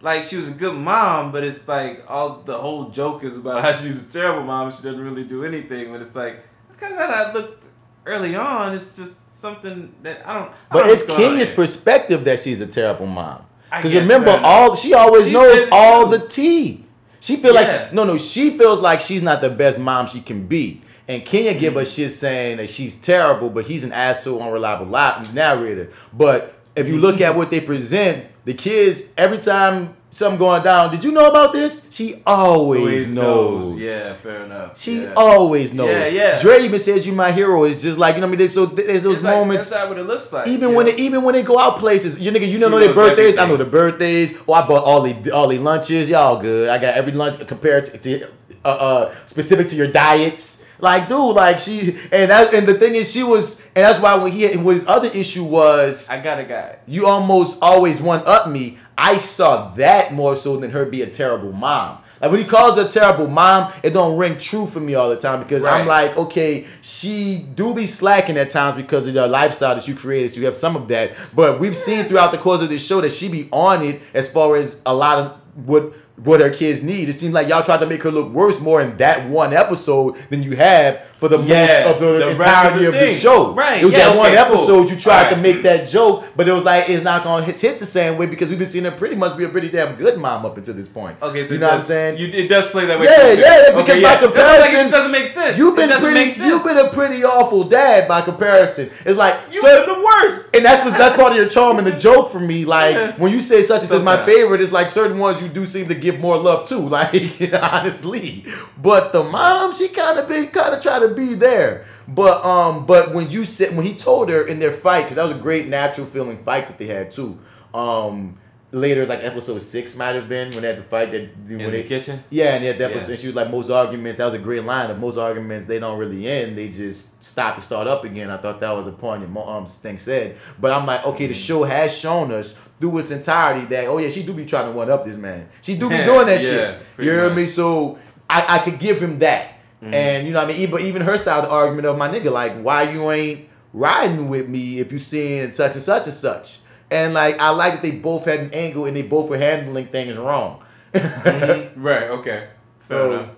like 0.00 0.24
she 0.24 0.36
was 0.36 0.50
a 0.50 0.54
good 0.54 0.76
mom, 0.76 1.32
but 1.32 1.42
it's 1.44 1.66
like 1.68 2.04
all 2.08 2.42
the 2.44 2.56
whole 2.56 2.90
joke 2.90 3.24
is 3.24 3.38
about 3.38 3.62
how 3.64 3.72
she's 3.74 4.06
a 4.06 4.10
terrible 4.10 4.42
mom. 4.44 4.70
She 4.70 4.82
doesn't 4.82 5.00
really 5.00 5.24
do 5.24 5.44
anything, 5.44 5.92
but 5.92 6.00
it's 6.02 6.14
like 6.14 6.42
it's 6.68 6.78
kind 6.78 6.94
of 6.94 6.98
how 6.98 7.28
it 7.30 7.34
looked 7.34 7.64
early 8.04 8.34
on. 8.36 8.74
It's 8.74 8.96
just 8.96 9.38
something 9.38 9.94
that 10.02 10.26
I 10.26 10.38
don't. 10.38 10.50
I 10.50 10.54
But 10.72 10.82
don't 10.84 10.90
it's 10.90 11.06
Kenya's 11.06 11.54
perspective 11.54 12.24
that 12.24 12.40
she's 12.40 12.60
a 12.60 12.66
terrible 12.66 13.06
mom. 13.06 13.42
Because 13.70 13.94
remember, 13.94 14.30
all 14.42 14.74
she 14.76 14.94
always 14.94 15.26
She 15.26 15.32
knows 15.32 15.68
all 15.72 16.10
too. 16.10 16.18
the 16.18 16.28
tea. 16.28 16.84
She 17.20 17.36
feel 17.36 17.54
like 17.54 17.66
she, 17.66 17.94
no, 17.94 18.04
no. 18.04 18.18
She 18.18 18.56
feels 18.56 18.78
like 18.78 19.00
she's 19.00 19.22
not 19.22 19.40
the 19.40 19.50
best 19.50 19.80
mom 19.80 20.06
she 20.06 20.20
can 20.20 20.46
be. 20.46 20.82
And 21.08 21.24
Kenya 21.24 21.54
give 21.58 21.76
us 21.76 21.94
shit 21.94 22.10
saying 22.10 22.56
that 22.56 22.68
she's 22.70 23.00
terrible, 23.00 23.48
but 23.48 23.66
he's 23.66 23.84
an 23.84 23.92
asshole, 23.92 24.42
unreliable 24.42 24.86
li- 24.86 25.32
narrator. 25.34 25.92
But 26.12 26.54
if 26.74 26.88
you 26.88 26.98
look 26.98 27.20
at 27.20 27.36
what 27.36 27.50
they 27.50 27.60
present, 27.60 28.26
the 28.44 28.54
kids 28.54 29.12
every 29.16 29.38
time 29.38 29.96
something 30.16 30.38
going 30.38 30.62
down. 30.62 30.90
Did 30.90 31.04
you 31.04 31.12
know 31.12 31.28
about 31.28 31.52
this? 31.52 31.88
She 31.92 32.22
always, 32.26 32.80
Always 32.80 33.08
knows. 33.12 33.68
knows. 33.68 33.78
Yeah, 33.78 34.14
fair 34.14 34.44
enough. 34.44 34.78
She 34.78 35.02
yeah. 35.02 35.12
always 35.16 35.74
knows. 35.74 35.90
Yeah, 35.90 36.06
yeah. 36.06 36.40
Dre 36.40 36.60
even 36.60 36.78
says 36.78 37.06
you 37.06 37.12
my 37.12 37.32
hero. 37.32 37.64
It's 37.64 37.82
just 37.82 37.98
like 37.98 38.14
you 38.14 38.20
know 38.20 38.26
what 38.26 38.30
I 38.30 38.32
mean. 38.32 38.38
There's, 38.38 38.54
so 38.54 38.66
there's 38.66 39.02
those 39.02 39.16
It's 39.16 39.24
like, 39.24 39.34
moments. 39.36 39.70
that's 39.70 39.82
not 39.82 39.88
what 39.90 39.98
it 39.98 40.04
looks 40.04 40.32
like. 40.32 40.48
even 40.48 40.70
you 40.70 40.76
when 40.76 40.86
they 40.86 40.96
even 40.96 41.22
when 41.22 41.34
they 41.34 41.42
go 41.42 41.58
out 41.58 41.78
places, 41.78 42.20
you 42.20 42.30
nigga, 42.30 42.48
you 42.48 42.58
don't 42.58 42.70
know 42.70 42.78
their 42.78 42.94
birthdays. 42.94 43.36
I 43.36 43.46
know 43.46 43.54
everything. 43.54 43.66
the 43.66 43.70
birthdays. 43.70 44.38
Oh, 44.48 44.54
I 44.54 44.66
bought 44.66 44.84
all 44.84 45.02
the 45.02 45.30
all 45.30 45.48
the 45.48 45.58
lunches. 45.58 46.08
Y'all 46.08 46.40
good. 46.40 46.68
I 46.68 46.78
got 46.78 46.94
every 46.94 47.12
lunch 47.12 47.44
compared 47.46 47.84
to, 47.86 47.98
to 47.98 48.28
uh, 48.64 48.68
uh 48.68 49.14
specific 49.26 49.68
to 49.68 49.76
your 49.76 49.88
diets. 49.88 50.65
Like, 50.78 51.08
dude, 51.08 51.34
like 51.34 51.60
she 51.60 51.96
and 52.12 52.30
that 52.30 52.52
and 52.54 52.66
the 52.66 52.74
thing 52.74 52.94
is, 52.94 53.10
she 53.10 53.22
was, 53.22 53.60
and 53.74 53.84
that's 53.84 54.00
why 54.00 54.16
when 54.16 54.32
he 54.32 54.46
when 54.56 54.74
his 54.74 54.86
other 54.86 55.08
issue 55.08 55.44
was, 55.44 56.08
I 56.10 56.20
got 56.20 56.38
a 56.38 56.44
guy. 56.44 56.76
you 56.86 57.06
almost 57.06 57.58
always 57.62 58.00
one 58.00 58.22
up 58.26 58.48
me. 58.48 58.78
I 58.98 59.18
saw 59.18 59.70
that 59.74 60.12
more 60.14 60.36
so 60.36 60.56
than 60.56 60.70
her 60.70 60.86
be 60.86 61.02
a 61.02 61.06
terrible 61.06 61.52
mom. 61.52 61.98
Like 62.20 62.30
when 62.30 62.40
he 62.40 62.46
calls 62.46 62.78
her 62.78 62.86
a 62.86 62.88
terrible 62.88 63.26
mom, 63.26 63.72
it 63.82 63.90
don't 63.90 64.16
ring 64.16 64.38
true 64.38 64.66
for 64.66 64.80
me 64.80 64.94
all 64.94 65.10
the 65.10 65.18
time 65.18 65.42
because 65.42 65.64
I'm 65.64 65.86
like, 65.86 66.16
okay, 66.16 66.66
she 66.80 67.46
do 67.54 67.74
be 67.74 67.86
slacking 67.86 68.38
at 68.38 68.48
times 68.48 68.76
because 68.76 69.06
of 69.06 69.14
the 69.14 69.26
lifestyle 69.26 69.74
that 69.74 69.86
you 69.86 69.94
created. 69.94 70.30
So 70.30 70.40
you 70.40 70.46
have 70.46 70.56
some 70.56 70.76
of 70.76 70.88
that, 70.88 71.12
but 71.34 71.60
we've 71.60 71.76
seen 71.76 72.04
throughout 72.04 72.32
the 72.32 72.38
course 72.38 72.62
of 72.62 72.70
this 72.70 72.86
show 72.86 73.02
that 73.02 73.12
she 73.12 73.28
be 73.28 73.48
on 73.52 73.82
it 73.82 74.00
as 74.14 74.32
far 74.32 74.56
as 74.56 74.80
a 74.86 74.94
lot 74.94 75.18
of 75.18 75.66
what 75.66 75.92
what 76.16 76.40
her 76.40 76.50
kids 76.50 76.82
need. 76.82 77.08
It 77.08 77.14
seems 77.14 77.34
like 77.34 77.48
y'all 77.48 77.62
tried 77.62 77.80
to 77.80 77.86
make 77.86 78.02
her 78.02 78.10
look 78.10 78.32
worse 78.32 78.60
more 78.60 78.80
in 78.80 78.96
that 78.96 79.28
one 79.28 79.52
episode 79.52 80.16
than 80.30 80.42
you 80.42 80.56
have 80.56 81.02
for 81.18 81.28
the 81.28 81.38
Yeah, 81.38 81.84
most 81.86 81.94
of 81.94 82.00
the, 82.00 82.06
the 82.18 82.26
rest 82.26 82.30
of 82.30 82.40
entirety 82.40 82.84
the 82.84 82.88
of 82.88 82.94
the, 83.08 83.14
show. 83.14 83.52
Right, 83.54 83.82
It 83.82 83.84
was 83.86 83.92
yeah, 83.94 84.08
that 84.10 84.16
one 84.16 84.32
okay, 84.32 84.44
cool. 84.48 84.54
episode 84.58 84.90
you 84.90 84.96
tried 85.00 85.30
to 85.30 85.36
make 85.36 85.62
that 85.62 85.88
joke, 85.88 86.24
but 86.36 86.46
it 86.48 86.52
was 86.52 86.64
like 86.64 86.88
it's 86.90 87.02
not 87.04 87.24
gonna 87.24 87.44
hit, 87.44 87.58
hit 87.60 87.78
the 87.78 87.86
same 87.86 88.18
way 88.18 88.26
because 88.26 88.48
we've 88.50 88.58
been 88.58 88.66
seeing 88.68 88.84
her 88.84 88.90
pretty 88.90 89.16
much 89.16 89.36
be 89.36 89.44
a 89.44 89.48
pretty 89.48 89.68
damn 89.70 89.96
good 89.96 90.18
mom 90.18 90.44
up 90.44 90.56
until 90.56 90.74
this 90.74 90.88
point. 90.88 91.16
Okay, 91.22 91.44
so 91.44 91.54
you 91.54 91.56
it 91.58 91.60
know 91.60 91.68
what 91.68 91.76
I'm 91.76 91.82
saying? 91.82 92.18
You, 92.18 92.26
it 92.28 92.48
does 92.48 92.68
play 92.70 92.86
that 92.86 92.98
way. 93.00 93.06
yeah, 93.06 93.32
yeah, 93.32 93.62
Okay, 93.70 93.76
because 93.76 94.00
yeah. 94.00 94.14
by 94.14 94.20
That's 94.20 94.22
what 94.22 94.34
like, 94.34 94.34
comparison, 94.34 94.74
it 94.74 94.82
just 94.82 94.90
doesn't 94.92 95.12
make 95.12 95.26
sense. 95.26 95.58
You've 95.58 95.76
been 95.76 95.90
pretty, 95.90 96.42
you've 96.42 96.64
been 96.64 96.78
a 96.78 96.88
pretty 96.90 97.24
awful 97.24 97.64
dad 97.64 98.06
by 98.08 98.22
comparison. 98.22 98.90
It's 99.04 99.16
like 99.18 99.38
You've 99.52 99.62
been 99.62 99.86
the 99.86 100.04
worst. 100.04 100.54
and 100.54 100.64
that's 100.64 100.84
what 100.84 100.96
that's 100.98 101.16
part 101.16 101.32
of 101.32 101.38
your 101.38 101.48
charm 101.48 101.78
and 101.78 101.86
the 101.86 101.98
joke 102.06 102.30
for 102.30 102.40
me. 102.40 102.64
Like 102.64 103.16
when 103.18 103.32
you 103.32 103.40
say 103.40 103.62
such 103.62 103.80
and 103.80 103.88
such 103.88 103.98
is 103.98 104.04
my 104.04 104.24
favorite, 104.26 104.60
it's 104.60 104.72
like 104.72 104.90
certain 104.90 105.18
ones 105.18 105.40
you 105.42 105.48
do 105.48 105.64
seem 105.66 105.88
to 105.88 105.94
give 105.94 106.20
more 106.20 106.36
love 106.36 106.68
to. 106.68 106.76
Like 106.96 107.40
honestly, 107.52 108.44
but 108.80 109.12
the 109.12 109.22
mom, 109.24 109.74
she 109.74 109.88
kind 109.88 110.18
of 110.18 110.28
be 110.28 110.46
kind 110.46 110.74
of 110.74 110.82
trying 110.82 111.02
to 111.02 111.05
be 111.14 111.34
there. 111.34 111.84
But 112.08 112.44
um, 112.44 112.86
but 112.86 113.14
when 113.14 113.30
you 113.30 113.44
said 113.44 113.76
when 113.76 113.84
he 113.86 113.94
told 113.94 114.28
her 114.30 114.46
in 114.46 114.58
their 114.60 114.70
fight, 114.72 115.02
because 115.02 115.16
that 115.16 115.24
was 115.24 115.32
a 115.36 115.40
great 115.40 115.66
natural 115.68 116.06
feeling 116.06 116.42
fight 116.44 116.68
that 116.68 116.78
they 116.78 116.86
had 116.86 117.10
too. 117.12 117.38
Um, 117.74 118.38
later 118.72 119.06
like 119.06 119.20
episode 119.22 119.60
six 119.62 119.96
might 119.96 120.14
have 120.14 120.28
been 120.28 120.50
when 120.50 120.62
they 120.62 120.68
had 120.68 120.78
the 120.78 120.82
fight 120.82 121.10
that 121.12 121.30
when 121.48 121.60
In 121.60 121.70
they, 121.72 121.82
the 121.82 121.88
kitchen? 121.88 122.22
Yeah, 122.30 122.54
and 122.54 122.62
they 122.64 122.68
had 122.68 122.78
the 122.78 122.84
episode, 122.86 123.06
Yeah. 123.06 123.10
and 123.12 123.18
she 123.20 123.26
was 123.28 123.36
like 123.36 123.50
most 123.50 123.70
arguments. 123.70 124.18
That 124.18 124.24
was 124.26 124.34
a 124.34 124.38
great 124.38 124.64
line. 124.64 124.90
Of 124.90 124.98
most 124.98 125.16
arguments 125.18 125.66
they 125.66 125.78
don't 125.78 125.98
really 125.98 126.26
end. 126.28 126.56
They 126.58 126.68
just 126.68 127.22
stop 127.24 127.54
and 127.54 127.62
start 127.62 127.86
up 127.86 128.04
again. 128.04 128.30
I 128.30 128.36
thought 128.36 128.60
that 128.60 128.70
was 128.72 128.86
a 128.88 128.92
point 128.92 129.22
that 129.32 129.40
um 129.40 129.66
thing 129.66 129.98
said. 129.98 130.36
But 130.60 130.72
I'm 130.72 130.86
like, 130.86 131.04
okay, 131.06 131.26
the 131.26 131.34
Mm-hmm. 131.34 131.42
show 131.42 131.64
has 131.64 131.96
shown 131.96 132.32
us 132.32 132.56
through 132.80 132.98
its 132.98 133.10
entirety 133.10 133.66
that 133.66 133.86
oh 133.86 133.98
yeah, 133.98 134.10
she 134.10 134.22
do 134.22 134.32
be 134.32 134.44
trying 134.46 134.70
to 134.70 134.76
one 134.76 134.90
up 134.90 135.04
this 135.04 135.16
man. 135.16 135.48
She 135.62 135.76
do 135.76 135.88
be 135.88 135.96
doing 136.04 136.26
that 136.26 136.40
Yeah, 136.42 136.48
shit. 136.48 136.78
You 136.98 137.10
hear 137.10 137.28
much. 137.28 137.36
me? 137.36 137.46
So 137.46 137.98
I 138.28 138.56
I 138.56 138.58
could 138.60 138.78
give 138.78 139.00
him 139.02 139.18
that. 139.20 139.54
Mhm. 139.82 139.92
And 139.92 140.26
you 140.26 140.32
know 140.32 140.40
what 140.40 140.48
I 140.50 140.52
mean? 140.52 140.60
Even 140.62 140.80
even 140.80 141.02
her 141.02 141.18
side 141.18 141.38
of 141.38 141.44
the 141.44 141.50
argument 141.50 141.86
of 141.86 141.98
my 141.98 142.08
nigga, 142.08 142.30
like, 142.32 142.60
why 142.62 142.82
you 142.90 143.10
ain't 143.10 143.48
riding 143.74 144.28
with 144.30 144.48
me 144.48 144.78
if 144.80 144.90
you 144.92 144.98
seeing 144.98 145.52
such 145.52 145.74
and 145.74 145.82
such 145.82 146.04
and 146.06 146.14
such? 146.14 146.60
And 146.90 147.12
like 147.14 147.38
I 147.38 147.50
like 147.50 147.74
that 147.74 147.82
they 147.82 147.90
both 147.92 148.24
had 148.24 148.40
an 148.40 148.50
angle 148.54 148.86
and 148.86 148.96
they 148.96 149.02
both 149.02 149.28
were 149.28 149.38
handling 149.38 149.86
things 149.86 150.16
wrong. 150.16 150.62
Mhm. 150.94 151.70
Right. 151.76 152.04
Okay. 152.04 152.46
Fair 152.80 152.98
So, 152.98 153.12
enough. 153.12 153.28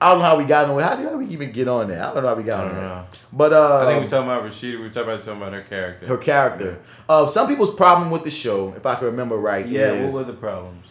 I 0.00 0.10
don't 0.10 0.18
know 0.18 0.24
how 0.24 0.36
we 0.38 0.44
got 0.44 0.68
on. 0.68 0.80
How 0.82 0.96
did 0.96 1.16
we 1.16 1.26
even 1.26 1.52
get 1.52 1.68
on 1.68 1.88
there? 1.88 2.02
I 2.04 2.12
don't 2.12 2.22
know 2.24 2.28
how 2.30 2.34
we 2.34 2.42
got 2.42 2.64
on 2.68 2.74
there. 2.74 3.04
But 3.32 3.52
uh, 3.52 3.78
I 3.78 3.86
think 3.86 4.02
we're 4.02 4.08
talking 4.08 4.30
about 4.30 4.44
Rashida. 4.44 4.80
We're 4.80 4.88
talking 4.90 5.02
about 5.12 5.24
talking 5.24 5.40
about 5.42 5.52
her 5.52 5.62
character. 5.62 6.06
her 6.06 6.16
character. 6.18 6.78
Uh, 7.08 7.26
some 7.28 7.46
people's 7.48 7.74
problem 7.74 8.10
with 8.10 8.24
the 8.24 8.30
show, 8.30 8.74
if 8.76 8.84
I 8.84 8.96
can 8.96 9.06
remember 9.06 9.36
right, 9.36 9.64
Yeah. 9.66 9.92
is- 9.92 10.12
What 10.14 10.26
were 10.26 10.32
the 10.32 10.36
problems? 10.38 10.86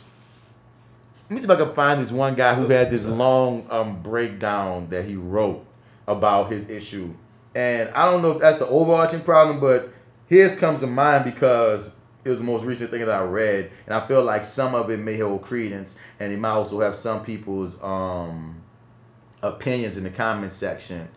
Let 1.31 1.35
me 1.35 1.39
see 1.39 1.45
if 1.45 1.61
I 1.61 1.63
can 1.63 1.73
find 1.73 2.01
this 2.01 2.11
one 2.11 2.35
guy 2.35 2.55
who 2.55 2.67
had 2.67 2.91
this 2.91 3.05
long 3.05 3.65
um, 3.69 4.03
breakdown 4.03 4.89
that 4.89 5.05
he 5.05 5.15
wrote 5.15 5.65
about 6.05 6.51
his 6.51 6.69
issue. 6.69 7.13
And 7.55 7.89
I 7.91 8.11
don't 8.11 8.21
know 8.21 8.31
if 8.31 8.41
that's 8.41 8.57
the 8.57 8.67
overarching 8.67 9.21
problem, 9.21 9.61
but 9.61 9.93
his 10.27 10.59
comes 10.59 10.81
to 10.81 10.87
mind 10.87 11.23
because 11.23 11.97
it 12.25 12.29
was 12.29 12.39
the 12.39 12.43
most 12.43 12.65
recent 12.65 12.89
thing 12.89 12.99
that 12.99 13.09
I 13.09 13.23
read. 13.23 13.71
And 13.85 13.95
I 13.95 14.05
feel 14.09 14.21
like 14.21 14.43
some 14.43 14.75
of 14.75 14.89
it 14.89 14.97
may 14.97 15.17
hold 15.19 15.41
credence 15.43 15.97
and 16.19 16.33
it 16.33 16.37
might 16.37 16.49
also 16.49 16.81
have 16.81 16.97
some 16.97 17.23
people's 17.23 17.81
um, 17.81 18.61
opinions 19.41 19.95
in 19.95 20.03
the 20.03 20.09
comment 20.09 20.51
section 20.51 21.07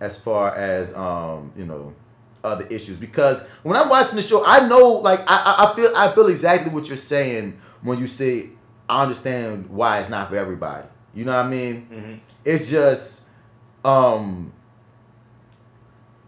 as 0.00 0.18
far 0.18 0.56
as 0.56 0.94
um, 0.94 1.52
you 1.54 1.66
know 1.66 1.94
other 2.42 2.64
issues 2.68 2.98
because 2.98 3.46
when 3.62 3.76
I'm 3.76 3.90
watching 3.90 4.16
the 4.16 4.22
show, 4.22 4.42
I 4.46 4.66
know 4.66 4.92
like 4.92 5.20
I, 5.26 5.66
I 5.70 5.76
feel 5.76 5.92
I 5.94 6.14
feel 6.14 6.28
exactly 6.28 6.72
what 6.72 6.88
you're 6.88 6.96
saying 6.96 7.60
when 7.82 7.98
you 7.98 8.06
say 8.06 8.52
I 8.88 9.02
understand 9.02 9.68
why 9.68 10.00
it's 10.00 10.10
not 10.10 10.28
for 10.30 10.36
everybody. 10.36 10.86
You 11.14 11.24
know 11.24 11.36
what 11.36 11.46
I 11.46 11.48
mean? 11.48 11.88
Mm-hmm. 11.92 12.14
It's 12.44 12.70
just 12.70 13.30
um 13.84 14.52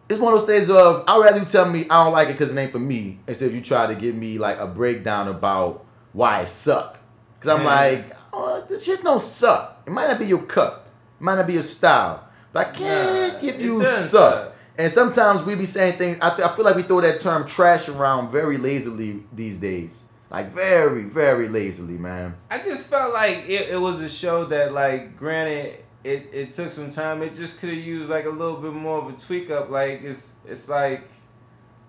it's 0.09 0.19
one 0.20 0.35
of 0.35 0.41
those 0.41 0.49
things 0.49 0.70
of 0.70 1.05
I'd 1.07 1.19
rather 1.20 1.39
you 1.39 1.45
tell 1.45 1.70
me 1.70 1.87
I 1.89 2.05
don't 2.05 2.12
like 2.12 2.28
it 2.28 2.32
because 2.32 2.55
it 2.55 2.59
ain't 2.61 2.73
for 2.73 2.78
me 2.81 3.20
instead 3.27 3.47
of 3.51 3.55
you 3.55 3.61
try 3.61 3.87
to 3.87 3.95
give 3.95 4.15
me 4.15 4.39
like 4.39 4.59
a 4.59 4.66
breakdown 4.66 5.28
about 5.28 5.85
why 6.12 6.41
it 6.43 6.49
suck. 6.49 6.99
Cause 7.41 7.49
I'm 7.49 7.61
Mhm. 7.61 7.65
like, 7.65 8.16
oh, 8.32 8.65
this 8.69 8.85
shit 8.85 9.03
don't 9.03 9.23
suck. 9.23 9.82
It 9.87 9.91
might 9.91 10.09
not 10.09 10.19
be 10.19 10.27
your 10.27 10.43
cup, 10.43 10.87
it 11.20 11.23
might 11.23 11.37
not 11.37 11.47
be 11.47 11.55
your 11.55 11.62
style, 11.62 12.24
but 12.53 12.66
I 12.66 12.70
can't 12.73 13.35
Nah, 13.35 13.39
give 13.41 13.61
you 13.61 13.85
suck. 13.85 13.99
suck. 14.11 14.53
And 14.77 14.91
sometimes 14.91 15.43
we 15.43 15.55
be 15.55 15.66
saying 15.66 15.99
things. 15.99 16.19
I, 16.23 16.31
th- 16.35 16.49
I 16.49 16.55
feel 16.57 16.65
like 16.65 16.74
we 16.77 16.82
throw 16.82 17.01
that 17.03 17.20
term 17.20 17.47
trash 17.47 17.89
around 17.89 18.31
very 18.32 18.57
lazily 18.57 19.23
these 19.32 19.59
days. 19.59 20.05
Like 20.31 20.52
very, 20.52 21.05
very 21.05 21.48
lazily, 21.48 21.98
man. 21.98 22.36
I 22.51 22.62
just 22.62 22.89
felt 22.89 23.12
like 23.12 23.48
it, 23.48 23.70
it 23.70 23.81
was 23.81 24.01
a 24.01 24.09
show 24.09 24.44
that, 24.44 24.73
like, 24.73 25.16
granted, 25.16 25.82
it, 26.05 26.31
it 26.32 26.52
took 26.52 26.73
some 26.73 26.90
time. 26.90 27.23
It 27.23 27.35
just 27.35 27.61
could 27.61 27.70
have 27.70 27.78
used 27.78 28.11
like 28.11 28.24
a 28.24 28.31
little 28.31 28.57
bit 28.57 28.73
more 28.73 28.98
of 28.98 29.09
a 29.09 29.19
tweak 29.19 29.51
up. 29.51 29.70
Like 29.70 30.02
it's 30.02 30.36
it's 30.47 30.69
like 30.69 31.09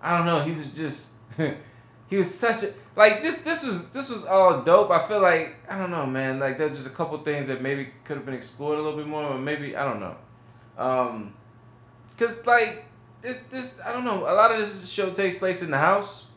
I 0.00 0.16
don't 0.16 0.26
know. 0.26 0.40
He 0.40 0.52
was 0.52 0.72
just 0.72 1.12
he 2.08 2.16
was 2.16 2.32
such 2.32 2.62
a 2.62 2.72
like 2.94 3.22
this. 3.22 3.42
This 3.42 3.64
was 3.64 3.90
this 3.92 4.10
was 4.10 4.24
all 4.26 4.62
dope. 4.62 4.90
I 4.90 5.06
feel 5.06 5.22
like 5.22 5.56
I 5.68 5.78
don't 5.78 5.90
know, 5.90 6.06
man. 6.06 6.38
Like 6.38 6.58
there's 6.58 6.76
just 6.76 6.86
a 6.86 6.94
couple 6.94 7.16
things 7.18 7.46
that 7.46 7.62
maybe 7.62 7.88
could 8.04 8.16
have 8.16 8.26
been 8.26 8.34
explored 8.34 8.78
a 8.78 8.82
little 8.82 8.98
bit 8.98 9.06
more, 9.06 9.24
or 9.24 9.38
maybe 9.38 9.76
I 9.76 9.84
don't 9.84 10.00
know. 10.00 10.16
Um, 10.76 11.34
cause 12.18 12.46
like 12.46 12.86
this 13.22 13.80
I 13.84 13.92
don't 13.92 14.04
know. 14.04 14.24
A 14.24 14.34
lot 14.34 14.52
of 14.52 14.58
this 14.58 14.88
show 14.88 15.10
takes 15.10 15.38
place 15.38 15.62
in 15.62 15.70
the 15.70 15.78
house. 15.78 16.28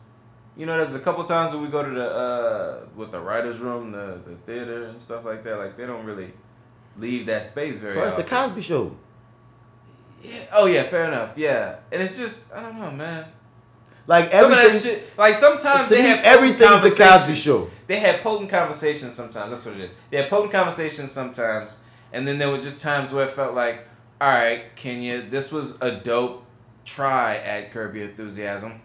You 0.58 0.66
know, 0.66 0.78
there's 0.78 0.96
a 0.96 1.00
couple 1.00 1.24
times 1.26 1.54
when 1.54 1.64
we 1.64 1.68
go 1.70 1.84
to 1.84 1.92
the 1.92 2.10
uh 2.10 2.80
with 2.96 3.12
the 3.12 3.20
writers' 3.20 3.60
room, 3.60 3.92
the 3.92 4.20
the 4.26 4.36
theater 4.46 4.86
and 4.86 5.02
stuff 5.02 5.26
like 5.26 5.44
that. 5.44 5.58
Like 5.58 5.78
they 5.78 5.86
don't 5.86 6.06
really 6.06 6.32
leave 6.98 7.26
that 7.26 7.46
space 7.46 7.80
very. 7.80 7.96
Bro, 7.96 8.08
it's 8.08 8.20
a. 8.20 8.24
Cosby 8.24 8.62
show. 8.62 8.96
Yeah. 10.24 10.40
Oh 10.54 10.66
yeah, 10.66 10.84
fair 10.84 11.06
enough. 11.06 11.38
Yeah, 11.38 11.78
and 11.92 12.02
it's 12.02 12.18
just 12.18 12.54
I 12.54 12.62
don't 12.62 12.80
know, 12.80 12.92
man. 12.92 13.26
Like 14.08 14.32
Some 14.32 14.52
everything. 14.54 14.82
shit, 14.82 15.18
like 15.18 15.36
sometimes 15.36 15.90
they 15.90 16.02
have 16.04 16.20
everything's 16.24 16.82
the 16.82 16.92
Cosby. 16.92 17.36
Show. 17.36 17.70
They 17.88 18.00
had 18.00 18.22
potent 18.22 18.50
conversations 18.50 19.14
sometimes. 19.14 19.50
That's 19.50 19.66
what 19.66 19.76
it 19.76 19.86
is. 19.86 19.92
They 20.10 20.18
had 20.18 20.30
potent 20.30 20.52
conversations 20.52 21.12
sometimes, 21.12 21.84
and 22.14 22.28
then 22.28 22.38
there 22.38 22.50
were 22.50 22.62
just 22.62 22.82
times 22.82 23.12
where 23.12 23.26
it 23.26 23.32
felt 23.32 23.56
like, 23.56 23.88
all 24.22 24.30
right, 24.30 24.76
Kenya, 24.76 25.22
this 25.24 25.52
was 25.52 25.82
a 25.82 25.92
dope 25.92 26.46
try 26.86 27.36
at 27.38 27.72
Curb 27.72 27.96
Your 27.96 28.06
Enthusiasm. 28.06 28.82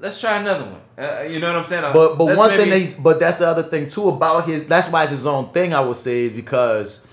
Let's 0.00 0.18
try 0.20 0.38
another 0.38 0.64
one. 0.64 0.80
Uh, 0.98 1.22
you 1.22 1.40
know 1.40 1.48
what 1.48 1.56
I'm 1.56 1.64
saying? 1.66 1.84
Uh, 1.84 1.92
But 1.92 2.16
but 2.16 2.36
one 2.36 2.48
thing 2.50 2.70
maybe- 2.70 2.80
he's 2.80 2.94
but 2.98 3.20
that's 3.20 3.38
the 3.38 3.46
other 3.48 3.62
thing 3.62 3.88
too 3.88 4.08
about 4.08 4.46
his 4.46 4.66
that's 4.66 4.90
why 4.90 5.02
it's 5.02 5.12
his 5.12 5.26
own 5.26 5.50
thing 5.52 5.74
I 5.74 5.80
would 5.80 5.96
say 5.96 6.28
because 6.28 7.06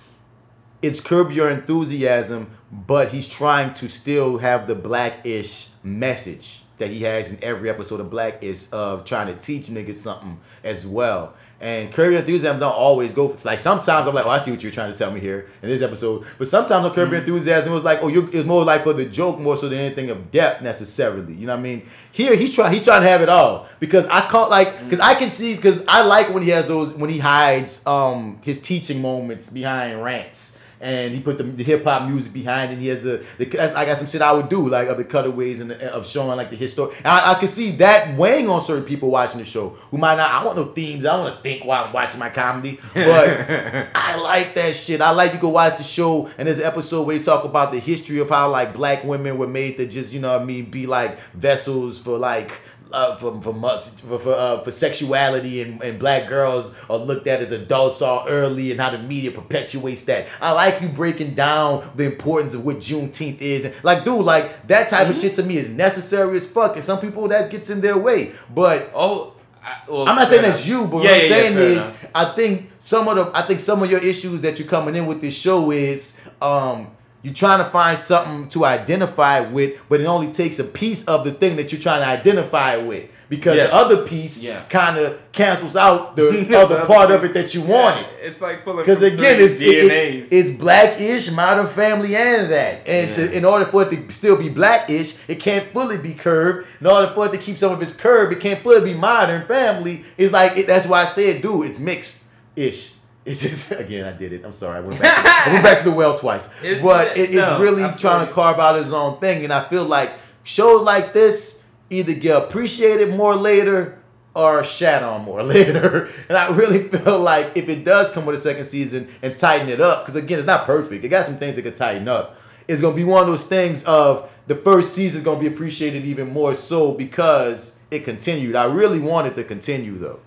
it's 0.82 1.00
curb 1.02 1.32
your 1.32 1.50
enthusiasm, 1.50 2.50
but 2.72 3.10
he's 3.10 3.28
trying 3.28 3.74
to 3.74 3.90
still 3.90 4.38
have 4.38 4.68
the 4.68 4.76
black-ish 4.76 5.70
message 5.84 6.62
that 6.78 6.90
he 6.90 7.02
has 7.04 7.34
in 7.34 7.44
every 7.44 7.70
episode 7.70 8.00
of 8.00 8.10
Blackish 8.12 8.72
of 8.72 9.04
trying 9.04 9.28
to 9.28 9.34
teach 9.42 9.68
niggas 9.68 9.96
something 9.96 10.40
as 10.64 10.86
well. 10.86 11.34
And 11.60 11.92
Curb 11.92 12.12
Your 12.12 12.20
Enthusiasm 12.20 12.60
don't 12.60 12.72
always 12.72 13.14
go 13.14 13.30
for 13.30 13.48
like 13.48 13.58
sometimes 13.58 14.08
I'm 14.08 14.14
like, 14.14 14.26
oh, 14.26 14.30
I 14.30 14.38
see 14.38 14.52
what 14.52 14.62
you're 14.62 14.72
trying 14.72 14.92
to 14.92 14.98
tell 14.98 15.12
me 15.12 15.20
here 15.20 15.50
in 15.64 15.70
this 15.70 15.82
episode. 15.82 16.26
But 16.38 16.48
sometimes 16.48 16.86
on 16.86 16.94
Curb 16.94 17.10
Your 17.10 17.20
Enthusiasm 17.20 17.72
it 17.72 17.76
was 17.76 17.84
like, 17.84 18.04
oh, 18.04 18.10
you 18.10 18.30
it's 18.32 18.46
more 18.46 18.64
like 18.64 18.84
for 18.84 18.94
the 18.94 19.06
joke 19.06 19.40
more 19.40 19.58
so 19.58 19.68
than 19.68 19.80
anything 19.80 20.12
of 20.12 20.30
depth 20.30 20.62
necessarily. 20.62 21.34
You 21.34 21.48
know 21.48 21.54
what 21.54 21.60
I 21.60 21.64
mean? 21.64 21.90
Here 22.12 22.36
he's 22.36 22.54
trying 22.54 22.74
he's 22.74 22.84
trying 22.84 23.02
to 23.02 23.08
have 23.08 23.22
it 23.22 23.30
all 23.30 23.68
because 23.80 24.06
I 24.08 24.22
can't 24.22 24.50
like 24.50 24.84
because 24.84 25.00
I 25.00 25.16
can 25.16 25.32
see 25.32 25.56
because 25.56 25.84
I 25.88 26.04
like 26.04 26.32
when 26.32 26.44
he 26.44 26.50
has 26.50 26.68
those 26.68 26.94
when 26.94 27.10
he 27.10 27.18
hides 27.18 27.86
um 27.88 28.40
his 28.44 28.62
teaching 28.62 29.02
moments 29.02 29.50
behind 29.50 30.04
rants 30.04 30.60
and 30.80 31.14
he 31.14 31.22
put 31.22 31.38
the, 31.38 31.44
the 31.44 31.64
hip 31.64 31.84
hop 31.84 32.08
music 32.08 32.34
behind 32.34 32.72
it. 32.72 32.80
He 32.80 32.88
has 32.88 33.02
the, 33.02 33.26
the 33.38 33.78
I 33.78 33.86
got 33.86 33.98
some 33.98 34.08
shit 34.08 34.22
I 34.22 34.32
would 34.32 34.50
do 34.50 34.70
like 34.70 34.88
of 34.88 34.98
the 34.98 35.04
cutaways 35.04 35.60
and 35.60 35.72
the, 35.72 35.94
of 35.94 36.08
showing 36.08 36.36
like 36.38 36.50
the 36.50 36.56
history. 36.56 36.88
I, 37.04 37.34
I 37.34 37.40
could 37.40 37.50
see 37.50 37.72
that 37.78 38.16
weighing 38.18 38.50
on 38.50 38.62
certain 38.62 38.86
people 38.86 39.10
watching 39.10 39.40
the 39.40 39.46
show 39.46 39.70
who 39.92 39.98
might 39.98 40.16
not. 40.16 40.32
I 40.32 40.46
want 40.46 40.58
no 40.58 40.66
themes. 40.66 41.06
I 41.06 41.16
don't 41.16 41.26
want 41.26 41.38
to 41.38 41.42
think 41.42 41.66
while 41.66 41.86
I'm 41.86 41.94
watching 41.94 42.20
my 42.20 42.30
comedy, 42.30 42.80
but 42.94 43.90
I 43.96 44.16
like 44.22 44.54
that 44.56 44.76
shit. 44.76 45.02
I 45.02 45.12
like 45.12 45.34
you 45.34 45.40
go 45.40 45.50
watch 45.50 45.78
the 45.78 45.84
show 45.84 46.30
and 46.38 46.48
there's 46.48 46.60
an 46.60 46.66
episode 46.66 47.08
where 47.08 47.18
they 47.18 47.24
talk 47.24 47.44
about 47.44 47.72
the 47.72 47.80
history 47.80 48.20
of 48.20 48.30
how 48.30 48.50
like 48.50 48.74
black 48.74 49.04
women 49.04 49.38
were 49.38 49.48
made 49.48 49.78
to 49.78 49.88
just 49.88 50.14
you 50.14 50.20
know 50.20 50.34
what 50.34 50.42
I 50.42 50.46
mean 50.46 50.70
be 50.70 50.86
like 50.86 51.20
vessels 51.34 52.00
for 52.00 52.18
like 52.18 52.52
uh, 52.92 53.16
for 53.18 53.42
for 53.42 53.54
mu- 53.54 53.80
for 53.80 54.20
for, 54.20 54.34
uh, 54.34 54.62
for 54.62 54.72
sexuality 54.72 55.62
and, 55.62 55.82
and 55.82 56.00
black 56.00 56.28
girls 56.28 56.78
are 56.90 56.98
looked 56.98 57.28
at 57.28 57.42
as 57.42 57.52
adults 57.52 58.02
all 58.02 58.26
early 58.28 58.72
and 58.72 58.80
how 58.80 58.90
the 58.90 59.00
media 59.00 59.32
perpetuates 59.32 60.06
that. 60.06 60.28
I 60.42 60.52
like 60.52 60.82
you 60.82 60.88
breaking 60.90 61.34
down 61.36 61.90
the 61.96 62.06
importance 62.06 62.54
of 62.54 62.66
what 62.66 62.78
Juneteenth 62.78 63.42
is 63.42 63.66
and 63.66 63.76
like 63.84 64.04
dude 64.04 64.26
like 64.26 64.68
that 64.68 64.90
type 64.90 65.10
of 65.10 65.16
shit 65.16 65.36
to 65.36 65.44
me 65.44 65.58
is 65.58 65.74
necessary 65.74 66.36
as 66.38 66.52
fuck 66.52 66.76
and 66.76 66.84
some 66.86 67.00
people 67.00 67.28
that 67.30 67.50
gets 67.50 67.70
in 67.70 67.82
their 67.82 67.98
way. 67.98 68.32
But 68.54 68.92
oh. 68.94 69.34
I, 69.64 69.82
well, 69.90 70.08
I'm 70.08 70.16
not 70.16 70.30
saying 70.30 70.44
fair 70.44 70.52
that's 70.52 70.66
you, 70.66 70.88
but 70.88 71.04
Yeah, 71.04 71.12
what 71.12 71.12
I'm 71.12 71.18
yeah, 71.18 71.22
yeah, 71.24 71.30
saying 71.30 71.54
fair 71.56 71.64
is, 71.64 71.78
enough. 71.90 72.06
I 72.16 72.36
think 72.36 72.72
some 72.80 73.08
of 73.10 73.16
the, 73.18 73.38
I 73.38 73.42
think 73.46 73.60
some 73.60 73.84
of 73.84 73.92
your 73.92 74.00
issues 74.00 74.40
that 74.42 74.60
you're 74.60 74.68
coming 74.68 74.96
in 74.96 75.06
with 75.06 75.20
this 75.20 75.36
show 75.38 75.72
is, 75.72 76.22
um, 76.42 76.96
you're 77.24 77.34
trying 77.34 77.60
to 77.64 77.70
find 77.70 77.98
something 77.98 78.48
to 78.50 78.66
identify 78.66 79.42
with, 79.42 79.74
but 79.90 80.00
it 80.02 80.06
only 80.06 80.32
takes 80.32 80.60
a 80.60 80.64
piece 80.64 81.08
of 81.08 81.24
the 81.24 81.32
thing 81.32 81.56
that 81.58 81.72
you're 81.72 81.82
trying 81.82 82.02
to 82.02 82.08
identify 82.08 82.78
with, 82.78 83.10
because 83.28 83.58
Yes. 83.58 83.70
the 83.70 83.76
other 83.76 83.98
piece 84.06 84.44
Yeah. 84.44 84.62
kind 84.70 84.98
of 84.98 85.18
cancels 85.34 85.76
out 85.76 86.16
the 86.16 86.56
other 86.58 86.86
part 86.86 87.12
of 87.12 87.24
it 87.26 87.34
that 87.34 87.54
you 87.54 87.62
wanted. 87.62 88.06
It's 88.24 88.40
like 88.40 88.64
pulling 88.64 88.86
Because 88.86 89.02
again, 89.02 89.42
it's 89.42 89.60
it, 89.60 89.68
it- 89.68 90.28
it's 90.32 90.52
blackish, 90.52 91.32
modern 91.32 91.68
family, 91.68 92.16
and 92.16 92.50
that. 92.52 92.88
And 92.88 93.14
to, 93.16 93.32
in 93.36 93.44
order 93.46 93.66
for 93.66 93.84
it 93.84 93.90
to 93.92 94.12
still 94.14 94.38
be 94.38 94.50
blackish, 94.50 95.18
it 95.28 95.40
can't 95.42 95.66
fully 95.74 95.98
be 95.98 96.14
curved. 96.14 96.68
In 96.80 96.88
order 96.88 97.12
for 97.14 97.26
it 97.26 97.32
to 97.34 97.38
keep 97.40 97.58
some 97.58 97.72
of 97.74 97.82
its 97.82 97.96
curve, 97.96 98.32
it 98.32 98.40
can't 98.40 98.60
fully 98.62 98.94
be 98.94 98.98
modern 98.98 99.46
family. 99.48 100.06
It's 100.18 100.32
like 100.32 100.56
it, 100.58 100.68
that's 100.68 100.86
why 100.88 101.02
I 101.02 101.06
said, 101.06 101.42
dude, 101.42 101.72
it's 101.72 101.80
mixed 101.80 102.26
ish. 102.56 102.94
It's 103.28 103.42
just 103.42 103.72
again, 103.80 104.06
I 104.06 104.14
did 104.14 104.34
it. 104.34 104.44
I'm 104.46 104.54
sorry. 104.54 104.78
I 104.78 104.80
went 104.82 105.02
back, 105.02 105.48
I 105.48 105.52
went 105.52 105.64
back 105.64 105.78
to 105.80 105.90
the 105.90 105.96
well 105.96 106.18
twice. 106.18 106.52
It's- 106.64 106.82
but 106.82 107.18
it, 107.18 107.30
it's 107.32 107.34
no, 107.52 107.60
really 107.60 107.84
feel 107.84 107.94
trying 107.98 108.26
to 108.28 108.34
carve 108.34 108.58
out 108.60 108.78
his 108.78 108.94
own 108.94 109.20
thing, 109.20 109.44
and 109.44 109.54
I 109.54 109.68
feel 109.68 109.84
like 109.86 110.12
shows 110.44 110.82
like 110.84 111.14
this 111.14 111.68
either 111.90 112.14
get 112.14 112.44
appreciated 112.44 113.16
more 113.16 113.36
later 113.36 114.00
or 114.36 114.64
shat 114.64 115.04
on 115.04 115.24
more 115.24 115.42
later. 115.56 116.10
And 116.30 116.38
I 116.38 116.50
really 116.56 116.88
feel 116.90 117.20
like 117.20 117.56
if 117.56 117.68
it 117.70 117.84
does 117.84 118.12
come 118.12 118.26
with 118.26 118.38
a 118.40 118.42
second 118.42 118.66
season 118.66 119.08
and 119.22 119.38
tighten 119.38 119.68
it 119.70 119.82
up, 119.82 120.04
because 120.06 120.16
again, 120.16 120.38
it's 120.40 120.48
not 120.48 120.66
perfect. 120.66 121.04
It 121.04 121.10
got 121.10 121.26
some 121.26 121.38
things 121.38 121.56
that 121.56 121.64
could 121.64 121.76
tighten 121.76 122.08
up. 122.08 122.38
It's 122.68 122.82
gonna 122.82 122.96
be 122.96 123.04
one 123.04 123.22
of 123.24 123.28
those 123.28 123.48
things 123.48 123.84
of 123.86 124.30
the 124.48 124.56
first 124.56 124.94
season 124.94 125.20
is 125.20 125.24
gonna 125.26 125.40
be 125.40 125.48
appreciated 125.48 126.06
even 126.06 126.32
more 126.32 126.54
so 126.54 126.94
because 126.94 127.80
it 127.92 128.04
continued. 128.06 128.56
I 128.56 128.66
really 128.66 129.00
want 129.00 129.28
it 129.28 129.36
to 129.36 129.44
continue 129.44 129.98
though. 129.98 130.20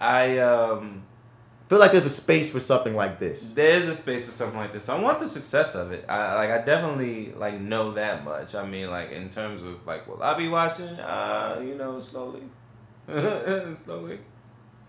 I 0.00 0.38
um 0.38 1.02
feel 1.68 1.78
like 1.78 1.92
there's 1.92 2.06
a 2.06 2.10
space 2.10 2.52
for 2.52 2.60
something 2.60 2.96
like 2.96 3.18
this. 3.18 3.52
There's 3.52 3.86
a 3.88 3.94
space 3.94 4.26
for 4.26 4.32
something 4.32 4.58
like 4.58 4.72
this. 4.72 4.88
I 4.88 4.98
want 4.98 5.20
the 5.20 5.28
success 5.28 5.74
of 5.74 5.92
it. 5.92 6.04
I 6.08 6.34
like. 6.34 6.50
I 6.50 6.64
definitely 6.64 7.32
like 7.32 7.60
know 7.60 7.92
that 7.92 8.24
much. 8.24 8.54
I 8.54 8.66
mean, 8.66 8.90
like 8.90 9.12
in 9.12 9.28
terms 9.28 9.62
of 9.62 9.86
like, 9.86 10.06
will 10.08 10.22
I 10.22 10.36
be 10.36 10.48
watching? 10.48 10.88
Uh, 10.88 11.62
you 11.64 11.74
know, 11.74 12.00
slowly, 12.00 12.42
slowly. 13.74 14.18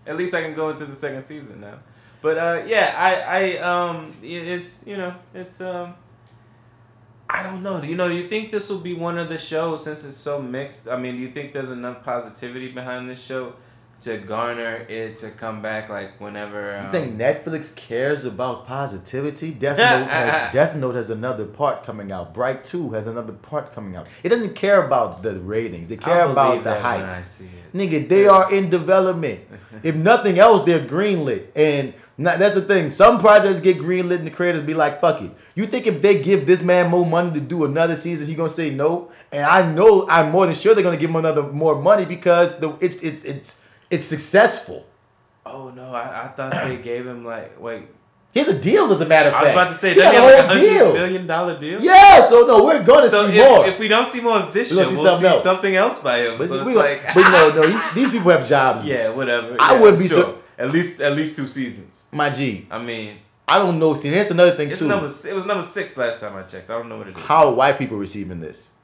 At 0.06 0.16
least 0.16 0.34
I 0.34 0.40
can 0.40 0.54
go 0.54 0.70
into 0.70 0.86
the 0.86 0.96
second 0.96 1.26
season 1.26 1.60
now. 1.60 1.78
But 2.22 2.38
uh, 2.38 2.62
yeah, 2.66 2.94
I, 2.96 3.56
I, 3.56 3.58
um, 3.58 4.16
it's 4.22 4.86
you 4.86 4.96
know, 4.96 5.14
it's 5.34 5.60
um. 5.60 5.94
I 7.32 7.44
don't 7.44 7.62
know. 7.62 7.80
You 7.80 7.94
know, 7.94 8.08
you 8.08 8.26
think 8.26 8.50
this 8.50 8.68
will 8.68 8.80
be 8.80 8.94
one 8.94 9.16
of 9.16 9.28
the 9.28 9.38
shows 9.38 9.84
since 9.84 10.04
it's 10.04 10.16
so 10.16 10.42
mixed? 10.42 10.88
I 10.88 10.96
mean, 10.96 11.14
do 11.14 11.20
you 11.20 11.30
think 11.30 11.52
there's 11.52 11.70
enough 11.70 12.02
positivity 12.02 12.72
behind 12.72 13.08
this 13.08 13.22
show 13.22 13.54
to 14.02 14.18
garner 14.18 14.76
it 14.88 15.18
to 15.18 15.30
come 15.30 15.60
back 15.60 15.88
like 15.88 16.20
whenever? 16.20 16.76
Um, 16.76 16.86
You 16.86 16.92
think 16.92 17.16
Netflix 17.16 17.76
cares 17.76 18.24
about 18.24 18.66
positivity? 18.66 19.50
Death 19.52 19.78
Note, 19.78 20.06
has, 20.10 20.52
Death 20.52 20.76
Note 20.76 20.94
has 20.94 21.10
another 21.10 21.44
part 21.44 21.84
coming 21.84 22.10
out. 22.10 22.32
Bright 22.32 22.64
2 22.64 22.90
has 22.90 23.06
another 23.06 23.32
part 23.32 23.74
coming 23.74 23.96
out. 23.96 24.06
It 24.22 24.30
doesn't 24.30 24.54
care 24.54 24.84
about 24.86 25.22
the 25.22 25.38
ratings. 25.40 25.88
They 25.88 25.96
care 25.96 26.22
I'll 26.22 26.32
about 26.32 26.64
the 26.64 26.80
hype. 26.80 27.00
when 27.00 27.10
I 27.10 27.22
see 27.22 27.44
it. 27.46 27.76
Nigga, 27.76 28.08
they 28.08 28.26
are 28.26 28.52
in 28.52 28.70
development. 28.70 29.40
if 29.82 29.94
nothing 29.94 30.38
else, 30.38 30.64
they're 30.64 30.80
greenlit. 30.80 31.48
And 31.54 31.94
not, 32.16 32.38
that's 32.38 32.54
the 32.54 32.60
thing. 32.62 32.90
Some 32.90 33.18
projects 33.18 33.60
get 33.60 33.78
greenlit 33.78 34.16
and 34.16 34.26
the 34.26 34.30
creators 34.30 34.62
be 34.62 34.74
like, 34.74 35.00
fuck 35.00 35.22
it. 35.22 35.30
You 35.54 35.66
think 35.66 35.86
if 35.86 36.02
they 36.02 36.22
give 36.22 36.46
this 36.46 36.62
man 36.62 36.90
more 36.90 37.06
money 37.06 37.32
to 37.32 37.40
do 37.40 37.64
another 37.64 37.96
season, 37.96 38.26
he 38.26 38.34
gonna 38.34 38.50
say 38.50 38.70
no? 38.70 39.10
And 39.32 39.44
I 39.44 39.72
know 39.72 40.06
I'm 40.08 40.30
more 40.30 40.44
than 40.44 40.54
sure 40.54 40.74
they're 40.74 40.84
gonna 40.84 40.98
give 40.98 41.10
him 41.10 41.16
another 41.16 41.42
more 41.44 41.80
money 41.80 42.04
because 42.04 42.58
the 42.58 42.76
it's 42.80 42.96
it's 42.96 43.24
it's 43.24 43.66
it's 43.90 44.06
successful. 44.06 44.86
Oh 45.44 45.70
no, 45.70 45.94
I, 45.94 46.24
I 46.24 46.28
thought 46.28 46.52
they 46.52 46.76
gave 46.90 47.06
him 47.06 47.24
like 47.24 47.60
wait. 47.60 47.88
Here's 48.32 48.46
a 48.46 48.62
deal, 48.62 48.92
as 48.92 49.00
a 49.00 49.06
matter 49.06 49.30
of 49.30 49.34
fact. 49.34 49.44
I 49.44 49.48
was 49.48 49.52
about 49.54 49.72
to 49.72 49.76
say, 49.76 49.88
He 49.88 49.94
doesn't 49.96 50.12
he 50.12 50.18
a 50.18 50.36
have 50.36 50.46
like 50.50 50.56
a 50.56 50.60
deal. 50.60 50.92
million 50.92 51.26
dollar 51.26 51.58
deal? 51.58 51.80
Yeah, 51.82 52.24
so 52.28 52.46
no, 52.46 52.64
we're 52.64 52.84
gonna 52.84 53.08
So 53.08 53.26
see 53.26 53.36
if, 53.40 53.48
more. 53.48 53.66
if 53.66 53.78
we 53.80 53.88
don't 53.88 54.08
see 54.12 54.20
more 54.20 54.38
of 54.38 54.52
this 54.52 54.68
show, 54.68 54.84
see 54.84 54.94
we'll 54.94 55.04
something 55.04 55.20
see 55.22 55.26
else. 55.34 55.42
something 55.42 55.74
else 55.76 55.98
by 56.00 56.18
him. 56.18 56.38
But, 56.38 56.48
so 56.48 56.62
we 56.64 56.70
it's 56.70 56.78
like, 56.78 57.12
but 57.12 57.28
no, 57.28 57.50
no, 57.62 57.62
he- 57.68 57.94
these 58.00 58.12
people 58.12 58.30
have 58.30 58.46
jobs. 58.46 58.84
yeah, 58.84 59.10
whatever. 59.10 59.56
I 59.58 59.74
Yeah, 59.74 59.80
wouldn't 59.80 60.00
be 60.00 60.06
sure. 60.06 60.22
so- 60.22 60.42
At 60.58 60.70
least, 60.70 61.00
at 61.00 61.16
least 61.16 61.34
two 61.34 61.48
seasons. 61.48 62.06
My 62.12 62.30
G. 62.30 62.68
I 62.70 62.78
mean, 62.80 63.16
I 63.48 63.58
don't 63.58 63.80
know. 63.80 63.94
See, 63.94 64.10
here's 64.10 64.30
another 64.30 64.52
thing 64.52 64.70
it's 64.70 64.78
too. 64.78 64.86
number. 64.86 65.06
It 65.06 65.32
was 65.34 65.44
number 65.46 65.64
six 65.64 65.96
last 65.96 66.20
time 66.20 66.36
I 66.36 66.42
checked. 66.42 66.70
I 66.70 66.74
don't 66.74 66.88
know 66.88 66.98
what 66.98 67.08
it 67.08 67.16
is. 67.16 67.22
how 67.24 67.48
are 67.48 67.52
white 67.54 67.78
people 67.78 67.96
receiving 67.96 68.38
this? 68.38 68.76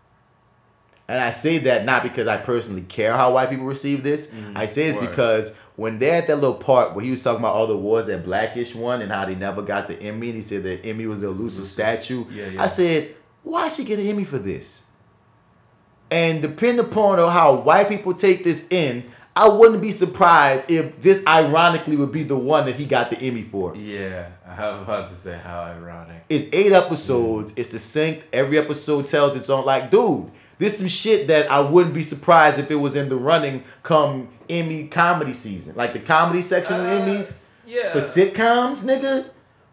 And 1.09 1.21
I 1.21 1.31
say 1.31 1.59
that 1.59 1.85
not 1.85 2.03
because 2.03 2.27
I 2.27 2.37
personally 2.37 2.83
care 2.83 3.13
how 3.15 3.33
white 3.35 3.49
people 3.51 3.67
receive 3.67 4.03
this. 4.03 4.35
I 4.57 4.67
say 4.67 4.89
it's 4.89 4.99
Mm, 4.99 5.03
Word. 5.03 5.11
because 5.11 5.57
when 5.77 5.99
they're 6.01 6.17
at 6.17 6.27
that 6.27 6.37
little 6.37 6.55
part 6.57 6.95
where 6.95 7.05
he 7.05 7.11
was 7.13 7.23
talking 7.23 7.39
about 7.41 7.55
all 7.55 7.67
the 7.69 7.75
awards 7.75 8.09
that 8.09 8.25
Blackish 8.25 8.75
won 8.75 9.03
and 9.03 9.13
how 9.13 9.25
they 9.25 9.35
never 9.37 9.63
got 9.63 9.87
the 9.89 9.95
Emmy, 10.01 10.29
and 10.29 10.37
he 10.37 10.43
said 10.43 10.63
that 10.65 10.85
Emmy 10.85 11.07
was 11.07 11.21
the 11.21 11.29
elusive 11.29 11.69
statue. 11.69 12.25
Yeah, 12.33 12.47
yeah. 12.49 12.63
I 12.63 12.67
said, 12.67 13.15
why 13.45 13.69
she 13.69 13.85
get 13.85 13.99
an 14.01 14.07
Emmy 14.09 14.25
for 14.25 14.39
this? 14.39 14.87
And 16.11 16.41
depending 16.43 16.85
upon 16.85 17.19
how 17.19 17.57
white 17.61 17.89
people 17.89 18.15
take 18.15 18.45
this 18.45 18.69
in, 18.71 19.05
I 19.35 19.49
wouldn't 19.49 19.83
be 19.83 19.91
surprised 19.91 20.71
if 20.71 21.03
this 21.03 21.27
ironically 21.27 21.97
would 21.97 22.13
be 22.13 22.23
the 22.23 22.37
one 22.39 22.65
that 22.67 22.77
he 22.77 22.87
got 22.87 23.11
the 23.11 23.19
Emmy 23.21 23.43
for. 23.43 23.77
Yeah, 23.77 24.29
I 24.47 24.71
was 24.71 24.83
about 24.83 25.11
to 25.11 25.17
say 25.17 25.39
how 25.43 25.61
ironic. 25.61 26.25
It's 26.29 26.49
eight 26.53 26.73
episodes. 26.73 27.53
It's 27.57 27.71
succinct. 27.71 28.25
Every 28.33 28.59
episode 28.59 29.09
tells 29.09 29.37
its 29.37 29.51
own. 29.51 29.67
Like, 29.67 29.91
dude, 29.91 30.31
this 30.59 30.79
some 30.79 30.89
shit 30.89 31.27
that 31.29 31.51
I 31.51 31.61
wouldn't 31.61 31.95
be 31.95 32.03
surprised 32.03 32.59
if 32.59 32.71
it 32.71 32.77
was 32.77 32.97
in 32.97 33.09
the 33.09 33.17
running 33.17 33.65
come 33.83 34.31
Emmy 34.49 34.89
comedy 34.89 35.35
season, 35.35 35.75
like 35.77 35.93
the 35.93 35.99
comedy 35.99 36.43
section 36.43 36.81
of 36.81 36.87
Emmys 36.87 37.45
yeah. 37.67 37.93
for 37.93 37.99
sitcoms, 37.99 38.87
nigga. 38.87 39.29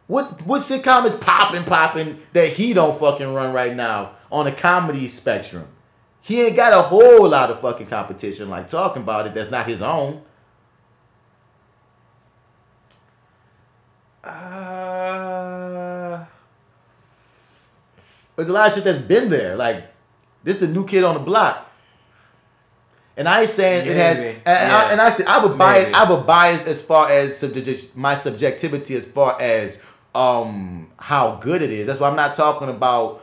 What 0.08 0.46
what 0.46 0.62
sitcom 0.62 1.06
is 1.06 1.16
popping 1.16 1.64
popping 1.64 2.22
that 2.34 2.50
he 2.50 2.74
don't 2.74 3.00
fucking 3.00 3.34
run 3.34 3.54
right 3.54 3.76
now 3.76 4.14
on 4.32 4.46
the 4.46 4.52
comedy 4.52 5.08
spectrum? 5.08 5.68
He 6.22 6.42
ain't 6.42 6.56
got 6.56 6.74
a 6.74 6.82
whole 6.82 7.28
lot 7.28 7.52
of 7.52 7.62
fucking 7.62 7.88
competition 7.88 8.50
like 8.50 8.68
talking 8.68 9.04
about 9.04 9.28
it. 9.28 9.34
That's 9.34 9.52
not 9.52 9.68
his 9.68 9.82
own. 9.82 10.22
Uh, 14.24 16.24
There's 18.36 18.50
a 18.50 18.54
lot 18.54 18.70
of 18.70 18.74
shit 18.74 18.86
that's 18.86 19.02
been 19.02 19.30
there. 19.30 19.56
Like 19.56 19.93
this, 20.44 20.56
is 20.62 20.68
the 20.68 20.74
new 20.74 20.86
kid 20.86 21.04
on 21.04 21.14
the 21.16 21.20
block. 21.22 21.70
And 23.16 23.30
I 23.30 23.42
ain't 23.42 23.50
saying 23.50 23.86
it 23.88 23.96
has, 23.96 24.20
and, 24.20 24.42
and 24.46 24.72
I, 24.72 24.86
Yeah. 24.86 24.92
and 24.92 25.02
I 25.02 25.10
said 25.12 25.28
I 25.28 25.46
would 25.46 25.58
bias, 25.58 25.86
Maybe. 25.86 25.96
I 25.96 26.10
would 26.12 26.26
bias 26.26 26.66
as 26.68 26.84
far 26.84 27.10
as 27.12 27.38
subject, 27.38 27.96
my 27.96 28.16
subjectivity 28.16 28.96
as 28.96 29.12
far 29.12 29.40
as 29.40 29.86
um 30.16 30.90
how 30.98 31.36
good 31.36 31.62
it 31.62 31.70
is. 31.72 31.86
That's 31.88 32.00
why 32.00 32.10
I'm 32.10 32.16
not 32.16 32.34
talking 32.36 32.70
about 32.70 33.22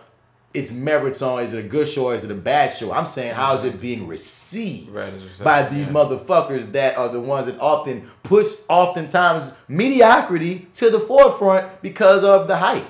its 0.55 0.73
merits 0.73 1.23
on 1.23 1.43
is 1.45 1.53
it 1.53 1.65
a 1.65 1.69
good 1.69 1.89
show 1.89 2.07
or 2.07 2.15
is 2.15 2.25
it 2.25 2.31
a 2.31 2.35
bad 2.35 2.73
show. 2.73 2.93
I'm 2.93 3.07
saying 3.07 3.35
how 3.35 3.55
is 3.55 3.65
it 3.65 3.81
being 3.81 4.07
received 4.09 4.91
Right, 4.91 5.13
by 5.43 5.69
these 5.69 5.89
yeah. 5.89 5.95
motherfuckers 5.95 6.73
that 6.73 6.97
are 6.97 7.09
the 7.09 7.21
ones 7.21 7.47
that 7.47 7.59
often 7.61 8.09
push 8.25 8.47
oftentimes 8.69 9.57
mediocrity 9.69 10.67
to 10.75 10.91
the 10.91 10.99
forefront 11.01 11.83
because 11.83 12.23
of 12.25 12.47
the 12.49 12.57
hype. 12.57 12.85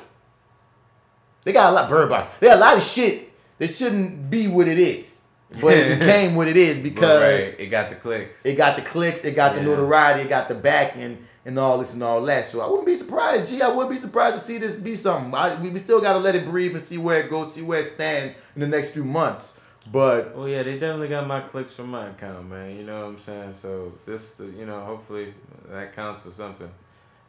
They 1.45 1.53
got 1.53 1.71
a 1.71 1.75
lot 1.75 1.89
bird 1.91 2.09
box. 2.11 2.29
They 2.41 2.47
got 2.49 2.57
a 2.59 2.61
lot 2.61 2.77
of 2.77 2.83
shit 2.83 3.30
that 3.61 3.71
shouldn't 3.71 4.31
be 4.31 4.49
what 4.49 4.67
it 4.67 4.79
is. 4.79 5.29
But 5.61 5.75
it 5.75 5.99
became 6.01 6.35
what 6.35 6.49
it 6.49 6.57
is 6.57 6.79
because 6.79 7.21
right, 7.21 7.61
it 7.61 7.71
got 7.71 7.91
the 7.91 7.97
clicks. 7.97 8.45
it 8.45 8.57
got 8.57 8.77
the 8.77 8.83
clicks, 8.83 9.25
it 9.25 9.37
got 9.37 9.55
the 9.55 9.63
notoriety, 9.63 10.23
it 10.23 10.29
got 10.29 10.49
the 10.49 10.55
backing, 10.55 11.27
and 11.45 11.59
all 11.59 11.79
this 11.79 11.95
and 11.95 12.03
all 12.03 12.23
that. 12.23 12.47
So 12.47 12.61
I 12.61 12.69
wouldn't 12.69 12.87
be 12.87 12.97
surprised, 12.97 13.51
Gee, 13.51 13.61
I 13.61 13.69
wouldn't 13.69 13.91
be 13.91 13.99
surprised 13.99 14.39
to 14.39 14.43
see 14.43 14.59
this 14.59 14.81
be 14.81 14.97
something. 14.97 15.35
I, 15.35 15.61
we 15.61 15.69
we 15.69 15.79
still 15.79 16.01
got 16.01 16.15
to 16.15 16.19
let 16.19 16.35
it 16.35 16.47
breathe 16.47 16.73
and 16.73 16.83
see 16.83 16.99
where 16.99 17.21
it 17.21 17.31
goes, 17.31 17.55
see 17.55 17.63
where 17.63 17.81
it 17.81 17.87
stands 17.87 18.35
in 18.55 18.61
the 18.63 18.67
next 18.67 18.95
few 18.95 19.05
months. 19.05 19.61
But 19.93 20.37
Well, 20.37 20.49
yeah, 20.49 20.63
they 20.63 20.75
definitely 20.75 21.09
got 21.09 21.27
my 21.27 21.41
clicks 21.41 21.75
from 21.75 21.91
my 21.91 22.09
account, 22.09 22.49
man. 22.49 22.77
You 22.77 22.85
know 22.85 23.01
what 23.01 23.09
I'm 23.09 23.19
saying? 23.19 23.55
So 23.55 23.93
this, 24.07 24.41
you 24.41 24.67
know, 24.67 24.81
hopefully 24.81 25.35
that 25.69 25.95
counts 25.95 26.23
for 26.23 26.31
something, 26.33 26.71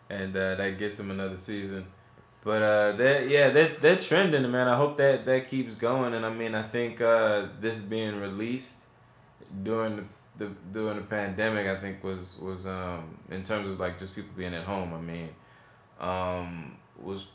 and 0.09 0.35
uh, 0.35 0.55
that 0.55 0.77
gets 0.77 0.97
them 0.97 1.11
another 1.11 1.37
season. 1.37 1.85
But 2.43 2.61
uh, 2.61 2.91
they're 2.93 3.26
yeah, 3.26 3.49
they're 3.49 3.76
they're 3.80 3.97
trending, 3.97 4.49
man. 4.49 4.68
I 4.68 4.76
hope 4.76 4.97
that 4.97 5.26
that 5.26 5.49
keeps 5.49 5.76
going. 5.76 6.13
And 6.13 6.26
I 6.26 6.34
mean, 6.34 6.55
I 6.55 6.63
think 6.63 6.99
uh, 7.01 7.47
this 7.59 7.80
being 7.80 8.19
released 8.19 8.80
during 9.63 9.97
the, 9.97 10.03
the 10.38 10.51
during 10.72 10.97
the 10.97 11.03
pandemic, 11.03 11.68
I 11.68 11.80
think 11.80 12.03
was 12.03 12.39
was 12.41 12.65
um 12.65 13.18
in 13.30 13.43
terms 13.43 13.69
of 13.69 13.80
like 13.80 13.99
just 13.99 14.15
people 14.15 14.31
being 14.35 14.55
at 14.55 14.63
home. 14.63 14.93
I 14.93 15.01
mean, 15.01 15.30
um 15.99 16.77
was 16.99 17.27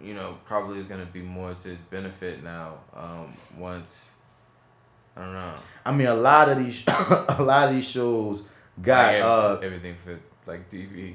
you 0.00 0.14
know 0.14 0.38
probably 0.44 0.78
is 0.78 0.86
gonna 0.86 1.06
be 1.06 1.22
more 1.22 1.54
to 1.54 1.72
its 1.72 1.82
benefit 1.82 2.44
now. 2.44 2.78
Um, 2.94 3.36
once 3.58 4.14
I 5.16 5.20
don't 5.20 5.32
know. 5.32 5.54
I 5.84 5.92
mean, 5.92 6.06
a 6.08 6.14
lot 6.14 6.48
of 6.48 6.58
these, 6.58 6.84
a 6.88 7.42
lot 7.42 7.68
of 7.68 7.74
these 7.74 7.88
shows 7.88 8.48
got 8.82 9.14
Like, 9.14 9.22
uh, 9.22 9.58
everything 9.62 9.94
for 10.02 10.18
like 10.46 10.70
TV. 10.70 11.14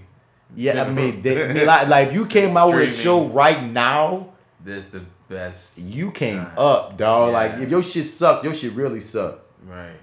Yeah. 0.55 0.83
I 0.83 0.89
mean, 0.89 1.21
they, 1.21 1.33
they 1.53 1.65
like, 1.65 1.87
like 1.87 2.07
if 2.09 2.13
you 2.13 2.25
came 2.25 2.55
out 2.57 2.73
with 2.73 2.89
a 2.89 2.91
show 2.91 3.25
right 3.27 3.63
now, 3.63 4.29
This 4.63 4.89
the 4.89 5.03
best. 5.27 5.79
you 5.79 6.11
came 6.11 6.45
up, 6.57 6.97
dog. 6.97 7.29
Yeah. 7.29 7.33
Like 7.37 7.51
if 7.61 7.69
your 7.69 7.83
shit 7.83 8.05
sucked, 8.05 8.43
your 8.43 8.53
shit 8.53 8.73
really 8.73 9.01
sucked. 9.01 9.45
Right. 9.65 9.99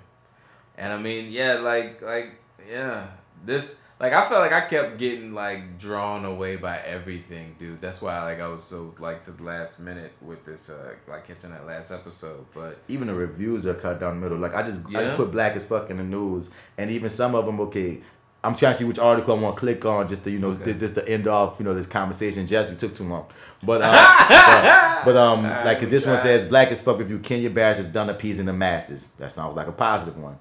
And 0.76 0.92
I 0.92 0.98
mean, 0.98 1.30
yeah, 1.30 1.54
like 1.54 2.02
like 2.02 2.36
yeah. 2.68 3.06
This 3.44 3.80
like 3.98 4.12
I 4.12 4.28
felt 4.28 4.42
like 4.42 4.52
I 4.52 4.68
kept 4.68 4.98
getting 4.98 5.32
like 5.32 5.78
drawn 5.78 6.26
away 6.26 6.56
by 6.56 6.78
everything, 6.78 7.56
dude. 7.58 7.80
That's 7.80 8.02
why 8.02 8.22
like 8.24 8.40
I 8.40 8.46
was 8.48 8.62
so 8.62 8.94
like 8.98 9.22
to 9.22 9.30
the 9.30 9.42
last 9.42 9.80
minute 9.80 10.12
with 10.20 10.44
this 10.44 10.68
uh 10.68 10.92
like 11.08 11.26
catching 11.26 11.50
that 11.50 11.66
last 11.66 11.90
episode. 11.90 12.44
But 12.54 12.78
Even 12.88 13.06
the 13.06 13.14
reviews 13.14 13.66
are 13.66 13.74
cut 13.74 13.98
down 14.00 14.16
the 14.16 14.20
middle. 14.20 14.38
Like 14.38 14.54
I 14.54 14.62
just, 14.62 14.86
I 14.88 15.04
just 15.04 15.16
put 15.16 15.32
black 15.32 15.56
as 15.56 15.66
fuck 15.66 15.88
in 15.88 15.96
the 15.96 16.04
news, 16.04 16.52
and 16.76 16.90
even 16.90 17.08
some 17.08 17.34
of 17.34 17.46
them, 17.46 17.58
okay. 17.60 18.00
I'm 18.46 18.54
trying 18.54 18.72
to 18.74 18.78
see 18.78 18.84
which 18.84 18.98
article 18.98 19.36
I 19.36 19.40
want 19.40 19.56
to 19.56 19.60
click 19.60 19.84
on 19.84 20.08
just 20.08 20.24
to 20.24 20.30
you 20.30 20.38
know 20.38 20.54
just, 20.54 20.78
just 20.78 20.94
to 20.94 21.08
end 21.08 21.26
off 21.26 21.56
you 21.58 21.64
know 21.64 21.74
this 21.74 21.86
conversation. 21.86 22.46
Jess, 22.46 22.70
we 22.70 22.76
took 22.76 22.94
too 22.94 23.04
long, 23.04 23.26
but 23.62 23.80
uh, 23.84 25.02
but, 25.04 25.16
um 25.16 25.44
Alright, 25.44 25.66
like 25.66 25.80
'cause 25.80 25.88
this 25.88 26.06
one 26.06 26.18
says 26.18 26.48
black 26.48 26.70
as 26.70 26.82
fuck 26.82 27.00
If 27.00 27.10
you 27.10 27.18
Kenya 27.18 27.50
Barris 27.50 27.80
is 27.80 27.88
done 27.88 28.08
appeasing 28.08 28.46
the 28.46 28.52
masses. 28.52 29.12
That 29.18 29.32
sounds 29.32 29.56
like 29.56 29.66
a 29.66 29.72
positive 29.72 30.16
one. 30.18 30.38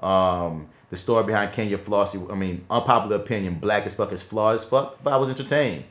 Um, 0.00 0.68
the 0.90 0.96
story 0.96 1.24
behind 1.24 1.52
Kenya 1.52 1.78
Flossie. 1.78 2.30
I 2.30 2.34
mean, 2.34 2.64
unpopular 2.70 3.16
opinion. 3.16 3.54
Black 3.54 3.86
as 3.86 3.94
fuck 3.94 4.12
is 4.12 4.22
flawed 4.22 4.56
as 4.56 4.68
fuck, 4.68 5.02
but 5.02 5.12
I 5.12 5.16
was 5.16 5.28
entertained. 5.30 5.84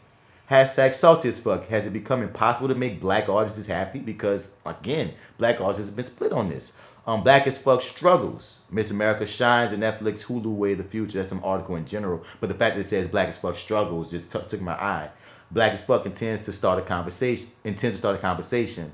Hashtag 0.50 0.94
salty 0.94 1.30
as 1.30 1.40
fuck. 1.42 1.68
Has 1.70 1.86
it 1.88 1.94
become 1.94 2.22
impossible 2.22 2.68
to 2.68 2.76
make 2.76 3.00
black 3.00 3.30
audiences 3.30 3.68
happy? 3.68 4.00
Because 4.00 4.56
again, 4.66 5.14
black 5.38 5.62
audiences 5.62 5.88
have 5.88 5.96
been 5.96 6.06
split 6.06 6.34
on 6.34 6.50
this. 6.50 6.78
Um, 7.08 7.24
black 7.24 7.48
as 7.48 7.58
fuck 7.58 7.82
struggles. 7.82 8.64
Miss 8.70 8.92
America 8.92 9.26
shines 9.26 9.72
and 9.74 9.82
Netflix 9.82 10.26
Hulu 10.26 10.46
way 10.56 10.74
of 10.74 10.78
the 10.78 10.84
future. 10.84 11.18
That's 11.18 11.30
some 11.30 11.44
article 11.44 11.76
in 11.76 11.86
general. 11.86 12.24
But 12.40 12.50
the 12.50 12.56
fact 12.56 12.76
that 12.76 12.82
it 12.82 12.86
says 12.86 13.08
black 13.08 13.28
as 13.30 13.40
fuck 13.40 13.56
struggles 13.58 14.12
just 14.12 14.32
took 14.32 14.48
took 14.48 14.62
my 14.62 14.74
eye. 14.74 15.10
Black 15.50 15.74
as 15.74 15.84
fuck 15.84 16.06
intends 16.06 16.44
to 16.44 16.54
start 16.54 16.78
a 16.80 16.84
conversation. 16.84 17.50
Intends 17.64 17.96
to 17.96 18.00
start 18.00 18.16
a 18.16 18.20
conversation. 18.20 18.94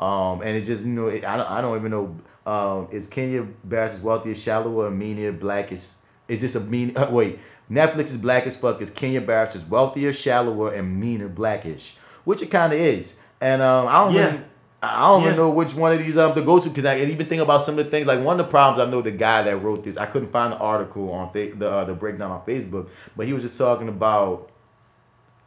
Um, 0.00 0.40
and 0.42 0.56
it 0.56 0.62
just 0.62 0.84
you 0.86 0.92
know 0.92 1.08
it, 1.08 1.24
I 1.24 1.36
don't 1.36 1.50
I 1.50 1.60
don't 1.60 1.76
even 1.76 1.90
know. 1.90 2.16
Um, 2.46 2.88
is 2.92 3.08
Kenya 3.08 3.42
Barris 3.64 4.00
wealthier, 4.00 4.34
shallower, 4.34 4.90
meaner, 4.90 5.32
black 5.32 5.72
is 5.72 5.98
is 6.28 6.40
this 6.40 6.54
a 6.54 6.60
mean? 6.60 6.96
Uh, 6.96 7.08
wait, 7.12 7.40
Netflix 7.68 8.06
is 8.06 8.18
black 8.18 8.46
as 8.46 8.58
fuck. 8.58 8.80
Is 8.80 8.90
Kenya 8.92 9.20
Barris 9.20 9.56
is 9.56 9.64
wealthier, 9.68 10.12
shallower, 10.12 10.72
and 10.72 11.00
meaner, 11.00 11.28
blackish, 11.28 11.96
which 12.24 12.40
it 12.40 12.46
kind 12.52 12.72
of 12.72 12.78
is. 12.78 13.20
And 13.40 13.60
um, 13.62 13.88
I 13.88 14.04
don't 14.04 14.14
Yeah. 14.14 14.26
really, 14.26 14.40
I 14.80 15.08
don't 15.08 15.22
even 15.22 15.32
Yeah. 15.32 15.38
know 15.38 15.50
which 15.50 15.74
one 15.74 15.92
of 15.92 15.98
these 15.98 16.16
um 16.16 16.34
to 16.34 16.42
go 16.42 16.60
to 16.60 16.68
because 16.68 16.84
I 16.84 16.98
even 17.00 17.26
think 17.26 17.42
about 17.42 17.62
some 17.62 17.78
of 17.78 17.84
the 17.84 17.90
things. 17.90 18.06
Like 18.06 18.20
one 18.22 18.38
of 18.38 18.46
the 18.46 18.50
problems 18.50 18.86
I 18.86 18.90
know 18.90 19.02
the 19.02 19.10
guy 19.10 19.42
that 19.42 19.56
wrote 19.56 19.82
this, 19.82 19.96
I 19.96 20.06
couldn't 20.06 20.30
find 20.30 20.52
the 20.52 20.58
article 20.58 21.10
on 21.12 21.30
fa- 21.32 21.50
the 21.56 21.68
uh, 21.70 21.84
the 21.84 21.94
breakdown 21.94 22.30
on 22.30 22.42
Facebook, 22.46 22.88
but 23.16 23.26
he 23.26 23.32
was 23.32 23.42
just 23.42 23.58
talking 23.58 23.88
about 23.88 24.50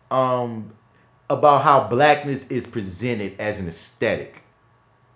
um 0.10 0.72
about 1.30 1.64
how 1.64 1.88
blackness 1.88 2.52
is 2.52 2.68
presented 2.68 3.40
as 3.40 3.58
an 3.60 3.68
aesthetic. 3.68 4.36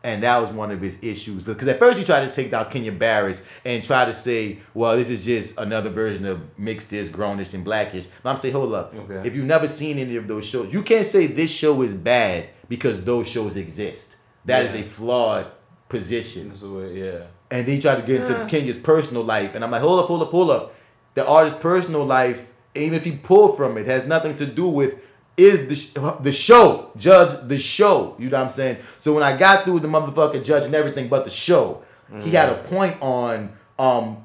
And 0.02 0.22
that 0.22 0.38
was 0.38 0.52
one 0.52 0.70
of 0.70 0.80
his 0.82 1.04
issues. 1.04 1.46
Because 1.46 1.68
at 1.68 1.80
first 1.80 1.98
he 1.98 2.06
tried 2.06 2.28
to 2.28 2.34
take 2.34 2.52
down 2.52 2.70
Kenya 2.70 2.92
Barris 2.92 3.48
and 3.66 3.84
try 3.84 4.06
to 4.06 4.14
say, 4.14 4.60
well, 4.76 4.96
this 4.96 5.10
is 5.10 5.26
just 5.26 5.58
another 5.60 5.90
version 5.90 6.28
of 6.28 6.42
mixed 6.60 6.92
this, 6.92 7.10
grownish, 7.10 7.56
and 7.56 7.66
blackish. 7.66 8.06
But 8.22 8.30
I'm 8.30 8.38
saying, 8.38 8.54
hold 8.54 8.76
up. 8.76 8.94
Okay. 8.96 9.28
If 9.28 9.36
you've 9.36 9.46
never 9.48 9.68
seen 9.68 9.98
any 9.98 10.16
of 10.16 10.28
those 10.28 10.46
shows, 10.46 10.72
you 10.72 10.84
can't 10.84 11.08
say 11.08 11.26
this 11.26 11.50
show 11.50 11.82
is 11.82 11.96
bad 11.96 12.50
because 12.70 13.06
those 13.06 13.28
shows 13.28 13.58
exist. 13.58 14.18
That 14.46 14.64
is 14.66 14.74
Yeah. 14.76 14.82
a 14.82 14.84
flawed 14.84 15.46
position. 15.90 16.50
This 16.50 16.62
what, 16.62 16.92
yeah. 16.92 17.20
And 17.52 17.66
then 17.66 17.76
he 17.76 17.80
tried 17.82 17.96
to 17.98 18.02
get 18.02 18.22
into 18.22 18.34
Yeah. 18.34 18.48
Kenya's 18.48 18.80
personal 18.80 19.24
life. 19.24 19.56
And 19.56 19.64
I'm 19.64 19.72
like, 19.72 19.82
hold 19.82 20.00
up, 20.00 20.08
hold 20.08 20.22
up, 20.24 20.30
hold 20.30 20.50
up. 20.50 20.74
The 21.14 21.26
artist's 21.28 21.60
personal 21.60 22.04
life, 22.06 22.52
even 22.74 22.96
if 22.96 23.06
he 23.06 23.12
pulled 23.12 23.56
from 23.58 23.78
it, 23.78 23.86
has 23.86 24.08
nothing 24.08 24.36
to 24.36 24.46
do 24.46 24.68
with 24.68 24.96
is 25.38 25.68
the, 25.68 25.76
sh- 25.76 26.22
the 26.24 26.32
show. 26.32 26.92
Judge 26.98 27.32
the 27.48 27.58
show. 27.58 28.16
You 28.18 28.30
know 28.30 28.38
what 28.38 28.46
I'm 28.46 28.50
saying? 28.50 28.78
So 28.98 29.14
when 29.14 29.24
I 29.24 29.38
got 29.38 29.64
through 29.66 29.82
the 29.82 29.88
motherfucker 29.88 30.44
judging 30.44 30.74
everything 30.74 31.08
but 31.10 31.24
the 31.26 31.30
show, 31.30 31.82
he 32.22 32.32
had 32.32 32.50
a 32.50 32.64
point 32.64 32.96
on 33.02 33.52
um 33.78 34.25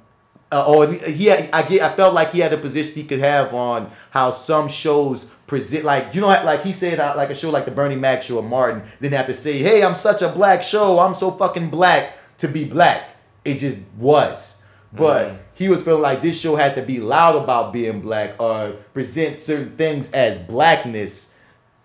uh, 0.53 0.67
or 0.67 0.93
he 0.93 1.27
had, 1.27 1.49
I 1.53 1.63
get 1.63 1.83
I 1.83 1.95
felt 1.95 2.15
like 2.15 2.33
he 2.33 2.41
had 2.41 2.53
a 2.53 2.59
position 2.59 3.03
he 3.03 3.09
could 3.09 3.21
have 3.21 3.55
on 3.55 3.91
how 4.11 4.31
some 4.31 4.69
shows 4.69 5.31
present 5.47 5.85
like 5.85 6.15
you 6.15 6.21
know 6.21 6.29
like 6.29 6.63
he 6.63 6.73
said 6.73 6.99
uh, 6.99 7.15
like 7.17 7.31
a 7.31 7.35
show 7.35 7.51
like 7.51 7.65
the 7.65 7.71
Bernie 7.71 7.97
Mac 7.97 8.23
show 8.23 8.39
or 8.39 8.43
Martin 8.43 8.83
didn't 9.01 9.17
have 9.17 9.27
to 9.27 9.35
say 9.35 9.59
hey 9.59 9.85
I'm 9.85 9.95
such 9.95 10.23
a 10.23 10.29
black 10.29 10.63
show. 10.63 10.99
I'm 10.99 11.15
so 11.15 11.31
fucking 11.31 11.71
black 11.71 12.15
to 12.39 12.49
be 12.49 12.65
black. 12.65 13.05
It 13.45 13.59
just 13.59 13.83
was. 13.97 14.65
But 14.93 15.35
he 15.55 15.69
was 15.69 15.85
feeling 15.85 16.03
like 16.03 16.21
this 16.21 16.41
show 16.41 16.57
had 16.57 16.75
to 16.75 16.83
be 16.83 16.99
loud 16.99 17.37
about 17.37 17.73
being 17.73 18.01
black 18.01 18.35
or 18.41 18.73
present 18.93 19.39
certain 19.39 19.77
things 19.77 20.11
as 20.13 20.43
blackness 20.45 21.39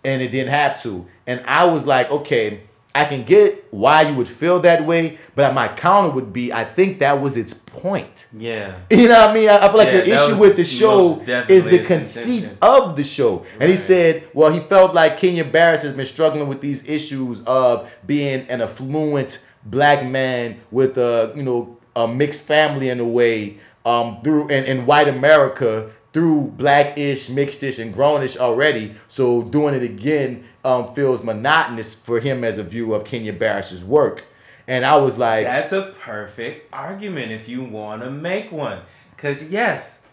and 0.04 0.22
it 0.22 0.30
didn't 0.30 0.52
have 0.52 0.82
to. 0.84 1.06
And 1.28 1.44
I 1.46 1.66
was 1.66 1.86
like, 1.86 2.10
okay, 2.10 2.62
I 2.96 3.04
can 3.06 3.24
get 3.26 3.68
why 3.72 4.04
you 4.04 4.16
would 4.16 4.28
feel 4.28 4.62
that 4.62 4.86
way, 4.86 5.18
but 5.36 5.54
my 5.54 5.68
counter 5.68 6.10
would 6.16 6.32
be, 6.32 6.54
I 6.54 6.64
think 6.64 7.00
that 7.00 7.22
was 7.22 7.36
its 7.36 7.54
point. 7.54 8.28
Yeah. 8.32 8.78
You 8.90 9.10
know 9.10 9.20
what 9.20 9.32
I 9.32 9.34
mean? 9.34 9.50
I 9.50 9.58
I 9.58 9.68
feel 9.68 9.78
like 9.78 9.88
Yeah, 9.90 10.02
the 10.02 10.14
issue 10.14 10.32
was 10.32 10.40
with 10.40 10.56
the 10.56 10.64
show 10.64 11.22
is 11.50 11.66
the 11.66 11.84
conceit 11.84 12.44
intention. 12.44 12.58
of 12.62 12.96
the 12.96 13.04
show. 13.04 13.46
And 13.60 13.70
he 13.70 13.76
said, 13.76 14.24
well, 14.34 14.52
he 14.52 14.62
felt 14.62 14.94
like 14.96 15.18
Kenya 15.18 15.44
Barris 15.44 15.82
has 15.84 15.94
been 15.94 16.06
struggling 16.06 16.48
with 16.48 16.62
these 16.62 16.88
issues 16.90 17.44
of 17.46 17.90
being 18.08 18.48
an 18.48 18.62
affluent 18.62 19.46
black 19.66 20.06
man 20.06 20.60
with 20.72 20.98
a, 20.98 21.34
you 21.36 21.44
know, 21.44 21.78
a 21.98 22.08
mixed 22.08 22.48
family 22.48 22.90
in 22.90 23.00
a 23.02 23.06
way, 23.06 23.58
um, 23.86 24.22
through 24.24 24.48
in, 24.48 24.64
in 24.66 24.86
white 24.86 25.08
America 25.10 25.92
through 26.14 26.44
blackish, 26.56 27.28
mixedish, 27.28 27.78
and 27.78 27.94
grownish 27.94 28.38
already. 28.38 28.96
So 29.10 29.42
doing 29.44 29.76
it 29.76 29.84
again 29.84 30.46
um, 30.66 30.94
feels 30.96 31.24
monotonous 31.24 31.94
for 31.94 32.20
him 32.20 32.44
as 32.44 32.58
a 32.58 32.64
view 32.64 32.94
of 32.94 33.06
Kenya 33.06 33.32
Barris's 33.34 33.84
work. 33.86 34.24
And 34.68 34.84
I 34.86 34.98
was 34.98 35.18
like, 35.18 35.46
That's 35.46 35.72
a 35.74 35.94
perfect 36.02 36.74
argument 36.74 37.32
if 37.32 37.48
you 37.48 37.64
want 37.64 38.02
to 38.02 38.10
make 38.10 38.52
one. 38.52 38.80
Because, 39.16 39.50
yes, 39.52 40.08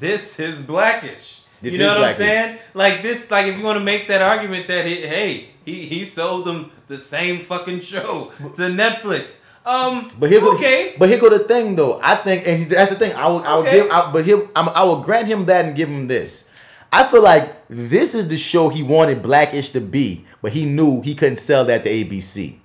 this 0.00 0.40
is 0.40 0.60
blackish. 0.62 1.42
This 1.60 1.74
you 1.74 1.80
know 1.80 1.88
what 1.90 1.98
blackish. 1.98 2.20
I'm 2.20 2.26
saying? 2.26 2.58
Like 2.74 3.02
this, 3.02 3.30
like 3.30 3.46
if 3.46 3.58
you 3.58 3.64
want 3.64 3.78
to 3.78 3.84
make 3.84 4.06
that 4.08 4.22
argument 4.22 4.66
that 4.68 4.86
he, 4.86 4.94
hey, 5.06 5.48
he 5.64 5.82
he 5.86 6.04
sold 6.04 6.46
them 6.46 6.70
the 6.86 6.96
same 6.98 7.42
fucking 7.44 7.80
show 7.80 8.32
to 8.38 8.62
Netflix. 8.62 9.44
Um, 9.66 10.10
But 10.18 10.30
here, 10.30 10.40
okay. 10.54 10.94
But 10.98 11.10
here 11.10 11.18
go 11.20 11.28
the 11.28 11.40
thing 11.40 11.76
though. 11.76 12.00
I 12.02 12.16
think, 12.16 12.46
and 12.48 12.70
that's 12.70 12.90
the 12.90 12.96
thing. 12.96 13.12
I 13.14 13.26
will, 13.28 13.42
I 13.44 13.54
will 13.56 13.66
Okay. 13.66 13.82
give. 13.82 13.90
I, 13.90 14.10
but 14.12 14.24
here, 14.24 14.48
I'm, 14.56 14.68
I 14.70 14.82
will 14.84 15.02
grant 15.02 15.26
him 15.26 15.44
that 15.46 15.64
and 15.66 15.76
give 15.76 15.88
him 15.90 16.06
this. 16.06 16.47
I 16.92 17.06
feel 17.08 17.22
like 17.22 17.54
this 17.68 18.14
is 18.14 18.28
the 18.28 18.38
show 18.38 18.68
he 18.68 18.82
wanted 18.82 19.22
Blackish 19.22 19.70
to 19.70 19.80
be, 19.80 20.24
but 20.40 20.52
he 20.52 20.64
knew 20.64 21.02
he 21.02 21.14
couldn't 21.14 21.38
sell 21.38 21.64
that 21.66 21.84
to 21.84 21.90
ABC. 21.90 22.58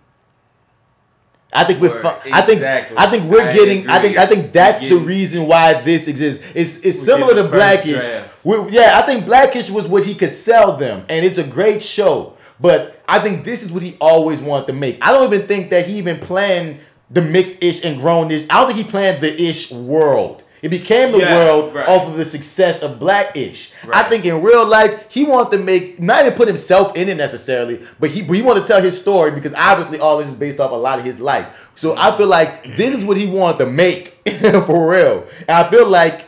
I 1.55 1.63
think 1.65 1.81
we're. 1.81 2.01
I 2.03 2.41
think. 2.41 2.63
I 2.63 3.09
think 3.11 3.29
we're 3.29 3.47
I 3.47 3.53
getting. 3.53 3.87
I 3.87 3.99
think. 3.99 4.17
I 4.17 4.25
think 4.25 4.51
that's 4.51 4.81
the 4.81 4.95
reason 4.97 5.45
why 5.45 5.81
this 5.81 6.07
exists. 6.07 6.43
It's 6.55 6.77
it's 6.83 6.97
We're 6.99 7.15
similar 7.17 7.35
to 7.35 7.43
Blackish. 7.47 7.93
draft. 7.93 8.45
We- 8.45 8.71
yeah, 8.71 8.99
I 8.99 9.05
think 9.05 9.25
Blackish 9.25 9.69
was 9.69 9.87
what 9.87 10.03
he 10.03 10.15
could 10.15 10.31
sell 10.31 10.77
them, 10.77 11.05
and 11.09 11.25
it's 11.25 11.37
a 11.37 11.45
great 11.45 11.81
show. 11.81 12.35
But 12.59 13.01
I 13.07 13.19
think 13.19 13.45
this 13.45 13.61
is 13.61 13.71
what 13.71 13.83
he 13.83 13.97
always 13.99 14.41
wanted 14.41 14.67
to 14.67 14.73
make. 14.73 14.97
I 15.01 15.11
don't 15.11 15.31
even 15.31 15.47
think 15.47 15.69
that 15.69 15.85
he 15.85 15.97
even 15.97 16.17
planned 16.19 16.79
the 17.11 17.21
mixed 17.21 17.61
ish 17.61 17.83
and 17.83 17.99
grown 17.99 18.31
ish. 18.31 18.45
I 18.49 18.59
don't 18.59 18.73
think 18.73 18.85
he 18.85 18.91
planned 18.91 19.21
the 19.21 19.41
ish 19.41 19.71
world. 19.71 20.42
It 20.63 20.69
became 20.69 21.11
the 21.11 21.19
Yeah, 21.19 21.35
world 21.35 21.75
right. 21.75 21.87
off 21.87 22.07
of 22.07 22.15
the 22.17 22.23
success 22.23 22.81
of 22.81 22.97
Blackish. 22.97 23.73
I 23.83 23.87
Right. 23.87 24.09
think 24.09 24.25
in 24.25 24.41
real 24.41 24.65
life 24.65 24.93
he 25.09 25.25
wanted 25.25 25.57
to 25.57 25.63
make 25.63 26.01
not 26.01 26.21
even 26.25 26.37
put 26.37 26.47
himself 26.47 26.95
in 26.95 27.09
it 27.09 27.17
necessarily, 27.17 27.81
but 27.99 28.09
he 28.11 28.21
he 28.23 28.41
wanted 28.41 28.61
to 28.61 28.67
tell 28.67 28.81
his 28.81 28.99
story 28.99 29.31
because 29.31 29.53
obviously 29.53 29.99
all 29.99 30.17
this 30.17 30.29
is 30.29 30.35
based 30.35 30.59
off 30.61 30.71
a 30.71 30.75
lot 30.75 30.97
of 30.99 31.05
his 31.05 31.19
life. 31.19 31.45
So 31.75 31.95
I 31.97 32.15
feel 32.17 32.27
like 32.27 32.77
this 32.77 32.93
is 32.93 33.03
what 33.03 33.17
he 33.17 33.27
wanted 33.27 33.59
to 33.59 33.65
make 33.65 34.17
for 34.65 34.89
real. 34.89 35.25
And 35.49 35.57
I 35.65 35.69
feel 35.69 35.85
like 35.87 36.25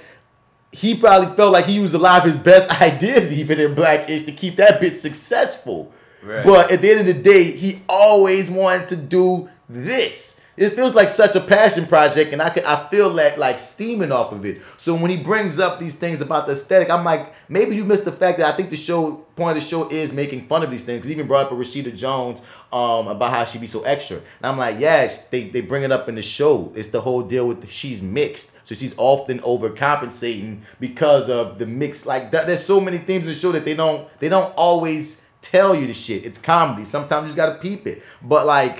he 0.73 0.95
probably 0.95 1.33
felt 1.37 1.53
like 1.53 1.65
he 1.65 1.73
used 1.73 1.95
a 1.95 1.97
lot 1.97 2.19
of 2.19 2.25
his 2.25 2.35
best 2.35 2.69
ideas 2.81 3.31
even 3.31 3.57
in 3.61 3.73
Blackish 3.73 4.23
to 4.25 4.33
keep 4.33 4.57
that 4.57 4.81
bit 4.81 4.97
successful. 4.97 5.93
Right. 6.21 6.43
But 6.43 6.71
at 6.71 6.81
the 6.81 6.91
end 6.91 6.99
of 7.01 7.05
the 7.05 7.13
day, 7.13 7.43
he 7.51 7.79
always 7.87 8.49
wanted 8.51 8.89
to 8.89 8.95
do 8.97 9.47
this. 9.69 10.34
It 10.57 10.69
feels 10.69 10.95
like 10.95 11.09
such 11.09 11.35
a 11.35 11.41
passion 11.41 11.85
project, 11.85 12.31
and 12.31 12.41
I 12.41 12.49
can 12.49 12.65
I 12.65 12.87
feel 12.87 13.13
that 13.15 13.37
like 13.37 13.59
steaming 13.59 14.11
off 14.11 14.31
of 14.31 14.45
it. 14.45 14.61
So 14.77 14.95
when 14.95 15.11
he 15.11 15.17
brings 15.17 15.59
up 15.59 15.79
these 15.79 15.99
things 15.99 16.21
about 16.21 16.47
the 16.47 16.53
aesthetic, 16.53 16.89
I'm 16.89 17.03
like, 17.03 17.33
maybe 17.49 17.75
you 17.75 17.83
missed 17.83 18.05
the 18.05 18.11
fact 18.11 18.37
that 18.37 18.53
I 18.53 18.55
think 18.55 18.69
the 18.69 18.77
show 18.77 19.25
point 19.35 19.57
of 19.57 19.61
the 19.61 19.69
show 19.69 19.89
is 19.89 20.13
making 20.13 20.47
fun 20.47 20.63
of 20.63 20.71
these 20.71 20.85
things. 20.85 21.05
he 21.05 21.11
even 21.11 21.27
brought 21.27 21.47
up 21.47 21.51
a 21.51 21.55
Rashida 21.55 21.93
Jones 21.95 22.41
um 22.71 23.09
about 23.09 23.31
how 23.31 23.43
she 23.43 23.59
be 23.59 23.67
so 23.67 23.83
extra, 23.83 24.15
and 24.17 24.45
I'm 24.45 24.57
like, 24.57 24.79
yeah, 24.79 25.11
they 25.29 25.49
they 25.49 25.59
bring 25.59 25.83
it 25.83 25.91
up 25.91 26.07
in 26.07 26.15
the 26.15 26.21
show. 26.21 26.71
It's 26.73 26.89
the 26.89 27.01
whole 27.01 27.21
deal 27.21 27.47
with 27.49 27.59
the, 27.59 27.67
she's 27.67 28.01
mixed, 28.01 28.65
so 28.65 28.75
she's 28.75 28.95
often 28.97 29.39
overcompensating 29.39 30.61
because 30.79 31.29
of 31.29 31.59
the 31.59 31.65
mix. 31.65 32.05
Like 32.05 32.31
that, 32.31 32.47
there's 32.47 32.63
so 32.65 32.79
many 32.79 32.97
themes 32.97 33.23
in 33.23 33.29
the 33.29 33.35
show 33.35 33.51
that 33.51 33.65
they 33.65 33.75
don't 33.75 34.07
they 34.19 34.29
don't 34.29 34.53
always 34.55 35.25
tell 35.41 35.75
you 35.75 35.85
the 35.85 35.93
shit. 35.93 36.25
It's 36.25 36.39
comedy. 36.39 36.85
Sometimes 36.85 37.23
you 37.23 37.27
just 37.27 37.37
gotta 37.37 37.59
peep 37.59 37.85
it, 37.87 38.03
but 38.21 38.45
like. 38.45 38.79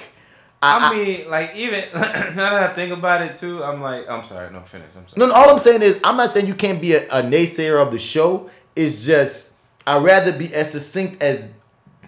I, 0.66 0.98
mean, 0.98 1.30
like 1.30 1.56
even 1.56 1.84
now 1.94 2.02
that 2.36 2.64
I 2.72 2.74
think 2.74 2.94
about 2.94 3.22
it 3.22 3.38
too, 3.38 3.64
I'm 3.64 3.82
like, 3.82 4.10
I'm 4.10 4.24
sorry, 4.24 4.52
no, 4.52 4.62
finish. 4.62 4.88
I'm 4.96 5.08
sorry. 5.08 5.20
No, 5.20 5.28
no, 5.28 5.34
all 5.34 5.50
I'm 5.50 5.60
saying 5.60 5.82
is 5.82 6.00
I'm 6.04 6.18
not 6.18 6.30
saying 6.30 6.48
you 6.48 6.56
can't 6.56 6.82
be 6.82 6.94
a, 6.94 7.06
a 7.10 7.22
naysayer 7.22 7.82
of 7.82 7.92
the 7.92 8.00
show. 8.00 8.50
It's 8.76 9.06
just 9.06 9.60
I'd 9.88 10.04
rather 10.04 10.32
be 10.32 10.54
as 10.54 10.72
succinct 10.72 11.22
as 11.22 11.54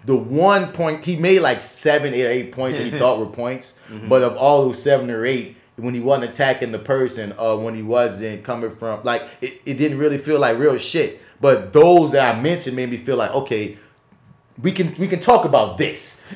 the 0.04 0.16
one 0.16 0.72
point 0.72 1.04
he 1.04 1.16
made 1.16 1.40
like 1.40 1.60
seven, 1.60 2.14
eight, 2.14 2.24
or 2.24 2.30
eight 2.30 2.52
points 2.52 2.78
that 2.78 2.84
he 2.84 2.90
thought 2.98 3.18
were 3.18 3.26
points. 3.26 3.80
Mhm. 3.90 4.08
But 4.08 4.22
of 4.22 4.36
all 4.36 4.66
those 4.66 4.82
seven 4.82 5.10
or 5.10 5.24
eight, 5.26 5.56
when 5.76 5.94
he 5.94 6.00
wasn't 6.00 6.30
attacking 6.30 6.72
the 6.72 6.78
person 6.78 7.32
or 7.38 7.62
when 7.62 7.74
he 7.74 7.82
wasn't 7.82 8.42
coming 8.42 8.74
from 8.74 9.02
like 9.04 9.22
it, 9.40 9.60
it 9.64 9.74
didn't 9.74 9.98
really 9.98 10.18
feel 10.18 10.38
like 10.40 10.58
real 10.58 10.76
shit. 10.78 11.20
But 11.40 11.72
those 11.72 12.12
that 12.12 12.34
I 12.34 12.40
mentioned 12.40 12.74
made 12.74 12.90
me 12.90 12.96
feel 12.96 13.16
like, 13.16 13.32
okay, 13.32 13.78
we 14.62 14.72
can 14.72 14.94
we 14.98 15.08
can 15.08 15.20
talk 15.20 15.44
about 15.44 15.78
this. 15.78 16.26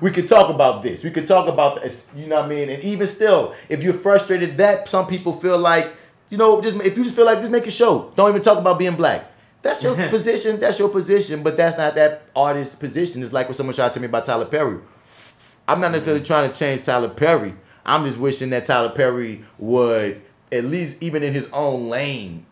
we 0.00 0.10
can 0.10 0.26
talk 0.26 0.50
about 0.50 0.82
this. 0.82 1.04
We 1.04 1.10
can 1.10 1.26
talk 1.26 1.48
about 1.48 1.82
this. 1.82 2.14
You 2.16 2.26
know 2.26 2.36
what 2.36 2.46
I 2.46 2.48
mean? 2.48 2.68
And 2.68 2.82
even 2.82 3.06
still, 3.06 3.54
if 3.68 3.82
you're 3.82 3.94
frustrated, 3.94 4.56
that 4.58 4.88
some 4.88 5.06
people 5.06 5.32
feel 5.32 5.58
like, 5.58 5.92
you 6.30 6.38
know, 6.38 6.60
just 6.60 6.80
if 6.80 6.96
you 6.96 7.04
just 7.04 7.16
feel 7.16 7.26
like 7.26 7.40
just 7.40 7.52
make 7.52 7.66
a 7.66 7.70
show. 7.70 8.12
Don't 8.16 8.28
even 8.28 8.42
talk 8.42 8.58
about 8.58 8.78
being 8.78 8.96
black. 8.96 9.30
That's 9.62 9.82
your 9.82 9.94
position. 10.10 10.60
That's 10.60 10.78
your 10.78 10.88
position. 10.88 11.42
But 11.42 11.56
that's 11.56 11.78
not 11.78 11.94
that 11.94 12.22
artist's 12.36 12.74
position. 12.74 13.22
It's 13.22 13.32
like 13.32 13.48
when 13.48 13.54
someone 13.54 13.74
tried 13.74 13.88
to 13.88 13.94
tell 13.94 14.02
me 14.02 14.08
about 14.08 14.24
Tyler 14.24 14.44
Perry. 14.44 14.78
I'm 15.66 15.80
not 15.80 15.92
necessarily 15.92 16.20
mm-hmm. 16.20 16.26
trying 16.26 16.50
to 16.50 16.58
change 16.58 16.84
Tyler 16.84 17.08
Perry. 17.08 17.54
I'm 17.86 18.04
just 18.04 18.18
wishing 18.18 18.50
that 18.50 18.64
Tyler 18.64 18.90
Perry 18.90 19.44
would 19.58 20.20
at 20.52 20.64
least 20.64 21.02
even 21.02 21.22
in 21.22 21.32
his 21.32 21.50
own 21.52 21.88
lane 21.88 22.46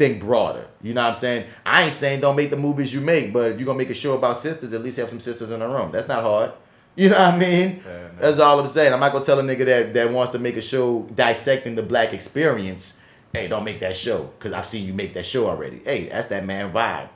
think 0.00 0.18
broader. 0.18 0.66
You 0.80 0.94
know 0.94 1.02
what 1.02 1.10
I'm 1.10 1.14
saying? 1.14 1.46
I 1.66 1.84
ain't 1.84 1.92
saying 1.92 2.22
don't 2.22 2.34
make 2.34 2.48
the 2.48 2.56
movies 2.56 2.92
you 2.94 3.02
make, 3.02 3.34
but 3.34 3.52
if 3.52 3.60
you're 3.60 3.66
gonna 3.66 3.76
make 3.76 3.90
a 3.90 3.94
show 3.94 4.16
about 4.16 4.38
sisters, 4.38 4.72
at 4.72 4.80
least 4.80 4.96
have 4.96 5.10
some 5.10 5.20
sisters 5.20 5.50
in 5.50 5.60
the 5.60 5.68
room. 5.68 5.90
That's 5.92 6.08
not 6.08 6.22
hard. 6.22 6.52
You 6.96 7.08
know 7.08 7.18
what 7.18 7.34
I 7.34 7.38
mean? 7.38 7.82
That's 8.18 8.40
all 8.40 8.58
I'm 8.58 8.66
saying. 8.66 8.92
I'm 8.92 8.98
not 8.98 9.12
gonna 9.12 9.24
tell 9.24 9.38
a 9.38 9.42
nigga 9.44 9.64
that, 9.64 9.94
that 9.94 10.10
wants 10.10 10.32
to 10.32 10.40
make 10.40 10.56
a 10.56 10.60
show 10.60 11.08
dissecting 11.14 11.76
the 11.76 11.84
black 11.84 12.12
experience, 12.12 13.02
hey, 13.32 13.46
don't 13.46 13.62
make 13.62 13.78
that 13.80 13.96
show. 13.96 14.28
Cause 14.40 14.52
I've 14.52 14.66
seen 14.66 14.84
you 14.84 14.92
make 14.92 15.14
that 15.14 15.24
show 15.24 15.48
already. 15.48 15.80
Hey, 15.84 16.08
that's 16.08 16.26
that 16.28 16.44
man 16.44 16.72
vibe. 16.72 17.08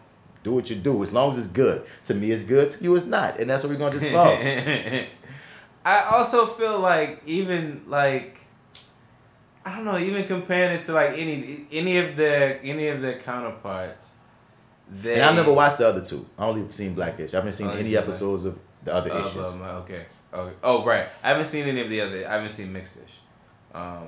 Do 0.45 0.53
what 0.53 0.71
you 0.71 0.77
do, 0.77 1.03
as 1.03 1.13
long 1.13 1.33
as 1.33 1.39
it's 1.39 1.49
good. 1.49 1.85
To 2.05 2.15
me 2.15 2.31
it's 2.31 2.45
good, 2.45 2.71
to 2.71 2.85
you 2.85 2.95
it's 2.95 3.05
not. 3.05 3.41
And 3.41 3.51
that's 3.51 3.65
what 3.65 3.73
we're 3.73 3.79
gonna 3.79 3.99
just 3.99 4.11
follow. 4.13 4.37
I 5.85 6.03
also 6.17 6.47
feel 6.47 6.79
like 6.79 7.21
even 7.27 7.83
like 7.89 8.39
I 9.67 9.77
don't 9.77 9.85
know, 9.87 9.99
even 9.99 10.27
comparing 10.27 10.79
it 10.79 10.85
to 10.87 10.93
like 10.93 11.11
any 11.17 11.67
any 11.73 11.99
of 11.99 12.17
their 12.17 12.61
any 12.63 12.89
of 12.89 13.01
their 13.01 13.19
counterparts. 13.21 14.13
They, 15.03 15.15
and 15.15 15.23
I 15.25 15.35
never 15.35 15.53
watched 15.53 15.79
the 15.79 15.89
other 15.89 16.05
two. 16.05 16.27
I 16.39 16.47
only 16.47 16.71
seen 16.71 16.95
Blackish. 16.95 17.33
I 17.33 17.39
haven't 17.39 17.53
seen 17.53 17.69
Oh, 17.69 17.73
any 17.73 17.97
episodes 17.97 18.45
of 18.45 18.59
the 18.85 18.95
other 18.95 19.11
Of, 19.11 19.27
issues. 19.27 19.55
um, 19.55 19.63
okay. 19.83 20.05
okay. 20.33 20.55
Oh 20.63 20.85
right. 20.85 21.07
I 21.23 21.29
haven't 21.29 21.47
seen 21.49 21.67
any 21.67 21.81
of 21.81 21.89
the 21.89 22.01
other. 22.03 22.29
I 22.29 22.35
haven't 22.35 22.51
seen 22.53 22.73
Mixed-ish. 22.73 23.15
Um, 23.75 24.07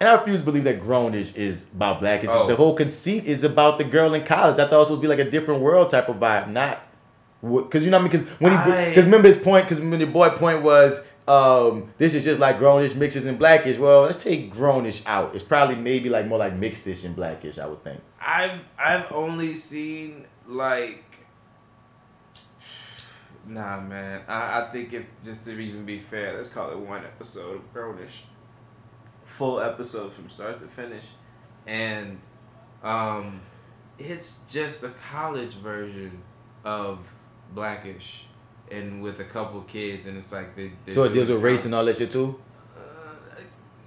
And 0.00 0.08
I 0.08 0.14
refuse 0.14 0.40
to 0.40 0.44
believe 0.44 0.64
that 0.64 0.80
Grownish 0.82 1.36
is 1.36 1.72
about 1.72 2.00
Blackish. 2.00 2.28
Oh. 2.32 2.48
the 2.48 2.56
whole 2.56 2.74
conceit 2.74 3.24
is 3.26 3.44
about 3.44 3.78
the 3.78 3.84
girl 3.84 4.12
in 4.14 4.24
college. 4.24 4.58
I 4.58 4.64
thought 4.64 4.72
it 4.72 4.76
was 4.78 4.86
supposed 4.88 5.02
to 5.02 5.08
be 5.08 5.08
like 5.16 5.24
a 5.24 5.30
different 5.30 5.60
world 5.60 5.90
type 5.90 6.08
of 6.08 6.16
vibe, 6.16 6.48
not 6.48 6.80
because 7.40 7.84
you 7.84 7.90
know 7.90 7.98
what 7.98 8.10
I 8.10 8.16
mean. 8.16 8.24
Because 8.24 8.28
when 8.40 8.52
he 8.84 8.88
because 8.90 9.04
remember 9.06 9.28
his 9.28 9.40
point 9.40 9.64
because 9.66 9.80
when 9.80 10.00
your 10.00 10.08
boy 10.10 10.30
point 10.30 10.62
was 10.62 11.07
um 11.28 11.92
this 11.98 12.14
is 12.14 12.24
just 12.24 12.40
like 12.40 12.58
Grownish 12.58 12.96
mixes 12.96 13.26
and 13.26 13.38
Blackish. 13.38 13.76
Well, 13.76 14.02
let's 14.02 14.22
take 14.22 14.52
Grownish 14.52 15.02
out. 15.06 15.34
It's 15.34 15.44
probably 15.44 15.76
maybe 15.76 16.08
like 16.08 16.26
more 16.26 16.38
like 16.38 16.58
Mixedish 16.58 17.04
and 17.04 17.14
Blackish. 17.14 17.58
I 17.58 17.66
would 17.66 17.84
think. 17.84 18.00
I've 18.20 18.60
I've 18.78 19.12
only 19.12 19.54
seen 19.56 20.26
like 20.46 21.04
Nah 23.46 23.80
man. 23.80 24.22
I, 24.28 24.62
I 24.62 24.72
think 24.72 24.92
if 24.92 25.06
just 25.24 25.44
to 25.44 25.58
even 25.58 25.84
be 25.84 25.98
fair, 25.98 26.36
let's 26.36 26.50
call 26.50 26.70
it 26.70 26.78
one 26.78 27.04
episode 27.04 27.56
of 27.56 27.74
Grownish. 27.74 28.22
Full 29.24 29.60
episode 29.60 30.12
from 30.12 30.30
start 30.30 30.60
to 30.60 30.66
finish. 30.66 31.04
And 31.66 32.18
um 32.82 33.42
it's 33.98 34.46
just 34.50 34.82
a 34.84 34.92
college 35.10 35.54
version 35.54 36.22
of 36.64 37.00
Blackish 37.52 38.24
and 38.72 39.02
with 39.02 39.20
a 39.20 39.24
couple 39.24 39.60
kids 39.62 40.06
and 40.06 40.16
it's 40.18 40.32
like 40.32 40.54
they, 40.56 40.70
they 40.84 40.94
So 40.94 41.04
it 41.04 41.12
deals 41.12 41.28
with 41.28 41.42
race 41.42 41.64
and 41.64 41.74
all 41.74 41.84
that 41.84 41.96
shit 41.96 42.10
too. 42.10 42.38
Uh, 42.76 42.80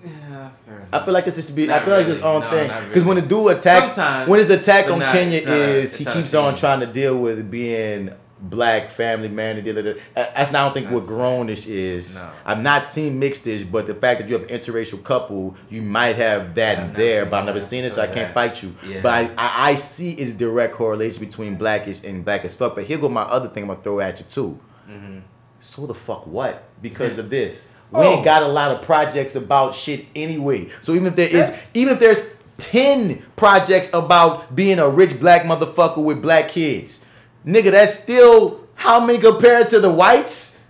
yeah, 0.04 0.50
fair 0.66 0.76
enough. 0.78 0.88
I 0.94 1.06
feel 1.06 1.14
like 1.14 1.26
this 1.26 1.46
should 1.48 1.56
be. 1.56 1.64
I 1.66 1.76
Not 1.76 1.84
feel 1.86 1.94
like 1.94 2.06
it's 2.08 2.16
his 2.16 2.24
own 2.24 2.42
No, 2.42 2.50
thing. 2.50 2.72
Because 2.88 3.04
when 3.04 3.16
the 3.18 3.22
dude 3.22 3.52
attack, 3.58 3.84
Sometimes, 3.96 4.30
when 4.30 4.40
his 4.40 4.50
attack 4.50 4.90
on 4.90 5.00
not- 5.00 5.12
Kenya 5.14 5.46
not 5.46 5.54
is, 5.58 5.96
he 5.96 6.06
keeps 6.06 6.34
on 6.34 6.56
trying 6.56 6.80
to 6.80 6.88
deal 6.88 7.18
with 7.20 7.50
being 7.52 8.12
black 8.44 8.90
family 8.90 9.28
man 9.28 9.58
and 9.58 9.64
deal 9.64 9.76
with 9.76 9.86
it. 9.86 10.02
That's 10.16 10.52
not 10.52 10.62
I 10.62 10.66
don't 10.66 10.74
think 10.74 10.90
what 10.92 11.06
grownish 11.06 11.68
is. 11.68 12.16
No. 12.16 12.32
I've 12.44 12.60
not 12.64 12.88
seen 12.88 13.22
mixedish, 13.22 13.72
but 13.72 13.86
the 13.86 13.94
fact 13.94 14.20
that 14.22 14.28
you 14.28 14.34
have 14.40 14.50
an 14.50 14.58
interracial 14.58 15.04
couple, 15.04 15.56
you 15.70 15.84
might 15.84 16.16
have 16.16 16.56
that 16.56 16.80
I've 16.80 16.84
in 16.86 16.88
never 16.94 17.00
there. 17.04 17.26
But 17.28 17.36
I've 17.42 17.46
never 17.46 17.60
seen 17.60 17.84
it, 17.84 17.92
so 17.92 17.98
so 17.98 18.02
I 18.02 18.06
can't 18.08 18.16
that- 18.16 18.34
fight 18.34 18.64
you. 18.64 18.74
yeah. 18.88 19.02
But 19.04 19.14
I, 19.14 19.30
I, 19.38 19.70
I 19.70 19.76
see 19.76 20.14
is 20.20 20.34
direct 20.34 20.74
correlation 20.74 21.24
between 21.24 21.56
blackish 21.56 22.04
and 22.04 22.26
black 22.26 22.44
as 22.44 22.56
fuck. 22.56 22.74
But 22.74 22.86
here 22.86 22.98
go 22.98 23.08
my 23.10 23.22
other 23.22 23.50
thing 23.50 23.66
I'm 23.66 23.68
gonna 23.70 23.84
throw 23.84 24.00
at 24.00 24.18
you 24.20 24.26
too. 24.26 24.60
Mm-hmm. 24.92 25.20
So 25.60 25.86
the 25.88 25.94
fuck 25.94 26.26
what? 26.28 26.64
Because 26.82 27.18
of 27.18 27.30
this. 27.38 27.76
We 27.92 28.00
Oh. 28.00 28.14
ain't 28.16 28.26
got 28.26 28.42
a 28.44 28.48
lot 28.48 28.72
of 28.72 28.82
projects 28.84 29.36
about 29.36 29.76
shit 29.76 30.06
anyway. 30.16 30.70
So 30.82 30.94
even 30.94 31.08
if 31.08 31.16
there 31.16 31.30
is 31.30 31.70
even 31.74 31.94
if 31.94 32.00
there's 32.00 32.36
10 32.58 33.24
projects 33.36 33.94
about 33.94 34.56
being 34.56 34.80
a 34.80 34.88
rich 34.90 35.20
black 35.20 35.44
motherfucker 35.44 36.04
with 36.04 36.22
black 36.22 36.50
kids, 36.50 37.06
nigga, 37.46 37.72
that's 37.72 37.98
still 38.00 38.68
how 38.76 39.00
many 39.06 39.20
compared 39.20 39.68
to 39.70 39.80
the 39.80 39.92
whites? 39.92 40.68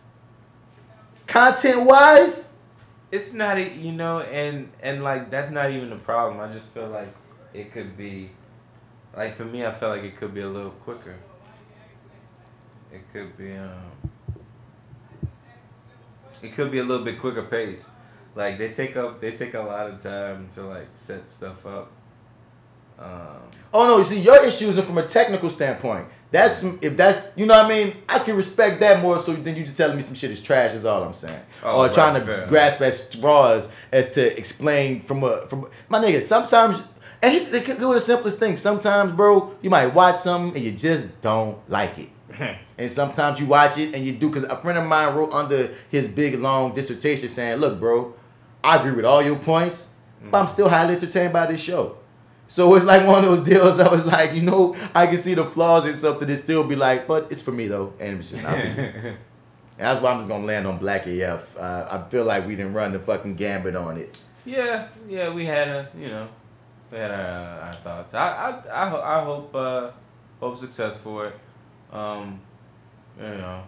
Content 1.27 1.85
wise? 1.85 2.47
it's 3.11 3.33
not 3.33 3.57
e- 3.59 3.73
you 3.73 3.91
know 3.91 4.21
and 4.21 4.71
and 4.81 5.03
like 5.03 5.29
that's 5.29 5.51
not 5.51 5.69
even 5.69 5.89
the 5.89 5.97
problem 5.97 6.39
i 6.39 6.49
just 6.53 6.69
feel 6.69 6.87
like 6.87 7.13
it 7.53 7.73
could 7.73 7.97
be 7.97 8.29
like 9.17 9.35
for 9.35 9.43
me 9.43 9.65
i 9.65 9.71
feel 9.73 9.89
like 9.89 10.01
it 10.03 10.15
could 10.15 10.33
be 10.33 10.39
a 10.39 10.47
little 10.47 10.71
quicker 10.71 11.15
it 12.93 13.01
could 13.11 13.37
be 13.37 13.53
um 13.53 13.81
it 16.43 16.53
could 16.53 16.71
be 16.71 16.79
a 16.79 16.83
little 16.83 17.05
bit 17.05 17.19
quicker 17.19 17.43
pace 17.43 17.91
like 18.35 18.57
they 18.57 18.71
take 18.71 18.95
up 18.97 19.21
they 19.21 19.31
take 19.31 19.53
a 19.53 19.59
lot 19.59 19.89
of 19.89 19.99
time 19.99 20.47
to 20.49 20.61
like 20.63 20.87
set 20.93 21.29
stuff 21.29 21.65
up 21.65 21.91
um 22.99 23.51
Oh 23.73 23.87
no, 23.87 23.97
you 23.99 24.03
see, 24.03 24.19
your 24.19 24.43
issues 24.43 24.77
are 24.77 24.81
from 24.81 24.97
a 24.97 25.07
technical 25.07 25.49
standpoint. 25.49 26.07
That's 26.29 26.63
if 26.63 26.97
that's 26.97 27.27
you 27.37 27.45
know 27.45 27.55
what 27.55 27.65
I 27.65 27.69
mean. 27.69 27.95
I 28.07 28.19
can 28.19 28.35
respect 28.35 28.79
that 28.81 29.01
more 29.01 29.17
so 29.19 29.33
than 29.33 29.55
you 29.55 29.63
just 29.63 29.77
telling 29.77 29.95
me 29.95 30.01
some 30.01 30.15
shit 30.15 30.31
is 30.31 30.41
trash. 30.41 30.73
Is 30.73 30.85
all 30.85 31.03
I'm 31.03 31.13
saying. 31.13 31.39
Oh, 31.63 31.77
or 31.77 31.85
right, 31.85 31.93
trying 31.93 32.19
to 32.19 32.45
grasp 32.47 32.81
at 32.81 32.95
straws 32.95 33.71
as 33.91 34.11
to 34.11 34.37
explain 34.37 35.01
from 35.01 35.23
a 35.23 35.47
from 35.47 35.69
my 35.89 35.99
nigga. 35.99 36.21
Sometimes 36.21 36.81
and 37.21 37.33
he, 37.33 37.39
they 37.45 37.61
could 37.61 37.79
go 37.79 37.89
with 37.89 37.97
the 37.97 38.05
simplest 38.05 38.39
thing. 38.39 38.57
Sometimes, 38.57 39.11
bro, 39.13 39.55
you 39.61 39.69
might 39.69 39.87
watch 39.87 40.17
something 40.17 40.55
and 40.55 40.63
you 40.65 40.71
just 40.71 41.21
don't 41.21 41.57
like 41.69 41.97
it. 41.97 42.09
And 42.77 42.89
sometimes 42.89 43.39
you 43.39 43.45
watch 43.45 43.77
it 43.77 43.93
and 43.93 44.03
you 44.05 44.13
do 44.13 44.27
because 44.29 44.43
a 44.43 44.55
friend 44.55 44.77
of 44.77 44.85
mine 44.87 45.13
wrote 45.15 45.31
under 45.31 45.69
his 45.89 46.07
big 46.09 46.39
long 46.39 46.73
dissertation 46.73 47.29
saying, 47.29 47.57
"Look, 47.59 47.79
bro, 47.79 48.13
I 48.63 48.77
agree 48.77 48.91
with 48.93 49.05
all 49.05 49.21
your 49.21 49.37
points, 49.37 49.95
but 50.31 50.39
I'm 50.39 50.47
still 50.47 50.67
highly 50.69 50.95
entertained 50.95 51.33
by 51.33 51.45
this 51.47 51.61
show." 51.61 51.97
So 52.47 52.73
it's 52.75 52.85
like 52.85 53.05
one 53.07 53.23
of 53.23 53.29
those 53.29 53.45
deals. 53.47 53.79
I 53.87 53.87
was 53.91 54.05
like, 54.05 54.33
you 54.33 54.41
know, 54.41 54.75
I 54.95 55.07
can 55.07 55.17
see 55.17 55.35
the 55.35 55.45
flaws 55.45 55.85
in 55.85 55.93
something 55.93 56.27
and 56.29 56.37
still 56.39 56.67
be 56.67 56.75
like, 56.75 57.07
but 57.07 57.27
it's 57.31 57.41
for 57.41 57.51
me 57.51 57.67
though, 57.67 57.93
and 57.99 58.19
it's 58.19 58.31
just 58.31 58.43
not 58.43 58.57
for 58.59 58.67
me. 58.67 58.91
And 59.77 59.87
that's 59.87 60.01
why 60.01 60.11
I'm 60.11 60.19
just 60.19 60.27
gonna 60.29 60.45
land 60.45 60.67
on 60.67 60.77
Black 60.77 61.07
AF. 61.07 61.57
Uh, 61.57 61.87
I 61.89 62.09
feel 62.09 62.23
like 62.23 62.45
we 62.45 62.55
didn't 62.55 62.73
run 62.73 62.91
the 62.91 62.99
fucking 62.99 63.35
gambit 63.35 63.75
on 63.75 63.97
it. 63.97 64.19
yeah 64.45 64.87
yeah 65.07 65.33
we 65.33 65.45
had 65.45 65.67
a 65.67 65.89
you 65.97 66.07
know 66.07 66.27
we 66.91 66.97
had 66.97 67.11
our, 67.11 67.59
our 67.65 67.73
thoughts 67.73 68.13
i 68.15 68.27
i 68.27 68.49
i, 68.83 69.19
I 69.19 69.23
hope 69.23 69.53
uh 69.55 69.91
hope 70.39 70.57
success 70.57 70.97
for 70.97 71.27
it 71.27 71.35
um 71.91 72.39
you 73.17 73.23
know 73.23 73.63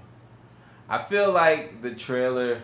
i 0.90 1.02
feel 1.02 1.32
like 1.32 1.82
the 1.82 1.94
trailer 1.94 2.62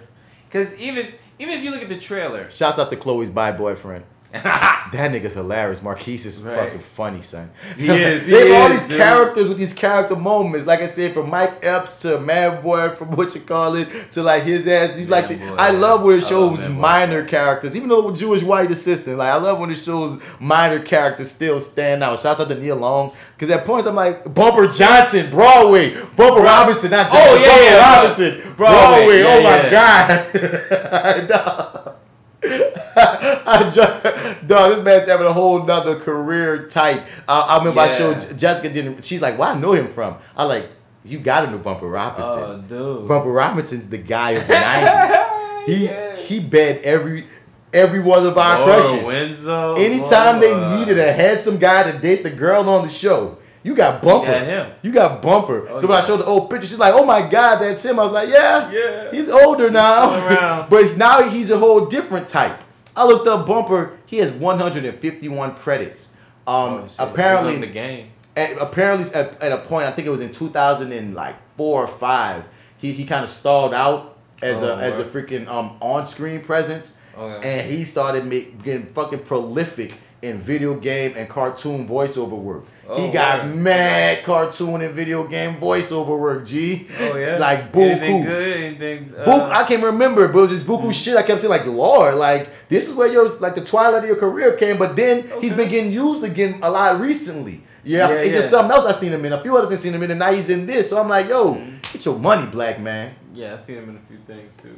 because 0.48 0.78
even 0.80 1.14
even 1.38 1.54
if 1.58 1.64
you 1.64 1.72
look 1.72 1.82
at 1.82 1.90
the 1.90 2.00
trailer 2.00 2.50
Shouts 2.52 2.80
out 2.80 2.90
to 2.90 2.96
Chloe's 2.96 3.30
bi 3.30 3.52
boyfriend. 3.52 4.04
that 4.32 4.92
nigga's 5.12 5.34
hilarious. 5.34 5.82
Marquise 5.82 6.26
is 6.28 6.44
Right. 6.44 6.56
fucking 6.66 6.80
funny, 6.80 7.22
son. 7.24 7.50
He 7.76 7.88
is, 7.90 8.26
he 8.28 8.32
they 8.34 8.50
have 8.52 8.62
all 8.62 8.70
these 8.78 8.88
dude. 8.88 8.98
characters 8.98 9.50
with 9.50 9.58
these 9.58 9.74
character 9.74 10.16
moments. 10.16 10.68
Like 10.68 10.82
I 10.82 10.86
said, 10.88 11.14
from 11.14 11.32
Mike 11.32 11.66
Epps 11.66 12.02
to 12.04 12.20
Man 12.20 12.62
Boy, 12.62 12.90
from 12.90 13.10
what 13.12 13.34
you 13.34 13.42
call 13.42 13.76
it, 13.76 13.88
to 14.12 14.22
like 14.22 14.44
his 14.44 14.68
ass. 14.68 14.94
These 14.94 15.10
like 15.10 15.30
the, 15.30 15.40
I 15.58 15.72
love 15.72 16.04
when 16.04 16.18
it 16.20 16.22
shows 16.28 16.64
Boy. 16.66 16.74
minor 16.74 17.26
characters, 17.26 17.76
even 17.76 17.90
though 17.90 18.12
Jewish 18.14 18.44
white 18.44 18.70
assistant. 18.70 19.18
Like 19.18 19.30
I 19.34 19.38
love 19.38 19.60
when 19.60 19.72
it 19.72 19.78
shows 19.80 20.22
minor 20.40 20.80
characters 20.80 21.32
still 21.32 21.60
stand 21.60 22.04
out. 22.04 22.20
Shouts 22.20 22.40
out 22.40 22.50
to 22.50 22.56
Nia 22.56 22.76
Long. 22.76 23.14
Because 23.36 23.50
at 23.56 23.66
points 23.66 23.88
I'm 23.88 23.96
like 23.96 24.32
Bumper 24.34 24.68
Johnson, 24.68 25.30
Broadway, 25.32 25.94
Bumper 26.16 26.42
Robinson, 26.42 26.92
not 26.92 27.08
oh, 27.10 27.14
Johnson, 27.14 27.30
Oh, 27.32 27.36
yeah, 27.36 27.48
Bumper 27.48 27.64
yeah, 27.64 27.96
Robinson, 27.96 28.56
Broadway, 28.56 29.22
Broadway. 29.22 29.24
Oh, 29.24 29.40
yeah, 29.40 30.28
oh 30.36 31.22
my 31.24 31.28
god. 31.28 31.86
I 32.96 33.70
just, 33.74 34.48
dog, 34.48 34.74
this 34.74 34.84
man's 34.84 35.08
having 35.08 35.28
a 35.28 35.34
whole 35.34 35.64
nother 35.64 36.00
career 36.00 36.68
type. 36.68 37.06
I, 37.28 37.42
I 37.42 37.58
remember 37.58 37.82
I 37.82 37.88
showed 37.88 38.38
Jessica 38.38 38.70
didn't. 38.74 39.04
She's 39.04 39.22
like, 39.22 39.38
"Where 39.38 39.50
I 39.50 39.60
know 39.60 39.74
him 39.74 39.90
from?" 39.90 40.16
I 40.38 40.46
like, 40.46 40.66
"You 41.04 41.20
got 41.20 41.42
to 41.42 41.52
know 41.52 41.58
Bumper 41.58 41.88
Robinson." 41.88 42.34
Oh, 42.34 42.64
dude. 42.68 43.08
Bumper 43.08 43.32
Robinson's 43.32 43.90
the 43.90 43.98
guy 43.98 44.32
of 44.32 44.48
the 44.48 44.54
nineties. 45.66 45.66
He 45.66 45.88
he 46.24 46.40
bed 46.40 46.82
every 46.84 47.28
every 47.74 48.00
one 48.00 48.26
of 48.26 48.38
our 48.38 48.60
Laura 48.66 48.82
crushes. 48.82 49.06
Anytime 49.78 50.40
they 50.40 50.78
needed 50.78 50.98
a 50.98 51.12
handsome 51.12 51.58
guy 51.58 51.92
to 51.92 51.98
date 52.00 52.24
the 52.24 52.32
girl 52.32 52.68
on 52.70 52.88
the 52.88 52.94
show, 52.94 53.38
you 53.70 53.76
got 53.76 54.02
Bumper. 54.02 54.26
got 54.26 54.42
him. 54.44 54.72
You 54.82 54.92
got 54.92 55.22
Bumper. 55.22 55.68
Oh, 55.70 55.78
so 55.78 55.88
when 55.88 55.98
I 55.98 56.02
showed 56.02 56.18
the 56.18 56.26
old 56.26 56.50
picture, 56.50 56.68
she's 56.68 56.80
like, 56.80 56.94
"Oh 56.94 57.06
my 57.06 57.22
God, 57.30 57.58
that's 57.60 57.86
him." 57.86 58.00
I 58.00 58.04
was 58.04 58.12
like, 58.12 58.30
"Yeah, 58.30 58.72
Yeah. 58.72 59.12
he's 59.12 59.30
older 59.30 59.70
now, 59.70 60.66
but 60.70 60.98
now 60.98 61.22
he's 61.30 61.52
a 61.52 61.58
whole 61.58 61.86
different 61.86 62.28
type." 62.28 62.58
I 62.96 63.06
looked 63.06 63.28
up 63.28 63.46
Bumper. 63.48 63.98
He 64.08 64.18
has 64.18 64.32
151 64.32 65.56
credits. 65.56 66.16
Um, 66.48 66.90
Oh, 67.00 67.06
apparently, 67.10 67.58
the 67.58 67.68
game. 67.68 68.08
at, 68.36 68.58
apparently 68.60 69.06
at, 69.14 69.42
at 69.42 69.52
a 69.52 69.58
point, 69.60 69.86
I 69.88 69.92
think 69.92 70.08
it 70.08 70.12
was 70.12 70.22
in 70.22 70.32
2004 70.32 71.82
or 71.84 71.88
five, 71.88 72.46
he, 72.80 72.92
he 72.92 73.06
kind 73.06 73.24
of 73.24 73.30
stalled 73.30 73.74
out 73.74 74.18
as 74.42 74.64
Oh, 74.64 74.70
a 74.70 74.78
as 74.78 75.00
a 75.00 75.04
freaking 75.04 75.48
um 75.48 75.78
on 75.82 76.08
screen 76.08 76.42
presence, 76.44 77.00
Okay. 77.18 77.60
and 77.60 77.70
he 77.72 77.84
started 77.84 78.26
make, 78.26 78.64
getting 78.64 78.88
fucking 78.94 79.20
prolific 79.24 79.94
in 80.22 80.38
video 80.38 80.76
game 80.76 81.14
and 81.16 81.30
cartoon 81.30 81.88
voiceover 81.88 82.32
work. 82.38 82.66
he 82.84 82.90
Oh, 82.90 83.12
got 83.12 83.46
word. 83.46 83.56
mad 83.56 84.24
cartoon 84.26 84.82
and 84.82 84.94
video 84.94 85.26
game 85.28 85.56
voiceover 85.56 86.20
work. 86.20 86.46
G, 86.46 86.88
Oh 87.00 87.16
yeah. 87.18 87.38
like 87.38 87.74
Anything 87.76 88.24
buku. 88.24 88.26
good? 88.26 88.58
Anything? 88.58 89.14
Uh, 89.18 89.26
Book, 89.26 89.52
I 89.52 89.64
can't 89.64 89.84
remember, 89.84 90.28
but 90.28 90.40
it 90.40 90.42
was 90.42 90.52
just 90.52 90.68
buku 90.68 90.94
shit. 90.94 91.16
I 91.16 91.24
kept 91.24 91.40
saying 91.42 91.50
like, 91.52 91.66
Lord, 91.66 92.16
like 92.16 92.50
this 92.68 92.90
is 92.90 92.96
where 92.96 93.08
your 93.08 93.30
like 93.40 93.56
the 93.56 93.64
twilight 93.64 94.04
of 94.04 94.08
your 94.10 94.18
career 94.18 94.58
came. 94.58 94.78
But 94.78 94.96
then 94.96 95.30
he's 95.40 95.56
been 95.56 95.70
getting 95.70 95.92
used 95.92 96.24
again 96.24 96.60
a 96.62 96.70
lot 96.70 97.00
recently. 97.00 97.64
Yeah, 97.86 98.10
Yeah, 98.10 98.16
it's 98.16 98.32
yeah. 98.32 98.38
just 98.40 98.50
something 98.50 98.72
else 98.76 98.86
I 98.86 98.92
seen 98.92 99.14
him 99.14 99.24
in. 99.24 99.32
A 99.32 99.42
few 99.42 99.56
other 99.56 99.68
things 99.68 99.80
seen 99.80 99.94
him 99.94 100.04
in, 100.04 100.12
and 100.12 100.20
now 100.20 100.34
he's 100.34 100.50
in 100.50 100.66
this. 100.68 100.90
So 100.90 101.00
I'm 101.02 101.08
like, 101.08 101.30
yo, 101.30 101.56
Mm-hmm. 101.56 101.78
get 101.94 102.06
your 102.06 102.20
money, 102.20 102.46
black 102.52 102.80
man. 102.82 103.16
yeah, 103.34 103.54
I've 103.54 103.62
seen 103.62 103.78
him 103.78 103.90
in 103.90 103.96
a 103.96 104.00
few 104.08 104.18
things 104.28 104.58
too. 104.58 104.78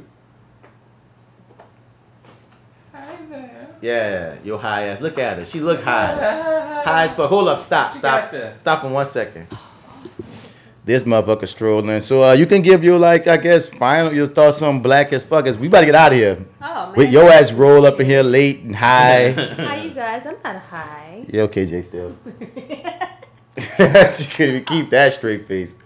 Hi 3.02 3.16
there. 3.28 3.68
Yeah, 3.80 4.36
your 4.44 4.60
high 4.60 4.84
ass. 4.84 5.00
Look 5.00 5.18
at 5.18 5.38
her. 5.38 5.44
She 5.44 5.58
look 5.58 5.82
high. 5.82 6.82
High 6.84 7.04
as 7.04 7.14
fuck. 7.14 7.28
Hold 7.30 7.48
up. 7.48 7.58
Stop. 7.58 7.92
She 7.92 7.98
Stop. 7.98 8.32
Stop 8.60 8.82
for 8.82 8.90
one 8.90 9.06
second. 9.06 9.48
This 10.84 11.02
motherfucker 11.02 11.48
strolling. 11.48 12.00
So 12.00 12.22
uh, 12.22 12.32
you 12.32 12.46
can 12.46 12.62
give 12.62 12.84
your 12.84 13.00
like 13.00 13.26
I 13.26 13.38
guess 13.38 13.68
final 13.68 14.12
your 14.12 14.26
thoughts 14.26 14.62
on 14.62 14.82
black 14.82 15.12
as 15.12 15.24
fuck. 15.24 15.48
As 15.48 15.58
we 15.58 15.66
about 15.66 15.80
to 15.80 15.86
get 15.86 15.94
out 15.96 16.12
of 16.12 16.18
here. 16.18 16.46
Oh, 16.60 16.86
man. 16.86 16.94
With 16.94 17.12
your 17.12 17.28
ass 17.28 17.52
roll 17.52 17.84
up 17.84 17.98
in 17.98 18.06
here 18.06 18.22
late 18.22 18.60
and 18.60 18.76
high. 18.76 19.32
Hi, 19.36 19.82
you 19.82 19.90
guys. 19.90 20.24
I'm 20.24 20.36
not 20.44 20.62
high. 20.62 21.24
Yeah, 21.26 21.42
okay, 21.42 21.66
Jay 21.66 21.82
Steel. 21.82 22.16
she 22.26 24.30
couldn't 24.30 24.54
even 24.54 24.64
keep 24.64 24.90
that 24.90 25.12
straight 25.12 25.48
face. 25.48 25.76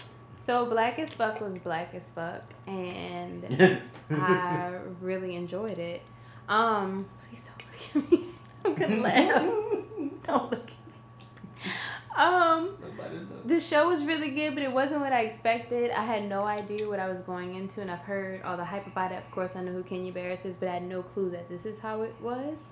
So 0.43 0.67
black 0.67 0.99
as 0.99 1.15
fuck 1.15 1.41
was 1.41 1.59
black 1.61 1.95
as 1.95 2.11
fuck, 2.11 2.43
and 2.67 3.81
I 4.11 4.75
really 5.01 5.35
enjoyed 5.35 5.79
it. 5.79 6.03
Um, 6.49 7.07
please 7.29 7.49
don't 7.49 8.05
look 8.05 8.05
at 8.05 8.13
me. 8.13 8.27
I'm 8.65 8.75
gonna 8.75 9.03
laugh. 9.03 9.43
don't 10.23 10.51
look 10.51 10.63
at 10.63 10.69
me. 10.69 11.73
Um, 12.17 12.71
the 13.45 13.61
show 13.61 13.89
was 13.89 14.05
really 14.05 14.31
good, 14.31 14.55
but 14.55 14.63
it 14.63 14.73
wasn't 14.73 15.01
what 15.01 15.13
I 15.13 15.21
expected. 15.21 15.91
I 15.91 16.05
had 16.05 16.29
no 16.29 16.41
idea 16.43 16.89
what 16.89 16.99
I 16.99 17.09
was 17.09 17.21
going 17.21 17.55
into, 17.55 17.81
and 17.83 17.91
I've 17.91 18.01
heard 18.01 18.43
all 18.43 18.57
the 18.57 18.65
hype 18.65 18.87
about 18.87 19.13
it. 19.13 19.19
Of 19.19 19.31
course, 19.31 19.55
I 19.55 19.63
know 19.63 19.73
who 19.73 19.83
Kenya 19.83 20.13
Barris 20.13 20.45
is, 20.45 20.57
but 20.57 20.69
I 20.69 20.75
had 20.75 20.85
no 20.85 21.03
clue 21.03 21.31
that 21.31 21.49
this 21.49 21.67
is 21.67 21.79
how 21.81 22.03
it 22.03 22.15
was. 22.21 22.71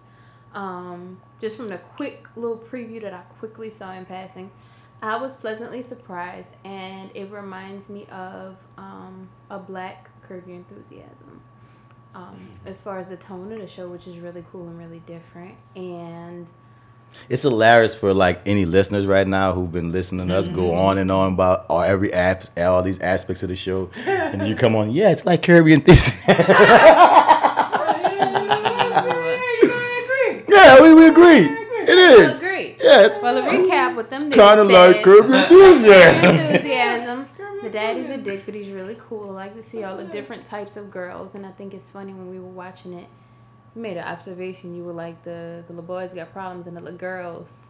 Um, 0.55 1.21
just 1.41 1.57
from 1.57 1.69
the 1.69 1.79
quick 1.79 2.27
little 2.37 2.59
preview 2.59 3.03
that 3.03 3.13
I 3.13 3.23
quickly 3.39 3.71
saw 3.71 3.93
in 3.93 4.07
passing, 4.07 4.51
I 5.03 5.17
was 5.17 5.37
pleasantly 5.37 5.83
surprised, 5.83 6.51
and 6.65 7.11
it 7.13 7.31
reminds 7.31 7.91
me 7.91 8.07
of 8.07 8.57
um, 8.79 9.29
a 9.51 9.59
black 9.59 10.09
Curb 10.27 10.47
Your 10.47 10.57
Enthusiasm. 10.57 11.43
Um, 12.15 12.36
as 12.65 12.81
far 12.81 12.99
as 13.01 13.09
the 13.09 13.16
tone 13.16 13.53
of 13.53 13.61
the 13.61 13.66
show, 13.66 13.89
which 13.89 14.07
is 14.07 14.19
really 14.19 14.45
cool 14.53 14.69
and 14.69 14.78
really 14.78 15.01
different, 15.05 15.55
and 15.74 16.47
It's 17.28 17.43
hilarious 17.43 17.93
for 17.95 18.15
like 18.15 18.41
any 18.47 18.65
listeners 18.66 19.05
right 19.05 19.27
now 19.27 19.53
who've 19.53 19.70
been 19.73 19.91
listening 19.91 20.28
to 20.28 20.36
us 20.36 20.47
go 20.49 20.74
on 20.74 20.99
and 20.99 21.11
on 21.11 21.32
about 21.35 21.66
all 21.69 21.82
every 21.82 22.11
apps, 22.11 22.51
all 22.57 22.82
these 22.85 23.01
aspects 23.01 23.43
of 23.43 23.49
the 23.49 23.57
show, 23.57 23.91
and 24.07 24.47
you 24.47 24.55
come 24.55 24.77
on, 24.77 24.91
yeah, 24.93 25.11
it's 25.11 25.24
like 25.27 25.43
Caribbean 25.43 25.81
this. 25.82 26.12
yeah, 30.49 30.81
we, 30.81 30.95
we 30.95 31.07
agree. 31.09 31.49
It 31.86 31.99
is. 31.99 32.43
Agree. 32.43 32.77
Yeah, 32.82 33.05
it's 33.07 33.20
well. 33.20 33.36
A 33.36 33.43
recap 33.43 33.97
with 33.97 34.09
them. 34.11 34.23
it's 34.27 34.35
kinda 34.35 34.65
like 34.65 34.97
said- 34.97 35.05
Curb 35.05 35.27
Your 35.28 35.36
Enthusiasm. 35.36 36.36
enthusiasm. 36.36 37.28
The 37.75 37.81
daddy's 37.81 38.09
a 38.09 38.19
dick, 38.19 38.43
but 38.45 38.55
he's 38.55 38.69
really 38.69 38.97
cool. 39.09 39.31
I 39.31 39.47
like 39.47 39.57
to 39.57 39.63
see 39.63 39.83
all 39.83 39.97
the 39.97 40.05
different 40.05 40.47
types 40.47 40.77
of 40.77 40.93
girls, 40.93 41.35
and 41.35 41.45
I 41.45 41.51
think 41.51 41.75
it's 41.75 41.91
funny 41.91 42.13
when 42.13 42.31
we 42.31 42.39
were 42.39 42.47
watching 42.47 42.93
it. 42.93 43.09
You 43.75 43.83
made 43.83 43.97
an 43.97 44.05
observation. 44.05 44.77
You 44.77 44.85
were 44.85 44.93
like 44.93 45.25
the 45.25 45.65
the 45.67 45.73
little 45.73 45.83
boys 45.83 46.13
got 46.13 46.33
problems, 46.33 46.69
and 46.69 46.77
the 46.77 46.81
little 46.81 46.97
girls 46.97 47.67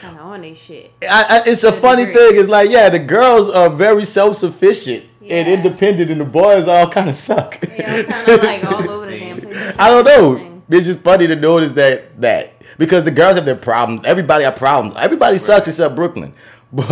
kind 0.00 0.18
of 0.18 0.24
on 0.24 0.40
they 0.40 0.54
shit. 0.54 0.90
I, 1.02 1.26
I, 1.28 1.42
it's 1.50 1.64
a 1.64 1.70
To 1.70 1.76
a 1.76 1.80
funny 1.82 2.06
degree. 2.06 2.30
thing. 2.30 2.40
It's 2.40 2.48
like, 2.48 2.70
yeah, 2.70 2.88
the 2.88 2.98
girls 2.98 3.50
are 3.50 3.68
very 3.68 4.06
self 4.06 4.36
sufficient 4.36 5.04
and 5.20 5.48
independent, 5.48 6.10
and 6.10 6.18
the 6.18 6.24
boys 6.24 6.66
all 6.66 6.88
kind 6.88 7.10
of 7.10 7.14
suck. 7.14 7.62
Yeah, 7.76 8.04
kind 8.04 8.28
of 8.30 8.42
like 8.42 8.64
all 8.64 8.90
over 8.90 9.04
the 9.04 9.18
damn 9.18 9.38
place. 9.38 9.74
I 9.78 9.90
don't 9.90 10.06
know. 10.06 10.62
It's 10.70 10.86
just 10.86 11.00
funny 11.00 11.26
to 11.26 11.36
notice 11.36 11.72
that 11.72 12.22
that 12.22 12.54
because 12.78 13.04
the 13.04 13.10
girls 13.10 13.36
have 13.36 13.44
their 13.44 13.54
problems. 13.54 14.06
Everybody 14.06 14.44
have 14.44 14.56
problems. 14.56 14.96
Everybody 14.96 15.36
sucks 15.36 15.68
except 15.68 15.94
Brooklyn. 15.94 16.32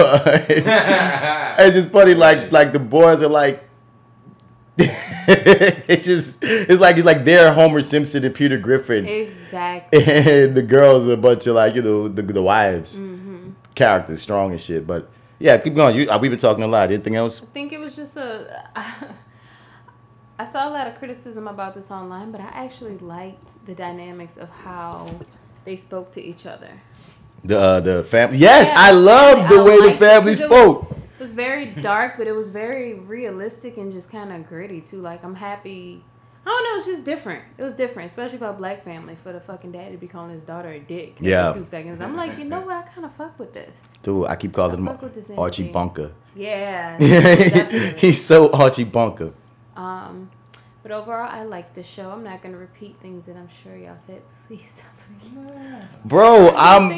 But 1.56 1.66
it's 1.68 1.74
just 1.76 1.90
funny. 1.90 2.14
Like 2.14 2.52
like 2.52 2.72
the 2.72 2.78
boys 2.78 3.20
are 3.22 3.28
like. 3.28 3.64
it 4.78 6.02
just 6.02 6.42
it's 6.42 6.80
like 6.80 6.96
it's 6.96 7.04
like 7.04 7.24
they're 7.24 7.52
Homer 7.52 7.82
Simpson 7.82 8.24
and 8.24 8.34
Peter 8.34 8.56
Griffin, 8.58 9.06
Exactly. 9.06 10.02
and 10.06 10.54
the 10.54 10.62
girls 10.62 11.06
are 11.06 11.12
a 11.12 11.16
bunch 11.16 11.46
of 11.46 11.56
like 11.56 11.74
you 11.74 11.82
know 11.82 12.08
the 12.08 12.22
the 12.22 12.42
wives 12.42 12.98
Mm-hmm. 12.98 13.50
characters, 13.74 14.22
strong 14.22 14.50
and 14.52 14.60
shit. 14.60 14.86
But 14.86 15.10
yeah, 15.38 15.58
keep 15.58 15.74
going. 15.74 15.94
You 15.94 16.08
uh, 16.08 16.18
we've 16.18 16.30
been 16.30 16.40
talking 16.40 16.64
a 16.64 16.66
lot. 16.66 16.88
Anything 16.90 17.16
else? 17.16 17.42
I 17.42 17.46
think 17.46 17.72
it 17.72 17.78
was 17.78 17.94
just 17.94 18.16
a. 18.16 18.64
I 20.38 20.44
saw 20.46 20.68
a 20.68 20.70
lot 20.72 20.86
of 20.88 20.96
criticism 20.98 21.46
about 21.46 21.74
this 21.74 21.90
online, 21.90 22.32
but 22.32 22.40
I 22.40 22.48
actually 22.64 22.96
liked 22.98 23.66
the 23.66 23.74
dynamics 23.74 24.36
of 24.38 24.48
how 24.48 25.06
they 25.64 25.76
spoke 25.76 26.10
to 26.12 26.20
each 26.22 26.46
other. 26.46 26.80
The 27.44 27.58
uh, 27.58 27.80
the 27.80 28.04
family. 28.04 28.38
Yes, 28.38 28.68
Yeah, 28.68 28.76
I 28.78 28.90
love 28.92 29.48
the 29.48 29.56
I 29.56 29.62
way 29.64 29.80
the 29.90 29.96
family 29.98 30.32
it 30.32 30.36
spoke. 30.36 30.90
was- 30.90 30.98
It 31.18 31.22
was 31.26 31.34
very 31.34 31.66
dark, 31.66 32.14
but 32.18 32.26
it 32.26 32.32
was 32.32 32.48
very 32.50 32.94
realistic 32.94 33.76
and 33.76 33.92
just 33.92 34.10
kind 34.10 34.32
of 34.32 34.46
gritty 34.48 34.80
too. 34.80 35.00
Like 35.00 35.22
I'm 35.24 35.34
happy. 35.36 36.02
I 36.44 36.48
don't 36.50 36.64
know. 36.64 36.78
It's 36.80 36.88
just 36.88 37.04
different. 37.04 37.44
It 37.56 37.62
was 37.62 37.72
different, 37.74 38.10
especially 38.10 38.38
for 38.38 38.48
a 38.48 38.52
black 38.52 38.82
family. 38.84 39.16
For 39.22 39.32
the 39.32 39.38
fucking 39.40 39.70
dad 39.70 39.92
to 39.92 39.98
be 39.98 40.08
calling 40.08 40.32
his 40.32 40.42
daughter 40.42 40.70
a 40.70 40.80
dick. 40.80 41.14
Yeah. 41.20 41.52
Two 41.52 41.62
seconds. 41.62 42.00
I'm 42.00 42.16
like, 42.16 42.36
you 42.38 42.44
know 42.46 42.60
what? 42.62 42.76
I 42.76 42.82
kind 42.82 43.04
of 43.04 43.14
fuck 43.14 43.38
with 43.38 43.52
this. 43.54 43.70
Dude, 44.02 44.26
I 44.26 44.34
keep 44.34 44.52
calling 44.52 44.78
him 44.78 44.86
with 44.86 45.14
this 45.14 45.30
Archie. 45.38 45.70
Bunker. 45.70 46.10
Yeah. 46.34 46.98
He's 47.96 48.20
so 48.24 48.50
Archie 48.52 48.82
Bunker. 48.84 49.32
Um, 49.76 50.30
but 50.82 50.90
overall, 50.90 51.28
I 51.30 51.44
like 51.44 51.74
the 51.74 51.84
show. 51.84 52.10
I'm 52.10 52.24
not 52.24 52.42
gonna 52.42 52.56
repeat 52.58 52.96
things 53.00 53.26
that 53.26 53.36
I'm 53.36 53.48
sure 53.62 53.76
y'all 53.76 53.98
said. 54.06 54.22
Please, 54.48 54.74
please. 54.74 54.82
Bro, 56.04 56.50
I'm 56.56 56.90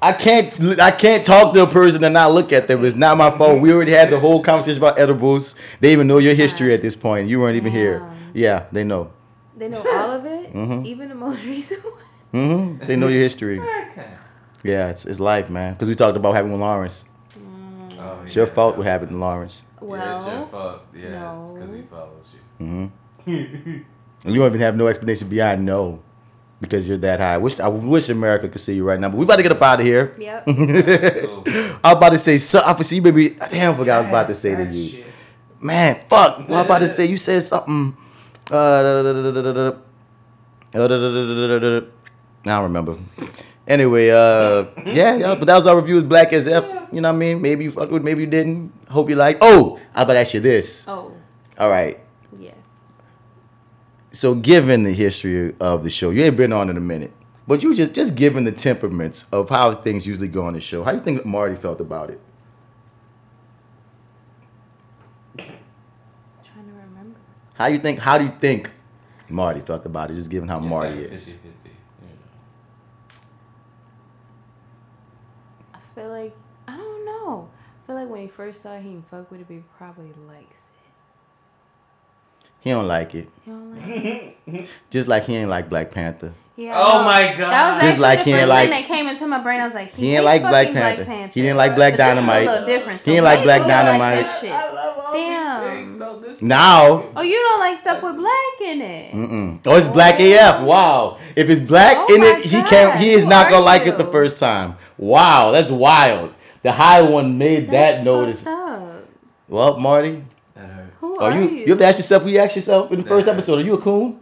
I 0.00 0.12
can't 0.12 0.78
I 0.80 0.90
can't 0.90 1.24
talk 1.24 1.54
to 1.54 1.62
a 1.62 1.66
person 1.66 2.02
and 2.04 2.14
not 2.14 2.32
look 2.32 2.52
at 2.52 2.68
them. 2.68 2.84
It's 2.84 2.94
not 2.96 3.16
my 3.18 3.30
fault. 3.30 3.60
We 3.60 3.72
already 3.72 3.92
had 3.92 4.10
the 4.10 4.18
whole 4.18 4.42
conversation 4.42 4.78
about 4.78 4.98
edibles. 4.98 5.56
They 5.80 5.92
even 5.92 6.06
know 6.06 6.18
your 6.18 6.34
history 6.34 6.72
at 6.74 6.80
this 6.82 6.96
point. 6.96 7.28
You 7.28 7.40
weren't 7.40 7.56
even 7.56 7.72
here. 7.72 8.10
Yeah, 8.32 8.66
they 8.72 8.82
know. 8.84 9.10
They 9.56 9.68
know 9.68 9.78
all 9.86 10.10
of 10.10 10.24
it, 10.26 10.52
Mhm. 10.54 10.84
even 10.86 11.08
the 11.08 11.14
most 11.14 11.44
recent 11.46 11.84
one. 11.84 11.92
hmm 12.32 12.78
They 12.84 12.96
know 12.96 13.08
your 13.08 13.20
history. 13.22 13.60
Yeah, 14.66 14.88
it's, 14.88 15.04
it's 15.04 15.20
life, 15.20 15.50
man. 15.50 15.74
Because 15.74 15.88
we 15.88 15.94
talked 15.94 16.16
about 16.16 16.32
having 16.34 16.50
with 16.50 16.58
Lawrence. 16.62 17.04
Oh, 18.00 18.20
It's 18.22 18.34
your 18.34 18.46
fault 18.46 18.78
what 18.78 18.86
happened 18.86 19.10
to 19.10 19.16
Lawrence. 19.18 19.64
yeah, 19.82 19.88
it's 20.16 20.26
your 20.26 20.36
Well, 20.36 20.46
fault. 20.46 20.80
Yeah, 20.94 21.00
it's 21.38 21.52
no. 21.52 21.54
because 21.58 21.76
he 21.76 21.82
follows 21.82 22.26
you. 22.32 22.66
hmm 22.66 22.86
you 23.26 23.84
don't 24.24 24.46
even 24.46 24.60
have 24.60 24.74
no 24.74 24.86
explanation 24.86 25.28
beyond 25.28 25.66
no. 25.66 26.00
Because 26.60 26.86
you're 26.86 26.98
that 26.98 27.20
high. 27.20 27.34
I 27.34 27.38
wish 27.38 27.60
I 27.60 27.68
wish 27.68 28.08
America 28.08 28.48
could 28.48 28.60
see 28.60 28.74
you 28.74 28.86
right 28.86 28.98
now, 28.98 29.08
but 29.08 29.18
we 29.18 29.24
about 29.24 29.36
to 29.36 29.42
get 29.42 29.52
up 29.52 29.62
out 29.62 29.80
of 29.80 29.86
here. 29.86 30.14
Yep. 30.18 30.44
I 30.48 31.78
was 31.84 31.96
about 31.96 32.10
to 32.10 32.18
say, 32.18 32.38
so, 32.38 32.60
I 32.64 32.80
see, 32.82 33.00
maybe 33.00 33.30
damn, 33.30 33.74
I 33.74 33.76
forgot 33.76 33.96
I 33.96 34.00
was 34.00 34.08
about 34.08 34.26
to 34.28 34.34
say 34.34 34.56
to 34.56 34.64
you. 34.64 35.04
Man, 35.60 36.00
fuck. 36.08 36.38
What 36.38 36.50
I 36.50 36.52
was 36.52 36.66
about 36.66 36.78
to 36.80 36.88
say? 36.88 37.06
You 37.06 37.16
said 37.16 37.42
something. 37.42 37.96
Uh. 38.50 39.78
Uh, 40.74 40.82
da. 40.82 41.86
I 42.44 42.44
don't 42.44 42.62
remember. 42.64 42.96
Anyway, 43.66 44.10
uh, 44.10 44.66
yeah, 44.84 45.16
yeah, 45.16 45.34
but 45.34 45.46
that 45.46 45.54
was 45.54 45.66
our 45.66 45.76
review 45.76 45.96
of 45.96 46.08
Black 46.08 46.34
as 46.34 46.46
F. 46.46 46.64
You 46.92 47.00
know 47.00 47.08
what 47.08 47.16
I 47.16 47.18
mean? 47.18 47.40
Maybe 47.40 47.64
you 47.64 47.70
fucked 47.70 47.92
with, 47.92 48.04
maybe 48.04 48.20
you 48.20 48.26
didn't. 48.26 48.72
Hope 48.90 49.08
you 49.08 49.16
like. 49.16 49.38
Oh, 49.40 49.80
I 49.94 50.02
about 50.02 50.12
to 50.12 50.18
ask 50.18 50.34
you 50.34 50.40
this. 50.40 50.86
Oh, 50.86 51.12
All 51.58 51.70
right. 51.70 51.98
Yes. 54.14 54.20
So, 54.20 54.34
given 54.34 54.82
the 54.84 54.92
history 54.92 55.54
of 55.60 55.82
the 55.84 55.90
show, 55.90 56.10
you 56.10 56.22
ain't 56.22 56.36
been 56.36 56.52
on 56.52 56.70
in 56.70 56.76
a 56.76 56.80
minute, 56.80 57.12
but 57.46 57.62
you 57.62 57.74
just 57.74 57.94
just 57.94 58.14
given 58.16 58.44
the 58.44 58.52
temperaments 58.52 59.26
of 59.32 59.48
how 59.50 59.72
things 59.72 60.06
usually 60.06 60.28
go 60.28 60.42
on 60.42 60.54
the 60.54 60.60
show. 60.60 60.84
How 60.84 60.92
you 60.92 61.00
think 61.00 61.24
Marty 61.24 61.56
felt 61.56 61.80
about 61.80 62.10
it? 62.10 62.20
Trying 65.36 66.66
to 66.66 66.72
remember. 66.72 67.18
How 67.54 67.66
you 67.66 67.78
think? 67.78 67.98
How 67.98 68.18
do 68.18 68.24
you 68.24 68.32
think 68.40 68.70
Marty 69.28 69.60
felt 69.60 69.84
about 69.86 70.10
it? 70.10 70.14
Just 70.14 70.30
given 70.30 70.48
how 70.48 70.60
Marty 70.60 70.94
like 70.94 71.12
is. 71.12 71.38
50-50, 71.38 71.38
I 75.74 75.78
feel 75.94 76.08
like 76.08 76.36
I 76.68 76.76
don't 76.76 77.04
know. 77.04 77.48
I 77.82 77.86
feel 77.86 77.96
like 77.96 78.08
when 78.08 78.20
he 78.22 78.28
first 78.28 78.62
saw 78.62 78.74
it, 78.74 78.82
he 78.82 78.90
didn't 78.90 79.08
fuck 79.10 79.30
with 79.30 79.40
it, 79.40 79.46
but 79.48 79.54
he 79.54 79.62
probably 79.76 80.12
likes 80.26 80.70
it. 80.70 80.73
He 82.64 82.70
don't 82.70 82.86
like 82.88 83.14
it. 83.14 83.28
Don't 83.46 83.76
like 83.76 84.36
it. 84.48 84.68
Just 84.90 85.06
like 85.08 85.24
he 85.24 85.36
ain't 85.36 85.50
like 85.50 85.68
Black 85.68 85.90
Panther. 85.90 86.32
Yeah. 86.56 86.74
Oh 86.76 87.02
my 87.04 87.34
God. 87.36 87.50
That 87.50 87.74
was 87.74 87.82
Just 87.82 87.98
like 87.98 88.20
the 88.20 88.24
he 88.26 88.30
ain't 88.32 88.40
first 88.42 88.48
like- 88.48 88.70
thing 88.70 88.80
that 88.80 88.86
came 88.88 89.08
into 89.08 89.26
my 89.26 89.38
brain. 89.42 89.60
I 89.60 89.64
was 89.64 89.74
like, 89.74 89.92
He 89.92 90.06
he, 90.06 90.14
ain't 90.16 90.24
like 90.24 90.40
Black 90.42 90.68
fucking 90.68 91.04
Panther. 91.04 91.32
He 91.34 91.42
didn't 91.42 91.56
like 91.56 91.74
Black 91.74 91.92
But 91.94 91.98
Dynamite. 91.98 92.46
a 92.46 92.50
little 92.50 92.66
different. 92.66 93.00
He 93.00 93.12
ain't 93.12 93.24
like 93.24 93.42
Black 93.42 93.62
you 93.62 93.68
like 93.68 93.84
Dynamite. 93.84 94.24
this 94.24 94.40
shit. 94.40 94.50
Damn. 95.12 96.38
Now, 96.40 97.04
Oh, 97.16 97.22
you 97.22 97.34
don't 97.34 97.58
like 97.60 97.78
stuff 97.78 98.02
with 98.02 98.16
black 98.16 98.60
in 98.60 98.80
it. 98.82 99.12
mm-mm. 99.12 99.60
oh, 99.66 99.76
it's 99.76 99.88
Black 99.88 100.18
AF. 100.20 100.62
Wow. 100.62 101.18
If 101.36 101.48
it's 101.50 101.60
black 101.60 101.96
Oh 101.98 102.14
in 102.14 102.20
my 102.20 102.26
it, 102.38 102.46
he 102.46 102.62
can't. 102.62 102.98
He 103.00 103.10
is 103.10 103.24
Who 103.24 103.30
not 103.30 103.50
gonna 103.50 103.64
like 103.64 103.86
it 103.86 103.98
the 103.98 104.06
first 104.06 104.38
time. 104.38 104.76
Wow, 104.96 105.50
that's 105.50 105.70
wild. 105.70 106.32
The 106.62 106.72
high 106.72 107.02
one 107.02 107.36
made 107.36 107.68
that 107.70 108.04
notice. 108.04 108.44
What's 108.44 108.56
up. 108.58 109.04
Well, 109.48 109.78
Marty, 109.80 110.24
Who 111.04 111.18
are 111.20 111.30
are, 111.32 111.34
you? 111.42 111.48
you? 111.48 111.56
You 111.64 111.68
have 111.70 111.78
to 111.78 111.86
ask 111.86 111.98
yourself. 111.98 112.26
You 112.26 112.38
ask 112.38 112.56
yourself 112.56 112.90
in 112.92 113.02
the 113.02 113.08
first 113.08 113.28
episode. 113.28 113.58
Are 113.60 113.62
you 113.62 113.74
a 113.74 113.78
coon? 113.80 114.18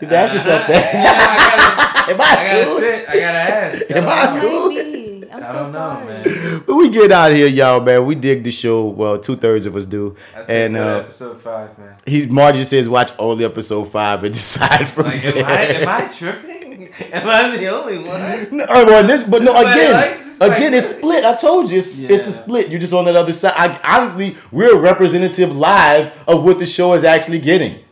You 0.00 0.08
have 0.08 0.10
to 0.10 0.16
ask 0.16 0.34
yourself 0.34 0.66
that. 0.68 2.06
Am 2.12 2.20
I 2.20 2.24
I 2.24 2.46
gotta 2.46 2.64
cool? 2.64 2.78
sit. 2.80 3.08
I 3.08 3.20
gotta 3.20 3.38
ask. 3.38 3.90
Am 3.90 4.08
I 4.08 4.40
cool? 4.40 4.68
Maybe. 4.72 5.02
I'm 5.32 5.42
I 5.44 5.52
don't 5.52 5.72
know, 5.72 5.78
sorry. 5.78 6.06
man. 6.06 6.62
But 6.66 6.74
we 6.76 6.88
get 6.90 7.10
out 7.10 7.30
of 7.30 7.36
here, 7.38 7.46
y'all, 7.46 7.80
man. 7.80 8.04
We 8.04 8.14
dig 8.14 8.44
the 8.44 8.50
show. 8.50 8.86
Well, 8.88 9.16
two 9.18 9.34
thirds 9.36 9.64
of 9.66 9.74
us 9.76 9.86
do. 9.86 10.14
I 10.36 10.42
said 10.42 10.66
and 10.66 10.76
uh, 10.76 10.98
episode 10.98 11.40
five, 11.40 11.78
man. 11.78 11.94
he's 12.04 12.26
Marty 12.26 12.58
just 12.58 12.70
says 12.70 12.86
watch 12.88 13.12
only 13.18 13.44
episode 13.46 13.84
five 13.84 14.24
and 14.24 14.34
decide 14.34 14.86
from 14.88 15.06
Like, 15.06 15.22
there. 15.22 15.38
am 15.38 15.44
I, 15.46 15.62
am 15.62 15.88
I 15.88 16.08
tripping? 16.08 16.61
Am 17.12 17.26
I 17.28 17.56
the 17.56 17.68
only 17.68 17.98
one? 17.98 18.56
No, 18.58 18.66
well, 18.68 19.06
this, 19.06 19.24
but 19.24 19.42
no, 19.42 19.52
Nobody 19.52 19.80
again, 19.80 20.18
again, 20.40 20.74
it's 20.74 20.96
split. 20.96 21.24
I 21.24 21.34
told 21.34 21.70
you, 21.70 21.78
it's, 21.78 22.02
it's 22.02 22.26
a 22.26 22.32
split. 22.32 22.68
You're 22.68 22.80
just 22.80 22.92
on 22.92 23.04
that 23.06 23.16
other 23.16 23.32
side. 23.32 23.54
I, 23.56 23.98
honestly, 23.98 24.36
we're 24.50 24.76
a 24.76 24.78
representative 24.80 25.56
live 25.56 26.12
of 26.28 26.44
what 26.44 26.58
the 26.58 26.66
show 26.66 26.92
is 26.94 27.04
actually 27.04 27.38
getting. 27.38 27.82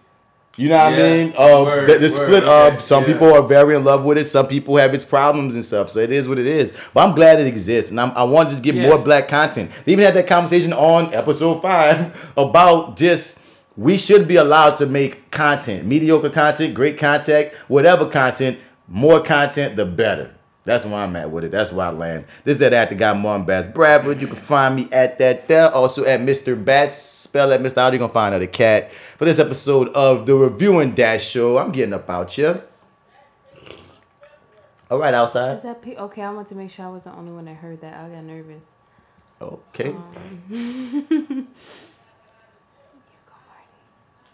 You 0.56 0.68
know 0.68 0.76
what 0.84 0.98
Yeah. 0.98 1.04
I 1.04 1.08
mean? 1.16 1.32
Uh, 1.32 1.64
Word, 1.64 1.88
the, 1.88 1.92
the 1.94 2.00
word, 2.00 2.10
split 2.10 2.42
okay, 2.44 2.74
up. 2.74 2.80
Some 2.82 3.04
yeah. 3.04 3.12
people 3.12 3.32
are 3.32 3.42
very 3.42 3.76
in 3.76 3.84
love 3.84 4.04
with 4.04 4.18
it. 4.18 4.26
Some 4.26 4.46
people 4.46 4.76
have 4.76 4.92
its 4.92 5.04
problems 5.04 5.54
and 5.54 5.64
stuff. 5.64 5.88
So 5.88 6.00
it 6.00 6.10
is 6.10 6.28
what 6.28 6.38
it 6.38 6.46
is. 6.46 6.74
But 6.92 7.08
I'm 7.08 7.14
glad 7.14 7.38
it 7.40 7.46
exists, 7.46 7.90
and 7.92 8.00
I'm, 8.00 8.10
I 8.14 8.24
want 8.24 8.50
to 8.50 8.52
just 8.54 8.62
get 8.62 8.74
Yeah. 8.74 8.88
more 8.88 8.98
black 8.98 9.28
content. 9.28 9.70
They 9.86 9.92
even 9.92 10.04
had 10.04 10.14
that 10.14 10.26
conversation 10.26 10.72
on 10.74 11.14
episode 11.14 11.62
five 11.62 12.14
about 12.36 12.96
just 12.98 13.46
we 13.76 13.96
should 13.96 14.28
be 14.28 14.36
allowed 14.36 14.76
to 14.76 14.86
make 14.86 15.30
content, 15.30 15.86
mediocre 15.86 16.28
content, 16.28 16.74
great 16.74 16.98
content, 16.98 17.52
whatever 17.68 18.04
content. 18.04 18.58
More 18.90 19.22
content, 19.22 19.76
the 19.76 19.86
better. 19.86 20.34
That's 20.64 20.84
where 20.84 20.96
I'm 20.96 21.16
at 21.16 21.30
with 21.30 21.44
it. 21.44 21.50
That's 21.52 21.72
where 21.72 21.86
I 21.86 21.90
land. 21.90 22.26
This 22.44 22.56
is 22.56 22.60
that 22.60 22.72
at 22.74 22.90
the 22.90 22.94
guy 22.94 23.12
Mom 23.14 23.46
Bats 23.46 23.66
Bradford. 23.66 24.20
You 24.20 24.26
can 24.26 24.36
find 24.36 24.76
me 24.76 24.88
at 24.92 25.18
that 25.18 25.48
there. 25.48 25.70
Also 25.70 26.04
at 26.04 26.20
Mr. 26.20 26.62
Bats. 26.62 26.94
Spell 26.96 27.50
at 27.52 27.60
Mr. 27.60 27.76
How 27.76 27.90
you 27.90 27.98
gonna 27.98 28.12
find 28.12 28.34
out 28.34 28.42
a 28.42 28.46
cat 28.46 28.92
for 28.92 29.24
this 29.24 29.38
episode 29.38 29.88
of 29.90 30.26
the 30.26 30.34
Reviewing 30.34 30.92
Dat 30.94 31.20
Show. 31.20 31.56
I'm 31.56 31.72
getting 31.72 31.94
up 31.94 32.10
out 32.10 32.30
here. 32.32 32.62
All 34.90 34.98
right, 34.98 35.14
Is 35.14 35.18
outside. 35.18 35.62
that 35.62 35.80
pe- 35.82 35.96
okay? 35.96 36.22
I 36.22 36.32
want 36.32 36.48
to 36.48 36.56
make 36.56 36.70
sure 36.70 36.84
I 36.84 36.88
was 36.90 37.04
the 37.04 37.14
only 37.14 37.30
one 37.32 37.44
that 37.44 37.54
heard 37.54 37.80
that. 37.80 37.94
I 37.94 38.08
got 38.08 38.24
nervous. 38.24 38.64
Okay. 39.40 39.94
Um, 40.50 41.48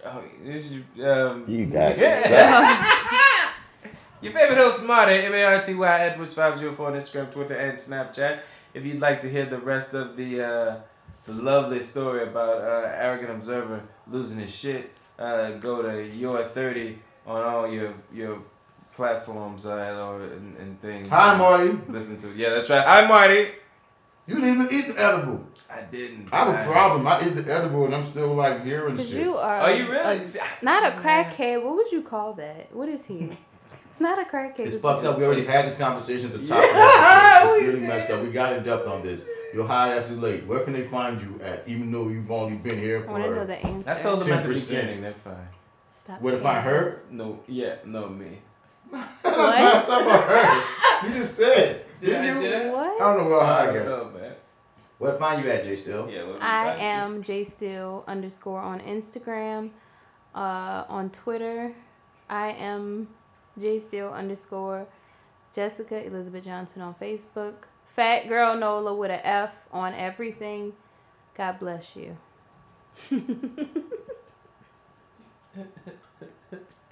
Oh, 0.08 0.22
this 0.44 0.70
is, 0.70 1.04
um, 1.04 1.44
You 1.48 1.66
guys 1.66 1.98
Your 4.26 4.34
favorite 4.34 4.58
host, 4.58 4.82
Marty, 4.84 5.12
M-A-R-T-Y, 5.12 6.14
Edwards504 6.16 6.80
on 6.80 6.94
Instagram, 6.94 7.30
Twitter, 7.30 7.54
and 7.54 7.78
Snapchat. 7.78 8.40
If 8.74 8.84
you'd 8.84 8.98
like 8.98 9.20
to 9.20 9.30
hear 9.30 9.46
the 9.46 9.58
rest 9.58 9.94
of 9.94 10.16
the 10.16 10.42
uh, 10.42 10.76
the 11.26 11.32
lovely 11.32 11.80
story 11.80 12.24
about 12.24 12.60
uh, 12.60 12.90
Arrogant 12.96 13.30
Observer 13.30 13.82
losing 14.10 14.40
his 14.40 14.52
shit, 14.52 14.92
uh, 15.16 15.52
go 15.52 15.80
to 15.80 16.04
Your 16.04 16.42
30 16.42 16.98
on 17.24 17.44
all 17.44 17.70
your 17.70 17.94
your 18.12 18.42
platforms 18.96 19.64
uh, 19.64 20.08
or, 20.10 20.20
and, 20.24 20.56
and 20.56 20.80
things. 20.82 21.08
Hi, 21.08 21.38
Marty. 21.38 21.78
Listen 21.88 22.20
to 22.22 22.34
Yeah, 22.34 22.50
that's 22.50 22.68
right. 22.68 22.84
Hi, 22.84 23.06
Marty. 23.06 23.52
You 24.26 24.34
didn't 24.34 24.54
even 24.54 24.68
eat 24.72 24.88
the 24.92 25.00
edible. 25.00 25.46
I 25.70 25.82
didn't. 25.82 26.32
I 26.32 26.36
have 26.52 26.66
a 26.66 26.72
problem. 26.72 27.06
I 27.06 27.28
eat 27.28 27.36
the 27.36 27.54
edible 27.54 27.84
and 27.84 27.94
I'm 27.94 28.04
still 28.04 28.34
like 28.34 28.64
hearing 28.64 28.96
Cause 28.96 29.08
shit. 29.08 29.20
you 29.22 29.36
are. 29.36 29.58
Are 29.58 29.72
you 29.72 29.88
really? 29.88 30.18
a- 30.18 30.64
not 30.64 30.82
a 30.82 30.96
crackhead. 30.96 31.62
What 31.62 31.76
would 31.76 31.92
you 31.92 32.02
call 32.02 32.32
that? 32.34 32.74
What 32.74 32.88
is 32.88 33.04
he? 33.04 33.30
It's 33.96 34.00
not 34.02 34.18
a 34.18 34.24
crackhead. 34.24 34.58
It's 34.60 34.74
What 34.82 34.96
fucked 34.96 35.06
up. 35.06 35.18
We 35.18 35.24
already 35.24 35.42
had 35.46 35.64
this 35.64 35.78
conversation 35.78 36.30
at 36.30 36.38
the 36.38 36.46
top. 36.46 36.58
Yeah, 36.62 36.68
of 36.68 36.74
the 36.74 37.48
episode. 37.48 37.52
we 37.54 37.58
It's 37.64 37.74
really 37.74 37.86
messed 37.88 38.10
up. 38.10 38.22
We 38.22 38.30
got 38.30 38.52
in 38.52 38.62
depth 38.62 38.86
on 38.86 39.00
this. 39.02 39.26
Your 39.54 39.66
high 39.66 39.96
ass 39.96 40.10
is 40.10 40.18
late. 40.18 40.44
Where 40.44 40.60
can 40.60 40.74
they 40.74 40.82
find 40.82 41.18
you 41.18 41.40
at? 41.42 41.62
Even 41.66 41.90
though 41.90 42.08
you've 42.08 42.30
only 42.30 42.56
been 42.58 42.78
here 42.78 43.00
for. 43.04 43.08
I 43.08 43.12
want 43.12 43.24
to 43.24 43.34
know 43.34 43.46
the 43.46 43.56
answer. 43.56 43.88
I 43.90 43.98
told 43.98 44.20
them 44.20 44.32
at 44.38 44.44
the 44.46 44.50
10%. 44.52 44.68
beginning, 44.68 45.00
they're 45.00 45.14
fine. 45.14 45.48
Stop 46.04 46.20
Where 46.20 46.36
to 46.36 46.42
find 46.42 46.62
her? 46.62 47.00
No, 47.10 47.40
yeah, 47.48 47.76
no, 47.86 48.06
me. 48.10 48.38
I'm 48.92 49.06
talking 49.86 50.06
about 50.06 50.28
her. 50.28 51.08
You 51.08 51.14
just 51.14 51.34
said. 51.36 51.82
Did 52.02 52.06
Did 52.08 52.16
I- 52.20 52.34
you? 52.34 52.40
did 52.42 52.66
I? 52.66 52.70
What? 52.70 53.00
I 53.00 53.14
don't 53.14 53.24
know 53.24 53.30
where 53.30 53.40
I 53.40 53.70
I 53.70 53.72
guess. 53.72 53.88
don't 53.88 54.12
know, 54.14 54.20
man. 54.20 54.32
Where 54.98 55.12
to 55.12 55.18
find 55.18 55.42
you 55.42 55.50
at, 55.50 55.64
Jay 55.64 55.74
Steel? 55.76 56.06
Yeah, 56.10 56.24
what 56.24 56.42
I 56.42 56.74
am 56.76 57.22
J 57.22 57.44
Steel 57.44 58.04
underscore 58.06 58.60
on 58.60 58.80
Instagram, 58.80 59.70
uh, 60.34 60.84
on 60.90 61.08
Twitter. 61.08 61.72
I 62.28 62.48
am 62.48 63.08
J 63.60 63.78
Steel 63.78 64.08
underscore 64.08 64.86
Jessica 65.54 66.04
Elizabeth 66.04 66.44
Johnson 66.44 66.82
on 66.82 66.94
Facebook. 66.94 67.54
Fat 67.86 68.28
Girl 68.28 68.54
Nola 68.56 68.94
with 68.94 69.10
a 69.10 69.26
F 69.26 69.66
on 69.72 69.94
everything. 69.94 70.74
God 71.36 71.58
bless 71.58 71.96
you. 71.96 72.16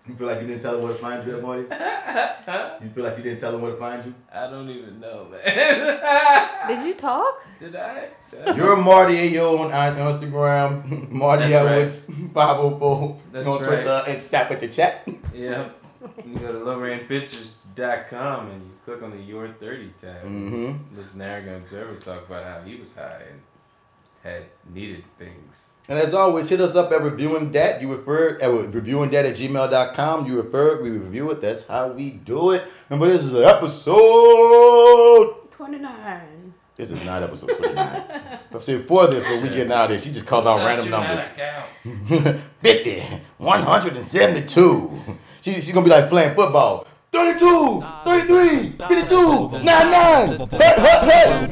You 0.07 0.15
feel 0.17 0.27
like 0.27 0.43
you 0.43 0.47
didn't 0.47 0.61
tell 0.61 0.73
them 0.73 0.83
where 0.83 0.93
to 0.93 0.99
find 0.99 1.27
you 1.27 1.37
at, 1.37 1.43
Marty? 1.43 1.63
You 2.85 2.91
feel 2.91 3.05
like 3.05 3.17
you 3.17 3.23
didn't 3.23 3.39
tell 3.39 3.53
them 3.53 3.63
where 3.63 3.71
to 3.71 3.77
find 3.79 4.05
you? 4.05 4.15
I 4.31 4.51
don't 4.51 4.69
even 4.69 5.01
know, 5.01 5.27
man. 5.31 6.69
Did 6.69 6.87
you 6.87 6.95
talk? 6.95 7.43
Did 7.59 7.75
I? 7.75 8.09
Did 8.31 8.57
You're 8.57 8.77
Marty 8.77 9.15
Ayo 9.15 9.61
on 9.61 9.73
on 9.73 9.97
Instagram, 9.97 11.11
Marty 11.11 11.49
That's 11.49 11.65
right. 11.65 11.73
Edwards 11.73 12.11
504 12.35 13.17
That's 13.33 13.47
on 13.47 13.61
right. 13.61 13.67
Twitter, 13.67 14.03
and 14.07 14.23
snap 14.23 14.51
with 14.51 14.61
the 14.61 14.69
chat. 14.69 15.09
Yeah. 15.35 15.71
You 16.27 16.39
go 16.39 16.53
to 16.53 16.59
lowrainpictures.com 16.59 18.51
and 18.51 18.63
you 18.63 18.71
click 18.85 19.03
on 19.03 19.11
the 19.11 19.19
Your 19.23 19.49
30 19.49 19.91
tab. 20.01 20.25
Mhm. 20.25 20.79
Listen 20.97 21.19
to 21.21 21.25
Arrogant 21.25 21.65
Observer 21.65 21.95
talk 21.97 22.27
about 22.27 22.45
how 22.45 22.61
he 22.65 22.77
was 22.77 22.95
high 22.97 23.23
and 23.31 23.41
had 24.23 24.43
needed 24.73 25.05
things. 25.19 25.71
And 25.89 25.99
as 25.99 26.15
always, 26.15 26.49
hit 26.49 26.61
us 26.61 26.77
up 26.77 26.93
at 26.93 27.03
reviewing 27.03 27.53
that. 27.53 27.83
You 27.83 27.91
refer 27.91 28.39
at 28.41 28.51
reviewing 28.75 29.11
that 29.11 29.27
at 29.27 29.35
gmail.com. 29.35 30.27
You 30.27 30.37
refer 30.41 30.77
it, 30.77 30.83
we 30.83 30.91
review 30.91 31.31
it. 31.31 31.41
That's 31.43 31.67
how 31.67 31.89
we 31.89 32.11
do 32.11 32.53
it. 32.53 32.63
And 32.89 32.99
but 33.01 33.09
this 33.09 33.25
is 33.25 33.35
episode. 33.35 33.95
29. 35.51 36.55
This 36.77 36.91
is 36.91 37.05
not 37.05 37.23
episode 37.23 37.57
29. 37.57 38.03
I'm 38.53 38.61
saying 38.61 38.85
for 38.85 39.07
this, 39.09 39.25
but 39.25 39.41
we 39.43 39.49
getting 39.49 39.73
out 39.73 39.85
of 39.85 39.91
this. 39.91 40.05
She 40.05 40.11
just 40.11 40.27
called 40.27 40.47
out 40.49 40.57
random 40.57 40.91
numbers. 40.91 41.29
50, 42.63 43.03
172. 43.39 45.01
She, 45.45 45.53
she's 45.57 45.73
gonna 45.73 45.85
be 45.85 45.91
like 45.91 46.09
playing 46.09 46.35
football. 46.35 46.87
32, 47.15 47.81
33, 48.05 48.73
52, 48.89 49.51
99. 49.63 50.31
Hut, 50.31 50.79
hut, 50.79 51.01
hut 51.05 51.45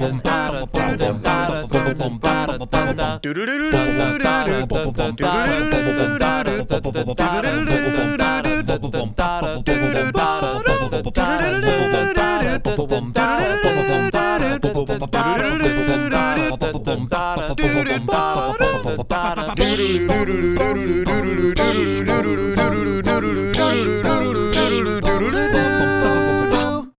do 24.72 25.00
do 25.00 25.00
do 25.00 25.30
do 25.30 25.52
do. 25.52 25.81